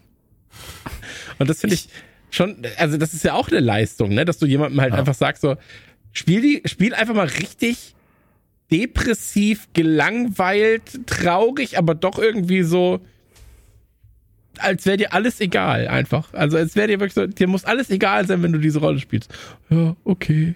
Und 1.38 1.50
das 1.50 1.60
finde 1.62 1.76
ich 1.76 1.90
schon, 2.32 2.58
also 2.78 2.98
das 2.98 3.14
ist 3.14 3.24
ja 3.24 3.34
auch 3.34 3.50
eine 3.50 3.60
Leistung, 3.60 4.10
ne, 4.14 4.26
dass 4.26 4.38
du 4.40 4.46
jemandem 4.46 4.82
halt 4.82 4.94
Ja. 4.94 5.00
einfach 5.00 5.14
sagst 5.14 5.42
so, 5.44 5.56
spiel 6.14 6.42
die, 6.42 6.62
spiel 6.66 6.94
einfach 6.96 7.14
mal 7.14 7.28
richtig 7.28 7.94
depressiv, 8.72 9.68
gelangweilt, 9.74 11.06
traurig, 11.06 11.78
aber 11.78 11.96
doch 11.96 12.18
irgendwie 12.20 12.64
so, 12.64 13.00
als 14.58 14.86
wäre 14.86 14.98
dir 14.98 15.14
alles 15.14 15.40
egal, 15.40 15.88
einfach. 15.88 16.34
Also 16.34 16.58
als 16.58 16.76
wäre 16.76 16.88
dir 16.88 17.00
wirklich 17.00 17.14
so, 17.14 17.28
dir 17.28 17.48
muss 17.48 17.66
alles 17.66 17.90
egal 17.92 18.26
sein, 18.28 18.42
wenn 18.42 18.52
du 18.52 18.58
diese 18.60 18.80
Rolle 18.80 19.00
spielst. 19.00 19.32
Ja, 19.70 19.96
okay. 20.04 20.56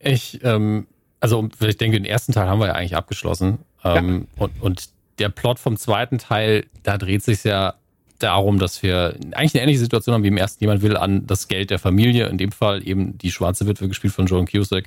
Ich, 0.00 0.40
ähm, 0.42 0.86
also 1.20 1.48
ich 1.60 1.76
denke, 1.76 1.96
den 1.98 2.04
ersten 2.04 2.32
Teil 2.32 2.48
haben 2.48 2.58
wir 2.60 2.66
ja 2.66 2.74
eigentlich 2.74 2.96
abgeschlossen. 2.96 3.58
Ähm, 3.84 4.26
und, 4.36 4.52
und 4.60 4.88
der 5.18 5.28
Plot 5.28 5.58
vom 5.58 5.76
zweiten 5.76 6.18
Teil, 6.18 6.66
da 6.82 6.98
dreht 6.98 7.22
sich 7.22 7.44
ja 7.44 7.74
darum, 8.18 8.58
dass 8.58 8.82
wir 8.82 9.14
eigentlich 9.32 9.54
eine 9.54 9.62
ähnliche 9.62 9.80
Situation 9.80 10.14
haben 10.14 10.22
wie 10.24 10.28
im 10.28 10.36
ersten. 10.36 10.62
Jemand 10.62 10.82
will 10.82 10.96
an 10.96 11.26
das 11.26 11.48
Geld 11.48 11.70
der 11.70 11.78
Familie, 11.78 12.26
in 12.26 12.38
dem 12.38 12.52
Fall 12.52 12.86
eben 12.86 13.16
die 13.18 13.30
schwarze 13.30 13.66
Witwe, 13.66 13.88
gespielt 13.88 14.12
von 14.12 14.26
Joan 14.26 14.46
Cusack, 14.46 14.84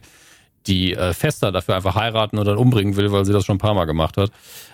die 0.68 0.94
äh, 0.94 1.14
Fester 1.14 1.52
dafür 1.52 1.76
einfach 1.76 1.96
heiraten 1.96 2.38
und 2.38 2.46
dann 2.46 2.58
umbringen 2.58 2.96
will, 2.96 3.12
weil 3.12 3.26
sie 3.26 3.34
das 3.34 3.46
schon 3.46 3.56
ein 3.56 3.60
paar 3.60 3.74
Mal 3.74 3.86
gemacht 3.86 4.18
hat. 4.18 4.32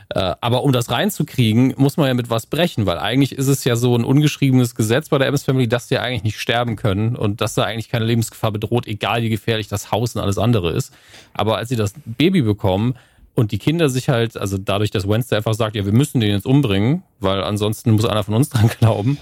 Äh, 0.09 0.35
aber 0.41 0.63
um 0.63 0.71
das 0.71 0.89
reinzukriegen, 0.89 1.75
muss 1.77 1.97
man 1.97 2.07
ja 2.07 2.13
mit 2.13 2.29
was 2.29 2.45
brechen, 2.45 2.85
weil 2.85 2.97
eigentlich 2.97 3.33
ist 3.33 3.47
es 3.47 3.63
ja 3.63 3.75
so 3.75 3.95
ein 3.95 4.03
ungeschriebenes 4.03 4.75
Gesetz 4.75 5.09
bei 5.09 5.17
der 5.17 5.27
Adams 5.27 5.43
Family, 5.43 5.67
dass 5.67 5.87
die 5.87 5.99
eigentlich 5.99 6.23
nicht 6.23 6.39
sterben 6.39 6.75
können 6.75 7.15
und 7.15 7.41
dass 7.41 7.53
da 7.53 7.63
eigentlich 7.63 7.89
keine 7.89 8.05
Lebensgefahr 8.05 8.51
bedroht, 8.51 8.87
egal 8.87 9.21
wie 9.21 9.29
gefährlich 9.29 9.67
das 9.67 9.91
Haus 9.91 10.15
und 10.15 10.21
alles 10.21 10.37
andere 10.37 10.71
ist. 10.71 10.93
Aber 11.33 11.57
als 11.57 11.69
sie 11.69 11.75
das 11.75 11.93
Baby 12.05 12.41
bekommen 12.41 12.95
und 13.37 13.51
die 13.51 13.59
Kinder 13.59 13.87
sich 13.87 14.09
halt, 14.09 14.35
also 14.35 14.57
dadurch, 14.57 14.89
dass 14.89 15.07
Wednesday 15.07 15.37
einfach 15.37 15.53
sagt, 15.53 15.75
ja, 15.75 15.85
wir 15.85 15.93
müssen 15.93 16.19
den 16.19 16.31
jetzt 16.31 16.47
umbringen, 16.47 17.03
weil 17.19 17.43
ansonsten 17.43 17.91
muss 17.91 18.05
einer 18.05 18.23
von 18.23 18.33
uns 18.33 18.49
dran 18.49 18.67
glauben. 18.79 19.19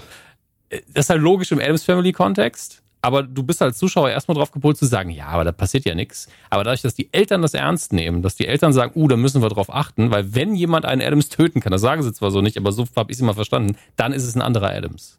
äh, 0.70 0.80
Das 0.94 1.04
ist 1.04 1.10
halt 1.10 1.20
logisch 1.20 1.52
im 1.52 1.60
Adams 1.60 1.84
Family 1.84 2.12
Kontext. 2.12 2.82
Aber 3.02 3.22
du 3.22 3.42
bist 3.42 3.60
als 3.60 3.76
Zuschauer 3.76 4.08
erstmal 4.08 4.36
drauf 4.36 4.50
gepolt 4.50 4.78
zu 4.78 4.86
sagen, 4.86 5.10
ja, 5.10 5.26
aber 5.26 5.44
da 5.44 5.52
passiert 5.52 5.84
ja 5.84 5.94
nichts. 5.94 6.28
Aber 6.48 6.64
dadurch, 6.64 6.80
dass 6.80 6.94
die 6.94 7.12
Eltern 7.12 7.42
das 7.42 7.52
ernst 7.52 7.92
nehmen, 7.92 8.22
dass 8.22 8.36
die 8.36 8.46
Eltern 8.46 8.72
sagen, 8.72 8.92
uh, 8.96 9.06
da 9.06 9.16
müssen 9.16 9.42
wir 9.42 9.50
drauf 9.50 9.72
achten, 9.72 10.10
weil 10.10 10.34
wenn 10.34 10.54
jemand 10.54 10.86
einen 10.86 11.02
Adams 11.02 11.28
töten 11.28 11.60
kann, 11.60 11.70
das 11.70 11.82
sagen 11.82 12.02
sie 12.02 12.12
zwar 12.14 12.30
so 12.30 12.40
nicht, 12.40 12.56
aber 12.56 12.72
so 12.72 12.86
habe 12.96 13.12
ich 13.12 13.18
es 13.18 13.20
immer 13.20 13.34
verstanden, 13.34 13.76
dann 13.96 14.14
ist 14.14 14.24
es 14.24 14.34
ein 14.34 14.42
anderer 14.42 14.70
Adams. 14.70 15.18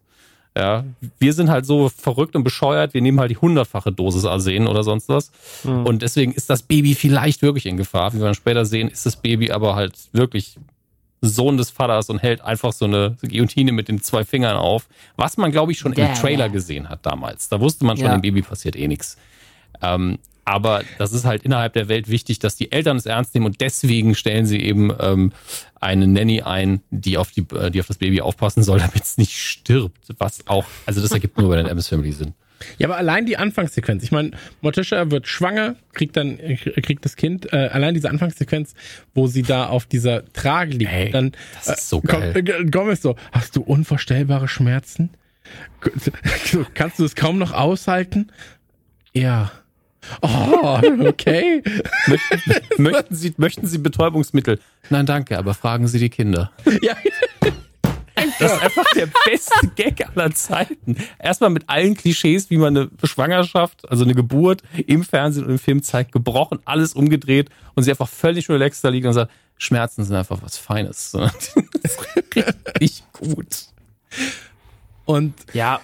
Ja, 0.57 0.83
wir 1.19 1.33
sind 1.33 1.49
halt 1.51 1.67
so 1.67 1.89
verrückt 1.89 2.35
und 2.35 2.43
bescheuert, 2.43 2.95
wir 2.95 3.01
nehmen 3.03 3.19
halt 3.19 3.29
die 3.29 3.37
hundertfache 3.37 3.91
Dosis 3.91 4.25
Arsen 4.25 4.67
oder 4.67 4.81
sonst 4.83 5.07
was. 5.07 5.31
Und 5.63 6.01
deswegen 6.01 6.31
ist 6.31 6.49
das 6.49 6.63
Baby 6.63 6.95
vielleicht 6.95 7.43
wirklich 7.43 7.67
in 7.67 7.77
Gefahr. 7.77 8.11
Wie 8.13 8.17
wir 8.17 8.25
dann 8.25 8.33
später 8.33 8.65
sehen, 8.65 8.87
ist 8.87 9.05
das 9.05 9.17
Baby 9.17 9.51
aber 9.51 9.75
halt 9.75 9.93
wirklich 10.13 10.57
Sohn 11.21 11.57
des 11.57 11.69
Vaters 11.69 12.09
und 12.09 12.19
hält 12.23 12.41
einfach 12.41 12.71
so 12.73 12.85
eine 12.85 13.17
Guillotine 13.21 13.71
mit 13.71 13.87
den 13.87 14.01
zwei 14.01 14.23
Fingern 14.23 14.57
auf. 14.57 14.87
Was 15.15 15.37
man, 15.37 15.51
glaube 15.51 15.71
ich, 15.73 15.77
schon 15.79 15.93
im 15.93 15.99
Ja, 15.99 16.13
Trailer 16.13 16.49
gesehen 16.49 16.89
hat 16.89 17.05
damals. 17.05 17.49
Da 17.49 17.59
wusste 17.59 17.85
man 17.85 17.97
schon, 17.97 18.05
Ja. 18.07 18.13
dem 18.17 18.21
Baby 18.21 18.41
passiert 18.41 18.75
eh 18.75 18.87
nichts. 18.87 19.17
Ähm, 19.81 20.17
aber 20.47 20.83
das 20.97 21.11
ist 21.11 21.25
halt 21.25 21.43
innerhalb 21.43 21.73
der 21.73 21.89
Welt 21.89 22.07
wichtig, 22.09 22.39
dass 22.39 22.55
die 22.55 22.71
Eltern 22.71 22.95
es 22.97 23.05
ernst 23.05 23.33
nehmen 23.33 23.45
und 23.45 23.59
deswegen 23.61 24.15
stellen 24.15 24.45
sie 24.45 24.61
eben 24.61 24.91
ähm, 24.99 25.33
eine 25.81 26.07
Nanny 26.07 26.41
ein, 26.41 26.81
die 26.89 27.17
auf, 27.17 27.31
die, 27.31 27.45
äh, 27.53 27.69
die 27.69 27.79
auf 27.81 27.87
das 27.87 27.97
Baby 27.97 28.21
aufpassen 28.21 28.63
soll, 28.63 28.79
damit 28.85 29.03
es 29.03 29.17
nicht 29.17 29.37
stirbt. 29.37 29.97
Was 30.17 30.47
auch, 30.47 30.65
also 30.85 31.01
das 31.01 31.11
ergibt 31.11 31.37
nur 31.37 31.49
bei 31.49 31.57
den 31.57 31.65
Adams 31.65 31.87
Family 31.89 32.11
Sinn. 32.13 32.33
Ja, 32.79 32.87
aber 32.87 32.97
allein 32.97 33.27
die 33.27 33.37
Anfangssequenz. 33.37 34.01
Ich 34.03 34.11
meine, 34.11 34.31
Morticia 34.61 35.11
wird 35.11 35.27
schwanger, 35.27 35.75
kriegt 35.93 36.17
dann 36.17 36.39
äh, 36.39 36.55
kriegt 36.55 37.05
das 37.05 37.15
Kind. 37.15 37.53
Äh, 37.53 37.67
allein 37.71 37.93
diese 37.93 38.09
Anfangssequenz, 38.09 38.73
wo 39.13 39.27
sie 39.27 39.43
da 39.43 39.67
auf 39.67 39.85
dieser 39.85 40.25
Trage 40.33 40.71
liegt, 40.71 40.91
Ey, 40.91 41.11
dann 41.11 41.33
das 41.65 41.79
ist 41.81 41.89
so 41.89 42.01
komm- 42.01 42.21
geil. 42.21 42.33
äh, 42.35 42.65
Gomez 42.65 43.01
so, 43.03 43.15
hast 43.31 43.55
du 43.55 43.61
unvorstellbare 43.61 44.47
Schmerzen? 44.47 45.11
Kannst 46.73 46.99
du 46.99 47.05
es 47.05 47.15
kaum 47.15 47.37
noch 47.37 47.51
aushalten? 47.53 48.31
Ja. 49.13 49.51
Oh, 50.21 50.79
okay. 51.05 51.63
möchten, 52.77 53.15
Sie, 53.15 53.33
möchten 53.37 53.67
Sie 53.67 53.77
Betäubungsmittel? 53.77 54.59
Nein, 54.89 55.05
danke, 55.05 55.37
aber 55.37 55.53
fragen 55.53 55.87
Sie 55.87 55.99
die 55.99 56.09
Kinder. 56.09 56.51
ja. 56.81 56.95
Das 58.39 58.53
ist 58.53 58.61
einfach 58.63 58.85
der 58.95 59.07
beste 59.25 59.67
Gag 59.75 60.07
aller 60.07 60.33
Zeiten. 60.33 60.97
Erstmal 61.19 61.51
mit 61.51 61.69
allen 61.69 61.95
Klischees, 61.95 62.49
wie 62.49 62.57
man 62.57 62.75
eine 62.75 62.89
Schwangerschaft, 63.03 63.89
also 63.89 64.03
eine 64.03 64.15
Geburt 64.15 64.63
im 64.87 65.03
Fernsehen 65.03 65.45
und 65.45 65.51
im 65.51 65.59
Film 65.59 65.83
zeigt, 65.83 66.11
gebrochen, 66.11 66.59
alles 66.65 66.93
umgedreht 66.93 67.49
und 67.75 67.83
sie 67.83 67.91
einfach 67.91 68.09
völlig 68.09 68.49
relaxed 68.49 68.83
da 68.83 68.89
liegt 68.89 69.05
und 69.05 69.13
sagt, 69.13 69.31
Schmerzen 69.57 70.03
sind 70.03 70.15
einfach 70.15 70.41
was 70.41 70.57
Feines. 70.57 71.11
Das 71.11 71.55
ist 71.83 71.99
richtig 72.79 73.03
gut. 73.11 73.67
Und 75.05 75.33
Ja, 75.53 75.79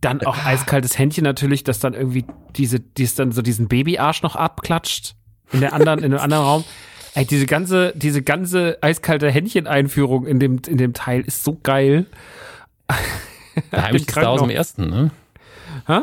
dann 0.00 0.22
auch 0.22 0.44
eiskaltes 0.44 0.98
Händchen 0.98 1.24
natürlich, 1.24 1.64
dass 1.64 1.78
dann 1.78 1.94
irgendwie 1.94 2.24
diese, 2.56 2.80
die 2.80 3.04
es 3.04 3.14
dann 3.14 3.32
so 3.32 3.42
diesen 3.42 3.68
Babyarsch 3.68 4.22
noch 4.22 4.36
abklatscht 4.36 5.14
in 5.52 5.60
der 5.60 5.72
anderen, 5.72 6.02
in 6.02 6.10
dem 6.10 6.20
anderen 6.20 6.44
Raum. 6.44 6.64
Ey, 7.14 7.26
diese 7.26 7.46
ganze, 7.46 7.92
diese 7.96 8.22
ganze 8.22 8.78
eiskalte 8.82 9.30
Händchen-Einführung 9.30 10.26
in 10.26 10.38
dem, 10.38 10.60
in 10.66 10.78
dem 10.78 10.92
Teil 10.92 11.22
ist 11.22 11.42
so 11.42 11.58
geil. 11.62 12.06
Der 13.72 13.82
Heimlich 13.82 14.06
ist 14.06 14.16
da 14.16 14.28
aus 14.28 14.40
dem 14.40 14.50
ersten, 14.50 14.88
ne? 14.88 15.10
Hä? 15.86 16.00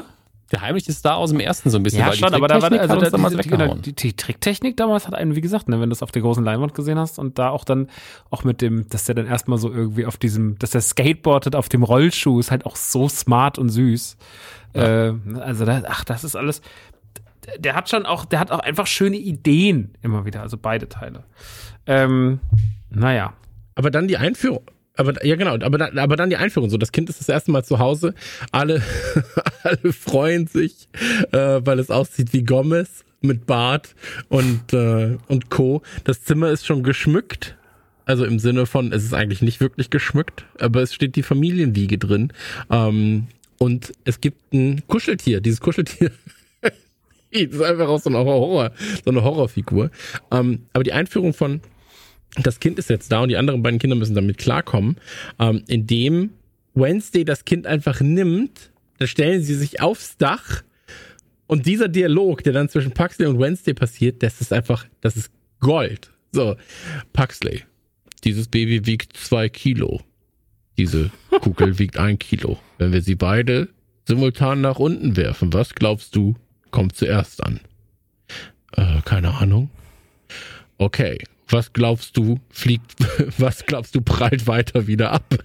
Der 0.52 0.62
Heimlich 0.62 0.88
ist 0.88 1.04
da 1.04 1.16
aus 1.16 1.32
dem 1.32 1.40
ersten 1.42 1.70
so 1.70 1.78
ein 1.78 1.84
bisschen, 1.84 2.00
Ja, 2.00 2.08
weil 2.08 2.14
schon, 2.16 2.30
die 2.30 2.36
aber 2.36 2.48
da 2.48 2.62
war 2.62 2.70
Tricktechnik 2.70 2.92
also 2.92 3.06
da, 3.06 3.10
damals 3.10 3.36
die, 3.36 3.50
genau, 3.50 3.60
weggehauen. 3.60 3.82
die, 3.82 3.94
die 3.94 4.14
Tricktechnik 4.16 4.78
damals 4.78 5.08
hat 5.08 5.14
einen, 5.14 5.36
wie 5.36 5.42
gesagt, 5.42 5.68
ne, 5.68 5.82
wenn 5.82 5.90
du 5.90 5.94
es 5.94 6.02
auf 6.02 6.12
der 6.12 6.22
großen 6.22 6.44
Leinwand 6.44 6.74
gesehen 6.74 6.98
hast 6.98 7.20
und 7.20 7.38
da 7.38 7.50
auch 7.50 7.66
dann 7.66 7.90
auch 8.30 8.44
mit 8.44 8.62
dem, 8.62 8.88
dass 8.88 9.06
der 9.06 9.16
dann 9.16 9.28
erstmal 9.28 9.58
so 9.58 9.72
irgendwie 9.72 10.06
auf 10.06 10.18
diesem, 10.18 10.58
dass 10.60 10.72
der 10.72 10.82
skateboardet 10.82 11.56
auf 11.56 11.68
dem 11.68 11.84
Rollschuh, 11.84 12.40
ist 12.40 12.52
halt 12.52 12.66
auch 12.66 12.76
so 12.76 13.10
smart 13.10 13.58
und 13.58 13.70
süß. 13.70 14.18
Äh, 14.74 15.14
also 15.40 15.66
da, 15.66 15.84
ach, 15.88 16.04
das 16.06 16.24
ist 16.24 16.36
alles. 16.36 16.62
Der 17.58 17.76
hat 17.76 17.90
schon 17.90 18.06
auch, 18.06 18.26
der 18.26 18.40
hat 18.40 18.52
auch 18.52 18.60
einfach 18.60 18.88
schöne 18.88 19.18
Ideen 19.18 19.96
immer 20.02 20.26
wieder, 20.26 20.42
also 20.42 20.58
beide 20.58 20.88
Teile. 20.88 21.24
Ähm, 21.86 22.40
naja. 22.90 23.34
Aber 23.76 23.92
dann 23.92 24.08
die 24.08 24.18
Einführung. 24.18 24.64
Aber 24.98 25.26
ja 25.26 25.36
genau, 25.36 25.54
aber 25.54 25.78
dann, 25.78 25.98
aber 25.98 26.16
dann 26.16 26.30
die 26.30 26.38
Einführung. 26.38 26.70
So, 26.70 26.78
das 26.78 26.92
Kind 26.92 27.10
ist 27.10 27.20
das 27.20 27.30
erste 27.30 27.52
Mal 27.52 27.64
zu 27.64 27.80
Hause. 27.80 28.14
Alle, 28.52 28.82
alle 29.64 29.94
freuen 29.94 30.48
sich, 30.48 30.90
äh, 31.32 31.62
weil 31.64 31.80
es 31.80 31.90
aussieht 31.90 32.34
wie 32.34 32.44
Gomez 32.44 33.06
mit 33.22 33.46
Bart 33.46 33.96
und 34.30 34.74
äh, 34.74 35.18
und 35.28 35.50
Co. 35.50 35.82
Das 36.04 36.24
Zimmer 36.24 36.50
ist 36.50 36.66
schon 36.66 36.84
geschmückt. 36.84 37.56
Also 38.06 38.24
im 38.24 38.40
Sinne 38.40 38.66
von, 38.66 38.94
es 38.94 39.04
ist 39.04 39.14
eigentlich 39.14 39.42
nicht 39.42 39.60
wirklich 39.60 39.90
geschmückt, 39.90 40.46
aber 40.60 40.82
es 40.82 40.94
steht 40.94 41.18
die 41.18 41.24
Familienwiege 41.24 41.98
drin. 41.98 42.32
Ähm, 42.72 43.28
und 43.58 43.92
es 44.06 44.22
gibt 44.22 44.54
ein 44.54 44.82
Kuscheltier. 44.88 45.42
Dieses 45.42 45.60
Kuscheltier 45.60 46.12
ist 47.32 47.62
einfach 47.62 47.90
auch 47.90 48.00
so 48.00 48.10
eine 48.10 48.20
Horror, 48.20 48.72
so 49.04 49.12
eine 49.12 49.24
Horrorfigur. 49.24 49.92
Ähm, 50.32 50.64
aber 50.74 50.84
die 50.84 50.94
Einführung 50.94 51.34
von 51.34 51.60
das 52.44 52.60
Kind 52.60 52.80
ist 52.80 52.90
jetzt 52.90 53.12
da 53.12 53.22
und 53.22 53.30
die 53.30 53.38
anderen 53.38 53.64
beiden 53.64 53.80
Kinder 53.80 53.96
müssen 53.96 54.16
damit 54.16 54.38
klarkommen, 54.38 54.98
ähm, 55.40 55.64
indem 55.68 56.32
Wednesday 56.74 57.26
das 57.26 57.46
Kind 57.46 57.66
einfach 57.68 58.02
nimmt, 58.02 58.72
da 59.00 59.08
stellen 59.08 59.42
sie 59.42 59.56
sich 59.56 59.82
aufs 59.82 60.18
Dach 60.18 60.64
und 61.48 61.66
dieser 61.66 61.88
Dialog, 61.88 62.44
der 62.44 62.54
dann 62.54 62.70
zwischen 62.70 62.92
Paxley 62.92 63.26
und 63.26 63.40
Wednesday 63.40 63.74
passiert, 63.74 64.22
das 64.22 64.42
ist 64.42 64.54
einfach, 64.54 64.86
das 65.02 65.16
ist 65.16 65.32
Gold. 65.60 66.12
So, 66.32 66.56
Paxley, 67.14 67.64
dieses 68.24 68.48
Baby 68.48 68.86
wiegt 68.86 69.16
zwei 69.16 69.50
Kilo. 69.50 70.02
Diese 70.78 71.10
Kugel 71.42 71.80
wiegt 71.80 71.98
ein 71.98 72.20
Kilo. 72.20 72.60
Wenn 72.78 72.92
wir 72.92 73.02
sie 73.02 73.16
beide 73.16 73.70
simultan 74.06 74.62
nach 74.62 74.78
unten 74.78 75.18
werfen, 75.18 75.54
was 75.54 75.74
glaubst 75.74 76.16
du, 76.16 76.36
kommt 76.70 76.96
zuerst 76.96 77.44
an? 77.44 77.60
Äh, 78.74 79.02
keine 79.04 79.34
Ahnung. 79.36 79.72
Okay, 80.78 81.18
was 81.50 81.74
glaubst 81.74 82.18
du 82.18 82.40
fliegt, 82.50 82.96
was 83.38 83.66
glaubst 83.66 83.96
du 83.96 84.02
prallt 84.02 84.48
weiter 84.48 84.88
wieder 84.88 85.12
ab? 85.12 85.36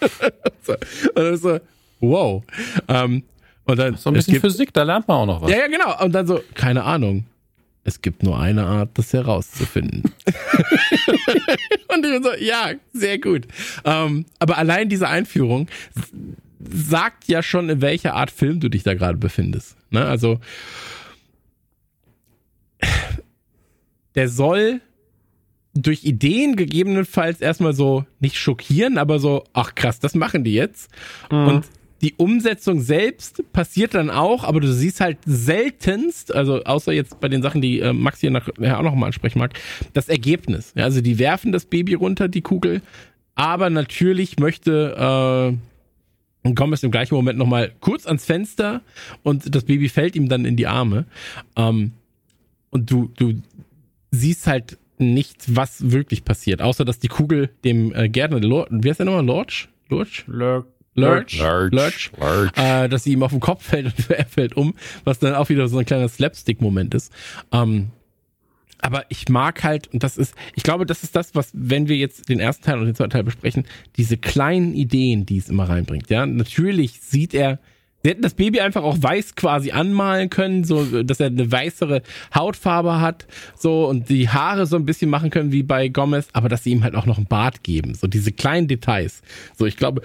und 0.00 0.78
dann 1.14 1.36
so, 1.36 1.60
wow. 2.00 2.42
Ähm, 2.88 3.24
und 3.64 3.78
dann, 3.78 3.96
So 3.96 4.10
ein 4.10 4.14
bisschen 4.14 4.34
gibt, 4.34 4.46
Physik, 4.46 4.72
da 4.72 4.82
lernt 4.82 5.08
man 5.08 5.18
auch 5.18 5.26
noch 5.26 5.42
was. 5.42 5.50
ja, 5.50 5.58
ja, 5.58 5.66
genau. 5.66 6.02
Und 6.02 6.12
dann 6.12 6.26
so, 6.26 6.40
keine 6.54 6.84
Ahnung. 6.84 7.26
Es 7.84 8.02
gibt 8.02 8.22
nur 8.22 8.38
eine 8.38 8.66
Art, 8.66 8.90
das 8.94 9.14
herauszufinden. 9.14 10.02
und 11.88 12.04
ich 12.04 12.12
bin 12.12 12.22
so, 12.22 12.34
ja, 12.38 12.72
sehr 12.92 13.18
gut. 13.18 13.46
Ähm, 13.84 14.26
aber 14.38 14.58
allein 14.58 14.90
diese 14.90 15.08
Einführung 15.08 15.68
sagt 16.60 17.28
ja 17.28 17.42
schon, 17.42 17.70
in 17.70 17.80
welcher 17.80 18.14
Art 18.14 18.30
Film 18.30 18.60
du 18.60 18.68
dich 18.68 18.82
da 18.82 18.92
gerade 18.92 19.16
befindest. 19.16 19.76
Ne? 19.90 20.04
Also, 20.04 20.38
der 24.14 24.28
soll 24.28 24.82
durch 25.82 26.04
Ideen 26.04 26.56
gegebenenfalls 26.56 27.40
erstmal 27.40 27.72
so 27.72 28.04
nicht 28.20 28.36
schockieren, 28.36 28.98
aber 28.98 29.18
so, 29.18 29.44
ach 29.52 29.74
krass, 29.74 30.00
das 30.00 30.14
machen 30.14 30.44
die 30.44 30.54
jetzt. 30.54 30.90
Und 31.46 31.66
die 32.00 32.14
Umsetzung 32.16 32.80
selbst 32.80 33.42
passiert 33.52 33.94
dann 33.94 34.10
auch, 34.10 34.44
aber 34.44 34.60
du 34.60 34.72
siehst 34.72 35.00
halt 35.00 35.18
seltenst, 35.26 36.34
also 36.34 36.62
außer 36.62 36.92
jetzt 36.92 37.20
bei 37.20 37.28
den 37.28 37.42
Sachen, 37.42 37.60
die 37.60 37.80
äh, 37.80 37.92
Max 37.92 38.20
hier 38.20 38.30
nachher 38.30 38.78
auch 38.78 38.82
noch 38.82 38.94
mal 38.94 39.06
ansprechen 39.06 39.38
mag, 39.38 39.58
das 39.94 40.08
Ergebnis. 40.08 40.72
Ja, 40.76 40.84
also 40.84 41.00
die 41.00 41.18
werfen 41.18 41.50
das 41.50 41.66
Baby 41.66 41.94
runter, 41.94 42.28
die 42.28 42.42
Kugel, 42.42 42.82
aber 43.34 43.68
natürlich 43.70 44.38
möchte 44.38 45.56
äh, 46.44 46.50
Gomez 46.54 46.82
im 46.82 46.90
gleichen 46.90 47.14
Moment 47.14 47.38
nochmal 47.38 47.72
kurz 47.80 48.06
ans 48.06 48.24
Fenster 48.24 48.82
und 49.22 49.54
das 49.54 49.64
Baby 49.64 49.88
fällt 49.88 50.14
ihm 50.14 50.28
dann 50.28 50.44
in 50.44 50.56
die 50.56 50.66
Arme. 50.66 51.06
Ähm, 51.56 51.92
und 52.70 52.90
du, 52.90 53.10
du 53.16 53.42
siehst 54.10 54.46
halt 54.46 54.78
nichts, 55.00 55.54
was 55.54 55.90
wirklich 55.90 56.24
passiert, 56.24 56.62
außer 56.62 56.84
dass 56.84 56.98
die 56.98 57.08
Kugel 57.08 57.50
dem 57.64 57.94
äh, 57.94 58.08
Gärtner, 58.08 58.40
Lord, 58.40 58.68
wie 58.70 58.88
heißt 58.88 59.00
der 59.00 59.06
nochmal? 59.06 59.24
Lurch? 59.24 59.68
Lurch? 59.88 60.24
Lurk. 60.26 60.66
Lurch, 60.94 61.38
Lurch. 61.38 61.72
Lurch, 61.72 62.10
Lurch. 62.18 62.50
Äh, 62.56 62.88
dass 62.88 63.04
sie 63.04 63.12
ihm 63.12 63.22
auf 63.22 63.30
den 63.30 63.40
Kopf 63.40 63.64
fällt 63.64 63.86
und 63.86 64.10
er 64.16 64.26
fällt 64.26 64.56
um, 64.56 64.74
was 65.04 65.18
dann 65.18 65.34
auch 65.34 65.48
wieder 65.48 65.68
so 65.68 65.78
ein 65.78 65.84
kleiner 65.84 66.08
Slapstick-Moment 66.08 66.94
ist. 66.94 67.12
Ähm, 67.52 67.90
aber 68.80 69.04
ich 69.08 69.28
mag 69.28 69.64
halt, 69.64 69.88
und 69.88 70.02
das 70.02 70.16
ist, 70.16 70.34
ich 70.54 70.62
glaube, 70.62 70.86
das 70.86 71.02
ist 71.02 71.16
das, 71.16 71.34
was, 71.34 71.50
wenn 71.52 71.88
wir 71.88 71.96
jetzt 71.96 72.28
den 72.28 72.40
ersten 72.40 72.64
Teil 72.64 72.78
und 72.78 72.86
den 72.86 72.94
zweiten 72.94 73.10
Teil 73.10 73.24
besprechen, 73.24 73.64
diese 73.96 74.16
kleinen 74.16 74.74
Ideen, 74.74 75.26
die 75.26 75.38
es 75.38 75.48
immer 75.48 75.68
reinbringt. 75.68 76.10
Ja, 76.10 76.26
natürlich 76.26 77.00
sieht 77.00 77.34
er, 77.34 77.58
sie 78.02 78.10
hätten 78.10 78.22
das 78.22 78.34
Baby 78.34 78.60
einfach 78.60 78.82
auch 78.82 78.96
weiß 79.00 79.34
quasi 79.34 79.70
anmalen 79.70 80.30
können, 80.30 80.64
so, 80.64 81.02
dass 81.02 81.20
er 81.20 81.26
eine 81.26 81.50
weißere 81.50 82.02
Hautfarbe 82.34 83.00
hat, 83.00 83.26
so, 83.56 83.86
und 83.86 84.08
die 84.08 84.28
Haare 84.28 84.66
so 84.66 84.76
ein 84.76 84.86
bisschen 84.86 85.10
machen 85.10 85.30
können 85.30 85.52
wie 85.52 85.62
bei 85.62 85.88
Gomez, 85.88 86.28
aber 86.32 86.48
dass 86.48 86.64
sie 86.64 86.70
ihm 86.70 86.84
halt 86.84 86.94
auch 86.94 87.06
noch 87.06 87.18
einen 87.18 87.26
Bart 87.26 87.62
geben. 87.62 87.94
So 87.94 88.06
diese 88.06 88.32
kleinen 88.32 88.68
Details. 88.68 89.22
So, 89.56 89.66
ich 89.66 89.76
glaube, 89.76 90.02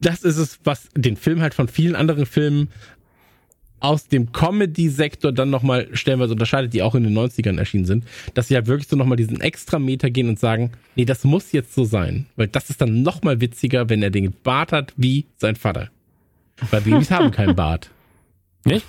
das 0.00 0.22
ist 0.22 0.38
es, 0.38 0.58
was 0.64 0.88
den 0.96 1.16
Film 1.16 1.40
halt 1.40 1.54
von 1.54 1.68
vielen 1.68 1.96
anderen 1.96 2.26
Filmen 2.26 2.68
aus 3.80 4.08
dem 4.08 4.32
Comedy-Sektor 4.32 5.32
dann 5.32 5.50
nochmal 5.50 5.88
stellenweise 5.92 6.32
unterscheidet, 6.32 6.74
die 6.74 6.82
auch 6.82 6.94
in 6.94 7.04
den 7.04 7.16
90ern 7.16 7.58
erschienen 7.58 7.84
sind, 7.84 8.04
dass 8.34 8.48
sie 8.48 8.56
halt 8.56 8.66
wirklich 8.66 8.88
so 8.88 8.96
nochmal 8.96 9.16
diesen 9.16 9.40
extra 9.40 9.78
Meter 9.78 10.10
gehen 10.10 10.28
und 10.28 10.38
sagen, 10.38 10.72
nee, 10.96 11.04
das 11.04 11.24
muss 11.24 11.52
jetzt 11.52 11.74
so 11.74 11.84
sein. 11.84 12.26
Weil 12.36 12.48
das 12.48 12.70
ist 12.70 12.80
dann 12.80 13.02
nochmal 13.02 13.40
witziger, 13.40 13.88
wenn 13.88 14.02
er 14.02 14.10
den 14.10 14.32
Bart 14.42 14.72
hat 14.72 14.92
wie 14.96 15.26
sein 15.36 15.56
Vater. 15.56 15.90
Weil 16.70 16.80
Babys 16.80 17.10
haben 17.10 17.30
keinen 17.30 17.54
Bart. 17.54 17.90
Nicht? 18.64 18.86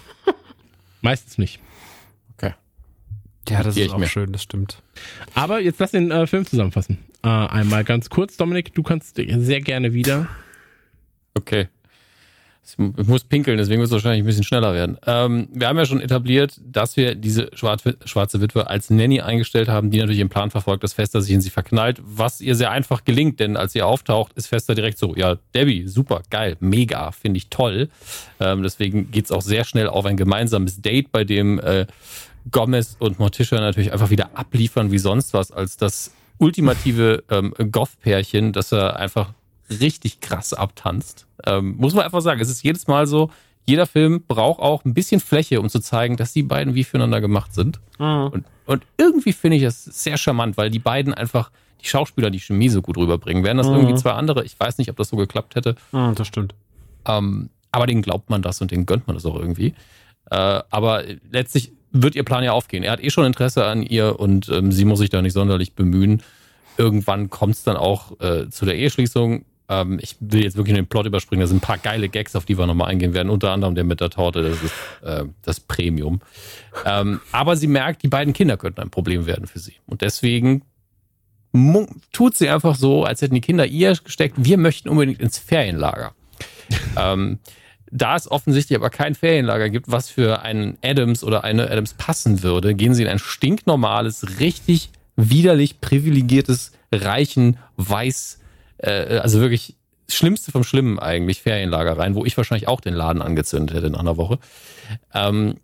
Meistens 1.01 1.37
nicht. 1.37 1.59
Okay. 2.33 2.53
Ja, 3.49 3.63
das 3.63 3.77
ist 3.77 3.91
auch 3.91 3.97
mir. 3.97 4.07
schön, 4.07 4.31
das 4.31 4.43
stimmt. 4.43 4.81
Aber 5.33 5.59
jetzt 5.61 5.79
lass 5.79 5.91
den 5.91 6.11
äh, 6.11 6.27
Film 6.27 6.45
zusammenfassen. 6.45 6.97
Äh, 7.23 7.27
einmal 7.27 7.83
ganz 7.83 8.09
kurz, 8.09 8.37
Dominik, 8.37 8.73
du 8.73 8.83
kannst 8.83 9.15
sehr 9.15 9.61
gerne 9.61 9.93
wieder. 9.93 10.27
Okay. 11.33 11.67
Ich 12.77 13.07
muss 13.07 13.23
pinkeln, 13.23 13.57
deswegen 13.57 13.79
wird 13.79 13.87
es 13.87 13.93
wahrscheinlich 13.93 14.23
ein 14.23 14.25
bisschen 14.25 14.43
schneller 14.43 14.73
werden. 14.73 14.97
Ähm, 15.05 15.47
wir 15.51 15.67
haben 15.67 15.77
ja 15.77 15.85
schon 15.85 16.01
etabliert, 16.01 16.59
dass 16.63 16.97
wir 16.97 17.15
diese 17.15 17.49
schwarze, 17.53 18.41
Witwe 18.41 18.69
als 18.69 18.89
Nanny 18.89 19.21
eingestellt 19.21 19.69
haben, 19.69 19.91
die 19.91 19.97
natürlich 19.97 20.19
ihren 20.19 20.29
Plan 20.29 20.51
verfolgt, 20.51 20.83
dass 20.83 20.93
Fester 20.93 21.21
sich 21.21 21.33
in 21.33 21.41
sie 21.41 21.49
verknallt, 21.49 22.01
was 22.03 22.41
ihr 22.41 22.55
sehr 22.55 22.71
einfach 22.71 23.03
gelingt, 23.03 23.39
denn 23.39 23.57
als 23.57 23.73
sie 23.73 23.81
auftaucht, 23.81 24.33
ist 24.33 24.47
Fester 24.47 24.75
direkt 24.75 24.97
so, 24.97 25.15
ja, 25.15 25.37
Debbie, 25.53 25.87
super, 25.87 26.21
geil, 26.29 26.57
mega, 26.59 27.11
finde 27.11 27.37
ich 27.37 27.49
toll. 27.49 27.89
Ähm, 28.39 28.63
deswegen 28.63 29.11
geht's 29.11 29.31
auch 29.31 29.41
sehr 29.41 29.63
schnell 29.65 29.87
auf 29.87 30.05
ein 30.05 30.17
gemeinsames 30.17 30.81
Date, 30.81 31.11
bei 31.11 31.23
dem 31.23 31.59
äh, 31.59 31.85
Gomez 32.51 32.95
und 32.99 33.19
Morticia 33.19 33.59
natürlich 33.59 33.91
einfach 33.91 34.09
wieder 34.09 34.31
abliefern 34.33 34.91
wie 34.91 34.97
sonst 34.97 35.33
was, 35.33 35.51
als 35.51 35.77
das 35.77 36.13
ultimative 36.39 37.23
ähm, 37.29 37.53
Goth-Pärchen, 37.71 38.53
das 38.53 38.71
er 38.71 38.95
einfach 38.95 39.33
richtig 39.69 40.19
krass 40.21 40.53
abtanzt. 40.53 41.25
Ähm, 41.45 41.75
muss 41.77 41.93
man 41.93 42.05
einfach 42.05 42.21
sagen, 42.21 42.39
es 42.41 42.49
ist 42.49 42.63
jedes 42.63 42.87
Mal 42.87 43.07
so, 43.07 43.29
jeder 43.65 43.85
Film 43.85 44.23
braucht 44.27 44.59
auch 44.59 44.83
ein 44.83 44.93
bisschen 44.93 45.19
Fläche, 45.21 45.61
um 45.61 45.69
zu 45.69 45.79
zeigen, 45.79 46.17
dass 46.17 46.33
die 46.33 46.43
beiden 46.43 46.73
wie 46.75 46.83
füreinander 46.83 47.21
gemacht 47.21 47.53
sind. 47.53 47.79
Und, 48.33 48.45
und 48.65 48.83
irgendwie 48.97 49.33
finde 49.33 49.57
ich 49.57 49.63
es 49.63 49.83
sehr 49.85 50.17
charmant, 50.17 50.57
weil 50.57 50.69
die 50.71 50.79
beiden 50.79 51.13
einfach 51.13 51.51
die 51.81 51.87
Schauspieler 51.87 52.29
die 52.31 52.39
Chemie 52.39 52.69
so 52.69 52.81
gut 52.81 52.97
rüberbringen. 52.97 53.43
Wären 53.43 53.57
das 53.57 53.67
irgendwie 53.67 53.95
zwei 53.95 54.11
andere, 54.11 54.43
ich 54.43 54.59
weiß 54.59 54.79
nicht, 54.79 54.89
ob 54.89 54.97
das 54.97 55.09
so 55.09 55.17
geklappt 55.17 55.55
hätte, 55.55 55.75
Ah, 55.91 56.11
das 56.13 56.27
stimmt. 56.27 56.55
ähm, 57.05 57.49
aber 57.71 57.85
denen 57.85 58.01
glaubt 58.01 58.29
man 58.31 58.41
das 58.41 58.59
und 58.61 58.71
denen 58.71 58.85
gönnt 58.87 59.05
man 59.07 59.15
das 59.15 59.25
auch 59.27 59.35
irgendwie. 59.35 59.75
Äh, 60.31 60.35
aber 60.71 61.03
letztlich 61.31 61.71
wird 61.91 62.15
ihr 62.15 62.23
Plan 62.23 62.43
ja 62.43 62.51
aufgehen. 62.53 62.83
Er 62.83 62.91
hat 62.93 63.03
eh 63.03 63.09
schon 63.11 63.25
Interesse 63.25 63.65
an 63.65 63.83
ihr 63.83 64.19
und 64.19 64.49
ähm, 64.49 64.71
sie 64.71 64.85
muss 64.85 64.99
sich 64.99 65.09
da 65.11 65.21
nicht 65.21 65.33
sonderlich 65.33 65.73
bemühen. 65.73 66.23
Irgendwann 66.77 67.29
kommt 67.29 67.55
es 67.55 67.63
dann 67.63 67.77
auch 67.77 68.19
äh, 68.21 68.49
zu 68.49 68.65
der 68.65 68.75
Eheschließung. 68.77 69.45
Ähm, 69.69 69.99
ich 70.01 70.15
will 70.19 70.43
jetzt 70.43 70.57
wirklich 70.57 70.75
den 70.75 70.87
Plot 70.87 71.05
überspringen. 71.05 71.41
Da 71.41 71.47
sind 71.47 71.57
ein 71.57 71.61
paar 71.61 71.77
geile 71.77 72.09
Gags, 72.09 72.35
auf 72.35 72.45
die 72.45 72.57
wir 72.57 72.65
nochmal 72.65 72.89
eingehen 72.89 73.13
werden. 73.13 73.29
Unter 73.29 73.51
anderem 73.51 73.75
der 73.75 73.83
mit 73.83 74.01
der 74.01 74.09
Torte, 74.09 74.43
das 74.43 74.63
ist 74.63 74.73
äh, 75.03 75.25
das 75.43 75.59
Premium. 75.59 76.21
Ähm, 76.85 77.21
aber 77.31 77.55
sie 77.55 77.67
merkt, 77.67 78.03
die 78.03 78.07
beiden 78.07 78.33
Kinder 78.33 78.57
könnten 78.57 78.81
ein 78.81 78.89
Problem 78.89 79.25
werden 79.25 79.47
für 79.47 79.59
sie. 79.59 79.75
Und 79.85 80.01
deswegen 80.01 80.63
tut 82.11 82.35
sie 82.35 82.49
einfach 82.49 82.75
so, 82.75 83.05
als 83.05 83.21
hätten 83.21 83.35
die 83.35 83.41
Kinder 83.41 83.65
ihr 83.65 83.95
gesteckt, 84.03 84.35
wir 84.37 84.57
möchten 84.57 84.89
unbedingt 84.89 85.19
ins 85.19 85.37
Ferienlager. 85.37 86.13
ähm, 86.97 87.39
da 87.91 88.15
es 88.15 88.29
offensichtlich 88.29 88.77
aber 88.77 88.91
kein 88.91 89.15
Ferienlager 89.15 89.69
gibt, 89.69 89.91
was 89.91 90.09
für 90.09 90.43
einen 90.43 90.77
Adams 90.83 91.23
oder 91.23 91.43
eine 91.43 91.71
Adams 91.71 91.95
passen 91.95 92.43
würde, 92.43 92.75
gehen 92.75 92.93
sie 92.93 93.01
in 93.01 93.09
ein 93.09 93.17
stinknormales, 93.17 94.39
richtig 94.39 94.91
widerlich 95.15 95.81
privilegiertes, 95.81 96.71
reichen, 96.91 97.57
weiß, 97.77 98.39
äh, 98.79 99.19
also 99.19 99.39
wirklich 99.39 99.75
Schlimmste 100.07 100.51
vom 100.51 100.63
Schlimmen 100.63 100.99
eigentlich, 100.99 101.41
Ferienlager 101.41 101.97
rein, 101.97 102.15
wo 102.15 102.25
ich 102.25 102.35
wahrscheinlich 102.35 102.67
auch 102.67 102.81
den 102.81 102.95
Laden 102.95 103.21
angezündet 103.21 103.75
hätte 103.75 103.87
in 103.87 103.95
einer 103.95 104.17
Woche. 104.17 104.39
Ähm, 105.13 105.57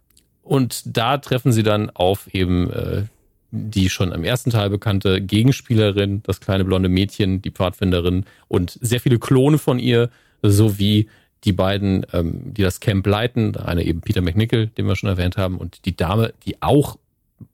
und 0.43 0.83
da 0.85 1.17
treffen 1.17 1.51
sie 1.51 1.63
dann 1.63 1.89
auf 1.89 2.27
eben 2.33 2.69
äh, 2.71 3.03
die 3.51 3.89
schon 3.89 4.11
im 4.11 4.23
ersten 4.23 4.49
Teil 4.49 4.69
bekannte 4.69 5.21
Gegenspielerin, 5.21 6.21
das 6.23 6.41
kleine 6.41 6.65
blonde 6.65 6.89
Mädchen, 6.89 7.41
die 7.41 7.51
Pfadfinderin 7.51 8.25
und 8.47 8.77
sehr 8.81 8.99
viele 8.99 9.17
Klone 9.17 9.57
von 9.57 9.79
ihr, 9.79 10.09
sowie 10.41 11.09
die 11.43 11.53
beiden, 11.53 12.05
ähm, 12.13 12.53
die 12.53 12.63
das 12.63 12.79
Camp 12.79 13.05
leiten, 13.07 13.53
der 13.53 13.67
eine 13.67 13.83
eben 13.83 14.01
Peter 14.01 14.21
McNichol, 14.21 14.67
den 14.67 14.87
wir 14.87 14.95
schon 14.95 15.09
erwähnt 15.09 15.37
haben, 15.37 15.57
und 15.57 15.85
die 15.85 15.95
Dame, 15.95 16.33
die 16.45 16.61
auch, 16.61 16.97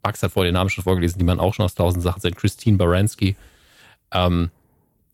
Max 0.04 0.24
hat 0.24 0.32
vor 0.32 0.44
den 0.44 0.54
Namen 0.54 0.70
schon 0.70 0.84
vorgelesen, 0.84 1.20
die 1.20 1.26
man 1.26 1.40
auch 1.40 1.54
schon 1.54 1.66
aus 1.66 1.76
tausend 1.76 2.04
Sachen 2.04 2.22
sieht, 2.22 2.36
Christine 2.36 2.78
Baranski, 2.78 3.36
ähm, 4.14 4.50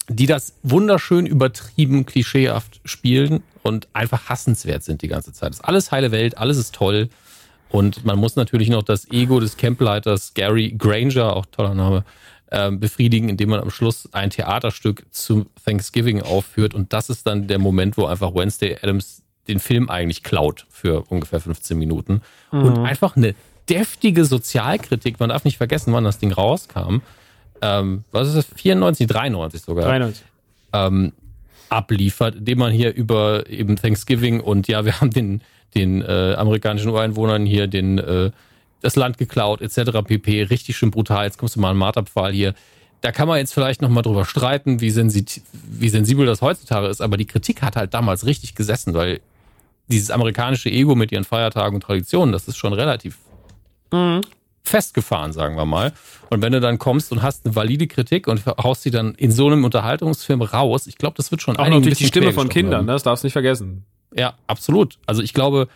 die 0.10 0.26
das 0.26 0.54
wunderschön 0.64 1.26
übertrieben 1.26 2.06
klischeehaft 2.06 2.80
spielen 2.86 3.44
und 3.64 3.88
einfach 3.94 4.30
hassenswert 4.30 4.84
sind 4.84 5.02
die 5.02 5.08
ganze 5.08 5.34
Zeit. 5.34 5.50
Das 5.50 5.58
ist 5.58 5.66
alles 5.66 5.92
heile 5.92 6.12
Welt, 6.12 6.38
alles 6.38 6.58
ist 6.58 6.74
toll. 6.74 7.10
Und 7.70 8.06
man 8.06 8.18
muss 8.18 8.38
natürlich 8.38 8.70
noch 8.70 8.84
das 8.84 9.12
Ego 9.12 9.42
des 9.42 9.58
Campleiters 9.58 10.34
Gary 10.34 10.74
Granger, 10.78 11.36
auch 11.36 11.46
toller 11.48 11.74
Name, 11.74 12.06
ähm, 12.50 12.80
befriedigen, 12.80 13.28
indem 13.28 13.50
man 13.50 13.60
am 13.60 13.70
Schluss 13.70 14.08
ein 14.14 14.30
Theaterstück 14.30 15.06
zum 15.12 15.48
Thanksgiving 15.66 16.22
aufführt. 16.22 16.74
Und 16.74 16.94
das 16.94 17.10
ist 17.10 17.28
dann 17.28 17.48
der 17.48 17.60
Moment, 17.60 17.98
wo 17.98 18.06
einfach 18.06 18.34
Wednesday 18.34 18.78
Adams 18.82 19.22
den 19.50 19.60
Film 19.60 19.90
eigentlich 19.90 20.24
klaut 20.24 20.66
für 20.70 21.04
ungefähr 21.10 21.42
15 21.42 21.78
Minuten. 21.78 22.22
Und 22.64 22.86
einfach 22.86 23.18
eine 23.18 23.36
deftige 23.70 24.24
Sozialkritik, 24.24 25.20
man 25.20 25.30
darf 25.30 25.44
nicht 25.44 25.58
vergessen, 25.58 25.92
wann 25.94 26.06
das 26.06 26.20
Ding 26.20 26.32
rauskam. 26.32 27.02
Ähm, 27.62 28.04
was 28.12 28.28
ist 28.30 28.36
das? 28.36 28.46
94, 28.56 29.08
93 29.08 29.62
sogar 29.62 29.86
93. 29.86 30.26
ähm, 30.74 31.14
abliefert, 31.70 32.36
indem 32.36 32.60
man 32.60 32.72
hier 32.72 32.94
über 32.94 33.50
eben 33.50 33.76
Thanksgiving 33.76 34.40
und 34.40 34.68
ja, 34.68 34.86
wir 34.86 35.00
haben 35.00 35.12
den, 35.12 35.42
den 35.76 36.02
äh, 36.02 36.36
amerikanischen 36.38 36.90
Ureinwohnern 36.90 37.46
hier 37.46 37.68
den, 37.68 37.98
äh, 37.98 38.32
das 38.82 38.96
Land 38.96 39.18
geklaut, 39.18 39.62
etc. 39.62 40.04
pp. 40.06 40.44
Richtig 40.44 40.78
schön 40.78 40.92
brutal. 40.92 41.26
Jetzt 41.26 41.38
kommst 41.38 41.56
du 41.56 41.60
mal 41.60 41.72
an 41.72 41.78
Marterpfahl 41.78 42.32
hier. 42.32 42.54
Da 43.02 43.12
kann 43.12 43.28
man 43.28 43.38
jetzt 43.38 43.54
vielleicht 43.54 43.82
nochmal 43.82 44.04
drüber 44.04 44.26
streiten, 44.26 44.82
wie, 44.82 44.90
sensit 44.90 45.42
wie 45.52 45.90
sensibel 45.90 46.26
das 46.26 46.42
heutzutage 46.42 46.88
ist, 46.88 47.02
aber 47.02 47.18
die 47.18 47.26
Kritik 47.26 47.62
hat 47.62 47.76
halt 47.76 47.94
damals 47.94 48.26
richtig 48.26 48.56
gesessen, 48.56 48.94
weil 48.94 49.20
dieses 49.88 50.10
amerikanische 50.10 50.70
Ego 50.70 50.96
mit 50.96 51.12
ihren 51.12 51.24
Feiertagen 51.24 51.76
und 51.76 51.82
Traditionen, 51.82 52.32
das 52.32 52.48
ist 52.48 52.58
schon 52.58 52.74
relativ 52.74 53.18
festgefahren, 54.68 55.34
sagen 55.34 55.56
wir 55.56 55.66
mal. 55.66 55.94
Und 56.30 56.42
wenn 56.42 56.52
du 56.52 56.60
dann 56.60 56.78
kommst 56.78 57.12
und 57.12 57.22
hast 57.22 57.46
eine 57.46 57.56
valide 57.56 57.88
Kritik 57.88 58.28
und 58.28 58.46
haust 58.46 58.84
sie 58.84 58.92
dann 58.92 59.16
in 59.16 59.32
so 59.32 59.48
einem 59.48 59.64
Unterhaltungsfilm 59.64 60.42
raus, 60.42 60.88
ich 60.88 60.98
glaube, 60.98 61.16
das 61.18 61.32
wird 61.32 61.42
schon 61.42 61.58
Auch 61.58 61.64
ein 61.64 61.72
natürlich 61.72 61.98
die 61.98 62.06
Stimme 62.06 62.34
von 62.34 62.50
Kindern, 62.50 62.86
ne? 62.86 62.92
das 62.92 63.04
darfst 63.04 63.24
du 63.24 63.28
nicht 63.28 63.34
vergessen. 63.34 63.86
Ja, 64.16 64.34
absolut. 64.48 64.98
Also 65.06 65.22
ich 65.22 65.34
glaube, 65.34 65.68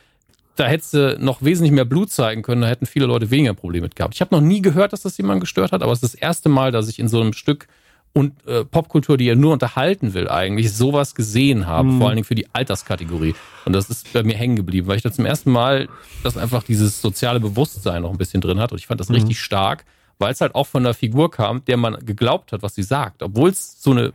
da 0.56 0.68
hättest 0.68 0.94
du 0.94 1.18
noch 1.20 1.42
wesentlich 1.42 1.72
mehr 1.72 1.86
Blut 1.86 2.12
zeigen 2.12 2.42
können, 2.42 2.62
da 2.62 2.68
hätten 2.68 2.86
viele 2.86 3.06
Leute 3.06 3.32
weniger 3.32 3.54
Probleme 3.54 3.86
mit 3.86 3.96
gehabt. 3.96 4.14
Ich 4.14 4.22
habe 4.22 4.36
noch 4.36 4.42
nie 4.42 4.62
gehört, 4.62 4.94
dass 4.94 5.02
das 5.02 5.18
jemand 5.18 5.42
gestört 5.42 5.72
hat, 5.72 5.82
aber 5.82 5.92
es 5.92 6.04
ist 6.04 6.14
das 6.14 6.22
erste 6.22 6.50
Mal, 6.50 6.72
dass 6.72 6.88
ich 6.90 7.00
in 7.00 7.08
so 7.08 7.22
einem 7.22 7.34
Stück 7.34 7.68
und 8.14 8.46
äh, 8.46 8.66
Popkultur, 8.66 9.18
die 9.18 9.26
ja 9.26 9.36
nur 9.36 9.54
unterhalten 9.54 10.14
will, 10.14 10.28
eigentlich 10.30 10.74
sowas 10.74 11.16
gesehen 11.16 11.66
habe, 11.66 11.90
vor 11.98 12.08
allen 12.08 12.18
Dingen 12.18 12.26
für 12.26 12.36
die 12.36 12.48
Alterskategorie. 12.54 13.36
Und 13.66 13.74
das 13.74 13.90
ist 13.90 14.12
bei 14.12 14.22
mir 14.24 14.36
hängen 14.36 14.56
geblieben, 14.58 14.88
weil 14.88 14.98
ich 14.98 15.04
da 15.04 15.12
zum 15.12 15.26
ersten 15.26 15.52
Mal 15.52 15.88
das 16.24 16.36
einfach 16.36 16.64
dieses 16.64 17.02
soziale 17.02 17.40
Bewusstsein 17.40 18.02
noch 18.02 18.12
ein 18.12 18.18
bisschen 18.18 18.42
drin 18.42 18.60
hat. 18.60 18.72
Und 18.74 18.80
ich 18.80 18.88
fand 18.88 19.00
das 19.00 19.10
richtig 19.10 19.40
stark, 19.40 19.86
weil 20.20 20.34
es 20.34 20.42
halt 20.42 20.56
auch 20.56 20.68
von 20.68 20.86
einer 20.86 20.94
Figur 20.94 21.32
kam, 21.32 21.64
der 21.66 21.78
man 21.78 22.06
geglaubt 22.06 22.52
hat, 22.52 22.64
was 22.64 22.76
sie 22.76 22.84
sagt. 22.84 23.24
Obwohl 23.24 23.50
es 23.50 23.82
so 23.82 23.92
eine 23.92 24.12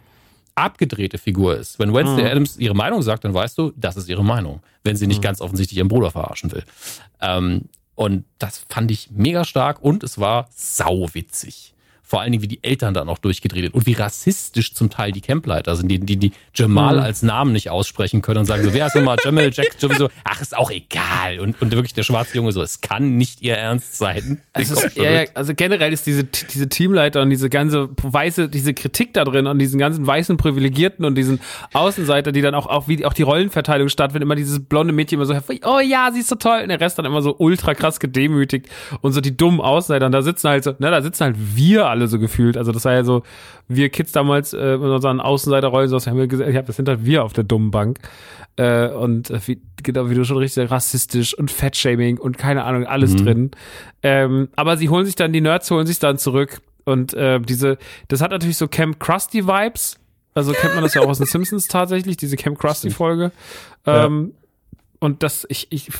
abgedrehte 0.54 1.18
Figur 1.18 1.56
ist. 1.56 1.78
Wenn 1.78 1.92
Wednesday 1.94 2.24
Mhm. 2.24 2.30
Adams 2.30 2.56
ihre 2.58 2.74
Meinung 2.74 3.02
sagt, 3.02 3.24
dann 3.24 3.34
weißt 3.34 3.56
du, 3.58 3.72
das 3.76 3.96
ist 3.96 4.08
ihre 4.08 4.24
Meinung. 4.24 4.62
Wenn 4.84 4.96
sie 4.96 5.06
nicht 5.06 5.20
ganz 5.22 5.40
offensichtlich 5.40 5.78
ihren 5.78 5.88
Bruder 5.88 6.10
verarschen 6.10 6.52
will. 6.52 6.64
Ähm, 7.20 7.62
und 7.94 8.24
das 8.38 8.64
fand 8.68 8.90
ich 8.90 9.10
mega 9.10 9.44
stark 9.44 9.82
und 9.82 10.02
es 10.02 10.18
war 10.18 10.48
sauwitzig. 10.54 11.72
Vor 12.08 12.20
allen 12.20 12.30
Dingen, 12.32 12.42
wie 12.42 12.48
die 12.48 12.62
Eltern 12.62 12.94
dann 12.94 13.08
auch 13.08 13.18
durchgedreht 13.18 13.64
sind 13.64 13.74
und 13.74 13.84
wie 13.86 13.94
rassistisch 13.94 14.72
zum 14.74 14.90
Teil 14.90 15.10
die 15.12 15.20
Campleiter 15.20 15.74
sind, 15.74 15.88
die, 15.88 15.98
die, 15.98 16.16
die 16.16 16.32
Jamal 16.54 16.96
Mhm. 16.96 17.02
als 17.02 17.22
Namen 17.22 17.52
nicht 17.52 17.68
aussprechen 17.68 18.22
können 18.22 18.38
und 18.38 18.46
sagen 18.46 18.62
so, 18.62 18.72
wer 18.72 18.86
ist 18.86 18.94
nochmal 18.94 19.16
Jamal, 19.24 19.50
Jack, 19.52 19.72
sowieso, 19.78 20.08
ach, 20.24 20.40
ist 20.40 20.56
auch 20.56 20.70
egal. 20.70 21.40
Und, 21.40 21.60
und 21.60 21.72
wirklich 21.72 21.94
der 21.94 22.04
schwarze 22.04 22.36
Junge 22.36 22.52
so, 22.52 22.62
es 22.62 22.80
kann 22.80 23.16
nicht 23.16 23.42
ihr 23.42 23.56
Ernst 23.56 23.98
sein. 23.98 24.40
Komm 24.52 24.62
ist, 24.62 24.96
ja, 24.96 25.24
also 25.34 25.52
generell 25.54 25.92
ist 25.92 26.06
diese, 26.06 26.24
diese 26.24 26.68
Teamleiter 26.68 27.22
und 27.22 27.30
diese 27.30 27.50
ganze 27.50 27.88
weiße, 28.02 28.48
diese 28.48 28.72
Kritik 28.72 29.12
da 29.14 29.24
drin 29.24 29.46
und 29.48 29.58
diesen 29.58 29.78
ganzen 29.80 30.06
weißen 30.06 30.36
Privilegierten 30.36 31.04
und 31.04 31.16
diesen 31.16 31.40
Außenseiter, 31.72 32.30
die 32.30 32.40
dann 32.40 32.54
auch, 32.54 32.66
auch 32.66 32.86
wie 32.88 33.04
auch 33.04 33.14
die 33.14 33.22
Rollenverteilung 33.22 33.88
stattfindet, 33.88 34.26
immer 34.26 34.36
dieses 34.36 34.60
blonde 34.62 34.92
Mädchen 34.92 35.18
immer 35.18 35.26
so, 35.26 35.34
oh 35.64 35.80
ja, 35.80 36.10
sie 36.12 36.20
ist 36.20 36.28
so 36.28 36.36
toll, 36.36 36.60
und 36.62 36.68
der 36.68 36.80
Rest 36.80 36.98
dann 36.98 37.04
immer 37.04 37.22
so 37.22 37.34
ultra 37.38 37.74
krass 37.74 37.98
gedemütigt 38.00 38.68
und 39.00 39.12
so 39.12 39.20
die 39.20 39.36
dummen 39.36 39.60
Außenseiter 39.60 40.06
und 40.06 40.12
da 40.12 40.22
sitzen 40.22 40.48
halt 40.48 40.64
so, 40.64 40.70
ne, 40.78 40.90
da 40.90 41.02
sitzen 41.02 41.24
halt 41.24 41.36
wir 41.38 41.86
alle 41.86 41.95
so 42.06 42.18
gefühlt, 42.18 42.56
also 42.56 42.72
das 42.72 42.84
war 42.84 42.94
ja 42.94 43.04
so, 43.04 43.22
wir 43.68 43.88
Kids 43.88 44.12
damals 44.12 44.52
äh, 44.52 44.74
in 44.74 44.82
unseren 44.82 45.20
Außenseiterrollen, 45.20 45.88
so 45.88 45.96
was 45.96 46.06
haben 46.06 46.18
wir 46.18 46.26
gesagt, 46.26 46.52
ja, 46.52 46.62
das 46.62 46.76
sind 46.76 46.88
halt 46.88 47.04
wir 47.04 47.24
auf 47.24 47.32
der 47.32 47.44
dummen 47.44 47.70
Bank 47.70 47.98
äh, 48.56 48.88
und 48.88 49.30
äh, 49.30 49.40
wie, 49.46 49.60
genau 49.82 50.10
wie 50.10 50.14
du 50.14 50.24
schon 50.24 50.36
richtig 50.36 50.70
rassistisch 50.70 51.36
und 51.36 51.50
Fettshaming 51.50 52.18
und 52.18 52.38
keine 52.38 52.64
Ahnung, 52.64 52.84
alles 52.86 53.16
drin. 53.16 53.50
Ähm, 54.02 54.48
aber 54.56 54.76
sie 54.76 54.88
holen 54.88 55.06
sich 55.06 55.16
dann, 55.16 55.32
die 55.32 55.40
Nerds 55.40 55.70
holen 55.70 55.86
sich 55.86 55.98
dann 55.98 56.18
zurück 56.18 56.60
und 56.84 57.14
äh, 57.14 57.40
diese, 57.40 57.78
das 58.08 58.20
hat 58.20 58.30
natürlich 58.30 58.56
so 58.56 58.68
Camp 58.68 59.00
Krusty 59.00 59.46
Vibes. 59.46 59.98
Also 60.34 60.52
kennt 60.52 60.74
man 60.74 60.84
das 60.84 60.92
ja 60.92 61.00
auch 61.00 61.08
aus 61.08 61.18
den 61.18 61.26
Simpsons 61.26 61.66
tatsächlich, 61.66 62.18
diese 62.18 62.36
Camp 62.36 62.58
Krusty 62.58 62.90
Folge. 62.90 63.32
Ähm, 63.86 64.34
Und 64.98 65.22
das, 65.22 65.46
ich, 65.50 65.66
ich, 65.70 65.90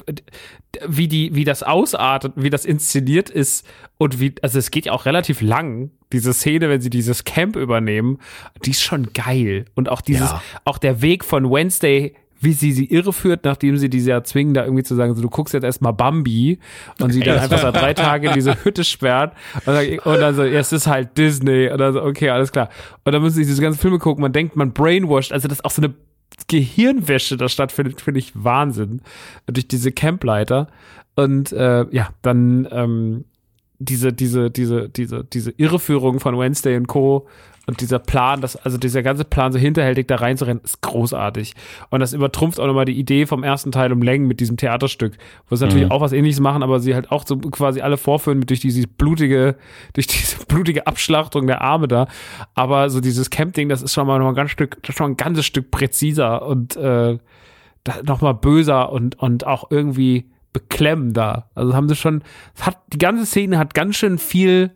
wie 0.87 1.09
die, 1.09 1.35
wie 1.35 1.45
das 1.45 1.63
ausartet, 1.63 2.33
wie 2.37 2.51
das 2.51 2.65
inszeniert 2.65 3.29
ist 3.31 3.67
und 3.99 4.21
wie, 4.21 4.35
also 4.43 4.59
es 4.59 4.71
geht 4.71 4.87
ja 4.87 4.93
auch 4.93 5.05
relativ 5.07 5.41
lang, 5.41 5.91
diese 6.13 6.33
Szene, 6.33 6.69
wenn 6.69 6.81
sie 6.81 6.91
dieses 6.91 7.25
Camp 7.25 7.57
übernehmen, 7.57 8.19
die 8.65 8.71
ist 8.71 8.83
schon 8.83 9.13
geil. 9.13 9.67
Und 9.75 9.89
auch 9.89 10.01
dieses, 10.01 10.31
Ja. 10.31 10.43
auch 10.65 10.79
der 10.79 11.03
Weg 11.03 11.25
von 11.25 11.51
Wednesday, 11.51 12.15
wie 12.39 12.53
sie 12.53 12.73
sie 12.73 12.85
irreführt, 12.85 13.45
nachdem 13.45 13.79
sie 13.79 13.89
diese 13.89 14.11
ja 14.11 14.23
zwingen, 14.23 14.53
da 14.55 14.65
irgendwie 14.65 14.83
zu 14.83 14.95
sagen, 14.95 15.15
so, 15.15 15.23
du 15.23 15.31
guckst 15.31 15.55
jetzt 15.55 15.65
erstmal 15.65 15.95
Bambi 15.95 16.59
und 17.01 17.11
sie 17.11 17.21
dann 17.21 17.39
einfach 17.39 17.61
so 17.61 17.71
drei 17.73 17.95
Tage 17.95 18.29
in 18.29 18.35
diese 18.35 18.63
Hütte 18.63 18.85
sperrt 18.85 19.35
und 19.65 19.75
dann, 19.75 19.99
und 20.01 20.21
dann 20.21 20.35
so, 20.35 20.45
ja, 20.45 20.61
es 20.61 20.71
ist 20.71 20.87
halt 20.87 21.17
Disney 21.17 21.69
und 21.71 21.79
dann 21.79 21.95
so, 21.95 22.03
okay, 22.03 22.29
alles 22.29 22.53
klar. 22.53 22.69
Und 23.05 23.13
dann 23.13 23.23
müssen 23.23 23.37
sie 23.37 23.47
diese 23.47 23.63
ganzen 23.63 23.81
Filme 23.81 23.99
gucken, 23.99 24.21
man 24.21 24.33
denkt, 24.35 24.55
man 24.55 24.73
brainwashed, 24.73 25.33
also 25.33 25.49
das 25.49 25.59
ist 25.59 25.65
auch 25.65 25.71
so 25.71 25.81
eine 25.83 25.95
Gehirnwäsche 26.49 27.37
da 27.37 27.49
stattfindet, 27.49 28.01
finde 28.01 28.21
ich 28.21 28.33
Wahnsinn. 28.35 29.01
Durch 29.47 29.69
diese 29.69 29.93
Campleiter. 29.93 30.69
Und 31.15 31.53
äh, 31.53 31.87
ja, 31.91 32.11
dann 32.23 32.69
ähm, 32.71 33.25
diese, 33.79 34.13
diese, 34.13 34.51
diese, 34.51 34.89
diese, 34.89 35.25
diese 35.25 35.51
Irreführung 35.53 36.21
von 36.21 36.39
Wednesday 36.39 36.77
und 36.77 36.87
Co. 36.87 37.27
Und 37.67 37.81
dieser 37.81 37.99
Plan, 37.99 38.41
das, 38.41 38.57
also 38.57 38.79
dieser 38.79 39.03
ganze 39.03 39.25
Plan, 39.25 39.53
so 39.53 39.59
hinterhältig 39.59 40.07
da 40.07 40.17
reinzurennen, 40.17 40.63
ist 40.63 40.83
großartig. 40.83 41.55
Und 41.91 42.01
das 42.01 42.13
übertrumpft 42.13 42.61
auch 42.61 42.67
nochmal 42.67 42.85
die 42.85 42.99
Idee 42.99 43.27
vom 43.27 43.43
ersten 43.43 43.73
Teil 43.73 43.93
um 43.93 44.03
Längen 44.03 44.29
mit 44.29 44.39
diesem 44.39 44.57
Theaterstück, 44.57 45.17
wo 45.49 45.57
sie 45.57 45.67
natürlich 45.67 45.91
auch 45.91 46.01
was 46.01 46.13
ähnliches 46.13 46.41
machen, 46.41 46.63
aber 46.63 46.79
sie 46.79 46.95
halt 46.95 47.11
auch 47.11 47.25
so 47.27 47.37
quasi 47.39 47.81
alle 47.81 47.97
vorführen 47.97 48.39
mit 48.39 48.51
durch 48.51 48.61
diese 48.61 48.87
blutige, 48.87 49.57
durch 49.95 50.07
diese 50.07 50.45
blutige 50.47 50.87
Abschlachtung 50.87 51.49
der 51.49 51.61
Arme 51.61 51.89
da. 51.89 52.07
Aber 52.55 52.89
so 52.89 53.01
dieses 53.01 53.31
Camp-Ding, 53.31 53.69
das 53.69 53.83
ist 53.83 53.93
schon 53.93 54.07
mal 54.07 54.19
noch 54.19 54.29
ein 54.29 54.35
ganz 54.35 54.53
Stück, 54.53 54.79
schon 54.89 55.13
ein 55.13 55.17
ganzes 55.17 55.45
Stück 55.45 55.73
präziser 55.73 56.47
und 56.47 56.77
äh, 56.77 57.19
da, 57.83 57.95
noch 58.05 58.21
mal 58.21 58.33
böser 58.33 58.93
und, 58.93 59.19
und 59.19 59.47
auch 59.47 59.71
irgendwie 59.71 60.27
beklemmender. 60.53 61.51
Also 61.55 61.75
haben 61.75 61.89
sie 61.89 61.97
schon, 61.97 62.23
hat, 62.61 62.79
die 62.93 62.99
ganze 62.99 63.27
Szene 63.27 63.59
hat 63.59 63.75
ganz 63.75 63.97
schön 63.97 64.19
viel, 64.19 64.76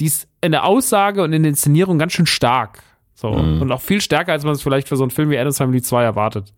die 0.00 0.06
ist 0.06 0.26
in 0.40 0.52
der 0.52 0.64
Aussage 0.64 1.22
und 1.22 1.32
in 1.32 1.42
der 1.42 1.50
Inszenierung 1.50 1.98
ganz 1.98 2.14
schön 2.14 2.26
stark. 2.26 2.82
So. 3.14 3.28
Und 3.28 3.70
auch 3.70 3.82
viel 3.82 4.00
stärker, 4.00 4.32
als 4.32 4.44
man 4.44 4.54
es 4.54 4.62
vielleicht 4.62 4.88
für 4.88 4.96
so 4.96 5.04
einen 5.04 5.10
Film 5.10 5.28
wie 5.28 5.38
Adams 5.38 5.58
Family 5.58 5.82
2 5.82 6.02
erwartet. 6.02 6.54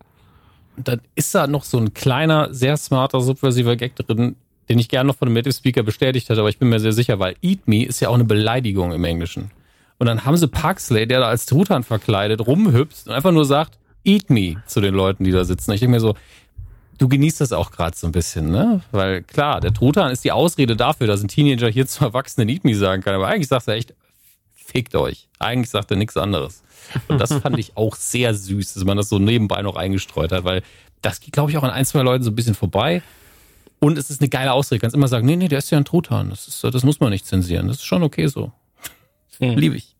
dann 0.77 1.01
ist 1.13 1.35
da 1.35 1.45
noch 1.45 1.65
so 1.65 1.77
ein 1.77 1.93
kleiner, 1.93 2.53
sehr 2.53 2.77
smarter, 2.77 3.19
subversiver 3.19 3.75
Gag 3.75 3.95
drin, 3.97 4.37
den 4.69 4.79
ich 4.79 4.87
gerne 4.87 5.07
noch 5.07 5.17
von 5.17 5.27
dem 5.27 5.33
Native 5.33 5.53
Speaker 5.53 5.83
bestätigt 5.83 6.29
hätte, 6.29 6.39
aber 6.39 6.47
ich 6.47 6.57
bin 6.57 6.69
mir 6.69 6.79
sehr 6.79 6.93
sicher, 6.93 7.19
weil 7.19 7.35
Eat 7.41 7.67
Me 7.67 7.85
ist 7.85 7.99
ja 7.99 8.07
auch 8.07 8.13
eine 8.13 8.23
Beleidigung 8.23 8.93
im 8.93 9.03
Englischen. 9.03 9.51
Und 9.99 10.07
dann 10.07 10.23
haben 10.23 10.37
sie 10.37 10.47
Parksley, 10.47 11.05
der 11.05 11.19
da 11.19 11.27
als 11.27 11.45
Truthahn 11.45 11.83
verkleidet, 11.83 12.47
rumhüpft 12.47 13.07
und 13.07 13.13
einfach 13.13 13.31
nur 13.31 13.45
sagt, 13.45 13.77
Eat 14.05 14.29
Me 14.29 14.63
zu 14.65 14.79
den 14.79 14.93
Leuten, 14.93 15.25
die 15.25 15.31
da 15.31 15.43
sitzen. 15.43 15.73
Ich 15.73 15.81
denke 15.81 15.91
mir 15.91 15.99
so, 15.99 16.15
du 16.97 17.07
genießt 17.07 17.41
das 17.41 17.51
auch 17.51 17.71
gerade 17.71 17.95
so 17.97 18.07
ein 18.07 18.11
bisschen, 18.11 18.51
ne? 18.51 18.81
Weil 18.91 19.23
klar, 19.23 19.61
der 19.61 19.73
Truthahn 19.73 20.11
ist 20.11 20.23
die 20.23 20.31
Ausrede 20.31 20.75
dafür, 20.75 21.07
dass 21.07 21.21
ein 21.21 21.27
Teenager 21.27 21.69
hier 21.69 21.87
zu 21.87 22.03
Erwachsenen 22.05 22.49
Eat 22.49 22.63
Me 22.63 22.75
sagen 22.75 23.01
kann, 23.01 23.15
aber 23.15 23.27
eigentlich 23.27 23.47
sagt 23.47 23.67
er 23.67 23.75
echt, 23.75 23.93
fickt 24.53 24.95
euch. 24.95 25.27
Eigentlich 25.39 25.69
sagt 25.69 25.91
er 25.91 25.97
nichts 25.97 26.17
anderes. 26.17 26.63
Und 27.07 27.19
das 27.19 27.33
fand 27.33 27.57
ich 27.59 27.75
auch 27.75 27.95
sehr 27.95 28.33
süß, 28.33 28.73
dass 28.73 28.83
man 28.83 28.97
das 28.97 29.09
so 29.09 29.19
nebenbei 29.19 29.61
noch 29.61 29.75
eingestreut 29.75 30.31
hat, 30.31 30.43
weil 30.43 30.63
das 31.01 31.19
geht, 31.19 31.33
glaube 31.33 31.51
ich, 31.51 31.57
auch 31.57 31.63
an 31.63 31.69
ein, 31.69 31.85
zwei 31.85 32.01
Leuten 32.01 32.23
so 32.23 32.31
ein 32.31 32.35
bisschen 32.35 32.55
vorbei. 32.55 33.01
Und 33.79 33.97
es 33.97 34.09
ist 34.09 34.21
eine 34.21 34.29
geile 34.29 34.53
Ausrede. 34.53 34.79
Du 34.79 34.81
kannst 34.81 34.95
immer 34.95 35.09
sagen, 35.09 35.25
nee, 35.25 35.35
nee, 35.35 35.49
der 35.49 35.59
ist 35.59 35.69
ja 35.69 35.77
ein 35.77 35.85
Truthahn. 35.85 36.29
Das, 36.29 36.47
ist, 36.47 36.63
das 36.63 36.83
muss 36.83 36.99
man 37.01 37.09
nicht 37.09 37.25
zensieren. 37.25 37.67
Das 37.67 37.77
ist 37.77 37.85
schon 37.85 38.03
okay 38.03 38.27
so. 38.27 38.51
Liebe 39.39 39.75
ich. 39.75 39.95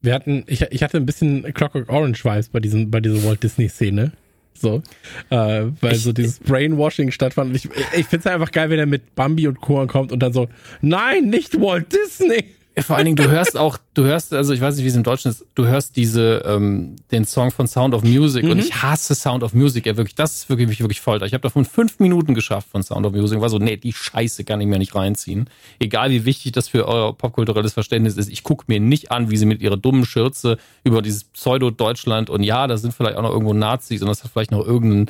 Wir 0.00 0.14
hatten, 0.14 0.44
ich, 0.46 0.62
ich 0.62 0.82
hatte 0.82 0.96
ein 0.96 1.06
bisschen 1.06 1.42
Clockwork 1.52 1.90
Orange 1.90 2.24
Vibes 2.24 2.48
bei 2.48 2.60
diesem, 2.60 2.90
bei 2.90 3.00
dieser 3.00 3.22
Walt 3.24 3.42
Disney 3.42 3.68
Szene. 3.68 4.12
So, 4.56 4.82
äh, 5.30 5.64
weil 5.80 5.94
so 5.96 6.12
dieses 6.12 6.38
Brainwashing 6.38 7.10
stattfand. 7.10 7.50
Und 7.50 7.56
ich, 7.56 7.68
ich 7.96 8.06
finde 8.06 8.18
es 8.18 8.26
einfach 8.26 8.50
geil, 8.50 8.70
wenn 8.70 8.78
er 8.78 8.86
mit 8.86 9.14
Bambi 9.14 9.48
und 9.48 9.60
Co. 9.60 9.86
kommt 9.86 10.12
und 10.12 10.20
dann 10.20 10.32
so, 10.32 10.48
nein, 10.80 11.28
nicht 11.28 11.60
Walt 11.60 11.92
Disney. 11.92 12.44
Vor 12.76 12.96
allen 12.96 13.04
Dingen, 13.04 13.16
du 13.16 13.30
hörst 13.30 13.56
auch, 13.56 13.78
du 13.94 14.02
hörst, 14.02 14.32
also 14.32 14.52
ich 14.52 14.60
weiß 14.60 14.74
nicht, 14.74 14.84
wie 14.84 14.88
es 14.88 14.96
im 14.96 15.04
Deutschen 15.04 15.30
ist, 15.30 15.46
du 15.54 15.64
hörst 15.64 15.94
diese, 15.94 16.42
ähm, 16.44 16.96
den 17.12 17.24
Song 17.24 17.52
von 17.52 17.68
Sound 17.68 17.94
of 17.94 18.02
Music 18.02 18.44
und 18.44 18.58
ich 18.58 18.82
hasse 18.82 19.14
Sound 19.14 19.44
of 19.44 19.54
Music, 19.54 19.86
ja 19.86 19.96
wirklich, 19.96 20.16
das 20.16 20.34
ist 20.34 20.48
wirklich, 20.48 20.66
mich 20.66 20.80
wirklich 20.80 21.00
Folter. 21.00 21.24
Ich 21.24 21.34
habe 21.34 21.42
davon 21.42 21.64
fünf 21.64 22.00
Minuten 22.00 22.34
geschafft 22.34 22.68
von 22.68 22.82
Sound 22.82 23.06
of 23.06 23.12
Music 23.12 23.40
war 23.40 23.48
so, 23.48 23.60
nee, 23.60 23.76
die 23.76 23.92
Scheiße 23.92 24.42
kann 24.42 24.60
ich 24.60 24.66
mir 24.66 24.78
nicht 24.78 24.96
reinziehen. 24.96 25.48
Egal 25.78 26.10
wie 26.10 26.24
wichtig 26.24 26.50
das 26.50 26.68
für 26.68 26.88
euer 26.88 27.16
popkulturelles 27.16 27.74
Verständnis 27.74 28.16
ist, 28.16 28.28
ich 28.28 28.42
gucke 28.42 28.64
mir 28.66 28.80
nicht 28.80 29.12
an, 29.12 29.30
wie 29.30 29.36
sie 29.36 29.46
mit 29.46 29.62
ihrer 29.62 29.76
dummen 29.76 30.04
Schürze 30.04 30.58
über 30.82 31.00
dieses 31.00 31.24
Pseudo-Deutschland 31.24 32.28
und 32.28 32.42
ja, 32.42 32.66
da 32.66 32.76
sind 32.76 32.92
vielleicht 32.92 33.16
auch 33.16 33.22
noch 33.22 33.30
irgendwo 33.30 33.54
Nazis 33.54 34.02
und 34.02 34.08
das 34.08 34.24
hat 34.24 34.32
vielleicht 34.32 34.50
noch 34.50 34.66
irgendeinen, 34.66 35.06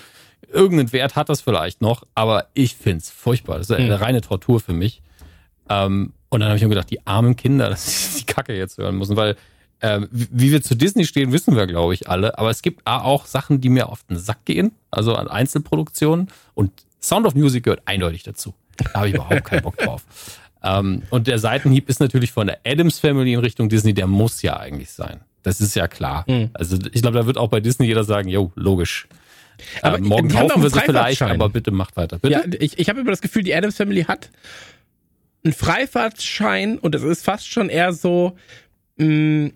irgendeinen 0.53 0.93
Wert 0.93 1.17
hat 1.17 1.31
das 1.31 1.41
vielleicht 1.41 1.81
noch, 1.81 2.03
aber 2.15 2.49
ich 2.53 2.75
find's 2.75 3.11
furchtbar. 3.11 3.57
Das 3.57 3.71
ist 3.71 3.77
eine 3.77 4.03
reine 4.03 4.21
Tortur 4.21 4.61
für 4.61 4.75
mich. 4.75 5.01
Ähm, 5.71 6.13
und 6.35 6.41
dann 6.41 6.49
habe 6.49 6.57
ich 6.57 6.63
mir 6.63 6.69
gedacht, 6.69 6.91
die 6.91 7.07
armen 7.07 7.37
Kinder, 7.37 7.71
dass 7.71 8.15
sie 8.15 8.21
die 8.21 8.27
Kacke 8.27 8.57
jetzt 8.57 8.79
hören 8.79 8.97
müssen, 8.97 9.17
weil 9.17 9.37
ähm, 9.81 10.09
wie 10.11 10.51
wir 10.51 10.63
zu 10.63 10.75
Disney 10.75 11.05
stehen, 11.05 11.33
wissen 11.33 11.57
wir, 11.57 11.67
glaube 11.67 11.95
ich, 11.95 12.09
alle. 12.09 12.39
Aber 12.39 12.49
es 12.51 12.63
gibt 12.63 12.87
auch 12.87 13.27
Sachen, 13.27 13.61
die 13.61 13.69
mir 13.69 13.89
auf 13.89 14.03
den 14.05 14.17
Sack 14.17 14.45
gehen, 14.45 14.73
also 14.91 15.15
an 15.15 15.29
Einzelproduktionen. 15.29 16.29
Und 16.55 16.73
Sound 17.03 17.27
of 17.27 17.35
Music 17.35 17.65
gehört 17.65 17.83
eindeutig 17.85 18.23
dazu. 18.23 18.55
Da 18.77 18.95
habe 18.95 19.09
ich 19.09 19.15
überhaupt 19.15 19.45
keinen 19.45 19.63
Bock 19.63 19.77
drauf. 19.77 20.05
Ähm, 20.67 21.03
und 21.11 21.27
der 21.27 21.39
Seitenhieb 21.39 21.91
ist 21.91 22.01
natürlich 22.01 22.33
von 22.33 22.47
der 22.47 22.59
Adams 22.65 22.99
Family 22.99 23.35
in 23.35 23.41
Richtung 23.41 23.69
Disney, 23.69 23.93
der 23.93 24.07
muss 24.07 24.41
ja 24.41 24.57
eigentlich 24.57 24.91
sein. 24.93 25.21
Das 25.43 25.61
ist 25.61 25.77
ja 25.77 25.89
klar. 25.89 26.25
Also 26.55 26.79
ich 26.91 27.03
glaube, 27.03 27.19
da 27.19 27.27
wird 27.27 27.37
auch 27.37 27.49
bei 27.49 27.61
Disney 27.61 27.87
jeder 27.87 28.03
sagen, 28.03 28.31
jo, 28.31 28.51
logisch. 28.55 29.07
Aber 29.83 29.99
äh, 29.99 30.01
morgen 30.01 30.29
kaufen 30.29 30.63
wir 30.63 30.71
sie 30.71 30.81
vielleicht, 30.81 31.21
aber 31.21 31.51
bitte 31.51 31.71
macht 31.71 31.99
weiter. 31.99 32.19
Bitte? 32.19 32.33
Ja, 32.33 32.43
ich, 32.59 32.79
ich 32.79 32.89
habe 32.89 33.01
immer 33.01 33.11
das 33.11 33.21
Gefühl, 33.21 33.43
die 33.43 33.55
Adams 33.55 33.77
Family 33.77 34.05
hat 34.05 34.31
einen 35.45 35.53
Freifahrtschein 35.53 36.79
und 36.79 36.95
es 36.95 37.03
ist 37.03 37.25
fast 37.25 37.49
schon 37.51 37.69
eher 37.69 37.93
so 37.93 38.37
mh, 38.97 39.51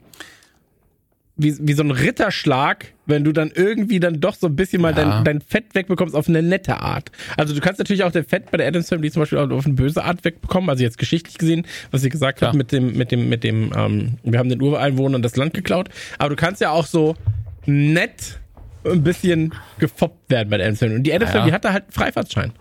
wie, 1.41 1.57
wie 1.61 1.73
so 1.73 1.85
ein 1.85 1.93
Ritterschlag, 1.93 2.87
wenn 3.07 3.23
du 3.23 3.31
dann 3.33 3.53
irgendwie 3.55 4.01
dann 4.01 4.21
doch 4.21 4.35
so 4.35 4.49
ein 4.49 4.57
bisschen 4.57 4.83
mal 4.83 4.97
Ja. 4.97 5.05
dein, 5.05 5.25
dein 5.25 5.41
Fett 5.41 5.67
wegbekommst 5.75 6.17
auf 6.17 6.29
eine 6.29 6.43
nette 6.43 6.81
Art. 6.81 7.13
Also 7.37 7.55
du 7.55 7.61
kannst 7.61 7.79
natürlich 7.79 8.03
auch 8.03 8.11
dein 8.11 8.25
Fett 8.25 8.51
bei 8.51 8.57
der 8.59 8.67
Adams 8.67 8.89
Family 8.89 9.11
zum 9.13 9.23
Beispiel 9.23 9.39
auf 9.39 9.65
eine 9.65 9.75
böse 9.75 10.03
Art 10.05 10.25
wegbekommen. 10.25 10.69
Also 10.69 10.83
jetzt 10.83 10.99
geschichtlich 10.99 11.39
gesehen, 11.39 11.65
was 11.93 12.01
sie 12.03 12.09
gesagt 12.09 12.39
Klar. 12.39 12.51
hat 12.51 12.57
mit 12.57 12.73
dem, 12.73 12.97
mit 12.97 13.13
dem, 13.13 13.29
mit 13.29 13.45
dem, 13.45 13.73
ähm, 13.77 14.15
wir 14.25 14.41
haben 14.41 14.49
den 14.49 14.61
Ureinwohnern 14.61 15.23
das 15.23 15.37
Land 15.37 15.55
geklaut. 15.55 15.91
Aber 16.19 16.31
du 16.31 16.37
kannst 16.37 16.61
ja 16.61 16.71
auch 16.71 16.87
so 16.87 17.15
nett 17.67 18.41
ein 18.85 19.05
bisschen 19.05 19.55
gefoppt 19.79 20.31
werden 20.31 20.51
bei 20.51 20.57
der 20.57 20.67
Adams 20.67 20.81
Family. 20.81 20.97
Und 20.97 21.05
die 21.05 21.13
Adams 21.15 21.31
Ja. 21.31 21.39
Family 21.39 21.53
hat 21.53 21.65
da 21.65 21.73
halt 21.73 21.85
einen 21.85 21.93
Freifahrtschein. 21.93 22.53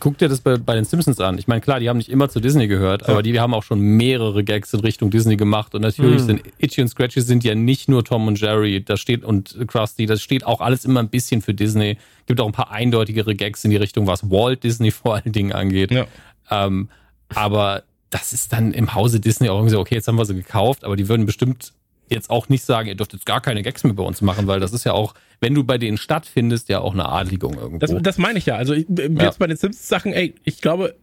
Guck 0.00 0.18
dir 0.18 0.28
das 0.28 0.40
bei, 0.40 0.56
bei 0.56 0.74
den 0.74 0.84
Simpsons 0.84 1.20
an. 1.20 1.38
Ich 1.38 1.48
meine, 1.48 1.60
klar, 1.60 1.80
die 1.80 1.88
haben 1.88 1.96
nicht 1.96 2.10
immer 2.10 2.28
zu 2.28 2.40
Disney 2.40 2.66
gehört, 2.66 3.08
aber 3.08 3.22
die 3.22 3.38
haben 3.38 3.54
auch 3.54 3.62
schon 3.62 3.80
mehrere 3.80 4.44
Gags 4.44 4.72
in 4.74 4.80
Richtung 4.80 5.10
Disney 5.10 5.36
gemacht. 5.36 5.74
Und 5.74 5.82
natürlich 5.82 6.22
sind 6.22 6.42
Itchy 6.58 6.82
und 6.82 6.88
Scratchy 6.88 7.20
sind 7.20 7.44
ja 7.44 7.54
nicht 7.54 7.88
nur 7.88 8.04
Tom 8.04 8.26
und 8.26 8.40
Jerry, 8.40 8.82
da 8.82 8.96
steht 8.96 9.24
und 9.24 9.56
Krusty, 9.66 10.06
das 10.06 10.22
steht 10.22 10.44
auch 10.44 10.60
alles 10.60 10.84
immer 10.84 11.00
ein 11.00 11.08
bisschen 11.08 11.42
für 11.42 11.54
Disney. 11.54 11.98
Gibt 12.26 12.40
auch 12.40 12.46
ein 12.46 12.52
paar 12.52 12.70
eindeutigere 12.70 13.34
Gags 13.34 13.64
in 13.64 13.70
die 13.70 13.76
Richtung, 13.76 14.06
was 14.06 14.30
Walt 14.30 14.64
Disney 14.64 14.90
vor 14.92 15.14
allen 15.16 15.32
Dingen 15.32 15.52
angeht. 15.52 15.90
Ja. 15.90 16.06
Ähm, 16.50 16.88
aber 17.34 17.82
das 18.10 18.32
ist 18.32 18.52
dann 18.52 18.72
im 18.72 18.94
Hause 18.94 19.20
Disney 19.20 19.48
auch 19.48 19.56
irgendwie 19.56 19.72
so, 19.72 19.80
okay, 19.80 19.96
jetzt 19.96 20.08
haben 20.08 20.16
wir 20.16 20.24
sie 20.24 20.34
gekauft, 20.34 20.84
aber 20.84 20.96
die 20.96 21.08
würden 21.08 21.26
bestimmt 21.26 21.72
jetzt 22.10 22.30
auch 22.30 22.48
nicht 22.48 22.64
sagen, 22.64 22.88
ihr 22.88 22.94
dürft 22.94 23.12
jetzt 23.12 23.26
gar 23.26 23.40
keine 23.40 23.62
Gags 23.62 23.84
mehr 23.84 23.94
bei 23.94 24.02
uns 24.04 24.20
machen, 24.22 24.46
weil 24.46 24.60
das 24.60 24.72
ist 24.72 24.84
ja 24.84 24.92
auch, 24.92 25.14
wenn 25.40 25.54
du 25.54 25.64
bei 25.64 25.78
denen 25.78 25.98
stattfindest, 25.98 26.68
ja 26.68 26.80
auch 26.80 26.92
eine 26.94 27.08
Adligung 27.08 27.54
irgendwo. 27.54 27.78
Das, 27.78 27.94
das 28.02 28.18
meine 28.18 28.38
ich 28.38 28.46
ja. 28.46 28.56
Also 28.56 28.74
ich, 28.74 28.86
jetzt 28.88 29.20
Ja. 29.20 29.32
bei 29.38 29.46
den 29.46 29.56
Simpsons-Sachen, 29.56 30.12
ey, 30.12 30.34
ich 30.44 30.60
glaube, 30.60 30.94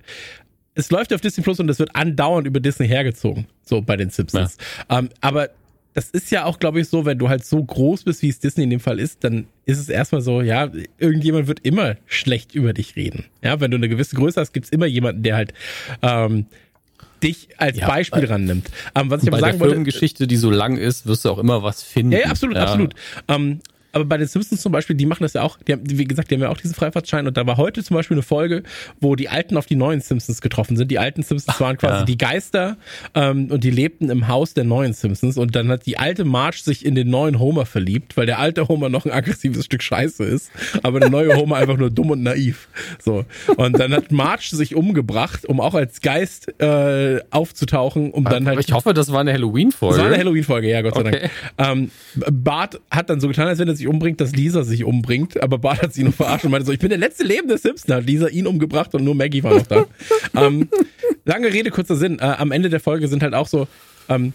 es 0.76 0.90
läuft 0.90 1.14
auf 1.14 1.22
Disney 1.22 1.44
Plus 1.44 1.60
und 1.60 1.70
es 1.70 1.80
wird 1.80 1.96
andauernd 1.96 2.48
über 2.48 2.60
Disney 2.60 2.88
hergezogen. 2.88 3.46
So 3.64 3.82
bei 3.82 3.96
den 3.96 4.10
Simpsons. 4.10 4.58
Ähm, 4.90 5.10
aber 5.22 5.50
das 5.94 6.10
ist 6.10 6.32
ja 6.32 6.46
auch, 6.46 6.58
glaube 6.58 6.80
ich, 6.82 6.88
so, 6.90 7.06
wenn 7.06 7.20
du 7.20 7.30
halt 7.30 7.46
so 7.46 7.64
groß 7.64 8.04
bist, 8.06 8.24
wie 8.24 8.30
es 8.30 8.40
Disney 8.40 8.64
in 8.64 8.72
dem 8.72 8.80
Fall 8.80 9.00
ist, 9.00 9.24
dann 9.24 9.46
ist 9.66 9.78
es 9.78 9.90
erstmal 9.90 10.22
so, 10.22 10.42
ja, 10.42 10.72
irgendjemand 10.98 11.46
wird 11.48 11.60
immer 11.60 11.98
schlecht 12.08 12.56
über 12.56 12.74
dich 12.74 12.96
reden. 12.96 13.26
Ja, 13.44 13.60
wenn 13.60 13.70
du 13.70 13.78
eine 13.78 13.88
gewisse 13.90 14.16
Größe 14.16 14.42
hast, 14.42 14.54
gibt's 14.54 14.70
immer 14.70 14.88
jemanden, 14.88 15.22
der 15.22 15.36
halt 15.36 15.54
ähm, 16.02 16.48
dich 17.24 17.50
als 17.58 17.78
Ja, 17.78 17.88
Beispiel 17.88 18.26
rannimmt. 18.26 18.68
Ähm, 18.96 19.10
was 19.10 19.24
ich 19.24 19.30
bei 19.30 19.38
aber 19.38 19.42
der 19.42 19.52
sagen 19.52 19.60
wollte, 19.62 19.74
Firmengeschichte, 19.74 20.28
die 20.28 20.38
so 20.38 20.52
lang 20.52 20.78
ist, 20.78 21.08
wirst 21.08 21.26
du 21.26 21.30
auch 21.30 21.40
immer 21.40 21.64
was 21.64 21.82
finden. 21.84 22.12
ja, 22.12 22.20
ja, 22.20 22.26
absolut, 22.28 22.58
absolut. 22.58 22.94
Ähm, 23.28 23.60
aber 23.94 24.06
bei 24.06 24.18
den 24.18 24.28
Simpsons 24.28 24.62
zum 24.62 24.72
Beispiel, 24.72 24.96
die 24.96 25.06
machen 25.06 25.24
das 25.24 25.34
ja 25.34 25.44
auch, 25.44 25.58
die 25.60 25.74
haben, 25.74 25.82
wie 25.86 26.04
gesagt, 26.06 26.32
die 26.32 26.36
haben 26.36 26.42
ja 26.42 26.50
auch 26.50 26.58
diesen 26.58 26.74
Freifahrtschein 26.74 27.28
und 27.28 27.38
da 27.38 27.46
war 27.46 27.58
heute 27.58 27.84
zum 27.84 27.96
Beispiel 27.96 28.16
eine 28.16 28.24
Folge, 28.24 28.64
wo 29.00 29.16
die 29.16 29.30
alten 29.30 29.56
auf 29.56 29.68
die 29.68 29.76
neuen 29.76 30.02
Simpsons 30.02 30.42
getroffen 30.42 30.76
sind. 30.76 30.90
Die 30.90 31.00
alten 31.00 31.22
Simpsons 31.24 31.60
waren 31.60 31.78
quasi 31.78 32.00
ja. 32.00 32.06
die 32.06 32.18
Geister 32.18 32.78
ähm, 33.14 33.52
und 33.52 33.64
die 33.64 33.70
lebten 33.70 34.10
im 34.10 34.28
Haus 34.28 34.56
der 34.56 34.64
neuen 34.64 34.94
Simpsons 34.94 35.38
und 35.38 35.56
dann 35.56 35.70
hat 35.70 35.86
die 35.86 35.98
alte 35.98 36.26
Marge 36.26 36.58
sich 36.64 36.86
in 36.86 36.96
den 36.96 37.10
neuen 37.10 37.40
Homer 37.40 37.66
verliebt, 37.68 38.18
weil 38.18 38.26
der 38.26 38.40
alte 38.40 38.68
Homer 38.68 38.90
noch 38.90 39.06
ein 39.06 39.12
aggressives 39.12 39.66
Stück 39.66 39.84
Scheiße 39.84 40.24
ist, 40.24 40.52
aber 40.82 41.00
der 41.00 41.12
neue 41.12 41.36
Homer 41.36 41.58
einfach 41.58 41.78
nur 41.78 41.92
dumm 41.92 42.10
und 42.10 42.24
naiv. 42.24 42.68
So. 43.00 43.26
Und 43.58 43.78
dann 43.80 43.94
hat 43.94 44.12
Marge 44.12 44.56
sich 44.56 44.76
umgebracht, 44.76 45.46
um 45.46 45.60
auch 45.60 45.76
als 45.76 46.02
Geist 46.02 46.60
äh, 46.60 47.22
aufzutauchen, 47.30 48.12
um 48.12 48.24
dann 48.24 48.48
halt 48.48 48.58
Aber 48.58 48.68
ich 48.68 48.74
hoffe, 48.74 48.94
das 48.96 49.12
war 49.12 49.22
eine 49.22 49.34
Halloween-Folge. 49.34 49.96
das 49.96 50.04
war 50.04 50.12
eine 50.12 50.18
Halloween-Folge, 50.18 50.70
ja, 50.70 50.82
Gott 50.82 50.96
sei 50.96 51.04
Okay. 51.04 51.30
Dank. 51.58 51.78
Ähm, 51.78 51.92
Bart 52.32 52.80
hat 52.90 53.10
dann 53.10 53.20
so 53.20 53.28
getan, 53.28 53.48
als 53.48 53.60
wenn 53.60 53.68
er 53.68 53.76
sich 53.76 53.83
umbringt, 53.88 54.22
dass 54.22 54.34
Lisa 54.34 54.64
sich 54.64 54.84
umbringt, 54.84 55.42
aber 55.42 55.58
Bart 55.58 55.82
hat 55.82 55.94
sie 55.94 56.04
nur 56.04 56.14
verarscht 56.14 56.46
und 56.46 56.52
meinte 56.52 56.66
so, 56.66 56.72
ich 56.72 56.80
bin 56.80 56.90
der 56.90 56.98
letzte 56.98 57.24
lebende 57.24 57.58
Simpson, 57.58 57.96
hat 57.96 58.06
Lisa 58.06 58.28
ihn 58.28 58.48
umgebracht 58.48 58.94
und 58.96 59.04
nur 59.04 59.16
Maggie 59.16 59.44
war 59.44 59.54
noch 59.54 59.68
da. 59.68 59.86
ähm, 60.36 60.70
lange 61.26 61.52
Rede, 61.54 61.72
kurzer 61.72 61.96
Sinn. 61.96 62.20
Äh, 62.20 62.24
am 62.24 62.52
Ende 62.52 62.70
der 62.70 62.80
Folge 62.80 63.08
sind 63.08 63.24
halt 63.24 63.34
auch 63.34 63.48
so, 63.48 63.68
ähm, 64.10 64.34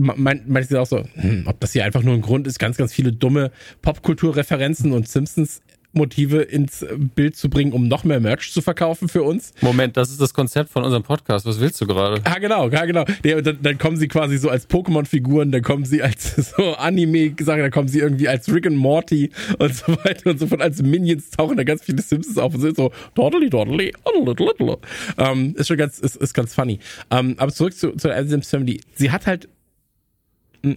mein, 0.00 0.42
meint 0.46 0.68
sie 0.68 0.80
auch 0.80 0.86
so, 0.86 1.04
hm, 1.14 1.44
ob 1.46 1.60
das 1.60 1.72
hier 1.72 1.84
einfach 1.84 2.02
nur 2.02 2.14
ein 2.14 2.20
Grund 2.22 2.46
ist, 2.46 2.58
ganz, 2.58 2.76
ganz 2.76 2.92
viele 2.92 3.12
dumme 3.12 3.50
Popkulturreferenzen 3.82 4.92
und 4.92 5.08
Simpsons 5.08 5.60
Motive 5.92 6.42
ins 6.42 6.84
Bild 7.14 7.34
zu 7.36 7.48
bringen, 7.48 7.72
um 7.72 7.88
noch 7.88 8.04
mehr 8.04 8.20
Merch 8.20 8.52
zu 8.52 8.60
verkaufen 8.60 9.08
für 9.08 9.22
uns. 9.22 9.52
Moment, 9.62 9.96
das 9.96 10.10
ist 10.10 10.20
das 10.20 10.34
Konzept 10.34 10.70
von 10.70 10.84
unserem 10.84 11.02
Podcast. 11.02 11.46
Was 11.46 11.60
willst 11.60 11.80
du 11.80 11.86
gerade? 11.86 12.22
Ja, 12.24 12.38
genau, 12.38 12.68
ja, 12.68 12.84
genau. 12.84 13.04
Ja, 13.24 13.40
dann, 13.40 13.58
dann 13.62 13.78
kommen 13.78 13.96
sie 13.96 14.06
quasi 14.06 14.36
so 14.38 14.50
als 14.50 14.68
Pokémon-Figuren, 14.68 15.50
dann 15.50 15.62
kommen 15.62 15.84
sie 15.86 16.02
als 16.02 16.34
so 16.56 16.74
Anime-Sachen, 16.74 17.60
dann 17.60 17.70
kommen 17.70 17.88
sie 17.88 18.00
irgendwie 18.00 18.28
als 18.28 18.52
Rick 18.52 18.66
and 18.66 18.76
Morty 18.76 19.30
und 19.58 19.74
so 19.74 19.92
weiter 20.04 20.30
und 20.30 20.38
so 20.38 20.46
fort. 20.46 20.60
Als 20.60 20.82
Minions 20.82 21.30
tauchen 21.30 21.56
da 21.56 21.64
ganz 21.64 21.82
viele 21.82 22.02
Simpsons 22.02 22.38
auf 22.38 22.54
und 22.54 22.60
sind 22.60 22.76
so 22.76 22.92
dordeli, 23.14 23.48
dordeli. 23.50 23.92
ähm, 25.16 25.54
Ist 25.56 25.68
schon 25.68 25.76
ganz, 25.78 25.98
ist, 25.98 26.16
ist 26.16 26.34
ganz 26.34 26.54
funny. 26.54 26.78
Ähm, 27.10 27.34
aber 27.38 27.52
zurück 27.52 27.74
zu, 27.74 27.92
zu 27.92 28.08
der 28.08 28.16
Adams 28.18 28.48
Family. 28.50 28.80
Sie 28.94 29.10
hat 29.10 29.26
halt 29.26 29.48
ich- 30.62 30.76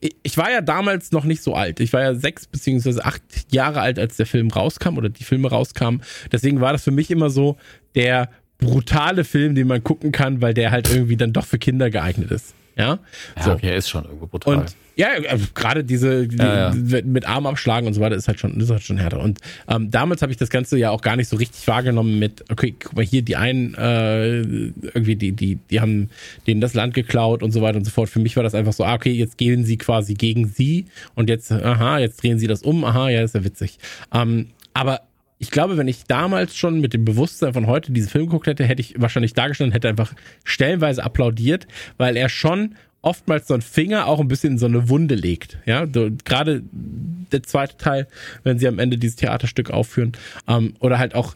ich 0.00 0.36
war 0.36 0.50
ja 0.50 0.60
damals 0.60 1.12
noch 1.12 1.24
nicht 1.24 1.42
so 1.42 1.54
alt. 1.54 1.80
Ich 1.80 1.92
war 1.92 2.02
ja 2.02 2.14
sechs 2.14 2.46
beziehungsweise 2.46 3.04
acht 3.04 3.22
Jahre 3.50 3.80
alt, 3.80 3.98
als 3.98 4.16
der 4.16 4.26
Film 4.26 4.48
rauskam 4.48 4.96
oder 4.96 5.08
die 5.08 5.24
Filme 5.24 5.50
rauskamen. 5.50 6.02
Deswegen 6.32 6.60
war 6.60 6.72
das 6.72 6.84
für 6.84 6.90
mich 6.90 7.10
immer 7.10 7.30
so 7.30 7.58
der 7.94 8.30
brutale 8.58 9.24
Film, 9.24 9.54
den 9.54 9.66
man 9.66 9.82
gucken 9.84 10.12
kann, 10.12 10.40
weil 10.40 10.54
der 10.54 10.70
halt 10.70 10.90
irgendwie 10.90 11.16
dann 11.16 11.32
doch 11.32 11.46
für 11.46 11.58
Kinder 11.58 11.90
geeignet 11.90 12.30
ist. 12.30 12.54
Ja, 12.76 12.98
Ja, 13.36 13.42
so. 13.42 13.52
okay, 13.52 13.76
ist 13.76 13.88
schon 13.90 14.04
irgendwo 14.04 14.26
brutal. 14.26 14.56
Und 14.56 14.76
ja, 14.96 15.08
also 15.30 15.46
gerade 15.54 15.82
diese 15.82 16.28
die, 16.28 16.36
Ja, 16.36 16.74
ja. 16.74 17.02
mit 17.04 17.26
Arm 17.26 17.46
abschlagen 17.46 17.86
und 17.86 17.94
so 17.94 18.00
weiter 18.02 18.16
ist 18.16 18.28
halt 18.28 18.38
schon 18.38 18.60
ist 18.60 18.70
halt 18.70 18.82
schon 18.82 18.98
härter. 18.98 19.20
Und 19.20 19.38
ähm, 19.68 19.90
damals 19.90 20.20
habe 20.20 20.30
ich 20.32 20.36
das 20.38 20.50
Ganze 20.50 20.76
ja 20.78 20.90
auch 20.90 21.00
gar 21.00 21.16
nicht 21.16 21.28
so 21.28 21.36
richtig 21.36 21.66
wahrgenommen 21.68 22.18
mit, 22.18 22.44
okay, 22.50 22.74
guck 22.78 22.96
mal 22.96 23.04
hier, 23.04 23.22
die 23.22 23.36
einen 23.36 23.74
äh, 23.74 24.40
irgendwie, 24.40 25.16
die, 25.16 25.32
die, 25.32 25.56
die 25.70 25.80
haben 25.80 26.10
denen 26.46 26.60
das 26.60 26.74
Land 26.74 26.92
geklaut 26.94 27.42
und 27.42 27.52
so 27.52 27.62
weiter 27.62 27.78
und 27.78 27.84
so 27.84 27.90
fort. 27.90 28.10
Für 28.10 28.18
mich 28.20 28.36
war 28.36 28.42
das 28.42 28.54
einfach 28.54 28.72
so, 28.74 28.84
ah, 28.84 28.94
okay, 28.94 29.12
jetzt 29.12 29.38
gehen 29.38 29.64
sie 29.64 29.78
quasi 29.78 30.14
gegen 30.14 30.48
sie 30.48 30.86
und 31.14 31.30
jetzt, 31.30 31.50
aha, 31.50 31.98
jetzt 31.98 32.22
drehen 32.22 32.38
sie 32.38 32.46
das 32.46 32.62
um, 32.62 32.84
aha, 32.84 33.08
ja, 33.08 33.22
ist 33.22 33.34
ja 33.34 33.42
witzig. 33.44 33.78
Ähm, 34.12 34.48
aber 34.74 35.00
ich 35.40 35.50
glaube, 35.50 35.78
wenn 35.78 35.88
ich 35.88 36.04
damals 36.04 36.54
schon 36.54 36.80
mit 36.80 36.92
dem 36.92 37.06
Bewusstsein 37.06 37.54
von 37.54 37.66
heute 37.66 37.92
diesen 37.92 38.10
Film 38.10 38.26
geguckt 38.26 38.46
hätte, 38.46 38.64
hätte 38.64 38.82
ich 38.82 38.94
wahrscheinlich 38.98 39.32
dargestanden, 39.32 39.72
hätte 39.72 39.88
einfach 39.88 40.12
stellenweise 40.44 41.02
applaudiert, 41.02 41.66
weil 41.96 42.18
er 42.18 42.28
schon 42.28 42.76
oftmals 43.00 43.48
so 43.48 43.54
einen 43.54 43.62
Finger 43.62 44.06
auch 44.06 44.20
ein 44.20 44.28
bisschen 44.28 44.52
in 44.52 44.58
so 44.58 44.66
eine 44.66 44.90
Wunde 44.90 45.14
legt. 45.14 45.58
Ja, 45.64 45.86
so, 45.92 46.10
gerade 46.26 46.62
der 46.72 47.42
zweite 47.42 47.78
Teil, 47.78 48.06
wenn 48.44 48.58
sie 48.58 48.68
am 48.68 48.78
Ende 48.78 48.98
dieses 48.98 49.16
Theaterstück 49.16 49.70
aufführen, 49.70 50.12
ähm, 50.46 50.74
oder 50.78 50.98
halt 50.98 51.14
auch 51.14 51.34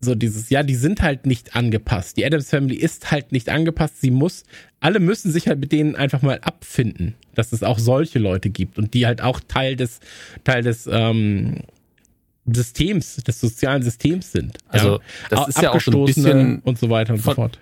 so 0.00 0.16
dieses, 0.16 0.50
ja, 0.50 0.64
die 0.64 0.74
sind 0.74 1.00
halt 1.00 1.26
nicht 1.26 1.54
angepasst. 1.54 2.16
Die 2.16 2.26
Adams 2.26 2.50
Family 2.50 2.74
ist 2.74 3.12
halt 3.12 3.30
nicht 3.30 3.50
angepasst. 3.50 4.00
Sie 4.00 4.10
muss, 4.10 4.42
alle 4.80 4.98
müssen 4.98 5.30
sich 5.30 5.46
halt 5.46 5.60
mit 5.60 5.70
denen 5.70 5.94
einfach 5.94 6.22
mal 6.22 6.40
abfinden, 6.40 7.14
dass 7.36 7.52
es 7.52 7.62
auch 7.62 7.78
solche 7.78 8.18
Leute 8.18 8.50
gibt 8.50 8.78
und 8.78 8.94
die 8.94 9.06
halt 9.06 9.20
auch 9.20 9.40
Teil 9.46 9.76
des, 9.76 10.00
Teil 10.42 10.62
des, 10.62 10.88
ähm, 10.90 11.62
Systems, 12.54 13.16
des 13.16 13.40
sozialen 13.40 13.82
Systems 13.82 14.32
sind. 14.32 14.58
Also, 14.68 15.00
das 15.30 15.38
Au- 15.40 15.46
ist 15.46 15.62
ja 15.62 15.70
auch 15.72 15.80
so 15.80 15.90
ein 15.92 16.04
bisschen 16.06 16.60
und 16.60 16.78
so 16.78 16.90
weiter 16.90 17.12
und 17.14 17.18
so 17.18 17.24
von- 17.24 17.34
fort. 17.34 17.58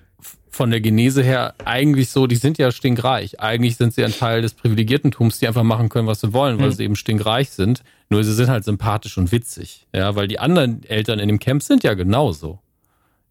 von 0.50 0.70
der 0.70 0.80
Genese 0.80 1.22
her 1.22 1.54
eigentlich 1.64 2.10
so, 2.10 2.26
die 2.26 2.36
sind 2.36 2.56
ja 2.58 2.72
stinkreich. 2.72 3.40
Eigentlich 3.40 3.76
sind 3.76 3.92
sie 3.94 4.04
ein 4.04 4.12
Teil 4.12 4.40
des 4.42 4.54
Privilegiertentums, 4.54 5.38
die 5.38 5.46
einfach 5.48 5.62
machen 5.64 5.88
können, 5.90 6.06
was 6.08 6.20
sie 6.22 6.32
wollen, 6.32 6.58
weil 6.58 6.68
Mhm. 6.68 6.72
sie 6.72 6.84
eben 6.84 6.96
stinkreich 6.96 7.50
sind. 7.50 7.82
Nur 8.08 8.24
sie 8.24 8.32
sind 8.32 8.48
halt 8.48 8.64
sympathisch 8.64 9.18
und 9.18 9.32
witzig. 9.32 9.86
Ja, 9.94 10.14
weil 10.16 10.28
die 10.28 10.38
anderen 10.38 10.82
Eltern 10.84 11.18
in 11.18 11.28
dem 11.28 11.38
Camp 11.38 11.62
sind 11.62 11.82
ja 11.82 11.94
genauso. 11.94 12.60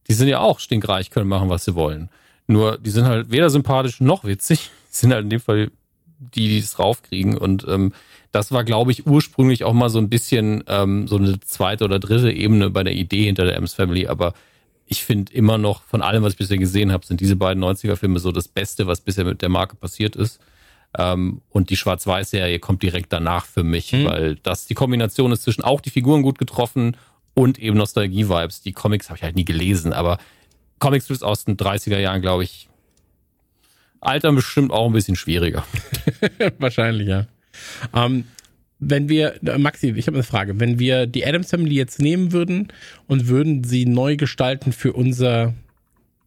Die 0.08 0.14
sind 0.14 0.28
ja 0.28 0.40
auch 0.40 0.60
stinkreich, 0.60 1.10
können 1.10 1.28
machen, 1.30 1.50
was 1.50 1.66
sie 1.66 1.74
wollen. 1.76 2.10
Nur 2.48 2.78
die 2.78 2.92
sind 2.92 3.06
halt 3.06 3.32
weder 3.32 3.50
sympathisch 3.50 4.02
noch 4.02 4.24
witzig. 4.24 4.70
Die 4.92 4.98
sind 5.00 5.12
halt 5.14 5.24
in 5.24 5.30
dem 5.32 5.40
Fall 5.42 5.72
die, 6.20 6.48
die 6.48 6.60
es 6.60 6.78
raufkriegen. 6.80 7.38
Und 7.38 7.66
ähm, 7.68 7.92
das 8.36 8.52
war, 8.52 8.64
glaube 8.66 8.92
ich, 8.92 9.08
ursprünglich 9.08 9.64
auch 9.64 9.74
mal 9.74 9.90
so 9.90 9.98
ein 9.98 10.10
bisschen 10.10 10.64
ähm, 10.68 11.08
so 11.08 11.16
eine 11.16 11.40
zweite 11.40 11.86
oder 11.86 12.00
dritte 12.00 12.32
Ebene 12.32 12.70
bei 12.70 12.84
der 12.84 12.94
Idee 12.94 13.24
hinter 13.26 13.46
der 13.46 13.54
Adams 13.54 13.74
Family. 13.74 14.08
Aber 14.08 14.34
ich 14.86 15.04
finde 15.04 15.32
immer 15.34 15.58
noch, 15.58 15.84
von 15.84 16.02
allem, 16.02 16.22
was 16.24 16.34
ich 16.34 16.38
bisher 16.40 16.58
gesehen 16.58 16.92
habe, 16.92 17.06
sind 17.06 17.22
diese 17.22 17.36
beiden 17.38 17.64
90er-Filme 17.64 18.20
so 18.20 18.32
das 18.34 18.48
Beste, 18.50 18.88
was 18.88 19.00
bisher 19.02 19.24
mit 19.24 19.42
der 19.42 19.50
Marke 19.50 19.76
passiert 19.78 20.16
ist. 20.18 20.40
Ähm, 20.98 21.42
und 21.50 21.70
die 21.70 21.78
Schwarz-Weiß-Serie 21.78 22.60
kommt 22.60 22.84
direkt 22.84 23.12
danach 23.14 23.46
für 23.46 23.64
mich, 23.64 23.94
Mhm. 23.94 24.06
weil 24.06 24.36
das 24.44 24.68
die 24.68 24.74
Kombination 24.76 25.32
ist 25.32 25.44
zwischen 25.44 25.64
auch 25.64 25.80
die 25.82 25.90
Figuren 25.90 26.22
gut 26.22 26.38
getroffen 26.38 26.98
und 27.34 27.58
eben 27.58 27.78
Nostalgie-Vibes. 27.78 28.62
Die 28.62 28.74
Comics 28.74 29.10
habe 29.10 29.18
ich 29.18 29.24
halt 29.24 29.36
nie 29.36 29.46
gelesen, 29.46 29.94
aber 29.94 30.18
Comics 30.80 31.24
aus 31.24 31.46
den 31.46 31.56
30er 31.58 32.00
Jahren, 32.00 32.22
glaube 32.22 32.44
ich, 32.44 32.68
altern 34.02 34.36
bestimmt 34.36 34.72
auch 34.72 34.88
ein 34.88 34.94
bisschen 34.94 35.16
schwieriger. 35.16 35.64
Wahrscheinlich, 36.60 37.08
ja. 37.08 37.28
Ähm, 37.96 38.26
wenn 38.80 39.08
wir, 39.10 39.36
äh, 39.46 39.58
Maxi, 39.58 39.94
ich 39.96 40.08
habe 40.08 40.18
eine 40.18 40.24
Frage. 40.24 40.60
Wenn 40.60 40.80
wir 40.80 41.08
die 41.08 41.26
Adams 41.26 41.50
Family 41.50 41.76
jetzt 41.76 42.00
nehmen 42.02 42.32
würden 42.32 42.68
und 43.08 43.28
würden 43.28 43.64
sie 43.64 43.86
neu 43.86 44.16
gestalten 44.18 44.74
für 44.74 44.94
unser 44.94 45.54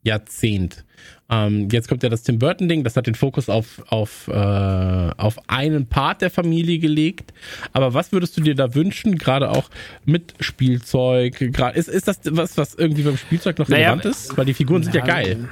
Jahrzehnt. 0.03 0.85
Ähm, 1.31 1.69
jetzt 1.71 1.89
kommt 1.89 2.03
ja 2.03 2.09
das 2.09 2.23
Tim 2.23 2.39
Burton-Ding, 2.39 2.85
das 2.85 2.97
hat 2.97 3.07
den 3.07 3.15
Fokus 3.15 3.51
auf, 3.51 3.83
auf, 3.89 4.29
äh, 4.29 4.33
auf 4.33 5.37
einen 5.49 5.87
Part 5.87 6.23
der 6.23 6.31
Familie 6.31 6.79
gelegt. 6.79 7.35
Aber 7.75 7.93
was 7.93 8.13
würdest 8.13 8.37
du 8.39 8.41
dir 8.41 8.55
da 8.55 8.75
wünschen, 8.75 9.19
gerade 9.19 9.51
auch 9.51 9.69
mit 10.07 10.33
Spielzeug? 10.41 11.37
Gra- 11.39 11.75
Ist, 11.75 11.89
ist 11.89 12.09
das 12.09 12.21
was, 12.25 12.57
was 12.57 12.75
irgendwie 12.75 13.03
beim 13.03 13.19
Spielzeug 13.19 13.59
noch 13.59 13.69
Naja, 13.69 13.91
relevant 13.93 14.07
ist? 14.07 14.37
Weil 14.39 14.47
die 14.47 14.55
Figuren 14.55 14.83
sind 14.83 14.95
ja 14.95 15.05
geil. 15.05 15.49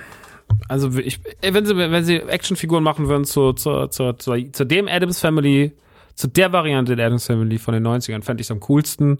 Also 0.69 0.97
ich, 0.99 1.21
wenn 1.43 1.67
sie, 1.67 1.77
wenn 1.77 2.05
sie 2.05 2.17
Actionfiguren 2.17 2.83
machen 2.83 3.09
würden 3.09 3.25
zu, 3.25 3.53
zu, 3.53 3.89
zu, 3.89 4.13
zu, 4.15 4.51
zu 4.53 4.65
dem 4.65 4.89
Adams 4.89 5.21
Family, 5.21 5.73
zu 6.15 6.29
der 6.29 6.53
Variante 6.53 6.97
der 6.97 7.07
Adams 7.07 7.27
Family 7.27 7.59
von 7.59 7.75
den 7.75 7.87
90ern, 7.87 8.23
fände 8.23 8.41
ich 8.41 8.47
es 8.47 8.51
am 8.51 8.61
coolsten. 8.61 9.19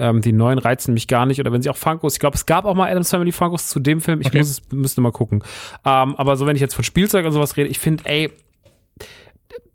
Ähm, 0.00 0.20
die 0.20 0.32
neuen 0.32 0.58
reizen 0.58 0.94
mich 0.94 1.08
gar 1.08 1.26
nicht. 1.26 1.40
Oder 1.40 1.50
wenn 1.52 1.60
sie 1.62 1.70
auch 1.70 1.76
Funkos, 1.76 2.14
ich 2.14 2.20
glaube, 2.20 2.36
es 2.36 2.46
gab 2.46 2.64
auch 2.64 2.74
mal 2.74 2.88
Adams 2.90 3.10
Family 3.10 3.32
Funkos 3.32 3.68
zu 3.68 3.80
dem 3.80 4.00
Film. 4.00 4.20
Ich 4.20 4.28
Okay. 4.28 4.38
muss 4.38 4.48
es, 4.50 4.62
müsste 4.70 5.00
mal 5.00 5.10
gucken. 5.10 5.42
Ähm, 5.84 6.14
aber 6.16 6.36
so, 6.36 6.46
wenn 6.46 6.54
ich 6.54 6.62
jetzt 6.62 6.74
von 6.74 6.84
Spielzeug 6.84 7.26
und 7.26 7.32
sowas 7.32 7.56
rede, 7.56 7.68
ich 7.68 7.78
finde, 7.80 8.04
ey, 8.06 8.30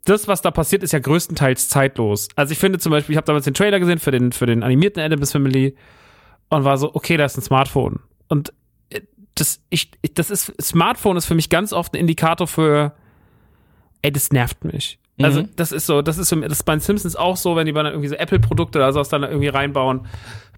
das, 0.05 0.27
was 0.27 0.41
da 0.41 0.51
passiert, 0.51 0.83
ist 0.83 0.91
ja 0.93 0.99
größtenteils 0.99 1.69
zeitlos. 1.69 2.27
Also 2.35 2.51
ich 2.51 2.59
finde 2.59 2.79
zum 2.79 2.91
Beispiel, 2.91 3.13
ich 3.13 3.17
habe 3.17 3.25
damals 3.25 3.45
den 3.45 3.53
Trailer 3.53 3.79
gesehen 3.79 3.99
für 3.99 4.11
den, 4.11 4.31
für 4.31 4.45
den 4.45 4.63
animierten 4.63 5.01
Adams 5.01 5.31
Family 5.31 5.75
und 6.49 6.63
war 6.63 6.77
so, 6.77 6.93
okay, 6.93 7.17
da 7.17 7.25
ist 7.25 7.37
ein 7.37 7.41
Smartphone. 7.41 7.99
Und 8.27 8.53
das, 9.35 9.61
ich, 9.69 9.91
das 10.13 10.29
ist, 10.29 10.53
Smartphone 10.61 11.17
ist 11.17 11.25
für 11.25 11.35
mich 11.35 11.49
ganz 11.49 11.73
oft 11.73 11.93
ein 11.93 11.97
Indikator 11.99 12.47
für, 12.47 12.93
ey, 14.01 14.11
das 14.11 14.31
nervt 14.31 14.63
mich. 14.65 14.99
Also, 15.21 15.41
Mhm. 15.41 15.49
das 15.55 15.71
ist 15.71 15.85
so, 15.85 16.01
das 16.01 16.17
ist 16.17 16.29
so, 16.29 16.35
das 16.39 16.51
ist 16.53 16.63
bei 16.63 16.73
den 16.75 16.79
Simpsons 16.79 17.15
auch 17.15 17.37
so, 17.37 17.55
wenn 17.55 17.65
die 17.67 17.73
dann 17.73 17.85
irgendwie 17.85 18.07
so 18.07 18.15
Apple-Produkte 18.15 18.79
oder 18.79 18.91
sowas 18.93 19.09
dann 19.09 19.23
irgendwie 19.23 19.47
reinbauen. 19.47 20.07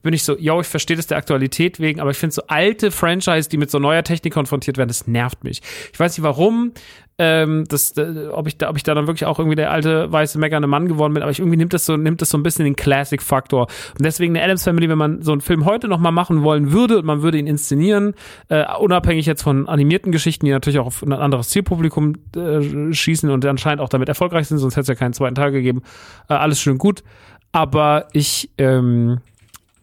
Bin 0.05 0.13
ich 0.13 0.23
so, 0.23 0.37
yo, 0.37 0.61
ich 0.61 0.67
verstehe 0.67 0.95
das 0.95 1.07
der 1.07 1.17
Aktualität 1.17 1.79
wegen, 1.79 1.99
aber 1.99 2.11
ich 2.11 2.17
finde 2.17 2.35
so 2.35 2.43
alte 2.47 2.91
Franchise, 2.91 3.49
die 3.49 3.57
mit 3.57 3.71
so 3.71 3.79
neuer 3.79 4.03
Technik 4.03 4.33
konfrontiert 4.33 4.77
werden, 4.77 4.87
das 4.87 5.07
nervt 5.07 5.43
mich. 5.43 5.63
Ich 5.91 5.99
weiß 5.99 6.15
nicht 6.15 6.23
warum, 6.23 6.73
ähm, 7.17 7.63
das, 7.67 7.97
äh, 7.97 8.27
ob 8.31 8.45
ich 8.45 8.59
da, 8.59 8.69
ob 8.69 8.77
ich 8.77 8.83
da 8.83 8.93
dann 8.93 9.07
wirklich 9.07 9.25
auch 9.25 9.39
irgendwie 9.39 9.55
der 9.55 9.71
alte 9.71 10.11
weiße 10.11 10.37
meckernde 10.37 10.67
Mann 10.67 10.87
geworden 10.87 11.15
bin, 11.15 11.23
aber 11.23 11.31
ich 11.31 11.39
irgendwie 11.39 11.57
nimmt 11.57 11.73
das 11.73 11.87
so, 11.87 11.97
nimmt 11.97 12.21
das 12.21 12.29
so 12.29 12.37
ein 12.37 12.43
bisschen 12.43 12.65
den 12.65 12.75
Classic-Faktor. 12.75 13.61
Und 13.63 14.05
deswegen 14.05 14.35
eine 14.35 14.45
Adams 14.45 14.63
Family, 14.63 14.89
wenn 14.89 14.99
man 14.99 15.23
so 15.23 15.31
einen 15.31 15.41
Film 15.41 15.65
heute 15.65 15.87
noch 15.87 15.99
mal 15.99 16.11
machen 16.11 16.43
wollen 16.43 16.71
würde 16.71 16.99
und 16.99 17.05
man 17.05 17.23
würde 17.23 17.39
ihn 17.39 17.47
inszenieren, 17.47 18.13
äh, 18.49 18.63
unabhängig 18.79 19.25
jetzt 19.25 19.41
von 19.41 19.67
animierten 19.67 20.11
Geschichten, 20.11 20.45
die 20.45 20.51
natürlich 20.51 20.77
auch 20.77 20.85
auf 20.85 21.01
ein 21.01 21.13
anderes 21.13 21.49
Zielpublikum 21.49 22.13
äh, 22.35 22.93
schießen 22.93 23.31
und 23.31 23.43
anscheinend 23.43 23.81
auch 23.81 23.89
damit 23.89 24.07
erfolgreich 24.07 24.47
sind, 24.47 24.59
sonst 24.59 24.75
hätte 24.75 24.83
es 24.83 24.87
ja 24.89 24.95
keinen 24.95 25.13
zweiten 25.13 25.33
Teil 25.33 25.51
gegeben. 25.51 25.81
Äh, 26.29 26.35
alles 26.35 26.61
schön 26.61 26.77
gut. 26.77 27.03
Aber 27.51 28.09
ich 28.11 28.51
ähm, 28.59 29.21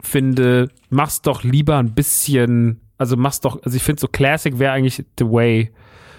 finde, 0.02 0.68
mach's 0.90 1.22
doch 1.22 1.42
lieber 1.44 1.78
ein 1.78 1.94
bisschen, 1.94 2.80
also 2.98 3.16
mach's 3.16 3.40
doch, 3.40 3.62
also 3.62 3.76
ich 3.76 3.82
finde 3.82 4.00
so 4.00 4.08
Classic 4.08 4.58
wäre 4.58 4.72
eigentlich 4.72 5.04
the 5.18 5.24
way. 5.26 5.70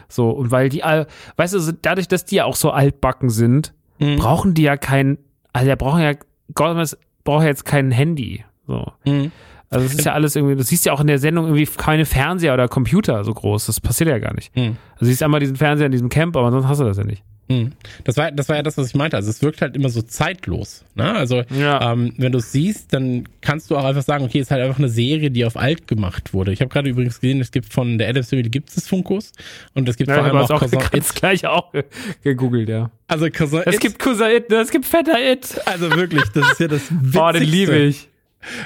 So, 0.09 0.29
und 0.29 0.51
weil 0.51 0.69
die, 0.69 0.83
all- 0.83 1.07
weißt 1.37 1.53
du, 1.53 1.73
dadurch, 1.81 2.07
dass 2.07 2.25
die 2.25 2.35
ja 2.35 2.45
auch 2.45 2.55
so 2.55 2.71
altbacken 2.71 3.29
sind, 3.29 3.73
Mhm. 3.99 4.17
brauchen 4.17 4.53
die 4.53 4.63
ja 4.63 4.75
kein, 4.77 5.17
also 5.53 5.67
der 5.67 5.75
brauchen 5.75 6.01
ja, 6.01 6.13
Gomez 6.55 6.97
braucht 7.23 7.43
ja 7.43 7.49
jetzt 7.49 7.65
kein 7.65 7.91
Handy. 7.91 8.43
So. 8.67 8.91
Mhm. 9.05 9.31
Also 9.69 9.85
es 9.85 9.93
ist 9.95 10.05
ja 10.05 10.13
alles 10.13 10.35
irgendwie, 10.35 10.55
du 10.55 10.63
siehst 10.63 10.85
ja 10.85 10.93
auch 10.93 10.99
in 11.01 11.07
der 11.07 11.17
Sendung 11.19 11.45
irgendwie 11.45 11.65
keine 11.65 12.05
Fernseher 12.05 12.53
oder 12.53 12.67
Computer 12.67 13.23
so 13.23 13.33
groß. 13.33 13.65
Das 13.65 13.81
passiert 13.81 14.09
ja 14.09 14.19
gar 14.19 14.33
nicht. 14.35 14.55
Mhm. 14.55 14.77
Also 14.93 14.99
du 14.99 15.05
siehst 15.05 15.23
einmal 15.23 15.39
diesen 15.39 15.55
Fernseher 15.55 15.87
in 15.87 15.91
diesem 15.91 16.09
Camp, 16.09 16.35
aber 16.37 16.51
sonst 16.51 16.67
hast 16.67 16.79
du 16.79 16.83
das 16.85 16.97
ja 16.97 17.03
nicht. 17.03 17.23
Mhm. 17.49 17.73
Das 18.05 18.15
war, 18.17 18.31
das 18.31 18.47
war 18.47 18.55
ja 18.55 18.63
das, 18.63 18.77
was 18.77 18.87
ich 18.87 18.95
meinte. 18.95 19.17
Also 19.17 19.29
es 19.29 19.41
wirkt 19.41 19.61
halt 19.61 19.75
immer 19.75 19.89
so 19.89 20.01
zeitlos. 20.01 20.85
Ne? 20.95 21.13
Also 21.13 21.43
Ja. 21.49 21.91
ähm, 21.91 22.13
wenn 22.17 22.31
du 22.31 22.37
es 22.37 22.51
siehst, 22.53 22.93
dann 22.93 23.27
kannst 23.41 23.69
du 23.69 23.75
auch 23.77 23.83
einfach 23.83 24.01
sagen, 24.03 24.23
okay, 24.23 24.39
es 24.39 24.47
ist 24.47 24.51
halt 24.51 24.61
einfach 24.63 24.79
eine 24.79 24.87
Serie, 24.89 25.29
die 25.29 25.43
auf 25.45 25.57
alt 25.57 25.87
gemacht 25.87 26.33
wurde. 26.33 26.53
Ich 26.53 26.61
habe 26.61 26.69
gerade 26.69 26.89
übrigens 26.89 27.19
gesehen, 27.19 27.41
es 27.41 27.51
gibt 27.51 27.73
von 27.73 27.97
der 27.97 28.07
Adams 28.09 28.29
Family 28.29 28.49
gibt 28.49 28.69
es 28.75 28.87
Funkos 28.87 29.31
und 29.73 29.89
es 29.89 29.97
gibt 29.97 30.09
Ja, 30.09 30.15
vor 30.15 30.23
allem 30.23 30.37
auch 30.37 30.47
das 30.47 30.51
auch 30.51 30.59
Cousin 30.61 30.79
It. 30.93 31.15
gleich 31.15 31.45
auch 31.45 31.71
ge- 31.73 31.83
gegoogelt, 32.23 32.69
ja. 32.69 32.91
Also 33.07 33.27
Cousin 33.29 33.63
Es 33.65 33.75
It, 33.75 33.81
gibt 33.81 33.99
Cousin 33.99 34.27
It, 34.37 34.51
es 34.51 34.71
gibt 34.71 34.85
Vetter 34.85 35.19
It. 35.31 35.59
also 35.65 35.91
wirklich, 35.95 36.23
das 36.33 36.51
ist 36.53 36.59
ja 36.61 36.67
das 36.69 36.81
Witzigste. 36.89 37.19
Oh, 37.21 37.31
den 37.31 37.43
liebe 37.43 37.75
ich. 37.77 38.07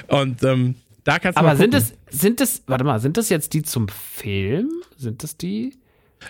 Und 0.06 0.42
ähm, 0.44 0.76
da 1.04 1.18
kannst 1.18 1.36
du 1.36 1.40
Aber 1.40 1.56
sind 1.56 1.74
es, 1.74 1.94
sind 2.10 2.40
es, 2.40 2.62
warte 2.66 2.84
mal, 2.84 3.00
sind 3.00 3.16
das 3.16 3.28
jetzt 3.28 3.54
die 3.54 3.62
zum 3.62 3.88
Film? 3.88 4.70
Sind 4.96 5.22
das 5.22 5.36
die? 5.36 5.74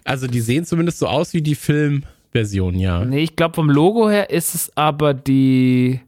Also 0.04 0.26
die 0.26 0.40
sehen 0.40 0.64
zumindest 0.66 0.98
so 0.98 1.06
aus 1.06 1.32
wie 1.32 1.40
die 1.42 1.54
Filmversion, 2.32 2.74
ja. 2.78 3.04
Nee, 3.04 3.20
ich 3.20 3.36
glaube 3.36 3.54
vom 3.54 3.70
Logo 3.70 4.08
her 4.08 4.30
ist 4.30 4.54
es 4.54 4.76
aber 4.76 5.14
die, 5.14 6.00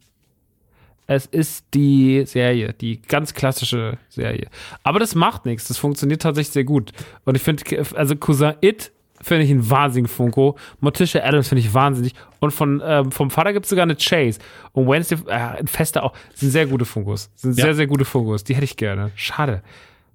es 1.07 1.27
ist 1.27 1.65
die 1.75 2.25
Serie, 2.27 2.73
die 2.73 3.01
ganz 3.03 3.35
klassische 3.35 3.99
Serie. 4.09 4.49
Aber 4.83 4.99
das 4.99 5.15
macht 5.15 5.47
nichts, 5.47 5.69
das 5.69 5.79
funktioniert 5.79 6.23
tatsächlich 6.23 6.53
sehr 6.53 6.65
gut. 6.65 6.93
Und 7.25 7.37
ich 7.37 7.43
finde, 7.43 7.65
also 7.95 8.17
Cousin 8.17 8.55
It 8.61 8.93
finde 9.23 9.45
ich 9.45 9.51
ein 9.51 9.69
wahnsinnigen 9.69 10.09
Funko. 10.09 10.57
Morticia 10.81 11.23
Adams 11.23 11.49
finde 11.49 11.61
ich 11.61 11.75
wahnsinnig. 11.75 12.15
Und 12.39 12.53
von, 12.53 12.83
ähm, 12.83 13.13
vom 13.13 13.31
Vater 13.31 13.53
gibt 13.53 13.67
es 13.67 13.71
sogar 13.71 13.83
eine 13.83 13.97
Chase. 13.97 14.39
Und 14.73 14.89
Wednesday, 14.89 15.19
äh, 15.27 15.67
Fester 15.67 16.05
auch, 16.05 16.15
sind 16.35 16.51
sehr 16.51 16.67
gute 16.67 16.87
Funkos. 16.87 17.31
Sind 17.35 17.59
Ja. 17.59 17.65
sehr, 17.67 17.75
sehr 17.75 17.87
gute 17.87 18.07
Funkos. 18.07 18.45
Die 18.45 18.55
hätte 18.55 18.65
ich 18.65 18.77
gerne. 18.79 19.11
Schade. 19.17 19.63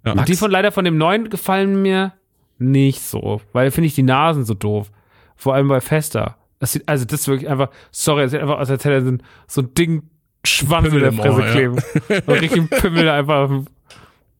ja. 0.05 0.13
Und 0.13 0.27
die 0.27 0.35
von 0.35 0.49
leider 0.49 0.71
von 0.71 0.85
dem 0.85 0.97
neuen 0.97 1.29
gefallen 1.29 1.81
mir 1.83 2.13
nicht 2.57 3.01
so, 3.01 3.41
weil 3.53 3.69
finde 3.69 3.87
ich 3.87 3.95
die 3.95 4.01
Nasen 4.03 4.43
so 4.45 4.53
doof. 4.55 4.89
Vor 5.35 5.53
allem 5.53 5.67
bei 5.67 5.81
Fester. 5.81 6.37
Das 6.59 6.71
sieht, 6.71 6.87
also 6.87 7.05
das 7.05 7.21
ist 7.21 7.27
wirklich 7.27 7.49
einfach, 7.49 7.69
sorry, 7.91 8.23
es 8.23 8.31
sieht 8.31 8.41
einfach 8.41 8.57
aus, 8.59 8.69
als 8.69 8.85
hätte 8.85 8.95
er 8.95 9.19
so 9.47 9.61
ein, 9.61 9.73
Ding 9.73 10.09
Schwanz 10.45 10.93
in 10.93 10.99
der 10.99 11.11
Fresse 11.11 11.41
ja. 11.41 11.51
kleben. 11.51 11.75
Und 12.27 12.41
richtig 12.41 12.69
Pimmel 12.69 13.09
einfach. 13.09 13.49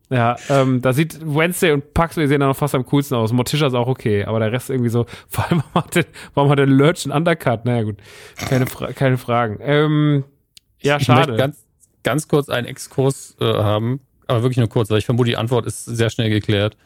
Ja, 0.09 0.35
ähm, 0.49 0.81
da 0.81 0.93
sieht 0.93 1.19
Wednesday 1.21 1.71
und 1.71 1.95
Paxley 1.95 2.27
sehen 2.27 2.39
dann 2.39 2.49
noch 2.49 2.55
fast 2.55 2.75
am 2.75 2.85
coolsten 2.85 3.15
aus. 3.15 3.33
Morticia 3.33 3.67
ist 3.67 3.73
auch 3.73 3.87
okay, 3.87 4.23
aber 4.23 4.39
der 4.39 4.51
Rest 4.51 4.69
irgendwie 4.69 4.91
so, 4.91 5.07
vor 5.27 5.45
allem, 5.49 5.63
warum 5.73 5.83
hat 5.83 5.95
der, 5.95 6.05
warum 6.35 6.51
hat 6.51 6.59
der 6.59 6.67
Lurch 6.67 7.05
einen 7.05 7.17
Undercut? 7.17 7.65
Naja, 7.65 7.83
gut. 7.83 7.97
Keine, 8.37 8.67
Fra 8.67 8.93
keine 8.93 9.17
Fragen. 9.17 9.57
Ähm, 9.61 10.23
ja, 10.79 10.97
Ich 10.97 11.07
möchte 11.07 11.23
schade. 11.23 11.37
ganz, 11.37 11.65
ganz 12.03 12.27
kurz 12.27 12.49
einen 12.49 12.67
Exkurs 12.67 13.35
äh, 13.41 13.45
haben, 13.45 13.99
aber 14.27 14.43
wirklich 14.43 14.57
nur 14.57 14.69
kurz, 14.69 14.91
weil 14.91 14.99
ich 14.99 15.05
vermute, 15.05 15.31
die 15.31 15.37
Antwort 15.37 15.65
ist 15.65 15.85
sehr 15.85 16.11
schnell 16.11 16.29
geklärt. 16.29 16.77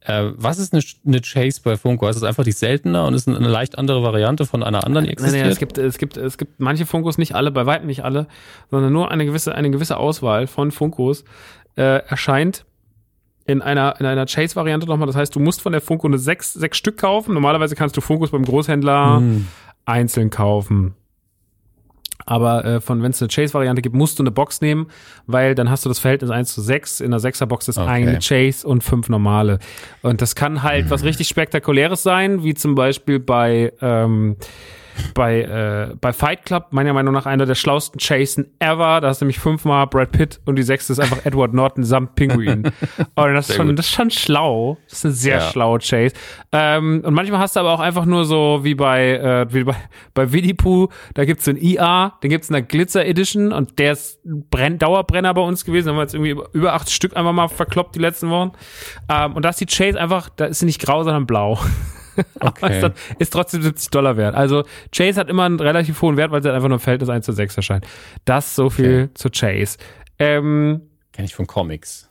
Äh, 0.00 0.30
was 0.36 0.58
ist 0.58 0.72
eine, 0.72 0.82
eine 1.06 1.20
Chase 1.20 1.60
bei 1.62 1.76
Funko? 1.76 2.08
Ist 2.08 2.16
es 2.16 2.22
einfach 2.22 2.44
die 2.44 2.52
seltener 2.52 3.06
und 3.06 3.14
ist 3.14 3.26
eine, 3.28 3.38
leicht 3.48 3.76
andere 3.78 4.02
Variante 4.02 4.46
von 4.46 4.62
einer 4.62 4.84
anderen, 4.84 5.04
die 5.04 5.10
Nein, 5.10 5.12
existiert? 5.14 5.42
nein, 5.42 5.50
es 5.52 5.58
gibt, 5.58 5.76
es 5.78 5.98
gibt, 5.98 6.16
es 6.16 6.38
gibt 6.38 6.60
manche 6.60 6.86
Funkos, 6.86 7.18
nicht 7.18 7.34
alle, 7.34 7.50
bei 7.50 7.66
weitem 7.66 7.88
nicht 7.88 8.04
alle, 8.04 8.26
sondern 8.70 8.92
nur 8.92 9.10
eine 9.10 9.26
gewisse, 9.26 9.54
eine 9.54 9.70
gewisse 9.70 9.96
Auswahl 9.96 10.46
von 10.46 10.70
Funkos 10.70 11.24
äh, 11.76 12.02
erscheint 12.06 12.64
in 13.44 13.60
einer, 13.62 13.98
in 13.98 14.06
einer 14.06 14.26
Chase-Variante 14.26 14.86
nochmal. 14.86 15.06
Das 15.06 15.16
heißt, 15.16 15.34
du 15.34 15.40
musst 15.40 15.62
von 15.62 15.72
der 15.72 15.80
Funko 15.80 16.06
eine 16.06 16.18
sechs, 16.18 16.52
sechs 16.52 16.76
Stück 16.78 16.98
kaufen. 16.98 17.34
Normalerweise 17.34 17.74
kannst 17.74 17.96
du 17.96 18.00
Funkos 18.00 18.30
beim 18.30 18.44
Großhändler 18.44 19.16
Hm. 19.18 19.46
einzeln 19.84 20.30
kaufen. 20.30 20.94
Aber 22.30 22.62
äh, 22.64 22.80
von 22.82 23.02
wenn 23.02 23.10
es 23.10 23.22
eine 23.22 23.28
Chase-Variante 23.28 23.80
gibt, 23.80 23.94
musst 23.96 24.18
du 24.18 24.22
eine 24.22 24.30
Box 24.30 24.60
nehmen, 24.60 24.88
weil 25.26 25.54
dann 25.54 25.70
hast 25.70 25.86
du 25.86 25.88
das 25.88 25.98
Verhältnis 25.98 26.30
1 26.30 26.52
zu 26.52 26.60
6. 26.60 27.00
In 27.00 27.10
der 27.10 27.20
6er-Box 27.20 27.68
ist 27.68 27.78
Okay. 27.78 27.88
eine 27.88 28.18
Chase 28.18 28.66
und 28.68 28.84
fünf 28.84 29.08
normale. 29.08 29.58
Und 30.02 30.20
das 30.20 30.34
kann 30.34 30.62
halt 30.62 30.90
was 30.90 31.04
richtig 31.04 31.26
Spektakuläres 31.28 32.02
sein, 32.02 32.44
wie 32.44 32.52
zum 32.52 32.74
Beispiel 32.74 33.18
bei, 33.18 33.72
ähm, 33.80 34.36
bei, 35.14 35.42
äh, 35.42 35.94
bei 36.00 36.12
Fight 36.12 36.44
Club, 36.44 36.66
meiner 36.70 36.92
Meinung 36.92 37.12
nach 37.14 37.26
einer 37.26 37.46
der 37.46 37.54
schlausten 37.54 37.98
Chasen 38.00 38.52
ever. 38.58 39.00
Da 39.00 39.08
hast 39.08 39.20
du 39.20 39.24
nämlich 39.24 39.38
fünfmal 39.38 39.86
Brad 39.86 40.12
Pitt 40.12 40.40
und 40.44 40.56
die 40.56 40.62
sechste 40.62 40.92
ist 40.92 41.00
einfach 41.00 41.18
Edward 41.24 41.54
Norton 41.54 41.84
samt 41.84 42.14
Pinguin. 42.14 42.64
Und 43.14 43.34
das 43.34 43.50
ist, 43.50 43.56
schon, 43.56 43.74
das 43.76 43.86
ist 43.86 43.92
schon 43.92 44.10
schlau. 44.10 44.78
Das 44.88 44.98
ist 44.98 45.04
eine 45.04 45.14
sehr 45.14 45.36
Ja. 45.36 45.40
schlaue 45.42 45.78
Chase. 45.80 46.14
Ähm, 46.52 47.02
und 47.04 47.14
manchmal 47.14 47.40
hast 47.40 47.56
du 47.56 47.60
aber 47.60 47.72
auch 47.72 47.80
einfach 47.80 48.04
nur 48.04 48.24
so 48.24 48.60
wie 48.62 48.74
bei, 48.74 49.12
äh, 49.14 49.46
wie 49.52 49.64
bei, 49.64 49.76
bei 50.14 50.32
Winnie 50.32 50.54
Pooh, 50.54 50.88
da 51.14 51.24
gibt's 51.24 51.44
so 51.44 51.50
ein 51.50 51.56
IA, 51.60 52.14
den 52.22 52.30
gibt's 52.30 52.48
in 52.48 52.54
der 52.54 52.62
Glitzer 52.62 53.04
Edition 53.06 53.52
und 53.52 53.78
der 53.78 53.92
ist 53.92 54.18
Brenn 54.24 54.78
Dauerbrenner 54.78 55.34
bei 55.34 55.42
uns 55.42 55.64
gewesen. 55.64 55.86
Da 55.86 55.90
haben 55.92 55.98
wir 55.98 56.02
jetzt 56.02 56.14
irgendwie 56.14 56.30
über, 56.30 56.48
über 56.52 56.72
acht 56.74 56.90
Stück 56.90 57.16
einfach 57.16 57.32
mal 57.32 57.48
verkloppt 57.48 57.94
die 57.94 58.00
letzten 58.00 58.30
Wochen. 58.30 58.52
Ähm, 59.08 59.34
und 59.34 59.44
da 59.44 59.50
ist 59.50 59.60
die 59.60 59.66
Chase 59.66 59.98
einfach, 60.00 60.28
da 60.30 60.46
ist 60.46 60.60
sie 60.60 60.66
nicht 60.66 60.80
grau, 60.80 61.02
sondern 61.04 61.26
blau. 61.26 61.58
Okay. 62.40 62.74
ist, 62.76 62.82
dann, 62.82 62.92
ist 63.18 63.32
trotzdem 63.32 63.62
70 63.62 63.90
Dollar 63.90 64.16
wert. 64.16 64.34
Also 64.34 64.64
Chase 64.94 65.18
hat 65.20 65.28
immer 65.28 65.44
einen 65.44 65.60
relativ 65.60 66.00
hohen 66.02 66.16
Wert, 66.16 66.30
weil 66.30 66.42
sie 66.42 66.48
halt 66.48 66.56
einfach 66.56 66.68
nur 66.68 66.76
im 66.76 66.80
Verhältnis 66.80 67.08
1 67.10 67.24
zu 67.24 67.32
6 67.32 67.56
erscheint. 67.56 67.86
Das 68.24 68.54
so 68.54 68.70
viel 68.70 69.10
zu 69.14 69.28
Chase. 69.30 69.78
Ähm, 70.18 70.82
Kenne 71.12 71.26
ich 71.26 71.34
von 71.34 71.46
Comics. 71.46 72.08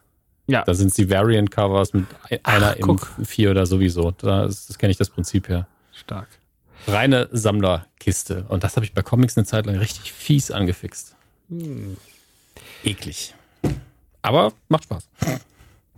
ja, 0.47 0.63
Da 0.63 0.73
sind 0.73 0.95
die 0.97 1.09
Variant-Covers 1.09 1.93
mit 1.93 2.05
ein- 2.29 2.39
einer 2.43 2.75
im 2.77 2.81
guck. 2.83 3.07
4 3.23 3.51
oder 3.51 3.65
sowieso. 3.65 4.11
Da 4.11 4.45
das 4.45 4.77
kenne 4.77 4.91
ich 4.91 4.97
das 4.97 5.09
Prinzip 5.09 5.49
her. 5.49 5.67
stark. 5.93 6.27
Reine 6.87 7.27
Sammlerkiste. 7.31 8.45
Und 8.47 8.63
das 8.63 8.75
habe 8.77 8.85
ich 8.85 8.93
bei 8.93 9.01
Comics 9.01 9.35
eine 9.37 9.45
Zeit 9.45 9.65
lang 9.65 9.75
richtig 9.77 10.13
fies 10.13 10.51
angefixt. 10.51 11.15
Hm. 11.49 11.97
Eklig. 12.83 13.33
Aber 14.21 14.53
macht 14.69 14.83
Spaß. 14.85 15.09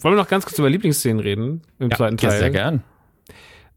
Wollen 0.01 0.15
wir 0.15 0.21
noch 0.21 0.27
ganz 0.29 0.45
kurz 0.45 0.57
über 0.57 0.69
Lieblingsszenen 0.69 1.19
reden 1.19 1.61
im 1.79 1.91
zweiten 1.93 2.17
ja, 2.17 2.29
Teil? 2.29 2.39
sehr 2.39 2.49
gern. 2.51 2.83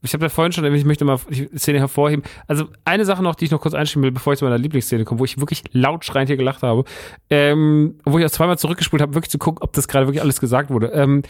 Ich 0.03 0.15
habe 0.15 0.25
ja 0.25 0.29
vorhin 0.29 0.53
schon, 0.53 0.65
erwähnt, 0.65 0.81
ich 0.81 0.87
möchte 0.87 1.05
mal 1.05 1.19
die 1.31 1.49
Szene 1.57 1.79
hervorheben. 1.79 2.25
Also 2.49 2.67
eine 2.85 3.05
Sache 3.05 3.23
noch, 3.23 3.37
die 3.37 3.45
ich 3.45 3.51
noch 3.51 3.61
kurz 3.61 3.75
einschieben 3.75 4.03
will, 4.03 4.11
bevor 4.11 4.33
ich 4.33 4.41
zu 4.41 4.45
meiner 4.45 4.59
Lieblingsszene 4.59 5.05
komme, 5.05 5.21
wo 5.21 5.25
ich 5.25 5.39
wirklich 5.39 5.63
laut 5.73 6.05
schreiend 6.05 6.29
hier 6.29 6.37
gelacht 6.37 6.63
habe, 6.63 6.85
ähm, 7.31 8.01
wo 8.05 8.19
ich 8.19 8.25
auch 8.25 8.31
zweimal 8.31 8.59
zurückgespult 8.59 9.01
habe, 9.01 9.15
wirklich 9.15 9.31
zu 9.31 9.39
gucken, 9.39 9.63
ob 9.63 9.73
das 9.73 9.87
gerade 9.87 10.07
wirklich 10.07 10.23
alles 10.23 10.41
gesagt 10.41 10.71
wurde. 10.71 10.89
Ähm, 10.89 11.23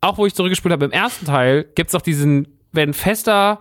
auch 0.00 0.16
wo 0.16 0.26
ich 0.26 0.34
zurückgespult 0.34 0.72
habe, 0.72 0.84
im 0.84 0.92
ersten 0.92 1.26
Teil 1.26 1.66
gibt's 1.74 1.94
auch 1.94 2.02
diesen, 2.02 2.46
wenn 2.72 2.94
Fester 2.94 3.60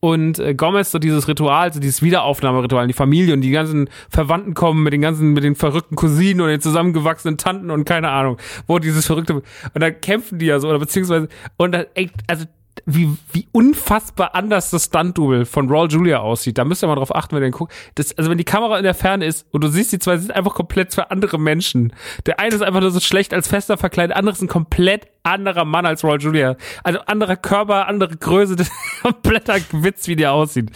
und 0.00 0.38
äh, 0.38 0.54
Gomez 0.54 0.90
so 0.90 0.98
dieses 0.98 1.26
Ritual, 1.26 1.72
so 1.72 1.80
dieses 1.80 2.02
Wiederaufnahmeritual, 2.02 2.86
die 2.86 2.92
Familie 2.92 3.34
und 3.34 3.40
die 3.40 3.50
ganzen 3.50 3.88
Verwandten 4.10 4.54
kommen 4.54 4.82
mit 4.82 4.92
den 4.92 5.00
ganzen, 5.00 5.32
mit 5.32 5.44
den 5.44 5.54
verrückten 5.54 5.96
Cousinen 5.96 6.40
und 6.40 6.48
den 6.48 6.60
zusammengewachsenen 6.60 7.36
Tanten 7.36 7.70
und 7.70 7.84
keine 7.84 8.10
Ahnung, 8.10 8.36
wo 8.66 8.78
dieses 8.78 9.06
verrückte, 9.06 9.34
und 9.34 9.44
dann 9.74 10.00
kämpfen 10.00 10.38
die 10.38 10.46
ja 10.46 10.60
so, 10.60 10.68
oder 10.68 10.78
beziehungsweise, 10.78 11.28
und 11.56 11.72
dann, 11.72 11.86
ey, 11.94 12.10
also, 12.26 12.44
wie, 12.86 13.16
wie 13.32 13.48
unfassbar 13.52 14.34
anders 14.34 14.70
das 14.70 14.86
Stunt-Double 14.86 15.44
von 15.44 15.68
Raul 15.68 15.88
Julia 15.88 16.20
aussieht. 16.20 16.58
Da 16.58 16.64
müsst 16.64 16.82
ihr 16.82 16.86
mal 16.86 16.94
drauf 16.94 17.14
achten, 17.14 17.36
wenn 17.36 17.42
ihr 17.42 17.50
guckt. 17.50 17.72
Das, 17.94 18.16
also 18.16 18.30
wenn 18.30 18.38
die 18.38 18.44
Kamera 18.44 18.76
in 18.78 18.84
der 18.84 18.94
Ferne 18.94 19.24
ist 19.24 19.46
und 19.52 19.62
du 19.62 19.68
siehst, 19.68 19.92
die 19.92 19.98
zwei 19.98 20.16
sind 20.16 20.32
einfach 20.32 20.54
komplett 20.54 20.94
für 20.94 21.10
andere 21.10 21.38
Menschen. 21.38 21.92
Der 22.26 22.40
eine 22.40 22.54
ist 22.54 22.62
einfach 22.62 22.80
nur 22.80 22.90
so 22.90 23.00
schlecht 23.00 23.34
als 23.34 23.48
fester 23.48 23.76
verkleidet, 23.76 24.10
der 24.10 24.16
andere 24.18 24.34
ist 24.34 24.42
ein 24.42 24.48
komplett 24.48 25.08
anderer 25.22 25.64
Mann 25.64 25.86
als 25.86 26.04
Raul 26.04 26.20
Julia. 26.20 26.56
Also 26.84 27.00
anderer 27.00 27.36
Körper, 27.36 27.86
andere 27.86 28.16
Größe, 28.16 28.56
das 28.56 28.68
ist 28.68 28.74
ein 28.74 29.12
kompletter 29.12 29.56
Witz, 29.72 30.08
wie 30.08 30.16
der 30.16 30.32
aussieht. 30.32 30.70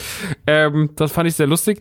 Ähm, 0.47 0.91
das 0.97 1.13
fand 1.13 1.29
ich 1.29 1.35
sehr 1.35 1.47
lustig. 1.47 1.81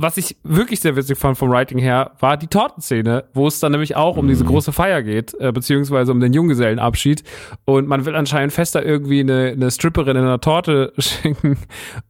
Was 0.00 0.16
ich 0.16 0.36
wirklich 0.44 0.78
sehr 0.78 0.94
witzig 0.94 1.18
fand 1.18 1.36
vom 1.36 1.50
Writing 1.50 1.78
her, 1.78 2.12
war 2.20 2.36
die 2.36 2.46
Tortenszene, 2.46 3.24
wo 3.34 3.48
es 3.48 3.58
dann 3.58 3.72
nämlich 3.72 3.96
auch 3.96 4.16
um 4.16 4.28
diese 4.28 4.44
große 4.44 4.70
Feier 4.70 5.02
geht, 5.02 5.34
äh, 5.40 5.50
beziehungsweise 5.50 6.12
um 6.12 6.20
den 6.20 6.32
Junggesellenabschied. 6.32 7.24
Und 7.64 7.88
man 7.88 8.06
will 8.06 8.14
anscheinend 8.14 8.52
fester 8.52 8.84
irgendwie 8.84 9.18
eine, 9.18 9.48
eine 9.48 9.72
Stripperin 9.72 10.16
in 10.16 10.22
einer 10.22 10.40
Torte 10.40 10.92
schenken 10.98 11.58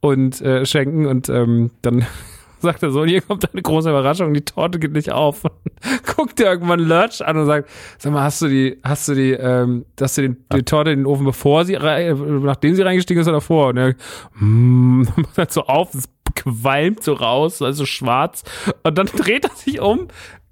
und 0.01 0.39
äh, 0.41 0.67
schenken 0.67 1.07
und 1.07 1.29
ähm, 1.29 1.71
dann 1.81 2.05
sagt 2.59 2.83
er 2.83 2.91
so, 2.91 3.05
hier 3.05 3.21
kommt 3.21 3.51
eine 3.51 3.61
große 3.63 3.89
Überraschung, 3.89 4.35
die 4.35 4.45
Torte 4.45 4.77
geht 4.77 4.91
nicht 4.91 5.11
auf. 5.11 5.41
Guckt 6.15 6.39
er 6.39 6.51
irgendwann 6.51 6.81
Lurch 6.81 7.25
an 7.25 7.37
und 7.37 7.47
sagt, 7.47 7.69
sag 7.97 8.13
mal, 8.13 8.21
hast 8.21 8.43
du 8.43 8.49
die, 8.49 8.77
hast 8.83 9.07
du 9.07 9.15
die, 9.15 9.31
ähm, 9.31 9.85
hast 9.99 10.15
du 10.15 10.21
den, 10.21 10.45
die 10.53 10.61
Torte 10.61 10.91
in 10.91 10.99
den 10.99 11.05
Ofen, 11.07 11.25
bevor 11.25 11.65
sie, 11.65 11.73
rein, 11.73 12.43
nachdem 12.43 12.75
sie 12.75 12.83
reingestiegen 12.83 13.21
ist 13.21 13.27
oder 13.27 13.37
davor? 13.37 13.69
Und 13.69 13.77
er, 13.77 13.95
mm, 14.35 15.07
macht 15.15 15.37
halt 15.39 15.51
so 15.51 15.63
auf, 15.63 15.95
es 15.95 16.07
qualmt 16.43 17.03
so 17.03 17.13
raus, 17.13 17.61
also 17.61 17.85
schwarz. 17.85 18.43
Und 18.83 18.97
dann 18.97 19.07
dreht 19.07 19.45
er 19.45 19.55
sich 19.55 19.79
um, 19.79 20.07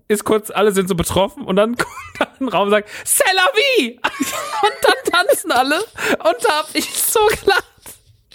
ist 0.08 0.24
kurz, 0.24 0.50
alle 0.50 0.72
sind 0.72 0.88
so 0.88 0.96
betroffen 0.96 1.44
und 1.44 1.56
dann 1.56 1.76
kommt 2.18 2.20
er 2.20 2.28
in 2.40 2.46
den 2.46 2.50
Raum 2.50 2.66
und 2.66 2.72
sagt, 2.72 2.90
C'est 3.06 3.34
la 3.36 3.48
vie! 3.54 4.00
Und 4.64 4.74
dann 4.82 5.14
tanzen 5.14 5.52
alle 5.52 5.78
und 5.78 6.36
da 6.44 6.60
hab 6.60 6.70
ich 6.74 6.92
so 6.92 7.20
gelacht. 7.28 7.64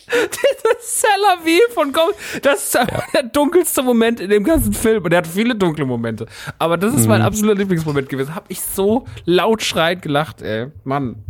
Dieses 0.06 1.04
wie 1.44 1.60
von 1.72 1.92
Ghost, 1.92 2.16
das 2.42 2.64
ist 2.64 2.78
der 3.14 3.22
dunkelste 3.24 3.82
Moment 3.82 4.20
in 4.20 4.30
dem 4.30 4.44
ganzen 4.44 4.72
Film. 4.72 5.02
Und 5.04 5.12
er 5.12 5.18
hat 5.18 5.26
viele 5.26 5.54
dunkle 5.54 5.84
Momente. 5.84 6.26
Aber 6.58 6.76
das 6.76 6.94
ist 6.94 7.08
mein 7.08 7.22
absoluter 7.22 7.56
Lieblingsmoment 7.56 8.08
gewesen. 8.08 8.34
Hab 8.34 8.44
ich 8.48 8.60
so 8.60 9.06
laut 9.24 9.62
schreiend 9.62 10.02
gelacht, 10.02 10.42
ey. 10.42 10.68
Mann. 10.84 11.24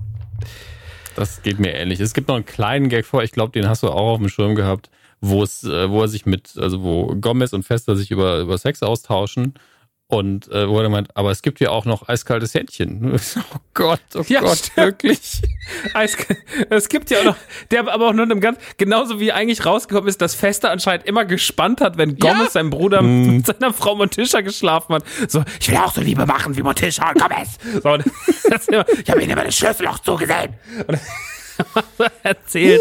Das 1.15 1.43
geht 1.43 1.59
mir 1.59 1.75
ähnlich. 1.75 2.01
Es 2.01 2.13
gibt 2.15 2.29
noch 2.29 2.37
einen 2.37 2.47
kleinen 2.47 2.89
Gag 2.89 3.07
vor, 3.07 3.23
ich 3.23 3.33
glaube, 3.33 3.53
den 3.53 3.69
hast 3.69 3.83
du 3.83 3.89
auch 3.89 4.15
auf 4.15 4.19
dem 4.19 4.29
Schirm 4.29 4.55
gehabt, 4.55 4.91
wo 5.23 5.43
es, 5.43 5.65
äh, 5.65 5.89
wo 5.89 6.03
er 6.03 6.09
sich 6.09 6.27
mit, 6.27 6.53
also 6.59 6.83
wo 6.83 7.15
Gomez 7.19 7.55
und 7.55 7.63
Fester 7.63 7.97
sich 7.97 8.11
über, 8.11 8.41
über 8.41 8.59
Sex 8.59 8.83
austauschen. 8.83 9.55
Und 10.09 10.51
äh, 10.53 10.69
wo 10.69 10.79
er 10.79 10.91
meint, 10.91 11.17
aber 11.17 11.31
es 11.31 11.41
gibt 11.41 11.59
ja 11.61 11.71
auch 11.71 11.87
noch 11.87 12.07
eiskaltes 12.07 12.53
Händchen. 12.53 13.19
Oh 13.55 13.59
Gott, 13.73 14.01
oh 14.15 14.23
Ja, 14.29 14.41
Gott, 14.41 14.59
stimmt. 14.59 14.77
wirklich. 14.77 15.41
Es 16.69 16.89
gibt 16.91 17.09
ja 17.09 17.21
auch 17.21 17.25
noch, 17.25 17.37
der 17.71 17.89
aber 17.91 18.09
auch 18.09 18.13
nur 18.13 18.25
einem 18.27 18.41
ganz, 18.41 18.59
genauso 18.77 19.21
wie 19.21 19.33
eigentlich 19.33 19.65
rausgekommen 19.65 20.09
ist, 20.09 20.21
dass 20.21 20.35
Fester 20.35 20.71
anscheinend 20.71 21.07
immer 21.07 21.25
gespannt 21.25 21.81
hat, 21.81 21.97
wenn 21.97 22.19
Gomez, 22.19 22.53
sein 22.53 22.69
Bruder, 22.69 23.01
mit 23.03 23.47
seiner 23.47 23.73
Frau 23.73 23.95
Montisha 23.95 24.43
geschlafen 24.43 24.97
hat. 24.97 25.05
So, 25.29 25.43
ich 25.59 25.71
will 25.71 25.79
auch 25.79 25.95
so 25.95 26.03
Liebe 26.03 26.27
machen 26.27 26.55
wie 26.59 26.63
Montisha 26.63 27.09
und 27.11 27.19
Gomez. 27.19 27.59
So, 27.83 27.93
und 27.93 28.05
immer, 28.69 28.85
ich 29.03 29.09
habe 29.11 29.23
ihnen 29.23 29.31
immer 29.31 29.45
das 29.45 29.57
Schlüsselloch 29.57 30.01
zugesehen. 30.01 30.53
Und 30.89 30.99
erzählt. 32.23 32.81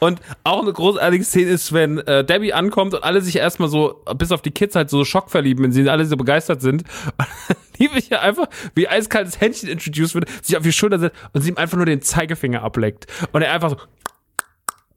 Und 0.00 0.20
auch 0.44 0.62
eine 0.62 0.72
großartige 0.72 1.24
Szene 1.24 1.50
ist, 1.50 1.72
wenn 1.72 1.98
äh, 1.98 2.24
Debbie 2.24 2.52
ankommt 2.52 2.94
und 2.94 3.02
alle 3.04 3.20
sich 3.20 3.36
erstmal 3.36 3.68
so, 3.68 4.02
bis 4.16 4.32
auf 4.32 4.42
die 4.42 4.50
Kids 4.50 4.74
halt 4.76 4.90
so 4.90 5.04
Schock 5.04 5.30
verlieben, 5.30 5.64
wenn 5.64 5.72
sie 5.72 5.88
alle 5.88 6.04
so 6.06 6.16
begeistert 6.16 6.60
sind. 6.62 6.84
Und 7.06 7.14
dann 7.18 7.56
liebe 7.78 7.98
ich 7.98 8.08
ja 8.10 8.20
einfach, 8.20 8.46
wie 8.74 8.88
eiskaltes 8.88 9.40
Händchen 9.40 9.68
introduced 9.68 10.14
wird, 10.14 10.28
sich 10.42 10.56
auf 10.56 10.62
die 10.62 10.72
Schulter 10.72 10.98
setzt 10.98 11.16
und 11.32 11.42
sie 11.42 11.50
ihm 11.50 11.56
einfach 11.56 11.76
nur 11.76 11.86
den 11.86 12.02
Zeigefinger 12.02 12.62
ableckt. 12.62 13.06
Und 13.32 13.42
er 13.42 13.52
einfach 13.52 13.70
so 13.70 13.76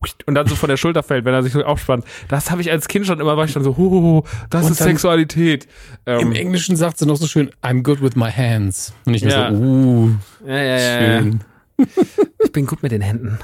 und 0.26 0.36
dann 0.36 0.48
so 0.48 0.56
von 0.56 0.70
der 0.70 0.78
Schulter 0.78 1.04
fällt, 1.04 1.26
wenn 1.26 1.34
er 1.34 1.44
sich 1.44 1.54
so 1.54 1.64
aufspannt. 1.64 2.06
Das 2.28 2.52
habe 2.52 2.62
ich 2.62 2.72
als 2.72 2.88
Kind 2.88 3.06
schon 3.06 3.20
immer, 3.20 3.38
war 3.38 3.46
ich 3.46 3.54
dann 3.54 3.64
so, 3.64 3.78
huhuhu, 3.78 4.24
das 4.50 4.66
Und 4.66 4.72
ist 4.72 4.80
Sexualität. 4.80 5.68
Im 6.06 6.20
Ähm, 6.20 6.32
Englischen 6.34 6.76
sagt 6.76 6.98
sie 6.98 7.06
noch 7.06 7.18
so 7.18 7.28
schön, 7.28 7.52
I'm 7.62 7.84
good 7.84 8.02
with 8.02 8.16
my 8.16 8.32
hands. 8.32 8.94
Und 9.06 9.14
ich 9.14 9.22
Ja. 9.22 9.52
so, 9.52 9.58
uh, 9.58 10.12
ja, 10.46 10.56
ja. 10.56 11.20
schön. 11.20 11.42
Ich 12.44 12.52
bin 12.52 12.66
gut 12.66 12.84
mit 12.84 12.92
den 12.92 13.02
Händen. 13.02 13.40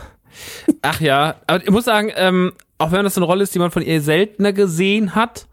Ach 0.82 1.00
ja, 1.00 1.36
aber 1.48 1.64
ich 1.64 1.70
muss 1.70 1.86
sagen, 1.86 2.12
ähm, 2.16 2.54
auch 2.78 2.92
wenn 2.92 3.04
das 3.04 3.16
eine 3.18 3.26
Rolle 3.26 3.44
ist, 3.44 3.56
die 3.56 3.60
man 3.60 3.72
von 3.72 3.82
ihr 3.82 4.02
seltener 4.02 4.54
gesehen 4.54 5.16
hat, 5.16 5.48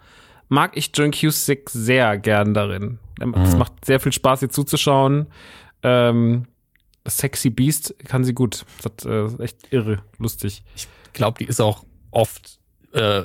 mag 0.48 0.76
ich 0.76 0.90
John 0.94 1.10
Cusick 1.12 1.70
sehr 1.70 2.18
gern 2.18 2.52
darin. 2.54 2.98
Ähm, 3.20 3.34
Es 3.34 3.54
macht 3.56 3.84
sehr 3.84 4.00
viel 4.00 4.12
Spaß, 4.12 4.42
ihr 4.42 4.50
zuzuschauen. 4.50 5.26
Ähm, 5.82 6.46
Sexy 7.06 7.50
Beast 7.50 7.94
kann 8.06 8.24
sie 8.24 8.34
gut. 8.34 8.64
Das 8.82 9.04
äh, 9.06 9.26
ist 9.26 9.40
echt 9.40 9.72
irre, 9.72 10.02
lustig. 10.18 10.64
Ich 10.74 10.88
glaube, 11.12 11.38
die 11.38 11.44
ist 11.44 11.60
auch 11.60 11.84
oft, 12.10 12.58
äh, 12.92 13.22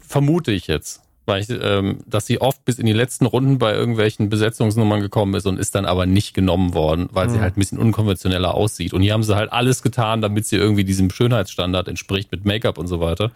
vermute 0.00 0.50
ich 0.52 0.66
jetzt, 0.66 1.02
weil 1.30 1.42
ich, 1.42 1.48
ähm, 1.48 1.98
dass 2.06 2.26
sie 2.26 2.40
oft 2.40 2.64
bis 2.64 2.78
in 2.78 2.86
die 2.86 2.92
letzten 2.92 3.24
Runden 3.24 3.58
bei 3.58 3.72
irgendwelchen 3.72 4.28
Besetzungsnummern 4.28 5.00
gekommen 5.00 5.34
ist 5.34 5.46
und 5.46 5.58
ist 5.58 5.74
dann 5.74 5.86
aber 5.86 6.04
nicht 6.04 6.34
genommen 6.34 6.74
worden, 6.74 7.08
weil 7.12 7.30
sie 7.30 7.40
halt 7.40 7.56
ein 7.56 7.60
bisschen 7.60 7.78
unkonventioneller 7.78 8.54
aussieht. 8.54 8.92
Und 8.92 9.02
hier 9.02 9.12
haben 9.12 9.22
sie 9.22 9.36
halt 9.36 9.52
alles 9.52 9.82
getan, 9.82 10.20
damit 10.20 10.46
sie 10.46 10.56
irgendwie 10.56 10.84
diesem 10.84 11.10
Schönheitsstandard 11.10 11.88
entspricht 11.88 12.32
mit 12.32 12.44
Make-up 12.44 12.76
und 12.78 12.88
so 12.88 13.00
weiter. 13.00 13.30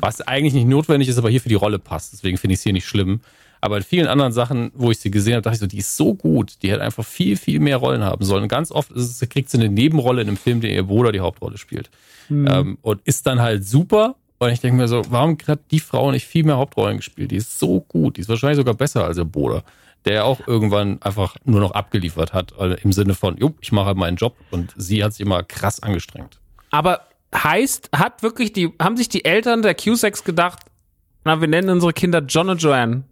Was 0.00 0.20
eigentlich 0.22 0.54
nicht 0.54 0.68
notwendig 0.68 1.08
ist, 1.08 1.18
aber 1.18 1.28
hier 1.28 1.40
für 1.40 1.48
die 1.48 1.56
Rolle 1.56 1.78
passt. 1.78 2.12
Deswegen 2.12 2.38
finde 2.38 2.54
ich 2.54 2.60
es 2.60 2.62
hier 2.62 2.72
nicht 2.72 2.86
schlimm. 2.86 3.20
Aber 3.60 3.76
in 3.76 3.82
vielen 3.82 4.06
anderen 4.06 4.32
Sachen, 4.32 4.70
wo 4.74 4.90
ich 4.90 5.00
sie 5.00 5.10
gesehen 5.10 5.34
habe, 5.34 5.42
dachte 5.42 5.56
ich 5.56 5.60
so, 5.60 5.66
die 5.66 5.78
ist 5.78 5.96
so 5.96 6.14
gut. 6.14 6.62
Die 6.62 6.70
hätte 6.70 6.82
einfach 6.82 7.04
viel, 7.04 7.36
viel 7.36 7.60
mehr 7.60 7.76
Rollen 7.76 8.02
haben 8.02 8.24
sollen. 8.24 8.44
Und 8.44 8.48
ganz 8.48 8.70
oft 8.72 8.90
es, 8.92 9.20
kriegt 9.28 9.50
sie 9.50 9.58
eine 9.58 9.68
Nebenrolle 9.68 10.22
in 10.22 10.28
einem 10.28 10.36
Film, 10.38 10.60
der 10.60 10.70
ihr 10.70 10.84
Bruder 10.84 11.12
die 11.12 11.20
Hauptrolle 11.20 11.58
spielt. 11.58 11.90
Ähm, 12.30 12.78
und 12.82 13.00
ist 13.04 13.26
dann 13.26 13.40
halt 13.40 13.66
super. 13.66 14.14
Und 14.42 14.50
ich 14.50 14.60
denke 14.60 14.78
mir 14.78 14.88
so, 14.88 15.02
warum 15.10 15.36
hat 15.46 15.60
die 15.70 15.80
Frau 15.80 16.10
nicht 16.10 16.26
viel 16.26 16.44
mehr 16.44 16.56
Hauptrollen 16.56 16.96
gespielt? 16.96 17.30
Die 17.30 17.36
ist 17.36 17.58
so 17.58 17.82
gut. 17.82 18.16
Die 18.16 18.22
ist 18.22 18.28
wahrscheinlich 18.30 18.56
sogar 18.56 18.72
besser 18.72 19.04
als 19.04 19.18
ihr 19.18 19.26
Bruder, 19.26 19.64
der 20.06 20.14
ja 20.14 20.22
auch 20.24 20.40
irgendwann 20.46 21.00
einfach 21.02 21.36
nur 21.44 21.60
noch 21.60 21.72
abgeliefert 21.72 22.32
hat. 22.32 22.58
Also 22.58 22.74
im 22.82 22.90
Sinne 22.92 23.12
von, 23.12 23.36
jo, 23.36 23.52
ich 23.60 23.70
mache 23.70 23.88
halt 23.88 23.98
meinen 23.98 24.16
Job. 24.16 24.34
Und 24.50 24.72
sie 24.78 25.04
hat 25.04 25.12
sich 25.12 25.20
immer 25.26 25.42
krass 25.42 25.82
angestrengt. 25.82 26.40
Aber 26.70 27.02
heißt, 27.34 27.90
hat 27.94 28.22
wirklich 28.22 28.54
die, 28.54 28.72
haben 28.80 28.96
sich 28.96 29.10
die 29.10 29.26
Eltern 29.26 29.60
der 29.60 29.74
Cusacks 29.74 30.24
gedacht, 30.24 30.60
na, 31.22 31.42
wir 31.42 31.48
nennen 31.48 31.68
unsere 31.68 31.92
Kinder 31.92 32.20
John 32.26 32.48
und 32.48 32.62
Joanne. 32.62 33.02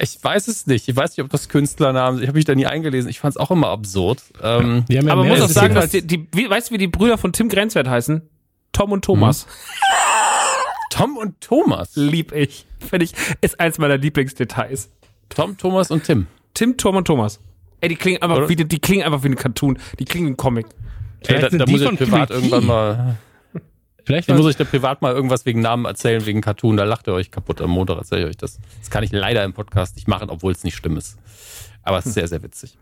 Ich 0.00 0.22
weiß 0.22 0.46
es 0.46 0.68
nicht. 0.68 0.88
Ich 0.88 0.94
weiß 0.94 1.16
nicht, 1.16 1.24
ob 1.24 1.32
das 1.32 1.48
Künstlernamen 1.48 2.18
sind. 2.18 2.22
Ich 2.22 2.28
habe 2.28 2.38
mich 2.38 2.44
da 2.44 2.54
nie 2.54 2.66
eingelesen. 2.66 3.10
Ich 3.10 3.18
fand 3.18 3.34
es 3.34 3.36
auch 3.36 3.50
immer 3.50 3.70
absurd. 3.70 4.22
Ähm, 4.40 4.84
ja 4.88 5.00
Aber 5.00 5.16
man 5.16 5.30
muss 5.30 5.40
auch 5.40 5.48
sagen, 5.48 5.74
dass 5.74 5.90
die, 5.90 6.06
die 6.06 6.28
wie, 6.30 6.48
weißt 6.48 6.70
du, 6.70 6.74
wie 6.74 6.78
die 6.78 6.86
Brüder 6.86 7.18
von 7.18 7.32
Tim 7.32 7.48
Grenzwert 7.48 7.88
heißen? 7.88 8.22
Tom 8.78 8.92
und 8.92 9.04
Thomas. 9.04 9.48
Tom 10.90 11.16
und 11.16 11.40
Thomas. 11.40 11.96
Lieb 11.96 12.30
ich. 12.30 12.64
Finde 12.78 13.06
ich, 13.06 13.12
ist 13.40 13.58
eins 13.58 13.76
meiner 13.78 13.98
Lieblingsdetails. 13.98 14.90
Tom, 15.30 15.58
Thomas 15.58 15.90
und 15.90 16.04
Tim. 16.04 16.28
Tim, 16.54 16.76
Tom 16.76 16.94
und 16.94 17.04
Thomas. 17.04 17.40
Ey, 17.80 17.88
die 17.88 17.96
klingen 17.96 18.22
einfach 18.22 18.36
Oder? 18.36 18.48
wie, 18.48 18.54
die 18.54 18.78
klingen 18.78 19.04
einfach 19.04 19.24
wie 19.24 19.30
ein 19.30 19.34
Cartoon. 19.34 19.80
Die 19.98 20.04
klingen 20.04 20.28
wie 20.28 20.32
ein 20.34 20.36
Comic. 20.36 20.66
Ey, 21.26 21.40
da, 21.40 21.50
sind 21.50 21.58
da 21.58 21.64
die 21.64 21.72
muss 21.72 21.80
ich 21.80 21.88
privat 21.98 22.28
Creepy. 22.28 22.34
irgendwann 22.34 22.66
mal. 22.66 23.16
Vielleicht 24.04 24.28
muss 24.28 24.48
ich 24.48 24.56
da 24.56 24.62
privat 24.62 25.02
mal 25.02 25.12
irgendwas 25.12 25.44
wegen 25.44 25.60
Namen 25.60 25.84
erzählen, 25.84 26.24
wegen 26.24 26.40
Cartoon. 26.40 26.76
Da 26.76 26.84
lacht 26.84 27.08
ihr 27.08 27.14
euch 27.14 27.32
kaputt 27.32 27.60
am 27.60 27.70
Montag, 27.70 27.98
erzähle 27.98 28.22
ich 28.22 28.28
euch 28.28 28.36
das. 28.36 28.60
Das 28.78 28.90
kann 28.90 29.02
ich 29.02 29.10
leider 29.10 29.42
im 29.42 29.54
Podcast 29.54 29.96
nicht 29.96 30.06
machen, 30.06 30.30
obwohl 30.30 30.52
es 30.52 30.62
nicht 30.62 30.76
schlimm 30.76 30.96
ist. 30.96 31.18
Aber 31.82 31.98
es 31.98 32.06
ist 32.06 32.14
sehr, 32.14 32.28
sehr 32.28 32.44
witzig. 32.44 32.78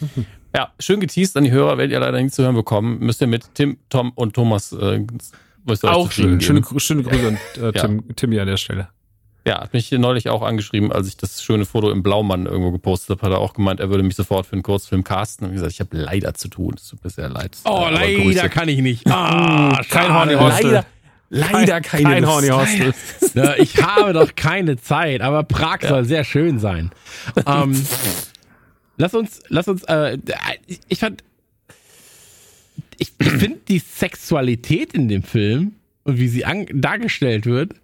Ja, 0.56 0.72
schön 0.80 1.00
geteased 1.00 1.36
an 1.36 1.44
die 1.44 1.50
Hörer, 1.50 1.76
werdet 1.76 1.92
ihr 1.92 2.00
leider 2.00 2.20
nicht 2.22 2.34
zu 2.34 2.42
hören 2.42 2.54
bekommen. 2.54 2.98
Müsst 3.00 3.20
ihr 3.20 3.26
mit 3.26 3.54
Tim, 3.54 3.76
Tom 3.90 4.12
und 4.14 4.32
Thomas 4.32 4.72
äh, 4.72 5.04
Auch 5.82 6.10
schön. 6.10 6.40
Schöne, 6.40 6.64
schöne 6.80 7.02
Grüße 7.02 7.28
an 7.28 7.38
äh, 7.62 7.72
Ja. 7.74 7.82
Tim, 7.82 8.16
Timmy 8.16 8.40
an 8.40 8.46
der 8.46 8.56
Stelle. 8.56 8.88
Ja, 9.46 9.60
hat 9.60 9.74
mich 9.74 9.92
neulich 9.92 10.30
auch 10.30 10.40
angeschrieben, 10.40 10.90
als 10.92 11.08
ich 11.08 11.18
das 11.18 11.42
schöne 11.42 11.66
Foto 11.66 11.90
im 11.90 12.02
Blaumann 12.02 12.46
irgendwo 12.46 12.72
gepostet 12.72 13.10
habe, 13.10 13.26
hat 13.26 13.32
er 13.34 13.38
auch 13.38 13.52
gemeint, 13.52 13.80
er 13.80 13.90
würde 13.90 14.02
mich 14.02 14.16
sofort 14.16 14.46
für 14.46 14.54
einen 14.54 14.62
Kurzfilm 14.62 15.04
casten. 15.04 15.46
Und 15.46 15.52
gesagt, 15.52 15.72
ich 15.72 15.80
habe 15.80 15.94
leider 15.94 16.32
zu 16.32 16.48
tun. 16.48 16.72
Es 16.74 16.88
tut 16.88 17.04
mir 17.04 17.10
sehr 17.10 17.28
leid. 17.28 17.54
Oh, 17.66 17.68
Aber 17.76 17.90
leider 17.90 18.22
Grüße. 18.22 18.48
kann 18.48 18.68
ich 18.68 18.80
nicht. 18.80 19.04
Ah, 19.10 19.82
Kein 19.90 20.06
schade. 20.08 20.14
Horny 20.14 20.34
Hostel. 20.34 20.84
Leider, 21.28 21.52
leider 21.52 21.80
keine 21.82 22.02
Kein. 22.02 22.26
Horny 22.26 22.48
Hostel. 22.48 22.94
Ja, 23.34 23.54
ich 23.58 23.82
habe 23.82 24.14
doch 24.14 24.34
keine 24.34 24.78
Zeit, 24.78 25.20
aber 25.20 25.42
Prag 25.42 25.82
soll 25.82 26.06
sehr 26.06 26.24
schön 26.24 26.58
sein. 26.58 26.90
Ähm, 27.46 27.86
lass 28.96 29.14
uns, 29.14 29.42
lass 29.48 29.68
uns, 29.68 29.84
äh, 29.84 30.18
ich, 30.88 30.98
fand, 30.98 31.22
ich, 32.98 33.12
ich 33.18 33.28
finde 33.28 33.60
die 33.68 33.78
Sexualität 33.78 34.94
in 34.94 35.08
dem 35.08 35.22
Film 35.22 35.74
und 36.04 36.18
wie 36.18 36.28
sie 36.28 36.44
an, 36.44 36.66
dargestellt 36.72 37.46
wird, 37.46 37.74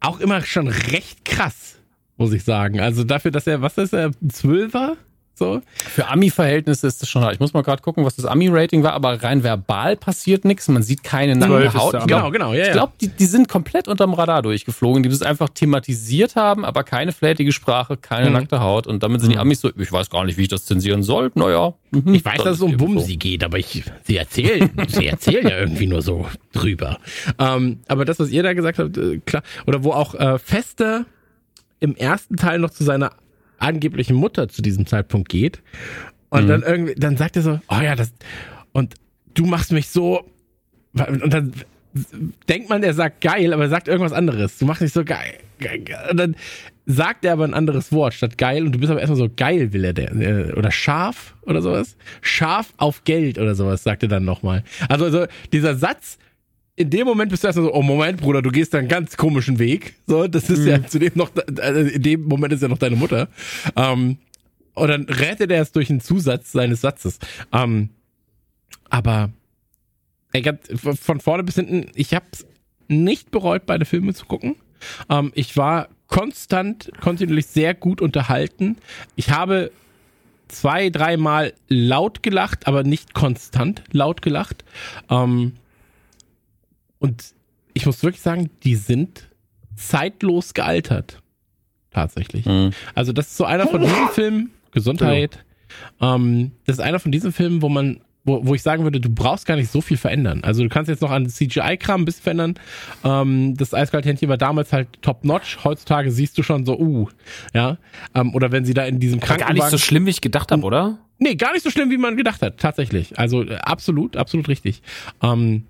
auch 0.00 0.20
immer 0.20 0.42
schon 0.42 0.68
recht 0.68 1.24
krass, 1.24 1.76
muss 2.16 2.32
ich 2.32 2.44
sagen. 2.44 2.80
Also 2.80 3.04
dafür, 3.04 3.30
dass 3.30 3.46
er, 3.46 3.62
was 3.62 3.78
ist 3.78 3.92
er, 3.92 4.10
ein 4.22 4.30
Zwölfer? 4.30 4.96
So? 5.38 5.60
Für 5.76 6.08
Ami-Verhältnisse 6.08 6.86
ist 6.86 7.00
das 7.00 7.08
schon 7.08 7.22
hart. 7.22 7.34
Ich 7.34 7.40
muss 7.40 7.52
mal 7.52 7.62
gerade 7.62 7.80
gucken, 7.82 8.04
was 8.04 8.16
das 8.16 8.24
Ami-Rating 8.24 8.82
war, 8.82 8.92
aber 8.92 9.22
rein 9.22 9.42
verbal 9.44 9.96
passiert 9.96 10.44
nichts. 10.44 10.66
Man 10.68 10.82
sieht 10.82 11.02
keine 11.04 11.36
nackte 11.36 11.74
Haut. 11.74 11.94
Ich 11.94 12.06
Genau, 12.06 12.30
genau, 12.30 12.52
ja, 12.54 12.66
Ich 12.66 12.72
glaube, 12.72 12.92
die, 13.00 13.08
die 13.08 13.26
sind 13.26 13.48
komplett 13.48 13.86
unterm 13.88 14.14
Radar 14.14 14.42
durchgeflogen, 14.42 15.02
die 15.02 15.08
das 15.08 15.22
einfach 15.22 15.48
thematisiert 15.48 16.34
haben, 16.36 16.64
aber 16.64 16.82
keine 16.84 17.12
flätige 17.12 17.52
Sprache, 17.52 17.96
keine 17.96 18.28
Mhm. 18.30 18.32
nackte 18.36 18.60
Haut. 18.60 18.86
Und 18.86 19.02
damit 19.02 19.20
sind 19.20 19.32
die 19.32 19.38
Amis 19.38 19.60
so, 19.60 19.70
ich 19.76 19.92
weiß 19.92 20.10
gar 20.10 20.24
nicht, 20.24 20.36
wie 20.38 20.42
ich 20.42 20.48
das 20.48 20.64
zensieren 20.66 21.02
soll. 21.02 21.30
Naja. 21.34 21.74
mhm, 21.92 22.14
Ich 22.14 22.24
weiß, 22.24 22.42
dass 22.42 22.56
es 22.56 22.62
um 22.62 22.76
Bumsi 22.76 23.16
geht, 23.16 23.44
aber 23.44 23.58
ich, 23.58 23.84
sie 24.04 24.16
erzählen, 24.16 24.70
sie 24.88 25.06
erzählen 25.06 25.46
ja 25.46 25.58
irgendwie 25.58 25.86
nur 25.86 26.02
so 26.02 26.26
drüber. 26.52 26.98
Ähm, 27.38 27.80
aber 27.86 28.04
das, 28.04 28.18
was 28.18 28.30
ihr 28.30 28.42
da 28.42 28.52
gesagt 28.54 28.78
habt, 28.78 28.96
äh, 28.98 29.18
klar, 29.24 29.42
oder 29.66 29.84
wo 29.84 29.92
auch 29.92 30.14
äh, 30.14 30.38
Fester 30.38 31.06
im 31.80 31.94
ersten 31.94 32.36
Teil 32.36 32.58
noch 32.58 32.70
zu 32.70 32.82
seiner 32.82 33.12
angeblichen 33.58 34.16
Mutter 34.16 34.48
zu 34.48 34.62
diesem 34.62 34.86
Zeitpunkt 34.86 35.28
geht 35.28 35.62
und 36.30 36.48
dann 36.48 36.62
irgendwie, 36.62 36.94
dann 36.94 37.16
sagt 37.16 37.36
er 37.36 37.42
so, 37.42 37.60
oh 37.68 37.80
ja, 37.80 37.94
das, 37.94 38.12
und 38.72 38.94
du 39.34 39.46
machst 39.46 39.72
mich 39.72 39.88
so, 39.88 40.24
und 40.94 41.32
dann 41.32 41.52
denkt 42.48 42.68
man, 42.68 42.82
er 42.82 42.94
sagt 42.94 43.20
geil, 43.20 43.52
aber 43.52 43.64
er 43.64 43.68
sagt 43.68 43.88
irgendwas 43.88 44.12
anderes. 44.12 44.58
Du 44.58 44.66
machst 44.66 44.82
mich 44.82 44.92
so 44.92 45.04
geil. 45.04 45.38
Und 46.10 46.16
dann 46.18 46.36
sagt 46.86 47.24
er 47.24 47.32
aber 47.32 47.44
ein 47.44 47.54
anderes 47.54 47.92
Wort 47.92 48.14
statt 48.14 48.38
geil 48.38 48.64
und 48.64 48.72
du 48.72 48.78
bist 48.78 48.90
aber 48.90 49.00
erstmal 49.00 49.18
so 49.18 49.28
geil, 49.34 49.72
will 49.72 49.84
er 49.84 49.92
der, 49.92 50.12
äh, 50.14 50.52
oder 50.52 50.70
scharf 50.70 51.34
oder 51.42 51.60
sowas. 51.60 51.96
Scharf 52.20 52.72
auf 52.76 53.04
Geld 53.04 53.38
oder 53.38 53.54
sowas, 53.54 53.82
sagt 53.82 54.02
er 54.02 54.08
dann 54.08 54.24
nochmal. 54.24 54.64
Also, 54.88 55.06
also 55.06 55.26
dieser 55.52 55.76
Satz 55.76 56.18
in 56.78 56.90
dem 56.90 57.06
Moment 57.06 57.30
bist 57.30 57.42
du 57.42 57.48
erstmal 57.48 57.66
so, 57.66 57.74
oh 57.74 57.82
Moment, 57.82 58.20
Bruder, 58.20 58.40
du 58.40 58.50
gehst 58.50 58.72
da 58.72 58.78
einen 58.78 58.86
ganz 58.86 59.16
komischen 59.16 59.58
Weg. 59.58 59.96
So, 60.06 60.28
das 60.28 60.48
ist 60.48 60.64
ja 60.64 60.86
zudem 60.86 61.12
noch, 61.16 61.32
also 61.60 61.80
in 61.80 62.02
dem 62.02 62.22
Moment 62.22 62.52
ist 62.52 62.62
ja 62.62 62.68
noch 62.68 62.78
deine 62.78 62.94
Mutter. 62.94 63.28
Ähm, 63.74 64.18
und 64.74 64.88
dann 64.88 65.04
rettet 65.04 65.50
er 65.50 65.60
es 65.60 65.72
durch 65.72 65.90
einen 65.90 66.00
Zusatz 66.00 66.52
seines 66.52 66.80
Satzes. 66.80 67.18
Ähm, 67.52 67.90
aber 68.90 69.30
ey, 70.32 70.42
ganz, 70.42 70.68
von 70.80 71.18
vorne 71.18 71.42
bis 71.42 71.56
hinten, 71.56 71.90
ich 71.94 72.14
hab's 72.14 72.46
nicht 72.86 73.32
bereut, 73.32 73.66
beide 73.66 73.84
Filme 73.84 74.14
zu 74.14 74.26
gucken. 74.26 74.54
Ähm, 75.10 75.32
ich 75.34 75.56
war 75.56 75.88
konstant, 76.06 76.92
kontinuierlich 77.00 77.46
sehr 77.46 77.74
gut 77.74 78.00
unterhalten. 78.00 78.76
Ich 79.16 79.30
habe 79.30 79.72
zwei, 80.46 80.90
dreimal 80.90 81.54
laut 81.66 82.22
gelacht, 82.22 82.68
aber 82.68 82.84
nicht 82.84 83.14
konstant 83.14 83.82
laut 83.90 84.22
gelacht. 84.22 84.64
Ähm, 85.10 85.54
und 86.98 87.34
ich 87.74 87.86
muss 87.86 88.02
wirklich 88.02 88.22
sagen, 88.22 88.50
die 88.64 88.74
sind 88.74 89.28
zeitlos 89.76 90.54
gealtert. 90.54 91.22
Tatsächlich. 91.90 92.44
Mhm. 92.44 92.70
Also, 92.94 93.12
das 93.12 93.28
ist 93.28 93.36
so 93.36 93.44
einer 93.44 93.66
von 93.66 93.80
diesen 93.80 94.08
Filmen, 94.12 94.50
Gesundheit. 94.72 95.44
Ähm, 96.00 96.52
das 96.66 96.76
ist 96.76 96.80
einer 96.80 96.98
von 96.98 97.12
diesen 97.12 97.32
Filmen, 97.32 97.62
wo 97.62 97.68
man, 97.68 98.00
wo, 98.24 98.44
wo 98.44 98.54
ich 98.54 98.62
sagen 98.62 98.84
würde, 98.84 99.00
du 99.00 99.10
brauchst 99.10 99.46
gar 99.46 99.56
nicht 99.56 99.70
so 99.70 99.80
viel 99.80 99.96
verändern. 99.96 100.42
Also 100.44 100.62
du 100.62 100.68
kannst 100.68 100.88
jetzt 100.88 101.02
noch 101.02 101.10
an 101.10 101.28
CGI-Kram 101.28 102.02
ein 102.02 102.04
bisschen 102.04 102.22
verändern. 102.22 102.54
Ähm, 103.04 103.54
das 103.56 103.74
Eiskalthändchen 103.74 104.28
war 104.28 104.38
damals 104.38 104.72
halt 104.72 104.88
top-notch. 105.02 105.58
Heutzutage 105.64 106.10
siehst 106.10 106.36
du 106.38 106.42
schon 106.42 106.64
so, 106.64 106.78
uh, 106.78 107.08
ja. 107.54 107.78
Ähm, 108.14 108.34
oder 108.34 108.52
wenn 108.52 108.64
sie 108.64 108.74
da 108.74 108.84
in 108.84 108.98
diesem 108.98 109.20
Gar 109.20 109.52
nicht 109.52 109.68
so 109.68 109.78
schlimm, 109.78 110.06
wie 110.06 110.10
ich 110.10 110.20
gedacht 110.20 110.52
habe, 110.52 110.62
oder? 110.62 110.98
Nee, 111.18 111.34
gar 111.34 111.52
nicht 111.52 111.64
so 111.64 111.70
schlimm, 111.70 111.90
wie 111.90 111.98
man 111.98 112.16
gedacht 112.16 112.42
hat, 112.42 112.58
tatsächlich. 112.58 113.18
Also 113.18 113.42
äh, 113.42 113.56
absolut, 113.56 114.16
absolut 114.16 114.48
richtig. 114.48 114.82
Ähm, 115.22 115.64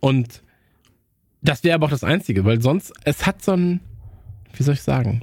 und 0.00 0.42
das 1.42 1.64
wäre 1.64 1.74
aber 1.74 1.86
auch 1.86 1.90
das 1.90 2.04
Einzige, 2.04 2.44
weil 2.44 2.60
sonst, 2.60 2.92
es 3.04 3.26
hat 3.26 3.42
so 3.42 3.52
ein, 3.52 3.80
wie 4.54 4.62
soll 4.62 4.74
ich 4.74 4.82
sagen? 4.82 5.22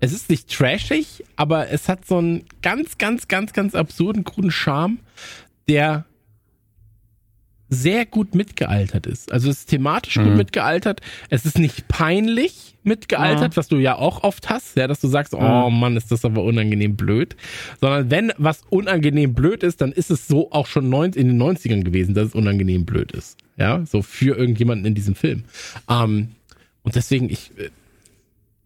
Es 0.00 0.12
ist 0.12 0.28
nicht 0.28 0.50
trashig, 0.50 1.24
aber 1.36 1.70
es 1.70 1.88
hat 1.88 2.06
so 2.06 2.18
einen 2.18 2.44
ganz, 2.62 2.98
ganz, 2.98 3.28
ganz, 3.28 3.52
ganz 3.52 3.74
absurden, 3.74 4.24
kruden 4.24 4.50
Charme, 4.50 4.98
der 5.68 6.04
sehr 7.70 8.06
gut 8.06 8.34
mitgealtert 8.34 9.06
ist. 9.06 9.32
Also 9.32 9.50
es 9.50 9.60
ist 9.60 9.70
thematisch 9.70 10.14
gut 10.14 10.36
mitgealtert. 10.36 11.00
Es 11.30 11.44
ist 11.44 11.58
nicht 11.58 11.88
peinlich 11.88 12.76
mitgealtert, 12.82 13.56
was 13.56 13.68
du 13.68 13.76
ja 13.76 13.96
auch 13.96 14.22
oft 14.22 14.50
hast, 14.50 14.76
ja, 14.76 14.86
dass 14.86 15.00
du 15.00 15.08
sagst, 15.08 15.34
oh 15.34 15.70
Mann, 15.70 15.96
ist 15.96 16.12
das 16.12 16.24
aber 16.24 16.42
unangenehm 16.44 16.96
blöd. 16.96 17.34
Sondern 17.80 18.10
wenn 18.10 18.32
was 18.36 18.60
unangenehm 18.68 19.34
blöd 19.34 19.62
ist, 19.62 19.80
dann 19.80 19.92
ist 19.92 20.10
es 20.10 20.28
so 20.28 20.52
auch 20.52 20.66
schon 20.66 20.92
in 20.92 21.12
den 21.28 21.42
90ern 21.42 21.82
gewesen, 21.82 22.14
dass 22.14 22.28
es 22.28 22.34
unangenehm 22.34 22.84
blöd 22.84 23.12
ist. 23.12 23.38
Ja, 23.56 23.84
so 23.86 24.02
für 24.02 24.36
irgendjemanden 24.36 24.86
in 24.86 24.94
diesem 24.94 25.14
Film. 25.14 25.44
Ähm, 25.88 26.30
und 26.82 26.96
deswegen, 26.96 27.30
ich, 27.30 27.50
äh, 27.56 27.70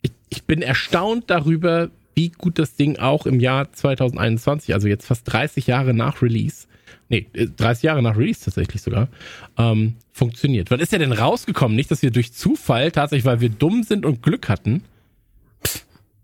ich, 0.03 0.13
ich 0.29 0.45
bin 0.45 0.63
erstaunt 0.63 1.25
darüber, 1.29 1.91
wie 2.15 2.31
gut 2.31 2.59
das 2.59 2.75
Ding 2.75 2.99
auch 2.99 3.27
im 3.27 3.39
Jahr 3.39 3.73
2021, 3.73 4.75
also 4.75 4.89
jetzt 4.89 5.07
fast 5.07 5.31
30 5.33 5.67
Jahre 5.67 5.95
nach 5.95 6.21
Release, 6.21 6.67
nee, 7.09 7.27
äh, 7.35 7.47
30 7.47 7.85
Jahre 7.85 8.03
nach 8.03 8.17
Release 8.17 8.45
tatsächlich 8.45 8.83
sogar, 8.83 9.09
ähm, 9.57 9.95
funktioniert. 10.13 10.71
Wann 10.71 10.81
ist 10.81 10.91
der 10.93 10.99
denn 10.99 11.13
rausgekommen? 11.13 11.77
Nicht, 11.77 11.91
dass 11.91 12.03
wir 12.03 12.11
durch 12.11 12.33
Zufall, 12.33 12.91
tatsächlich, 12.91 13.25
weil 13.25 13.41
wir 13.41 13.51
dumm 13.51 13.83
sind 13.83 14.05
und 14.05 14.23
Glück 14.23 14.49
hatten. 14.49 14.83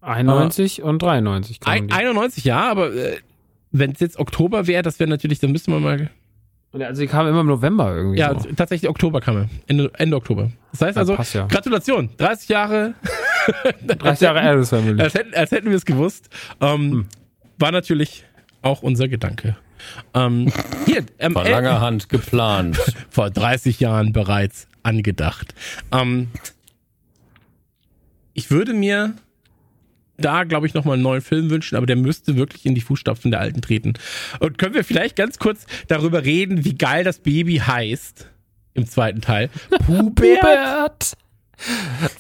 91 0.01 0.83
und 0.83 1.01
93 1.01 1.61
kamen 1.61 1.77
Ein, 1.77 1.89
die. 1.89 1.95
91, 1.95 2.45
ja, 2.45 2.71
aber 2.71 2.93
äh, 2.93 3.19
wenn 3.71 3.93
es 3.93 4.01
jetzt 4.01 4.19
Oktober 4.19 4.67
wäre, 4.67 4.83
das 4.83 4.99
wäre 4.99 5.09
natürlich, 5.09 5.39
dann 5.39 5.53
müssten 5.53 5.73
wir 5.73 5.81
mal. 5.81 6.11
Also 6.75 7.03
die 7.03 7.07
kamen 7.09 7.29
immer 7.31 7.41
im 7.43 7.47
November 7.47 7.95
irgendwie. 7.95 8.19
Ja, 8.19 8.39
so. 8.39 8.49
tatsächlich 8.57 8.89
Oktober 8.91 9.21
kam 9.21 9.37
er. 9.37 9.49
Ende, 9.69 9.91
Ende 9.97 10.17
Oktober. 10.17 10.51
Das 10.73 10.83
heißt 10.83 10.97
Ja, 10.97 11.01
also, 11.03 11.15
passt 11.15 11.35
ja. 11.35 11.47
Gratulation, 11.47 12.11
30 12.17 12.49
Jahre. 12.49 12.95
30 13.87 14.21
Jahre 14.23 14.41
Adams 14.41 14.71
Family. 14.71 15.01
Als 15.01 15.15
hätten, 15.15 15.35
als 15.35 15.51
hätten 15.53 15.69
wir 15.71 15.77
es 15.77 15.85
gewusst. 15.85 16.29
Ähm, 16.61 16.91
Hm. 16.91 17.07
War 17.59 17.71
natürlich 17.71 18.25
auch 18.63 18.83
unser 18.83 19.07
Gedanke. 19.07 19.57
Ähm, 20.15 20.51
hier, 20.87 21.05
ähm, 21.19 21.35
War 21.35 21.47
äh, 21.47 21.51
langer 21.51 21.81
Hand 21.81 22.09
geplant. 22.09 22.79
vor 23.11 23.31
30 23.31 23.79
Jahren 23.81 24.13
bereits 24.13 24.67
angedacht. 24.83 25.55
Ähm, 25.93 26.29
ich 28.33 28.51
würde 28.51 28.73
mir 28.75 29.15
da, 30.17 30.45
glaube 30.45 30.67
ich, 30.67 30.75
nochmal 30.75 30.95
einen 30.95 31.03
neuen 31.03 31.23
Film 31.23 31.51
wünschen, 31.51 31.77
aber 31.77 31.87
der 31.87 31.97
müsste 31.97 32.37
wirklich 32.37 32.67
in 32.67 32.75
die 32.75 32.81
Fußstapfen 32.81 33.31
der 33.31 33.41
Alten 33.41 33.63
treten. 33.63 33.95
Und 34.41 34.59
können 34.59 34.75
wir 34.75 34.85
vielleicht 34.85 35.17
ganz 35.17 35.39
kurz 35.39 35.67
darüber 35.89 36.25
reden, 36.25 36.65
wie 36.65 36.75
geil 36.75 37.05
das 37.05 37.19
Baby 37.19 37.57
heißt 37.57 38.31
im 38.75 38.87
zweiten 38.87 39.21
Teil? 39.21 39.51
Pubert? 39.87 41.17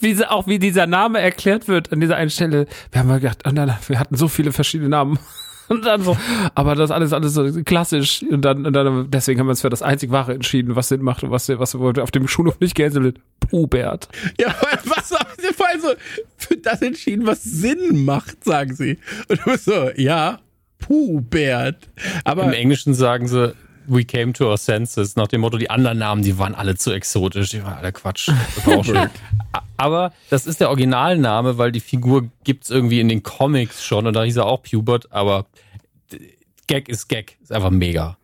Wie 0.01 0.15
sie, 0.15 0.31
auch 0.31 0.47
wie 0.47 0.59
dieser 0.59 0.87
Name 0.87 1.21
erklärt 1.21 1.69
wird 1.69 1.93
an 1.93 2.01
dieser 2.01 2.17
einen 2.17 2.31
Stelle. 2.31 2.67
Wir 2.93 3.01
haben 3.01 3.09
mal 3.09 3.21
gedacht, 3.21 3.43
oh 3.47 3.51
nein, 3.51 3.77
wir 3.89 3.99
hatten 3.99 4.17
so 4.17 4.29
viele 4.29 4.53
verschiedene 4.53 4.89
Namen. 4.89 5.19
Und 5.69 5.85
dann 5.85 6.03
so, 6.03 6.17
aber 6.55 6.75
das 6.75 6.91
alles, 6.91 7.13
alles 7.13 7.35
so 7.35 7.63
klassisch. 7.65 8.23
Und 8.23 8.43
dann, 8.43 8.67
und 8.67 8.73
dann 8.73 9.11
deswegen 9.11 9.41
haben 9.41 9.47
wir 9.47 9.51
uns 9.51 9.63
für 9.63 9.71
das 9.71 9.83
einzig 9.83 10.11
wahre 10.11 10.35
entschieden, 10.35 10.77
was 10.77 10.89
Sinn 10.89 11.03
macht 11.03 11.23
und 11.23 11.31
was, 11.31 11.49
was 11.49 11.79
wurde 11.79 12.03
auf 12.03 12.11
dem 12.11 12.29
Schulhof 12.29 12.61
nicht 12.61 12.75
gecancelt 12.75 13.05
wird. 13.05 13.21
Pubert. 13.41 14.09
Ja, 14.39 14.55
was 14.85 15.11
haben 15.11 15.31
sie 15.39 15.55
vor 15.55 15.69
allem 15.69 15.81
so 15.81 15.89
für 16.37 16.57
das 16.57 16.83
entschieden, 16.83 17.27
was 17.27 17.43
Sinn 17.43 18.05
macht, 18.05 18.45
sagen 18.45 18.75
sie. 18.75 18.99
Und 19.29 19.41
du 19.41 19.53
bist 19.53 19.65
so, 19.65 19.91
ja, 19.97 20.41
Pubert. 20.79 21.89
Aber 22.25 22.45
Im 22.45 22.53
Englischen 22.53 22.95
sagen 22.95 23.27
sie, 23.27 23.55
we 23.87 24.05
came 24.05 24.33
to 24.33 24.51
our 24.51 24.59
senses, 24.59 25.17
nach 25.17 25.29
dem 25.29 25.43
Motto, 25.43 25.59
die 25.59 25.71
anderen 25.71 25.99
Namen, 25.99 26.23
die 26.23 26.39
waren 26.39 26.55
alle 26.55 26.77
zu 26.77 26.93
exotisch, 26.93 27.51
die 27.51 27.63
waren 27.63 27.75
alle 27.75 27.93
Quatsch. 27.93 28.31
Aber 29.77 30.13
das 30.31 30.47
ist 30.47 30.61
der 30.61 30.69
Originalname, 30.69 31.59
weil 31.59 31.73
die 31.73 31.81
Figur 31.81 32.29
gibt's 32.45 32.71
irgendwie 32.71 33.01
in 33.01 33.09
den 33.09 33.23
Comics 33.23 33.85
schon 33.85 34.07
und 34.07 34.15
da 34.15 34.23
hieß 34.23 34.37
er 34.37 34.47
auch 34.47 34.63
Pubert, 34.63 35.13
aber 35.13 35.47
Gag 36.67 36.89
ist 36.89 37.09
Gag, 37.09 37.37
ist 37.43 37.53
einfach 37.53 37.71
mega. 37.71 38.17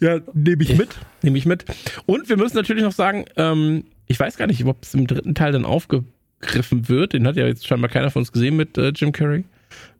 Ja, 0.00 0.18
nehme 0.32 0.62
ich 0.62 0.76
mit. 0.76 0.96
Nehme 1.22 1.38
ich 1.38 1.46
mit. 1.46 1.64
Und 2.06 2.28
wir 2.28 2.36
müssen 2.36 2.56
natürlich 2.56 2.82
noch 2.82 2.92
sagen, 2.92 3.24
ähm, 3.36 3.84
ich 4.06 4.18
weiß 4.20 4.36
gar 4.36 4.46
nicht, 4.46 4.64
ob 4.64 4.82
es 4.82 4.94
im 4.94 5.06
dritten 5.06 5.34
Teil 5.34 5.52
dann 5.52 5.64
aufgegriffen 5.64 6.88
wird. 6.88 7.14
Den 7.14 7.26
hat 7.26 7.36
ja 7.36 7.46
jetzt 7.46 7.66
scheinbar 7.66 7.90
keiner 7.90 8.10
von 8.10 8.20
uns 8.20 8.32
gesehen 8.32 8.56
mit 8.56 8.76
äh, 8.76 8.88
Jim 8.88 9.12
Curry. 9.12 9.44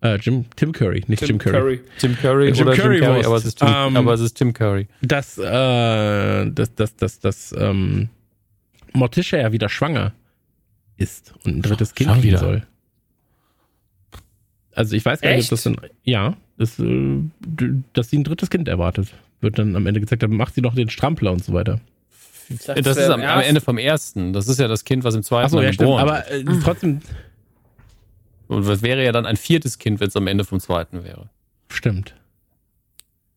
Äh, 0.02 0.16
Jim, 0.16 0.44
Tim 0.56 0.73
Curry, 0.73 1.05
nicht 1.09 1.27
Jim 1.27 1.39
Curry. 1.39 1.81
Tim 1.98 2.16
Curry 2.16 2.51
Jim 2.51 2.66
oder 2.66 2.77
Curry 2.77 2.97
Jim 2.97 3.05
Curry, 3.05 3.24
aber 3.24 3.36
es 3.36 3.44
ist 3.44 3.59
Tim, 3.59 3.69
Ähm, 3.69 3.97
aber 3.97 4.12
es 4.12 4.20
ist 4.20 4.35
Tim 4.35 4.52
Curry. 4.52 4.86
Dass, 5.02 5.39
äh, 5.39 6.51
dass, 6.51 6.74
dass, 6.74 6.94
dass, 6.97 7.19
dass 7.20 7.55
ähm, 7.59 8.09
Morticia 8.93 9.40
ja 9.40 9.52
wieder 9.52 9.69
schwanger 9.69 10.12
ist 10.97 11.35
und 11.45 11.56
ein 11.56 11.63
drittes 11.63 11.95
Kind 11.95 12.23
wieder? 12.23 12.39
soll. 12.39 12.66
Also 14.73 14.97
ich 14.97 15.05
weiß 15.05 15.21
gar 15.21 15.31
nicht, 15.31 15.39
Echt? 15.40 15.47
ob 15.47 15.51
das 15.51 15.63
dann, 15.63 15.77
ja, 16.03 16.37
das, 16.59 16.79
äh, 16.79 17.21
dass 17.93 18.11
sie 18.11 18.19
ein 18.19 18.24
drittes 18.24 18.51
Kind 18.51 18.69
erwartet. 18.69 19.14
Wird 19.40 19.59
dann 19.59 19.77
am 19.77 19.87
Ende 19.87 20.01
gezeigt, 20.01 20.23
dann 20.23 20.31
macht 20.32 20.55
sie 20.55 20.61
noch 20.63 20.74
den 20.74 20.89
Strampler 20.90 21.32
und 21.32 21.45
so 21.45 21.53
weiter. 21.53 21.81
Das 22.66 22.97
ist 22.97 23.09
am, 23.09 23.23
am 23.23 23.40
Ende 23.40 23.61
vom 23.61 23.79
ersten. 23.79 24.32
Das 24.32 24.48
ist 24.48 24.59
ja 24.59 24.69
das 24.69 24.85
Kind, 24.85 25.05
was 25.05 25.14
im 25.14 25.23
zweiten 25.23 25.55
Mal 25.55 25.64
ja, 25.64 25.73
stimmt. 25.73 25.89
geboren 25.89 26.09
Aber 26.09 26.31
äh, 26.31 26.45
trotzdem. 26.63 27.01
Und 28.48 28.66
das 28.69 28.82
wäre 28.82 29.03
ja 29.03 29.13
dann 29.13 29.24
ein 29.24 29.37
viertes 29.37 29.79
Kind, 29.79 30.01
wenn 30.01 30.09
es 30.09 30.16
am 30.16 30.27
Ende 30.27 30.45
vom 30.45 30.61
zweiten 30.61 31.03
wäre. 31.05 31.31
stimmt. 31.69 32.14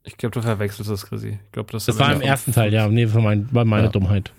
Ich 0.03 0.15
glaube, 0.17 0.33
du 0.33 0.41
verwechselst 0.41 0.89
das, 0.89 1.05
Chrissy. 1.05 1.37
Ich 1.45 1.51
glaube, 1.51 1.69
das, 1.71 1.85
Das 1.85 1.99
war 1.99 2.13
im 2.13 2.21
ersten 2.21 2.53
Teil, 2.53 2.73
ja. 2.73 2.87
Nee, 2.87 3.13
war, 3.13 3.21
mein, 3.21 3.47
war 3.53 3.65
meine 3.65 3.87
Ja. 3.87 3.91
Dummheit. 3.91 4.31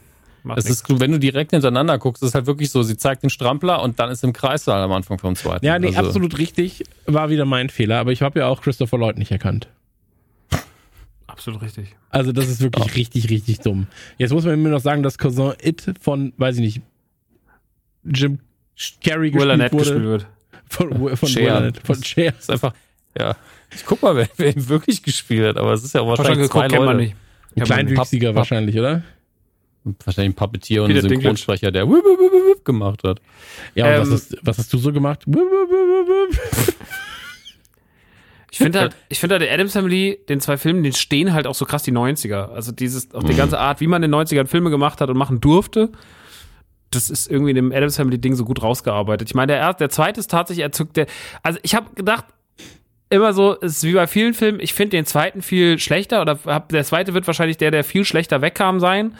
Es 0.57 0.71
ist, 0.71 0.85
wenn 1.01 1.13
du 1.13 1.19
direkt 1.19 1.51
hintereinander 1.51 1.99
guckst, 1.99 2.23
ist 2.23 2.35
halt 2.35 2.47
wirklich 2.47 2.71
so, 2.71 2.83
sie 2.83 2.97
zeigt 2.97 3.23
den 3.23 3.31
Strampler 3.31 3.83
und 3.83 3.99
dann 3.99 4.11
ist 4.11 4.25
im 4.25 4.33
Kreissaal 4.33 4.83
am 4.83 4.93
Anfang 4.93 5.19
vom 5.19 5.37
zweiten. 5.37 5.65
Ja, 5.67 5.79
nee, 5.79 5.89
Also, 5.89 6.01
absolut 6.09 6.39
richtig. 6.39 6.85
War 7.07 7.29
wieder 7.31 7.45
mein 7.45 7.69
Fehler. 7.69 7.99
Aber 7.99 8.13
ich 8.13 8.23
habe 8.23 8.39
ja 8.41 8.47
auch 8.47 8.63
Christopher 8.63 8.99
Lloyd 8.99 9.19
nicht 9.19 9.31
erkannt. 9.33 9.69
absolut 11.27 11.63
richtig. 11.63 11.97
Also 12.11 12.33
das 12.33 12.49
ist 12.49 12.61
wirklich 12.61 12.95
richtig, 12.97 13.29
richtig 13.31 13.61
dumm. 13.61 13.87
Jetzt 14.17 14.33
muss 14.33 14.45
man 14.45 14.61
mir 14.63 14.71
noch 14.71 14.81
sagen, 14.81 15.03
dass 15.03 15.19
Cousin 15.19 15.53
It 15.63 15.85
von, 16.01 16.33
weiß 16.37 16.57
ich 16.57 16.61
nicht, 16.63 16.81
Jim 18.05 18.39
Carrey 19.05 19.31
gespielt 19.31 19.73
wurde. 19.73 19.77
gespielt 19.77 20.03
wird. 20.05 20.27
Von, 20.69 21.17
von 21.17 21.29
Cher. 21.29 21.63
Will 21.63 21.73
von 21.83 22.03
Cher. 22.03 22.33
ist 22.39 22.51
einfach, 22.51 22.73
ja. 23.19 23.37
Ich 23.75 23.85
guck 23.85 24.03
mal, 24.03 24.17
wer, 24.17 24.29
wer 24.37 24.55
ihn 24.57 24.69
wirklich 24.69 25.03
gespielt 25.03 25.45
hat, 25.47 25.57
aber 25.59 25.73
es 25.73 25.85
ist 25.85 25.95
ja 25.95 26.01
auch 26.01 26.09
wahrscheinlich 26.09 26.51
zwei 26.51 26.69
kennt 26.69 26.85
man 26.85 26.97
Leute. 26.97 27.09
nicht. 27.11 27.17
Ein 27.57 27.65
kleinwüchsiger 27.65 28.29
Papp- 28.31 28.37
wahrscheinlich, 28.37 28.79
oder? 28.79 29.03
Wahrscheinlich 30.05 30.33
ein 30.33 30.37
Puppetier 30.37 30.83
und 30.83 30.89
Peter 30.93 31.05
ein. 31.05 31.09
Synchronsprecher, 31.09 31.71
der 31.71 31.89
wup, 31.89 32.05
wup, 32.05 32.19
wup, 32.19 32.65
gemacht 32.65 33.03
hat. 33.05 33.21
Ja, 33.75 33.87
und 33.87 33.93
Ähm, 33.93 34.01
was, 34.01 34.11
hast, 34.11 34.37
was 34.43 34.59
hast 34.59 34.73
du 34.73 34.79
so 34.79 34.93
gemacht? 34.93 35.25
Ich 38.51 38.59
finde 38.59 38.81
halt, 38.81 38.97
ich 39.09 39.21
finde 39.21 39.35
halt, 39.35 39.43
der 39.43 39.53
Adams 39.53 39.73
Family, 39.73 40.19
den 40.29 40.41
zwei 40.41 40.57
Filmen, 40.57 40.83
den 40.83 40.93
stehen 40.93 41.33
halt 41.33 41.47
auch 41.47 41.55
so 41.55 41.65
krass 41.65 41.83
die 41.83 41.93
90er. 41.93 42.51
Also 42.51 42.73
dieses, 42.73 43.15
auch 43.15 43.23
die 43.23 43.35
ganze 43.35 43.59
Art, 43.59 43.81
wie 43.81 43.87
man 43.87 44.03
in 44.03 44.11
den 44.11 44.21
90ern 44.21 44.47
Filme 44.47 44.71
gemacht 44.71 45.01
hat 45.01 45.11
und 45.11 45.17
machen 45.17 45.41
durfte, 45.41 45.93
das 46.91 47.11
ist 47.11 47.31
irgendwie 47.31 47.51
in 47.51 47.57
dem 47.57 47.73
Adams 47.73 47.97
Family 47.97 48.19
Ding 48.19 48.35
so 48.35 48.45
gut 48.45 48.63
rausgearbeitet. 48.63 49.29
Ich 49.29 49.35
meine, 49.35 49.53
der 49.53 49.61
erste, 49.61 49.79
der 49.81 49.91
zweite 49.91 50.21
ist 50.21 50.31
tatsächlich 50.31 50.65
erzückt, 50.65 50.97
der, 50.97 51.07
also 51.43 51.59
ich 51.63 51.75
habe 51.75 51.95
gedacht, 51.95 52.25
immer 53.11 53.33
so, 53.33 53.57
es 53.61 53.79
ist 53.79 53.85
wie 53.85 53.93
bei 53.93 54.07
vielen 54.07 54.35
Filmen, 54.35 54.61
ich 54.61 54.75
finde 54.75 54.97
den 54.97 55.07
zweiten 55.07 55.43
viel 55.43 55.79
schlechter 55.79 56.23
oder 56.23 56.39
hab, 56.47 56.71
der 56.71 56.85
zweite 56.85 57.15
wird 57.15 57.27
wahrscheinlich 57.27 57.59
der, 57.59 57.71
der 57.71 57.85
viel 57.85 58.05
schlechter 58.05 58.43
wegkam 58.43 58.81
sein. 58.81 59.15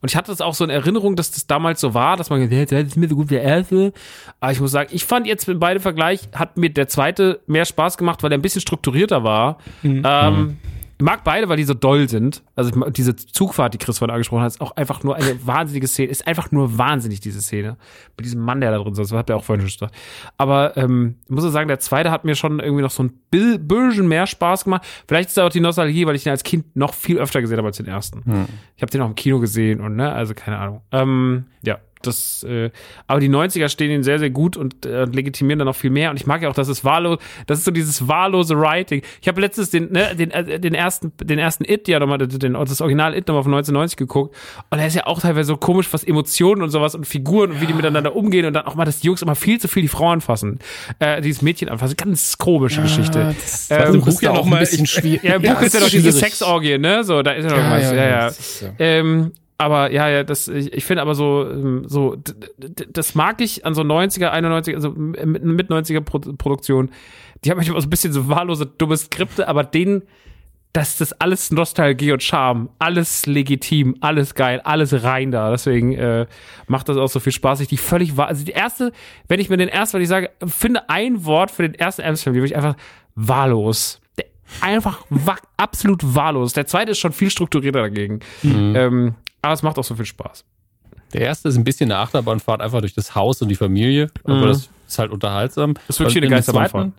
Und 0.00 0.10
ich 0.10 0.16
hatte 0.16 0.30
das 0.30 0.40
auch 0.40 0.54
so 0.54 0.64
in 0.64 0.70
Erinnerung, 0.70 1.16
dass 1.16 1.30
das 1.30 1.46
damals 1.46 1.80
so 1.80 1.94
war, 1.94 2.16
dass 2.16 2.28
man 2.30 2.40
gesagt 2.40 2.72
hat, 2.72 2.78
das 2.80 2.88
ist 2.88 2.96
mir 2.96 3.08
so 3.08 3.16
gut 3.16 3.30
wie 3.30 3.34
der 3.34 3.42
erste. 3.42 3.92
Aber 4.40 4.52
ich 4.52 4.60
muss 4.60 4.70
sagen, 4.70 4.90
ich 4.92 5.04
fand 5.04 5.26
jetzt 5.26 5.48
mit 5.48 5.58
beide 5.58 5.80
Vergleich, 5.80 6.28
hat 6.34 6.56
mir 6.56 6.70
der 6.70 6.88
zweite 6.88 7.40
mehr 7.46 7.64
Spaß 7.64 7.96
gemacht, 7.96 8.22
weil 8.22 8.30
er 8.32 8.38
ein 8.38 8.42
bisschen 8.42 8.60
strukturierter 8.60 9.24
war. 9.24 9.58
Ähm, 9.82 10.58
ich 10.68 10.73
mag 11.00 11.24
beide, 11.24 11.48
weil 11.48 11.56
die 11.56 11.64
so 11.64 11.74
doll 11.74 12.08
sind. 12.08 12.42
Also 12.54 12.70
diese 12.90 13.16
Zugfahrt, 13.16 13.74
die 13.74 13.78
Chris 13.78 13.98
vorhin 13.98 14.12
angesprochen 14.12 14.42
hat, 14.42 14.52
ist 14.52 14.60
auch 14.60 14.72
einfach 14.76 15.02
nur 15.02 15.16
eine 15.16 15.38
wahnsinnige 15.46 15.86
Szene. 15.86 16.10
Ist 16.10 16.26
einfach 16.26 16.50
nur 16.50 16.78
wahnsinnig, 16.78 17.20
diese 17.20 17.40
Szene. 17.40 17.76
Mit 18.16 18.26
diesem 18.26 18.40
Mann, 18.40 18.60
der 18.60 18.70
da 18.70 18.78
drin 18.78 18.94
sitzt. 18.94 19.12
Das 19.12 19.18
hat 19.18 19.30
er 19.30 19.36
auch 19.36 19.44
vorhin 19.44 19.66
schon 19.66 19.88
gesagt. 19.88 19.94
Aber 20.36 20.76
ähm, 20.76 21.16
ich 21.24 21.30
muss 21.30 21.44
sagen, 21.44 21.68
der 21.68 21.80
zweite 21.80 22.10
hat 22.10 22.24
mir 22.24 22.34
schon 22.34 22.60
irgendwie 22.60 22.82
noch 22.82 22.90
so 22.90 23.02
ein 23.02 23.12
bisschen 23.30 24.08
mehr 24.08 24.26
Spaß 24.26 24.64
gemacht. 24.64 24.84
Vielleicht 25.08 25.28
ist 25.28 25.36
da 25.36 25.46
auch 25.46 25.50
die 25.50 25.60
Nostalgie, 25.60 26.06
weil 26.06 26.14
ich 26.14 26.22
den 26.22 26.30
als 26.30 26.44
Kind 26.44 26.76
noch 26.76 26.94
viel 26.94 27.18
öfter 27.18 27.40
gesehen 27.40 27.58
habe 27.58 27.68
als 27.68 27.76
den 27.76 27.86
ersten. 27.86 28.22
Ich 28.76 28.82
habe 28.82 28.90
den 28.90 29.00
auch 29.02 29.08
im 29.08 29.14
Kino 29.14 29.40
gesehen 29.40 29.80
und 29.80 29.96
ne, 29.96 30.12
also 30.12 30.34
keine 30.34 30.58
Ahnung. 30.58 30.80
Ähm, 30.92 31.44
ja, 31.62 31.78
das, 32.06 32.42
äh, 32.44 32.70
aber 33.06 33.20
die 33.20 33.28
90er 33.28 33.68
stehen 33.68 33.90
ihnen 33.90 34.02
sehr, 34.02 34.18
sehr 34.18 34.30
gut 34.30 34.56
und 34.56 34.86
äh, 34.86 35.04
legitimieren 35.04 35.58
dann 35.58 35.66
noch 35.66 35.76
viel 35.76 35.90
mehr. 35.90 36.10
Und 36.10 36.16
ich 36.16 36.26
mag 36.26 36.42
ja 36.42 36.48
auch, 36.48 36.54
dass 36.54 36.68
es 36.68 36.84
wahllos, 36.84 37.18
das 37.46 37.58
ist 37.58 37.64
so 37.64 37.70
dieses 37.70 38.06
wahllose 38.08 38.58
Writing. 38.58 39.02
Ich 39.20 39.28
habe 39.28 39.40
letztens 39.40 39.70
den, 39.70 39.92
ne, 39.92 40.14
den, 40.16 40.30
äh, 40.30 40.58
den 40.60 40.74
ersten, 40.74 41.12
den 41.22 41.38
ersten 41.38 41.64
It, 41.64 41.88
ja 41.88 41.98
nochmal, 41.98 42.18
den, 42.18 42.54
das 42.54 42.80
Original 42.80 43.14
It 43.16 43.26
nochmal 43.28 43.42
von 43.42 43.52
1990 43.52 43.96
geguckt. 43.96 44.34
Und 44.70 44.78
er 44.78 44.86
ist 44.86 44.94
ja 44.96 45.06
auch 45.06 45.20
teilweise 45.20 45.48
so 45.48 45.56
komisch, 45.56 45.88
was 45.92 46.04
Emotionen 46.04 46.62
und 46.62 46.70
sowas 46.70 46.94
und 46.94 47.06
Figuren 47.06 47.50
und 47.52 47.60
wie 47.60 47.66
die 47.66 47.74
miteinander 47.74 48.14
umgehen 48.16 48.46
und 48.46 48.52
dann 48.54 48.66
auch 48.66 48.74
mal, 48.74 48.84
dass 48.84 49.00
die 49.00 49.06
Jungs 49.06 49.22
immer 49.22 49.34
viel 49.34 49.60
zu 49.60 49.68
viel 49.68 49.82
die 49.82 49.88
Frau 49.88 50.10
anfassen. 50.10 50.58
Äh, 50.98 51.20
dieses 51.20 51.42
Mädchen 51.42 51.68
anfassen. 51.68 51.96
Ganz 51.96 52.38
komische 52.38 52.82
Geschichte. 52.82 53.34
Das 53.40 53.70
Ähm, 53.70 53.94
im 53.96 54.00
Buch 54.00 54.20
ja 54.22 54.28
ja 54.28 54.30
auch 54.30 54.36
noch 54.38 54.44
ein 54.44 54.50
mal- 54.50 54.60
bisschen 54.60 54.84
ich- 54.84 54.90
schwierig. 54.90 55.22
ja, 55.22 55.34
im 55.36 55.42
Buch 55.42 55.60
ist 55.62 55.74
ja 55.74 55.80
doch 55.80 55.88
diese. 55.88 56.12
Sexorgie, 56.12 56.78
ne? 56.78 57.04
So, 57.04 57.22
da 57.22 57.32
ist 57.32 57.44
ja 57.44 57.50
noch 57.50 57.58
Ja, 57.58 57.70
was. 57.70 57.82
ja, 57.90 57.94
Ja, 57.94 58.28
ja. 58.88 59.26
Ist 59.54 59.64
aber 59.64 59.92
ja, 59.92 60.08
ja, 60.08 60.24
das, 60.24 60.48
ich, 60.48 60.72
ich 60.72 60.84
finde 60.84 61.02
aber 61.02 61.14
so, 61.14 61.48
ähm, 61.48 61.84
so, 61.86 62.16
das 62.56 63.14
mag 63.14 63.40
ich 63.40 63.64
an 63.64 63.74
so 63.74 63.82
90er, 63.82 64.32
91er, 64.32 64.74
also 64.74 64.90
mit, 64.90 65.44
mit 65.44 65.70
90er 65.70 66.00
Pro 66.00 66.18
Produktion. 66.18 66.90
Die 67.44 67.50
haben 67.50 67.58
manchmal 67.58 67.80
so 67.80 67.86
ein 67.86 67.90
bisschen 67.90 68.12
so 68.12 68.28
wahllose, 68.28 68.66
dumme 68.66 68.96
Skripte, 68.96 69.46
aber 69.46 69.64
denen, 69.64 70.02
das 70.72 70.96
das 70.96 71.12
alles 71.12 71.52
Nostalgie 71.52 72.10
und 72.10 72.22
Charme, 72.22 72.68
alles 72.80 73.26
legitim, 73.26 73.96
alles 74.00 74.34
geil, 74.34 74.60
alles 74.64 75.04
rein 75.04 75.30
da. 75.30 75.50
Deswegen 75.52 75.94
äh, 75.94 76.26
macht 76.66 76.88
das 76.88 76.96
auch 76.96 77.06
so 77.06 77.20
viel 77.20 77.32
Spaß. 77.32 77.60
Ich 77.60 77.68
die 77.68 77.76
völlig 77.76 78.16
wahr. 78.16 78.26
Also 78.26 78.44
die 78.44 78.52
erste, 78.52 78.90
wenn 79.28 79.38
ich 79.38 79.48
mir 79.48 79.56
den 79.56 79.68
ersten, 79.68 79.94
weil 79.94 80.02
ich 80.02 80.08
sage, 80.08 80.30
finde 80.44 80.88
ein 80.88 81.24
Wort 81.24 81.52
für 81.52 81.62
den 81.62 81.74
ersten 81.74 82.02
Adams-Film, 82.02 82.34
würde 82.34 82.46
ich 82.46 82.56
einfach 82.56 82.74
wahllos. 83.14 84.00
Der, 84.18 84.24
einfach 84.62 85.04
wa 85.10 85.36
absolut 85.56 86.02
wahllos. 86.02 86.54
Der 86.54 86.66
zweite 86.66 86.90
ist 86.90 86.98
schon 86.98 87.12
viel 87.12 87.30
strukturierter 87.30 87.82
dagegen. 87.82 88.18
Ähm, 88.42 89.14
aber 89.44 89.54
es 89.54 89.62
macht 89.62 89.78
auch 89.78 89.84
so 89.84 89.94
viel 89.94 90.06
Spaß. 90.06 90.44
Der 91.12 91.20
erste 91.20 91.48
ist 91.48 91.56
ein 91.56 91.64
bisschen 91.64 91.90
eine 91.92 92.00
Achterbahnfahrt 92.00 92.60
einfach 92.60 92.80
durch 92.80 92.94
das 92.94 93.14
Haus 93.14 93.40
und 93.40 93.48
die 93.48 93.54
Familie, 93.54 94.10
aber 94.24 94.36
Mhm. 94.36 94.46
das 94.48 94.68
ist 94.88 94.98
halt 94.98 95.12
unterhaltsam. 95.12 95.74
Das 95.86 95.96
ist 95.96 96.00
wirklich 96.00 96.16
eine 96.18 96.28
Geisterbahnfahrt. 96.28 96.92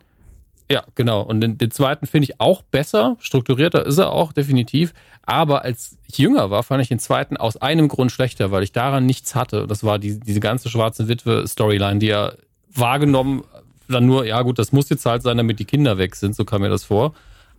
Ja, 0.72 0.84
genau. 0.96 1.22
Und 1.22 1.42
den, 1.42 1.58
den 1.60 1.70
zweiten 1.70 2.08
finde 2.08 2.24
ich 2.30 2.40
auch 2.40 2.64
besser, 2.64 3.18
strukturierter 3.20 3.86
ist 3.86 4.00
er 4.00 4.12
auch 4.12 4.34
definitiv. 4.34 4.94
Aber 5.24 5.64
als 5.64 5.98
ich 6.08 6.18
jünger 6.18 6.50
war, 6.50 6.64
fand 6.64 6.82
ich 6.82 6.88
den 6.88 6.98
zweiten 6.98 7.38
aus 7.38 7.58
einem 7.58 7.88
Grund 7.88 8.12
schlechter, 8.12 8.50
weil 8.52 8.64
ich 8.64 8.72
daran 8.72 9.06
nichts 9.06 9.36
hatte. 9.36 9.68
Das 9.68 9.84
war 9.84 10.00
die, 10.00 10.20
diese 10.20 10.40
ganze 10.40 10.70
schwarze 10.70 11.08
Witwe-Storyline, 11.08 12.00
die 12.00 12.08
ja 12.08 12.32
wahrgenommen 12.74 13.44
dann 13.88 14.08
nur, 14.08 14.26
ja 14.26 14.42
gut, 14.42 14.58
das 14.58 14.72
muss 14.72 14.90
jetzt 14.90 15.06
halt 15.06 15.22
sein, 15.22 15.38
damit 15.38 15.60
die 15.60 15.66
Kinder 15.66 16.00
weg 16.00 16.16
sind, 16.16 16.36
so 16.36 16.46
kam 16.46 16.62
mir 16.62 16.70
das 16.70 16.84
vor. 16.84 17.14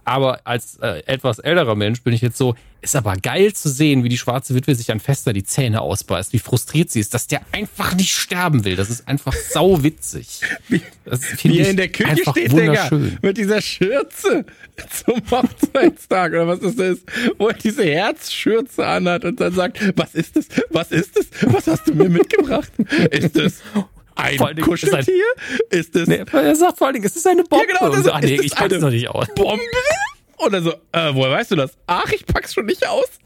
Aber 0.06 0.40
als 0.44 0.76
äh, 0.76 1.02
etwas 1.06 1.40
älterer 1.40 1.74
Mensch 1.74 2.00
bin 2.02 2.14
ich 2.14 2.20
jetzt 2.20 2.38
so, 2.38 2.54
ist 2.80 2.94
aber 2.94 3.16
geil 3.16 3.52
zu 3.54 3.68
sehen, 3.68 4.04
wie 4.04 4.08
die 4.08 4.18
schwarze 4.18 4.54
Witwe 4.54 4.76
sich 4.76 4.92
an 4.92 5.00
Fester 5.00 5.32
die 5.32 5.42
Zähne 5.42 5.80
ausbeißt, 5.80 6.32
wie 6.32 6.38
frustriert 6.38 6.90
sie 6.92 7.00
ist, 7.00 7.12
dass 7.12 7.26
der 7.26 7.40
einfach 7.50 7.92
nicht 7.96 8.12
sterben 8.12 8.64
will. 8.64 8.76
Das 8.76 8.88
ist 8.88 9.08
einfach 9.08 9.32
sau 9.32 9.82
witzig. 9.82 10.42
Das 11.04 11.22
Wie 11.42 11.58
er 11.58 11.70
in 11.70 11.76
der 11.76 11.88
Küche 11.88 12.22
steht, 12.30 12.52
Digga, 12.52 12.88
mit 13.20 13.36
dieser 13.36 13.60
Schürze 13.60 14.44
zum 15.04 15.20
Hochzeitstag 15.28 16.32
oder 16.32 16.46
was 16.46 16.60
das 16.60 16.74
ist, 16.74 17.02
wo 17.38 17.48
er 17.48 17.54
diese 17.54 17.84
Herzschürze 17.84 18.86
anhat 18.86 19.24
und 19.24 19.40
dann 19.40 19.52
sagt, 19.52 19.80
was 19.96 20.14
ist 20.14 20.36
es? 20.36 20.46
Was 20.70 20.92
ist 20.92 21.18
es? 21.18 21.26
Was 21.52 21.66
hast 21.66 21.88
du 21.88 21.94
mir 21.94 22.08
mitgebracht? 22.08 22.70
Ist 23.10 23.36
es 23.36 23.62
ein 24.16 24.36
Vor 24.38 24.48
Dingen 24.54 24.58
ist 24.72 24.84
ein- 24.84 24.90
Kuscheltier? 24.90 25.24
Ist 25.70 25.94
es 25.96 26.08
Nee, 26.08 26.24
er 26.32 26.56
sagt 26.56 26.78
vor 26.78 26.86
allen 26.88 26.94
Dingen, 26.94 27.06
es 27.06 27.16
ist 27.16 27.26
eine 27.26 27.44
Bombe. 27.44 27.66
Ja, 27.70 27.86
genau, 27.88 28.02
so, 28.02 28.10
ah, 28.12 28.20
nee, 28.20 28.40
ich 28.42 28.54
pack's 28.54 28.78
noch 28.80 28.90
nicht 28.90 29.08
aus. 29.08 29.26
Bombe? 29.34 29.62
Oder 30.38 30.60
so, 30.62 30.72
äh, 30.92 31.14
woher 31.14 31.30
weißt 31.32 31.52
du 31.52 31.56
das? 31.56 31.76
Ach, 31.86 32.10
ich 32.12 32.26
pack's 32.26 32.54
schon 32.54 32.66
nicht 32.66 32.86
aus. 32.86 33.06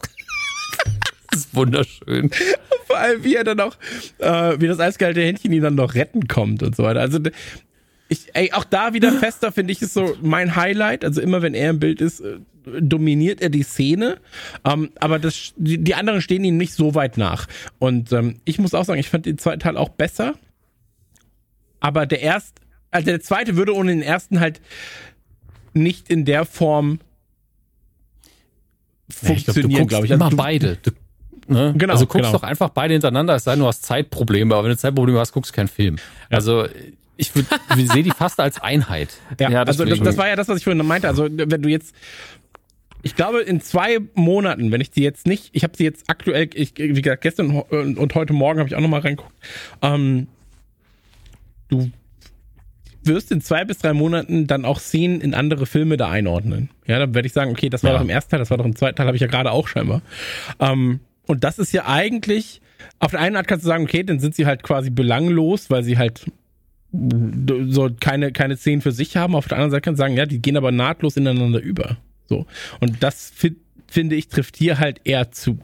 Das 1.32 1.42
ist 1.42 1.54
wunderschön. 1.54 2.28
Vor 2.88 2.96
allem, 2.98 3.22
wie 3.22 3.36
er 3.36 3.44
dann 3.44 3.60
auch, 3.60 3.76
äh, 4.18 4.60
wie 4.60 4.66
das 4.66 4.80
eiskalte 4.80 5.20
Händchen 5.22 5.52
ihn 5.52 5.62
dann 5.62 5.76
noch 5.76 5.94
retten 5.94 6.26
kommt 6.26 6.60
und 6.64 6.74
so 6.74 6.82
weiter. 6.82 6.98
Also, 7.00 7.20
ich, 8.08 8.26
ey, 8.34 8.52
auch 8.52 8.64
da 8.64 8.94
wieder 8.94 9.12
fester 9.12 9.52
finde 9.52 9.72
ich 9.72 9.80
ist 9.80 9.94
so 9.94 10.16
mein 10.22 10.56
Highlight. 10.56 11.04
Also 11.04 11.20
immer 11.20 11.40
wenn 11.40 11.54
er 11.54 11.70
im 11.70 11.78
Bild 11.78 12.00
ist, 12.00 12.18
äh, 12.18 12.38
dominiert 12.80 13.40
er 13.40 13.48
die 13.48 13.62
Szene. 13.62 14.18
Ähm, 14.64 14.90
aber 14.98 15.20
das, 15.20 15.52
die, 15.56 15.78
die 15.78 15.94
anderen 15.94 16.20
stehen 16.20 16.42
ihm 16.42 16.56
nicht 16.56 16.74
so 16.74 16.96
weit 16.96 17.16
nach. 17.16 17.46
Und 17.78 18.10
ähm, 18.12 18.40
ich 18.44 18.58
muss 18.58 18.74
auch 18.74 18.84
sagen, 18.84 18.98
ich 18.98 19.08
fand 19.08 19.24
den 19.26 19.38
zweiten 19.38 19.60
Teil 19.60 19.76
auch 19.76 19.90
besser. 19.90 20.34
Aber 21.81 22.07
der 22.07 22.20
erst, 22.20 22.60
also 22.91 23.07
der 23.07 23.20
zweite 23.20 23.57
würde 23.57 23.75
ohne 23.75 23.91
den 23.92 24.02
ersten 24.02 24.41
halt 24.41 24.60
nicht 25.73 26.10
in 26.10 26.25
der 26.25 26.44
Form 26.44 27.00
Ja, 29.23 29.31
ich 29.34 29.44
glaub, 29.44 29.55
du 29.57 29.62
funktionieren, 29.62 29.81
guckst 29.81 29.89
glaube 29.89 30.07
ich. 30.07 30.12
immer 30.12 30.25
Also 30.26 30.36
du- 30.36 30.42
beide. 30.42 30.76
Du, 30.83 30.91
ne? 31.49 31.75
Genau, 31.76 31.92
Also 31.92 32.07
guckst 32.07 32.26
genau. 32.26 32.33
doch 32.33 32.42
einfach 32.42 32.70
beide 32.70 32.92
hintereinander, 32.94 33.34
es 33.34 33.44
sei 33.44 33.52
denn, 33.52 33.60
du 33.60 33.67
hast 33.67 33.83
Zeitprobleme, 33.84 34.55
aber 34.55 34.65
wenn 34.65 34.70
du 34.70 34.76
Zeitprobleme 34.78 35.18
hast, 35.18 35.33
guckst 35.33 35.52
du 35.52 35.57
keinen 35.57 35.68
Film. 35.68 35.97
Also 36.28 36.67
ich, 37.17 37.33
ich 37.76 37.89
sehe 37.92 38.02
die 38.02 38.10
fast 38.12 38.41
als 38.41 38.60
Einheit. 38.60 39.10
Ja, 39.41 39.50
Ja, 39.50 39.65
das 39.65 39.78
also 39.81 39.91
das, 39.91 40.00
das 40.00 40.17
war 40.17 40.28
ja 40.28 40.36
das, 40.36 40.49
was 40.49 40.59
ich 40.59 40.65
vorhin 40.65 40.84
meinte. 40.86 41.09
Also 41.09 41.28
wenn 41.31 41.62
du 41.62 41.68
jetzt, 41.68 41.94
ich 43.02 43.15
glaube, 43.17 43.41
in 43.42 43.60
zwei 43.60 43.99
Monaten, 44.15 44.70
wenn 44.73 44.81
ich 44.81 44.91
die 44.91 45.02
jetzt 45.02 45.26
nicht, 45.26 45.50
ich 45.52 45.62
habe 45.65 45.76
sie 45.76 45.84
jetzt 45.84 46.05
aktuell, 46.09 46.49
ich, 46.55 46.75
wie 46.76 47.00
gesagt, 47.02 47.23
gestern 47.23 47.50
und, 47.60 47.99
und 47.99 48.15
heute 48.15 48.33
Morgen 48.33 48.59
habe 48.59 48.68
ich 48.68 48.75
auch 48.76 48.81
nochmal 48.81 49.00
reingeguckt, 49.00 49.34
ähm, 49.83 50.28
du 51.70 51.90
wirst 53.02 53.32
in 53.32 53.40
zwei 53.40 53.65
bis 53.65 53.78
drei 53.78 53.92
Monaten 53.94 54.47
dann 54.47 54.65
auch 54.65 54.78
Szenen 54.78 55.20
in 55.23 55.32
andere 55.34 55.65
Filme 55.66 55.97
da 55.97 56.10
einordnen. 56.10 56.68
Ja, 56.86 56.99
dann 56.99 57.15
werde 57.15 57.26
ich 57.26 57.32
sagen, 57.32 57.50
okay, 57.50 57.70
das 57.70 57.82
war 57.82 57.92
Ja. 57.92 57.97
doch 57.97 58.05
im 58.05 58.10
ersten 58.10 58.31
Teil, 58.31 58.39
das 58.40 58.50
war 58.50 58.58
doch 58.58 58.66
im 58.66 58.76
zweiten 58.76 58.97
Teil, 58.97 59.07
habe 59.07 59.16
ich 59.16 59.23
ja 59.23 59.26
gerade 59.28 59.50
auch 59.52 59.68
scheinbar. 59.68 60.02
Ähm, 60.58 61.00
und 61.26 61.44
das 61.44 61.58
ist 61.58 61.73
ja 61.73 61.86
eigentlich, 61.86 62.60
auf 62.99 63.12
der 63.12 63.20
einen 63.20 63.36
Art 63.36 63.49
kannst 63.49 63.65
du 63.65 63.68
sagen, 63.68 63.84
okay, 63.84 64.02
dann 64.02 64.20
sind 64.20 64.34
sie 64.34 64.44
halt 64.47 64.62
quasi 64.62 64.90
belanglos, 64.90 65.70
weil 65.70 65.82
sie 65.82 65.97
halt 65.97 66.26
so 66.92 67.89
keine, 68.00 68.32
keine 68.32 68.57
Szenen 68.57 68.82
für 68.82 68.92
sich 68.92 69.16
haben. 69.16 69.34
Auf 69.36 69.47
der 69.49 69.58
anderen 69.58 69.70
Seite 69.70 69.82
kann 69.82 69.92
man 69.92 69.99
sagen, 69.99 70.16
ja, 70.16 70.26
die 70.26 70.42
gehen 70.42 70.57
aber 70.57 70.73
nahtlos 70.73 71.16
ineinander 71.16 71.60
über. 71.60 71.99
So. 72.28 72.47
Und 72.81 73.02
das 73.02 73.31
fi 73.34 73.55
finde 73.86 74.15
ich 74.15 74.28
trifft 74.28 74.57
hier 74.57 74.78
halt 74.78 75.00
eher 75.05 75.32
zu. 75.32 75.58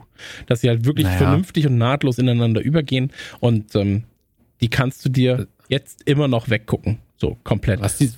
Dass 0.46 0.60
sie 0.60 0.68
halt 0.68 0.84
wirklich 0.84 1.06
Naja. 1.06 1.18
vernünftig 1.18 1.66
und 1.66 1.78
nahtlos 1.78 2.18
ineinander 2.18 2.60
übergehen. 2.60 3.12
Und 3.40 3.74
ähm, 3.76 4.04
die 4.60 4.68
kannst 4.68 5.04
du 5.04 5.08
dir 5.08 5.46
jetzt 5.68 6.02
immer 6.06 6.28
noch 6.28 6.48
weggucken. 6.48 6.98
So, 7.18 7.38
komplett. 7.44 7.80
Was, 7.80 7.96
die, 7.96 8.12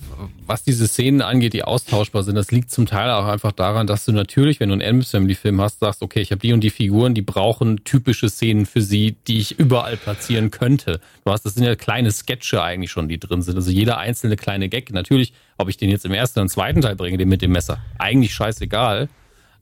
was 0.45 0.63
diese 0.63 0.85
Szenen 0.85 1.21
angeht, 1.21 1.53
die 1.53 1.63
austauschbar 1.63 2.23
sind, 2.23 2.35
das 2.35 2.51
liegt 2.51 2.69
zum 2.69 2.85
Teil 2.85 3.09
auch 3.11 3.27
einfach 3.27 3.53
daran, 3.53 3.87
dass 3.87 4.03
du 4.03 4.11
natürlich, 4.11 4.59
wenn 4.59 4.67
du 4.67 4.73
einen 4.73 4.81
Adams 4.81 5.11
Family 5.11 5.35
Film 5.35 5.61
hast, 5.61 5.79
sagst, 5.79 6.01
okay, 6.01 6.19
ich 6.19 6.31
habe 6.31 6.41
die 6.41 6.51
und 6.51 6.59
die 6.61 6.69
Figuren, 6.69 7.13
die 7.13 7.21
brauchen 7.21 7.85
typische 7.85 8.27
Szenen 8.27 8.65
für 8.65 8.81
sie, 8.81 9.15
die 9.25 9.37
ich 9.37 9.57
überall 9.57 9.95
platzieren 9.95 10.51
könnte. 10.51 10.99
Du 11.23 11.31
hast, 11.31 11.45
das 11.45 11.53
sind 11.53 11.63
ja 11.63 11.75
kleine 11.75 12.11
Sketche 12.11 12.61
eigentlich 12.61 12.91
schon, 12.91 13.07
die 13.07 13.19
drin 13.19 13.41
sind. 13.41 13.55
Also 13.55 13.71
jeder 13.71 13.99
einzelne 13.99 14.35
kleine 14.35 14.67
Gag. 14.67 14.91
Natürlich, 14.91 15.31
ob 15.57 15.69
ich 15.69 15.77
den 15.77 15.89
jetzt 15.89 16.03
im 16.03 16.13
ersten 16.13 16.39
oder 16.39 16.49
zweiten 16.49 16.81
Teil 16.81 16.97
bringe, 16.97 17.17
den 17.17 17.29
mit 17.29 17.41
dem 17.41 17.53
Messer, 17.53 17.79
eigentlich 17.99 18.33
scheißegal. 18.33 19.07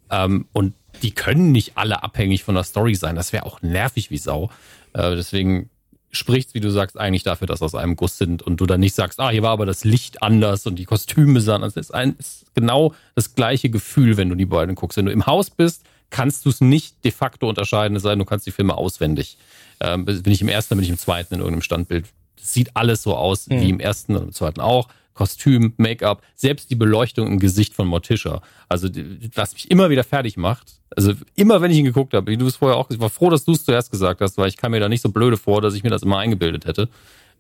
Ähm, 0.10 0.48
und 0.52 0.74
die 1.04 1.12
können 1.12 1.52
nicht 1.52 1.74
alle 1.78 2.02
abhängig 2.02 2.44
von 2.44 2.56
der 2.56 2.64
Story 2.64 2.96
sein. 2.96 3.16
Das 3.16 3.34
wäre 3.34 3.46
auch 3.46 3.62
nervig 3.62 4.10
wie 4.10 4.18
Sau. 4.18 4.50
Äh, 4.94 5.16
deswegen 5.16 5.70
spricht, 6.18 6.54
wie 6.54 6.60
du 6.60 6.70
sagst, 6.70 6.98
eigentlich 6.98 7.24
dafür, 7.24 7.48
dass 7.48 7.62
aus 7.62 7.76
einem 7.76 7.96
Guss 7.96 8.18
sind 8.18 8.42
und 8.42 8.58
du 8.60 8.66
dann 8.66 8.80
nicht 8.80 8.96
sagst, 8.96 9.20
ah, 9.20 9.30
hier 9.30 9.44
war 9.44 9.52
aber 9.52 9.66
das 9.66 9.84
Licht 9.84 10.22
anders 10.22 10.66
und 10.66 10.76
die 10.76 10.86
Kostüme 10.86 11.42
sahen. 11.42 11.62
Das 11.62 11.76
ist, 11.76 11.94
ein, 11.94 12.16
ist 12.18 12.46
genau 12.56 12.94
das 13.16 13.36
gleiche 13.36 13.70
Gefühl, 13.70 14.18
wenn 14.18 14.30
du 14.30 14.36
die 14.36 14.46
beiden 14.46 14.76
guckst. 14.76 14.98
Wenn 14.98 15.06
du 15.06 15.12
im 15.12 15.26
Haus 15.26 15.50
bist, 15.50 15.84
kannst 16.10 16.46
du 16.46 16.50
es 16.50 16.62
nicht 16.62 17.04
de 17.04 17.12
facto 17.12 17.50
unterscheiden, 17.50 17.96
es 17.98 18.04
sei 18.04 18.12
denn, 18.12 18.20
du 18.20 18.26
kannst 18.26 18.48
die 18.48 18.52
Filme 18.52 18.76
auswendig. 18.76 19.38
Ähm, 19.80 20.06
bin 20.06 20.32
ich 20.32 20.42
im 20.42 20.50
ersten, 20.50 20.70
dann 20.72 20.78
bin 20.80 20.86
ich 20.86 20.90
im 20.90 20.98
zweiten 20.98 21.36
in 21.36 21.40
irgendeinem 21.40 21.62
Standbild. 21.62 22.06
Das 22.40 22.54
sieht 22.54 22.76
alles 22.76 23.04
so 23.04 23.16
aus 23.16 23.50
wie 23.50 23.70
im 23.70 23.80
ersten 23.80 24.16
und 24.16 24.24
im 24.24 24.34
zweiten 24.34 24.62
auch. 24.62 24.88
Kostüm, 25.18 25.74
Make-up, 25.78 26.22
selbst 26.36 26.70
die 26.70 26.76
Beleuchtung 26.76 27.28
im 27.28 27.40
Gesicht 27.40 27.74
von 27.74 27.88
Morticia. 27.88 28.42
Also, 28.70 28.88
was 29.34 29.54
mich 29.54 29.72
immer 29.72 29.90
wieder 29.90 30.04
fertig 30.04 30.38
macht. 30.38 30.80
Also, 30.96 31.14
immer 31.36 31.60
wenn 31.62 31.72
ich 31.72 31.80
ihn 31.80 31.86
geguckt 31.86 32.14
habe, 32.14 32.32
wie 32.32 32.38
du 32.38 32.46
es 32.46 32.56
vorher 32.56 32.78
auch, 32.78 32.90
ich 32.92 33.00
war 33.00 33.10
froh, 33.10 33.32
dass 33.32 33.44
du 33.44 33.54
es 33.54 33.66
zuerst 33.66 33.92
gesagt 33.92 34.22
hast, 34.22 34.38
weil 34.38 34.48
ich 34.48 34.58
kam 34.58 34.72
mir 34.72 34.80
da 34.80 34.88
nicht 34.88 35.02
so 35.02 35.10
blöde 35.10 35.36
vor, 35.36 35.60
dass 35.62 35.74
ich 35.74 35.84
mir 35.84 35.90
das 35.90 36.04
immer 36.04 36.20
eingebildet 36.20 36.66
hätte. 36.66 36.88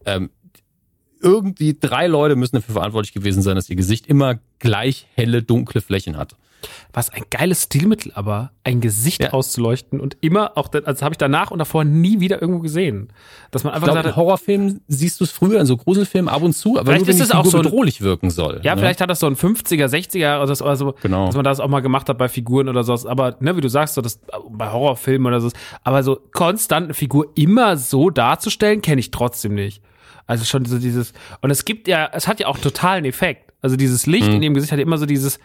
Ähm, 0.05 0.31
irgendwie 1.21 1.77
drei 1.79 2.07
Leute 2.07 2.35
müssen 2.35 2.55
dafür 2.55 2.73
verantwortlich 2.73 3.13
gewesen 3.13 3.43
sein, 3.43 3.55
dass 3.55 3.69
ihr 3.69 3.75
Gesicht 3.75 4.07
immer 4.07 4.39
gleich 4.59 5.07
helle, 5.13 5.43
dunkle 5.43 5.81
Flächen 5.81 6.17
hat. 6.17 6.35
Was 6.91 7.09
ein 7.11 7.23
geiles 7.29 7.63
Stilmittel, 7.63 8.11
aber 8.15 8.51
ein 8.63 8.81
Gesicht 8.81 9.21
Ja. 9.21 9.33
auszuleuchten 9.33 9.99
und 9.99 10.17
immer 10.21 10.57
auch, 10.57 10.67
das- 10.67 10.85
also 10.85 11.03
habe 11.05 11.13
ich 11.13 11.17
danach 11.17 11.51
und 11.51 11.59
davor 11.59 11.83
nie 11.83 12.19
wieder 12.19 12.41
irgendwo 12.41 12.59
gesehen. 12.61 13.09
Dass 13.51 13.63
man 13.63 13.71
Ich 13.71 13.75
einfach 13.75 13.85
glaube, 13.87 13.99
gesagt 13.99 14.15
in 14.17 14.21
Horrorfilmen 14.23 14.81
siehst 14.87 15.19
du 15.19 15.23
es 15.25 15.31
früher, 15.31 15.59
in 15.59 15.65
so 15.67 15.77
Gruselfilmen 15.77 16.27
ab 16.29 16.41
und 16.41 16.53
zu, 16.53 16.77
aber 16.79 16.91
Vielleicht 16.91 17.05
nur, 17.05 17.15
ist 17.15 17.21
es 17.21 17.31
auch 17.31 17.45
so 17.45 17.59
bedrohlich 17.59 18.01
wirken 18.01 18.29
soll. 18.31 18.59
Ja, 18.63 18.73
ne? 18.75 18.81
vielleicht 18.81 18.99
hat 19.01 19.09
das 19.09 19.19
so 19.19 19.27
ein 19.27 19.35
50er, 19.35 19.87
60er 19.87 20.41
oder 20.41 20.55
so, 20.55 20.65
oder 20.65 20.75
so 20.75 20.95
Genau. 21.03 21.27
dass 21.27 21.35
man 21.35 21.43
das 21.45 21.59
auch 21.59 21.67
mal 21.67 21.81
gemacht 21.81 22.09
hat 22.09 22.17
bei 22.17 22.27
Figuren 22.29 22.67
oder 22.69 22.83
so. 22.83 22.93
Aber, 23.07 23.35
ne, 23.39 23.55
wie 23.55 23.61
du 23.61 23.69
sagst, 23.69 23.93
so 23.95 24.01
das 24.01 24.19
bei 24.49 24.71
Horrorfilmen 24.71 25.27
oder 25.27 25.39
so. 25.41 25.49
Aber 25.83 26.01
so 26.01 26.19
konstant 26.33 26.85
eine 26.85 26.93
Figur 26.95 27.27
immer 27.35 27.77
so 27.77 28.09
darzustellen, 28.09 28.81
kenne 28.81 28.99
ich 28.99 29.11
trotzdem 29.11 29.53
nicht. 29.53 29.81
Also 30.25 30.43
schon 30.43 30.65
so 30.65 30.79
dieses, 30.79 31.13
und 31.41 31.51
es 31.51 31.63
gibt 31.63 31.87
ja, 31.87 32.09
es 32.11 32.27
hat 32.27 32.39
ja 32.39 32.47
auch 32.47 32.57
totalen 32.57 33.05
Effekt. 33.05 33.53
Also 33.61 33.75
dieses 33.75 34.05
Licht 34.07 34.27
in 34.27 34.43
ihrem 34.43 34.53
Gesicht 34.53 34.71
hat 34.71 34.79
ja 34.79 34.83
immer 34.85 34.97
so 34.97 35.05
dieses, 35.05 35.39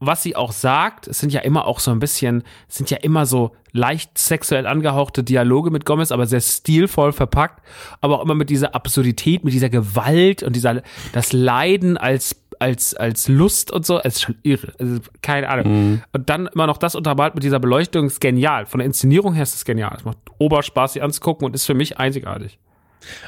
was 0.00 0.22
sie 0.22 0.36
auch 0.36 0.52
sagt, 0.52 1.08
es 1.08 1.18
sind 1.18 1.32
ja 1.32 1.40
immer 1.40 1.66
auch 1.66 1.80
so 1.80 1.90
ein 1.90 1.98
bisschen, 1.98 2.44
es 2.68 2.76
sind 2.76 2.90
ja 2.90 2.98
immer 2.98 3.26
so 3.26 3.54
leicht 3.72 4.16
sexuell 4.16 4.66
angehauchte 4.66 5.24
Dialoge 5.24 5.70
mit 5.70 5.84
Gomez, 5.84 6.12
aber 6.12 6.26
sehr 6.26 6.40
stilvoll 6.40 7.12
verpackt, 7.12 7.62
aber 8.00 8.18
auch 8.18 8.24
immer 8.24 8.34
mit 8.34 8.50
dieser 8.50 8.74
Absurdität, 8.74 9.44
mit 9.44 9.52
dieser 9.52 9.70
Gewalt 9.70 10.42
und 10.42 10.54
dieser, 10.54 10.82
das 11.12 11.32
Leiden 11.32 11.96
als, 11.96 12.36
als, 12.60 12.94
als 12.94 13.28
Lust 13.28 13.70
und 13.72 13.84
so, 13.84 13.98
es 13.98 14.16
ist 14.16 14.22
schon 14.22 14.36
irre. 14.42 14.72
Also, 14.78 15.00
keine 15.22 15.48
Ahnung. 15.48 16.02
Und 16.12 16.30
dann 16.30 16.46
immer 16.46 16.66
noch 16.66 16.78
das 16.78 16.94
untermalt 16.94 17.34
mit 17.34 17.44
dieser 17.44 17.60
Beleuchtung, 17.60 18.06
ist 18.06 18.20
genial. 18.20 18.66
Von 18.66 18.78
der 18.78 18.86
Inszenierung 18.86 19.34
her 19.34 19.42
ist 19.42 19.54
es 19.54 19.64
genial. 19.64 19.94
Es 19.96 20.04
macht 20.04 20.18
Oberspaß, 20.38 20.94
sie 20.94 21.02
anzugucken 21.02 21.44
und 21.46 21.54
ist 21.54 21.66
für 21.66 21.74
mich 21.74 21.98
einzigartig. 21.98 22.58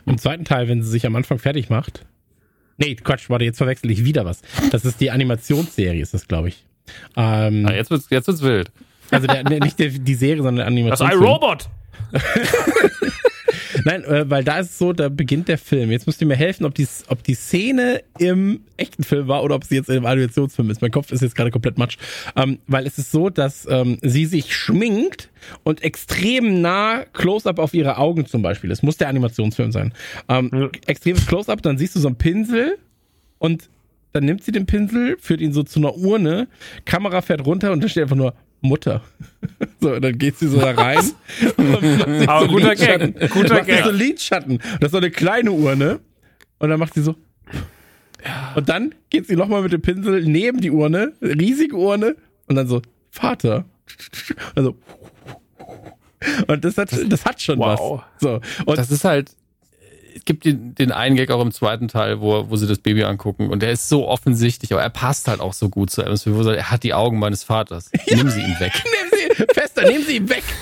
Im 0.06 0.18
zweiten 0.18 0.44
Teil, 0.44 0.68
wenn 0.68 0.82
sie 0.82 0.90
sich 0.90 1.06
am 1.06 1.16
Anfang 1.16 1.38
fertig 1.38 1.70
macht. 1.70 2.06
Nee, 2.80 2.94
Quatsch, 2.96 3.28
warte, 3.30 3.44
jetzt 3.44 3.58
verwechsel 3.58 3.90
ich 3.90 4.04
wieder 4.04 4.24
was. 4.24 4.40
Das 4.70 4.84
ist 4.84 5.00
die 5.00 5.10
Animationsserie, 5.10 6.00
ist 6.02 6.14
das, 6.14 6.26
glaube 6.26 6.48
ich. 6.48 6.64
Ähm, 7.16 7.66
Ah, 7.68 7.72
jetzt 7.72 7.90
wird's, 7.90 8.06
jetzt 8.10 8.26
wird's 8.26 8.42
wild. 8.42 8.70
also 9.10 9.26
der, 9.26 9.44
nicht 9.60 9.78
der, 9.78 9.88
die 9.90 10.14
Serie, 10.14 10.42
sondern 10.42 10.74
der 10.74 10.88
Das 10.90 11.00
Animationsfilm. 11.00 11.22
iRobot! 11.22 11.68
Nein, 13.84 14.04
äh, 14.04 14.28
weil 14.28 14.44
da 14.44 14.58
ist 14.58 14.70
es 14.70 14.78
so, 14.78 14.92
da 14.92 15.08
beginnt 15.08 15.48
der 15.48 15.58
Film. 15.58 15.90
Jetzt 15.90 16.06
müsst 16.06 16.20
ihr 16.20 16.26
mir 16.26 16.36
helfen, 16.36 16.64
ob 16.64 16.74
die, 16.74 16.86
ob 17.08 17.22
die 17.22 17.34
Szene 17.34 18.02
im 18.18 18.62
echten 18.76 19.02
Film 19.02 19.28
war 19.28 19.42
oder 19.42 19.54
ob 19.54 19.64
sie 19.64 19.76
jetzt 19.76 19.88
im 19.88 20.06
Animationsfilm 20.06 20.70
ist. 20.70 20.82
Mein 20.82 20.90
Kopf 20.90 21.12
ist 21.12 21.22
jetzt 21.22 21.34
gerade 21.34 21.50
komplett 21.50 21.78
matsch. 21.78 21.96
Ähm, 22.36 22.58
weil 22.66 22.86
es 22.86 22.98
ist 22.98 23.10
so, 23.10 23.30
dass 23.30 23.66
ähm, 23.70 23.98
sie 24.02 24.26
sich 24.26 24.54
schminkt 24.54 25.30
und 25.62 25.82
extrem 25.82 26.60
nah 26.60 27.04
Close-Up 27.12 27.58
auf 27.58 27.74
ihre 27.74 27.98
Augen 27.98 28.26
zum 28.26 28.42
Beispiel. 28.42 28.70
Es 28.70 28.82
muss 28.82 28.96
der 28.96 29.08
Animationsfilm 29.08 29.72
sein. 29.72 29.92
Ähm, 30.28 30.70
Extremes 30.86 31.26
Close-Up, 31.26 31.62
dann 31.62 31.78
siehst 31.78 31.96
du 31.96 32.00
so 32.00 32.08
einen 32.08 32.16
Pinsel 32.16 32.78
und 33.38 33.68
dann 34.12 34.24
nimmt 34.24 34.42
sie 34.42 34.52
den 34.52 34.66
Pinsel, 34.66 35.16
führt 35.20 35.40
ihn 35.40 35.52
so 35.52 35.62
zu 35.62 35.78
einer 35.78 35.96
Urne, 35.96 36.48
Kamera 36.84 37.22
fährt 37.22 37.46
runter 37.46 37.72
und 37.72 37.82
da 37.82 37.88
steht 37.88 38.04
einfach 38.04 38.16
nur 38.16 38.34
Mutter. 38.60 39.02
So, 39.82 39.94
und 39.94 40.02
dann 40.02 40.18
geht 40.18 40.38
sie 40.38 40.48
so 40.48 40.58
da 40.60 40.72
rein. 40.72 40.98
und 41.56 42.28
Aber 42.28 42.46
so 42.46 42.52
guter 42.52 42.70
Lidschatten. 42.70 43.14
Gag, 43.14 43.30
guter 43.30 43.54
macht 43.54 43.66
Gag. 43.66 43.84
so 43.84 43.90
Lidschatten. 43.90 44.58
Das 44.78 44.88
ist 44.88 44.92
so 44.92 44.98
eine 44.98 45.10
kleine 45.10 45.52
Urne. 45.52 46.00
Und 46.58 46.68
dann 46.68 46.78
macht 46.78 46.92
sie 46.92 47.00
so. 47.02 47.14
Und 48.54 48.68
dann 48.68 48.94
geht 49.08 49.26
sie 49.26 49.36
nochmal 49.36 49.62
mit 49.62 49.72
dem 49.72 49.80
Pinsel 49.80 50.22
neben 50.24 50.60
die 50.60 50.70
Urne, 50.70 51.14
riesige 51.22 51.76
Urne, 51.76 52.16
und 52.46 52.56
dann 52.56 52.66
so, 52.68 52.82
Vater. 53.10 53.64
Also. 54.54 54.76
Und 56.46 56.64
das 56.64 56.76
hat, 56.76 56.90
das 57.10 57.24
hat 57.24 57.40
schon 57.40 57.58
Wow. 57.58 58.02
was. 58.02 58.20
So. 58.20 58.40
Und 58.66 58.76
Das 58.78 58.90
ist 58.90 59.04
halt, 59.04 59.30
es 60.14 60.24
gibt 60.24 60.44
den, 60.44 60.74
den 60.74 60.92
einen 60.92 61.16
Gag 61.16 61.30
auch 61.30 61.40
im 61.42 61.52
zweiten 61.52 61.88
Teil, 61.88 62.20
wo, 62.20 62.48
wo 62.50 62.56
sie 62.56 62.66
das 62.66 62.78
Baby 62.78 63.04
angucken 63.04 63.48
und 63.50 63.62
der 63.62 63.70
ist 63.72 63.88
so 63.88 64.08
offensichtlich, 64.08 64.72
aber 64.72 64.82
er 64.82 64.90
passt 64.90 65.28
halt 65.28 65.40
auch 65.40 65.52
so 65.52 65.68
gut 65.68 65.90
zu 65.90 66.02
Adams 66.02 66.26
wo 66.26 66.42
er 66.42 66.56
er 66.58 66.70
hat 66.70 66.82
die 66.82 66.94
Augen 66.94 67.18
meines 67.18 67.44
Vaters. 67.44 67.90
Nimm 68.10 68.28
sie 68.30 68.40
ihm 68.42 68.58
weg. 68.60 68.72
nehmen 68.84 69.10
sie, 69.36 69.44
fester, 69.54 69.82
nehmen 69.82 70.04
sie 70.04 70.16
ihn 70.16 70.28
weg. 70.28 70.42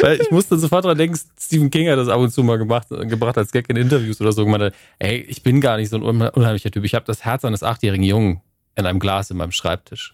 Weil 0.00 0.20
ich 0.20 0.30
musste 0.30 0.58
sofort 0.58 0.84
dran 0.84 0.98
denken, 0.98 1.18
Stephen 1.40 1.70
King 1.70 1.88
hat 1.88 1.98
das 1.98 2.08
ab 2.08 2.18
und 2.20 2.30
zu 2.30 2.42
mal 2.42 2.58
gemacht, 2.58 2.88
gebracht 2.90 3.38
als 3.38 3.50
Gag 3.52 3.68
in 3.70 3.76
Interviews 3.76 4.20
oder 4.20 4.32
so. 4.32 4.44
Gemeint, 4.44 4.62
hat, 4.64 4.74
ey, 4.98 5.16
ich 5.28 5.42
bin 5.42 5.60
gar 5.60 5.76
nicht 5.76 5.88
so 5.88 5.96
ein 5.96 6.02
unhe- 6.02 6.30
unheimlicher 6.32 6.70
Typ. 6.70 6.84
Ich 6.84 6.94
habe 6.94 7.04
das 7.06 7.24
Herz 7.24 7.44
eines 7.44 7.62
achtjährigen 7.62 8.04
Jungen 8.04 8.40
in 8.76 8.86
einem 8.86 8.98
Glas 9.00 9.30
in 9.30 9.38
meinem 9.38 9.50
Schreibtisch. 9.52 10.12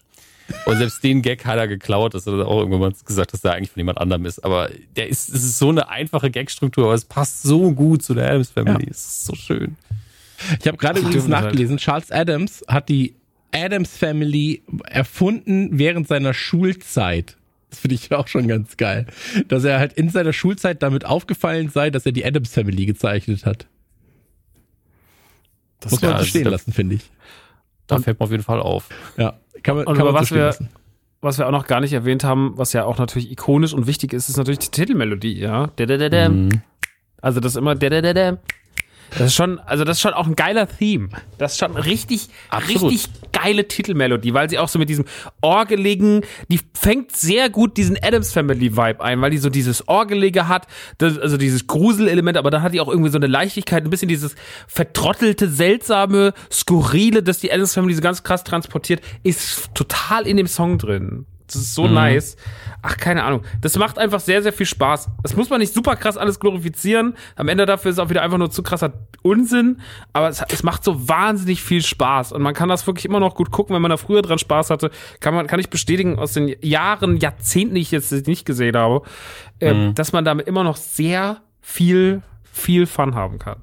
Und 0.65 0.77
selbst 0.77 1.03
den 1.03 1.21
Gag 1.21 1.45
hat 1.45 1.57
er 1.57 1.67
geklaut, 1.67 2.13
dass 2.13 2.27
er 2.27 2.47
auch 2.47 2.59
irgendwann 2.59 2.79
mal 2.79 2.93
gesagt, 3.05 3.33
dass 3.33 3.41
der 3.41 3.53
eigentlich 3.53 3.71
von 3.71 3.79
jemand 3.79 3.99
anderem 3.99 4.25
ist. 4.25 4.43
Aber 4.43 4.69
der 4.95 5.09
ist, 5.09 5.29
es 5.29 5.43
ist 5.43 5.57
so 5.57 5.69
eine 5.69 5.89
einfache 5.89 6.29
Gagstruktur, 6.29 6.85
aber 6.85 6.93
es 6.93 7.05
passt 7.05 7.43
so 7.43 7.71
gut 7.71 8.03
zu 8.03 8.13
der 8.13 8.29
Adams 8.29 8.51
Family. 8.51 8.87
Es 8.89 9.05
ist 9.05 9.25
so 9.25 9.35
schön. 9.35 9.75
Ich 10.59 10.67
habe 10.67 10.77
gerade 10.77 10.99
übrigens 10.99 11.27
nachgelesen, 11.27 11.77
Charles 11.77 12.11
Adams 12.11 12.63
hat 12.67 12.89
die 12.89 13.15
Adams 13.51 13.95
Family 13.95 14.61
erfunden 14.85 15.69
während 15.71 16.07
seiner 16.07 16.33
Schulzeit. 16.33 17.37
Das 17.69 17.79
finde 17.79 17.95
ich 17.95 18.11
auch 18.11 18.27
schon 18.27 18.47
ganz 18.47 18.77
geil. 18.77 19.07
Dass 19.47 19.63
er 19.63 19.79
halt 19.79 19.93
in 19.93 20.09
seiner 20.09 20.33
Schulzeit 20.33 20.83
damit 20.83 21.05
aufgefallen 21.05 21.69
sei, 21.69 21.89
dass 21.89 22.05
er 22.05 22.11
die 22.11 22.25
Adams 22.25 22.49
Family 22.49 22.85
gezeichnet 22.85 23.45
hat. 23.45 23.65
Das 25.79 25.91
Muss 25.91 26.01
man 26.01 26.11
ja, 26.11 26.23
stehen 26.23 26.45
lassen, 26.45 26.71
finde 26.71 26.95
ich. 26.95 27.09
Da 27.87 27.99
fällt 27.99 28.19
mir 28.19 28.25
auf 28.25 28.31
jeden 28.31 28.43
Fall 28.43 28.59
auf. 28.59 28.89
Ja, 29.17 29.37
kann 29.63 29.75
man, 29.77 29.85
Und 29.85 29.93
kann 29.95 30.01
aber 30.01 30.13
man 30.13 30.21
was 30.21 30.31
wir- 30.31 30.45
lassen. 30.45 30.69
was 31.21 31.37
wir 31.37 31.47
auch 31.47 31.51
noch 31.51 31.65
gar 31.67 31.81
nicht 31.81 31.93
erwähnt 31.93 32.23
haben, 32.23 32.53
was 32.55 32.73
ja 32.73 32.85
auch 32.85 32.97
natürlich 32.99 33.31
ikonisch 33.31 33.73
und 33.73 33.87
wichtig 33.87 34.13
ist, 34.13 34.29
ist 34.29 34.37
natürlich 34.37 34.59
die 34.59 34.69
Titelmelodie, 34.71 35.39
ja. 35.39 35.67
Da-da-da-da. 35.75 36.31
Also 37.21 37.39
das 37.39 37.53
ist 37.53 37.57
immer 37.57 37.73
da-da-da-da. 37.75 38.37
Das 39.11 39.27
ist 39.27 39.35
schon, 39.35 39.59
also 39.59 39.83
das 39.83 39.97
ist 39.97 40.01
schon 40.01 40.13
auch 40.13 40.27
ein 40.27 40.35
geiler 40.35 40.67
Theme. 40.67 41.09
Das 41.37 41.53
ist 41.53 41.59
schon 41.59 41.75
richtig, 41.77 42.27
Absolut. 42.49 42.91
richtig 42.91 43.09
geile 43.31 43.67
Titelmelodie, 43.67 44.33
weil 44.33 44.49
sie 44.49 44.57
auch 44.59 44.67
so 44.67 44.79
mit 44.79 44.89
diesem 44.89 45.05
orgeligen, 45.41 46.21
die 46.49 46.59
fängt 46.73 47.15
sehr 47.15 47.49
gut 47.49 47.77
diesen 47.77 47.97
Adams 48.01 48.31
Family 48.31 48.75
Vibe 48.75 49.01
ein, 49.01 49.21
weil 49.21 49.31
die 49.31 49.37
so 49.37 49.49
dieses 49.49 49.87
orgelige 49.87 50.47
hat, 50.47 50.67
das, 50.97 51.17
also 51.17 51.37
dieses 51.37 51.67
Gruselelement, 51.67 52.37
aber 52.37 52.49
dann 52.49 52.61
hat 52.61 52.73
die 52.73 52.81
auch 52.81 52.87
irgendwie 52.87 53.11
so 53.11 53.17
eine 53.17 53.27
Leichtigkeit, 53.27 53.83
ein 53.83 53.89
bisschen 53.89 54.09
dieses 54.09 54.35
vertrottelte, 54.67 55.49
seltsame, 55.49 56.33
skurrile, 56.51 57.23
das 57.23 57.39
die 57.39 57.51
Adams 57.51 57.73
Family 57.73 57.93
so 57.93 58.01
ganz 58.01 58.23
krass 58.23 58.43
transportiert, 58.43 59.01
ist 59.23 59.69
total 59.73 60.27
in 60.27 60.37
dem 60.37 60.47
Song 60.47 60.77
drin. 60.77 61.25
Das 61.47 61.55
ist 61.55 61.75
so 61.75 61.87
nice. 61.87 62.37
Ach, 62.81 62.97
keine 62.97 63.23
Ahnung. 63.23 63.43
Das 63.61 63.77
macht 63.77 63.99
einfach 63.99 64.19
sehr, 64.19 64.41
sehr 64.41 64.53
viel 64.53 64.65
Spaß. 64.65 65.09
Das 65.21 65.35
muss 65.35 65.49
man 65.49 65.59
nicht 65.59 65.73
super 65.73 65.95
krass 65.95 66.17
alles 66.17 66.39
glorifizieren. 66.39 67.15
Am 67.35 67.47
Ende 67.47 67.65
dafür 67.65 67.91
ist 67.91 67.97
es 67.97 68.03
auch 68.03 68.09
wieder 68.09 68.23
einfach 68.23 68.37
nur 68.37 68.49
zu 68.49 68.63
krasser 68.63 68.93
Unsinn. 69.21 69.81
Aber 70.13 70.29
es, 70.29 70.43
es 70.49 70.63
macht 70.63 70.83
so 70.83 71.07
wahnsinnig 71.07 71.61
viel 71.61 71.83
Spaß. 71.83 72.31
Und 72.31 72.41
man 72.41 72.53
kann 72.53 72.69
das 72.69 72.87
wirklich 72.87 73.05
immer 73.05 73.19
noch 73.19 73.35
gut 73.35 73.51
gucken, 73.51 73.75
wenn 73.75 73.81
man 73.81 73.89
da 73.89 73.97
früher 73.97 74.21
dran 74.21 74.39
Spaß 74.39 74.69
hatte. 74.71 74.89
Kann 75.19 75.35
man, 75.35 75.47
kann 75.47 75.59
ich 75.59 75.69
bestätigen 75.69 76.17
aus 76.17 76.33
den 76.33 76.55
Jahren, 76.61 77.17
Jahrzehnten, 77.17 77.75
die 77.75 77.81
ich 77.81 77.91
jetzt 77.91 78.11
nicht 78.27 78.45
gesehen 78.45 78.75
habe, 78.75 79.05
äh, 79.59 79.93
dass 79.93 80.13
man 80.13 80.25
damit 80.25 80.47
immer 80.47 80.63
noch 80.63 80.77
sehr 80.77 81.41
viel, 81.61 82.21
viel 82.43 82.87
Fun 82.87 83.15
haben 83.15 83.39
kann. 83.39 83.57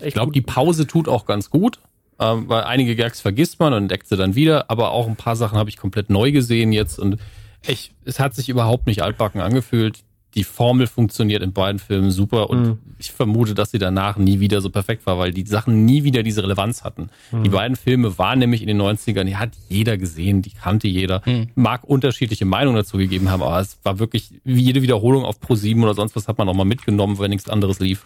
Ich 0.00 0.14
glaube, 0.14 0.32
die 0.32 0.40
Pause 0.40 0.86
tut 0.86 1.08
auch 1.08 1.26
ganz 1.26 1.50
gut, 1.50 1.78
ähm, 2.22 2.48
weil 2.48 2.64
einige 2.64 2.96
Gags 2.96 3.20
vergisst 3.20 3.58
man 3.58 3.72
und 3.72 3.82
entdeckt 3.82 4.06
sie 4.06 4.16
dann 4.16 4.34
wieder, 4.34 4.70
aber 4.70 4.92
auch 4.92 5.08
ein 5.08 5.16
paar 5.16 5.36
Sachen 5.36 5.58
habe 5.58 5.70
ich 5.70 5.76
komplett 5.76 6.10
neu 6.10 6.32
gesehen 6.32 6.72
jetzt 6.72 6.98
und 6.98 7.18
ich, 7.66 7.92
es 8.04 8.18
hat 8.18 8.34
sich 8.34 8.48
überhaupt 8.48 8.86
nicht 8.86 9.02
altbacken 9.02 9.40
angefühlt. 9.40 10.00
Die 10.34 10.44
Formel 10.44 10.86
funktioniert 10.86 11.42
in 11.42 11.52
beiden 11.52 11.78
Filmen 11.78 12.10
super 12.10 12.48
und 12.48 12.78
ich 12.98 13.12
vermute, 13.12 13.54
dass 13.54 13.70
sie 13.70 13.78
danach 13.78 14.16
nie 14.16 14.40
wieder 14.40 14.62
so 14.62 14.70
perfekt 14.70 15.04
war, 15.04 15.18
weil 15.18 15.30
die 15.30 15.44
Sachen 15.44 15.84
nie 15.84 16.04
wieder 16.04 16.22
diese 16.22 16.42
Relevanz 16.42 16.84
hatten. 16.84 17.10
Die 17.44 17.50
beiden 17.50 17.76
Filme 17.76 18.16
waren 18.16 18.38
nämlich 18.38 18.62
in 18.62 18.68
den 18.68 18.80
90ern, 18.80 19.24
die 19.24 19.36
hat 19.36 19.50
jeder 19.68 19.98
gesehen, 19.98 20.40
die 20.40 20.52
kannte 20.52 20.88
jeder, 20.88 21.20
mag 21.54 21.84
unterschiedliche 21.84 22.46
Meinungen 22.46 22.76
dazu 22.76 22.96
gegeben 22.96 23.30
haben, 23.30 23.42
aber 23.42 23.60
es 23.60 23.78
war 23.82 23.98
wirklich 23.98 24.30
wie 24.44 24.62
jede 24.62 24.80
Wiederholung 24.80 25.24
auf 25.24 25.38
Pro 25.38 25.54
7 25.54 25.82
oder 25.84 25.94
sonst 25.94 26.16
was 26.16 26.28
hat 26.28 26.38
man 26.38 26.48
auch 26.48 26.54
mal 26.54 26.64
mitgenommen, 26.64 27.18
wenn 27.18 27.30
nichts 27.30 27.50
anderes 27.50 27.78
lief 27.78 28.02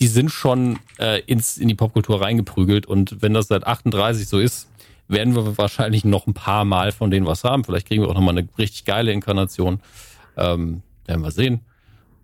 die 0.00 0.06
sind 0.06 0.30
schon 0.30 0.78
äh, 0.98 1.20
ins, 1.26 1.58
in 1.58 1.68
die 1.68 1.74
Popkultur 1.74 2.22
reingeprügelt. 2.22 2.86
Und 2.86 3.20
wenn 3.22 3.34
das 3.34 3.48
seit 3.48 3.66
38 3.66 4.26
so 4.26 4.38
ist, 4.38 4.68
werden 5.08 5.34
wir 5.34 5.58
wahrscheinlich 5.58 6.04
noch 6.04 6.26
ein 6.26 6.34
paar 6.34 6.64
Mal 6.64 6.92
von 6.92 7.10
denen 7.10 7.26
was 7.26 7.44
haben. 7.44 7.64
Vielleicht 7.64 7.86
kriegen 7.86 8.02
wir 8.02 8.08
auch 8.08 8.14
nochmal 8.14 8.38
eine 8.38 8.48
richtig 8.58 8.84
geile 8.84 9.12
Inkarnation. 9.12 9.80
Ähm, 10.36 10.82
werden 11.06 11.22
wir 11.22 11.32
sehen. 11.32 11.60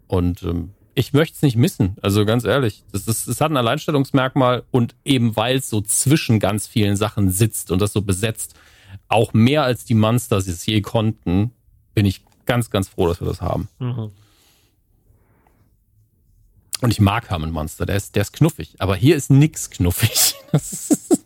Und 0.07 0.43
ähm, 0.43 0.71
ich 0.95 1.13
möchte 1.13 1.35
es 1.35 1.43
nicht 1.43 1.57
missen. 1.57 1.97
Also 2.01 2.25
ganz 2.25 2.45
ehrlich, 2.45 2.85
das, 2.93 3.07
ist, 3.07 3.29
das 3.29 3.41
hat 3.41 3.51
ein 3.51 3.57
Alleinstellungsmerkmal 3.57 4.63
und 4.71 4.95
eben 5.05 5.37
weil 5.37 5.57
es 5.57 5.69
so 5.69 5.83
zwischen 5.83 6.41
ganz 6.41 6.67
vielen 6.67 6.97
Sachen 6.97 7.31
sitzt 7.31 7.71
und 7.71 7.83
das 7.83 7.93
so 7.93 8.01
besetzt, 8.01 8.55
auch 9.09 9.35
mehr 9.35 9.63
als 9.63 9.85
die 9.85 9.95
Monsters 9.95 10.47
es 10.47 10.65
je 10.65 10.81
konnten, 10.81 11.51
bin 11.95 12.07
ich 12.07 12.23
ganz, 12.47 12.71
ganz 12.71 12.89
froh, 12.89 13.09
dass 13.09 13.21
wir 13.21 13.27
das 13.27 13.43
haben. 13.43 13.69
Mhm. 13.79 14.11
Und 16.83 16.91
ich 16.93 17.01
mag 17.01 17.31
Herman 17.31 17.51
Monster, 17.53 17.87
der 17.87 17.97
ist, 17.97 18.15
der 18.17 18.23
ist 18.23 18.33
knuffig. 18.33 18.75
Aber 18.79 18.97
hier 18.97 19.17
ist 19.17 19.31
nix 19.31 19.71
knuffig. 19.71 20.35
Das 20.53 20.91
ist, 20.91 21.25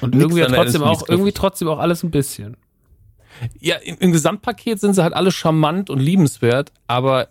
Und 0.00 0.14
nix 0.14 0.22
irgendwie 0.34 0.54
trotzdem 0.54 0.82
auch, 0.82 0.98
Knuffig. 0.98 1.08
irgendwie 1.08 1.32
trotzdem 1.32 1.68
auch 1.68 1.78
alles 1.78 2.02
ein 2.02 2.10
bisschen. 2.10 2.56
ja, 3.60 3.76
im, 3.76 3.96
im 3.98 4.12
Gesamtpaket 4.12 4.78
sind 4.80 4.94
sie 4.94 5.02
halt 5.02 5.14
alle 5.14 5.30
charmant 5.32 5.88
und 5.90 5.98
liebenswert, 6.00 6.72
aber 6.86 7.28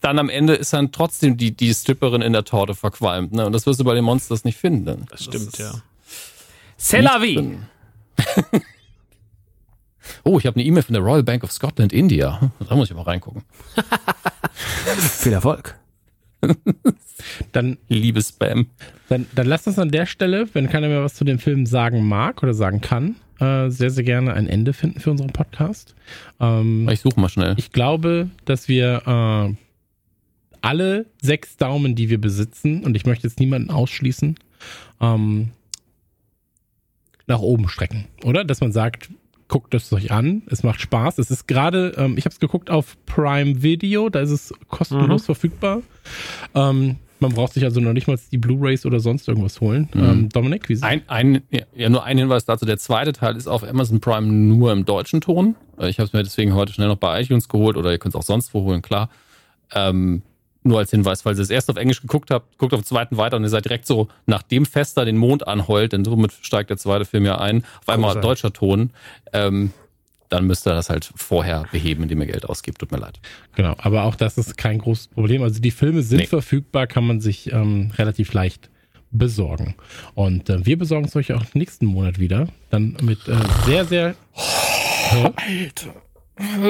dann 0.00 0.18
am 0.18 0.28
Ende 0.28 0.54
ist 0.54 0.72
dann 0.72 0.92
trotzdem 0.92 1.36
die, 1.36 1.50
die 1.56 1.72
Stripperin 1.74 2.22
in 2.22 2.32
der 2.32 2.44
Torte 2.44 2.74
verqualmt. 2.74 3.32
Ne? 3.32 3.44
Und 3.46 3.52
das 3.52 3.66
wirst 3.66 3.80
du 3.80 3.84
bei 3.84 3.94
den 3.94 4.04
Monsters 4.04 4.44
nicht 4.44 4.56
finden. 4.58 5.06
Das 5.10 5.24
stimmt, 5.24 5.48
ist- 5.48 5.58
ja. 5.58 5.72
C'est 6.78 7.00
la 7.02 7.20
vie. 7.20 7.58
Oh, 10.24 10.38
ich 10.38 10.46
habe 10.46 10.56
eine 10.56 10.64
E-Mail 10.64 10.82
von 10.82 10.92
der 10.94 11.02
Royal 11.02 11.22
Bank 11.22 11.44
of 11.44 11.52
Scotland, 11.52 11.92
India. 11.92 12.50
Da 12.68 12.74
muss 12.76 12.90
ich 12.90 12.96
mal 12.96 13.02
reingucken. 13.02 13.42
Viel 14.98 15.32
Erfolg. 15.32 15.76
Dann, 17.52 17.78
Liebe 17.88 18.20
Spam. 18.20 18.66
dann, 19.08 19.26
dann 19.34 19.46
lasst 19.46 19.66
uns 19.68 19.78
an 19.78 19.90
der 19.90 20.06
Stelle, 20.06 20.48
wenn 20.54 20.68
keiner 20.68 20.88
mehr 20.88 21.02
was 21.04 21.14
zu 21.14 21.24
dem 21.24 21.38
Film 21.38 21.66
sagen 21.66 22.06
mag 22.06 22.42
oder 22.42 22.52
sagen 22.52 22.80
kann, 22.80 23.16
äh, 23.38 23.70
sehr, 23.70 23.90
sehr 23.90 24.04
gerne 24.04 24.34
ein 24.34 24.48
Ende 24.48 24.72
finden 24.72 24.98
für 25.00 25.10
unseren 25.12 25.32
Podcast. 25.32 25.94
Ähm, 26.40 26.88
Ich 26.90 27.00
suche 27.00 27.20
mal 27.20 27.28
schnell. 27.28 27.54
Ich 27.58 27.70
glaube, 27.72 28.28
dass 28.44 28.66
wir 28.68 29.02
äh, 29.06 29.54
alle 30.62 31.06
sechs 31.22 31.56
Daumen, 31.56 31.94
die 31.94 32.10
wir 32.10 32.20
besitzen, 32.20 32.82
und 32.84 32.96
ich 32.96 33.06
möchte 33.06 33.26
jetzt 33.26 33.38
niemanden 33.38 33.70
ausschließen, 33.70 34.36
ähm, 35.00 35.50
nach 37.26 37.40
oben 37.40 37.68
strecken, 37.68 38.06
oder? 38.24 38.44
Dass 38.44 38.60
man 38.60 38.72
sagt, 38.72 39.10
guckt 39.48 39.74
es 39.74 39.92
euch 39.92 40.10
an, 40.10 40.42
es 40.46 40.62
macht 40.62 40.80
Spaß. 40.80 41.18
Es 41.18 41.30
ist 41.30 41.46
gerade, 41.46 41.94
ähm, 41.96 42.16
ich 42.16 42.24
habe 42.24 42.32
es 42.32 42.40
geguckt 42.40 42.70
auf 42.70 42.96
Prime 43.06 43.62
Video, 43.62 44.08
da 44.08 44.20
ist 44.20 44.30
es 44.30 44.54
kostenlos 44.68 45.26
verfügbar. 45.26 45.82
Ähm, 46.54 46.96
man 47.20 47.32
braucht 47.32 47.52
sich 47.52 47.62
also 47.64 47.80
noch 47.80 47.92
nicht 47.92 48.08
mal 48.08 48.18
die 48.32 48.38
Blu-rays 48.38 48.84
oder 48.84 48.98
sonst 48.98 49.28
irgendwas 49.28 49.60
holen. 49.60 49.88
Ähm, 49.94 50.28
Dominik, 50.28 50.68
wie 50.68 50.74
sieht's 50.74 50.86
Ein, 50.86 51.02
ein, 51.06 51.42
ja, 51.50 51.62
ja, 51.74 51.88
nur 51.88 52.02
ein 52.04 52.18
Hinweis 52.18 52.44
dazu. 52.44 52.66
Der 52.66 52.78
zweite 52.78 53.12
Teil 53.12 53.36
ist 53.36 53.46
auf 53.46 53.62
Amazon 53.62 54.00
Prime 54.00 54.26
nur 54.26 54.72
im 54.72 54.84
deutschen 54.84 55.20
Ton. 55.20 55.54
Äh, 55.78 55.88
Ich 55.88 55.98
habe 55.98 56.06
es 56.08 56.12
mir 56.12 56.22
deswegen 56.24 56.54
heute 56.54 56.72
schnell 56.72 56.88
noch 56.88 56.96
bei 56.96 57.20
iTunes 57.20 57.48
geholt 57.48 57.76
oder 57.76 57.92
ihr 57.92 57.98
könnt 57.98 58.14
es 58.14 58.18
auch 58.18 58.24
sonst 58.24 58.52
wo 58.54 58.62
holen, 58.62 58.82
klar. 58.82 59.08
Ähm, 59.72 60.22
nur 60.64 60.78
als 60.78 60.90
Hinweis, 60.90 61.22
falls 61.22 61.38
ihr 61.38 61.42
es 61.42 61.50
erst 61.50 61.70
auf 61.70 61.76
Englisch 61.76 62.00
geguckt 62.00 62.30
habt, 62.30 62.56
guckt 62.58 62.72
auf 62.74 62.80
den 62.80 62.86
zweiten 62.86 63.16
weiter 63.16 63.36
und 63.36 63.42
ihr 63.42 63.48
seid 63.48 63.64
direkt 63.64 63.86
so, 63.86 64.08
nachdem 64.26 64.64
Fester 64.66 65.04
den 65.04 65.16
Mond 65.16 65.46
anheult, 65.48 65.92
denn 65.92 66.04
somit 66.04 66.32
steigt 66.42 66.70
der 66.70 66.76
zweite 66.76 67.04
Film 67.04 67.24
ja 67.24 67.38
ein, 67.38 67.64
auf 67.80 67.88
einmal 67.88 68.10
Großartig. 68.14 68.28
deutscher 68.28 68.52
Ton, 68.52 68.90
ähm, 69.32 69.72
dann 70.28 70.46
müsst 70.46 70.66
ihr 70.66 70.72
das 70.74 70.88
halt 70.88 71.10
vorher 71.14 71.64
beheben, 71.72 72.04
indem 72.04 72.20
ihr 72.22 72.26
Geld 72.28 72.48
ausgibt. 72.48 72.78
Tut 72.78 72.90
mir 72.90 72.98
leid. 72.98 73.20
Genau, 73.54 73.74
aber 73.78 74.04
auch 74.04 74.14
das 74.14 74.38
ist 74.38 74.56
kein 74.56 74.78
großes 74.78 75.08
Problem. 75.08 75.42
Also 75.42 75.60
die 75.60 75.70
Filme 75.70 76.02
sind 76.02 76.20
Nee. 76.20 76.26
verfügbar, 76.26 76.86
kann 76.86 77.06
man 77.06 77.20
sich 77.20 77.52
ähm, 77.52 77.90
relativ 77.98 78.32
leicht 78.32 78.70
besorgen. 79.10 79.74
Und 80.14 80.48
äh, 80.48 80.64
wir 80.64 80.78
besorgen 80.78 81.04
es 81.04 81.14
euch 81.16 81.34
auch 81.34 81.42
nächsten 81.52 81.84
Monat 81.84 82.18
wieder. 82.18 82.48
Dann 82.70 82.96
mit 83.02 83.28
äh, 83.28 83.36
sehr, 83.66 83.84
sehr, 83.84 84.14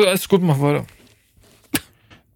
Alles 0.05 0.29
gut, 0.29 0.43
mach 0.43 0.59
weiter. 0.61 0.85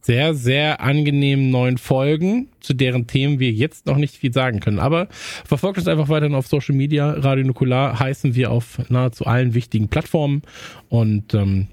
Sehr, 0.07 0.35
sehr 0.35 0.81
angenehmen 0.81 1.51
neuen 1.51 1.79
Folgen, 1.79 2.49
zu 2.61 2.75
deren 2.75 3.09
Themen 3.09 3.41
wir 3.41 3.51
jetzt 3.51 3.87
noch 3.87 3.97
nicht 3.97 4.17
viel 4.17 4.33
sagen 4.33 4.61
können. 4.61 4.79
Aber 4.79 5.09
verfolgt 5.45 5.79
uns 5.79 5.89
einfach 5.89 6.09
weiterhin 6.09 6.37
auf 6.37 6.47
Social 6.47 6.77
Media. 6.77 7.11
Radio 7.11 7.45
Nukular 7.45 7.99
heißen 7.99 8.37
wir 8.37 8.53
auf 8.53 8.79
nahezu 8.89 9.27
allen 9.27 9.53
wichtigen 9.53 9.89
Plattformen. 9.89 10.43
Und 10.89 11.35
ähm, 11.35 11.67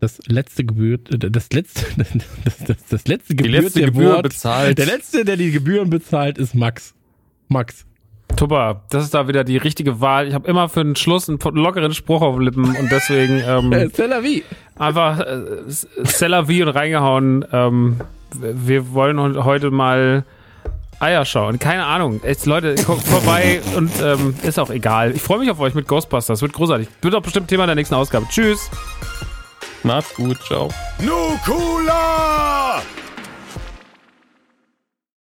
das 0.00 0.18
letzte 0.26 0.64
gebührt, 0.64 1.14
äh, 1.14 1.30
das 1.30 1.52
letzte, 1.52 1.86
das, 2.44 2.58
das, 2.66 2.76
das 2.90 3.06
letzte 3.06 3.36
gebührt 3.36 3.62
letzte 3.62 3.78
der 3.78 3.90
Gebühr 3.92 4.12
Wort. 4.14 4.24
bezahlt. 4.24 4.78
Der 4.78 4.86
letzte, 4.86 5.24
der 5.24 5.36
die 5.36 5.52
Gebühren 5.52 5.88
bezahlt, 5.88 6.38
ist 6.38 6.56
Max. 6.56 6.94
Max. 7.46 7.86
Tupper, 8.36 8.82
das 8.90 9.04
ist 9.04 9.14
da 9.14 9.28
wieder 9.28 9.44
die 9.44 9.56
richtige 9.56 10.00
Wahl. 10.00 10.26
Ich 10.28 10.34
habe 10.34 10.48
immer 10.48 10.68
für 10.68 10.82
den 10.82 10.96
Schluss 10.96 11.28
einen 11.28 11.38
lockeren 11.38 11.94
Spruch 11.94 12.22
auf 12.22 12.34
den 12.36 12.42
Lippen 12.44 12.64
und 12.64 12.90
deswegen 12.90 13.42
ähm, 13.46 13.70
la 13.70 14.22
vie. 14.22 14.42
einfach 14.78 15.20
äh, 15.20 16.04
Cellavi 16.04 16.62
und 16.62 16.70
reingehauen. 16.70 17.44
Ähm, 17.52 18.00
wir 18.34 18.92
wollen 18.92 19.20
heu- 19.20 19.44
heute 19.44 19.70
mal 19.70 20.24
Eier 20.98 21.24
schauen. 21.24 21.58
Keine 21.58 21.84
Ahnung. 21.84 22.20
Echt, 22.24 22.46
Leute, 22.46 22.74
guckt 22.84 23.06
vorbei 23.06 23.60
und 23.76 23.90
ähm, 24.02 24.34
ist 24.42 24.58
auch 24.58 24.70
egal. 24.70 25.12
Ich 25.12 25.22
freue 25.22 25.38
mich 25.38 25.50
auf 25.50 25.60
euch 25.60 25.74
mit 25.74 25.86
Ghostbusters. 25.86 26.42
Wird 26.42 26.52
großartig. 26.52 26.88
Wird 27.02 27.14
auch 27.14 27.22
bestimmt 27.22 27.48
Thema 27.48 27.66
der 27.66 27.74
nächsten 27.74 27.94
Ausgabe. 27.94 28.26
Tschüss. 28.28 28.70
Macht's 29.82 30.14
gut, 30.14 30.38
ciao. 30.46 30.68
Nukula! 31.00 32.80